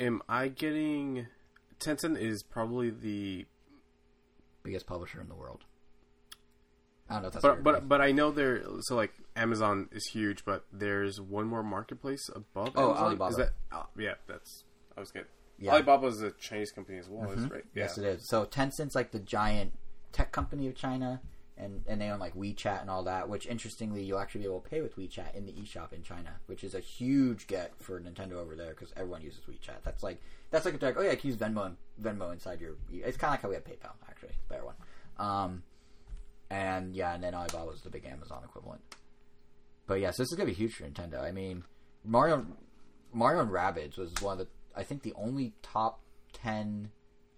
Am 0.00 0.22
I 0.28 0.48
getting? 0.48 1.26
Tencent 1.78 2.18
is 2.18 2.42
probably 2.42 2.90
the, 2.90 3.44
Biggest 4.62 4.86
publisher 4.86 5.20
in 5.20 5.28
the 5.28 5.34
world. 5.34 5.64
I 7.10 7.14
don't 7.14 7.22
know 7.22 7.28
if 7.28 7.34
that's 7.34 7.42
but 7.42 7.62
but 7.64 7.88
but 7.88 8.00
I 8.00 8.12
know 8.12 8.30
there. 8.30 8.62
So 8.82 8.94
like 8.94 9.12
Amazon 9.34 9.88
is 9.92 10.06
huge, 10.06 10.44
but 10.44 10.64
there's 10.72 11.20
one 11.20 11.46
more 11.46 11.62
marketplace 11.62 12.28
above. 12.34 12.72
Oh, 12.76 12.90
Amazon? 12.90 13.04
Alibaba. 13.04 13.30
Is 13.30 13.36
that? 13.36 13.50
Oh, 13.72 13.86
yeah, 13.98 14.14
that's. 14.26 14.64
I 14.96 15.00
was 15.00 15.10
good. 15.10 15.26
Yeah. 15.58 15.72
Alibaba 15.72 16.08
is 16.08 16.22
a 16.22 16.32
Chinese 16.32 16.72
company 16.72 16.98
as 16.98 17.08
well, 17.08 17.30
is 17.30 17.48
right? 17.50 17.64
Yes, 17.74 17.96
it 17.96 18.04
is. 18.04 18.28
So 18.28 18.44
Tencent's 18.44 18.94
like 18.94 19.12
the 19.12 19.20
giant 19.20 19.72
tech 20.10 20.32
company 20.32 20.66
of 20.66 20.74
China, 20.74 21.20
and 21.56 21.82
and 21.86 22.00
they 22.00 22.08
own 22.08 22.18
like 22.18 22.34
WeChat 22.34 22.80
and 22.80 22.90
all 22.90 23.04
that. 23.04 23.28
Which 23.28 23.46
interestingly, 23.46 24.02
you'll 24.02 24.18
actually 24.18 24.40
be 24.40 24.46
able 24.48 24.60
to 24.60 24.68
pay 24.68 24.80
with 24.80 24.96
WeChat 24.96 25.34
in 25.34 25.46
the 25.46 25.52
eShop 25.52 25.92
in 25.92 26.02
China, 26.02 26.34
which 26.46 26.64
is 26.64 26.74
a 26.74 26.80
huge 26.80 27.46
get 27.46 27.72
for 27.78 28.00
Nintendo 28.00 28.34
over 28.34 28.54
there 28.56 28.70
because 28.70 28.92
everyone 28.96 29.22
uses 29.22 29.40
WeChat. 29.44 29.82
That's 29.84 30.02
like 30.02 30.20
that's 30.50 30.64
like 30.64 30.80
a 30.80 30.84
like, 30.84 30.96
oh 30.98 31.02
yeah, 31.02 31.12
I 31.12 31.16
can 31.16 31.30
use 31.30 31.36
Venmo 31.36 31.66
and 31.66 31.76
Venmo 32.02 32.32
inside 32.32 32.60
your. 32.60 32.72
It's 32.92 33.16
kind 33.16 33.30
of 33.30 33.34
like 33.34 33.42
how 33.42 33.48
we 33.48 33.54
have 33.54 33.64
PayPal 33.64 33.92
actually, 34.08 34.32
better 34.48 34.64
one. 34.64 34.74
Um, 35.18 35.62
and 36.50 36.94
yeah, 36.94 37.14
and 37.14 37.22
then 37.22 37.34
Alibaba 37.34 37.66
was 37.66 37.82
the 37.82 37.90
big 37.90 38.04
Amazon 38.04 38.42
equivalent. 38.44 38.82
But 39.86 40.00
yes, 40.00 40.16
this 40.16 40.28
is 40.28 40.34
gonna 40.34 40.48
be 40.48 40.54
huge 40.54 40.74
for 40.74 40.84
Nintendo. 40.84 41.22
I 41.22 41.32
mean, 41.32 41.64
Mario, 42.04 42.46
Mario 43.12 43.42
and 43.42 43.50
Rabbids 43.50 43.98
was 43.98 44.12
one 44.20 44.40
of 44.40 44.46
the 44.46 44.48
I 44.74 44.82
think 44.82 45.02
the 45.02 45.14
only 45.14 45.54
top 45.62 46.00
ten 46.32 46.90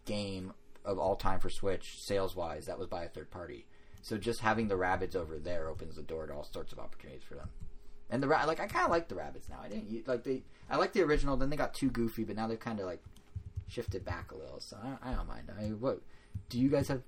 game 0.04 0.52
of 0.84 0.98
all 0.98 1.16
time 1.16 1.40
for 1.40 1.50
Switch 1.50 2.02
sales 2.02 2.36
wise 2.36 2.66
that 2.66 2.78
was 2.78 2.88
by 2.88 3.04
a 3.04 3.08
third 3.08 3.30
party. 3.30 3.66
So 4.02 4.18
just 4.18 4.40
having 4.40 4.68
the 4.68 4.76
Rabbids 4.76 5.16
over 5.16 5.38
there 5.38 5.68
opens 5.68 5.96
the 5.96 6.02
door 6.02 6.26
to 6.26 6.34
all 6.34 6.44
sorts 6.44 6.72
of 6.72 6.78
opportunities 6.78 7.22
for 7.22 7.36
them. 7.36 7.48
And 8.10 8.22
the 8.22 8.26
like, 8.26 8.60
I 8.60 8.66
kind 8.66 8.84
of 8.84 8.90
like 8.90 9.08
the 9.08 9.14
Rabbids 9.14 9.48
now. 9.48 9.60
I 9.64 9.68
didn't 9.68 10.06
like 10.06 10.24
they. 10.24 10.42
I 10.68 10.76
like 10.76 10.92
the 10.92 11.02
original. 11.02 11.36
Then 11.36 11.48
they 11.48 11.56
got 11.56 11.74
too 11.74 11.90
goofy, 11.90 12.24
but 12.24 12.36
now 12.36 12.46
they've 12.46 12.60
kind 12.60 12.78
of 12.80 12.86
like 12.86 13.02
shifted 13.66 14.04
back 14.04 14.30
a 14.30 14.36
little. 14.36 14.60
So 14.60 14.76
I, 14.76 15.10
I 15.10 15.14
don't 15.14 15.26
mind. 15.26 15.50
I 15.58 15.64
what 15.68 16.02
do 16.50 16.58
you 16.60 16.68
guys 16.68 16.88
have 16.88 17.02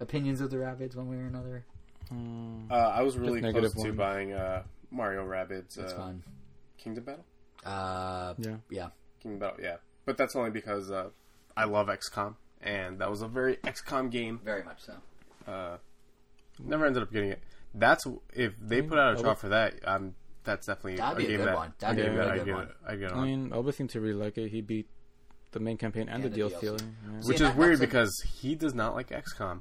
opinions 0.00 0.40
of 0.40 0.50
the 0.50 0.56
Rabbids 0.56 0.96
one 0.96 1.10
way 1.10 1.16
or 1.16 1.26
another? 1.26 1.66
Mm, 2.12 2.70
Uh, 2.70 2.74
I 2.74 3.02
was 3.02 3.16
really 3.16 3.40
close 3.40 3.52
negative 3.54 3.72
to 3.74 3.80
ones. 3.80 3.96
buying 3.96 4.32
uh, 4.32 4.62
Mario 4.90 5.24
Rabbids. 5.26 5.78
It's 5.78 5.92
uh, 5.92 5.96
fun. 5.96 6.22
Kingdom 6.78 7.04
Battle. 7.04 7.24
Uh, 7.64 8.34
yeah. 8.38 8.56
yeah. 8.70 8.88
Kingdom 9.22 9.38
Battle, 9.40 9.56
yeah. 9.62 9.76
But 10.04 10.16
that's 10.16 10.36
only 10.36 10.50
because 10.50 10.90
uh, 10.90 11.08
I 11.56 11.64
love 11.64 11.86
XCOM, 11.88 12.34
and 12.62 12.98
that 12.98 13.10
was 13.10 13.22
a 13.22 13.28
very 13.28 13.56
XCOM 13.56 14.10
game. 14.10 14.40
Very 14.44 14.62
much 14.64 14.82
so. 14.82 14.94
Uh, 15.50 15.78
never 16.62 16.84
ended 16.86 17.02
up 17.02 17.12
getting 17.12 17.30
it. 17.30 17.42
That's 17.74 18.04
if 18.34 18.52
they 18.60 18.82
put 18.82 18.98
out 18.98 19.16
a 19.16 19.18
I 19.18 19.22
trial 19.22 19.34
for 19.34 19.48
that. 19.48 19.74
Um, 19.84 20.14
that's 20.44 20.66
definitely 20.66 20.96
That'd 20.96 21.16
be 21.18 21.24
a 21.24 21.28
game 21.28 21.36
good 21.38 21.48
that 21.48 21.56
one. 21.56 21.72
That'd 21.78 21.96
be 21.96 22.02
a 22.02 22.06
I 22.12 22.14
really 22.14 22.36
get, 22.36 22.44
good 22.44 22.52
I 22.52 22.56
one. 22.56 22.66
get, 22.66 22.74
I 22.86 22.96
get 22.96 23.12
I 23.12 23.14
on. 23.14 23.24
mean, 23.24 23.52
Alba 23.54 23.72
seemed 23.72 23.90
to 23.90 24.00
really 24.00 24.14
like 24.22 24.36
it. 24.36 24.50
He 24.50 24.60
beat 24.60 24.86
the 25.52 25.60
main 25.60 25.78
campaign 25.78 26.08
and, 26.10 26.22
And 26.22 26.24
the, 26.24 26.28
the 26.42 26.48
DLC. 26.50 26.60
DLC. 26.60 26.80
Yeah. 26.80 27.10
Which 27.26 27.38
See, 27.38 27.44
is 27.44 27.54
weird 27.56 27.72
that's 27.78 27.80
a- 27.80 27.86
because 27.86 28.24
he 28.40 28.54
does 28.54 28.74
not 28.74 28.94
like 28.94 29.08
XCOM, 29.08 29.60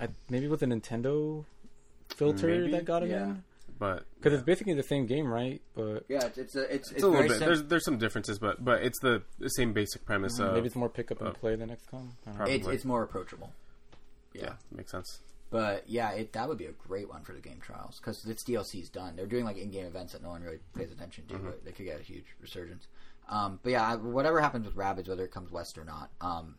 I, 0.00 0.06
maybe 0.30 0.46
with 0.46 0.60
the 0.60 0.66
Nintendo 0.66 1.44
filter 2.08 2.48
Maybe, 2.48 2.72
that 2.72 2.84
got 2.84 3.02
him 3.02 3.10
yeah. 3.10 3.24
in. 3.24 3.44
but 3.78 4.04
Because 4.16 4.34
it's 4.34 4.42
basically 4.44 4.74
the 4.74 4.82
same 4.82 5.06
game, 5.06 5.26
right? 5.26 5.60
But 5.74 6.04
Yeah, 6.08 6.24
it's 6.26 6.38
it's 6.38 6.56
a, 6.56 6.74
it's, 6.74 6.92
it's 6.92 7.02
a 7.02 7.08
little 7.08 7.28
bit. 7.28 7.38
sim- 7.38 7.46
There's 7.46 7.62
there's 7.64 7.84
some 7.84 7.98
differences, 7.98 8.38
but 8.38 8.64
but 8.64 8.82
it's 8.82 8.98
the, 9.00 9.22
the 9.38 9.48
same 9.48 9.72
basic 9.72 10.04
premise. 10.04 10.38
Of, 10.38 10.54
maybe 10.54 10.66
it's 10.66 10.76
more 10.76 10.88
pick 10.88 11.10
up 11.10 11.20
and 11.20 11.30
uh, 11.30 11.32
play 11.32 11.56
than 11.56 11.70
XCOM. 11.70 11.76
I 11.92 11.96
don't 11.96 12.10
know. 12.26 12.32
probably. 12.36 12.54
it's 12.54 12.68
it's 12.68 12.84
more 12.84 13.02
approachable. 13.02 13.52
yeah, 14.32 14.54
makes 14.74 14.90
sense. 14.90 15.20
But 15.50 15.84
yeah, 15.88 16.10
it, 16.10 16.32
that 16.32 16.48
would 16.48 16.58
be 16.58 16.66
a 16.66 16.72
great 16.72 17.08
one 17.08 17.22
for 17.22 17.32
the 17.32 17.40
game 17.40 17.60
trials 17.60 18.00
because 18.00 18.24
its 18.24 18.42
DLC 18.42 18.82
is 18.82 18.88
done. 18.88 19.14
They're 19.14 19.26
doing 19.26 19.44
like 19.44 19.56
in-game 19.56 19.86
events 19.86 20.12
that 20.12 20.22
no 20.22 20.30
one 20.30 20.42
really 20.42 20.58
pays 20.76 20.90
attention 20.90 21.26
to. 21.28 21.36
But 21.36 21.64
they 21.64 21.70
could 21.70 21.86
get 21.86 22.00
a 22.00 22.02
huge 22.02 22.24
resurgence. 22.40 22.88
Um, 23.28 23.60
but 23.62 23.70
yeah, 23.70 23.94
whatever 23.94 24.40
happens 24.40 24.66
with 24.66 24.74
Rabbids, 24.74 25.08
whether 25.08 25.24
it 25.24 25.30
comes 25.30 25.52
west 25.52 25.78
or 25.78 25.84
not, 25.84 26.10
um, 26.20 26.56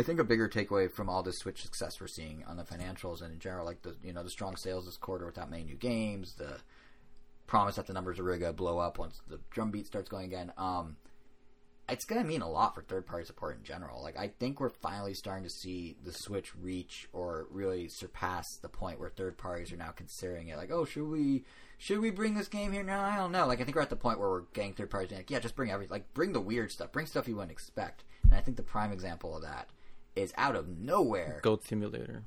I 0.00 0.02
think 0.02 0.20
a 0.20 0.24
bigger 0.24 0.48
takeaway 0.48 0.90
from 0.90 1.08
all 1.08 1.22
this 1.22 1.38
Switch 1.38 1.62
success 1.62 2.00
we're 2.00 2.06
seeing 2.06 2.44
on 2.46 2.56
the 2.56 2.64
financials 2.64 3.22
and 3.22 3.32
in 3.32 3.38
general, 3.38 3.64
like 3.64 3.82
the 3.82 3.96
you 4.02 4.12
know 4.12 4.22
the 4.22 4.30
strong 4.30 4.56
sales 4.56 4.86
this 4.86 4.96
quarter 4.96 5.26
without 5.26 5.50
many 5.50 5.64
new 5.64 5.76
games, 5.76 6.34
the 6.34 6.58
promise 7.46 7.76
that 7.76 7.86
the 7.86 7.92
numbers 7.92 8.18
are 8.18 8.22
really 8.22 8.38
going 8.38 8.52
to 8.52 8.56
blow 8.56 8.78
up 8.78 8.98
once 8.98 9.20
the 9.28 9.40
drum 9.50 9.70
beat 9.70 9.86
starts 9.86 10.08
going 10.08 10.26
again. 10.26 10.52
Um, 10.56 10.96
it's 11.88 12.04
going 12.04 12.20
to 12.20 12.28
mean 12.28 12.42
a 12.42 12.50
lot 12.50 12.74
for 12.74 12.82
third 12.82 13.06
party 13.06 13.24
support 13.24 13.56
in 13.56 13.64
general. 13.64 14.02
Like, 14.02 14.18
I 14.18 14.28
think 14.28 14.60
we're 14.60 14.68
finally 14.68 15.14
starting 15.14 15.44
to 15.44 15.50
see 15.50 15.96
the 16.04 16.12
Switch 16.12 16.54
reach 16.54 17.08
or 17.14 17.46
really 17.50 17.88
surpass 17.88 18.58
the 18.60 18.68
point 18.68 19.00
where 19.00 19.08
third 19.08 19.38
parties 19.38 19.72
are 19.72 19.78
now 19.78 19.92
considering 19.96 20.48
it. 20.48 20.58
Like, 20.58 20.70
oh, 20.70 20.84
should 20.84 21.08
we 21.08 21.44
should 21.78 22.00
we 22.00 22.10
bring 22.10 22.34
this 22.34 22.48
game 22.48 22.72
here 22.72 22.82
now? 22.82 23.02
I 23.02 23.16
don't 23.16 23.32
know. 23.32 23.46
Like, 23.46 23.60
I 23.60 23.64
think 23.64 23.74
we're 23.74 23.82
at 23.82 23.90
the 23.90 23.96
point 23.96 24.18
where 24.18 24.28
we're 24.28 24.42
getting 24.52 24.74
third 24.74 24.90
parties 24.90 25.16
like, 25.16 25.30
yeah, 25.30 25.38
just 25.38 25.56
bring 25.56 25.70
everything. 25.70 25.92
Like, 25.92 26.12
bring 26.12 26.34
the 26.34 26.40
weird 26.40 26.70
stuff. 26.70 26.92
Bring 26.92 27.06
stuff 27.06 27.26
you 27.26 27.36
wouldn't 27.36 27.52
expect. 27.52 28.04
And 28.24 28.34
I 28.34 28.42
think 28.42 28.58
the 28.58 28.62
prime 28.62 28.92
example 28.92 29.34
of 29.34 29.42
that 29.42 29.70
is 30.18 30.32
out 30.36 30.56
of 30.56 30.68
nowhere. 30.68 31.40
Goat 31.42 31.64
Simulator. 31.64 32.24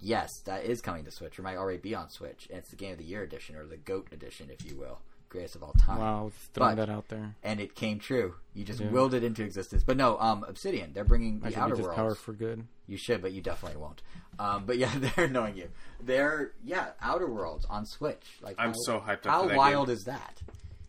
Yes, 0.00 0.40
that 0.44 0.64
is 0.64 0.80
coming 0.80 1.04
to 1.04 1.10
Switch, 1.10 1.38
or 1.38 1.42
might 1.42 1.56
already 1.56 1.78
be 1.78 1.94
on 1.94 2.10
Switch. 2.10 2.46
And 2.50 2.58
it's 2.58 2.68
the 2.70 2.76
Game 2.76 2.92
of 2.92 2.98
the 2.98 3.04
Year 3.04 3.22
edition, 3.22 3.56
or 3.56 3.66
the 3.66 3.76
GOAT 3.78 4.08
edition, 4.12 4.50
if 4.50 4.64
you 4.64 4.76
will. 4.76 4.98
Greatest 5.28 5.56
of 5.56 5.62
all 5.64 5.72
time 5.72 5.98
Wow, 5.98 6.30
just 6.32 6.52
throwing 6.52 6.76
But- 6.76 6.86
that 6.86 6.92
out 6.92 7.08
there. 7.08 7.34
and 7.42 7.58
it 7.60 7.74
came 7.74 7.98
true. 7.98 8.36
You 8.54 8.64
just 8.64 8.78
Yeah. 8.80 8.90
willed 8.90 9.12
it 9.14 9.24
into 9.24 9.42
existence. 9.42 9.82
But 9.82 9.96
no, 9.96 10.18
um, 10.20 10.44
Obsidian, 10.44 10.92
they're 10.92 11.02
bringing 11.04 11.40
the 11.40 11.50
should 11.50 11.58
Outer 11.58 11.74
be 11.74 11.78
just 11.78 11.86
Worlds. 11.88 11.96
power 11.96 12.14
for 12.14 12.32
good. 12.32 12.66
You 12.86 12.96
should, 12.96 13.22
but 13.22 13.32
you 13.32 13.40
definitely 13.40 13.78
won't. 13.80 14.02
Um, 14.38 14.66
but 14.66 14.78
yeah, 14.78 14.92
they're 15.16 15.28
knowing 15.28 15.56
you. 15.56 15.70
They're 16.00 16.52
yeah, 16.62 16.92
Outer 17.00 17.26
Worlds 17.26 17.64
on 17.64 17.86
Switch. 17.86 18.38
Like 18.40 18.54
I'm 18.58 18.68
how- 18.70 18.74
so 18.84 19.00
hyped 19.00 19.26
up 19.26 19.26
How 19.26 19.42
for 19.44 19.48
that 19.48 19.56
wild 19.56 19.86
game. 19.88 19.94
is 19.96 20.04
that? 20.04 20.42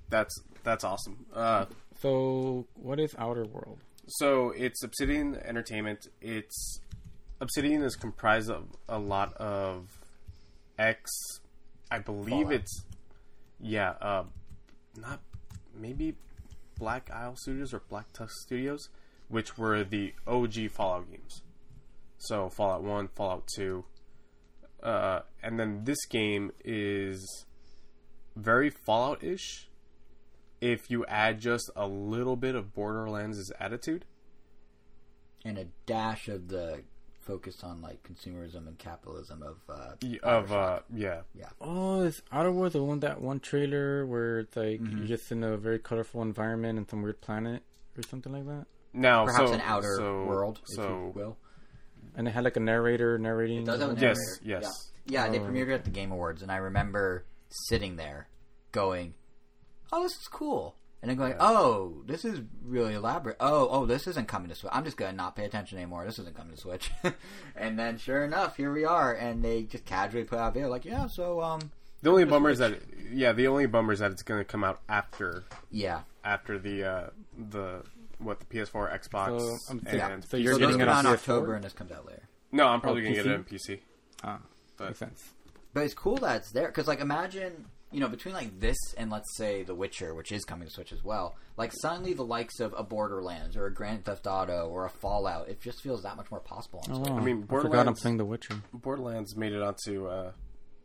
That's 0.10 0.40
that's 0.64 0.84
awesome. 0.84 1.26
Uh, 1.34 1.66
So, 2.00 2.68
what 2.76 3.00
is 3.00 3.16
Outer 3.18 3.46
World? 3.46 3.80
So 4.08 4.52
it's 4.52 4.84
Obsidian 4.84 5.36
Entertainment. 5.36 6.08
It's 6.22 6.80
Obsidian 7.42 7.84
is 7.84 7.96
comprised 7.96 8.50
of 8.50 8.66
a 8.88 8.98
lot 8.98 9.34
of 9.34 10.00
X. 10.80 11.12
I 11.92 12.00
believe 12.00 12.30
Fallout. 12.30 12.54
it's 12.54 12.84
yeah, 13.60 13.92
uh, 14.02 14.24
not 14.96 15.22
maybe 15.76 16.16
Black 16.80 17.10
Isle 17.12 17.36
Studios 17.36 17.74
or 17.74 17.82
Black 17.90 18.14
Tusk 18.14 18.34
Studios, 18.46 18.90
which 19.28 19.58
were 19.58 19.84
the 19.84 20.14
OG 20.26 20.70
Fallout 20.72 21.10
games. 21.12 21.42
So 22.18 22.50
Fallout 22.50 22.84
One, 22.84 23.10
Fallout 23.10 23.48
Two, 23.56 23.86
uh, 24.82 25.22
and 25.44 25.60
then 25.60 25.84
this 25.84 26.06
game 26.06 26.52
is 26.64 27.46
very 28.36 28.70
Fallout-ish. 28.70 29.68
If 30.62 30.90
you 30.90 31.06
add 31.06 31.40
just 31.40 31.70
a 31.76 31.88
little 31.88 32.36
bit 32.36 32.56
of 32.56 32.74
Borderlands' 32.74 33.52
attitude, 33.60 34.06
And 35.46 35.58
a 35.58 35.66
dash 35.86 36.28
of 36.28 36.48
the 36.48 36.82
focus 37.20 37.62
on 37.64 37.82
like 37.82 38.02
consumerism 38.04 38.68
and 38.68 38.78
capitalism 38.78 39.44
of 39.44 39.58
uh, 39.70 39.96
Y- 40.02 40.18
of 40.24 40.48
Bioshock. 40.48 40.78
uh 40.78 40.82
yeah 40.94 41.22
Oh, 41.60 42.02
is 42.02 42.22
Outer 42.32 42.52
World 42.54 42.72
the 42.74 42.82
one 42.84 43.02
that 43.02 43.20
one 43.22 43.40
trailer 43.42 44.06
where 44.06 44.40
it's 44.40 44.56
like 44.56 44.80
Mm-hmm. 44.82 44.98
you're 45.00 45.08
just 45.08 45.30
in 45.32 45.44
a 45.44 45.58
very 45.58 45.78
colorful 45.78 46.22
environment 46.22 46.78
and 46.78 46.90
some 46.90 47.02
weird 47.04 47.20
planet 47.22 47.64
or 47.98 48.04
something 48.04 48.32
like 48.32 48.46
that? 48.48 48.66
now 48.94 49.26
perhaps 49.26 49.50
so, 49.50 49.54
an 49.54 49.62
outer 49.66 49.96
so- 49.98 50.24
world, 50.26 50.60
if 50.70 50.76
so 50.76 50.88
you 50.88 51.12
will. 51.14 51.38
And 52.16 52.28
it 52.28 52.32
had 52.32 52.44
like 52.46 52.56
a 52.58 52.62
narrator 52.62 53.20
narrating. 53.20 53.60
It 53.60 53.66
does 53.66 53.80
have 53.82 53.92
a 53.92 53.94
the 53.96 54.02
Yes, 54.02 54.18
yes. 54.42 54.64
Yeah, 55.06 55.26
yeah 55.26 55.30
they 55.32 55.40
Oh. 55.40 55.44
premiered 55.46 55.68
it 55.68 55.74
at 55.74 55.84
the 55.84 55.92
Game 55.92 56.12
Awards, 56.12 56.42
and 56.42 56.52
I 56.52 56.58
remember 56.58 57.26
sitting 57.50 57.96
there, 57.98 58.28
going, 58.72 59.14
"Oh, 59.92 60.04
this 60.04 60.20
is 60.20 60.28
cool," 60.28 60.76
and 61.02 61.10
then 61.10 61.18
going, 61.18 61.36
"Oh, 61.40 62.04
this 62.06 62.26
is 62.26 62.42
really 62.64 62.94
elaborate. 62.94 63.38
Oh, 63.40 63.68
oh, 63.70 63.86
this 63.86 64.08
isn't 64.08 64.28
coming 64.28 64.50
to 64.50 64.56
Switch. 64.56 64.72
I'm 64.74 64.84
just 64.84 64.98
gonna 64.98 65.14
not 65.14 65.36
pay 65.36 65.46
attention 65.46 65.78
anymore. 65.78 66.06
This 66.06 66.20
isn't 66.20 66.36
coming 66.36 66.54
to 66.56 66.60
Switch." 66.62 66.92
and 67.56 67.78
then, 67.80 67.98
sure 67.98 68.24
enough, 68.24 68.58
here 68.58 68.72
we 68.74 68.86
are, 68.86 69.14
and 69.14 69.44
they 69.44 69.64
just 69.64 69.86
casually 69.86 70.24
put 70.24 70.40
out 70.40 70.50
a 70.50 70.52
video 70.52 70.70
like, 70.70 70.86
"Yeah, 70.86 71.08
so 71.08 71.42
um, 71.42 71.72
the 72.02 72.10
only 72.10 72.24
the 72.24 72.30
bummer 72.32 72.50
is 72.50 72.60
that 72.60 72.80
yeah 73.12 73.32
the 73.32 73.48
only 73.48 73.66
bummer 73.66 73.94
is 73.94 74.00
that 74.00 74.12
it's 74.12 74.24
going 74.24 74.40
to 74.42 74.46
come 74.46 74.64
out 74.64 74.82
after 74.90 75.44
yeah." 75.72 76.02
after 76.24 76.60
the 76.60 76.84
uh 76.84 77.10
the 77.52 77.82
what 78.20 78.40
the 78.40 78.46
PS4 78.48 78.92
Xbox 79.00 79.40
So, 79.40 79.72
I'm 79.72 79.78
and 79.78 79.88
thinking- 79.88 80.22
so 80.24 80.36
you're 80.38 80.54
so 80.56 80.60
getting 80.60 80.82
it 80.82 80.88
on 80.90 81.06
October, 81.06 81.54
and 81.54 81.64
this 81.64 81.72
comes 81.72 81.92
out 81.92 82.06
later. 82.06 82.24
no 82.52 82.68
I'm 82.68 82.82
probably 82.82 83.02
Oh, 83.02 83.06
going 83.06 83.16
to 83.16 83.24
get 83.24 83.32
it 83.32 83.36
on 83.36 83.44
PC 83.46 83.80
Ah, 84.24 84.40
But- 84.76 84.88
makes 84.88 85.00
sense. 85.00 85.30
But 85.74 85.84
it's 85.86 85.94
cool 85.94 86.18
that 86.18 86.38
it's 86.38 86.52
there 86.52 86.68
because, 86.68 86.88
like, 86.88 87.00
imagine 87.00 87.66
you 87.92 88.00
know 88.00 88.10
between 88.10 88.34
like 88.34 88.60
this 88.60 88.78
and 88.98 89.10
let's 89.10 89.36
say 89.38 89.64
The 89.64 89.74
Witcher, 89.76 90.14
which 90.14 90.32
is 90.32 90.44
coming 90.46 90.68
to 90.68 90.74
Switch 90.74 90.92
as 90.92 91.04
well. 91.04 91.36
Like 91.58 91.72
suddenly 91.74 92.14
the 92.14 92.24
likes 92.26 92.60
of 92.60 92.74
a 92.78 92.84
Borderlands 92.84 93.56
or 93.56 93.66
a 93.66 93.74
Grand 93.74 94.06
Theft 94.06 94.28
Auto 94.28 94.68
or 94.68 94.86
a 94.86 94.90
Fallout, 94.90 95.48
it 95.50 95.62
just 95.62 95.82
feels 95.82 96.04
that 96.04 96.16
much 96.18 96.30
more 96.30 96.40
possible. 96.42 96.84
On 96.88 96.92
Oh, 96.92 96.96
Switch. 96.98 97.10
wow. 97.10 97.20
mean, 97.20 97.38
I 97.38 97.40
forgot 97.42 97.56
I'm 97.58 97.70
Borderlands- 97.72 98.02
playing 98.02 98.18
The 98.18 98.26
Witcher. 98.26 98.56
Borderlands 98.74 99.36
made 99.36 99.54
it 99.54 99.62
onto 99.62 100.08
uh 100.08 100.32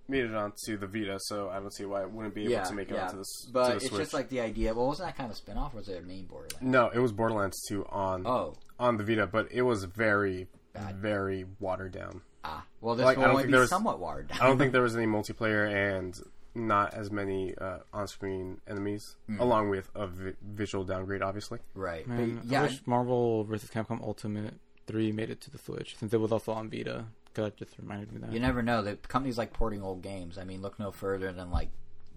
made 0.09 0.25
it 0.25 0.35
onto 0.35 0.77
the 0.77 0.87
Vita 0.87 1.17
so 1.21 1.49
I 1.49 1.59
don't 1.61 1.73
see 1.73 1.85
why 1.85 2.03
it 2.03 2.11
wouldn't 2.11 2.35
be 2.35 2.43
able 2.43 2.53
yeah, 2.53 2.65
to 2.65 2.75
make 2.75 2.91
it 2.91 2.95
yeah. 2.95 3.05
onto 3.05 3.17
the 3.17 3.21
s- 3.21 3.47
but 3.53 3.63
to 3.65 3.71
the 3.71 3.77
it's 3.77 3.87
Switch 3.89 4.01
just 4.03 4.15
like 4.15 4.29
the 4.29 4.41
idea. 4.41 4.75
Well, 4.75 4.87
wasn't 4.89 5.09
that 5.09 5.17
kind 5.17 5.31
of 5.31 5.37
spin 5.37 5.57
off? 5.57 5.75
Was 5.75 5.89
it 5.89 6.03
a 6.03 6.07
main 6.07 6.27
Borderlands? 6.27 6.59
no 6.61 6.89
it 6.91 6.99
was 6.99 7.13
Borderlands 7.13 7.57
2 7.69 7.85
on 7.87 8.27
Oh, 8.27 8.55
on 8.79 8.97
the 8.97 9.05
Vita 9.05 9.27
but 9.27 9.49
it 9.53 9.63
was 9.63 9.85
very 9.85 10.49
Bad. 10.73 10.97
very 10.97 11.47
watered 11.61 11.93
down 11.93 12.23
ah. 12.45 12.65
Well, 12.81 12.97
this 12.97 13.05
Like, 13.05 13.17
I 13.17 13.21
will 13.21 13.27
don't 13.29 13.37
only 13.37 13.47
be 13.53 13.55
was- 13.59 13.71
somewhat 13.71 14.01
watered 14.01 14.29
down. 14.29 14.39
I 14.41 14.47
don't 14.47 14.59
think 14.59 14.73
there 14.73 14.83
was 14.83 14.97
any 14.97 15.07
multiplayer 15.07 15.71
and 15.97 16.19
not 16.55 16.93
as 16.95 17.11
many 17.11 17.55
uh, 17.57 17.79
on-screen 17.93 18.61
enemies, 18.69 19.17
Hmm. 19.27 19.41
along 19.41 19.71
with 19.71 19.91
a 19.95 20.07
vi- 20.07 20.35
visual 20.43 20.85
downgrade, 20.85 21.23
obviously. 21.23 21.59
Right. 21.75 22.07
Man, 22.07 22.37
but 22.37 22.45
I 22.45 22.51
yeah, 22.51 22.63
wish 22.63 22.87
Marvel 22.87 23.45
vs. 23.45 23.71
Capcom 23.71 24.03
Ultimate 24.03 24.55
3 24.87 25.13
made 25.13 25.31
it 25.31 25.41
to 25.43 25.51
the 25.51 25.59
Switch, 25.59 25.97
since 25.97 26.13
it 26.13 26.21
was 26.21 26.31
also 26.33 26.53
on 26.53 26.69
Vita. 26.71 27.07
'cause 27.35 27.45
That 27.47 27.57
just 27.57 27.79
reminded 27.79 28.13
me 28.13 28.21
that. 28.21 28.33
you 28.33 28.41
never 28.41 28.63
know. 28.63 28.83
The 28.83 28.97
companies 28.97 29.39
like 29.39 29.55
porting 29.55 29.83
old 29.83 30.03
games. 30.03 30.37
I 30.37 30.45
mean, 30.45 30.61
look 30.61 30.79
no 30.79 30.91
further 30.91 31.33
than 31.33 31.51
like 31.51 31.71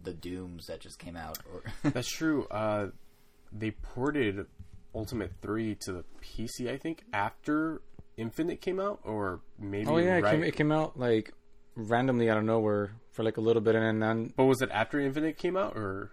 the 0.04 0.14
Dooms 0.14 0.68
that 0.68 0.82
just 0.82 1.00
came 1.00 1.16
out. 1.16 1.38
Or 1.54 1.64
That's 1.92 2.10
true. 2.12 2.46
Uh, 2.52 2.90
they 3.54 3.72
ported 3.72 4.46
Ultimate 4.94 5.32
Three 5.42 5.76
to 5.76 5.94
the 5.94 6.04
PC, 6.22 6.70
I 6.70 6.78
think, 6.78 7.06
after 7.14 7.82
Infinite 8.18 8.60
came 8.60 8.80
out, 8.82 9.00
or 9.04 9.40
maybe 9.58 9.88
oh 9.88 9.98
yeah, 9.98 10.18
it, 10.18 10.26
came, 10.26 10.44
it 10.44 10.56
came 10.56 10.72
out 10.74 11.00
like 11.00 11.34
randomly 11.76 12.30
out 12.30 12.38
of 12.38 12.44
nowhere 12.44 12.92
for 13.16 13.24
like 13.24 13.38
a 13.38 13.42
little 13.42 13.62
bit, 13.62 13.76
and 13.76 14.04
then 14.04 14.34
but 14.36 14.44
was 14.44 14.62
it 14.62 14.70
after 14.72 15.00
Infinite 15.00 15.38
came 15.38 15.56
out, 15.56 15.78
or 15.78 16.12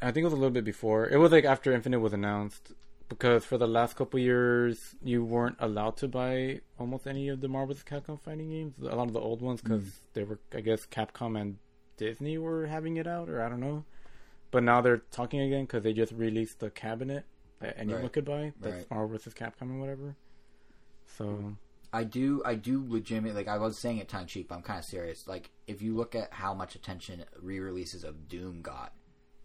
I 0.00 0.10
think 0.10 0.22
it 0.22 0.24
was 0.24 0.32
a 0.32 0.36
little 0.36 0.50
bit 0.50 0.64
before. 0.64 1.06
It 1.06 1.18
was 1.18 1.30
like 1.30 1.44
after 1.44 1.72
Infinite 1.72 2.00
was 2.00 2.14
announced, 2.14 2.72
because 3.10 3.44
for 3.44 3.58
the 3.58 3.66
last 3.66 3.96
couple 3.96 4.18
years 4.18 4.96
you 5.02 5.22
weren't 5.22 5.56
allowed 5.60 5.98
to 5.98 6.08
buy 6.08 6.60
almost 6.78 7.06
any 7.06 7.28
of 7.28 7.42
the 7.42 7.48
Marvel 7.48 7.74
vs. 7.74 7.84
Capcom 7.84 8.18
fighting 8.18 8.48
games. 8.48 8.74
A 8.80 8.96
lot 8.96 9.08
of 9.08 9.12
the 9.12 9.20
old 9.20 9.42
ones, 9.42 9.60
because 9.60 9.82
mm. 9.82 9.98
they 10.14 10.24
were, 10.24 10.38
I 10.54 10.60
guess, 10.62 10.86
Capcom 10.86 11.38
and 11.38 11.58
Disney 11.98 12.38
were 12.38 12.66
having 12.66 12.96
it 12.96 13.06
out, 13.06 13.28
or 13.28 13.42
I 13.42 13.50
don't 13.50 13.60
know. 13.60 13.84
But 14.50 14.62
now 14.62 14.80
they're 14.80 15.02
talking 15.10 15.40
again 15.42 15.64
because 15.64 15.82
they 15.82 15.92
just 15.92 16.12
released 16.12 16.60
the 16.60 16.70
cabinet 16.70 17.24
that 17.60 17.78
anyone 17.78 18.02
Right. 18.02 18.12
could 18.12 18.24
buy. 18.24 18.52
That's 18.58 18.76
Right. 18.76 18.90
Marvel 18.90 19.08
vs. 19.18 19.34
Capcom 19.34 19.68
and 19.68 19.80
whatever. 19.80 20.16
So 21.18 21.56
I 21.92 22.04
do, 22.04 22.42
I 22.44 22.54
do 22.54 22.84
legitimately 22.86 23.36
like. 23.36 23.48
I 23.48 23.58
was 23.58 23.78
saying 23.78 23.98
it 23.98 24.08
tongue 24.08 24.26
cheek, 24.26 24.48
but 24.48 24.54
I'm 24.54 24.62
kind 24.62 24.78
of 24.78 24.84
serious. 24.84 25.26
Like, 25.26 25.50
if 25.66 25.82
you 25.82 25.96
look 25.96 26.14
at 26.14 26.32
how 26.32 26.54
much 26.54 26.74
attention 26.74 27.24
re-releases 27.40 28.04
of 28.04 28.28
Doom 28.28 28.62
got, 28.62 28.92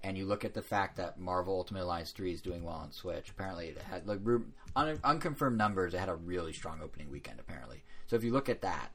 and 0.03 0.15
you 0.15 0.26
look 0.26 0.45
at 0.45 0.53
the 0.53 0.61
fact 0.61 0.97
that 0.97 1.19
Marvel 1.19 1.55
Ultimate 1.55 1.84
Alliance 1.84 2.11
Three 2.11 2.31
is 2.31 2.41
doing 2.41 2.63
well 2.63 2.76
on 2.76 2.91
Switch, 2.91 3.30
apparently 3.30 3.69
it 3.69 3.81
had 3.81 4.07
like 4.07 4.19
un- 4.76 4.99
unconfirmed 5.03 5.57
numbers. 5.57 5.95
It 5.95 5.99
had 5.99 6.09
a 6.09 6.15
really 6.15 6.53
strong 6.53 6.81
opening 6.84 7.09
weekend, 7.09 7.39
apparently. 7.39 7.84
So 8.05 8.15
if 8.15 8.23
you 8.23 8.31
look 8.31 8.47
at 8.47 8.61
that, 8.61 8.91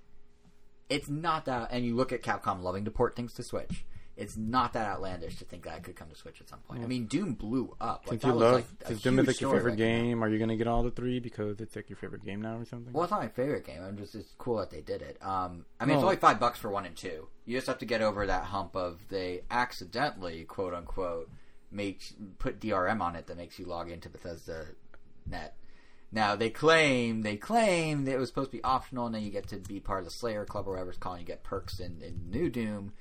it's 0.88 1.08
not 1.08 1.46
that. 1.46 1.70
And 1.72 1.84
you 1.84 1.96
look 1.96 2.12
at 2.12 2.22
Capcom 2.22 2.62
loving 2.62 2.84
to 2.84 2.90
port 2.92 3.16
things 3.16 3.34
to 3.34 3.42
Switch. 3.42 3.84
It's 4.20 4.36
not 4.36 4.74
that 4.74 4.86
outlandish 4.86 5.36
to 5.38 5.46
think 5.46 5.64
that 5.64 5.78
it 5.78 5.82
could 5.82 5.96
come 5.96 6.10
to 6.10 6.14
Switch 6.14 6.42
at 6.42 6.48
some 6.48 6.58
point. 6.60 6.84
I 6.84 6.86
mean, 6.86 7.06
Doom 7.06 7.32
blew 7.34 7.74
up. 7.80 8.02
Like, 8.04 8.10
since 8.10 8.22
that 8.22 8.28
you 8.28 8.34
was, 8.34 8.42
love, 8.42 8.54
like, 8.54 8.64
a 8.82 8.86
since 8.88 9.02
Doom 9.02 9.18
is 9.18 9.26
like 9.26 9.40
your 9.40 9.54
favorite 9.54 9.76
game, 9.76 10.22
are 10.22 10.28
you 10.28 10.38
gonna 10.38 10.56
get 10.56 10.66
all 10.66 10.82
the 10.82 10.90
three 10.90 11.20
because 11.20 11.58
it's 11.60 11.74
like 11.74 11.88
your 11.88 11.96
favorite 11.96 12.22
game 12.22 12.42
now 12.42 12.58
or 12.58 12.66
something? 12.66 12.92
Well, 12.92 13.04
it's 13.04 13.10
not 13.10 13.20
my 13.22 13.28
favorite 13.28 13.64
game. 13.64 13.82
I'm 13.82 13.96
just 13.96 14.14
it's 14.14 14.34
cool 14.36 14.58
that 14.58 14.70
they 14.70 14.82
did 14.82 15.00
it. 15.00 15.16
Um, 15.22 15.64
I 15.80 15.86
mean, 15.86 15.94
it's 15.96 16.02
No. 16.02 16.08
only 16.08 16.16
five 16.16 16.38
bucks 16.38 16.58
for 16.58 16.70
one 16.70 16.84
and 16.84 16.94
two. 16.94 17.28
You 17.46 17.56
just 17.56 17.66
have 17.66 17.78
to 17.78 17.86
get 17.86 18.02
over 18.02 18.26
that 18.26 18.44
hump 18.44 18.76
of 18.76 19.00
they 19.08 19.40
accidentally, 19.50 20.44
quote 20.44 20.74
unquote, 20.74 21.30
make 21.70 22.02
put 22.38 22.60
DRM 22.60 23.00
on 23.00 23.16
it 23.16 23.26
that 23.26 23.36
makes 23.38 23.58
you 23.58 23.64
log 23.64 23.90
into 23.90 24.10
Bethesda 24.10 24.66
net. 25.26 25.56
Now 26.12 26.36
they 26.36 26.50
claim 26.50 27.22
they 27.22 27.36
claim 27.36 28.04
that 28.04 28.12
it 28.14 28.18
was 28.18 28.28
supposed 28.28 28.50
to 28.50 28.56
be 28.58 28.64
optional, 28.64 29.06
and 29.06 29.14
then 29.14 29.22
you 29.22 29.30
get 29.30 29.48
to 29.48 29.56
be 29.56 29.80
part 29.80 30.00
of 30.00 30.04
the 30.04 30.10
Slayer 30.10 30.44
Club 30.44 30.66
or 30.68 30.72
whatever 30.72 30.90
it's 30.90 30.98
called. 30.98 31.18
And 31.18 31.26
you 31.26 31.32
get 31.32 31.42
perks 31.42 31.80
in, 31.80 32.02
in 32.02 32.28
New 32.30 32.50
Doom. 32.50 32.92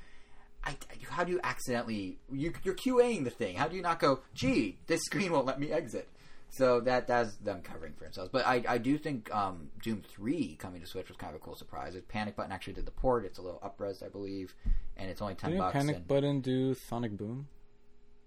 I, 0.63 0.75
how 1.09 1.23
do 1.23 1.31
you 1.31 1.39
accidentally 1.43 2.19
you, 2.31 2.53
you're 2.63 2.75
QAing 2.75 3.23
the 3.23 3.29
thing? 3.29 3.55
How 3.55 3.67
do 3.67 3.75
you 3.75 3.81
not 3.81 3.99
go? 3.99 4.19
Gee, 4.33 4.77
this 4.87 5.01
screen 5.03 5.31
won't 5.31 5.45
let 5.45 5.59
me 5.59 5.71
exit. 5.71 6.09
So 6.51 6.79
that 6.81 7.07
that's 7.07 7.35
them 7.37 7.61
covering 7.61 7.93
for 7.93 8.05
themselves. 8.05 8.29
But 8.31 8.45
I, 8.45 8.63
I 8.67 8.77
do 8.79 8.97
think 8.97 9.33
um, 9.33 9.69
Doom 9.83 10.01
Three 10.01 10.55
coming 10.59 10.81
to 10.81 10.87
Switch 10.87 11.07
was 11.07 11.17
kind 11.17 11.35
of 11.35 11.41
a 11.41 11.43
cool 11.43 11.55
surprise. 11.55 11.95
It 11.95 12.07
Panic 12.07 12.35
Button 12.35 12.51
actually 12.51 12.73
did 12.73 12.85
the 12.85 12.91
port. 12.91 13.23
It's 13.25 13.37
a 13.37 13.41
little 13.41 13.59
upres, 13.59 14.03
I 14.03 14.09
believe, 14.09 14.55
and 14.97 15.09
it's 15.09 15.21
only 15.21 15.35
10 15.35 15.51
Didn't 15.51 15.61
bucks. 15.61 15.73
Panic 15.73 15.95
and, 15.97 16.07
Button 16.07 16.41
do 16.41 16.73
Sonic 16.73 17.15
Boom? 17.15 17.47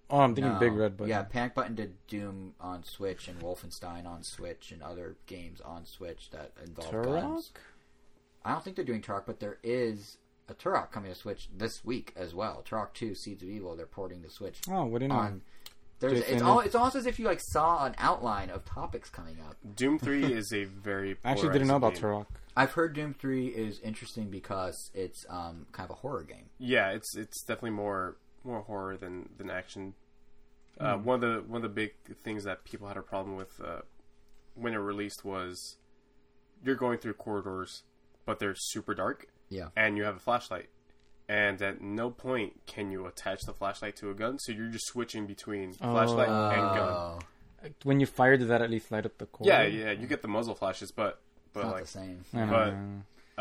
Oh, 0.09 0.19
I'm 0.19 0.35
thinking 0.35 0.53
No. 0.53 0.59
Big 0.59 0.73
Red 0.73 0.95
Button. 0.95 1.09
Yeah, 1.09 1.23
Panic 1.23 1.53
Button 1.53 1.75
did 1.75 1.95
Doom 2.07 2.53
on 2.61 2.83
Switch 2.83 3.27
and 3.27 3.39
Wolfenstein 3.41 4.05
on 4.05 4.23
Switch 4.23 4.71
and 4.71 4.81
other 4.81 5.17
games 5.25 5.59
on 5.59 5.85
Switch 5.85 6.29
that 6.31 6.51
involve 6.65 6.91
Turok? 6.91 7.21
guns. 7.21 7.51
I 8.45 8.51
don't 8.51 8.63
think 8.63 8.75
they're 8.75 8.85
doing 8.85 9.01
Turok, 9.01 9.23
but 9.25 9.39
there 9.39 9.57
is 9.63 10.17
a 10.49 10.53
Turok 10.53 10.91
coming 10.91 11.11
to 11.11 11.17
Switch 11.17 11.47
this 11.55 11.83
week 11.85 12.13
as 12.15 12.33
well. 12.35 12.63
Turok 12.69 12.93
Two: 12.93 13.15
Seeds 13.15 13.43
of 13.43 13.49
Evil. 13.49 13.75
They're 13.75 13.85
porting 13.85 14.21
to 14.23 14.29
Switch 14.29 14.59
Oh, 14.69 14.85
what 14.85 14.99
do 14.99 15.05
you 15.05 15.09
know? 15.09 15.15
on. 15.15 15.41
There's, 15.99 16.19
it's, 16.19 16.41
all, 16.41 16.59
it's 16.59 16.75
almost 16.75 16.97
as 16.97 17.05
if 17.05 17.17
you 17.17 17.23
like 17.25 17.39
saw 17.39 17.85
an 17.85 17.95
outline 17.97 18.49
of 18.49 18.65
topics 18.65 19.09
coming 19.09 19.37
up. 19.39 19.55
Doom 19.75 19.97
Three 19.99 20.25
is 20.33 20.51
a 20.51 20.65
very 20.65 21.15
I 21.23 21.31
actually 21.31 21.53
didn't 21.53 21.69
know 21.69 21.77
about 21.77 21.93
polarizing 21.95 22.25
game. 22.25 22.25
Turok. 22.35 22.39
I've 22.57 22.71
heard 22.73 22.93
Doom 22.93 23.13
Three 23.17 23.47
is 23.47 23.79
interesting 23.79 24.29
because 24.29 24.91
it's 24.93 25.25
um, 25.29 25.65
kind 25.71 25.89
of 25.89 25.95
a 25.95 25.99
horror 25.99 26.23
game. 26.23 26.49
Yeah, 26.57 26.89
it's 26.89 27.15
it's 27.15 27.41
definitely 27.43 27.71
more 27.71 28.17
more 28.43 28.61
horror 28.61 28.97
than 28.97 29.29
than 29.37 29.49
action. 29.49 29.93
Uh, 30.79 30.97
Hmm. 30.97 31.03
one 31.05 31.15
of 31.15 31.21
the 31.21 31.41
one 31.49 31.57
of 31.57 31.61
the 31.63 31.69
big 31.69 31.93
things 32.23 32.43
that 32.43 32.65
people 32.65 32.87
had 32.89 32.97
a 32.97 33.01
problem 33.01 33.37
with 33.37 33.61
uh, 33.63 33.81
when 34.55 34.73
it 34.73 34.77
released 34.77 35.23
was 35.23 35.77
you're 36.65 36.75
going 36.75 36.97
through 36.97 37.13
corridors, 37.13 37.83
but 38.25 38.39
they're 38.39 38.55
super 38.57 38.93
dark, 38.93 39.27
Yeah. 39.53 39.67
and 39.75 39.97
you 39.97 40.03
have 40.03 40.15
a 40.15 40.19
flashlight, 40.19 40.69
and 41.29 41.61
at 41.61 41.81
no 41.81 42.09
point 42.09 42.61
can 42.65 42.91
you 42.91 43.05
attach 43.05 43.41
the 43.45 43.53
flashlight 43.53 43.95
to 43.97 44.09
a 44.09 44.13
gun, 44.13 44.39
so 44.39 44.51
you're 44.51 44.67
just 44.69 44.87
switching 44.87 45.25
between 45.27 45.73
flashlight 45.73 46.27
and 46.29 46.61
gun. 46.77 46.89
Oh, 46.91 47.19
When 47.83 47.99
you 47.99 48.05
fire, 48.05 48.35
did 48.37 48.47
that 48.49 48.61
at 48.61 48.69
least 48.69 48.91
light 48.91 49.05
up 49.05 49.17
the 49.17 49.25
core? 49.25 49.47
Yeah, 49.47 49.63
yeah, 49.63 49.91
you 49.91 50.07
get 50.07 50.21
the 50.21 50.27
muzzle 50.27 50.55
flashes, 50.55 50.91
but 50.91 51.19
but 51.53 51.59
it's 51.61 51.65
not 51.67 51.73
like 51.75 51.83
the 51.83 51.89
same. 51.89 52.25
But- 52.33 52.73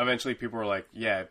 eventually 0.01 0.35
people 0.35 0.59
were 0.59 0.67
like, 0.67 0.87
yeah, 0.93 1.25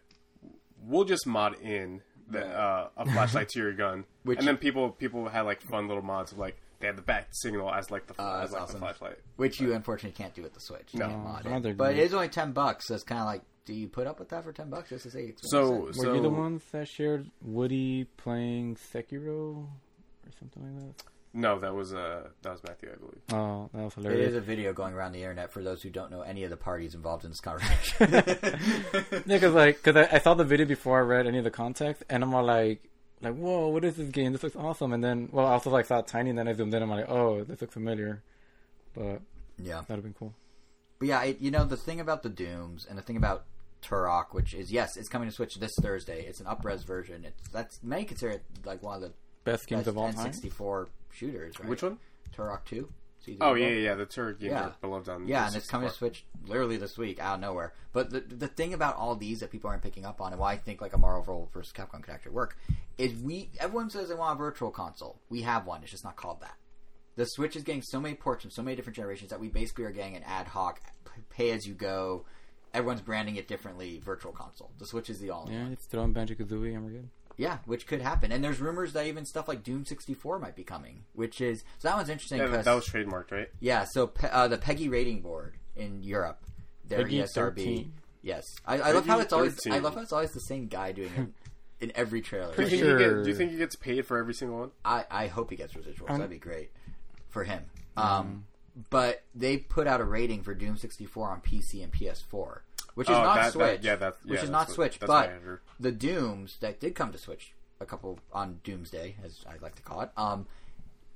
we'll 0.85 1.03
just 1.05 1.25
mod 1.27 1.59
in 1.61 2.01
the, 2.29 2.45
uh, 2.45 2.89
a 2.97 3.05
flashlight 3.05 3.49
to 3.49 3.59
your 3.59 3.73
gun, 3.73 4.05
Which- 4.23 4.39
and 4.39 4.47
then 4.47 4.57
people 4.57 4.89
people 4.89 5.27
had 5.29 5.41
like 5.41 5.61
fun 5.61 5.87
little 5.87 6.03
mods 6.03 6.31
of 6.31 6.37
like 6.37 6.57
they 6.81 6.87
had 6.87 6.97
the 6.97 7.01
bat 7.01 7.27
signal 7.31 7.71
as 7.73 7.89
like 7.91 8.07
the 8.07 8.13
Oh, 8.19 8.33
as 8.41 8.41
that's 8.41 8.53
like 8.53 8.61
awesome. 8.63 8.73
the 8.79 8.85
flashlight. 8.87 9.17
Which 9.37 9.59
you 9.61 9.73
unfortunately 9.73 10.21
can't 10.21 10.33
do 10.35 10.41
with 10.41 10.53
the 10.53 10.59
Switch. 10.59 10.89
You 10.93 10.99
No. 10.99 11.07
can't 11.07 11.23
mod 11.23 11.43
Some 11.43 11.65
it. 11.65 11.77
But 11.77 11.95
it's 11.95 12.13
only 12.13 12.29
ten 12.29 12.51
bucks, 12.51 12.87
so 12.87 12.95
it's 12.95 13.03
kind 13.03 13.21
of 13.21 13.27
like, 13.27 13.41
do 13.65 13.73
you 13.73 13.87
put 13.87 14.07
up 14.07 14.19
with 14.19 14.29
that 14.29 14.43
for 14.43 14.51
ten 14.51 14.69
bucks 14.69 14.89
just 14.89 15.03
to 15.03 15.11
say 15.11 15.25
it's 15.25 15.49
So 15.49 15.71
Were 15.71 15.93
so 15.93 16.13
you 16.15 16.21
the 16.21 16.29
ones 16.29 16.63
that 16.71 16.87
shared 16.87 17.29
Woody 17.41 18.05
playing 18.17 18.75
Sekiro 18.93 19.57
or 19.63 19.67
something 20.39 20.63
like 20.63 20.95
that? 20.97 21.03
no, 21.33 21.57
that 21.59 21.73
was 21.73 21.93
uh 21.93 22.27
that 22.41 22.51
was 22.51 22.61
Matthew, 22.67 22.89
I 22.91 22.95
believe. 22.97 23.21
Oh, 23.31 23.69
that 23.73 23.83
was 23.83 23.93
hilarious. 23.93 24.29
is 24.31 24.35
a 24.35 24.41
video 24.41 24.73
going 24.73 24.93
around 24.93 25.13
the 25.13 25.19
internet 25.21 25.51
for 25.51 25.63
those 25.63 25.81
who 25.81 25.89
don't 25.89 26.11
know 26.11 26.21
any 26.21 26.43
of 26.43 26.49
the 26.49 26.57
parties 26.57 26.93
involved 26.95 27.23
in 27.23 27.29
this 27.31 27.39
conversation. 27.49 28.11
Yeah, 29.25 29.37
because 29.37 29.53
like, 29.53 29.81
cause 29.83 29.95
I, 29.95 30.09
I 30.11 30.19
saw 30.19 30.33
the 30.33 30.43
video 30.43 30.65
before 30.65 30.97
I 30.97 31.01
read 31.01 31.27
any 31.27 31.37
of 31.37 31.43
the 31.43 31.51
context, 31.51 32.03
and 32.09 32.23
I'm 32.23 32.33
all 32.33 32.43
like, 32.43 32.81
like, 33.21 33.35
whoa, 33.35 33.67
what 33.69 33.83
is 33.85 33.95
this 33.95 34.09
game? 34.09 34.31
This 34.31 34.43
looks 34.43 34.55
awesome. 34.55 34.93
And 34.93 35.03
then, 35.03 35.29
well, 35.31 35.45
I 35.45 35.53
also 35.53 35.69
like 35.69 35.85
saw 35.85 36.01
tiny, 36.01 36.29
and 36.29 36.39
then 36.39 36.47
I 36.47 36.53
zoomed 36.53 36.73
in. 36.73 36.81
I'm 36.81 36.89
like, 36.89 37.09
oh, 37.09 37.43
this 37.43 37.61
looks 37.61 37.73
familiar. 37.73 38.23
But 38.93 39.21
yeah. 39.57 39.81
that'd 39.81 39.89
have 39.89 40.03
been 40.03 40.15
cool. 40.17 40.33
But 40.99 41.07
yeah, 41.07 41.23
it, 41.23 41.41
you 41.41 41.51
know 41.51 41.63
the 41.63 41.77
thing 41.77 41.99
about 41.99 42.23
the 42.23 42.29
Dooms 42.29 42.85
and 42.87 42.97
the 42.97 43.01
thing 43.01 43.17
about 43.17 43.45
Turok, 43.81 44.33
which 44.33 44.53
is 44.53 44.71
yes, 44.71 44.97
it's 44.97 45.09
coming 45.09 45.27
to 45.27 45.33
Switch 45.33 45.55
this 45.55 45.71
Thursday. 45.81 46.25
It's 46.25 46.39
an 46.39 46.45
upres 46.45 46.85
version. 46.85 47.25
It's 47.25 47.49
that's 47.49 47.79
many 47.83 48.05
consider 48.05 48.33
it 48.33 48.43
like 48.65 48.83
one 48.83 48.95
of 48.95 49.01
the 49.01 49.13
Best 49.43 49.67
games 49.67 49.81
best 49.81 49.89
of 49.89 49.97
all 49.97 50.13
time. 50.13 50.31
N64 50.31 50.87
shooters. 51.11 51.59
Right? 51.59 51.69
Which 51.69 51.81
one? 51.81 51.97
Turok 52.35 52.65
Two. 52.65 52.89
Seeds 53.23 53.39
of 53.41 53.47
Oh 53.47 53.53
yeah, 53.53 53.69
yeah, 53.69 53.95
the 53.95 54.05
Turok 54.05 54.39
games 54.39 54.51
Yeah. 54.51 54.71
beloved 54.81 55.09
on 55.09 55.27
Yeah, 55.27 55.47
and 55.47 55.55
it's 55.55 55.67
coming 55.67 55.89
to 55.89 55.95
Switch 55.95 56.25
literally 56.45 56.77
this 56.77 56.97
week 56.97 57.19
out 57.19 57.35
of 57.35 57.41
nowhere. 57.41 57.73
But 57.93 58.09
the 58.09 58.21
the 58.21 58.47
thing 58.47 58.73
about 58.73 58.95
all 58.95 59.15
these 59.15 59.39
that 59.41 59.51
people 59.51 59.69
aren't 59.69 59.83
picking 59.83 60.05
up 60.05 60.21
on, 60.21 60.31
and 60.31 60.39
why 60.39 60.53
I 60.53 60.57
think 60.57 60.81
like 60.81 60.93
a 60.93 60.97
Marvel 60.97 61.49
versus 61.53 61.73
Capcom 61.73 62.01
could 62.01 62.13
actually 62.13 62.33
work, 62.33 62.57
is 62.97 63.13
we 63.21 63.49
everyone 63.59 63.89
says 63.89 64.09
they 64.09 64.15
want 64.15 64.35
a 64.35 64.37
virtual 64.37 64.71
console. 64.71 65.19
We 65.29 65.41
have 65.43 65.65
one. 65.65 65.81
It's 65.83 65.91
just 65.91 66.03
not 66.03 66.15
called 66.15 66.41
that. 66.41 66.55
The 67.15 67.25
Switch 67.25 67.55
is 67.55 67.63
getting 67.63 67.81
so 67.81 67.99
many 67.99 68.15
ports 68.15 68.41
from 68.43 68.51
so 68.51 68.61
many 68.63 68.75
different 68.75 68.95
generations 68.95 69.29
that 69.31 69.39
we 69.39 69.49
basically 69.49 69.83
are 69.85 69.91
getting 69.91 70.15
an 70.15 70.23
ad 70.23 70.47
hoc, 70.47 70.81
pay 71.29 71.51
as 71.51 71.65
you 71.67 71.73
go. 71.73 72.25
Everyone's 72.73 73.01
branding 73.01 73.35
it 73.35 73.49
differently. 73.49 73.99
Virtual 74.03 74.31
console. 74.31 74.71
The 74.79 74.85
Switch 74.85 75.09
is 75.09 75.19
the 75.19 75.29
all. 75.29 75.49
Yeah, 75.51 75.67
just 75.75 75.91
throw 75.91 76.03
in 76.03 76.13
Banjo 76.13 76.35
Kazooie, 76.35 76.73
and 76.73 76.85
we're 76.85 76.91
good. 76.91 77.09
Yeah, 77.41 77.57
which 77.65 77.87
could 77.87 78.01
happen. 78.01 78.31
And 78.31 78.43
there's 78.43 78.59
rumors 78.61 78.93
that 78.93 79.07
even 79.07 79.25
stuff 79.25 79.47
like 79.47 79.63
Doom 79.63 79.85
64 79.85 80.37
might 80.39 80.55
be 80.55 80.63
coming, 80.63 81.05
which 81.13 81.41
is 81.41 81.63
so 81.79 81.87
that 81.87 81.95
one's 81.97 82.09
interesting. 82.09 82.37
Yeah, 82.37 82.45
'cause- 82.45 82.53
that, 82.57 82.65
that 82.65 82.73
was 82.75 82.85
trademarked, 82.87 83.31
right? 83.31 83.49
yeah, 83.59 83.85
so 83.93 84.07
pe- 84.07 84.29
uh, 84.29 84.47
the 84.47 84.57
PEGI 84.59 84.91
rating 84.91 85.21
board 85.21 85.55
in 85.75 86.03
Europe, 86.03 86.43
their 86.87 87.03
PEGI 87.05 87.23
ESRB. 87.23 87.55
13. 87.55 87.93
Yes, 88.21 88.43
I, 88.65 88.79
I 88.79 88.91
love 88.91 89.07
how 89.07 89.17
PEGI 89.17 89.23
it's 89.23 89.33
always. 89.33 89.59
I 89.71 89.79
love 89.79 89.95
how 89.95 90.01
it's 90.01 90.13
always 90.13 90.31
the 90.31 90.39
same 90.41 90.67
guy 90.67 90.91
doing 90.91 91.11
it 91.17 91.83
in 91.83 91.91
every 91.95 92.21
trailer. 92.21 92.53
Do 92.55 92.61
you, 92.61 92.67
Pretty 92.69 92.77
think 92.77 92.83
he 92.83 92.97
get- 92.97 92.99
sure- 93.09 93.23
do 93.23 93.29
you 93.29 93.35
think 93.35 93.51
he 93.51 93.57
gets 93.57 93.75
paid 93.75 94.05
for 94.05 94.17
every 94.19 94.35
single 94.35 94.59
one? 94.59 94.71
I, 94.85 95.05
I 95.09 95.27
hope 95.27 95.49
he 95.49 95.55
gets 95.55 95.73
residuals. 95.73 96.09
Um, 96.11 96.17
That'd 96.17 96.29
be 96.29 96.37
great 96.37 96.69
for 97.29 97.43
him. 97.43 97.63
Um, 97.97 98.45
but 98.89 99.23
they 99.35 99.57
put 99.57 99.87
out 99.87 99.99
a 99.99 100.03
rating 100.05 100.43
for 100.43 100.53
Doom 100.53 100.77
64 100.77 101.29
on 101.31 101.41
PC 101.41 101.83
and 101.83 101.91
PS4, 101.91 102.59
which 102.95 103.09
is 103.09 103.15
Oh, 103.15 103.21
not 103.23 103.35
that- 103.35 103.43
that- 103.43 103.51
Switch. 103.53 103.81
yeah, 103.83 103.95
that- 103.95 104.17
which 104.23 104.33
is 104.35 104.39
that's 104.41 104.51
not 104.51 104.67
what- 104.67 104.75
Switch. 104.75 104.99
But 104.99 105.31
the 105.79 105.91
Dooms 105.91 106.57
that 106.59 106.79
did 106.79 106.95
come 106.95 107.11
to 107.11 107.17
Switch 107.17 107.53
a 107.79 107.85
couple 107.85 108.19
on 108.31 108.59
Doomsday, 108.63 109.15
as 109.23 109.43
I 109.47 109.57
like 109.57 109.75
to 109.75 109.81
call 109.81 110.01
it, 110.01 110.11
um, 110.17 110.47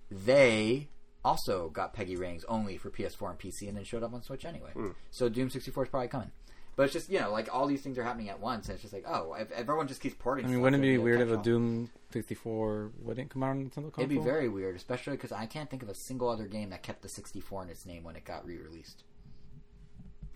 they 0.10 0.89
also 1.23 1.69
got 1.69 1.93
PEGI 1.95 2.18
ratings 2.19 2.43
only 2.45 2.77
for 2.77 2.89
PS4 2.89 3.30
and 3.31 3.39
PC, 3.39 3.68
and 3.68 3.77
then 3.77 3.84
showed 3.84 4.03
up 4.03 4.14
on 4.14 4.22
Switch 4.22 4.45
anyway. 4.45 4.72
Hmm. 4.73 4.89
So 5.11 5.30
Doom 5.30 5.49
64 5.49 5.84
is 5.84 5.89
probably 5.89 6.07
coming. 6.07 6.31
But 6.76 6.84
it's 6.84 6.93
just 6.93 7.10
you 7.10 7.19
know 7.22 7.31
like 7.31 7.47
all 7.53 7.68
these 7.68 7.81
things 7.81 7.97
are 7.97 8.03
happening 8.03 8.27
at 8.30 8.41
once, 8.41 8.68
and 8.68 8.73
it's 8.73 8.81
just 8.81 8.93
like 8.93 9.06
oh, 9.07 9.34
if 9.35 9.49
everyone 9.52 9.88
just 9.88 10.02
keeps 10.02 10.15
porting. 10.19 10.45
I 10.45 10.49
mean, 10.49 10.60
wouldn't 10.60 10.84
it 10.84 10.85
be 10.88 10.97
weird 10.97 11.22
if 11.22 11.31
a. 11.31 11.38
Doom 11.41 11.89
64 12.11 12.91
wouldn't 12.99 13.30
come 13.30 13.43
out 13.43 13.52
on 13.52 13.64
Nintendo 13.64 13.91
console? 13.93 14.03
It'd 14.03 14.10
be 14.10 14.18
very 14.19 14.49
weird, 14.49 14.76
especially 14.76 15.14
because 15.15 15.31
I 15.31 15.45
can't 15.45 15.69
think 15.69 15.84
of 15.84 15.89
a 15.89 15.93
single 15.95 16.27
other 16.27 16.47
game 16.47 16.72
that 16.72 16.84
kept 16.84 17.02
the 17.02 17.07
64 17.07 17.64
in 17.64 17.69
its 17.69 17.85
name 17.85 18.03
when 18.03 18.18
it 18.18 18.26
got 18.26 18.45
re-released. 18.45 19.03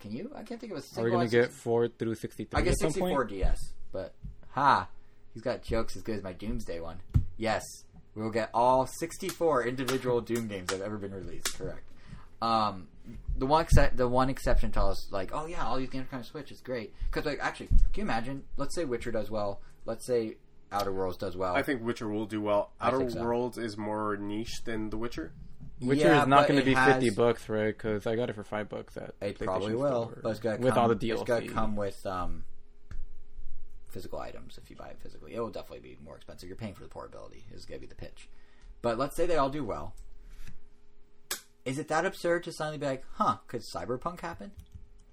Can 0.00 0.12
you? 0.12 0.30
I 0.34 0.42
can't 0.42 0.60
think 0.60 0.72
of 0.72 0.78
a 0.78 0.80
Are 0.80 0.82
single. 0.82 1.04
we 1.04 1.10
gonna 1.10 1.28
get 1.28 1.52
4 1.52 1.88
through 1.88 2.14
63 2.14 2.58
I 2.58 2.64
guess 2.64 2.80
64? 2.80 3.24
DS, 3.24 3.58
but 3.92 4.14
ha, 4.50 4.88
he's 5.34 5.42
got 5.42 5.62
jokes 5.62 5.94
as 5.96 6.02
good 6.02 6.16
as 6.16 6.22
my 6.22 6.32
Doomsday 6.32 6.80
one. 6.80 7.00
Yes, 7.36 7.62
we 8.14 8.22
will 8.22 8.30
get 8.30 8.50
all 8.54 8.86
64 8.86 9.66
individual 9.66 10.20
Doom 10.20 10.48
games 10.48 10.68
that 10.68 10.76
have 10.78 10.86
ever 10.86 10.96
been 10.98 11.14
released. 11.14 11.56
Correct. 11.56 11.82
Um, 12.42 12.88
the 13.36 13.44
one 13.46 13.66
exce- 13.66 13.94
the 13.96 14.08
one 14.08 14.30
exception 14.30 14.72
to 14.72 14.82
us, 14.82 15.10
like, 15.12 15.30
oh 15.34 15.46
yeah, 15.46 15.64
all 15.66 15.76
these 15.78 15.90
games 15.90 16.06
are 16.06 16.10
kind 16.10 16.20
of 16.22 16.26
Switch 16.26 16.50
is 16.50 16.60
great 16.60 16.94
because 17.10 17.26
like 17.26 17.38
actually, 17.40 17.66
can 17.68 17.78
you 17.96 18.02
imagine? 18.02 18.44
Let's 18.56 18.74
say 18.74 18.84
Witcher 18.86 19.12
does 19.12 19.30
well. 19.30 19.60
Let's 19.84 20.06
say 20.06 20.36
Outer 20.72 20.92
Worlds 20.92 21.18
does 21.18 21.36
well. 21.36 21.54
I 21.54 21.62
think 21.62 21.82
Witcher 21.82 22.08
will 22.08 22.26
do 22.26 22.40
well. 22.40 22.70
I 22.80 22.86
Outer 22.88 22.98
think 22.98 23.10
so. 23.10 23.22
Worlds 23.22 23.58
is 23.58 23.76
more 23.76 24.16
niche 24.16 24.62
than 24.64 24.88
The 24.88 24.96
Witcher. 24.96 25.32
Witcher 25.80 26.02
Yeah, 26.08 26.22
is 26.22 26.28
not 26.28 26.46
going 26.46 26.60
to 26.60 26.64
be 26.66 26.74
has- 26.74 26.94
50 26.94 27.10
bucks, 27.10 27.48
right? 27.48 27.68
Because 27.76 28.06
I 28.06 28.14
got 28.16 28.28
it 28.28 28.34
for 28.34 28.44
5 28.44 28.68
bucks 28.68 28.96
at 28.96 29.14
It 29.20 29.38
probably 29.38 29.74
will, 29.74 30.10
Store. 30.10 30.20
but 30.22 30.28
it's 30.30 30.40
got 30.40 30.60
with 30.60 30.74
come, 30.74 30.82
all 30.82 30.88
the 30.88 30.96
DLC. 30.96 31.12
It's 31.12 31.22
got 31.22 31.40
to 31.42 31.48
come 31.48 31.76
with 31.76 32.04
um, 32.06 32.44
physical 33.88 34.18
items 34.20 34.58
if 34.62 34.68
you 34.70 34.76
buy 34.76 34.88
it 34.88 34.98
physically. 35.02 35.34
It 35.34 35.40
will 35.40 35.50
definitely 35.50 35.80
be 35.80 35.96
more 36.04 36.16
expensive. 36.16 36.48
You're 36.48 36.56
paying 36.56 36.74
for 36.74 36.82
the 36.82 36.88
portability. 36.88 37.44
Is 37.52 37.64
going 37.64 37.80
to 37.80 37.86
be 37.86 37.88
the 37.88 37.94
pitch. 37.96 38.28
But 38.82 38.98
let's 38.98 39.16
say 39.16 39.26
they 39.26 39.36
all 39.36 39.50
do 39.50 39.64
well. 39.64 39.94
Is 41.64 41.78
it 41.78 41.88
that 41.88 42.04
absurd 42.06 42.44
to 42.44 42.52
suddenly 42.52 42.78
be 42.78 42.86
like, 42.86 43.04
huh? 43.12 43.36
Could 43.46 43.62
Cyberpunk 43.74 44.20
happen? 44.20 44.52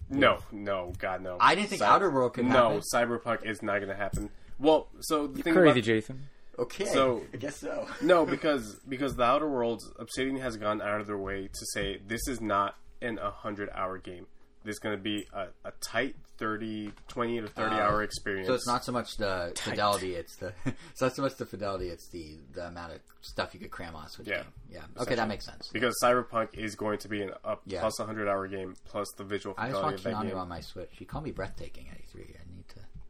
No, 0.09 0.37
no, 0.53 0.93
God, 0.97 1.21
no. 1.21 1.35
I 1.39 1.53
didn't 1.55 1.69
think 1.69 1.81
Outer 1.81 2.09
World 2.09 2.33
could 2.33 2.45
No, 2.45 2.79
happen. 2.79 2.81
Cyberpunk 2.93 3.45
is 3.45 3.61
not 3.61 3.77
going 3.79 3.89
to 3.89 3.95
happen. 3.95 4.29
Well, 4.57 4.87
so 5.01 5.27
the 5.27 5.43
thing 5.43 5.53
Crazy, 5.53 5.71
about 5.79 5.83
Jason. 5.83 6.23
Okay, 6.59 6.85
So- 6.85 7.23
I 7.33 7.37
guess 7.37 7.57
so. 7.57 7.87
no, 8.01 8.25
because 8.25 8.75
because 8.87 9.15
the 9.15 9.23
Outer 9.23 9.49
Worlds, 9.49 9.91
Obsidian 9.99 10.37
has 10.37 10.57
gone 10.57 10.81
out 10.81 10.99
of 11.01 11.07
their 11.07 11.17
way 11.17 11.47
to 11.47 11.65
say 11.73 11.99
this 12.07 12.27
is 12.27 12.41
not 12.41 12.75
an 13.01 13.17
hundred 13.17 13.69
hour 13.73 13.97
game. 13.97 14.25
This 14.63 14.73
is 14.73 14.79
going 14.79 14.97
to 14.97 15.01
be 15.01 15.25
a, 15.33 15.47
a 15.63 15.71
tight 15.79 16.15
30, 16.39 16.91
20 17.07 17.41
to 17.41 17.47
thirty 17.47 17.75
Oh. 17.75 17.79
hour 17.79 18.03
experience. 18.03 18.47
So 18.47 18.53
it's 18.53 18.67
not 18.67 18.83
so 18.83 18.91
much 18.91 19.15
the 19.17 19.53
fidelity; 19.55 20.15
it's 20.15 20.35
the 20.37 20.51
it's 20.65 20.99
not 21.01 21.15
so 21.15 21.21
much 21.21 21.35
the 21.37 21.45
fidelity; 21.45 21.89
it's 21.89 22.09
the 22.09 22.37
the 22.53 22.65
amount 22.67 22.93
of 22.93 22.99
stuff 23.21 23.53
you 23.53 23.59
could 23.59 23.71
cram 23.71 23.95
on 23.95 24.05
a 24.05 24.09
Switch 24.09 24.27
Yeah. 24.27 24.37
game. 24.43 24.51
Yeah, 24.69 24.81
okay, 25.03 25.15
that 25.15 25.27
makes 25.27 25.45
sense. 25.45 25.69
because 25.71 25.95
Cyberpunk 26.03 26.55
is 26.57 26.75
going 26.75 26.97
to 26.99 27.07
be 27.07 27.21
an 27.21 27.31
up 27.45 27.61
Yeah. 27.65 27.87
hundred 27.99 28.27
hour 28.27 28.47
game 28.47 28.75
plus 28.85 29.07
the 29.15 29.23
visual 29.23 29.55
I 29.57 29.69
just 29.69 29.79
fidelity 29.79 29.95
of 29.95 30.03
that 30.03 30.27
game. 30.27 30.37
on 30.37 30.49
my 30.49 30.59
Switch. 30.61 30.89
He 30.91 31.05
called 31.05 31.23
me 31.23 31.31
breathtaking 31.31 31.87
at 31.89 31.97
E3. 31.99 32.15
I 32.15 32.25
need 32.25 32.33
to. 32.33 32.39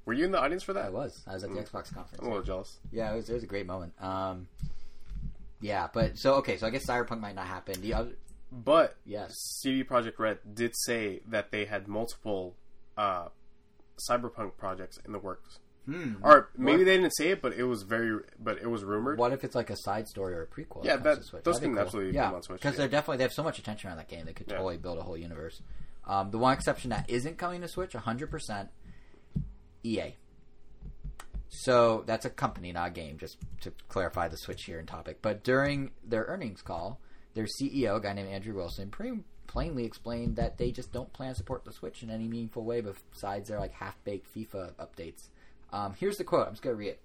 Were 0.08 0.14
you 0.14 0.24
in 0.24 0.32
the 0.32 0.40
audience 0.40 0.64
for 0.64 0.72
that? 0.72 0.86
I 0.86 0.90
was. 0.90 1.22
I 1.28 1.34
was 1.34 1.44
at 1.44 1.50
the 1.54 1.58
Mm. 1.60 1.64
Xbox 1.70 1.94
conference. 1.94 2.20
I'm 2.20 2.28
a 2.28 2.30
little 2.30 2.44
jealous. 2.44 2.80
Yeah, 2.94 3.12
it 3.12 3.18
was, 3.18 3.30
it 3.30 3.34
was 3.34 3.44
a 3.44 3.48
great 3.48 3.66
moment. 3.66 3.94
Um, 4.02 4.48
yeah, 5.60 5.90
but 5.94 6.18
so 6.18 6.36
okay, 6.36 6.56
so 6.58 6.66
I 6.66 6.70
guess 6.70 6.86
Cyberpunk 6.86 7.20
might 7.20 7.36
not 7.36 7.46
happen. 7.48 7.82
The 7.82 7.94
other, 7.94 8.12
But 8.50 8.96
yes, 9.06 9.34
CD 9.60 9.84
Projekt 9.84 10.18
Red 10.18 10.40
did 10.54 10.72
say 10.78 11.20
that 11.28 11.52
they 11.52 11.66
had 11.66 11.90
multiple 11.90 12.56
uh, 12.98 13.28
Cyberpunk 14.10 14.56
projects 14.58 14.98
in 15.06 15.12
the 15.12 15.20
works. 15.20 15.60
hmm. 15.86 16.16
Or 16.24 16.52
maybe 16.56 16.78
What- 16.80 16.86
they 16.86 16.96
didn't 16.98 17.12
say 17.18 17.30
it, 17.32 17.42
but 17.42 17.52
it 17.54 17.64
was 17.64 17.84
very, 17.84 18.18
but 18.40 18.60
it 18.60 18.68
was 18.70 18.86
rumored. 18.86 19.18
What 19.20 19.34
if 19.34 19.44
it's 19.44 19.56
like 19.56 19.70
a 19.70 19.76
side 19.76 20.08
story 20.08 20.34
or 20.36 20.44
a 20.44 20.48
prequel? 20.48 20.86
Yeah, 20.86 20.96
that- 20.96 21.20
those 21.44 21.60
be 21.60 21.66
can 21.68 21.78
absolutely 21.78 22.14
yeah, 22.16 22.28
come 22.28 22.36
on 22.36 22.44
Switch, 22.44 22.62
because 22.62 22.76
yeah. 22.76 22.78
they're 22.78 22.88
definitely 22.88 23.18
they 23.18 23.24
have 23.24 23.34
so 23.34 23.44
much 23.44 23.60
attention 23.60 23.90
around 23.90 23.98
that 23.98 24.08
game. 24.08 24.26
They 24.26 24.32
could 24.34 24.48
Yeah. 24.48 24.56
totally 24.56 24.78
build 24.78 25.00
a 25.00 25.04
whole 25.04 25.18
universe. 25.18 25.62
Um, 26.06 26.32
the 26.32 26.38
one 26.38 26.54
exception 26.54 26.92
that 26.92 27.10
isn't 27.10 27.38
coming 27.38 27.60
to 27.62 27.68
Switch, 27.68 27.92
hundred 27.94 28.32
percent, 28.32 28.70
EA. 29.88 30.16
So 31.50 32.04
that's 32.06 32.26
a 32.26 32.30
company, 32.30 32.72
not 32.72 32.90
a 32.90 32.92
game. 32.92 33.18
Just 33.18 33.38
to 33.62 33.72
clarify 33.88 34.28
the 34.28 34.38
Switch 34.38 34.64
here 34.66 34.80
in 34.80 34.86
topic. 34.86 35.20
But 35.22 35.44
during 35.44 35.92
their 36.04 36.26
earnings 36.26 36.62
call, 36.62 37.00
their 37.34 37.46
CEO, 37.46 37.98
a 37.98 38.00
guy 38.00 38.14
named 38.14 38.30
Andrew 38.30 38.56
Wilson, 38.56 38.90
pretty 38.90 39.24
plainly 39.48 39.86
explained 39.86 40.36
that 40.36 40.58
they 40.58 40.72
just 40.72 40.92
don't 40.92 41.12
plan 41.14 41.32
to 41.32 41.36
support 41.36 41.64
the 41.64 41.72
Switch 41.72 42.04
in 42.04 42.10
any 42.10 42.28
meaningful 42.28 42.64
way 42.64 42.82
besides 42.82 43.50
their 43.50 43.60
like 43.60 43.74
half-baked 43.74 44.28
FIFA 44.36 44.74
updates. 44.74 45.30
Um, 45.72 45.94
here's 45.98 46.18
the 46.18 46.24
quote. 46.24 46.48
I'm 46.48 46.54
just 46.54 46.64
gonna 46.64 46.76
read 46.76 46.90
it. 46.90 47.02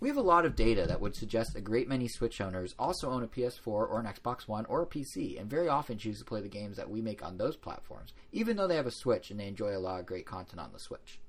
We 0.00 0.08
have 0.08 0.16
a 0.16 0.22
lot 0.22 0.44
of 0.44 0.56
data 0.56 0.86
that 0.86 1.00
would 1.00 1.16
suggest 1.16 1.56
a 1.56 1.60
great 1.60 1.88
many 1.88 2.08
Switch 2.08 2.40
owners 2.40 2.74
also 2.78 3.10
own 3.10 3.22
a 3.22 3.28
PS4 3.28 3.66
or 3.66 4.00
an 4.00 4.06
Xbox 4.06 4.46
One 4.46 4.66
or 4.66 4.82
a 4.82 4.86
PC, 4.86 5.40
and 5.40 5.48
very 5.48 5.68
often 5.68 5.98
choose 5.98 6.18
to 6.18 6.24
play 6.24 6.40
the 6.40 6.48
games 6.48 6.76
that 6.76 6.90
we 6.90 7.00
make 7.00 7.24
on 7.24 7.38
those 7.38 7.56
platforms, 7.56 8.12
even 8.32 8.56
though 8.56 8.68
they 8.68 8.76
have 8.76 8.86
a 8.86 8.90
Switch 8.90 9.30
and 9.30 9.40
they 9.40 9.46
enjoy 9.46 9.76
a 9.76 9.78
lot 9.78 10.00
of 10.00 10.06
great 10.06 10.26
content 10.26 10.60
on 10.60 10.72
the 10.72 10.78
Switch. 10.78 11.20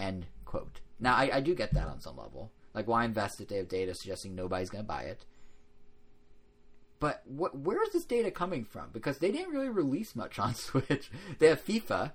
End 0.00 0.26
quote. 0.44 0.80
Now, 0.98 1.14
I, 1.14 1.36
I 1.36 1.40
do 1.40 1.54
get 1.54 1.72
that 1.74 1.86
on 1.86 2.00
some 2.00 2.16
level. 2.16 2.50
Like, 2.74 2.88
why 2.88 3.04
invest 3.04 3.40
if 3.40 3.48
they 3.48 3.56
have 3.56 3.68
data 3.68 3.94
suggesting 3.94 4.34
nobody's 4.34 4.70
going 4.70 4.84
to 4.84 4.88
buy 4.88 5.02
it? 5.02 5.24
But 6.98 7.22
what, 7.26 7.56
where 7.58 7.82
is 7.82 7.92
this 7.92 8.04
data 8.04 8.30
coming 8.30 8.64
from? 8.64 8.90
Because 8.92 9.18
they 9.18 9.30
didn't 9.30 9.52
really 9.52 9.68
release 9.70 10.14
much 10.14 10.38
on 10.38 10.54
Switch. 10.56 11.10
They 11.38 11.46
have 11.48 11.64
FIFA, 11.64 12.12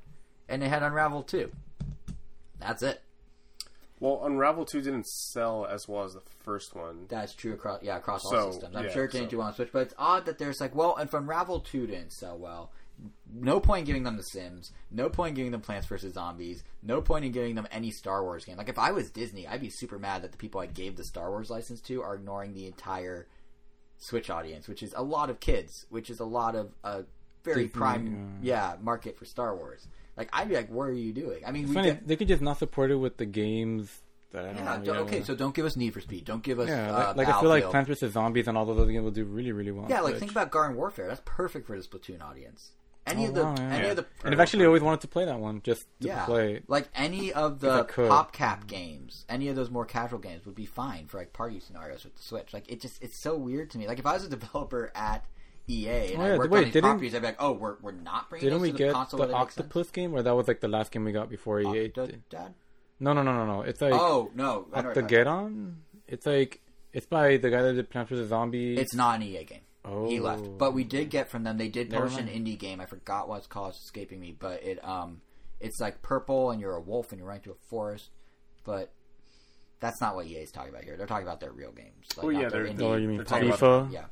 and 0.48 0.62
they 0.62 0.70
had 0.70 0.84
Unravel 0.84 1.24
2. 1.24 1.52
That's 2.60 2.84
it. 2.84 3.02
well, 4.00 4.22
Unravel 4.24 4.66
Two 4.66 4.82
didn't 4.82 5.08
sell 5.08 5.66
as 5.66 5.88
well 5.88 6.04
as 6.04 6.14
the 6.14 6.22
first 6.44 6.74
one. 6.76 7.06
That's 7.10 7.34
true 7.34 7.54
across 7.54 7.84
yeah 7.84 7.98
across 7.98 8.26
all 8.26 8.52
systems. 8.54 8.76
I'm 8.76 8.86
yeah, 8.86 8.92
sure 8.92 9.04
it 9.06 9.12
didn't 9.12 9.28
so- 9.28 9.32
do 9.32 9.38
well 9.40 9.48
on 9.48 9.54
Switch, 9.56 9.70
but 9.74 9.82
it's 9.82 9.94
odd 9.98 10.26
that 10.26 10.38
there's 10.38 10.62
like, 10.62 10.74
well, 10.74 10.96
if 10.98 11.14
Unravel 11.14 11.60
two 11.60 11.86
didn't 11.86 12.14
sell 12.14 12.38
well, 12.38 12.72
no 13.34 13.60
point 13.60 13.82
in 13.82 13.86
giving 13.86 14.04
them 14.04 14.18
The 14.18 14.24
Sims, 14.24 14.72
no 14.92 15.10
point 15.10 15.30
in 15.30 15.36
giving 15.36 15.52
them 15.52 15.62
Plants 15.62 15.88
vs 15.88 16.14
Zombies, 16.14 16.64
no 16.82 17.02
point 17.02 17.26
in 17.26 17.32
giving 17.32 17.56
them 17.56 17.68
any 17.72 17.92
Star 17.92 18.24
Wars 18.24 18.46
game. 18.46 18.58
Like 18.58 18.70
if 18.70 18.80
I 18.80 18.92
was 18.92 19.10
Disney, 19.12 19.48
I'd 19.48 19.62
be 19.62 19.70
super 19.70 20.00
mad 20.00 20.24
that 20.24 20.32
the 20.32 20.38
people 20.38 20.62
I 20.62 20.68
gave 20.68 20.96
the 20.96 21.04
Star 21.04 21.30
Wars 21.30 21.50
license 21.50 21.82
to 21.82 22.02
are 22.02 22.16
ignoring 22.16 22.54
the 22.54 22.68
entire 22.68 23.28
Switch 23.98 24.30
audience, 24.30 24.68
which 24.68 24.84
is 24.84 24.94
a 24.96 25.04
lot 25.04 25.30
of 25.30 25.40
kids, 25.40 25.86
which 25.90 26.10
is 26.10 26.20
a 26.20 26.26
lot 26.26 26.56
of 26.56 26.74
a 26.84 27.04
very 27.44 27.64
Disney, 27.64 27.80
prime 27.80 28.40
yeah 28.42 28.76
market 28.82 29.18
for 29.18 29.26
Star 29.26 29.56
Wars. 29.56 29.88
Like 30.18 30.30
I'd 30.32 30.48
be 30.50 30.56
like, 30.56 30.70
what 30.70 30.84
are 30.84 30.94
you 30.94 31.14
doing? 31.14 31.44
I 31.46 31.52
mean, 31.52 31.68
funny, 31.68 31.92
get, 31.92 32.08
they 32.08 32.16
could 32.16 32.28
just 32.28 32.42
not 32.42 32.58
support 32.58 32.92
it 32.92 32.96
with 32.96 33.18
the 33.18 33.26
games 33.26 34.02
that 34.32 34.46
I 34.46 34.54
don't 34.54 34.86
yeah, 34.86 34.94
know. 34.94 35.00
okay, 35.02 35.24
so 35.24 35.36
don't 35.36 35.54
give 35.54 35.66
us 35.66 35.76
Need 35.76 35.94
for 35.94 36.02
Speed, 36.02 36.26
don't 36.26 36.44
give 36.44 36.60
us 36.60 36.70
yeah, 36.70 36.92
uh, 36.92 37.08
like, 37.08 37.28
like 37.28 37.28
I 37.30 37.40
feel 37.40 37.50
like. 37.50 37.70
Plants 37.70 37.88
vs 37.88 38.14
Zombies 38.14 38.48
and 38.48 38.58
all 38.58 38.66
those 38.66 38.80
other 38.80 38.92
games 38.92 39.04
will 39.04 39.12
do 39.12 39.26
really, 39.26 39.52
really 39.52 39.72
well. 39.72 39.88
Yeah, 39.90 40.02
like 40.02 40.12
Switch. 40.12 40.20
think 40.20 40.32
about 40.32 40.52
Garden 40.52 40.78
Warfare. 40.78 41.08
That's 41.08 41.22
perfect 41.26 41.68
for 41.68 41.78
the 41.78 41.84
Splatoon 41.84 42.22
audience. 42.22 42.72
Any 43.08 43.26
Oh, 43.26 43.30
of 43.30 43.36
the, 43.36 43.44
wow, 43.44 43.56
yeah. 43.58 43.64
any 43.76 43.84
Yeah. 43.86 43.90
of 43.92 43.96
the, 43.98 44.06
And 44.24 44.34
I've 44.34 44.40
actually 44.40 44.66
always 44.66 44.82
wanted 44.82 45.02
to 45.02 45.08
play 45.08 45.26
that 45.26 45.40
one, 45.40 45.62
just 45.64 45.82
to 46.02 46.08
yeah, 46.08 46.26
play. 46.26 46.62
like 46.68 46.90
any 46.96 47.32
of 47.32 47.60
the 47.60 47.84
could. 47.84 48.10
PopCap 48.10 48.66
games, 48.68 49.26
any 49.30 49.48
of 49.48 49.56
those 49.56 49.70
more 49.70 49.86
casual 49.86 50.18
games 50.20 50.46
would 50.46 50.56
be 50.56 50.66
fine 50.66 51.06
for 51.08 51.18
like 51.20 51.32
party 51.32 51.60
scenarios 51.60 52.04
with 52.04 52.16
the 52.16 52.24
Switch. 52.24 52.52
Like 52.54 52.64
it 52.68 52.82
just, 52.82 53.02
it's 53.04 53.18
so 53.18 53.36
weird 53.38 53.70
to 53.72 53.78
me. 53.78 53.88
Like 53.88 54.00
if 54.00 54.06
I 54.08 54.14
was 54.14 54.26
a 54.26 54.30
developer 54.38 54.92
at 54.96 55.24
EA 55.68 55.88
and 56.14 56.22
Oh, 56.22 56.26
I 56.26 56.28
yeah, 56.30 56.38
worked 56.38 56.52
wait, 56.52 56.58
on 56.60 56.64
these 56.66 56.74
didn't- 56.74 56.90
properties, 56.90 57.16
I'd 57.16 57.22
be 57.22 57.28
like, 57.28 57.36
oh, 57.40 57.52
we're 57.52 57.76
we're 57.82 57.92
not 57.92 58.30
bringing 58.30 58.46
Didn't 58.50 58.60
those 58.60 58.62
we 58.64 58.72
to 58.72 58.78
the 58.78 58.84
get 58.86 58.94
console 58.94 59.18
the 59.20 59.22
where 59.22 59.28
they 59.28 59.34
make 59.40 59.52
sense? 59.52 59.60
Octopus 59.66 59.92
game, 59.92 60.14
or 60.16 60.22
that 60.24 60.36
was 60.36 60.48
like 60.48 60.60
the 60.62 60.68
last 60.68 60.92
game 60.92 61.06
we 61.06 61.12
got 61.12 61.30
before 61.30 61.60
EA? 61.62 61.86
Octo- 61.88 62.08
did- 62.08 62.30
Dad? 62.30 62.54
No, 63.00 63.14
no, 63.14 63.22
no, 63.24 63.34
no, 63.34 63.46
no. 63.46 63.62
It's 63.62 63.82
like 63.82 63.94
Oh 63.94 64.32
no, 64.34 64.68
I 64.74 64.82
know 64.82 64.88
what 64.88 64.96
you're 64.96 65.04
talking 65.04 65.18
about. 65.22 65.50
Octogeddon. 65.52 65.76
It's 66.08 66.26
like 66.26 66.62
it's 66.94 67.06
by 67.06 67.38
the 67.38 67.50
guy 67.52 67.62
that 67.62 67.74
did 67.74 67.90
Plants 67.90 68.10
vs 68.10 68.30
Zombies. 68.30 68.80
It's 68.80 68.94
not 68.96 69.18
an 69.18 69.24
EA 69.24 69.44
game. 69.44 69.60
Oh, 69.86 70.08
He 70.08 70.20
left, 70.20 70.58
but 70.58 70.74
we 70.74 70.84
did 70.84 71.10
get 71.10 71.30
from 71.30 71.44
them. 71.44 71.58
They 71.58 71.70
did 71.70 71.92
Never 71.92 72.06
publish 72.08 72.20
an 72.20 72.26
mind. 72.28 72.46
indie 72.48 72.58
game. 72.60 72.80
I 72.82 72.86
forgot 72.86 73.28
what 73.28 73.38
it's 73.38 73.48
called. 73.48 73.70
It's 73.76 73.84
escaping 73.84 74.20
me, 74.20 74.36
but 74.38 74.64
it 74.64 74.84
um, 74.84 75.22
it's 75.60 75.80
like 75.80 76.02
purple, 76.02 76.52
and 76.52 76.60
you're 76.62 76.76
a 76.76 76.82
wolf, 76.82 77.12
and 77.12 77.20
you're 77.20 77.28
running 77.28 77.44
through 77.44 77.54
a 77.54 77.70
forest. 77.70 78.10
But 78.64 78.92
that's 79.80 80.02
not 80.02 80.16
what 80.16 80.26
EA 80.26 80.38
is 80.38 80.52
talking 80.52 80.70
about 80.72 80.84
here. 80.84 80.98
They're 80.98 81.06
talking 81.08 81.28
about 81.28 81.40
their 81.40 81.52
real 81.52 81.72
games. 81.72 82.08
Like, 82.18 82.26
Oh, 82.26 82.30
yeah, 82.30 82.50
they're- 82.50 82.66
indie. 82.66 82.82
Oh, 82.82 82.96
you 82.96 83.08
mean 83.08 83.18
They're 83.18 83.26
talking 83.26 83.50
FIFA? 83.50 83.92
yeah. 83.92 84.06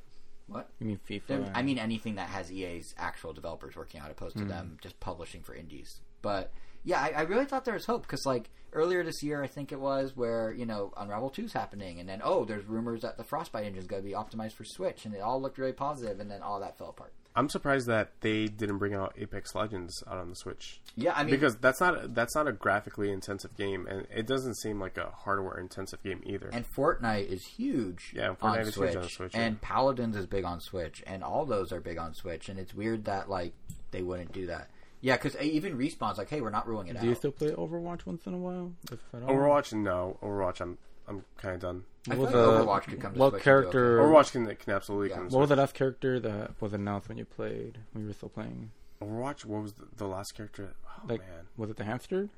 What? 0.48 0.70
You 0.80 0.88
mean 0.88 1.00
FIFA? 1.10 1.28
They're- 1.28 1.52
I 1.56 1.62
mean 1.64 1.80
anything 1.80 2.16
that 2.16 2.28
has 2.30 2.52
EA's 2.52 2.94
actual 2.98 3.34
developers 3.34 3.76
working 3.76 4.02
on, 4.02 4.08
it, 4.08 4.12
opposed 4.12 4.38
to 4.38 4.46
them 4.46 4.78
just 4.82 5.00
publishing 5.00 5.42
for 5.42 5.56
indies. 5.56 6.02
But 6.22 6.52
yeah, 6.84 7.02
I, 7.02 7.10
I 7.18 7.22
really 7.22 7.46
thought 7.46 7.66
there 7.66 7.74
was 7.74 7.86
hope 7.86 8.04
because 8.04 8.26
like 8.26 8.50
earlier 8.74 9.04
this 9.04 9.24
year, 9.24 9.44
I 9.44 9.48
think 9.48 9.72
it 9.72 9.80
was 9.80 10.16
where 10.16 10.52
you 10.52 10.66
know 10.66 10.94
Unravel 10.98 11.32
2's 11.32 11.54
happening, 11.54 12.00
and 12.00 12.08
then 12.08 12.22
oh, 12.24 12.46
there's 12.46 12.66
rumors 12.66 13.02
that 13.02 13.18
the 13.18 13.24
Frostbite 13.24 13.66
engine 13.66 13.80
is 13.80 13.88
going 13.88 14.02
to 14.02 14.08
be 14.08 14.16
optimized 14.16 14.54
for 14.54 14.66
Switch, 14.66 15.06
and 15.06 15.14
it 15.14 15.22
all 15.22 15.42
looked 15.42 15.58
really 15.58 15.74
positive, 15.74 16.20
and 16.20 16.30
then 16.30 16.42
all 16.42 16.60
that 16.60 16.78
fell 16.78 16.90
apart. 16.90 17.14
I'm 17.36 17.50
surprised 17.50 17.88
that 17.88 18.12
they 18.22 18.46
didn't 18.46 18.78
bring 18.78 18.94
out 18.94 19.16
Apex 19.18 19.56
Legends 19.56 20.04
out 20.08 20.18
on 20.18 20.30
the 20.30 20.36
Switch 20.36 20.80
Yeah, 20.96 21.14
I 21.16 21.24
mean, 21.24 21.32
because 21.32 21.56
that's 21.56 21.82
not 21.82 22.14
that's 22.14 22.36
not 22.36 22.48
a 22.48 22.52
graphically 22.52 23.12
intensive 23.12 23.56
game, 23.58 23.88
and 23.88 24.06
it 24.14 24.28
doesn't 24.28 24.56
seem 24.58 24.80
like 24.80 24.98
a 24.98 25.10
hardware 25.10 25.58
intensive 25.58 26.04
game 26.04 26.22
either. 26.26 26.50
and 26.52 26.66
Fortnite 26.78 27.28
is 27.28 27.46
huge. 27.46 28.14
Yeah, 28.16 28.30
on 28.30 28.36
Fortnite 28.36 28.68
is 28.68 28.74
Switch, 28.76 28.92
huge 28.92 29.04
on 29.04 29.10
Switch, 29.10 29.32
and 29.34 29.56
yeah. 29.56 29.68
Paladins 29.68 30.16
is 30.16 30.28
big 30.28 30.44
on 30.44 30.60
Switch, 30.60 31.04
and 31.08 31.24
all 31.24 31.46
those 31.46 31.72
are 31.72 31.80
big 31.80 31.98
on 31.98 32.14
Switch, 32.14 32.50
and 32.50 32.60
it's 32.60 32.74
weird 32.74 33.06
that 33.06 33.30
like 33.30 33.54
they 33.92 34.04
wouldn't 34.04 34.32
do 34.32 34.48
that. 34.48 34.70
Yeah, 35.04 35.18
because 35.18 35.36
even 35.42 35.78
Respawn's 35.78 36.18
like, 36.18 36.30
hey, 36.30 36.40
we're 36.40 36.50
not 36.50 36.66
ruling 36.66 36.88
it 36.88 36.94
Do 36.94 37.00
out. 37.00 37.04
you 37.06 37.16
still 37.16 37.32
play 37.34 37.50
Overwatch 37.52 38.06
once 38.06 38.26
in 38.26 38.34
a 38.34 38.38
while? 38.38 38.72
If 38.90 39.00
at 39.14 39.22
all? 39.24 39.30
Overwatch, 39.36 39.74
no, 39.74 40.18
Overwatch, 40.24 40.62
I'm 40.62 40.78
I'm 41.08 41.26
kind 41.38 41.56
of 41.56 41.60
done. 41.62 41.84
I 42.10 42.16
What 42.16 42.32
feel 42.32 42.40
was 42.40 42.56
like 42.56 42.58
the- 42.58 42.66
Overwatch 42.66 42.84
could 42.94 43.02
come 43.02 43.14
to 43.14 43.20
what 43.20 43.30
Switch 43.32 43.34
and 43.34 43.42
do 43.42 43.44
character- 43.44 44.02
okay. 44.02 44.10
Overwatch 44.14 44.32
can 44.32 44.56
can 44.56 44.74
absolutely 44.74 45.10
Yeah. 45.10 45.16
come. 45.18 45.30
What 45.30 45.40
was 45.42 45.50
the 45.50 45.56
last 45.58 45.74
character 45.74 46.20
that 46.22 46.62
was 46.62 46.72
announced 46.74 47.10
when 47.10 47.18
you 47.18 47.26
played? 47.26 47.80
When 47.92 48.04
you 48.04 48.08
were 48.08 48.14
still 48.14 48.30
playing? 48.30 48.72
Overwatch. 49.02 49.44
What 49.46 49.62
was 49.64 49.74
the, 49.74 49.86
the 49.98 50.08
last 50.08 50.34
character? 50.36 50.74
Oh 50.88 51.02
Like- 51.10 51.20
man, 51.20 51.48
Was 51.58 51.70
it 51.70 51.76
the 51.76 51.84
hamster? 51.84 52.30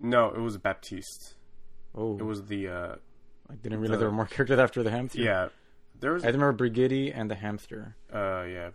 no, 0.00 0.30
it 0.30 0.40
was 0.40 0.58
Baptiste. 0.58 1.34
Oh, 1.94 2.18
It 2.18 2.24
was 2.24 2.46
the 2.46 2.66
uh, 2.68 2.96
I 3.48 3.54
didn't 3.54 3.78
realize 3.78 3.98
the- 3.98 4.00
there 4.00 4.08
were 4.10 4.16
more 4.16 4.26
characters 4.36 4.58
after 4.58 4.82
the 4.82 4.90
hamster. 4.90 5.20
yeah. 5.20 5.48
There 6.00 6.12
was 6.14 6.24
I 6.24 6.30
remember 6.30 6.52
Brigidi 6.68 7.12
and 7.14 7.30
the 7.30 7.36
hamster, 7.36 7.94
uh 8.12 8.42
yeah. 8.48 8.70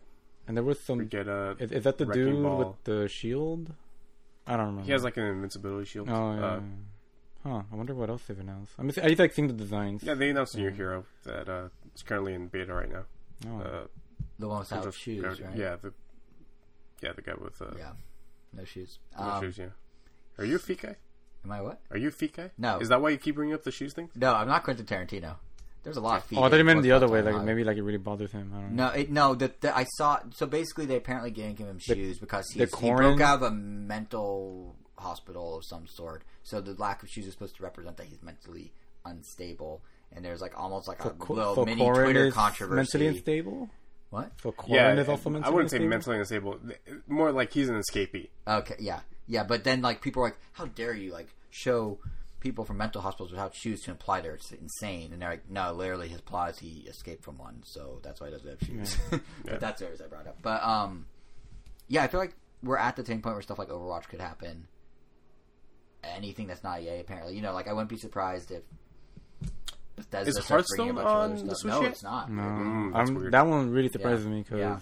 And 0.50 0.58
there 0.58 0.64
was 0.66 0.80
some. 0.82 1.00
Brigetta. 1.08 1.62
Is, 1.62 1.72
is 1.72 1.84
that 1.86 1.98
the 2.00 2.06
dude 2.06 2.44
Ball. 2.44 2.58
with 2.58 2.84
the 2.84 3.08
shield? 3.08 3.72
I 4.48 4.58
don't 4.58 4.66
remember. 4.66 4.86
He 4.86 4.92
has 4.92 5.04
like 5.04 5.16
an 5.18 5.24
invincibility 5.26 5.86
shield. 5.86 6.10
Oh 6.10 6.34
yeah. 6.34 6.46
uh, 6.46 6.60
Huh. 7.42 7.62
I 7.72 7.76
wonder 7.76 7.94
what 7.96 8.10
else 8.10 8.24
they've 8.28 8.38
announced. 8.38 8.74
I'm. 8.78 8.92
I 9.02 9.16
like 9.18 9.32
seeing 9.34 9.48
the 9.48 9.54
designs. 9.54 10.04
yeah, 10.04 10.16
they 10.16 10.30
announced 10.32 10.56
a 10.56 10.58
new 10.58 10.72
hero 10.72 11.06
that 11.24 11.48
uh, 11.48 11.70
is 11.96 12.04
currently 12.04 12.34
in 12.34 12.48
beta 12.48 12.74
right 12.74 12.92
now. 12.92 13.06
Oh. 13.48 13.60
Uh, 13.62 13.88
The 14.40 14.48
one 14.50 14.60
without 14.60 14.84
just- 14.84 14.98
shoes, 15.00 15.24
uh, 15.24 15.28
right? 15.46 15.56
Yeah, 15.56 15.76
the 15.82 15.94
yeah 17.02 17.14
the 17.14 17.22
guy 17.22 17.36
with 17.40 17.62
uh, 17.62 17.68
Yeah. 17.78 17.92
No 18.52 18.66
shoes. 18.66 19.00
no 19.18 19.24
Um, 19.24 19.42
shoes. 19.44 19.58
Yeah. 19.58 19.68
Are 20.40 20.44
you 20.46 20.56
a 20.56 20.60
feet 20.60 20.82
guy? 20.82 20.96
Am 21.46 21.52
I 21.52 21.62
what? 21.62 21.80
Are 21.92 21.98
you 21.98 22.10
a 22.10 22.12
feet 22.12 22.36
guy? 22.36 22.50
No. 22.58 22.80
Is 22.80 22.90
that 22.90 23.02
why 23.02 23.10
you 23.12 23.18
keep 23.18 23.36
bringing 23.36 23.54
up 23.54 23.64
the 23.64 23.72
shoes 23.72 23.94
thing? 23.94 24.10
No, 24.16 24.34
I'm 24.34 24.48
not 24.48 24.64
Quentin 24.64 24.86
Tarantino. 24.86 25.36
There's 25.84 25.98
a 25.98 26.02
lot 26.02 26.18
of 26.18 26.24
feet. 26.26 26.38
oh, 26.40 26.44
I 26.44 26.50
thought 26.50 26.58
you 26.58 26.64
meant 26.66 26.84
the 26.84 26.92
other 26.92 27.08
way. 27.08 27.20
Like 27.22 27.34
Behind. 27.34 27.46
maybe 27.46 27.64
like 27.64 27.78
it 27.78 27.84
really 27.84 27.98
bothers 27.98 28.32
him. 28.32 28.52
I 28.56 28.60
don't 28.62 28.76
know. 28.76 28.88
No, 28.88 28.94
it, 28.94 29.10
no. 29.12 29.36
The, 29.36 29.52
the, 29.62 29.76
I 29.76 29.86
saw. 29.96 30.20
So 30.36 30.46
basically, 30.46 30.86
they 30.86 30.98
apparently 30.98 31.32
didn't 31.32 31.56
give 31.58 31.68
him 31.68 31.78
The- 31.78 31.96
shoes 31.96 32.20
because 32.20 32.46
the 32.48 32.66
he's, 32.66 32.76
he 32.80 32.92
broke 32.92 33.22
out 33.22 33.36
of 33.38 33.44
a 33.44 33.52
mental 33.52 34.76
hospital 34.98 35.58
of 35.58 35.64
some 35.66 35.88
sort. 35.88 36.24
So 36.44 36.60
the 36.62 36.74
lack 36.74 37.02
of 37.04 37.10
shoes 37.10 37.26
is 37.28 37.34
supposed 37.34 37.56
to 37.58 37.64
represent 37.64 37.98
that 37.98 38.08
he's 38.08 38.22
mentally 38.22 38.72
unstable. 39.06 39.82
And 40.12 40.26
there's 40.26 40.42
like 40.42 40.58
almost 40.60 40.88
like 40.88 41.02
So, 41.02 41.10
a 41.10 41.14
Co- 41.14 41.34
little 41.34 41.56
so 41.56 41.66
mini 41.66 41.82
Corin 41.82 42.04
Twitter 42.06 42.32
controversy. 42.32 42.76
mentally 42.76 43.08
unstable. 43.08 43.70
What? 44.10 44.32
So 44.42 44.52
Corin 44.52 44.74
yeah, 44.76 45.02
is 45.02 45.08
also 45.08 45.30
mentally 45.30 45.52
I 45.52 45.54
wouldn't 45.54 45.70
say 45.72 45.80
mentally 45.80 46.18
unstable. 46.18 46.60
More 47.08 47.32
like 47.32 47.54
he's 47.54 47.70
an 47.70 47.76
escapee. 47.80 48.30
Okay, 48.48 48.76
yeah, 48.80 49.02
yeah. 49.28 49.44
But 49.44 49.64
then 49.64 49.82
like 49.82 50.02
people 50.02 50.24
are 50.24 50.26
like, 50.28 50.38
"How 50.54 50.66
dare 50.66 50.94
you 50.96 51.12
like 51.14 51.28
show 51.52 52.00
people 52.40 52.64
from 52.66 52.78
mental 52.78 53.02
hospitals 53.02 53.32
without 53.32 53.54
shoes 53.56 53.82
to 53.82 53.92
imply 53.92 54.22
they're 54.22 54.38
insane?" 54.60 55.12
And 55.14 55.22
they're 55.22 55.30
like, 55.30 55.50
"No, 55.50 55.74
literally, 55.74 56.08
his 56.08 56.22
plot 56.22 56.52
is 56.52 56.60
he 56.60 56.86
escaped 56.88 57.24
from 57.24 57.38
one, 57.38 57.62
so 57.66 58.00
that's 58.04 58.20
why 58.22 58.28
he 58.28 58.34
doesn't 58.34 58.50
have 58.50 58.60
shoes." 58.68 58.98
Yeah. 59.12 59.20
but 59.46 59.60
that's 59.60 59.80
theirs 59.82 60.02
I 60.02 60.08
brought 60.08 60.28
up. 60.28 60.38
But 60.42 60.64
um, 60.64 61.06
yeah, 61.88 62.04
I 62.04 62.08
feel 62.08 62.20
like 62.20 62.36
we're 62.64 62.78
at 62.78 62.96
the 62.96 63.06
same 63.06 63.22
point 63.22 63.36
where 63.36 63.42
stuff 63.42 63.60
like 63.60 63.70
Overwatch 63.70 64.08
could 64.10 64.22
happen. 64.22 64.68
Anything 66.04 66.48
that's 66.48 66.64
not 66.64 66.82
EA, 66.82 67.00
apparently, 67.02 67.36
you 67.36 67.42
know, 67.42 67.54
like 67.54 67.68
I 67.68 67.74
wouldn't 67.74 67.90
be 67.90 67.98
surprised 67.98 68.52
if. 68.52 68.64
Bethesda 69.98 70.30
Is 70.30 70.36
starts 70.46 70.50
a 70.50 70.54
Hearthstone 70.78 70.90
of 70.92 70.98
other 71.00 71.08
on 71.10 71.32
the 71.32 71.38
stuff. 71.56 71.58
Switch 71.58 71.74
No, 71.74 71.82
yet? 71.82 71.92
it's 71.92 72.04
not. 72.04 72.32
No, 72.32 72.42
Mm, 72.42 72.96
I'm, 72.96 73.32
that 73.32 73.46
one 73.46 73.70
really 73.72 73.90
surprises 73.90 74.26
me 74.28 74.44
because 74.44 74.60
Yeah. 74.60 74.80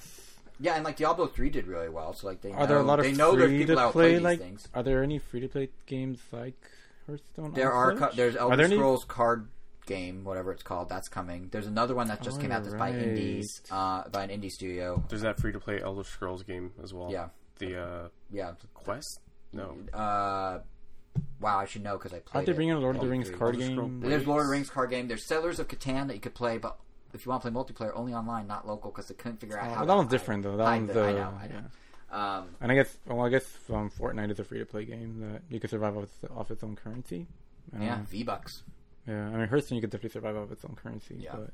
Yeah, 0.60 0.76
and 0.76 0.84
like 0.86 0.96
Diablo 0.98 1.26
three 1.26 1.50
did 1.50 1.66
really 1.66 1.90
well. 1.90 2.14
So 2.14 2.28
like 2.28 2.42
they 2.42 2.52
are 2.52 2.68
there 2.68 2.78
a 2.78 2.84
lot 2.84 3.00
of 3.00 3.06
they 3.06 3.14
know 3.14 3.36
there's 3.36 3.50
free 3.50 3.58
people 3.60 3.76
to 3.78 3.92
play 3.92 4.12
play 4.14 4.20
like? 4.20 4.40
things. 4.40 4.68
Are 4.76 4.84
there 4.84 5.02
any 5.04 5.18
free 5.18 5.40
to 5.40 5.48
play 5.48 5.70
games 5.88 6.20
like 6.32 6.60
Hearthstone? 7.08 7.54
There 7.54 7.74
on 7.74 7.98
are 7.98 8.10
co- 8.10 8.16
there's 8.16 8.36
Are 8.36 8.40
Elder 8.40 8.56
there 8.58 8.66
any- 8.66 8.76
Scrolls 8.76 9.06
card 9.06 9.48
game, 9.86 10.24
whatever 10.26 10.52
it's 10.52 10.64
called, 10.64 10.90
that's 10.90 11.08
coming. 11.08 11.48
There's 11.52 11.66
another 11.68 11.96
one 11.96 12.08
that 12.10 12.22
just 12.22 12.40
Oh, 12.40 12.42
came 12.42 12.52
out 12.52 12.64
that's 12.64 12.76
by 12.76 12.92
indies, 12.92 13.62
uh, 13.72 14.08
by 14.10 14.24
an 14.24 14.30
indie 14.42 14.52
studio. 14.52 15.02
There's 15.08 15.22
that 15.22 15.40
free 15.40 15.54
to 15.54 15.60
play 15.60 15.82
Elder 15.82 16.04
Scrolls 16.04 16.44
game 16.44 16.74
as 16.84 16.94
well. 16.94 17.10
Yeah, 17.10 17.30
The 17.60 17.82
uh, 17.82 18.08
yeah. 18.30 18.52
Quest. 18.74 19.22
No. 19.54 19.78
Uh, 19.94 20.60
wow, 21.40 21.58
I 21.60 21.66
should 21.66 21.84
know 21.84 21.94
because 21.98 22.14
I 22.14 22.20
played. 22.20 22.36
Aren't 22.40 22.48
they 22.48 22.54
bringing 22.54 22.74
a 22.76 22.80
Lord 22.80 22.98
of 22.98 23.02
the 23.02 23.08
Rings 23.08 23.30
card 23.30 23.56
Elder 23.56 23.66
Scroll 23.74 23.88
game? 23.88 24.00
There's 24.02 24.28
Lord 24.28 24.42
of 24.42 24.48
the 24.48 24.52
Rings 24.52 24.70
card 24.70 24.90
game. 24.90 25.08
There's 25.08 25.26
Settlers 25.26 25.60
of 25.60 25.68
Catan 25.70 26.08
that 26.08 26.16
you 26.16 26.20
could 26.20 26.36
play, 26.36 26.58
but 26.58 26.78
if 27.14 27.26
you 27.26 27.30
want 27.30 27.42
to 27.44 27.50
play 27.52 27.64
multiplayer, 27.64 27.92
only 27.96 28.14
online, 28.14 28.46
not 28.48 28.68
local, 28.68 28.92
because 28.92 29.08
they 29.08 29.16
couldn't 29.16 29.38
figure 29.40 29.58
out 29.58 29.72
Oh, 29.72 29.74
how. 29.76 29.86
that 29.86 29.96
one's 29.96 30.08
hide- 30.08 30.12
different 30.12 30.44
though. 30.44 30.58
That 30.58 30.64
one's 30.66 30.92
the- 30.94 31.02
uh, 31.04 31.08
I 31.08 31.12
know, 31.14 31.20
I 31.42 31.48
know. 31.48 31.54
yeah. 31.54 31.62
Um, 32.12 32.56
And 32.62 32.72
I 32.72 32.76
guess, 32.76 32.98
well, 33.06 33.22
I 33.26 33.30
guess 33.30 33.46
um, 33.70 33.90
Fortnite 33.92 34.32
is 34.32 34.40
a 34.40 34.44
free 34.44 34.60
to 34.60 34.66
play 34.66 34.86
game 34.86 35.20
that 35.20 35.42
you 35.54 35.60
can 35.60 35.70
survive 35.70 35.98
off 35.98 36.04
its, 36.04 36.32
off 36.36 36.52
its 36.52 36.64
own 36.64 36.76
currency. 36.76 37.28
Yeah. 37.78 38.00
V 38.10 38.24
Bucks. 38.24 38.64
yeah. 39.08 39.28
I 39.28 39.32
mean, 39.38 39.48
Hearthstone 39.48 39.76
you 39.76 39.82
could 39.82 39.90
definitely 39.90 40.12
survive 40.14 40.38
off 40.38 40.52
its 40.52 40.64
own 40.64 40.76
currency. 40.82 41.16
Yeah. 41.20 41.36
but 41.36 41.50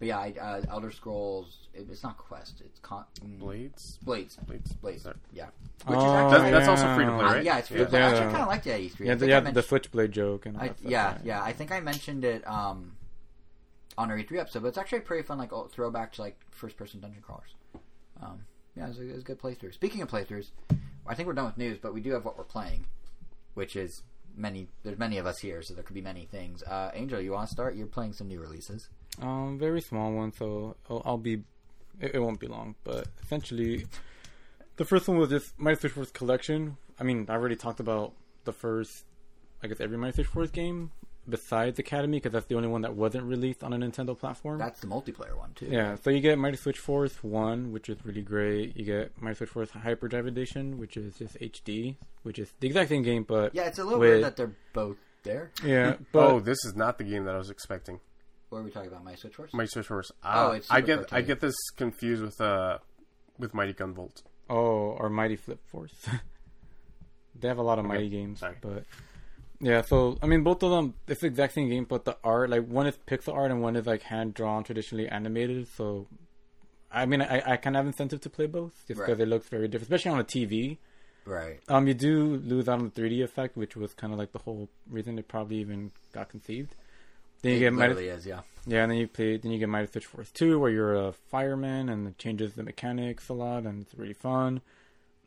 But 0.00 0.08
yeah, 0.08 0.18
I, 0.18 0.34
uh, 0.40 0.62
Elder 0.68 0.90
Scrolls. 0.90 1.68
It, 1.74 1.86
it's 1.90 2.02
not 2.02 2.18
Quest. 2.18 2.60
It's 2.64 2.80
con- 2.80 3.04
mm, 3.24 3.38
Blades. 3.38 3.98
Blades. 4.02 4.34
Blades. 4.44 4.72
Blades. 4.72 5.02
Sorry. 5.04 5.14
Yeah. 5.32 5.46
Oh, 5.86 6.28
That- 6.30 6.50
that's 6.50 6.66
also 6.68 6.92
free 6.96 7.04
to 7.04 7.10
play, 7.12 7.24
Uh, 7.24 7.32
right? 7.34 7.44
yeah, 7.44 7.58
it's 7.58 7.68
free 7.68 7.78
to 7.78 7.86
play. 7.86 8.02
I 8.02 8.06
actually 8.08 8.24
Yeah. 8.24 8.30
kind 8.32 8.42
of 8.42 8.48
liked 8.48 8.66
it 8.66 8.70
at 8.72 8.80
E3. 8.80 9.06
Yeah, 9.06 9.14
the, 9.14 9.20
think 9.20 9.30
yeah, 9.30 9.48
I 9.48 9.50
the 9.52 9.62
Switchblade 9.62 10.10
joke 10.12 10.46
and 10.46 10.56
all 10.56 10.62
I, 10.64 10.68
that 10.68 10.78
stuff, 10.80 10.90
yeah, 10.90 11.06
right. 11.12 11.20
yeah. 11.24 11.42
I 11.44 11.52
think 11.52 11.70
I 11.70 11.78
mentioned 11.78 12.24
it 12.24 12.44
um, 12.48 12.96
on 13.96 14.10
our 14.10 14.16
E3 14.18 14.40
episode, 14.40 14.62
but 14.62 14.68
it's 14.68 14.78
actually 14.78 14.98
a 14.98 15.02
pretty 15.02 15.22
fun 15.22 15.38
like 15.38 15.52
throwback 15.70 16.12
to 16.14 16.22
like 16.22 16.40
first 16.50 16.76
person 16.76 16.98
dungeon 16.98 17.22
crawlers. 17.22 17.54
Um, 18.20 18.40
yeah, 18.76 18.84
it 18.84 18.88
was, 18.88 18.98
a, 18.98 19.02
it 19.02 19.12
was 19.12 19.22
a 19.22 19.24
good 19.24 19.40
playthrough. 19.40 19.74
Speaking 19.74 20.02
of 20.02 20.08
playthroughs, 20.08 20.50
I 21.06 21.14
think 21.14 21.26
we're 21.26 21.34
done 21.34 21.46
with 21.46 21.58
news, 21.58 21.78
but 21.80 21.92
we 21.92 22.00
do 22.00 22.12
have 22.12 22.24
what 22.24 22.38
we're 22.38 22.44
playing, 22.44 22.86
which 23.54 23.76
is 23.76 24.02
many. 24.36 24.68
There's 24.82 24.98
many 24.98 25.18
of 25.18 25.26
us 25.26 25.38
here, 25.38 25.62
so 25.62 25.74
there 25.74 25.82
could 25.82 25.94
be 25.94 26.00
many 26.00 26.26
things. 26.26 26.62
Uh, 26.62 26.90
Angel, 26.94 27.20
you 27.20 27.32
want 27.32 27.48
to 27.48 27.52
start? 27.52 27.74
You're 27.74 27.86
playing 27.86 28.12
some 28.12 28.28
new 28.28 28.40
releases. 28.40 28.88
Um, 29.20 29.58
very 29.58 29.80
small 29.80 30.12
one, 30.12 30.32
so 30.32 30.76
I'll, 30.88 31.02
I'll 31.04 31.18
be. 31.18 31.42
It, 32.00 32.14
it 32.14 32.18
won't 32.20 32.40
be 32.40 32.46
long, 32.46 32.76
but 32.84 33.08
essentially, 33.22 33.86
the 34.76 34.84
first 34.84 35.06
one 35.08 35.18
was 35.18 35.28
just 35.28 35.58
Mighty 35.58 35.80
Switch 35.80 35.92
Force 35.92 36.10
collection. 36.10 36.76
I 36.98 37.04
mean, 37.04 37.26
I 37.28 37.32
already 37.32 37.56
talked 37.56 37.80
about 37.80 38.12
the 38.44 38.52
first, 38.52 39.04
I 39.62 39.66
guess, 39.66 39.80
every 39.80 39.98
Mighty 39.98 40.14
Switch 40.14 40.28
Force 40.28 40.50
game 40.50 40.92
besides 41.28 41.78
Academy, 41.78 42.16
because 42.18 42.32
that's 42.32 42.46
the 42.46 42.54
only 42.56 42.68
one 42.68 42.82
that 42.82 42.94
wasn't 42.94 43.24
released 43.24 43.62
on 43.62 43.72
a 43.72 43.76
Nintendo 43.76 44.18
platform. 44.18 44.58
That's 44.58 44.80
the 44.80 44.86
multiplayer 44.86 45.36
one 45.36 45.52
too. 45.54 45.66
Yeah, 45.70 45.94
so 46.02 46.10
you 46.10 46.20
get 46.20 46.38
Mighty 46.38 46.56
Switch 46.56 46.78
Force 46.78 47.22
1, 47.22 47.72
which 47.72 47.88
is 47.88 48.04
really 48.04 48.22
great. 48.22 48.76
You 48.76 48.84
get 48.84 49.20
Mighty 49.22 49.36
Switch 49.36 49.50
Force 49.50 49.70
Hyperdrive 49.70 50.26
Edition, 50.26 50.78
which 50.78 50.96
is 50.96 51.14
just 51.16 51.38
HD, 51.40 51.96
which 52.22 52.38
is 52.38 52.52
the 52.60 52.66
exact 52.66 52.88
same 52.88 53.02
game, 53.02 53.22
but 53.22 53.54
Yeah, 53.54 53.64
it's 53.68 53.78
a 53.78 53.84
little 53.84 53.98
With- 54.00 54.10
weird 54.10 54.24
that 54.24 54.36
they're 54.36 54.56
both 54.72 54.96
there. 55.22 55.50
yeah, 55.64 55.96
but 56.12 56.26
oh, 56.32 56.40
this 56.40 56.58
is 56.64 56.74
not 56.74 56.98
the 56.98 57.04
game 57.04 57.24
that 57.26 57.34
I 57.34 57.38
was 57.38 57.50
expecting. 57.50 58.00
What 58.48 58.58
are 58.58 58.62
we 58.64 58.70
talking 58.70 58.88
about? 58.88 59.04
Mighty 59.04 59.18
Switch 59.20 59.34
Force? 59.36 59.54
Mighty 59.54 59.68
Switch 59.68 59.86
Force. 59.86 60.12
Oh, 60.24 60.48
Uh, 60.48 60.52
it's 60.52 60.70
I 60.70 60.76
Super 60.80 60.86
get 60.86 60.96
Quick 61.08 61.12
I 61.12 61.20
get 61.22 61.40
this 61.40 61.54
confused 61.76 62.22
with 62.22 62.40
uh 62.40 62.78
with 63.38 63.54
Mighty 63.54 63.72
Gunvolt. 63.72 64.22
oh, 64.50 64.56
or 64.98 65.08
Mighty 65.08 65.36
Flip 65.36 65.60
Force. 65.70 65.94
they 67.40 67.48
have 67.48 67.58
a 67.58 67.62
lot 67.62 67.78
of 67.78 67.84
Okay, 67.86 67.94
Mighty 67.94 68.08
games, 68.10 68.40
sorry. 68.40 68.56
but 68.60 68.84
yeah. 69.62 69.80
So 69.82 70.18
I 70.22 70.26
mean, 70.26 70.42
both 70.42 70.62
of 70.62 70.70
them 70.70 70.94
it's 71.08 71.22
the 71.22 71.28
exact 71.28 71.54
same 71.54 71.70
game, 71.70 71.84
but 71.84 72.04
the 72.04 72.18
art 72.22 72.50
like 72.50 72.66
one 72.66 72.86
is 72.86 72.98
pixel 73.06 73.32
art 73.34 73.50
and 73.50 73.62
one 73.62 73.76
is 73.76 73.86
like 73.86 74.02
hand 74.02 74.34
drawn, 74.34 74.62
traditionally 74.64 75.08
animated. 75.08 75.68
So 75.68 76.06
I 76.90 77.06
mean, 77.06 77.22
I 77.22 77.52
I 77.52 77.56
kind 77.56 77.74
of 77.76 77.80
have 77.80 77.86
incentive 77.86 78.20
to 78.22 78.30
play 78.30 78.46
both 78.46 78.74
just 78.86 79.00
Right. 79.00 79.06
because 79.06 79.20
it 79.20 79.28
looks 79.28 79.48
very 79.48 79.68
different, 79.68 79.84
especially 79.90 80.10
on 80.10 80.20
a 80.20 80.24
TV. 80.24 80.76
Right. 81.24 81.60
Um, 81.68 81.86
you 81.86 81.94
do 81.94 82.36
lose 82.38 82.68
out 82.68 82.80
on 82.80 82.90
the 82.92 83.00
3D 83.00 83.22
effect, 83.22 83.56
which 83.56 83.76
was 83.76 83.94
kind 83.94 84.12
of 84.12 84.18
like 84.18 84.32
the 84.32 84.40
whole 84.40 84.68
reason 84.90 85.18
it 85.18 85.28
probably 85.28 85.58
even 85.58 85.92
got 86.12 86.28
conceived. 86.28 86.74
Then 87.42 87.52
you 87.52 87.56
it 87.58 87.60
get 87.60 87.74
literally 87.74 88.08
is, 88.08 88.26
yeah. 88.26 88.40
yeah, 88.66 88.82
and 88.82 88.90
then 88.90 88.98
you 88.98 89.06
play, 89.08 89.36
then 89.36 89.52
you 89.52 89.58
get 89.60 89.68
Mighty 89.68 89.86
Switch 89.90 90.06
Force 90.06 90.30
Two, 90.32 90.58
where 90.58 90.70
you're 90.70 90.94
a 90.94 91.12
fireman, 91.12 91.88
and 91.88 92.06
it 92.08 92.18
changes 92.18 92.54
the 92.54 92.62
mechanics 92.64 93.28
a 93.28 93.32
lot, 93.34 93.64
and 93.64 93.82
it's 93.82 93.94
really 93.96 94.12
fun. 94.14 94.60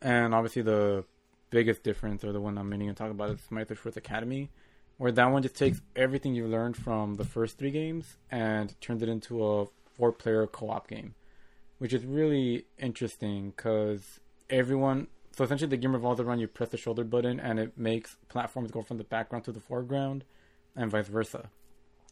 And 0.02 0.34
obviously, 0.36 0.62
the 0.62 1.06
biggest 1.50 1.84
difference, 1.84 2.24
or 2.24 2.32
the 2.32 2.42
one 2.42 2.58
I'm 2.58 2.70
going 2.70 2.86
to 2.88 2.94
talk 2.94 3.12
about, 3.12 3.30
is 3.30 3.40
Switch 3.42 3.78
Force 3.78 3.98
Academy, 3.98 4.50
where 4.98 5.12
that 5.12 5.26
one 5.26 5.44
just 5.44 5.56
takes 5.56 5.82
everything 5.96 6.36
you've 6.36 6.50
learned 6.50 6.78
from 6.78 7.16
the 7.16 7.26
first 7.26 7.58
three 7.58 7.72
games 7.72 8.18
and 8.32 8.80
turns 8.82 9.02
it 9.02 9.10
into 9.10 9.46
a 9.46 9.66
four-player 9.98 10.48
co-op 10.48 10.88
game, 10.88 11.16
which 11.78 11.94
is 11.94 12.06
really 12.06 12.66
interesting 12.78 13.52
because 13.56 14.20
everyone. 14.50 15.08
So 15.36 15.44
essentially, 15.44 15.70
the 15.70 15.78
game 15.78 15.94
revolves 15.94 16.22
around 16.22 16.40
you 16.40 16.48
press 16.48 16.70
the 16.70 16.78
shoulder 16.78 17.04
button, 17.04 17.40
and 17.40 17.60
it 17.60 17.78
makes 17.78 18.16
platforms 18.30 18.72
go 18.72 18.82
from 18.82 18.98
the 18.98 19.04
background 19.04 19.44
to 19.46 19.52
the 19.52 19.60
foreground, 19.60 20.24
and 20.76 20.90
vice 20.90 21.08
versa 21.08 21.50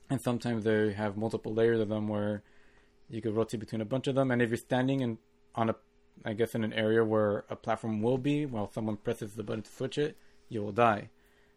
and 0.09 0.21
sometimes 0.21 0.63
they 0.63 0.93
have 0.93 1.17
multiple 1.17 1.53
layers 1.53 1.79
of 1.79 1.89
them 1.89 2.07
where 2.07 2.43
you 3.09 3.21
could 3.21 3.35
rotate 3.35 3.59
between 3.59 3.81
a 3.81 3.85
bunch 3.85 4.07
of 4.07 4.15
them 4.15 4.31
and 4.31 4.41
if 4.41 4.49
you're 4.49 4.57
standing 4.57 5.01
in 5.01 5.17
on 5.55 5.69
a 5.69 5.75
i 6.25 6.33
guess 6.33 6.55
in 6.55 6.63
an 6.63 6.73
area 6.73 7.03
where 7.03 7.45
a 7.49 7.55
platform 7.55 8.01
will 8.01 8.17
be 8.17 8.45
while 8.45 8.69
someone 8.71 8.97
presses 8.97 9.33
the 9.33 9.43
button 9.43 9.63
to 9.63 9.71
switch 9.71 9.97
it 9.97 10.17
you 10.49 10.61
will 10.61 10.71
die 10.71 11.09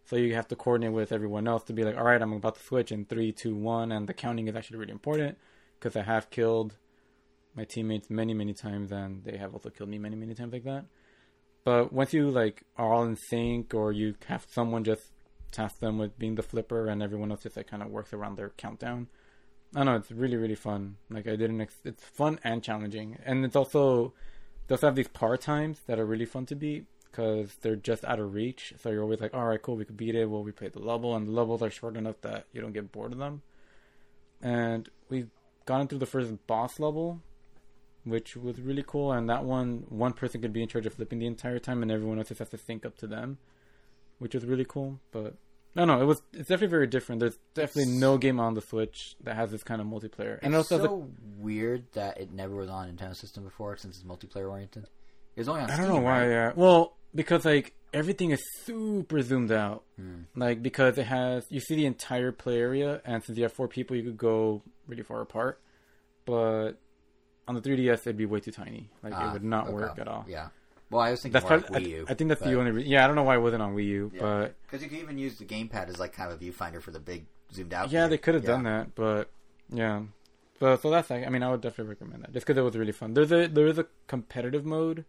so 0.04 0.16
you 0.16 0.34
have 0.34 0.48
to 0.48 0.56
coordinate 0.56 0.92
with 0.92 1.12
everyone 1.12 1.48
else 1.48 1.62
to 1.64 1.72
be 1.72 1.84
like 1.84 1.96
all 1.96 2.04
right 2.04 2.22
i'm 2.22 2.32
about 2.32 2.56
to 2.56 2.62
switch 2.62 2.92
in 2.92 3.04
three 3.04 3.32
two 3.32 3.54
one 3.54 3.92
and 3.92 4.08
the 4.08 4.14
counting 4.14 4.48
is 4.48 4.56
actually 4.56 4.78
really 4.78 4.92
important 4.92 5.36
because 5.78 5.96
i 5.96 6.02
have 6.02 6.30
killed 6.30 6.76
my 7.54 7.64
teammates 7.64 8.10
many 8.10 8.34
many 8.34 8.52
times 8.52 8.92
and 8.92 9.24
they 9.24 9.36
have 9.36 9.52
also 9.52 9.70
killed 9.70 9.90
me 9.90 9.98
many 9.98 10.16
many 10.16 10.34
times 10.34 10.52
like 10.52 10.64
that 10.64 10.84
but 11.64 11.92
once 11.92 12.14
you 12.14 12.30
like 12.30 12.62
are 12.76 12.92
all 12.92 13.04
in 13.04 13.16
sync 13.16 13.74
or 13.74 13.92
you 13.92 14.14
have 14.28 14.46
someone 14.48 14.84
just 14.84 15.10
task 15.50 15.78
them 15.80 15.98
with 15.98 16.18
being 16.18 16.34
the 16.34 16.42
flipper 16.42 16.86
and 16.86 17.02
everyone 17.02 17.30
else 17.30 17.42
just 17.42 17.56
like 17.56 17.66
kind 17.66 17.82
of 17.82 17.88
works 17.88 18.12
around 18.12 18.36
their 18.36 18.50
countdown. 18.50 19.08
I 19.74 19.80
don't 19.80 19.86
know, 19.86 19.96
it's 19.96 20.12
really 20.12 20.36
really 20.36 20.54
fun. 20.54 20.96
Like 21.10 21.26
I 21.26 21.36
didn't, 21.36 21.60
ex- 21.60 21.80
it's 21.84 22.04
fun 22.04 22.38
and 22.44 22.62
challenging, 22.62 23.18
and 23.24 23.44
it's 23.44 23.56
also 23.56 24.14
also 24.74 24.86
have 24.88 24.96
these 24.96 25.08
power 25.08 25.36
times 25.36 25.80
that 25.86 25.98
are 25.98 26.06
really 26.06 26.24
fun 26.24 26.46
to 26.46 26.56
beat 26.56 26.86
because 27.10 27.56
they're 27.62 27.76
just 27.76 28.04
out 28.04 28.18
of 28.18 28.34
reach. 28.34 28.74
So 28.78 28.90
you're 28.90 29.02
always 29.02 29.20
like, 29.20 29.32
all 29.32 29.46
right, 29.46 29.60
cool, 29.60 29.76
we 29.76 29.84
could 29.84 29.96
beat 29.96 30.14
it. 30.14 30.28
Well, 30.28 30.42
we 30.42 30.52
played 30.52 30.72
the 30.72 30.80
level, 30.80 31.14
and 31.14 31.26
the 31.26 31.32
levels 31.32 31.62
are 31.62 31.70
short 31.70 31.96
enough 31.96 32.20
that 32.22 32.46
you 32.52 32.60
don't 32.60 32.72
get 32.72 32.92
bored 32.92 33.12
of 33.12 33.18
them. 33.18 33.42
And 34.42 34.88
we've 35.08 35.30
gotten 35.64 35.88
through 35.88 36.00
the 36.00 36.06
first 36.06 36.46
boss 36.46 36.78
level, 36.78 37.22
which 38.04 38.36
was 38.36 38.60
really 38.60 38.84
cool. 38.86 39.12
And 39.12 39.30
that 39.30 39.44
one, 39.44 39.84
one 39.88 40.12
person 40.12 40.42
could 40.42 40.52
be 40.52 40.62
in 40.62 40.68
charge 40.68 40.84
of 40.84 40.94
flipping 40.94 41.20
the 41.20 41.26
entire 41.26 41.58
time, 41.58 41.82
and 41.82 41.90
everyone 41.90 42.18
else 42.18 42.28
just 42.28 42.40
has 42.40 42.50
to 42.50 42.58
sync 42.58 42.84
up 42.84 42.98
to 42.98 43.06
them, 43.06 43.38
which 44.18 44.34
was 44.34 44.44
really 44.44 44.66
cool. 44.66 45.00
But 45.10 45.36
no, 45.76 45.84
no, 45.84 46.00
it 46.02 46.04
was 46.06 46.22
it's 46.32 46.48
definitely 46.48 46.68
very 46.68 46.86
different. 46.88 47.20
There's 47.20 47.38
definitely 47.54 47.92
no 47.92 48.18
game 48.18 48.40
on 48.40 48.54
the 48.54 48.60
Switch 48.62 49.14
that 49.22 49.36
has 49.36 49.50
this 49.52 49.62
kind 49.62 49.80
of 49.80 49.86
multiplayer. 49.86 50.38
And 50.42 50.54
it's 50.54 50.72
also, 50.72 50.84
so 50.84 51.10
weird 51.38 51.84
that 51.92 52.18
it 52.20 52.32
never 52.32 52.56
was 52.56 52.68
on 52.68 52.90
Nintendo 52.90 53.14
system 53.14 53.44
before 53.44 53.76
since 53.76 53.96
it's 53.96 54.04
multiplayer 54.04 54.50
oriented. 54.50 54.84
It 55.36 55.40
was 55.40 55.48
only 55.48 55.60
on 55.62 55.70
I 55.70 55.74
Steam, 55.74 55.86
don't 55.86 55.96
know 55.96 56.02
why. 56.02 56.20
right? 56.22 56.28
Yeah. 56.30 56.52
Well, 56.56 56.96
because 57.14 57.44
like 57.44 57.74
everything 57.92 58.30
is 58.30 58.42
super 58.64 59.20
zoomed 59.22 59.52
out. 59.52 59.84
Hmm. 60.00 60.22
Like 60.34 60.62
because 60.62 60.98
it 60.98 61.06
has 61.06 61.46
you 61.50 61.60
see 61.60 61.76
the 61.76 61.86
entire 61.86 62.32
play 62.32 62.58
area, 62.58 63.00
and 63.04 63.22
since 63.22 63.36
you 63.36 63.44
have 63.44 63.52
four 63.52 63.68
people, 63.68 63.94
you 63.96 64.02
could 64.02 64.16
go 64.16 64.62
really 64.88 65.02
far 65.02 65.20
apart. 65.20 65.60
But 66.24 66.72
on 67.46 67.54
the 67.54 67.60
3DS, 67.60 68.00
it'd 68.00 68.16
be 68.16 68.26
way 68.26 68.40
too 68.40 68.50
tiny. 68.50 68.90
Like 69.02 69.12
Ah, 69.14 69.28
it 69.30 69.32
would 69.34 69.44
not 69.44 69.66
okay. 69.66 69.74
work 69.74 69.98
at 69.98 70.08
all. 70.08 70.24
Yeah. 70.28 70.48
Well, 70.90 71.00
I 71.02 71.10
was 71.10 71.20
thinking 71.22 71.32
That's 71.32 71.48
more 71.50 71.58
probably. 71.60 71.74
like 71.80 71.82
I, 71.82 71.86
Wii 71.86 71.98
U. 71.98 72.06
I 72.08 72.14
think 72.14 72.28
that's 72.28 72.40
but- 72.42 72.50
the 72.50 72.58
only. 72.58 72.70
Re- 72.70 72.84
yeah, 72.84 73.02
I 73.04 73.06
don't 73.06 73.16
know 73.16 73.24
why 73.24 73.36
it 73.36 73.40
wasn't 73.40 73.62
on 73.62 73.74
Wii 73.74 73.84
U, 73.86 74.10
Yeah. 74.14 74.20
but 74.20 74.54
Because 74.62 74.82
you 74.82 74.88
can 74.88 74.98
even 74.98 75.18
use 75.18 75.36
the 75.38 75.44
gamepad 75.44 75.88
as 75.88 75.98
like 75.98 76.12
kind 76.12 76.30
of 76.32 76.40
a 76.40 76.44
viewfinder 76.44 76.80
for 76.80 76.90
the 76.92 77.00
big 77.00 77.26
zoomed 77.52 77.74
out. 77.74 77.90
yeah, 77.90 78.02
view. 78.04 78.10
they 78.10 78.18
could 78.18 78.34
have 78.34 78.44
Yeah. 78.44 78.50
done 78.50 78.62
that. 78.64 78.94
But 78.94 79.30
yeah, 79.68 80.02
so 80.60 80.76
so 80.76 80.90
that's. 80.90 81.10
like- 81.10 81.26
I 81.26 81.28
mean, 81.30 81.42
I 81.42 81.50
would 81.50 81.60
definitely 81.60 81.90
recommend 81.90 82.22
that 82.22 82.32
just 82.32 82.46
because 82.46 82.58
it 82.58 82.62
was 82.62 82.76
really 82.76 82.92
fun. 82.92 83.14
There's 83.14 83.32
a 83.32 83.48
there 83.48 83.66
is 83.66 83.78
a 83.78 83.86
competitive 84.06 84.64
mode 84.64 85.04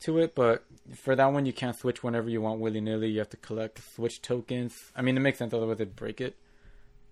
to 0.00 0.18
it, 0.18 0.34
but 0.34 0.64
for 0.94 1.14
that 1.16 1.26
one, 1.26 1.46
you 1.46 1.52
can't 1.52 1.76
switch 1.76 2.02
whenever 2.02 2.28
you 2.28 2.40
want 2.42 2.60
willy 2.60 2.80
nilly. 2.80 3.08
You 3.08 3.20
have 3.20 3.30
to 3.30 3.36
collect 3.38 3.80
Switch 3.94 4.20
tokens. 4.20 4.90
I 4.96 5.02
mean, 5.02 5.16
it 5.16 5.20
makes 5.20 5.38
sense 5.38 5.54
otherwise 5.54 5.78
they'd 5.78 5.94
break 5.96 6.20
it. 6.20 6.36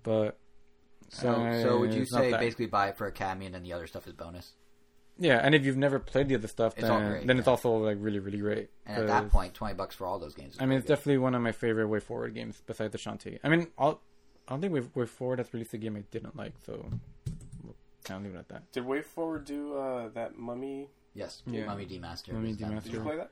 But 0.03 0.37
So, 1.09 1.33
so 1.63 1.79
would 1.79 1.95
you 1.95 2.05
say 2.05 2.33
basically 2.33 2.67
buy 2.67 2.89
it 2.89 2.97
for 2.99 3.07
Academy 3.07 3.47
and 3.47 3.55
then 3.55 3.63
the 3.63 3.73
other 3.73 3.87
stuff 3.87 4.07
is 4.07 4.13
bonus? 4.13 4.53
Yeah, 5.17 5.39
and 5.43 5.55
if 5.55 5.65
you've 5.65 5.77
never 5.77 5.99
played 6.01 6.29
the 6.29 6.35
other 6.35 6.49
stuff, 6.49 6.75
It's 6.77 6.89
then 6.89 7.11
great, 7.11 7.27
then 7.27 7.39
it's 7.39 7.47
yeah. 7.47 7.51
also 7.53 7.71
like 7.77 7.99
really 8.01 8.19
really 8.19 8.39
great. 8.39 8.71
And 8.85 8.99
at 9.03 9.07
that 9.07 9.23
'cause- 9.25 9.31
point, 9.33 9.55
twenty 9.55 9.75
bucks 9.75 9.95
for 9.95 10.07
all 10.07 10.19
those 10.19 10.35
games. 10.35 10.55
Is 10.55 10.61
I 10.61 10.67
mean, 10.67 10.79
it's 10.79 10.87
pretty 10.87 10.97
definitely 11.01 11.19
one 11.19 11.35
of 11.37 11.43
my 11.43 11.53
favorite 11.53 11.87
WayForward 11.89 12.35
games 12.35 12.61
besides 12.67 12.93
the 12.93 12.99
Shantae. 12.99 13.39
I 13.45 13.49
mean, 13.49 13.69
I'll, 13.79 14.01
I 14.49 14.53
don't 14.53 14.61
think 14.61 14.73
way, 14.75 14.81
WayForward 14.81 15.39
has 15.39 15.53
released 15.55 15.73
a 15.75 15.79
game 15.79 15.97
I 15.97 16.01
didn't 16.11 16.37
like, 16.37 16.55
so 16.67 16.85
we'll 17.63 17.77
kind 18.03 18.19
of 18.19 18.25
leave 18.27 18.35
it 18.35 18.39
at 18.41 18.49
that. 18.49 18.73
Did 18.73 18.85
WayForward 18.85 19.45
do 19.45 19.77
uh, 19.77 20.09
that 20.11 20.37
Mummy? 20.37 20.89
good. 21.15 21.21
yes. 21.21 21.43
Yeah. 21.47 21.67
Mummy 21.67 21.87
Demaster. 21.87 22.33
Mummy 22.33 22.49
was 22.49 22.57
done. 22.57 22.73
Demaster. 22.73 22.83
Did 22.85 22.93
you 22.95 23.01
play 23.01 23.17
that? 23.17 23.31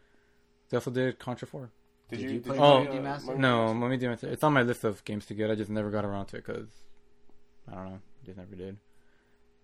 They 0.71 0.77
also 0.77 0.91
did 0.93 1.19
Contra 1.19 1.49
Four. 1.49 1.71
Did, 2.11 2.17
Did 2.21 2.25
you, 2.25 2.31
you 2.37 2.41
play 2.43 2.55
did 2.55 2.61
Mummy 2.61 2.87
play, 2.87 2.99
uh, 2.99 3.01
Demaster? 3.03 3.25
Mummy 3.27 3.39
No, 3.41 3.75
Mummy 3.75 3.99
Demaster. 3.99 4.25
It's 4.25 4.45
on 4.45 4.53
my 4.53 4.63
list 4.63 4.85
of 4.85 5.05
games 5.05 5.27
to 5.27 5.35
get. 5.35 5.51
I 5.51 5.57
just 5.57 5.71
never 5.71 5.91
got 5.91 6.05
around 6.05 6.27
to 6.27 6.37
it 6.37 6.47
because 6.47 6.69
I 7.69 7.75
don't 7.75 7.85
know, 7.87 8.01
just 8.25 8.39
never 8.39 8.55
did. 8.55 8.77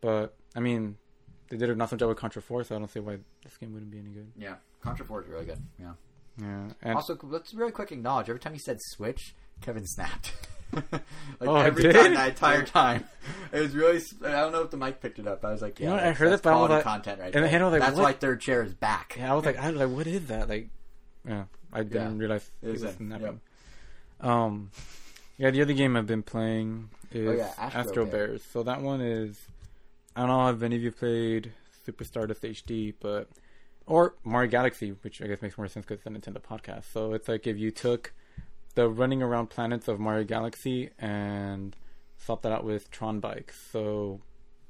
But 0.00 0.34
I 0.56 0.60
mean, 0.60 0.96
they 1.48 1.56
did 1.56 1.70
an 1.70 1.80
awesome 1.80 1.98
job 1.98 2.08
with 2.08 2.18
Contra 2.18 2.42
Four, 2.42 2.64
so 2.64 2.76
I 2.76 2.78
don't 2.78 2.88
see 2.90 3.00
why 3.00 3.18
this 3.42 3.56
game 3.56 3.72
wouldn't 3.72 3.90
be 3.90 3.98
any 3.98 4.10
good. 4.10 4.30
Yeah. 4.36 4.54
Contra 4.82 5.04
Four 5.06 5.22
is 5.22 5.28
really 5.28 5.44
good. 5.46 5.58
Yeah. 5.80 5.92
Yeah, 6.40 6.68
and 6.82 6.94
also, 6.94 7.18
let's 7.24 7.52
really 7.52 7.72
quick 7.72 7.90
acknowledge 7.90 8.28
every 8.28 8.38
time 8.38 8.52
he 8.52 8.60
said 8.60 8.78
Switch, 8.80 9.34
Kevin 9.60 9.84
snapped. 9.86 10.32
like 10.72 11.02
Oh, 11.40 11.56
every 11.56 11.82
did? 11.82 11.94
time 11.96 12.14
that 12.14 12.28
entire 12.28 12.62
time, 12.64 13.04
it 13.52 13.58
was 13.60 13.74
really. 13.74 14.00
I 14.24 14.30
don't 14.32 14.52
know 14.52 14.62
if 14.62 14.70
the 14.70 14.76
mic 14.76 15.00
picked 15.00 15.18
it 15.18 15.26
up. 15.26 15.44
I 15.44 15.50
was 15.50 15.62
like, 15.62 15.80
yeah, 15.80 15.90
You 15.90 15.96
know, 15.96 16.02
I 16.10 16.12
heard 16.12 16.30
that's 16.30 16.40
it, 16.40 16.44
but 16.44 16.50
I 16.50 16.52
was 16.52 16.68
quality 16.68 16.74
like- 16.74 16.84
content 16.84 17.20
right 17.20 17.34
and 17.34 17.44
there. 17.44 17.60
I 17.60 17.64
was 17.64 17.72
like, 17.72 17.80
that's 17.80 17.96
what? 17.96 18.02
why 18.04 18.12
third 18.12 18.40
chair 18.40 18.62
is 18.62 18.72
back. 18.74 19.16
Yeah, 19.18 19.32
I 19.32 19.34
was 19.34 19.44
like, 19.46 19.58
I 19.62 19.70
was 19.70 19.80
like, 19.80 19.90
what 19.96 20.06
is 20.06 20.26
that? 20.28 20.48
Like, 20.48 20.68
yeah, 21.26 21.44
I 21.72 21.82
didn't 21.82 22.12
Yeah. 22.14 22.20
realize 22.20 22.48
It 22.62 22.70
was 22.70 22.82
snapping. 22.82 23.40
Um, 24.20 24.70
yeah, 25.38 25.50
the 25.50 25.62
other 25.62 25.72
game 25.72 25.96
I've 25.96 26.06
been 26.06 26.22
playing 26.22 26.90
is 27.10 27.28
Oh, 27.28 27.32
yeah, 27.32 27.52
Astro 27.58 27.80
Astro, 27.80 28.04
Bear. 28.06 28.26
Bears. 28.28 28.42
So 28.52 28.62
that 28.62 28.80
one 28.82 29.00
is, 29.00 29.38
I 30.18 30.22
don't 30.22 30.30
know 30.30 30.48
if 30.48 30.60
any 30.64 30.74
of 30.74 30.82
you 30.82 30.90
played 30.90 31.52
Super 31.86 32.02
Stardust 32.02 32.42
HD, 32.42 32.92
but 32.98 33.28
or 33.86 34.16
Mario 34.24 34.50
Galaxy, 34.50 34.90
which 35.02 35.22
I 35.22 35.28
guess 35.28 35.40
makes 35.40 35.56
more 35.56 35.68
sense 35.68 35.86
because 35.86 36.04
it's 36.04 36.06
a 36.06 36.10
Nintendo 36.10 36.42
podcast. 36.42 36.92
So 36.92 37.12
it's 37.12 37.28
like 37.28 37.46
if 37.46 37.56
you 37.56 37.70
took 37.70 38.12
the 38.74 38.88
running 38.88 39.22
around 39.22 39.48
planets 39.48 39.86
of 39.86 40.00
Mario 40.00 40.24
Galaxy 40.24 40.90
and 40.98 41.76
swapped 42.16 42.42
that 42.42 42.50
out 42.50 42.64
with 42.64 42.90
Tron 42.90 43.20
bikes. 43.20 43.60
So 43.70 44.20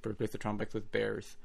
replace 0.04 0.32
the 0.32 0.38
Tron 0.38 0.58
bikes 0.58 0.74
with 0.74 0.92
bears 0.92 1.38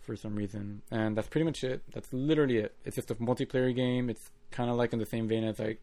for 0.00 0.16
some 0.16 0.34
reason, 0.34 0.80
and 0.90 1.14
that's 1.14 1.28
pretty 1.28 1.44
much 1.44 1.62
it. 1.62 1.82
That's 1.92 2.10
literally 2.14 2.56
it. 2.56 2.74
It's 2.86 2.96
just 2.96 3.10
a 3.10 3.16
multiplayer 3.16 3.76
game. 3.76 4.08
It's 4.08 4.30
kind 4.50 4.70
of 4.70 4.76
like 4.76 4.94
in 4.94 4.98
the 4.98 5.04
same 5.04 5.28
vein 5.28 5.44
as 5.44 5.58
like 5.58 5.82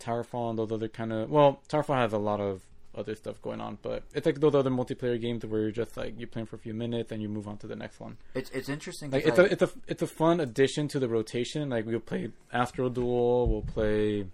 Towerfall 0.00 0.50
and 0.50 0.58
those 0.58 0.72
other 0.72 0.88
kind 0.88 1.12
of. 1.12 1.30
Well, 1.30 1.60
Towerfall 1.68 1.94
has 1.94 2.12
a 2.12 2.18
lot 2.18 2.40
of 2.40 2.62
other 2.94 3.14
stuff 3.14 3.40
going 3.42 3.60
on, 3.60 3.78
but 3.82 4.02
it's 4.14 4.26
like 4.26 4.40
those 4.40 4.54
other 4.54 4.70
multiplayer 4.70 5.20
games 5.20 5.44
where 5.46 5.62
you're 5.62 5.70
just 5.70 5.96
like 5.96 6.14
you're 6.18 6.28
playing 6.28 6.46
for 6.46 6.56
a 6.56 6.58
few 6.58 6.74
minutes 6.74 7.12
and 7.12 7.22
you 7.22 7.28
move 7.28 7.48
on 7.48 7.56
to 7.58 7.66
the 7.66 7.76
next 7.76 8.00
one. 8.00 8.18
It's 8.34 8.50
it's 8.50 8.68
interesting. 8.68 9.10
Like 9.10 9.26
it's 9.26 9.38
I- 9.38 9.44
a 9.44 9.46
it's 9.46 9.62
a 9.62 9.70
it's 9.86 10.02
a 10.02 10.06
fun 10.06 10.40
addition 10.40 10.88
to 10.88 10.98
the 10.98 11.08
rotation. 11.08 11.70
Like 11.70 11.86
we'll 11.86 12.00
play 12.00 12.30
Astro 12.52 12.88
Duel, 12.88 13.48
we'll 13.48 13.62
play. 13.62 14.26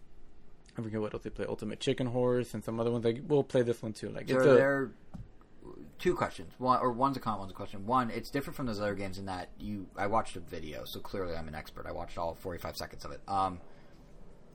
I 0.77 0.83
forget 0.83 1.01
what 1.01 1.13
else 1.13 1.25
they 1.25 1.31
play. 1.31 1.47
Ultimate 1.49 1.81
Chicken 1.81 2.07
Horse 2.07 2.55
and 2.55 2.65
some 2.65 2.79
other 2.79 2.91
ones. 2.91 3.05
Like 3.05 3.23
we'll 3.27 3.45
play 3.45 3.63
this 3.63 3.83
one 3.83 3.93
too. 3.93 4.11
Like 4.11 4.27
there, 4.27 4.39
it's 4.39 4.47
a, 4.47 4.55
there 4.55 4.91
two 5.99 6.15
questions. 6.15 6.53
One 6.59 6.81
or 6.81 6.93
one's 6.93 7.17
a 7.17 7.21
comment, 7.21 7.41
one's 7.41 7.53
a 7.53 7.55
question. 7.55 7.87
One, 7.87 8.11
it's 8.11 8.31
different 8.31 8.57
from 8.57 8.67
those 8.67 8.81
other 8.81 8.95
games 8.95 9.19
in 9.19 9.27
that 9.27 9.51
you 9.59 9.87
I 9.97 10.07
watched 10.07 10.37
a 10.37 10.41
video, 10.41 10.83
so 10.87 11.01
clearly 11.01 11.35
I'm 11.35 11.49
an 11.49 11.55
expert. 11.55 11.87
I 11.87 11.93
watched 11.93 12.19
all 12.19 12.35
45 12.35 12.77
seconds 12.77 13.05
of 13.05 13.13
it. 13.13 13.21
Um, 13.29 13.61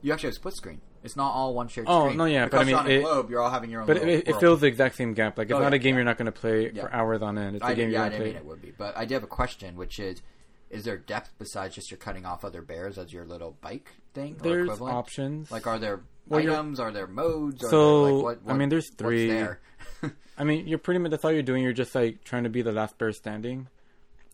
you 0.02 0.12
actually 0.12 0.28
have 0.28 0.34
split 0.34 0.54
screen. 0.54 0.80
It's 1.04 1.16
not 1.16 1.32
all 1.32 1.54
one 1.54 1.68
shared 1.68 1.86
Oh, 1.88 2.06
screen. 2.06 2.16
no, 2.16 2.24
yeah, 2.24 2.46
but 2.46 2.50
because 2.50 2.66
I 2.66 2.70
you're 2.70 2.78
mean, 2.82 2.86
on 2.86 2.90
a 2.90 2.94
it- 2.94 3.02
globe, 3.02 3.30
you're 3.30 3.40
all 3.42 3.50
having 3.50 3.70
your 3.70 3.82
own. 3.82 3.86
but 3.86 3.98
it, 3.98 4.26
it 4.26 4.40
fills 4.40 4.60
the 4.62 4.66
exact 4.66 4.96
same 4.96 5.12
gap. 5.14 5.36
Like 5.38 5.48
it's 5.50 5.54
Oh, 5.54 5.60
not 5.60 5.72
yeah, 5.72 5.76
a 5.76 5.78
game 5.78 5.94
yeah. 5.94 5.98
you're 5.98 6.04
not 6.04 6.16
going 6.18 6.26
to 6.26 6.32
play 6.32 6.70
Yeah. 6.72 6.82
for 6.82 6.92
hours 6.92 7.20
on 7.22 7.36
end. 7.38 7.56
It's 7.56 7.64
a 7.64 7.68
I, 7.68 7.74
game 7.74 7.90
yeah, 7.90 8.00
you're 8.00 8.08
going 8.08 8.10
to 8.12 8.16
play. 8.18 8.26
mean 8.28 8.36
it 8.36 8.44
would 8.46 8.62
be, 8.62 8.72
but 8.76 8.96
I 8.96 9.04
do 9.04 9.14
have 9.14 9.22
a 9.22 9.26
question, 9.28 9.76
which 9.76 9.98
is: 10.00 10.22
Is 10.70 10.84
there 10.84 10.96
depth 10.96 11.34
besides 11.38 11.74
just 11.74 11.90
you're 11.90 11.98
cutting 11.98 12.24
off 12.26 12.44
other 12.44 12.62
bears 12.62 12.96
as 12.98 13.12
your 13.12 13.24
little 13.26 13.56
bike 13.60 13.90
thing? 14.14 14.36
or 14.40 14.42
There's 14.42 14.64
equivalent? 14.66 14.96
options. 14.96 15.50
Like, 15.52 15.66
are 15.66 15.78
there 15.78 16.00
Well, 16.26 16.40
items? 16.40 16.80
Are 16.80 16.90
there 16.90 17.06
modes? 17.06 17.62
Are 17.62 17.68
So, 17.68 18.04
there, 18.06 18.14
like, 18.14 18.22
what, 18.44 18.52
I 18.54 18.56
mean, 18.56 18.70
there's 18.70 18.90
three. 18.96 19.28
there? 19.28 19.60
I 20.38 20.44
mean, 20.44 20.66
you're 20.66 20.78
pretty 20.78 20.98
much 21.00 21.10
that's 21.10 21.24
all 21.24 21.30
you're 21.32 21.42
doing. 21.42 21.62
You're 21.62 21.72
just 21.74 21.94
like 21.94 22.24
trying 22.24 22.44
to 22.44 22.50
be 22.50 22.62
the 22.62 22.72
last 22.72 22.96
bear 22.98 23.12
standing, 23.12 23.68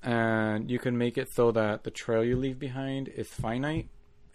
and 0.03 0.71
you 0.71 0.79
can 0.79 0.97
make 0.97 1.19
it 1.19 1.29
so 1.35 1.51
that 1.53 1.85
the 1.85 1.91
trail 1.91 2.25
you 2.25 2.37
leave 2.37 2.59
behind 2.59 3.09
is 3.09 3.29
finite, 3.29 3.89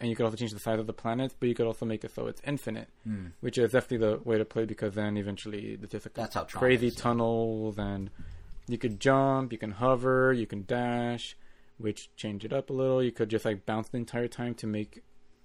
and 0.06 0.10
you 0.11 0.15
could 0.15 0.26
also 0.26 0.38
change 0.38 0.52
the 0.53 0.60
size 0.60 0.77
of 0.77 0.86
the 0.86 0.94
planets, 0.94 1.34
but 1.40 1.49
you 1.49 1.56
could 1.56 1.65
also 1.65 1.84
make 1.84 2.03
it 2.03 2.14
so 2.14 2.27
it's 2.27 2.40
infinite, 2.45 2.90
Hmm. 3.03 3.27
which 3.40 3.57
is 3.57 3.72
definitely 3.72 4.06
the 4.07 4.18
way 4.23 4.38
to 4.38 4.45
play 4.45 4.65
because 4.65 4.94
then 4.94 5.18
eventually 5.18 5.76
there's 5.76 5.90
just 6.03 6.14
That's 6.14 6.36
how 6.36 6.44
crazy 6.44 6.88
is, 6.88 6.95
yeah. 6.95 7.02
tunnels, 7.02 7.80
and 7.80 8.11
you 8.68 8.77
could 8.77 8.99
jump, 8.99 9.52
you 9.52 9.57
can 9.57 9.72
hover, 9.72 10.32
you 10.32 10.45
can 10.45 10.64
dash, 10.65 11.36
which 11.80 12.15
change 12.15 12.45
it 12.45 12.53
up 12.53 12.69
a 12.69 12.73
little. 12.73 13.02
You 13.02 13.11
could 13.11 13.30
just 13.30 13.45
like 13.45 13.65
bounce 13.65 13.90
the 13.90 13.98
entire 13.98 14.27
time 14.27 14.53
to 14.56 14.68
make 14.68 15.02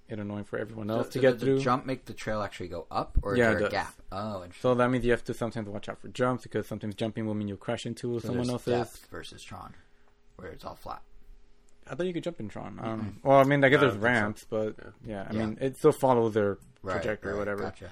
it 0.09 0.19
annoying 0.19 0.45
for 0.45 0.59
everyone 0.59 0.91
else 0.91 1.07
So- 1.07 1.12
to 1.12 1.19
so 1.19 1.20
get 1.23 1.31
does 1.35 1.43
through. 1.43 1.57
The 1.57 1.62
jump 1.65 1.87
make 1.87 2.05
the 2.05 2.12
trail 2.12 2.43
actually 2.43 2.69
go 2.69 2.87
up, 2.91 3.19
or 3.23 3.32
is 3.32 3.39
Yeah, 3.39 3.55
there 3.55 3.66
a 3.66 3.70
gap? 3.70 3.95
Oh, 4.12 4.43
interesting. 4.43 4.61
So 4.61 4.74
that 4.74 4.91
means 4.91 5.05
you 5.07 5.12
have 5.12 5.24
to 5.24 5.32
sometimes 5.32 5.69
watch 5.70 5.89
out 5.89 5.99
for 5.99 6.09
jumps 6.09 6.43
because 6.43 6.66
sometimes 6.66 6.97
jumping 6.97 7.24
will 7.27 7.35
mean 7.35 7.49
you'll 7.49 7.57
crash 7.57 7.87
into 7.87 8.20
So 8.20 8.27
someone 8.28 8.51
else's. 8.51 8.66
depth 8.74 9.07
versus 9.11 9.43
Tron, 9.43 9.74
where 10.37 10.49
it's 10.51 10.65
all 10.66 10.74
flat. 10.74 11.03
I 11.90 11.94
thought 11.94 12.06
you 12.06 12.12
could 12.12 12.22
jump 12.24 12.38
in 12.40 12.48
Tron. 12.48 12.78
Um, 12.82 13.20
well, 13.24 13.38
I 13.38 13.44
mean, 13.44 13.64
I 13.64 13.68
guess 13.68 13.78
I 13.78 13.80
there's 13.88 13.94
don't 13.94 14.02
think 14.02 14.16
so. 14.16 14.22
ramps, 14.22 14.46
but 14.48 14.76
yeah, 15.04 15.26
I 15.28 15.32
Yeah. 15.34 15.38
mean, 15.46 15.58
it 15.60 15.76
still 15.76 15.92
follows 15.92 16.34
their 16.34 16.58
Right, 16.82 16.94
trajectory 16.94 17.32
or 17.32 17.36
whatever. 17.36 17.62
Gotcha. 17.62 17.90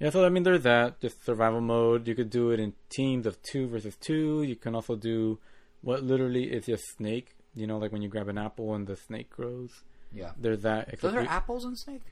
Yeah, 0.00 0.10
so 0.10 0.24
I 0.24 0.28
mean, 0.28 0.42
there's 0.42 0.62
that. 0.62 1.00
Just 1.00 1.24
survival 1.24 1.60
mode. 1.60 2.06
You 2.08 2.14
could 2.14 2.30
do 2.30 2.50
it 2.50 2.60
in 2.60 2.74
teams 2.90 3.26
of 3.26 3.40
two 3.42 3.66
versus 3.68 3.96
two. 3.96 4.42
You 4.42 4.54
can 4.56 4.74
also 4.74 4.96
do 4.96 5.38
what 5.80 6.02
literally 6.02 6.44
is 6.52 6.66
just 6.66 6.84
snake. 6.96 7.34
You 7.54 7.66
know, 7.66 7.78
like 7.78 7.90
when 7.92 8.02
you 8.02 8.08
grab 8.08 8.28
an 8.28 8.38
apple 8.38 8.74
and 8.74 8.86
the 8.86 8.96
snake 8.96 9.30
grows. 9.30 9.82
Yeah. 10.12 10.32
There's 10.38 10.62
that. 10.62 10.86
So 10.86 10.92
Except 10.92 11.12
there 11.14 11.22
we- 11.22 11.28
apples 11.28 11.64
in 11.64 11.74
Snake? 11.76 12.02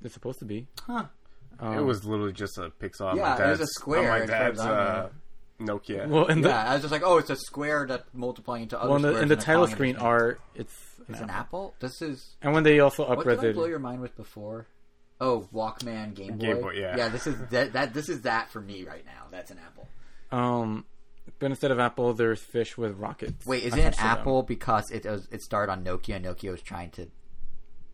they're 0.00 0.10
supposed 0.10 0.38
to 0.40 0.44
be. 0.44 0.66
Huh. 0.86 1.06
Um, 1.60 1.78
it 1.78 1.82
was 1.82 2.04
literally 2.04 2.32
just 2.32 2.58
a 2.58 2.70
pixel 2.70 3.06
on 3.06 3.16
Yeah, 3.16 3.22
my 3.22 3.44
it 3.44 3.50
was 3.50 3.58
dad's, 3.58 3.60
a 3.60 3.66
square 3.74 4.00
on 4.00 4.06
my 4.18 4.20
as 4.24 4.30
far 4.30 4.38
dad's 4.38 4.60
I 4.60 4.70
uh, 4.70 5.08
Nokia. 5.66 6.08
well 6.08 6.26
in 6.26 6.40
the 6.40 6.48
yeah, 6.48 6.70
I 6.70 6.74
was 6.74 6.82
just 6.82 6.92
like, 6.92 7.02
oh, 7.04 7.18
it's 7.18 7.30
a 7.30 7.36
square 7.36 7.86
that's 7.86 8.04
multiplying 8.12 8.64
into 8.64 8.78
other 8.78 8.88
well 8.88 8.96
in 8.96 9.02
the, 9.02 9.08
squares 9.08 9.22
in 9.22 9.28
the 9.28 9.36
title 9.36 9.66
calling 9.66 9.70
it 9.70 9.72
a 9.72 9.76
screen 9.76 9.96
are 9.96 10.18
art. 10.20 10.40
It's 10.54 10.74
It's 11.08 11.20
an 11.20 11.30
apple. 11.30 11.74
This 11.80 12.02
is 12.02 12.36
And 12.42 12.52
when 12.52 12.62
they 12.64 12.80
also 12.80 13.06
what 13.08 13.26
did 13.26 13.38
I 13.38 13.42
upres 13.42 13.54
blow 13.54 13.66
your 13.66 13.78
mind 13.78 14.00
with 14.00 14.16
before? 14.16 14.66
Oh, 15.20 15.48
Walkman, 15.54 16.14
Game 16.14 16.36
Boy. 16.36 16.46
Game 16.46 16.60
Boy, 16.60 16.72
yeah. 16.72 16.96
Yeah, 16.96 17.08
this 17.08 17.28
is 17.28 17.36
that, 17.50 17.74
that. 17.74 17.94
This 17.94 18.08
is 18.08 18.22
that 18.22 18.50
for 18.50 18.60
me 18.60 18.82
right 18.84 19.04
now. 19.06 19.26
That's 19.30 19.52
an 19.52 19.58
apple. 19.64 19.88
um, 20.32 20.84
but 21.38 21.46
instead 21.46 21.70
of 21.70 21.78
apple, 21.78 22.12
there's 22.14 22.40
fish 22.40 22.76
with 22.76 22.98
rockets. 22.98 23.46
Wait, 23.46 23.62
is 23.62 23.72
it 23.72 23.74
an 23.74 23.78
attached 23.80 23.98
to 23.98 24.02
them. 24.02 24.18
apple 24.18 24.42
because 24.42 24.90
it 24.90 25.06
it 25.06 25.42
started 25.42 25.70
on 25.70 25.84
Nokia? 25.84 26.16
and 26.16 26.24
Nokia 26.24 26.50
was 26.50 26.62
trying 26.62 26.90
to 26.90 27.06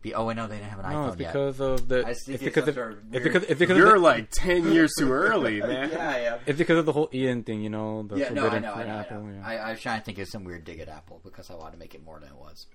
be. 0.01 0.13
Oh, 0.13 0.29
I 0.29 0.33
know 0.33 0.47
they 0.47 0.55
didn't 0.57 0.69
have 0.69 0.79
an 0.79 0.91
No, 0.91 0.97
iPhone 0.97 1.07
it's 1.13 1.19
yet. 1.19 1.33
because 1.33 1.59
of 1.59 1.87
the. 1.87 1.99
It's 2.07 2.25
because 2.25 2.67
of, 2.67 2.75
sort 2.75 2.91
of 2.93 2.97
it's 2.99 3.11
weird- 3.11 3.23
because 3.23 3.43
it's 3.43 3.59
because 3.59 3.77
You're 3.77 3.95
of 3.95 4.01
the, 4.01 4.07
like 4.07 4.29
ten 4.31 4.71
years 4.71 4.91
too 4.97 5.11
early, 5.11 5.59
man. 5.61 5.89
yeah, 5.91 6.17
yeah. 6.17 6.37
it's 6.45 6.57
because 6.57 6.77
of 6.77 6.85
the 6.85 6.93
whole 6.93 7.09
Ian 7.13 7.43
thing, 7.43 7.61
you 7.61 7.69
know. 7.69 8.03
The 8.03 8.17
Yeah, 8.17 8.29
no, 8.29 8.47
I 8.47 8.59
know, 8.59 8.71
I 8.73 8.75
fruit 8.75 8.87
know, 8.87 8.93
I 8.93 8.99
apple, 8.99 9.23
know. 9.23 9.33
yeah. 9.39 9.47
I, 9.47 9.55
I 9.55 9.71
was 9.71 9.81
trying 9.81 9.99
to 9.99 10.05
think 10.05 10.19
of 10.19 10.27
some 10.27 10.43
weird 10.43 10.63
dig 10.63 10.79
at 10.79 10.89
Apple 10.89 11.21
because 11.23 11.49
I 11.49 11.55
wanted 11.55 11.73
to 11.73 11.77
make 11.79 11.93
it 11.95 12.03
more 12.03 12.19
than 12.19 12.29
it 12.29 12.35
was. 12.37 12.67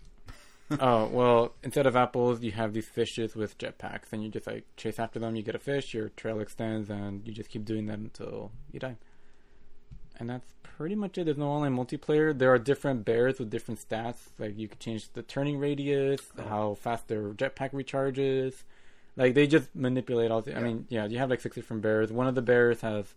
oh 0.80 1.06
well, 1.09 1.55
instead 1.62 1.86
of 1.86 1.94
apples, 1.94 2.42
you 2.42 2.52
have 2.52 2.72
these 2.72 2.88
fishes 2.88 3.36
with 3.36 3.59
jetpacks, 3.59 4.12
and 4.12 4.22
you 4.24 4.30
just 4.30 4.46
like 4.46 4.64
chase 4.76 4.98
after 4.98 5.18
them. 5.18 5.36
You 5.36 5.42
get 5.42 5.55
a 5.55 5.59
fish, 5.59 5.92
your 5.92 6.09
trail 6.10 6.40
extends, 6.40 6.88
and 6.88 7.26
you 7.26 7.32
just 7.34 7.51
keep 7.51 7.64
doing 7.64 7.86
that 7.86 7.98
until 7.98 8.51
you 8.72 8.80
die. 8.80 8.96
And 10.18 10.30
that's 10.30 10.54
pretty 10.62 10.94
much 10.94 11.18
it. 11.18 11.24
There's 11.24 11.36
no 11.36 11.48
online 11.48 11.76
multiplayer. 11.76 12.36
There 12.36 12.52
are 12.52 12.58
different 12.58 13.04
bears 13.04 13.38
with 13.38 13.50
different 13.50 13.86
stats. 13.86 14.16
Like 14.38 14.58
you 14.58 14.68
could 14.68 14.80
change 14.80 15.12
the 15.12 15.22
turning 15.22 15.58
radius, 15.58 16.20
oh. 16.38 16.42
how 16.42 16.74
fast 16.74 17.08
their 17.08 17.30
jetpack 17.30 17.72
recharges. 17.72 18.62
Like 19.16 19.34
they 19.34 19.46
just 19.46 19.74
manipulate 19.74 20.30
all. 20.30 20.42
The, 20.42 20.56
I 20.56 20.60
mean, 20.60 20.86
yeah, 20.88 21.06
you 21.06 21.18
have 21.18 21.30
like 21.30 21.40
six 21.40 21.54
different 21.54 21.82
bears. 21.82 22.10
One 22.12 22.26
of 22.26 22.34
the 22.34 22.42
bears 22.42 22.80
has 22.80 23.14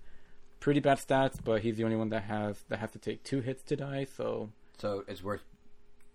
pretty 0.60 0.80
bad 0.80 0.98
stats, 1.00 1.38
but 1.44 1.62
he's 1.62 1.78
the 1.78 1.84
only 1.84 1.96
one 1.96 2.10
that 2.10 2.24
has 2.24 2.64
that 2.70 2.80
has 2.80 2.92
to 2.92 3.00
take 3.00 3.24
two 3.24 3.42
hits 3.42 3.64
to 3.64 3.76
die. 3.76 4.06
So 4.16 4.50
So 4.78 5.04
it's 5.08 5.24
worth 5.24 5.44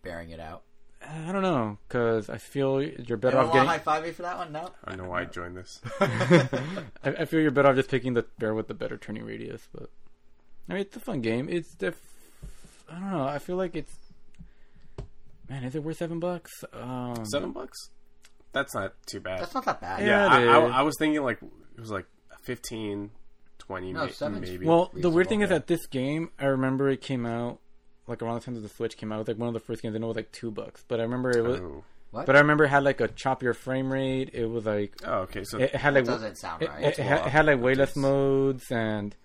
bearing 0.02 0.30
it 0.30 0.40
out. 0.40 0.62
Uh, 1.02 1.28
I 1.28 1.32
don't 1.32 1.42
know 1.42 1.78
because 1.88 2.30
I 2.30 2.38
feel 2.38 2.80
you're 2.80 3.16
better 3.16 3.38
Anyone 3.38 3.46
off 3.48 3.52
getting. 3.54 3.68
high 3.68 3.78
five 3.78 4.04
me 4.04 4.12
for 4.12 4.22
that 4.22 4.38
one? 4.38 4.52
No. 4.52 4.70
I 4.84 4.94
know 4.94 5.04
why 5.04 5.22
I 5.22 5.24
joined 5.24 5.56
this. 5.56 5.80
I, 6.00 6.84
I 7.04 7.24
feel 7.24 7.40
you're 7.40 7.50
better 7.50 7.68
off 7.68 7.76
just 7.76 7.90
picking 7.90 8.14
the 8.14 8.24
bear 8.38 8.54
with 8.54 8.68
the 8.68 8.74
better 8.74 8.96
turning 8.96 9.24
radius. 9.24 9.68
But 9.72 9.90
I 10.68 10.72
mean, 10.74 10.82
it's 10.82 10.96
a 10.96 11.00
fun 11.00 11.20
game. 11.20 11.48
It's 11.48 11.74
def. 11.74 11.96
I 12.90 12.98
don't 12.98 13.10
know. 13.12 13.24
I 13.24 13.38
feel 13.38 13.56
like 13.56 13.74
it's. 13.76 13.92
Man, 15.48 15.64
is 15.64 15.74
it 15.74 15.82
worth 15.82 15.98
seven 15.98 16.18
bucks? 16.20 16.50
Um, 16.72 17.24
Seven 17.26 17.52
bucks? 17.52 17.90
That's 18.52 18.74
not 18.74 18.94
too 19.06 19.20
bad. 19.20 19.40
That's 19.40 19.54
not 19.54 19.64
that 19.64 19.80
bad. 19.80 20.00
yeah, 20.00 20.06
Yeah, 20.06 20.24
it 20.26 20.48
I, 20.48 20.58
I, 20.60 20.66
is. 20.66 20.72
I 20.74 20.82
was 20.82 20.94
thinking 20.98 21.22
like 21.22 21.38
it 21.42 21.80
was 21.80 21.90
like 21.90 22.06
15, 22.42 23.10
20 23.58 23.92
No, 23.92 24.04
may- 24.06 24.12
seven's 24.12 24.50
maybe. 24.50 24.66
Well, 24.66 24.86
the 24.86 24.96
reasonable, 24.96 25.14
weird 25.14 25.28
thing 25.28 25.40
is 25.42 25.50
yeah. 25.50 25.58
that 25.58 25.66
this 25.66 25.86
game, 25.86 26.30
I 26.38 26.46
remember 26.46 26.88
it 26.90 27.00
came 27.00 27.26
out 27.26 27.58
like 28.06 28.22
around 28.22 28.34
the 28.36 28.40
time 28.40 28.54
that 28.54 28.60
the 28.60 28.68
Switch 28.68 28.96
came 28.96 29.10
out. 29.12 29.16
It 29.16 29.18
was 29.20 29.28
like 29.28 29.38
one 29.38 29.48
of 29.48 29.54
the 29.54 29.60
first 29.60 29.82
games. 29.82 29.94
I 29.94 29.98
know 29.98 30.06
it 30.06 30.08
was 30.08 30.16
like 30.16 30.32
two 30.32 30.50
bucks, 30.50 30.84
but 30.86 31.00
I 31.00 31.02
remember 31.02 31.30
it 31.30 31.42
was. 31.42 31.60
oh. 31.60 31.84
What? 32.12 32.26
But 32.26 32.36
I 32.36 32.40
remember 32.40 32.64
it 32.64 32.68
had 32.68 32.84
like 32.84 33.00
a 33.00 33.08
choppier 33.08 33.56
frame 33.56 33.90
rate. 33.90 34.30
It 34.34 34.44
was 34.44 34.66
like 34.66 34.92
Oh, 35.06 35.20
okay. 35.20 35.44
So 35.44 35.56
it, 35.58 35.70
it 35.72 35.76
had 35.76 35.94
like 35.94 36.04
that 36.04 36.12
doesn't 36.12 36.36
sound 36.36 36.62
it, 36.62 36.68
right. 36.68 36.82
it, 36.84 36.98
it 36.98 37.02
had, 37.06 37.26
it 37.26 37.30
had 37.30 37.46
like 37.46 37.58
way 37.60 37.74
less 37.74 37.96
modes 37.96 38.70
and 38.70 39.16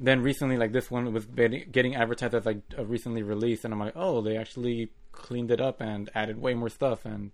then 0.00 0.22
recently 0.22 0.56
like 0.56 0.72
this 0.72 0.90
one 0.90 1.12
was 1.12 1.24
getting 1.26 1.68
getting 1.70 1.94
advertised 1.94 2.34
as 2.34 2.44
like 2.46 2.58
a 2.76 2.84
recently 2.84 3.22
released 3.22 3.64
and 3.64 3.72
i'm 3.72 3.80
like 3.80 3.92
oh 3.96 4.20
they 4.20 4.36
actually 4.36 4.90
cleaned 5.12 5.50
it 5.50 5.60
up 5.60 5.80
and 5.80 6.10
added 6.14 6.36
way 6.40 6.52
more 6.54 6.68
stuff 6.68 7.04
and 7.04 7.30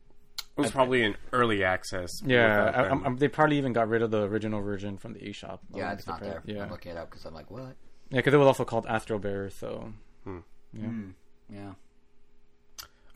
it 0.57 0.61
was 0.63 0.71
probably 0.73 1.03
an 1.03 1.17
early 1.33 1.65
access. 1.65 2.11
yeah 2.25 2.71
I. 2.75 2.89
I'm, 2.89 3.03
I'm- 3.05 3.17
they 3.17 3.29
probably 3.29 3.57
even 3.59 3.73
got 3.73 3.89
rid 3.89 4.03
of 4.03 4.11
the 4.11 4.23
original 4.25 4.61
version 4.61 4.99
from 4.99 5.15
the 5.15 5.21
eshop 5.21 5.61
I 5.75 5.79
yeah, 5.79 5.83
wouldn't 5.85 5.93
it's 6.01 6.05
be 6.05 6.11
not 6.13 6.21
there. 6.21 6.43
yeah 6.45 6.63
I'm 6.65 6.71
looking 6.71 6.93
it 6.93 6.99
up 6.99 7.09
because 7.11 7.25
I'm 7.25 7.33
like, 7.35 7.51
what? 7.51 7.77
yeah 8.11 8.19
because 8.19 8.35
it 8.35 8.37
was 8.37 8.47
also 8.47 8.65
called 8.65 8.87
astro 8.87 9.19
bear 9.19 9.49
so 9.51 9.93
Hmm. 10.25 10.39
yeah 10.75 10.85
Mm, 10.87 11.13
yeah. 11.53 11.73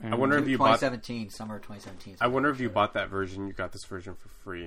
I 0.02 0.16
wonder 0.16 0.36
if 0.38 0.48
you 0.48 0.58
bought. 0.58 0.80
2017, 0.80 1.30
summer 1.30 1.58
2017. 1.58 2.16
I 2.20 2.26
wonder 2.26 2.50
if 2.50 2.58
you 2.60 2.68
bought 2.68 2.94
that 2.94 3.08
version. 3.10 3.46
You 3.46 3.52
got 3.52 3.70
this 3.72 3.84
version 3.84 4.14
for 4.16 4.28
free. 4.42 4.66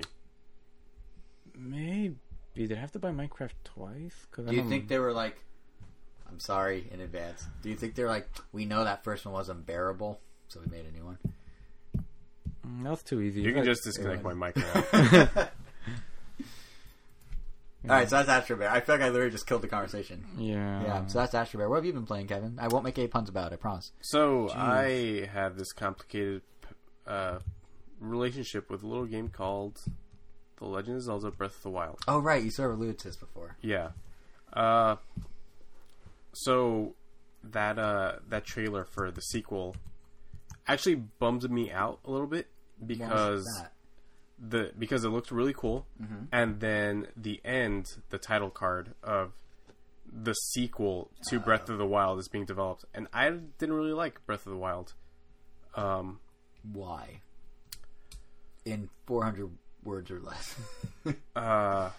maybe 1.56 2.16
did 2.66 2.76
i 2.76 2.80
have 2.80 2.92
to 2.92 2.98
buy 2.98 3.10
minecraft 3.10 3.52
twice 3.64 4.26
because 4.30 4.46
Do 4.46 4.56
you 4.56 4.68
think 4.68 4.88
they 4.88 4.98
were 4.98 5.12
like? 5.12 5.36
I'm 6.30 6.40
sorry 6.40 6.86
in 6.92 7.00
advance. 7.00 7.46
Do 7.62 7.70
you 7.70 7.76
think 7.76 7.94
they're 7.94 8.08
like? 8.08 8.28
We 8.52 8.66
know 8.66 8.84
that 8.84 9.02
first 9.02 9.24
one 9.24 9.32
was 9.32 9.48
unbearable, 9.48 10.20
so 10.48 10.60
we 10.60 10.66
made 10.66 10.84
a 10.84 10.92
new 10.92 11.04
one. 11.04 11.18
Mm, 12.66 12.84
that 12.84 13.04
too 13.04 13.20
easy 13.20 13.40
You 13.40 13.52
can 13.52 13.64
just 13.64 13.84
disconnect 13.84 14.22
my 14.22 14.34
mic 14.34 14.56
now. 14.56 14.84
All 17.84 17.94
right, 17.94 18.10
so 18.10 18.16
that's 18.16 18.28
Astro 18.28 18.56
Bear. 18.56 18.70
I 18.70 18.80
feel 18.80 18.96
like 18.96 19.02
I 19.02 19.08
literally 19.08 19.30
just 19.30 19.46
killed 19.46 19.62
the 19.62 19.68
conversation. 19.68 20.24
yeah 20.36 20.82
Yeah, 20.82 21.06
so 21.06 21.20
that's 21.20 21.32
Astro 21.32 21.58
Bear. 21.58 21.68
What 21.70 21.76
have 21.76 21.86
you 21.86 21.92
been 21.92 22.04
playing, 22.04 22.26
Kevin? 22.26 22.58
I 22.60 22.68
won't 22.68 22.84
make 22.84 22.98
any 22.98 23.08
puns 23.08 23.28
about 23.30 23.52
it. 23.52 23.54
I 23.54 23.56
promise. 23.56 23.92
So 24.02 24.50
I 24.50 25.28
have 25.32 25.56
this 25.56 25.72
complicated 25.72 26.42
uh, 27.06 27.38
relationship 28.00 28.68
with 28.68 28.82
a 28.82 28.86
little 28.86 29.06
game 29.06 29.28
called 29.28 29.78
The 30.58 30.66
Legend 30.66 30.96
of 30.96 31.02
Zelda: 31.02 31.30
Breath 31.30 31.56
of 31.56 31.62
the 31.62 31.70
Wild. 31.70 32.00
Oh, 32.08 32.18
right. 32.18 32.42
You 32.42 32.50
sort 32.50 32.70
of 32.72 32.78
alluded 32.78 32.98
to 33.00 33.08
this 33.08 33.16
before. 33.16 33.56
Yeah. 33.62 33.90
Uh, 34.52 34.96
so 36.32 36.94
that 37.44 37.78
uh, 37.78 38.16
that 38.28 38.44
trailer 38.44 38.84
for 38.84 39.10
the 39.10 39.20
sequel 39.20 39.76
actually 40.66 40.96
bums 40.96 41.48
me 41.48 41.70
out 41.70 42.00
a 42.04 42.10
little 42.10 42.26
bit 42.26 42.46
because 42.84 43.46
the 44.38 44.72
because 44.78 45.04
it 45.04 45.08
looked 45.08 45.30
really 45.30 45.54
cool, 45.54 45.86
Mm-hmm. 46.02 46.24
and 46.32 46.60
then 46.60 47.08
the 47.16 47.40
end, 47.44 47.86
the 48.10 48.18
title 48.18 48.50
card 48.50 48.94
of 49.02 49.32
the 50.10 50.32
sequel 50.32 51.10
to 51.28 51.38
Breath 51.38 51.68
of 51.68 51.76
the 51.78 51.86
Wild 51.86 52.18
is 52.18 52.28
being 52.28 52.44
developed, 52.46 52.84
and 52.94 53.08
I 53.12 53.28
didn't 53.30 53.74
really 53.74 53.92
like 53.92 54.24
Breath 54.26 54.46
of 54.46 54.52
the 54.52 54.58
Wild. 54.58 54.94
Um, 55.74 56.20
Why? 56.72 57.20
In 58.64 58.88
400 59.06 59.50
words 59.84 60.10
or 60.10 60.20
less. 60.20 60.56
uh, 61.36 61.90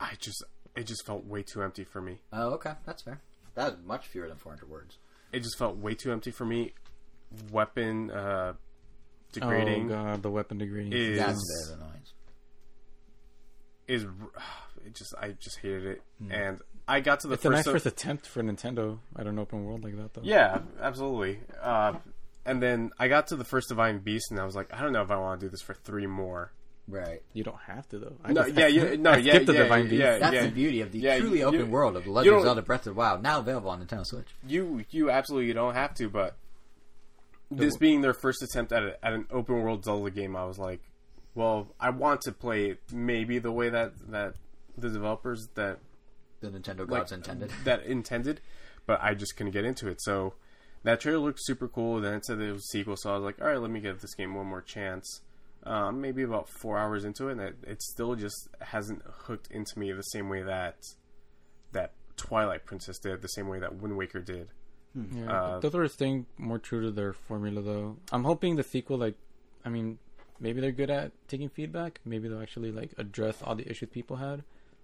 I 0.00 0.12
just 0.18 0.44
it 0.76 0.84
just 0.86 1.04
felt 1.06 1.24
way 1.24 1.42
too 1.42 1.62
empty 1.62 1.84
for 1.84 2.00
me. 2.00 2.18
oh, 2.32 2.50
okay. 2.52 2.72
That's 2.86 3.02
fair. 3.02 3.20
That 3.54 3.64
was 3.72 3.84
much 3.84 4.06
fewer 4.08 4.28
than 4.28 4.38
400 4.38 4.68
words. 4.68 4.96
It 5.32 5.40
just 5.40 5.58
felt 5.58 5.76
way 5.76 5.94
too 5.94 6.10
empty 6.12 6.30
for 6.30 6.44
me. 6.44 6.72
Weapon 7.50 8.10
uh, 8.10 8.54
degrading 9.32 9.90
oh 9.90 9.94
god 9.94 10.22
the 10.22 10.30
weapon 10.30 10.58
degrading 10.58 10.92
is 10.92 11.18
That's 11.18 11.32
a 11.32 11.70
bit 11.70 11.74
of 11.74 11.80
annoyance. 11.82 12.12
is 13.88 14.02
it 14.86 14.94
just 14.94 15.14
I 15.20 15.30
just 15.40 15.58
hated 15.60 15.86
it, 15.86 16.02
and 16.30 16.60
I 16.86 17.00
got 17.00 17.20
to 17.20 17.28
the 17.28 17.34
it's 17.34 17.44
a 17.46 17.50
nice 17.50 17.64
first. 17.64 17.84
first 17.84 17.86
attempt 17.86 18.26
for 18.26 18.42
nintendo 18.42 18.98
at 19.18 19.26
an 19.26 19.38
open 19.38 19.64
world 19.64 19.84
like 19.84 19.96
that 19.96 20.12
though 20.14 20.20
yeah, 20.24 20.58
absolutely. 20.80 21.40
Uh, 21.62 21.94
and 22.44 22.62
then 22.62 22.90
I 22.98 23.08
got 23.08 23.28
to 23.28 23.36
the 23.36 23.44
first 23.44 23.68
Divine 23.68 23.98
Beast, 23.98 24.30
and 24.30 24.40
I 24.40 24.44
was 24.44 24.54
like, 24.56 24.72
I 24.72 24.80
don't 24.82 24.92
know 24.92 25.02
if 25.02 25.10
I 25.10 25.16
want 25.16 25.40
to 25.40 25.46
do 25.46 25.50
this 25.50 25.62
for 25.62 25.74
three 25.74 26.06
more. 26.06 26.52
Right. 26.88 27.22
You 27.32 27.44
don't 27.44 27.60
have 27.68 27.88
to 27.90 27.98
though. 28.00 28.16
I 28.24 28.32
No, 28.32 28.42
just- 28.42 28.56
yeah, 28.58 28.64
I- 28.64 28.68
yeah, 28.68 28.96
no, 28.98 29.10
I 29.12 29.16
yeah, 29.18 29.32
skipped 29.34 29.46
the 29.46 29.52
yeah, 29.54 29.62
Divine 29.62 29.84
Beast. 29.88 30.00
yeah. 30.02 30.18
That's 30.18 30.44
the 30.46 30.50
beauty 30.50 30.80
of 30.80 30.90
the 30.92 30.98
Yeah, 30.98 31.18
truly 31.18 31.38
you- 31.38 31.44
open 31.44 31.60
you- 31.60 31.66
world 31.66 31.96
of 31.96 32.02
The 32.02 32.08
you 32.10 32.14
Legend 32.14 32.36
of 32.36 32.42
Zelda 32.42 32.62
Breath 32.62 32.80
of 32.80 32.94
the 32.94 32.98
Wild, 32.98 33.22
now 33.22 33.38
available 33.38 33.70
on 33.70 33.86
Nintendo 33.86 34.04
Switch. 34.04 34.28
You 34.46 34.84
you 34.90 35.08
absolutely 35.10 35.52
don't 35.52 35.74
have 35.74 35.94
to, 35.94 36.08
but 36.08 36.36
this 37.50 37.76
being 37.76 38.00
their 38.00 38.14
first 38.14 38.42
attempt 38.42 38.72
at, 38.72 38.82
a, 38.82 39.04
at 39.04 39.12
an 39.12 39.26
open 39.30 39.62
world 39.62 39.84
Zelda 39.84 40.10
game, 40.10 40.34
I 40.34 40.44
was 40.44 40.58
like, 40.58 40.80
well, 41.34 41.68
I 41.78 41.90
want 41.90 42.22
to 42.22 42.32
play 42.32 42.70
it 42.70 42.80
maybe 42.92 43.38
the 43.38 43.52
way 43.52 43.68
that 43.68 43.92
that 44.10 44.34
the 44.76 44.88
developers 44.90 45.48
that 45.54 45.78
The 46.40 46.48
Nintendo 46.48 46.80
like, 46.80 46.88
gods 46.88 47.12
intended. 47.12 47.50
that 47.64 47.84
intended, 47.84 48.40
but 48.86 49.00
I 49.02 49.14
just 49.14 49.36
couldn't 49.36 49.52
get 49.52 49.64
into 49.64 49.86
it. 49.88 50.00
So 50.02 50.34
that 50.84 51.00
trailer 51.00 51.18
looked 51.18 51.40
super 51.42 51.68
cool. 51.68 52.00
Then 52.00 52.14
it 52.14 52.24
said 52.24 52.40
it 52.40 52.52
was 52.52 52.62
a 52.64 52.66
sequel, 52.72 52.96
so 52.96 53.10
I 53.10 53.14
was 53.14 53.22
like, 53.24 53.40
all 53.40 53.48
right, 53.48 53.60
let 53.60 53.70
me 53.70 53.80
give 53.80 54.00
this 54.00 54.14
game 54.14 54.34
one 54.34 54.46
more 54.46 54.62
chance. 54.62 55.20
Um, 55.64 56.00
maybe 56.00 56.22
about 56.24 56.48
four 56.48 56.76
hours 56.78 57.04
into 57.04 57.28
it, 57.28 57.32
and 57.32 57.40
it, 57.40 57.56
it 57.64 57.82
still 57.82 58.16
just 58.16 58.48
hasn't 58.60 59.02
hooked 59.06 59.48
into 59.50 59.78
me 59.78 59.92
the 59.92 60.02
same 60.02 60.28
way 60.28 60.42
that 60.42 60.76
that 61.72 61.92
Twilight 62.16 62.66
Princess 62.66 62.98
did, 62.98 63.22
the 63.22 63.28
same 63.28 63.48
way 63.48 63.60
that 63.60 63.76
Wind 63.76 63.96
Waker 63.96 64.20
did. 64.20 64.48
Yeah, 64.94 65.32
Uh, 65.32 65.60
those 65.60 65.74
are 65.74 65.88
staying 65.88 66.26
more 66.36 66.58
true 66.58 66.82
to 66.82 66.90
their 66.90 67.12
formula, 67.12 67.62
though. 67.62 67.96
I'm 68.12 68.24
hoping 68.24 68.56
the 68.56 68.62
sequel, 68.62 68.98
like, 68.98 69.14
I 69.64 69.68
mean, 69.70 69.98
maybe 70.38 70.60
they're 70.60 70.72
good 70.72 70.90
at 70.90 71.12
taking 71.28 71.48
feedback. 71.48 72.00
Maybe 72.04 72.28
they'll 72.28 72.42
actually 72.42 72.72
like 72.72 72.90
address 72.98 73.40
all 73.42 73.54
the 73.54 73.66
issues 73.70 73.88
people 73.88 74.16
had, 74.16 74.42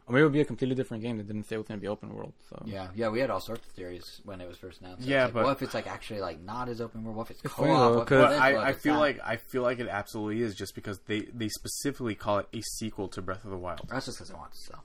or 0.09 0.13
maybe 0.13 0.21
it 0.21 0.25
would 0.25 0.33
be 0.33 0.41
a 0.41 0.45
completely 0.45 0.75
different 0.75 1.03
game 1.03 1.19
that 1.19 1.27
didn't 1.27 1.45
say 1.45 1.55
it 1.57 1.59
was 1.59 1.67
going 1.69 1.79
to 1.79 1.83
be 1.83 1.89
open 1.89 2.13
world. 2.15 2.33
So 2.49 2.63
Yeah, 2.67 2.89
yeah, 2.95 3.09
we 3.11 3.21
had 3.21 3.31
all 3.31 3.41
sorts 3.41 3.67
of 3.67 3.73
theories 3.73 4.21
when 4.25 4.41
it 4.41 4.49
was 4.49 4.57
first 4.57 4.81
announced. 4.81 5.07
Yeah, 5.07 5.25
like, 5.27 5.35
but- 5.35 5.45
what 5.45 5.53
if 5.53 5.63
it's 5.63 5.75
like 5.75 5.87
actually 5.87 6.21
like 6.21 6.41
not 6.41 6.69
as 6.69 6.81
open 6.81 7.05
world? 7.05 7.17
What 7.17 7.27
if 7.27 7.31
it's 7.33 7.45
It's 7.45 7.55
co-op? 7.55 7.67
funny, 7.69 7.79
though, 7.79 7.91
What 7.99 8.03
if 8.03 8.09
'cause- 8.09 8.33
it's 8.33 8.41
I, 8.41 8.53
What 8.55 8.63
if 8.63 8.67
I 8.69 8.73
feel 8.79 8.95
that? 8.95 9.01
like 9.01 9.21
I 9.25 9.37
feel 9.37 9.63
like 9.63 9.79
it 9.79 9.89
absolutely 9.89 10.43
is 10.43 10.55
just 10.55 10.75
because 10.75 10.99
they 11.07 11.21
they 11.35 11.49
specifically 11.49 12.15
call 12.15 12.39
it 12.39 12.49
a 12.53 12.61
sequel 12.63 13.09
to 13.09 13.23
Breath 13.23 13.45
of 13.45 13.51
the 13.51 13.57
Wild. 13.59 13.87
that's 13.89 14.07
just 14.07 14.19
because 14.19 14.31
it 14.31 14.37
want 14.37 14.53
to 14.53 14.59
sell. 14.59 14.85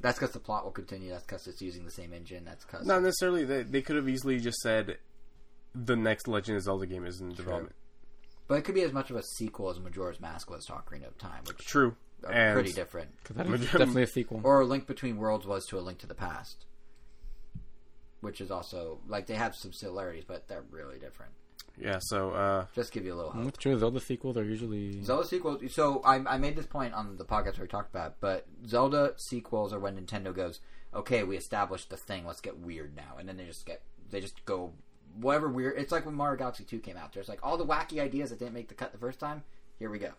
That's 0.00 0.18
because 0.18 0.32
the 0.34 0.40
plot 0.40 0.64
will 0.64 0.72
continue. 0.72 1.10
That's 1.10 1.24
because 1.24 1.46
it's 1.46 1.62
using 1.62 1.84
the 1.84 1.90
same 1.90 2.12
engine. 2.12 2.44
That's 2.44 2.64
because 2.64 2.86
Not 2.86 3.02
necessarily. 3.02 3.44
They, 3.44 3.62
they 3.62 3.80
could 3.80 3.96
have 3.96 4.08
easily 4.08 4.38
just 4.38 4.58
said 4.58 4.98
the 5.74 5.96
next 5.96 6.28
Legend 6.28 6.56
of 6.58 6.62
Zelda 6.64 6.86
game 6.86 7.06
is 7.06 7.20
in 7.20 7.32
development. 7.32 7.74
but 8.46 8.56
it 8.56 8.62
could 8.64 8.74
be 8.74 8.82
as 8.82 8.92
much 8.92 9.10
of 9.10 9.16
a 9.16 9.22
sequel 9.22 9.70
as 9.70 9.80
Majora's 9.80 10.20
Mask 10.20 10.50
was 10.50 10.66
to 10.66 10.72
Ocarina 10.72 11.06
of 11.08 11.16
Time, 11.18 11.42
which 11.46 11.56
True. 11.58 11.96
Are 12.24 12.32
And 12.32 12.54
pretty 12.54 12.72
different. 12.72 13.10
'Cause 13.24 13.36
that 13.36 13.46
is 13.46 13.60
definitely 13.62 14.02
a 14.02 14.06
sequel. 14.06 14.40
Or 14.44 14.60
a 14.60 14.64
Link 14.64 14.86
Between 14.86 15.16
Worlds 15.18 15.46
was 15.46 15.64
to 15.66 15.78
a 15.78 15.80
Link 15.80 15.98
to 15.98 16.06
the 16.06 16.14
Past, 16.14 16.66
which 18.20 18.40
is 18.40 18.50
also 18.50 19.00
like 19.06 19.26
they 19.26 19.34
have 19.34 19.54
some 19.54 19.72
similarities, 19.72 20.24
but 20.26 20.48
they're 20.48 20.64
really 20.70 20.98
different. 20.98 21.32
yeah, 21.76 21.98
so 22.00 22.30
uh, 22.30 22.66
Just 22.74 22.92
give 22.92 23.04
you 23.04 23.12
a 23.14 23.16
little 23.16 23.32
hope. 23.32 23.46
It's 23.48 23.58
true. 23.58 23.78
Zelda 23.78 24.00
sequels 24.00 24.36
are 24.36 24.44
usually 24.44 25.02
Zelda 25.02 25.26
sequels. 25.26 25.60
So 25.74 26.00
I, 26.04 26.16
I 26.34 26.38
made 26.38 26.56
this 26.56 26.66
point 26.66 26.94
on 26.94 27.16
the 27.16 27.24
podcast 27.24 27.58
where 27.58 27.62
we 27.64 27.68
talked 27.68 27.90
about, 27.94 28.12
it, 28.12 28.16
but 28.20 28.46
Zelda 28.66 29.14
sequels 29.18 29.72
are 29.72 29.78
when 29.80 29.98
Nintendo 29.98 30.34
goes, 30.34 30.60
okay, 30.94 31.24
we 31.24 31.36
established 31.36 31.90
the 31.90 31.96
thing, 31.96 32.24
let's 32.26 32.40
get 32.40 32.56
weird 32.58 32.94
now, 32.96 33.16
and 33.18 33.28
then 33.28 33.36
they 33.36 33.44
just 33.44 33.66
get 33.66 33.82
they 34.10 34.20
just 34.20 34.44
go 34.44 34.72
whatever 35.16 35.48
weird. 35.48 35.76
It's 35.78 35.90
like 35.92 36.06
when 36.06 36.14
Mario 36.14 36.38
Galaxy 36.38 36.64
Two 36.64 36.78
came 36.78 36.96
out. 36.96 37.12
There's 37.12 37.28
like 37.28 37.40
all 37.42 37.56
the 37.56 37.66
wacky 37.66 38.00
ideas 38.00 38.30
that 38.30 38.38
didn't 38.38 38.54
make 38.54 38.68
the 38.68 38.74
cut 38.74 38.92
the 38.92 38.98
first 38.98 39.18
time. 39.18 39.42
Here 39.78 39.90
we 39.90 39.98
go. 39.98 40.10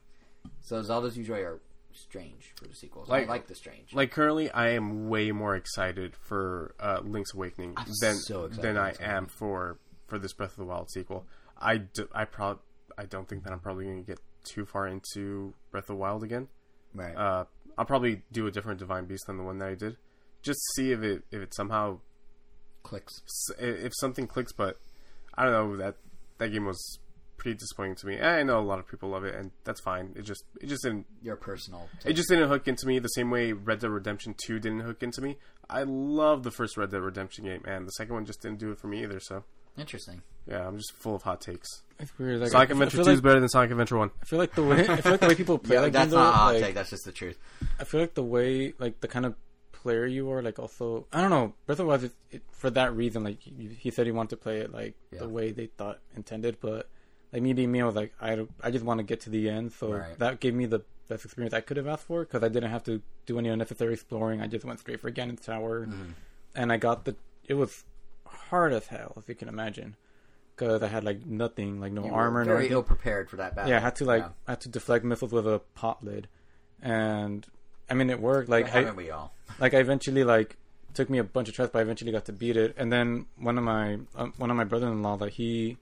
So 0.61 0.82
Zelda's 0.84 1.18
usually 1.18 1.40
are 1.41 1.60
strange 1.95 2.53
for 2.55 2.67
the 2.67 2.76
sequels. 2.76 3.09
I 3.09 3.19
Like- 3.19 3.27
like 3.27 3.47
the 3.47 3.55
strange. 3.55 3.93
like 3.93 4.11
currently, 4.11 4.49
I 4.51 4.69
am 4.69 5.07
way 5.09 5.31
more 5.31 5.55
excited 5.55 6.15
for 6.15 6.76
uh, 6.80 6.99
Link's 7.03 7.34
Awakening 7.34 7.73
I'm 7.77 7.85
than 8.01 8.15
so 8.17 8.47
than 8.47 8.77
I 8.77 8.93
am 8.99 9.27
for 9.27 9.80
for 10.07 10.19
this 10.19 10.34
Breath 10.34 10.51
of 10.51 10.57
the 10.57 10.65
Wild 10.65 10.89
sequel. 10.91 11.26
I 11.57 11.77
do, 11.77 12.07
I 12.13 12.26
prob 12.26 12.59
I 12.97 13.05
don't 13.05 13.27
think 13.27 13.43
that 13.43 13.51
I'm 13.53 13.59
probably 13.59 13.85
going 13.85 14.03
to 14.03 14.07
get 14.07 14.19
too 14.43 14.65
far 14.65 14.88
into 14.88 15.53
Breath 15.72 15.85
of 15.85 15.88
the 15.88 15.95
Wild 15.95 16.23
again. 16.23 16.47
right. 16.93 17.15
Uh, 17.15 17.45
I'll 17.77 17.85
probably 17.85 18.22
do 18.31 18.47
a 18.47 18.51
different 18.51 18.80
Divine 18.80 19.05
Beast 19.05 19.26
than 19.27 19.38
the 19.38 19.43
one 19.43 19.57
that 19.57 19.67
I 19.67 19.76
did, 19.76 19.97
just 20.41 20.59
to 20.59 20.81
see 20.81 20.91
if 20.91 21.01
it 21.01 21.23
if 21.31 21.41
it 21.41 21.53
somehow 21.55 21.99
Clicks. 22.84 23.22
if 23.57 23.91
something 23.99 24.27
clicks, 24.27 24.53
but 24.53 24.77
I 25.34 25.43
don't 25.43 25.51
know 25.53 25.77
that 25.77 25.95
that 26.38 26.49
game 26.49 26.65
was 26.65 26.99
pretty 27.37 27.57
disappointing 27.57 27.95
to 27.95 28.07
me. 28.07 28.19
I 28.19 28.43
know 28.43 28.59
a 28.59 28.61
lot 28.61 28.79
of 28.79 28.87
people 28.87 29.09
love 29.09 29.23
it, 29.25 29.35
and 29.35 29.51
that's 29.63 29.81
fine. 29.81 30.13
It 30.15 30.23
just 30.23 30.43
it 30.61 30.67
just 30.67 30.83
didn't 30.83 31.05
Your 31.21 31.35
personal. 31.35 31.87
it 32.05 32.13
just 32.13 32.29
didn't 32.29 32.49
hook 32.49 32.67
into 32.67 32.87
me 32.87 32.99
the 32.99 33.07
same 33.09 33.29
way 33.31 33.51
Red 33.53 33.79
Dead 33.79 33.89
Redemption 33.89 34.35
Two 34.37 34.59
didn't 34.59 34.81
hook 34.81 35.03
into 35.03 35.21
me. 35.21 35.37
I 35.69 35.83
love 35.83 36.43
the 36.43 36.51
first 36.51 36.77
Red 36.77 36.91
Dead 36.91 37.01
Redemption 37.01 37.45
game, 37.45 37.63
and 37.65 37.85
the 37.87 37.91
second 37.91 38.13
one 38.13 38.25
just 38.25 38.41
didn't 38.41 38.59
do 38.59 38.71
it 38.71 38.79
for 38.79 38.87
me 38.87 39.03
either. 39.03 39.19
So 39.19 39.43
Interesting. 39.77 40.21
yeah, 40.47 40.65
I'm 40.67 40.77
just 40.77 40.93
full 40.93 41.15
of 41.15 41.23
hot 41.23 41.41
takes. 41.41 41.67
It's 41.99 42.17
weird. 42.19 42.39
Like, 42.41 42.51
Sonic 42.51 42.69
I, 42.69 42.71
I 42.71 42.75
Adventure 42.75 42.97
feel 42.97 43.05
Two 43.05 43.11
is 43.11 43.21
better 43.21 43.39
than 43.39 43.49
Sonic 43.49 43.71
Adventure 43.71 43.97
One. 43.97 44.11
I 44.21 44.25
feel 44.25 44.39
like 44.39 44.53
the 44.55 44.63
way 44.63 44.87
I 44.87 45.01
feel 45.01 45.11
like 45.13 45.21
the 45.21 45.27
way 45.27 45.35
people 45.35 45.57
play 45.59 45.75
Yeah, 45.75 45.81
that 45.83 45.93
that's 45.93 46.11
game, 46.11 46.19
not 46.19 46.29
a 46.29 46.37
hot 46.37 46.53
like, 46.53 46.63
take. 46.63 46.75
That's 46.75 46.89
just 46.89 47.05
the 47.05 47.11
truth. 47.11 47.37
I 47.79 47.83
feel 47.83 48.01
like 48.01 48.13
the 48.13 48.23
way, 48.23 48.73
like 48.79 48.99
the 49.01 49.07
kind 49.07 49.25
of 49.25 49.35
player 49.71 50.05
you 50.05 50.31
are, 50.31 50.41
like 50.41 50.59
also, 50.59 51.07
I 51.13 51.21
don't 51.21 51.29
know. 51.29 51.53
Breath 51.65 51.79
of 51.79 51.85
the 51.85 51.89
Wild, 51.89 52.03
it, 52.05 52.11
it, 52.31 52.41
for 52.51 52.69
that 52.71 52.95
reason, 52.95 53.23
like 53.23 53.39
he, 53.41 53.69
he 53.79 53.91
said, 53.91 54.05
he 54.05 54.11
wanted 54.11 54.31
to 54.31 54.37
play 54.37 54.59
it 54.59 54.71
like 54.73 54.95
Yeah. 55.11 55.19
the 55.19 55.29
way 55.29 55.51
they 55.51 55.67
thought 55.67 55.99
intended. 56.15 56.57
But 56.59 56.89
like 57.35 57.43
me 57.43 57.51
being 57.53 57.71
me, 57.71 57.81
I 57.81 57.85
was 57.85 57.95
like, 57.95 58.13
I, 58.21 58.47
I 58.63 58.71
just 58.71 58.85
want 58.85 58.99
to 58.99 59.03
get 59.03 59.19
to 59.21 59.29
the 59.29 59.49
end. 59.49 59.73
So 59.73 59.91
Right. 59.91 60.17
that 60.19 60.39
gave 60.39 60.53
me 60.55 60.65
the 60.67 60.81
best 61.09 61.25
experience 61.25 61.53
I 61.53 61.59
could 61.61 61.75
have 61.77 61.85
asked 61.87 62.05
for 62.05 62.21
because 62.21 62.41
I 62.43 62.47
didn't 62.47 62.71
have 62.71 62.83
to 62.85 63.01
do 63.25 63.37
any 63.37 63.49
unnecessary 63.49 63.93
exploring. 63.93 64.39
I 64.41 64.47
just 64.47 64.63
went 64.65 64.79
straight 64.79 65.01
for 65.01 65.11
Ganon's 65.11 65.45
Tower, 65.45 65.85
Mm-hmm. 65.85 66.11
and 66.55 66.71
I 66.71 66.77
got 66.77 67.03
the. 67.05 67.15
It 67.47 67.55
was 67.55 67.83
hard 68.25 68.71
as 68.73 68.87
hell, 68.87 69.13
if 69.17 69.27
you 69.27 69.35
can 69.35 69.49
imagine, 69.49 69.95
because 70.55 70.81
I 70.81 70.87
had 70.87 71.03
like 71.03 71.25
nothing, 71.25 71.81
like 71.81 71.91
no 71.91 72.05
You 72.05 72.13
armor, 72.13 72.39
were 72.39 72.45
very 72.45 72.69
ill 72.69 72.83
prepared 72.83 73.29
for 73.29 73.35
that 73.35 73.53
battle. 73.55 73.69
Yeah, 73.71 73.77
I 73.77 73.81
had 73.81 73.95
to 73.97 74.05
like 74.05 74.23
Yeah. 74.23 74.29
I 74.47 74.51
had 74.53 74.61
to 74.61 74.69
deflect 74.69 75.03
missiles 75.05 75.31
with 75.33 75.45
a 75.45 75.59
pot 75.75 76.03
lid, 76.03 76.27
and 76.81 77.45
I 77.89 77.93
mean 77.93 78.09
it 78.09 78.19
worked. 78.19 78.49
Like 78.49 78.73
I 78.73 78.89
we 78.91 79.11
all? 79.11 79.33
like 79.59 79.73
I 79.73 79.77
eventually 79.79 80.23
like 80.23 80.57
took 80.93 81.09
me 81.09 81.17
a 81.17 81.23
bunch 81.23 81.49
of 81.49 81.55
tries, 81.55 81.69
but 81.69 81.79
I 81.79 81.81
eventually 81.81 82.11
got 82.11 82.25
to 82.25 82.33
beat 82.33 82.55
it. 82.57 82.73
And 82.77 82.91
then 82.91 83.25
one 83.37 83.57
of 83.57 83.63
my 83.63 83.99
um, 84.15 84.33
one 84.37 84.49
of 84.49 84.57
my 84.57 84.63
brother-in-law 84.63 85.17
that 85.17 85.33
he 85.33 85.43
e- 85.45 85.77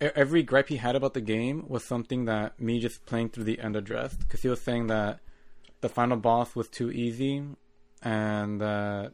every 0.00 0.42
gripe 0.42 0.68
he 0.68 0.76
had 0.76 0.94
about 0.96 1.14
the 1.14 1.20
game 1.20 1.64
was 1.68 1.84
something 1.84 2.24
that 2.26 2.60
me 2.60 2.78
just 2.80 3.04
playing 3.06 3.28
through 3.30 3.44
the 3.44 3.58
end 3.60 3.74
addressed 3.76 4.20
because 4.20 4.42
he 4.42 4.48
was 4.48 4.60
saying 4.60 4.86
that 4.88 5.20
the 5.80 5.88
final 5.88 6.16
boss 6.16 6.54
was 6.54 6.68
too 6.68 6.90
easy 6.90 7.42
and 8.02 8.60
that 8.60 9.12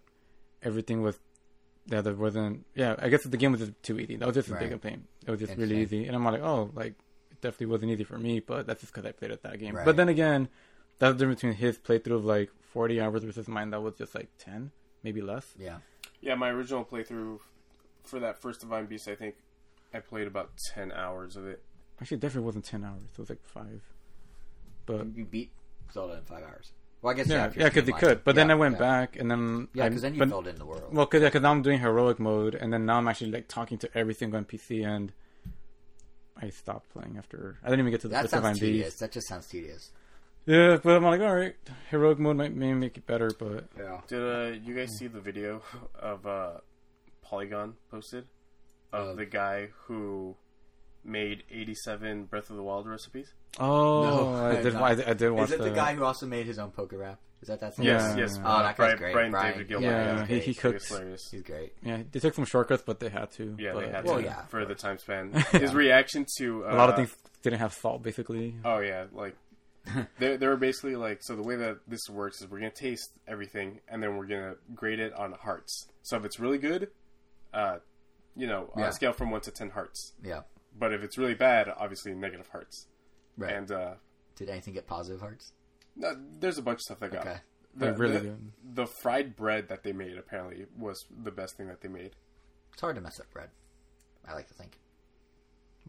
everything 0.62 1.02
was 1.02 1.18
that 1.86 2.04
there 2.04 2.14
wasn't 2.14 2.64
yeah 2.74 2.96
I 2.98 3.08
guess 3.08 3.24
the 3.24 3.36
game 3.36 3.52
was 3.52 3.60
just 3.60 3.82
too 3.82 3.98
easy 3.98 4.16
that 4.16 4.26
was 4.26 4.34
just 4.34 4.48
a 4.48 4.52
big 4.52 4.62
Right. 4.62 4.70
complaint 4.70 5.06
it 5.26 5.30
was 5.30 5.40
just 5.40 5.56
really 5.56 5.80
easy 5.80 6.06
and 6.06 6.14
I'm 6.16 6.24
like 6.24 6.42
oh 6.42 6.70
like 6.74 6.94
it 7.30 7.40
definitely 7.40 7.66
wasn't 7.66 7.92
easy 7.92 8.04
for 8.04 8.18
me 8.18 8.40
but 8.40 8.66
that's 8.66 8.80
just 8.80 8.92
because 8.92 9.06
I 9.08 9.12
played 9.12 9.30
at 9.30 9.42
that 9.42 9.58
game 9.58 9.74
Right. 9.76 9.84
but 9.84 9.96
then 9.96 10.08
again 10.08 10.48
that's 10.98 11.14
the 11.14 11.18
difference 11.18 11.40
between 11.40 11.54
his 11.56 11.78
playthrough 11.78 12.16
of 12.16 12.24
like 12.24 12.50
40 12.72 13.00
hours 13.00 13.24
versus 13.24 13.48
mine 13.48 13.70
that 13.70 13.80
was 13.82 13.94
just 13.96 14.14
like 14.14 14.28
10 14.38 14.70
maybe 15.02 15.20
less 15.20 15.54
Yeah. 15.58 15.78
Yeah, 16.20 16.34
my 16.36 16.48
original 16.48 16.84
playthrough 16.86 17.40
for 18.02 18.18
that 18.20 18.38
first 18.38 18.60
Divine 18.60 18.86
Beast, 18.86 19.08
I 19.08 19.14
think 19.14 19.34
I 19.94 20.00
played 20.00 20.26
about 20.26 20.50
ten 20.74 20.90
hours 20.92 21.36
of 21.36 21.46
it. 21.46 21.62
actually 22.00 22.16
it 22.16 22.20
definitely 22.20 22.46
wasn't 22.46 22.64
10 22.64 22.84
hours 22.84 23.02
it 23.12 23.18
was 23.18 23.30
like 23.30 23.42
5 23.44 23.64
but 24.86 25.06
You 25.16 25.24
beat 25.24 25.50
Zelda 25.92 26.14
in 26.14 26.24
five 26.24 26.42
hours. 26.42 26.72
Well, 27.00 27.12
I 27.12 27.16
guess 27.16 27.28
yeah 27.28 27.46
if 27.46 27.56
yeah 27.56 27.60
you're 27.62 27.70
because 27.70 27.86
you 27.88 27.94
streamlining. 27.94 27.98
could 28.00 28.24
but 28.24 28.34
then 28.34 28.50
I 28.50 28.54
went 28.54 28.74
yeah. 28.74 28.78
back 28.80 29.16
and 29.16 29.30
then 29.30 29.68
Yeah, 29.74 29.88
because 29.88 30.02
then 30.02 30.14
you 30.14 30.18
but- 30.20 30.28
filled 30.28 30.48
in 30.48 30.56
the 30.56 30.66
world. 30.66 30.92
Well, 30.92 31.06
because 31.06 31.40
now 31.40 31.50
I'm 31.50 31.62
doing 31.62 31.78
heroic 31.80 32.18
mode, 32.18 32.54
and 32.54 32.72
then 32.72 32.84
now 32.86 32.96
I'm 32.98 33.06
actually 33.08 33.30
like 33.30 33.46
talking 33.48 33.78
to 33.78 33.88
every 33.96 34.14
single 34.14 34.40
NPC, 34.40 34.84
and 34.86 35.12
I 36.36 36.48
stopped 36.50 36.90
playing 36.92 37.16
after. 37.18 37.58
I 37.62 37.66
didn't 37.70 37.80
even 37.80 37.92
get 37.92 38.00
to 38.02 38.08
the 38.08 38.12
that 38.14 38.22
first 38.22 38.30
sounds 38.32 38.42
Divine 38.42 38.56
tedious. 38.56 38.86
Beast. 38.86 39.00
That 39.00 39.12
just 39.12 39.28
sounds 39.28 39.46
tedious. 39.46 39.90
Yeah, 40.46 40.78
but 40.82 40.96
I'm 40.96 41.04
like, 41.04 41.20
all 41.20 41.34
right, 41.34 41.54
heroic 41.90 42.18
mode 42.18 42.36
might 42.36 42.54
maybe 42.54 42.74
make 42.74 42.96
it 42.98 43.06
better, 43.06 43.30
but 43.38 43.64
Yeah. 43.78 44.00
Did 44.08 44.20
uh, 44.20 44.58
you 44.64 44.74
guys 44.74 44.90
see 44.98 45.06
the 45.06 45.20
video 45.20 45.62
of 45.98 46.26
uh, 46.26 46.58
Polygon 47.22 47.74
posted 47.90 48.26
of 48.94 49.08
Of- 49.10 49.16
the 49.16 49.26
guy 49.26 49.68
who 49.86 50.36
made 51.04 51.42
87 51.50 52.24
Breath 52.24 52.50
of 52.50 52.56
the 52.56 52.62
Wild 52.62 52.86
recipes? 52.86 53.32
oh, 53.58 54.02
No, 54.02 54.34
I 54.34 54.50
I 54.50 54.54
did. 54.62 54.72
have 54.72 54.76
I, 54.82 54.94
not. 54.94 55.08
I 55.08 55.12
did 55.14 55.30
watch 55.30 55.44
Is 55.48 55.52
it 55.52 55.58
the 55.58 55.64
that. 55.64 55.74
guy 55.74 55.94
who 55.94 56.04
also 56.04 56.26
made 56.26 56.46
his 56.46 56.58
own 56.58 56.70
poker 56.70 56.98
rap? 56.98 57.20
Is 57.42 57.48
that 57.48 57.60
that 57.60 57.74
same 57.74 57.84
Yes, 57.84 58.14
guy? 58.14 58.20
yes. 58.20 58.38
Oh, 58.42 58.46
uh, 58.46 58.62
that 58.62 58.68
guy's 58.68 58.76
Brian, 58.76 58.96
great. 58.98 59.12
Brian 59.12 59.30
Brian- 59.32 59.52
David 59.52 59.68
Gilbert. 59.68 59.86
Yeah, 59.86 60.12
he's 60.12 60.20
he, 60.20 60.26
great. 60.26 60.40
he 60.40 60.46
He's 60.52 60.58
cooks. 60.60 60.88
hilarious. 60.88 61.28
He's 61.30 61.42
great. 61.42 61.72
Yeah, 61.82 62.02
they 62.10 62.20
took 62.20 62.32
some 62.34 62.46
shortcuts, 62.46 62.82
but 62.86 63.00
they 63.00 63.10
had 63.10 63.30
to. 63.32 63.54
Yeah, 63.58 63.74
but, 63.74 63.80
they 63.84 63.90
had 63.90 64.04
Well, 64.06 64.16
to 64.16 64.22
yeah, 64.24 64.46
for 64.46 64.64
the 64.64 64.74
time 64.74 64.96
span. 64.96 65.32
His 65.52 65.74
reaction 65.74 66.24
to 66.38 66.64
uh, 66.64 66.74
A 66.74 66.76
lot 66.76 66.88
of 66.88 66.96
things 66.96 67.14
didn't 67.42 67.58
have 67.58 67.74
salt, 67.74 68.02
basically. 68.02 68.54
Oh 68.64 68.78
yeah, 68.78 69.04
like 69.12 69.36
they 70.18 70.38
they 70.38 70.46
were 70.46 70.56
basically 70.56 70.96
like 70.96 71.18
so. 71.22 71.36
The 71.36 71.42
way 71.42 71.56
that 71.56 71.80
this 71.86 72.08
works 72.08 72.40
is 72.40 72.48
we're 72.48 72.60
gonna 72.60 72.70
taste 72.70 73.10
everything 73.28 73.80
and 73.88 74.02
then 74.02 74.16
we're 74.16 74.26
gonna 74.26 74.54
grade 74.74 74.98
it 75.00 75.12
on 75.12 75.32
hearts. 75.32 75.86
So 76.02 76.16
if 76.16 76.24
it's 76.24 76.40
really 76.40 76.56
good, 76.58 76.88
uh, 77.52 77.76
you 78.36 78.46
know, 78.46 78.70
on 78.74 78.82
Yeah. 78.82 78.88
a 78.88 78.92
scale 78.92 79.12
from 79.12 79.30
one 79.30 79.40
to 79.42 79.50
ten 79.50 79.70
hearts. 79.70 80.12
Yeah. 80.22 80.42
But 80.76 80.92
if 80.92 81.02
it's 81.02 81.16
really 81.18 81.34
bad, 81.34 81.68
obviously 81.68 82.14
negative 82.14 82.48
hearts. 82.48 82.88
Right. 83.36 83.52
And 83.54 83.70
uh, 83.70 83.94
Did 84.36 84.48
anything 84.50 84.74
get 84.74 84.86
positive 84.86 85.20
hearts? 85.20 85.52
no, 85.96 86.14
there's 86.40 86.58
a 86.58 86.62
bunch 86.62 86.78
of 86.78 86.82
stuff 86.82 87.00
that 87.00 87.12
got. 87.12 87.26
Okay. 87.26 87.36
The, 87.76 87.92
really 87.92 88.18
the, 88.18 88.36
the 88.64 88.86
fried 88.86 89.34
bread 89.36 89.68
that 89.68 89.82
they 89.82 89.92
made 89.92 90.16
apparently 90.16 90.66
was 90.78 91.04
the 91.22 91.30
best 91.32 91.56
thing 91.56 91.66
that 91.68 91.80
they 91.80 91.88
made. 91.88 92.12
It's 92.72 92.80
hard 92.80 92.94
to 92.96 93.00
mess 93.00 93.18
up 93.20 93.30
bread. 93.32 93.50
I 94.26 94.32
like 94.34 94.46
to 94.48 94.54
think. 94.54 94.78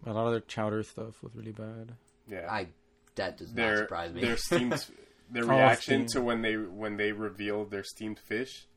A 0.06 0.12
lot 0.14 0.26
of 0.26 0.32
their 0.32 0.40
chowder 0.42 0.84
stuff 0.84 1.22
was 1.24 1.36
really 1.36 1.52
bad. 1.52 1.94
Yeah, 2.28 2.48
I 2.52 2.68
that 3.16 3.38
does 3.38 3.50
not 3.50 3.56
their 3.56 3.78
surprise 3.78 4.14
me. 4.14 4.22
their 4.22 4.38
steamed 4.38 4.86
their 5.32 5.46
reaction 5.46 6.08
steamed. 6.08 6.10
to 6.10 6.22
when 6.22 6.42
they 6.42 6.56
when 6.58 6.98
they 6.98 7.12
revealed 7.12 7.72
their 7.72 7.84
steamed 7.84 8.20
fish. 8.20 8.68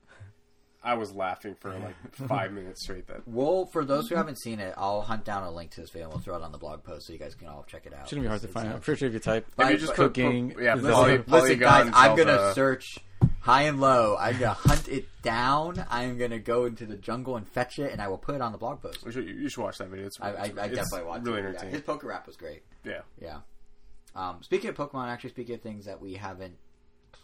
I 0.89 0.95
was 0.95 1.13
laughing 1.13 1.55
for 1.61 1.71
like 1.71 1.95
five 2.29 2.53
minutes 2.53 2.83
straight. 2.83 3.07
That 3.09 3.27
Well, 3.29 3.67
for 3.67 3.85
those 3.85 4.09
who 4.09 4.15
haven't 4.15 4.41
seen 4.41 4.59
it, 4.61 4.75
I'll 4.77 5.03
hunt 5.03 5.25
down 5.25 5.43
a 5.43 5.51
link 5.51 5.71
to 5.73 5.81
this 5.83 5.91
video 5.91 6.07
and 6.07 6.15
we'll 6.15 6.23
throw 6.23 6.37
it 6.37 6.43
on 6.43 6.53
the 6.53 6.59
blog 6.59 6.83
post 6.83 7.07
so 7.07 7.13
you 7.13 7.19
guys 7.19 7.35
can 7.35 7.49
all 7.49 7.65
check 7.69 7.85
it 7.87 7.93
out. 7.93 8.09
Shouldn't 8.09 8.25
be 8.25 8.29
hard 8.29 8.41
to 8.43 8.49
find. 8.49 8.69
I'm 8.69 8.81
pretty 8.81 8.99
sure 9.01 9.09
if 9.09 9.15
you 9.15 9.21
type 9.21 9.47
If 9.59 9.71
you 9.71 9.77
just 9.77 9.93
put- 9.95 10.15
cooking, 10.15 10.53
put- 10.53 10.63
yeah, 10.63 10.77
is 10.77 10.83
poly- 10.83 11.19
Listen, 11.27 11.59
guys, 11.59 11.91
Polygon, 11.91 11.93
I'm 11.95 12.17
gonna 12.17 12.37
Zelda. 12.39 12.55
search 12.55 12.99
high 13.41 13.63
and 13.63 13.81
low. 13.81 14.17
I'm 14.19 14.39
gonna 14.39 14.53
hunt 14.55 14.89
it 14.89 15.07
down. 15.23 15.85
I'm 15.91 16.17
gonna 16.19 16.39
go 16.39 16.65
into 16.67 16.87
the 16.87 16.97
jungle 16.97 17.37
and 17.37 17.47
fetch 17.47 17.79
it, 17.79 17.93
and 17.93 18.01
I 18.01 18.09
will 18.09 18.19
put 18.19 18.35
it 18.35 18.41
on 18.41 18.53
the 18.53 18.59
blog 18.59 18.81
post. 18.83 19.05
You 19.05 19.13
should, 19.13 19.27
you 19.27 19.49
should 19.49 19.63
watch 19.63 19.79
that 19.79 19.89
video. 19.89 20.07
It's, 20.07 20.19
I, 20.21 20.29
I, 20.31 20.33
I 20.33 20.43
it's 20.45 20.55
definitely 20.57 21.05
watched 21.05 21.25
really 21.27 21.39
it. 21.39 21.43
Yeah, 21.43 21.49
entertaining. 21.49 21.75
His 21.75 21.83
poker 21.83 22.07
rap 22.09 22.27
was 22.27 22.37
great. 22.37 22.63
Yeah. 22.85 23.01
Yeah. 23.21 23.39
Um, 24.17 24.39
speaking 24.43 24.71
of 24.71 24.77
Pokemon, 24.77 25.09
actually, 25.09 25.31
speaking 25.31 25.55
of 25.55 25.61
things 25.61 25.85
that 25.85 26.01
we 26.01 26.15
haven't 26.15 26.57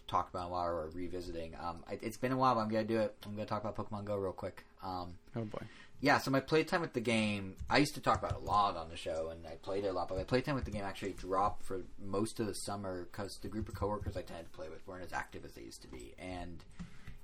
talked 0.06 0.30
about 0.34 0.46
in 0.46 0.48
a 0.48 0.52
while 0.52 0.66
or 0.66 0.90
revisiting, 0.94 1.54
um, 1.62 1.82
it, 1.90 2.00
it's 2.02 2.16
been 2.16 2.32
a 2.32 2.36
while, 2.36 2.54
but 2.54 2.60
I'm 2.62 2.68
gonna 2.68 2.84
do 2.84 2.98
it. 3.00 3.14
I'm 3.24 3.32
gonna 3.34 3.46
talk 3.46 3.64
about 3.64 3.76
Pokemon 3.76 4.04
Go 4.04 4.16
real 4.16 4.32
quick. 4.32 4.64
Um, 4.82 5.14
oh 5.36 5.44
boy. 5.44 5.62
yeah, 6.00 6.18
so 6.18 6.30
my 6.30 6.40
playtime 6.40 6.80
with 6.82 6.92
the 6.92 7.00
game, 7.00 7.56
I 7.70 7.78
used 7.78 7.94
to 7.94 8.00
talk 8.00 8.18
about 8.18 8.32
it 8.32 8.36
a 8.42 8.44
lot 8.44 8.76
on 8.76 8.88
the 8.90 8.96
show, 8.96 9.30
and 9.30 9.46
I 9.46 9.54
played 9.56 9.84
it 9.84 9.88
a 9.88 9.92
lot, 9.92 10.08
but 10.08 10.18
my 10.18 10.24
playtime 10.24 10.54
with 10.54 10.64
the 10.66 10.70
game 10.70 10.84
actually 10.84 11.12
dropped 11.12 11.64
for 11.64 11.82
most 12.04 12.38
of 12.40 12.46
the 12.46 12.54
summer 12.54 13.08
because 13.10 13.38
the 13.42 13.48
group 13.48 13.68
of 13.68 13.74
coworkers 13.74 14.16
I 14.16 14.22
tended 14.22 14.46
to 14.46 14.56
play 14.56 14.68
with 14.68 14.86
weren't 14.86 15.04
as 15.04 15.12
active 15.12 15.44
as 15.44 15.52
they 15.54 15.62
used 15.62 15.82
to 15.82 15.88
be. 15.88 16.14
And 16.18 16.62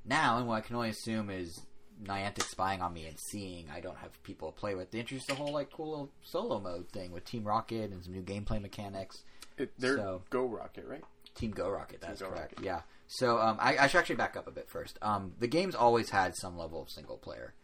now, 0.04 0.38
and 0.38 0.46
what 0.48 0.54
I 0.54 0.60
can 0.62 0.76
only 0.76 0.88
assume 0.90 1.28
is 1.30 1.60
Niantic 2.02 2.44
spying 2.44 2.80
on 2.80 2.94
me 2.94 3.04
and 3.06 3.18
seeing 3.20 3.68
I 3.70 3.80
don't 3.80 3.98
have 3.98 4.22
people 4.22 4.50
to 4.50 4.58
play 4.58 4.74
with, 4.74 4.90
they 4.90 5.00
introduced 5.00 5.30
a 5.30 5.34
whole 5.34 5.52
like 5.52 5.70
cool 5.70 5.90
little 5.90 6.10
solo 6.22 6.58
mode 6.58 6.88
thing 6.90 7.12
with 7.12 7.26
Team 7.26 7.44
Rocket 7.44 7.90
and 7.90 8.02
some 8.02 8.14
new 8.14 8.22
gameplay 8.22 8.58
mechanics. 8.62 9.22
It, 9.58 9.72
they're 9.78 9.96
So- 9.98 10.22
Go 10.30 10.46
Rocket, 10.46 10.86
right? 10.86 11.02
Team 11.40 11.50
Go 11.52 11.70
Rocket. 11.70 12.00
That's 12.00 12.20
Go 12.20 12.28
correct. 12.28 12.52
Rocket. 12.58 12.64
Yeah. 12.64 12.80
So 13.06 13.38
um, 13.38 13.56
I, 13.58 13.76
I 13.78 13.86
should 13.86 13.98
actually 13.98 14.16
back 14.16 14.36
up 14.36 14.46
a 14.46 14.50
bit 14.50 14.68
first. 14.68 14.98
Um, 15.02 15.32
the 15.38 15.48
game's 15.48 15.74
always 15.74 16.10
had 16.10 16.36
some 16.36 16.56
level 16.56 16.82
of 16.82 16.90
single 16.90 17.16
player. 17.16 17.54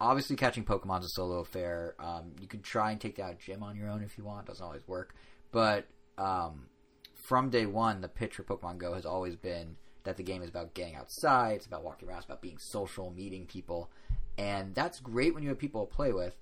Obviously, 0.00 0.36
catching 0.36 0.64
Pokemon's 0.64 1.06
a 1.06 1.08
solo 1.08 1.40
affair. 1.40 1.94
Um, 1.98 2.32
you 2.40 2.46
can 2.46 2.60
try 2.60 2.92
and 2.92 3.00
take 3.00 3.16
down 3.16 3.30
a 3.30 3.34
gym 3.34 3.62
on 3.62 3.76
your 3.76 3.88
own 3.88 4.02
if 4.02 4.16
you 4.16 4.24
want. 4.24 4.46
Doesn't 4.46 4.64
always 4.64 4.86
work. 4.86 5.14
But 5.52 5.86
um, 6.18 6.66
from 7.14 7.50
day 7.50 7.66
one, 7.66 8.00
the 8.00 8.08
pitch 8.08 8.34
for 8.34 8.44
Pokemon 8.44 8.78
Go 8.78 8.94
has 8.94 9.04
always 9.06 9.36
been 9.36 9.76
that 10.04 10.16
the 10.16 10.22
game 10.22 10.42
is 10.42 10.48
about 10.48 10.74
getting 10.74 10.94
outside. 10.94 11.56
It's 11.56 11.66
about 11.66 11.82
walking 11.82 12.08
around. 12.08 12.18
It's 12.18 12.26
about 12.26 12.42
being 12.42 12.58
social, 12.58 13.10
meeting 13.10 13.46
people, 13.46 13.90
and 14.38 14.74
that's 14.74 15.00
great 15.00 15.34
when 15.34 15.42
you 15.42 15.48
have 15.48 15.58
people 15.58 15.84
to 15.84 15.94
play 15.94 16.12
with 16.12 16.36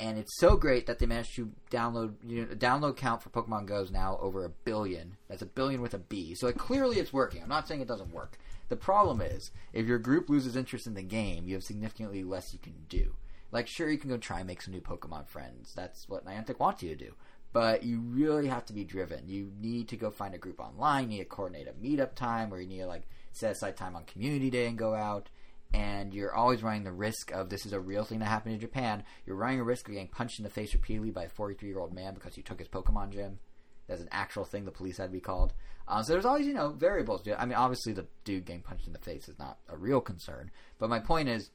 and 0.00 0.18
it's 0.18 0.38
so 0.38 0.56
great 0.56 0.86
that 0.86 0.98
they 0.98 1.06
managed 1.06 1.36
to 1.36 1.50
download 1.70 2.14
you 2.26 2.46
know, 2.46 2.54
download 2.54 2.96
count 2.96 3.22
for 3.22 3.28
Pokemon 3.28 3.66
Go 3.66 3.82
is 3.82 3.90
now 3.90 4.18
over 4.22 4.44
a 4.44 4.48
billion. 4.48 5.18
That's 5.28 5.42
a 5.42 5.46
billion 5.46 5.82
with 5.82 5.92
a 5.92 5.98
B. 5.98 6.34
So 6.34 6.50
clearly 6.52 6.98
it's 6.98 7.12
working. 7.12 7.42
I'm 7.42 7.48
not 7.50 7.68
saying 7.68 7.82
it 7.82 7.88
doesn't 7.88 8.12
work. 8.12 8.38
The 8.70 8.76
problem 8.76 9.20
is 9.20 9.50
if 9.74 9.86
your 9.86 9.98
group 9.98 10.30
loses 10.30 10.56
interest 10.56 10.86
in 10.86 10.94
the 10.94 11.02
game, 11.02 11.46
you 11.46 11.54
have 11.54 11.64
significantly 11.64 12.24
less 12.24 12.54
you 12.54 12.58
can 12.58 12.86
do. 12.88 13.14
Like 13.52 13.66
sure 13.66 13.90
you 13.90 13.98
can 13.98 14.08
go 14.08 14.16
try 14.16 14.38
and 14.38 14.46
make 14.46 14.62
some 14.62 14.72
new 14.72 14.80
Pokemon 14.80 15.28
friends. 15.28 15.74
That's 15.76 16.08
what 16.08 16.24
Niantic 16.24 16.58
wants 16.58 16.82
you 16.82 16.88
to 16.88 17.04
do. 17.04 17.12
But 17.52 17.82
you 17.82 18.00
really 18.00 18.46
have 18.46 18.64
to 18.66 18.72
be 18.72 18.84
driven. 18.84 19.28
You 19.28 19.52
need 19.60 19.88
to 19.88 19.96
go 19.96 20.10
find 20.10 20.34
a 20.34 20.38
group 20.38 20.60
online. 20.60 21.10
You 21.10 21.18
need 21.18 21.24
to 21.24 21.28
coordinate 21.28 21.66
a 21.68 21.72
meetup 21.72 22.14
time, 22.14 22.54
or 22.54 22.60
you 22.60 22.68
need 22.68 22.78
to 22.78 22.86
like 22.86 23.08
set 23.32 23.50
aside 23.50 23.76
time 23.76 23.96
on 23.96 24.04
Community 24.04 24.50
Day 24.50 24.66
and 24.66 24.78
go 24.78 24.94
out 24.94 25.28
and 25.72 26.12
you're 26.12 26.34
always 26.34 26.62
running 26.62 26.84
the 26.84 26.92
risk 26.92 27.30
of 27.32 27.48
this 27.48 27.64
is 27.64 27.72
a 27.72 27.80
real 27.80 28.04
thing 28.04 28.18
that 28.18 28.26
happened 28.26 28.54
in 28.54 28.60
Japan. 28.60 29.04
You're 29.24 29.36
running 29.36 29.60
a 29.60 29.64
risk 29.64 29.86
of 29.86 29.94
getting 29.94 30.08
punched 30.08 30.38
in 30.38 30.44
the 30.44 30.50
face 30.50 30.74
repeatedly 30.74 31.10
by 31.10 31.24
a 31.24 31.28
43 31.28 31.68
year 31.68 31.78
old 31.78 31.94
man 31.94 32.14
because 32.14 32.36
you 32.36 32.42
took 32.42 32.58
his 32.58 32.68
Pokemon 32.68 33.10
gym. 33.10 33.38
That's 33.86 34.02
an 34.02 34.08
actual 34.12 34.44
thing 34.44 34.64
the 34.64 34.70
police 34.70 34.98
had 34.98 35.06
to 35.06 35.12
be 35.12 35.20
called. 35.20 35.52
Um, 35.88 36.04
so 36.04 36.12
there's 36.12 36.24
always, 36.24 36.46
you 36.46 36.54
know, 36.54 36.70
variables. 36.70 37.26
I 37.36 37.44
mean, 37.44 37.56
obviously 37.56 37.92
the 37.92 38.06
dude 38.24 38.44
getting 38.44 38.62
punched 38.62 38.86
in 38.86 38.92
the 38.92 39.00
face 39.00 39.28
is 39.28 39.38
not 39.38 39.58
a 39.68 39.76
real 39.76 40.00
concern. 40.00 40.50
But 40.78 40.90
my 40.90 41.00
point 41.00 41.28
is, 41.28 41.50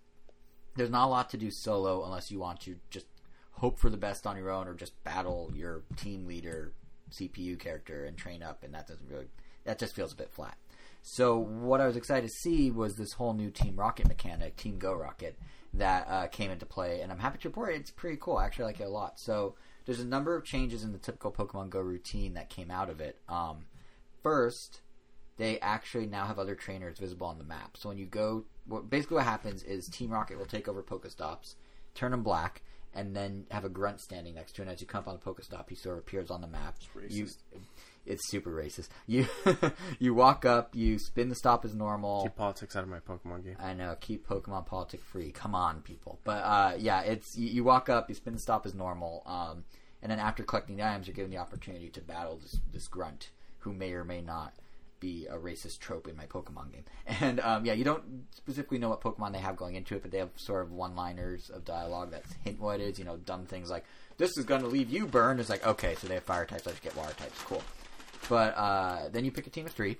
there's 0.76 0.90
not 0.90 1.06
a 1.06 1.10
lot 1.10 1.30
to 1.30 1.38
do 1.38 1.50
solo 1.52 2.04
unless 2.04 2.30
you 2.30 2.40
want 2.40 2.60
to 2.62 2.76
just 2.90 3.06
hope 3.52 3.80
for 3.80 3.90
the 3.90 3.98
best 3.98 4.28
on 4.28 4.36
your 4.36 4.50
own 4.50 4.68
or 4.68 4.74
just 4.74 5.02
battle 5.06 5.52
your 5.56 5.84
team 5.96 6.26
leader 6.26 6.74
CPU 7.12 7.58
character 7.58 8.06
and 8.06 8.18
train 8.18 8.44
up, 8.44 8.64
and 8.64 8.74
that 8.74 8.88
doesn't 8.88 9.10
really 9.10 9.28
that 9.64 9.80
just 9.80 9.96
feels 9.96 10.14
a 10.14 10.18
bit 10.18 10.32
flat. 10.32 10.58
So 11.08 11.38
what 11.38 11.82
I 11.82 11.86
was 11.86 11.96
excited 11.96 12.28
to 12.28 12.36
see 12.36 12.72
was 12.72 12.96
this 12.96 13.14
whole 13.14 13.36
new 13.36 13.52
Team 13.52 13.76
Rocket 13.76 14.08
mechanic, 14.08 14.58
Team 14.58 14.80
Go 14.80 14.92
Rocket, 14.92 15.38
that 15.76 16.08
uh, 16.10 16.26
came 16.28 16.50
into 16.50 16.66
play, 16.66 17.02
and 17.02 17.12
I'm 17.12 17.20
happy 17.20 17.38
to 17.38 17.48
report 17.48 17.76
it's 17.76 17.92
pretty 17.92 18.18
cool. 18.20 18.38
I 18.38 18.46
actually 18.46 18.66
like 18.66 18.80
it 18.80 18.86
a 18.86 18.90
lot. 18.90 19.20
So 19.20 19.54
there's 19.86 20.00
a 20.00 20.06
number 20.06 20.36
of 20.36 20.44
changes 20.44 20.84
in 20.84 20.94
the 20.94 20.98
typical 20.98 21.32
Pokemon 21.32 21.70
Go 21.70 21.80
routine 21.80 22.34
that 22.34 22.50
came 22.50 22.72
out 22.72 22.90
of 22.90 23.02
it. 23.02 23.20
Um, 23.30 23.68
first, 24.24 24.82
they 25.38 25.60
actually 25.60 26.08
now 26.08 26.26
have 26.26 26.40
other 26.40 26.56
trainers 26.56 26.98
visible 26.98 27.28
on 27.28 27.38
the 27.38 27.44
map. 27.44 27.78
So 27.78 27.90
when 27.90 28.00
you 28.00 28.08
go, 28.08 28.46
what, 28.66 28.90
basically 28.90 29.18
what 29.18 29.26
happens 29.26 29.62
is 29.62 29.88
Team 29.88 30.10
Rocket 30.10 30.40
will 30.40 30.48
take 30.48 30.68
over 30.68 30.82
Pokestops, 30.82 31.54
turn 31.94 32.12
them 32.12 32.24
black, 32.24 32.64
and 32.96 33.16
then 33.16 33.46
have 33.52 33.64
a 33.64 33.70
grunt 33.70 34.02
standing 34.02 34.34
next 34.34 34.54
to 34.54 34.64
it. 34.64 34.66
And 34.66 34.74
as 34.74 34.82
you 34.82 34.88
come 34.88 35.02
up 35.02 35.08
on 35.08 35.20
the 35.20 35.32
Pokestop, 35.32 35.70
he 35.70 35.76
sort 35.76 35.98
of 35.98 36.00
appears 36.00 36.32
on 36.32 36.42
the 36.42 36.48
map. 36.48 36.78
You, 37.10 37.28
it's 38.06 38.30
super 38.30 38.52
racist. 38.52 38.90
You 39.08 39.28
you 40.00 40.14
walk 40.14 40.46
up, 40.46 40.76
you 40.76 41.00
spin 41.00 41.30
the 41.30 41.36
stop 41.36 41.66
as 41.66 41.74
normal. 41.74 42.24
Keep 42.24 42.36
politics 42.36 42.76
out 42.76 42.84
of 42.84 42.90
my 42.90 43.00
Pokemon 43.00 43.44
game. 43.44 43.56
I 43.60 43.74
know, 43.74 43.96
keep 44.00 44.28
Pokemon 44.28 44.66
politic 44.66 45.02
free. 45.02 45.32
Come 45.32 45.56
on, 45.56 45.82
people. 45.82 46.20
But 46.24 46.44
uh, 46.44 46.74
yeah, 46.78 47.02
it's 47.02 47.38
you, 47.38 47.48
you 47.48 47.64
walk 47.64 47.90
up, 47.90 48.10
you 48.10 48.16
spin 48.16 48.34
the 48.34 48.40
stop 48.40 48.66
as 48.66 48.74
normal, 48.74 49.24
um, 49.26 49.64
and 50.02 50.12
then 50.12 50.20
after 50.20 50.44
collecting 50.44 50.78
the 50.78 50.88
items, 50.88 51.08
you're 51.08 51.16
given 51.16 51.32
the 51.32 51.38
opportunity 51.38 51.90
to 51.90 52.02
battle 52.02 52.38
this 52.38 52.60
this 52.72 52.88
grunt 52.88 53.30
who 53.60 53.74
may 53.74 53.94
or 53.94 54.04
may 54.04 54.22
not 54.22 54.54
be 55.00 55.28
a 55.28 55.38
racist 55.38 55.80
trope 55.80 56.08
in 56.08 56.16
my 56.16 56.26
Pokemon 56.26 56.72
game. 56.72 56.86
And 57.22 57.40
um, 57.42 57.66
yeah, 57.66 57.74
you 57.74 57.84
don't 57.84 58.26
specifically 58.32 58.80
know 58.80 58.90
what 58.90 59.02
Pokemon 59.02 59.34
they 59.34 59.40
have 59.40 59.56
going 59.56 59.76
into 59.76 59.96
it, 59.96 60.02
but 60.02 60.12
they 60.12 60.18
have 60.18 60.32
sort 60.36 60.64
of 60.64 60.72
one-liners 60.72 61.52
of 61.52 61.64
dialogue 61.64 62.12
that 62.12 62.24
hint 62.44 62.60
what 62.60 62.80
it 62.80 62.84
is. 62.90 63.00
You 63.00 63.06
know, 63.06 63.18
dumb 63.18 63.46
things 63.46 63.70
like 63.70 63.86
"This 64.18 64.38
is 64.38 64.46
going 64.46 64.62
to 64.62 64.68
leave 64.68 64.90
you 64.90 65.06
burned." 65.06 65.40
It's 65.40 65.50
like 65.50 65.66
okay, 65.66 65.96
so 65.96 66.08
they 66.08 66.16
have 66.16 66.24
fire 66.24 66.46
types. 66.46 66.66
Let's 66.66 66.80
get 66.80 66.96
water 66.96 67.14
types. 67.14 67.40
Cool. 67.44 67.62
But 68.30 68.58
uh, 68.58 69.10
then 69.12 69.26
you 69.26 69.32
pick 69.32 69.48
a 69.48 69.50
team 69.50 69.66
of 69.66 69.72
three, 69.72 69.98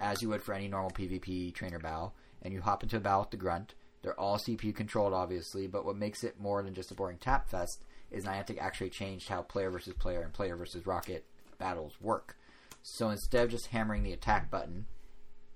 as 0.00 0.22
you 0.22 0.28
would 0.30 0.42
for 0.42 0.54
any 0.54 0.68
normal 0.68 0.90
PvP 0.90 1.52
trainer 1.54 1.78
battle, 1.78 2.14
and 2.42 2.52
you 2.52 2.60
hop 2.60 2.82
into 2.82 2.96
a 2.96 3.00
battle 3.00 3.20
with 3.20 3.30
the 3.30 3.36
grunt. 3.36 3.74
They're 4.02 4.18
all 4.18 4.38
CPU 4.38 4.74
controlled, 4.74 5.12
obviously, 5.12 5.66
but 5.66 5.84
what 5.84 5.96
makes 5.96 6.24
it 6.24 6.40
more 6.40 6.62
than 6.62 6.74
just 6.74 6.90
a 6.90 6.94
boring 6.94 7.18
tap 7.18 7.48
fest 7.48 7.82
is 8.10 8.24
Niantic 8.24 8.58
actually 8.58 8.90
changed 8.90 9.28
how 9.28 9.42
player 9.42 9.70
versus 9.70 9.94
player 9.94 10.22
and 10.22 10.32
player 10.32 10.56
versus 10.56 10.86
rocket 10.86 11.24
battles 11.58 11.94
work. 12.00 12.36
So 12.82 13.10
instead 13.10 13.44
of 13.44 13.50
just 13.50 13.66
hammering 13.66 14.02
the 14.02 14.12
attack 14.12 14.50
button 14.50 14.86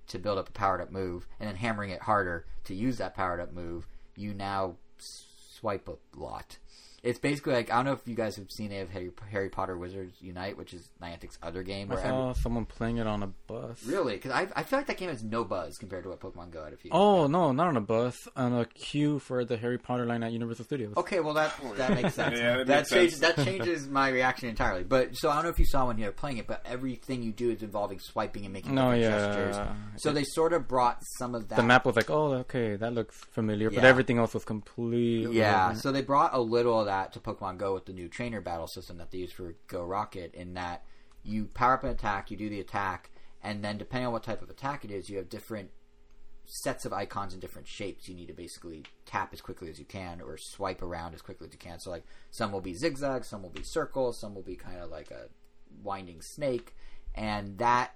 to 0.07 0.19
build 0.19 0.37
up 0.37 0.49
a 0.49 0.51
powered 0.51 0.81
up 0.81 0.91
move 0.91 1.25
and 1.39 1.47
then 1.47 1.55
hammering 1.55 1.89
it 1.89 2.01
harder 2.01 2.45
to 2.65 2.75
use 2.75 2.97
that 2.97 3.15
powered 3.15 3.39
up 3.39 3.53
move, 3.53 3.87
you 4.15 4.33
now 4.33 4.75
swipe 4.97 5.87
a 5.87 5.95
lot. 6.15 6.57
It's 7.03 7.19
basically 7.19 7.51
like 7.53 7.69
I 7.69 7.75
don't 7.75 7.85
know 7.85 7.91
if 7.91 8.07
you 8.07 8.15
guys 8.15 8.37
have 8.37 8.49
seen 8.49 8.71
it 8.71 8.79
of 8.79 8.89
Harry, 8.89 9.11
Harry 9.29 9.49
Potter 9.49 9.77
Wizards 9.77 10.15
Unite, 10.21 10.57
which 10.57 10.73
is 10.73 10.89
Niantic's 11.01 11.37
other 11.43 11.61
game. 11.61 11.91
I 11.91 11.95
saw 12.01 12.29
every, 12.29 12.41
someone 12.41 12.65
playing 12.65 12.95
it 12.97 13.07
on 13.07 13.23
a 13.23 13.27
bus. 13.47 13.83
really, 13.85 14.13
because 14.13 14.31
I, 14.31 14.47
I 14.55 14.63
feel 14.63 14.79
like 14.79 14.87
that 14.87 14.95
game 14.97 15.09
has 15.09 15.21
no 15.21 15.43
buzz 15.43 15.75
compared 15.77 16.03
to 16.03 16.09
what 16.09 16.21
Pokemon 16.21 16.51
Go 16.51 16.63
had 16.63 16.71
a 16.71 16.77
few. 16.77 16.91
Oh 16.93 17.27
no, 17.27 17.51
not 17.51 17.67
on 17.67 17.75
a 17.75 17.81
bus. 17.81 18.17
On 18.37 18.53
a 18.57 18.65
queue 18.65 19.19
for 19.19 19.43
the 19.43 19.57
Harry 19.57 19.77
Potter 19.77 20.05
line 20.05 20.23
at 20.23 20.31
Universal 20.31 20.63
Studios. 20.63 20.93
Okay, 20.95 21.19
well 21.19 21.33
that 21.33 21.53
that 21.75 21.93
makes 21.93 22.13
sense. 22.13 22.39
Yeah, 22.39 22.57
that 22.59 22.67
that 22.67 22.77
makes 22.77 22.89
changes 22.89 23.19
sense. 23.19 23.35
that 23.35 23.45
changes 23.45 23.87
my 23.89 24.07
reaction 24.07 24.47
entirely. 24.47 24.85
But 24.85 25.17
so 25.17 25.29
I 25.29 25.35
don't 25.35 25.43
know 25.43 25.49
if 25.49 25.59
you 25.59 25.65
saw 25.65 25.85
when 25.87 25.97
you 25.97 26.05
were 26.05 26.13
playing 26.13 26.37
it, 26.37 26.47
but 26.47 26.61
everything 26.65 27.21
you 27.21 27.33
do 27.33 27.51
is 27.51 27.61
involving 27.63 27.99
swiping 27.99 28.45
and 28.45 28.53
making 28.53 28.75
No, 28.75 28.93
yeah. 28.93 29.09
gestures. 29.09 29.57
So 29.97 30.13
they 30.13 30.23
sort 30.23 30.53
of 30.53 30.69
brought 30.69 30.99
some 31.17 31.35
of 31.35 31.49
that. 31.49 31.57
The 31.57 31.63
map 31.63 31.85
was 31.85 31.97
like, 31.97 32.09
oh, 32.09 32.31
okay, 32.45 32.77
that 32.77 32.93
looks 32.93 33.17
familiar, 33.31 33.69
but 33.69 33.83
everything 33.83 34.19
else 34.19 34.33
was 34.33 34.45
completely 34.45 35.35
Yeah, 35.37 35.63
different. 35.63 35.81
so 35.81 35.91
they 35.91 36.01
brought 36.01 36.33
a 36.33 36.39
little 36.39 36.79
of 36.79 36.85
that 36.85 36.92
to 37.11 37.19
Pokemon 37.19 37.57
Go 37.57 37.73
with 37.73 37.85
the 37.85 37.93
new 37.93 38.07
trainer 38.07 38.41
battle 38.41 38.67
system 38.67 38.97
that 38.97 39.11
they 39.11 39.19
use 39.19 39.31
for 39.31 39.55
Go 39.67 39.83
Rocket. 39.83 40.33
In 40.33 40.53
that 40.53 40.83
you 41.23 41.45
power 41.45 41.73
up 41.73 41.83
an 41.83 41.89
attack, 41.89 42.31
you 42.31 42.37
do 42.37 42.49
the 42.49 42.59
attack, 42.59 43.11
and 43.41 43.63
then 43.63 43.77
depending 43.77 44.07
on 44.07 44.13
what 44.13 44.23
type 44.23 44.41
of 44.41 44.49
attack 44.49 44.83
it 44.85 44.91
is, 44.91 45.09
you 45.09 45.17
have 45.17 45.29
different 45.29 45.71
sets 46.45 46.85
of 46.85 46.91
icons 46.91 47.33
in 47.33 47.39
different 47.39 47.67
shapes. 47.67 48.07
You 48.07 48.15
need 48.15 48.27
to 48.27 48.33
basically 48.33 48.83
tap 49.05 49.33
as 49.33 49.41
quickly 49.41 49.69
as 49.69 49.79
you 49.79 49.85
can 49.85 50.21
or 50.21 50.37
swipe 50.37 50.81
around 50.81 51.13
as 51.13 51.21
quickly 51.21 51.47
as 51.47 51.53
you 51.53 51.59
can. 51.59 51.79
So 51.79 51.89
like 51.89 52.03
some 52.31 52.51
will 52.51 52.61
be 52.61 52.73
zigzag, 52.73 53.23
some 53.23 53.41
will 53.41 53.49
be 53.49 53.63
circles, 53.63 54.19
some 54.19 54.35
will 54.35 54.43
be 54.43 54.55
kind 54.55 54.79
of 54.79 54.89
like 54.89 55.11
a 55.11 55.29
winding 55.81 56.21
snake, 56.21 56.75
and 57.15 57.57
that 57.59 57.95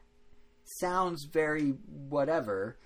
sounds 0.63 1.25
very 1.25 1.71
whatever. 1.87 2.77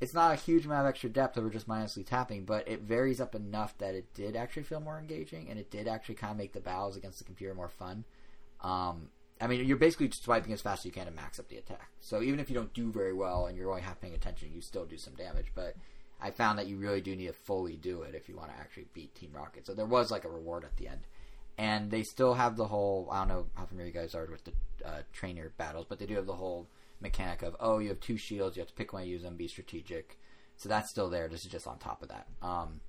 It's 0.00 0.14
not 0.14 0.32
a 0.32 0.36
huge 0.36 0.66
amount 0.66 0.86
of 0.86 0.90
extra 0.90 1.10
depth 1.10 1.36
over 1.36 1.50
just 1.50 1.68
mindlessly 1.68 2.04
tapping, 2.04 2.44
but 2.44 2.68
it 2.68 2.80
varies 2.80 3.20
up 3.20 3.34
enough 3.34 3.76
that 3.78 3.94
it 3.94 4.12
did 4.14 4.36
actually 4.36 4.62
feel 4.62 4.80
more 4.80 4.98
engaging, 4.98 5.48
and 5.48 5.58
it 5.58 5.70
did 5.70 5.88
actually 5.88 6.14
kind 6.14 6.30
of 6.30 6.38
make 6.38 6.52
the 6.52 6.60
battles 6.60 6.96
against 6.96 7.18
the 7.18 7.24
computer 7.24 7.54
more 7.54 7.68
fun. 7.68 8.04
Um, 8.62 9.08
I 9.40 9.46
mean, 9.46 9.64
you're 9.66 9.76
basically 9.78 10.08
just 10.08 10.22
swiping 10.22 10.52
as 10.52 10.60
fast 10.60 10.82
as 10.82 10.84
you 10.86 10.92
can 10.92 11.06
to 11.06 11.12
max 11.12 11.38
up 11.38 11.48
the 11.48 11.56
attack. 11.56 11.90
So 12.00 12.22
even 12.22 12.40
if 12.40 12.50
you 12.50 12.54
don't 12.54 12.74
do 12.74 12.92
very 12.92 13.14
well 13.14 13.46
and 13.46 13.56
you're 13.56 13.70
only 13.70 13.82
half 13.82 14.00
paying 14.00 14.14
attention, 14.14 14.52
you 14.54 14.60
still 14.60 14.84
do 14.84 14.98
some 14.98 15.14
damage. 15.14 15.52
But 15.54 15.76
I 16.20 16.30
found 16.30 16.58
that 16.58 16.66
you 16.66 16.76
really 16.76 17.00
do 17.00 17.16
need 17.16 17.28
to 17.28 17.32
fully 17.32 17.76
do 17.76 18.02
it 18.02 18.14
if 18.14 18.28
you 18.28 18.36
want 18.36 18.52
to 18.52 18.58
actually 18.58 18.86
beat 18.92 19.14
Team 19.14 19.30
Rocket. 19.32 19.66
So 19.66 19.72
there 19.72 19.86
was 19.86 20.10
like 20.10 20.24
a 20.24 20.30
reward 20.30 20.64
at 20.64 20.76
the 20.76 20.88
end, 20.88 21.00
and 21.56 21.90
they 21.90 22.02
still 22.02 22.34
have 22.34 22.56
the 22.56 22.66
whole. 22.66 23.08
I 23.10 23.20
don't 23.20 23.28
know 23.28 23.46
how 23.54 23.64
familiar 23.64 23.92
you 23.92 23.98
guys 23.98 24.14
are 24.14 24.26
with 24.26 24.44
the 24.44 24.52
uh, 24.84 25.02
trainer 25.12 25.52
battles, 25.56 25.86
but 25.88 25.98
they 25.98 26.06
do 26.06 26.16
have 26.16 26.26
the 26.26 26.34
whole 26.34 26.68
mechanic 27.00 27.42
of 27.42 27.56
oh, 27.60 27.78
you 27.78 27.88
have 27.88 28.00
two 28.00 28.16
shields, 28.16 28.56
you 28.56 28.60
have 28.60 28.68
to 28.68 28.74
pick 28.74 28.92
one, 28.92 29.06
use 29.06 29.22
them, 29.22 29.36
be 29.36 29.48
strategic. 29.48 30.18
So 30.56 30.68
that's 30.68 30.90
still 30.90 31.08
there. 31.08 31.28
This 31.28 31.44
is 31.44 31.50
just 31.50 31.66
on 31.66 31.78
top 31.78 32.02
of 32.02 32.08
that. 32.08 32.26
Um, 32.42 32.80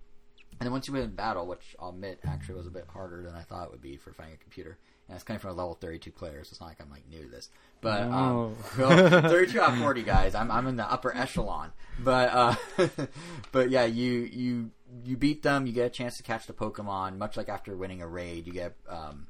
and 0.59 0.67
then 0.67 0.73
once 0.73 0.87
you 0.87 0.93
win 0.93 1.03
in 1.03 1.11
battle, 1.11 1.47
which 1.47 1.75
I'll 1.79 1.89
admit 1.89 2.19
actually 2.25 2.55
was 2.55 2.67
a 2.67 2.71
bit 2.71 2.85
harder 2.91 3.23
than 3.23 3.33
I 3.33 3.41
thought 3.41 3.65
it 3.65 3.71
would 3.71 3.81
be 3.81 3.97
for 3.97 4.13
fighting 4.13 4.35
a 4.35 4.37
computer, 4.37 4.77
and 5.07 5.15
it's 5.15 5.23
coming 5.23 5.39
from 5.39 5.51
a 5.51 5.53
level 5.53 5.75
32 5.75 6.11
player, 6.11 6.43
so 6.43 6.49
it's 6.51 6.59
not 6.59 6.67
like 6.67 6.81
I'm 6.81 6.89
like 6.91 7.07
new 7.09 7.23
to 7.23 7.29
this. 7.29 7.49
But 7.81 8.03
um, 8.03 8.55
well, 8.77 9.21
32 9.21 9.59
out 9.59 9.73
of 9.73 9.79
40 9.79 10.03
guys, 10.03 10.35
I'm 10.35 10.51
I'm 10.51 10.67
in 10.67 10.75
the 10.75 10.91
upper 10.91 11.15
echelon. 11.15 11.71
But 11.99 12.29
uh, 12.31 12.55
but 13.51 13.71
yeah, 13.71 13.85
you 13.85 14.29
you 14.31 14.71
you 15.03 15.17
beat 15.17 15.41
them, 15.41 15.65
you 15.65 15.73
get 15.73 15.87
a 15.87 15.89
chance 15.89 16.17
to 16.17 16.23
catch 16.23 16.45
the 16.45 16.53
Pokemon. 16.53 17.17
Much 17.17 17.37
like 17.37 17.49
after 17.49 17.75
winning 17.75 18.01
a 18.01 18.07
raid, 18.07 18.45
you 18.45 18.53
get 18.53 18.75
um, 18.87 19.27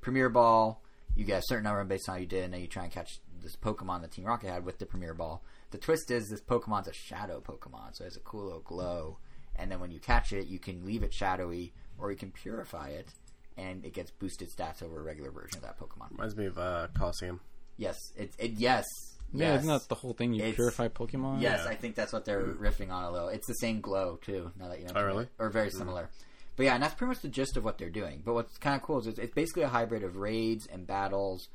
Premier 0.00 0.28
Ball. 0.28 0.80
You 1.16 1.24
get 1.24 1.40
a 1.40 1.46
certain 1.46 1.64
number 1.64 1.82
based 1.82 2.08
on 2.08 2.14
how 2.14 2.20
you 2.20 2.26
did, 2.26 2.44
and 2.44 2.54
then 2.54 2.60
you 2.60 2.68
try 2.68 2.84
and 2.84 2.92
catch 2.92 3.18
this 3.42 3.56
Pokemon 3.56 4.02
that 4.02 4.12
Team 4.12 4.24
Rocket 4.24 4.50
had 4.50 4.64
with 4.64 4.78
the 4.78 4.86
Premier 4.86 5.14
Ball. 5.14 5.42
The 5.70 5.78
twist 5.78 6.10
is 6.10 6.28
this 6.28 6.40
Pokemon's 6.40 6.88
a 6.88 6.92
shadow 6.92 7.40
Pokemon, 7.40 7.94
so 7.94 8.04
it 8.04 8.08
has 8.08 8.16
a 8.16 8.20
cool 8.20 8.44
little 8.44 8.60
glow. 8.60 9.18
And 9.56 9.70
then 9.70 9.80
when 9.80 9.90
you 9.90 9.98
catch 10.00 10.32
it, 10.32 10.46
you 10.46 10.58
can 10.58 10.84
leave 10.86 11.02
it 11.02 11.12
shadowy, 11.12 11.72
or 11.98 12.10
you 12.10 12.16
can 12.16 12.30
purify 12.30 12.88
it, 12.90 13.08
and 13.56 13.84
it 13.84 13.92
gets 13.92 14.10
boosted 14.12 14.48
stats 14.50 14.82
over 14.82 15.00
a 15.00 15.02
regular 15.02 15.30
version 15.30 15.56
of 15.58 15.62
that 15.62 15.78
Pokemon. 15.78 16.12
Reminds 16.12 16.36
me 16.36 16.46
of 16.46 16.58
uh, 16.58 16.88
Colosseum. 16.96 17.40
Yes, 17.76 17.96
it, 18.16 18.32
it 18.38 18.52
yes, 18.52 18.84
Yeah, 19.32 19.48
yes. 19.52 19.60
isn't 19.62 19.72
that 19.72 19.88
the 19.88 19.94
whole 19.96 20.12
thing? 20.14 20.32
You 20.32 20.40
It's- 20.42 20.54
purify 20.56 20.88
Pokemon. 20.88 21.40
Yes, 21.42 21.60
Yeah. 21.64 21.70
I 21.70 21.74
think 21.74 21.94
that's 21.96 22.12
what 22.12 22.24
they're 22.24 22.42
riffing 22.44 22.90
on 22.90 23.04
a 23.04 23.10
little. 23.10 23.28
It's 23.28 23.46
the 23.46 23.54
same 23.54 23.80
glow 23.80 24.16
too. 24.22 24.52
Now 24.58 24.68
that 24.68 24.78
you 24.78 24.84
mention 24.86 24.96
Oh, 25.02 25.06
really? 25.06 25.28
or 25.38 25.50
very 25.50 25.70
similar. 25.70 26.08
But 26.56 26.64
yeah, 26.64 26.74
and 26.74 26.82
that's 26.82 26.94
pretty 26.94 27.10
much 27.10 27.20
the 27.22 27.28
gist 27.28 27.56
of 27.56 27.62
what 27.64 27.78
they're 27.78 27.88
doing. 27.90 28.20
But 28.24 28.34
what's 28.34 28.58
kind 28.58 28.74
of 28.74 28.82
cool 28.82 28.98
is 28.98 29.06
it's, 29.06 29.18
it's 29.20 29.32
basically 29.34 29.62
a 29.62 29.68
hybrid 29.68 30.02
of 30.02 30.16
raids 30.16 30.66
and 30.66 30.86
battles, 30.88 31.48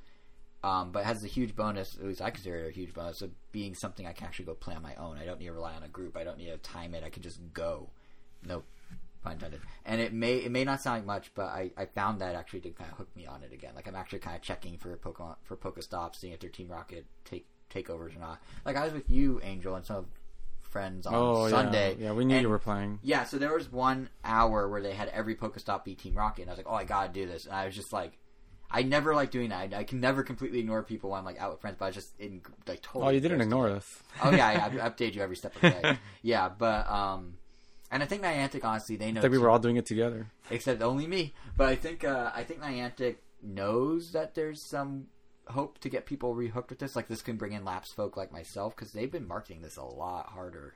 um, 0.64 0.92
but 0.92 1.00
it 1.00 1.06
has 1.06 1.24
a 1.24 1.28
huge 1.28 1.56
bonus. 1.56 1.96
At 1.96 2.06
least 2.06 2.22
I 2.22 2.30
consider 2.30 2.58
it 2.58 2.70
a 2.70 2.72
huge 2.72 2.94
bonus 2.94 3.22
of 3.22 3.32
being 3.52 3.76
something 3.76 4.08
I 4.08 4.14
can 4.14 4.26
actually 4.28 4.46
go 4.46 4.54
play 4.54 4.76
on 4.76 4.82
my 4.82 4.96
own. 4.96 5.18
I 5.18 5.26
don't 5.26 5.40
need 5.40 5.48
to 5.48 5.54
rely 5.54 5.74
on 5.74 5.84
a 5.84 5.88
group. 5.88 6.16
I 6.18 6.24
don't 6.24 6.38
need 6.38 6.48
to 6.48 6.58
time 6.58 6.94
it. 6.96 7.04
I 7.04 7.10
can 7.10 7.22
just 7.22 7.40
go. 7.54 7.90
No 8.46 8.64
pun 9.24 9.34
intended. 9.34 9.62
And 9.86 10.02
it 10.02 10.14
may 10.14 10.36
it 10.36 10.52
may 10.52 10.64
not 10.64 10.82
sound 10.82 10.98
like 11.00 11.06
much, 11.06 11.32
but 11.36 11.46
I, 11.48 11.72
I 11.78 11.86
found 11.86 12.20
that 12.22 12.36
actually 12.36 12.60
did 12.62 12.78
kind 12.78 12.92
of 12.92 12.98
hook 12.98 13.10
me 13.16 13.26
on 13.26 13.44
it 13.44 13.54
again. 13.54 13.72
Like 13.76 13.88
I'm 13.88 13.96
actually 13.96 14.20
kind 14.20 14.36
of 14.36 14.42
checking 14.42 14.78
for 14.78 14.96
Pokemon 14.98 15.36
for 15.44 15.56
Pokestops, 15.58 16.16
seeing 16.16 16.34
if 16.34 16.40
their 16.40 16.50
Team 16.50 16.68
Rocket 16.70 17.06
take 17.26 17.46
takeovers 17.74 18.16
or 18.16 18.20
not. 18.20 18.42
Like 18.66 18.76
I 18.76 18.84
was 18.86 18.94
with 18.94 19.10
you, 19.10 19.40
Angel, 19.44 19.76
and 19.76 19.86
some 19.86 19.96
of 19.98 20.06
friends 20.62 21.06
on 21.06 21.14
Oh 21.16 21.50
Sunday. 21.50 21.96
yeah, 22.00 22.06
yeah. 22.08 22.14
We 22.14 22.26
knew 22.26 22.36
and- 22.36 22.42
you 22.42 22.50
were 22.50 22.60
playing. 22.60 23.00
Yeah, 23.04 23.24
so 23.26 23.38
there 23.38 23.54
was 23.54 23.72
one 23.72 24.10
hour 24.24 24.68
where 24.68 24.82
they 24.82 24.94
had 24.94 25.08
every 25.10 25.36
Pokestop 25.36 25.84
beat 25.86 26.00
Team 26.00 26.16
Rocket, 26.16 26.42
and 26.44 26.50
I 26.52 26.54
was 26.54 26.58
like, 26.58 26.68
oh, 26.70 26.76
I 26.76 26.84
gotta 26.84 27.12
do 27.14 27.26
this. 27.28 27.46
And 27.46 27.54
I 27.56 27.66
was 27.66 27.76
just 27.76 27.94
like, 27.94 28.18
I 28.74 28.82
never 28.82 29.14
like 29.14 29.30
doing 29.30 29.50
that. 29.50 29.74
I, 29.74 29.80
I 29.80 29.84
can 29.84 30.00
never 30.00 30.24
completely 30.24 30.60
ignore 30.60 30.82
people 30.82 31.12
when 31.12 31.20
I'm 31.20 31.26
like 31.26 31.40
out 31.40 31.52
with 31.52 31.62
friends, 31.62 31.76
but 31.78 31.86
I 31.86 31.88
was 31.90 31.96
just 31.96 32.20
in 32.20 32.42
like 32.68 32.82
totally. 32.82 33.06
Oh, 33.06 33.10
you 33.12 33.20
didn't 33.20 33.42
ignore 33.42 33.70
us. 33.70 34.02
Oh 34.24 34.32
yeah, 34.32 34.48
I, 34.48 34.54
I 34.86 34.90
update 34.90 35.14
you 35.14 35.22
every 35.22 35.36
step 35.36 35.56
of 35.56 35.62
the 35.62 35.68
way. 35.70 35.98
yeah, 36.24 36.50
but 36.50 36.90
um, 36.90 37.36
and 37.92 38.02
I 38.02 38.08
think 38.08 38.24
Niantic 38.24 38.66
honestly 38.66 38.96
they 38.96 39.12
know 39.12 39.22
like 39.22 39.32
we 39.32 39.38
were 39.38 39.50
all 39.50 39.60
doing 39.60 39.76
it 39.76 39.86
together. 39.86 40.28
except 40.50 40.82
only 40.82 41.06
me. 41.06 41.34
But 41.56 41.70
I 41.70 41.76
think 41.76 42.04
uh, 42.04 42.32
I 42.34 42.44
think 42.44 42.62
Niantic 42.62 43.18
knows 43.44 44.12
that 44.14 44.34
there's 44.34 44.62
some 44.62 45.08
hope 45.48 45.78
to 45.80 45.90
get 45.90 46.06
people 46.06 46.36
rehooked 46.36 46.70
with 46.70 46.80
this. 46.80 46.96
Like 46.96 47.08
this 47.08 47.22
can 47.22 47.36
bring 47.38 47.52
in 47.54 47.64
lapsed 47.64 47.96
folk 47.96 48.18
like 48.18 48.32
myself 48.32 48.76
because 48.76 48.92
they've 48.92 49.12
been 49.12 49.28
marketing 49.28 49.62
this 49.62 49.78
a 49.78 49.84
lot 49.84 50.28
harder 50.30 50.76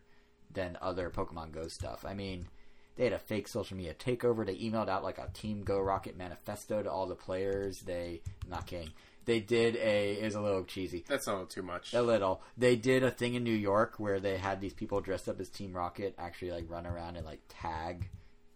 than 0.52 0.78
other 0.82 1.10
Pokemon 1.10 1.52
Go 1.52 1.68
stuff. 1.68 2.06
I 2.06 2.14
mean, 2.14 2.48
they 2.98 3.06
had 3.06 3.14
a 3.14 3.20
fake 3.20 3.48
social 3.48 3.78
media 3.78 3.94
takeover. 3.94 4.46
They 4.46 4.56
emailed 4.58 4.90
out 4.90 5.04
like 5.04 5.18
a 5.20 5.30
Team 5.34 5.64
Go 5.64 5.80
Rocket 5.80 6.18
manifesto 6.18 6.84
to 6.84 6.92
all 6.92 7.06
the 7.08 7.16
players. 7.16 7.82
They 7.82 8.22
not 8.50 8.66
kidding. 8.68 8.90
They 9.26 9.40
did 9.40 9.76
a 9.76 10.14
it 10.20 10.24
was 10.24 10.36
a 10.36 10.42
little 10.42 10.64
cheesy. 10.64 11.04
That's 11.08 11.28
not 11.28 11.50
too 11.50 11.62
much. 11.62 11.94
A 11.94 12.02
little. 12.02 12.42
They 12.58 12.76
did 12.76 13.04
a 13.04 13.12
thing 13.12 13.36
in 13.36 13.44
New 13.44 13.52
York 13.56 13.96
where 13.98 14.20
they 14.20 14.38
had 14.38 14.62
these 14.62 14.74
people 14.74 15.02
dressed 15.02 15.28
up 15.30 15.40
as 15.40 15.50
Team 15.50 15.74
Rocket 15.74 16.16
actually 16.18 16.52
like 16.52 16.70
run 16.70 16.86
around 16.88 17.18
and 17.18 17.26
like 17.26 17.42
tag 17.50 18.10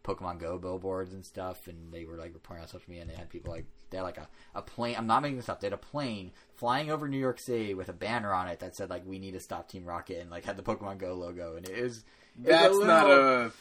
Pokemon 0.03 0.39
Go 0.39 0.57
billboards 0.57 1.13
and 1.13 1.23
stuff, 1.25 1.67
and 1.67 1.91
they 1.93 2.05
were 2.05 2.15
like 2.17 2.33
reporting 2.33 2.63
on 2.63 2.67
social 2.69 2.85
media, 2.89 3.01
and 3.03 3.11
they 3.11 3.15
had 3.15 3.29
people 3.29 3.51
like 3.53 3.65
they 3.91 3.97
had 3.97 4.03
like 4.03 4.17
a, 4.17 4.27
a 4.55 4.61
plane. 4.61 4.95
I'm 4.97 5.05
not 5.07 5.21
making 5.21 5.35
this 5.37 5.49
up. 5.49 5.59
They 5.59 5.67
had 5.67 5.73
a 5.73 5.77
plane 5.77 6.31
flying 6.55 6.89
over 6.89 7.07
New 7.07 7.19
York 7.19 7.39
City 7.39 7.73
with 7.73 7.89
a 7.89 7.93
banner 7.93 8.33
on 8.33 8.47
it 8.47 8.59
that 8.61 8.75
said 8.75 8.89
like 8.89 9.05
"We 9.05 9.19
need 9.19 9.33
to 9.33 9.39
stop 9.41 9.67
Team 9.69 9.85
Rocket" 9.85 10.19
and 10.21 10.31
like 10.31 10.45
had 10.45 10.57
the 10.57 10.63
Pokemon 10.63 10.97
Go 10.99 11.13
logo, 11.15 11.55
and 11.57 11.67
it 11.69 11.83
was. 11.83 11.97
it 11.97 12.03
was 12.37 12.47
That's 12.47 12.73
little- 12.73 12.87
not 12.87 13.11
a, 13.11 13.51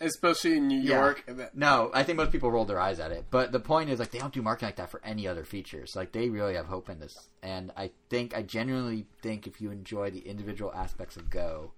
especially 0.00 0.56
in 0.56 0.68
New 0.68 0.80
York. 0.80 1.24
that- 1.26 1.56
No, 1.56 1.90
I 1.94 2.02
think 2.02 2.16
most 2.16 2.32
people 2.32 2.50
rolled 2.50 2.68
their 2.68 2.80
eyes 2.80 2.98
at 3.00 3.12
it. 3.12 3.26
But 3.30 3.52
the 3.52 3.60
point 3.60 3.90
is, 3.90 3.98
like, 3.98 4.10
they 4.10 4.18
don't 4.18 4.32
do 4.32 4.42
marketing 4.42 4.68
like 4.68 4.76
that 4.76 4.90
for 4.90 5.00
any 5.04 5.26
other 5.28 5.44
features. 5.44 5.92
Like, 5.94 6.12
they 6.12 6.28
really 6.30 6.54
have 6.54 6.66
hope 6.66 6.88
in 6.88 6.98
this. 7.00 7.28
And 7.42 7.70
I 7.76 7.90
think, 8.08 8.36
I 8.36 8.42
genuinely 8.42 9.06
think 9.22 9.46
if 9.46 9.60
you 9.60 9.70
enjoy 9.70 10.10
the 10.10 10.20
individual 10.20 10.72
aspects 10.72 11.16
of 11.16 11.28
Go, 11.30 11.72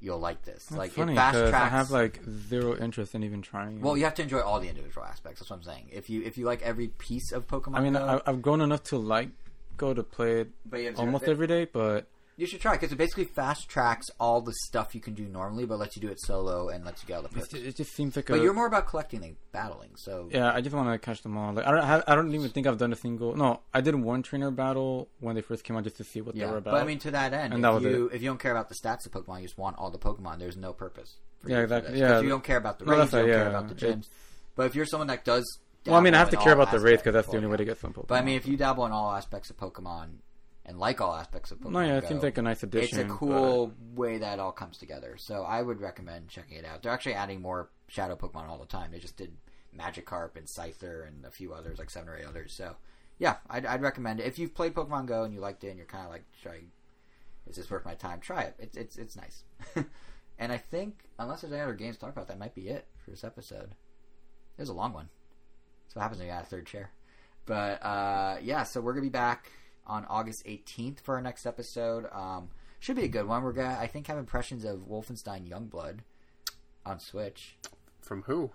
you'll 0.00 0.18
like 0.20 0.42
this. 0.44 0.64
That's 0.66 0.78
like, 0.78 0.90
funny 0.92 1.12
it 1.12 1.16
fast 1.16 1.34
'cause 1.38 1.50
tracks. 1.50 1.64
I 1.72 1.76
have 1.76 1.90
like 1.90 2.20
zero 2.48 2.76
interest 2.76 3.14
in 3.14 3.24
even 3.24 3.42
trying. 3.42 3.80
well, 3.80 3.96
you 3.96 4.04
have 4.04 4.14
to 4.14 4.22
enjoy 4.22 4.40
all 4.40 4.60
the 4.60 4.68
individual 4.68 5.04
aspects. 5.04 5.40
That's 5.40 5.50
what 5.50 5.56
I'm 5.56 5.62
saying. 5.64 5.88
If 5.92 6.08
you 6.08 6.22
if 6.22 6.38
you 6.38 6.44
like 6.46 6.62
every 6.62 6.88
piece 6.88 7.32
of 7.32 7.48
Pokemon, 7.48 7.76
I 7.78 7.80
mean, 7.82 7.94
Go, 7.94 8.22
I, 8.24 8.30
I've 8.30 8.40
grown 8.40 8.60
enough 8.60 8.84
to 8.84 8.96
like 8.98 9.30
Go 9.76 9.94
to 9.94 10.02
play 10.02 10.40
it 10.42 10.50
but 10.66 10.80
you, 10.82 10.92
almost 10.96 11.24
every 11.24 11.46
day, 11.48 11.64
but 11.64 12.06
you 12.38 12.46
should 12.46 12.60
try 12.60 12.72
because 12.72 12.92
it 12.92 12.96
basically 12.96 13.24
fast 13.24 13.68
tracks 13.68 14.06
all 14.20 14.40
the 14.40 14.54
stuff 14.66 14.94
you 14.94 15.00
can 15.00 15.12
do 15.12 15.24
normally, 15.26 15.66
but 15.66 15.78
lets 15.78 15.96
you 15.96 16.00
do 16.00 16.08
it 16.08 16.18
solo 16.20 16.68
and 16.68 16.84
lets 16.84 17.02
you 17.02 17.08
get 17.08 17.16
all 17.16 17.22
the 17.22 17.28
perks. 17.28 17.52
it 17.52 17.76
just 17.76 17.92
seems 17.94 18.14
like 18.16 18.26
But 18.26 18.38
a. 18.38 18.42
you're 18.42 18.54
more 18.54 18.66
about 18.68 18.86
collecting 18.86 19.20
than 19.20 19.36
battling. 19.52 19.90
So 19.96 20.28
Yeah, 20.32 20.52
I 20.54 20.60
just 20.60 20.74
want 20.74 20.88
to 20.90 20.98
catch 21.04 21.20
them 21.22 21.36
all. 21.36 21.52
Like 21.52 21.66
I 21.66 21.72
don't, 21.72 21.84
have, 21.84 22.04
I 22.06 22.14
don't 22.14 22.32
even 22.32 22.48
think 22.50 22.66
I've 22.66 22.78
done 22.78 22.92
a 22.92 22.96
single. 22.96 23.36
No, 23.36 23.60
I 23.74 23.80
did 23.80 23.94
one 23.96 24.22
trainer 24.22 24.50
battle 24.52 25.08
when 25.20 25.34
they 25.34 25.42
first 25.42 25.64
came 25.64 25.76
out 25.76 25.82
just 25.84 25.96
to 25.96 26.04
see 26.04 26.20
what 26.20 26.36
Yeah, 26.36 26.46
they 26.46 26.52
were 26.52 26.58
about. 26.58 26.74
but 26.74 26.82
I 26.82 26.86
mean, 26.86 27.00
to 27.00 27.10
that 27.10 27.32
end, 27.34 27.52
And 27.52 27.56
if 27.56 27.62
that 27.62 27.74
was 27.74 27.82
you 27.82 28.10
if 28.14 28.22
you 28.22 28.28
don't 28.30 28.38
care 28.40 28.52
about 28.52 28.68
the 28.68 28.76
stats 28.76 29.04
of 29.04 29.10
Pokemon, 29.12 29.40
you 29.40 29.46
just 29.48 29.58
want 29.58 29.76
all 29.76 29.90
the 29.90 29.98
Pokemon. 29.98 30.38
There's 30.38 30.56
no 30.56 30.72
purpose. 30.72 31.16
Yeah, 31.44 31.56
you 31.58 31.62
exactly, 31.64 31.98
yeah. 31.98 32.20
you 32.20 32.28
don't 32.28 32.44
care 32.44 32.56
about 32.58 32.78
the 32.78 32.84
No, 32.84 32.92
raids, 32.98 33.12
you 33.12 33.18
don't 33.18 33.28
right, 33.28 33.34
care 33.36 33.48
about 33.48 33.68
the 33.68 33.74
gyms. 33.74 34.06
But 34.54 34.66
if 34.66 34.74
you're 34.76 34.86
someone 34.86 35.06
that 35.08 35.24
does, 35.24 35.58
well, 35.86 35.96
I 35.96 36.00
mean, 36.00 36.14
I 36.14 36.18
have 36.18 36.30
to 36.30 36.36
care 36.36 36.52
about 36.52 36.70
the 36.70 36.78
raids 36.80 37.02
because 37.02 37.14
that's 37.14 37.28
the 37.28 37.36
only 37.36 37.48
way 37.48 37.56
to 37.56 37.64
get 37.64 37.78
some 37.78 37.92
Pokemon. 37.92 38.06
But 38.08 38.20
I 38.20 38.24
mean, 38.24 38.36
if 38.36 38.46
you 38.46 38.56
dabble 38.56 38.86
in 38.86 38.92
all 38.92 39.12
aspects 39.12 39.50
of 39.50 39.56
Pokemon 39.56 40.18
and 40.68 40.78
like 40.78 41.00
all 41.00 41.14
aspects 41.14 41.50
of 41.50 41.58
Pokemon, 41.58 41.72
no, 41.72 41.80
yeah, 41.80 41.96
it 41.96 42.02
Go, 42.02 42.08
seems 42.08 42.22
like 42.22 42.38
a 42.38 42.42
nice 42.42 42.62
addition. 42.62 42.98
it's 43.00 43.06
a 43.06 43.08
but- 43.08 43.18
cool 43.18 43.72
way 43.94 44.18
that 44.18 44.38
all 44.38 44.52
comes 44.52 44.78
together. 44.78 45.16
So 45.16 45.42
I 45.42 45.60
would 45.62 45.80
recommend 45.80 46.28
checking 46.28 46.58
it 46.58 46.64
out. 46.64 46.82
They're 46.82 46.92
actually 46.92 47.14
adding 47.14 47.42
more 47.42 47.70
Shadow 47.88 48.14
Pokemon 48.14 48.48
all 48.48 48.58
the 48.58 48.66
time. 48.66 48.92
They 48.92 48.98
just 49.00 49.16
did 49.16 49.32
Magikarp 49.76 50.36
and 50.36 50.46
Scyther 50.46 51.08
and 51.08 51.24
a 51.24 51.30
few 51.30 51.52
others, 51.52 51.78
like 51.78 51.90
seven 51.90 52.08
or 52.08 52.16
eight 52.16 52.26
others. 52.26 52.52
So 52.52 52.76
yeah, 53.18 53.36
I'd, 53.50 53.66
I'd 53.66 53.82
recommend 53.82 54.20
it. 54.20 54.26
If 54.26 54.38
you've 54.38 54.54
played 54.54 54.74
Pokemon 54.74 55.06
Go 55.06 55.24
and 55.24 55.34
you 55.34 55.40
liked 55.40 55.64
it 55.64 55.68
and 55.68 55.76
you're 55.78 55.86
kind 55.86 56.04
of 56.04 56.10
like, 56.12 56.24
is 57.46 57.56
this 57.56 57.70
worth 57.70 57.84
my 57.84 57.94
time? 57.94 58.20
Try 58.20 58.42
it. 58.42 58.54
It's 58.58 58.76
it's 58.76 58.96
it's 58.98 59.16
nice. 59.16 59.42
and 60.38 60.52
I 60.52 60.58
think 60.58 60.98
unless 61.18 61.40
there's 61.40 61.52
any 61.52 61.62
other 61.62 61.74
games 61.74 61.96
to 61.96 62.00
talk 62.02 62.12
about, 62.12 62.28
that 62.28 62.38
might 62.38 62.54
be 62.54 62.68
it 62.68 62.86
for 63.04 63.10
this 63.10 63.24
episode. 63.24 63.70
It 64.56 64.60
was 64.62 64.68
a 64.68 64.74
long 64.74 64.92
one. 64.92 65.08
So 65.88 65.94
what 65.94 66.02
happens 66.02 66.18
when 66.18 66.28
you 66.28 66.34
got 66.34 66.42
a 66.42 66.46
third 66.46 66.66
chair. 66.66 66.90
But 67.46 67.82
uh, 67.82 68.36
yeah, 68.42 68.64
so 68.64 68.80
we're 68.82 68.92
gonna 68.92 69.02
be 69.02 69.08
back 69.08 69.50
on 69.88 70.04
August 70.06 70.44
18th 70.46 71.00
for 71.00 71.14
our 71.16 71.20
next 71.22 71.46
episode. 71.46 72.06
Um, 72.12 72.48
should 72.80 72.96
be 72.96 73.04
a 73.04 73.08
good 73.08 73.26
one. 73.26 73.42
We're 73.42 73.52
gonna, 73.52 73.76
I 73.80 73.86
think, 73.86 74.06
have 74.06 74.18
impressions 74.18 74.64
of 74.64 74.80
Wolfenstein 74.88 75.48
Youngblood 75.48 75.98
on 76.86 77.00
Switch 77.00 77.56
From 78.02 78.22
who? 78.22 78.50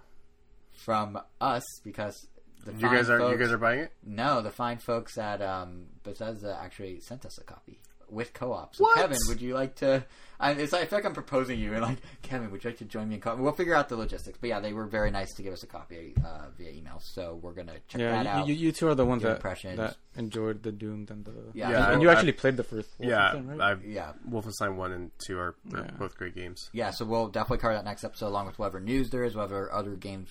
from 0.72 1.20
us 1.40 1.64
because 1.84 2.28
the 2.66 2.72
You 2.74 2.80
fine 2.80 2.96
guys 2.96 3.10
are 3.10 3.32
you 3.32 3.38
guys 3.38 3.52
are 3.52 3.58
buying 3.58 3.80
it? 3.82 3.92
no, 4.04 4.42
the 4.42 4.50
fine 4.50 4.78
folks 4.80 5.18
at 5.18 5.42
um, 5.42 5.86
Bethesda 6.04 6.58
actually 6.60 7.00
sent 7.00 7.26
us 7.26 7.38
a 7.38 7.44
copy 7.44 7.80
with 8.14 8.34
co-op. 8.34 8.76
So 8.76 8.84
What? 8.84 8.96
Kevin, 8.98 9.18
would 9.28 9.42
you 9.42 9.54
like 9.54 9.76
to? 9.78 10.06
I, 10.40 10.52
it's 10.52 10.74
like, 10.74 10.82
I 10.82 10.86
feel 10.88 10.98
like 11.00 11.06
I'm 11.06 11.14
proposing 11.14 11.58
you, 11.58 11.72
and 11.74 11.82
like 11.84 12.00
Kevin, 12.22 12.52
would 12.52 12.64
you 12.64 12.70
like 12.72 12.80
to 12.80 12.86
join 12.86 13.08
me 13.08 13.16
in 13.16 13.22
co-op? 13.22 13.38
We'll 13.40 13.54
figure 13.54 13.76
out 13.76 13.88
the 13.88 13.96
logistics, 13.96 14.38
but 14.42 14.50
yeah, 14.50 14.60
they 14.60 14.74
were 14.74 14.86
very 14.88 15.10
nice 15.10 15.34
to 15.36 15.44
give 15.44 15.54
us 15.54 15.64
a 15.64 15.68
copy 15.68 16.16
uh, 16.26 16.48
via 16.58 16.72
email. 16.72 17.00
So 17.02 17.40
we're 17.42 17.54
gonna 17.54 17.74
check 17.88 18.00
that 18.02 18.26
Yeah, 18.26 18.40
out. 18.40 18.48
you, 18.48 18.54
you, 18.54 18.66
you 18.68 18.72
two 18.74 18.88
are 18.90 18.96
the 18.96 19.06
ones 19.06 19.22
Your 19.22 19.32
that, 19.32 19.38
impressions. 19.38 19.78
that 19.78 19.96
enjoyed 20.18 20.64
the 20.64 20.72
Doom 20.74 21.08
and 21.10 21.24
the. 21.24 21.32
Yeah, 21.54 21.70
Yeah, 21.70 21.86
and 21.92 21.98
I- 21.98 22.02
you 22.02 22.10
I- 22.10 22.14
actually 22.14 22.34
played 22.34 22.58
the 22.58 22.64
first. 22.64 22.90
Yeah, 23.00 23.34
Wolfenstein, 23.36 23.48
right? 23.60 23.62
I've, 23.62 23.86
yeah, 23.86 24.12
Wolfenstein 24.30 24.76
one 24.76 24.92
and 24.92 25.12
two 25.26 25.38
are, 25.40 25.56
are 25.74 25.80
Yeah. 25.86 25.92
both 25.98 26.18
great 26.18 26.36
games. 26.36 26.70
yeah. 26.74 26.90
So 26.92 27.06
we'll 27.06 27.30
definitely 27.30 27.60
cover 27.60 27.76
that 27.76 27.86
next 27.86 28.04
episode, 28.04 28.28
along 28.28 28.48
with 28.48 28.60
whatever 28.60 28.80
news 28.82 29.12
there 29.12 29.24
is, 29.24 29.36
whatever 29.36 29.72
other 29.72 29.96
games, 29.96 30.30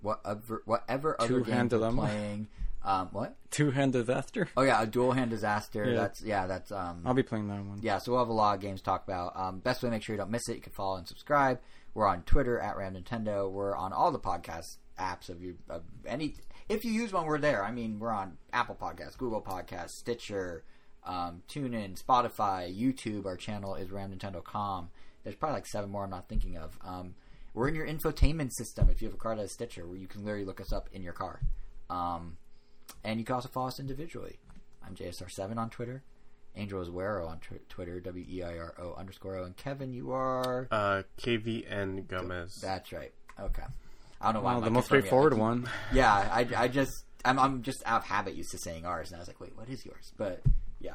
whatever 0.00 0.62
whatever 0.64 1.16
other 1.20 1.28
Two-hand 1.42 1.70
games 1.70 1.80
we're 1.82 1.92
playing. 1.92 2.48
Um, 2.84 3.08
what? 3.12 3.36
Two 3.50 3.70
hand 3.70 3.92
disaster. 3.92 4.48
Oh 4.56 4.62
yeah, 4.62 4.82
a 4.82 4.86
dual 4.86 5.12
hand 5.12 5.30
disaster. 5.30 5.84
Yeah. 5.88 5.94
That's 5.94 6.22
yeah, 6.22 6.46
that's 6.46 6.72
um. 6.72 7.02
I'll 7.04 7.14
be 7.14 7.22
playing 7.22 7.48
that 7.48 7.64
one. 7.64 7.80
yeah, 7.82 7.98
so 7.98 8.12
we'll 8.12 8.20
have 8.20 8.28
a 8.28 8.32
lot 8.32 8.56
of 8.56 8.60
games 8.60 8.80
to 8.80 8.84
talk 8.84 9.04
about. 9.04 9.32
Um, 9.36 9.60
best 9.60 9.82
way 9.82 9.88
to 9.88 9.90
make 9.92 10.02
sure 10.02 10.14
you 10.14 10.18
don't 10.18 10.30
miss 10.30 10.48
it, 10.48 10.56
you 10.56 10.62
can 10.62 10.72
follow 10.72 10.96
and 10.96 11.06
subscribe. 11.06 11.60
We're 11.94 12.06
on 12.06 12.22
Twitter 12.22 12.58
at 12.58 12.76
Ram 12.76 12.94
Nintendo. 12.94 13.50
We're 13.50 13.76
on 13.76 13.92
all 13.92 14.10
the 14.10 14.18
podcast 14.18 14.78
apps 14.98 15.28
of 15.28 15.42
you 15.42 15.56
of 15.68 15.82
any. 16.06 16.34
If 16.68 16.84
you 16.84 16.92
use 16.92 17.12
one, 17.12 17.26
we're 17.26 17.38
there. 17.38 17.64
I 17.64 17.70
mean, 17.70 17.98
we're 17.98 18.10
on 18.10 18.38
Apple 18.52 18.76
Podcasts, 18.80 19.18
Google 19.18 19.42
Podcasts, 19.42 19.90
Stitcher, 19.90 20.64
um, 21.04 21.42
TuneIn, 21.48 22.02
Spotify, 22.02 22.74
YouTube. 22.74 23.26
Our 23.26 23.36
channel 23.36 23.74
is 23.74 23.90
Ram 23.90 24.10
RamNintendo.com. 24.10 24.90
There's 25.22 25.36
probably 25.36 25.56
like 25.56 25.66
seven 25.66 25.90
more 25.90 26.04
I'm 26.04 26.10
not 26.10 26.28
thinking 26.28 26.56
of. 26.56 26.78
Um, 26.82 27.14
we're 27.54 27.68
in 27.68 27.74
your 27.74 27.86
infotainment 27.86 28.52
system 28.52 28.88
if 28.88 29.02
you 29.02 29.08
have 29.08 29.14
a 29.14 29.18
car 29.18 29.36
that 29.36 29.42
has 29.42 29.52
Stitcher, 29.52 29.86
where 29.86 29.98
you 29.98 30.06
can 30.06 30.24
literally 30.24 30.44
look 30.46 30.60
us 30.60 30.72
up 30.72 30.88
in 30.92 31.02
your 31.02 31.12
car. 31.12 31.40
Um, 31.90 32.38
and 33.04 33.18
you 33.18 33.24
can 33.24 33.34
also 33.34 33.48
follow 33.48 33.68
us 33.68 33.80
individually. 33.80 34.38
I'm 34.86 34.94
JSR7 34.94 35.56
on 35.56 35.70
Twitter. 35.70 36.02
Angel 36.54 36.84
Azuero 36.84 37.28
on 37.28 37.38
tw- 37.38 37.66
Twitter, 37.68 37.98
W 38.00 38.26
E 38.28 38.42
I 38.42 38.58
R 38.58 38.74
O 38.78 38.94
underscore 38.94 39.36
O. 39.36 39.44
And 39.44 39.56
Kevin, 39.56 39.94
you 39.94 40.12
are. 40.12 40.68
Uh, 40.70 41.02
KVN 41.18 42.06
Gomez. 42.08 42.56
That's 42.56 42.92
right. 42.92 43.12
Okay. 43.40 43.62
I 44.20 44.26
don't 44.26 44.34
know 44.34 44.40
why. 44.42 44.52
Well, 44.52 44.60
the 44.60 44.70
most 44.70 44.86
straightforward 44.86 45.34
one. 45.34 45.68
Yeah, 45.92 46.12
I, 46.12 46.46
I 46.56 46.68
just 46.68 47.04
I'm 47.24 47.38
I'm 47.38 47.62
just 47.62 47.82
out 47.86 48.02
of 48.02 48.06
habit 48.06 48.34
used 48.34 48.50
to 48.50 48.58
saying 48.58 48.84
ours, 48.84 49.10
and 49.10 49.16
I 49.16 49.20
was 49.20 49.28
like, 49.28 49.40
wait, 49.40 49.56
what 49.56 49.68
is 49.68 49.84
yours? 49.84 50.12
But 50.16 50.42
yeah. 50.80 50.94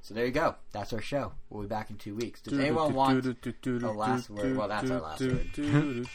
So 0.00 0.14
there 0.14 0.26
you 0.26 0.32
go. 0.32 0.56
That's 0.72 0.92
our 0.92 1.00
show. 1.00 1.32
We'll 1.48 1.62
be 1.62 1.68
back 1.68 1.90
in 1.90 1.96
two 1.96 2.16
weeks. 2.16 2.40
Does 2.40 2.58
anyone 2.58 2.92
want? 2.92 3.24
a 3.24 3.92
last 3.92 4.30
word? 4.30 4.56
Well, 4.56 4.66
that's 4.66 4.90
our 4.90 5.00
last 5.00 5.20
word. 5.20 5.56
word. 5.56 6.08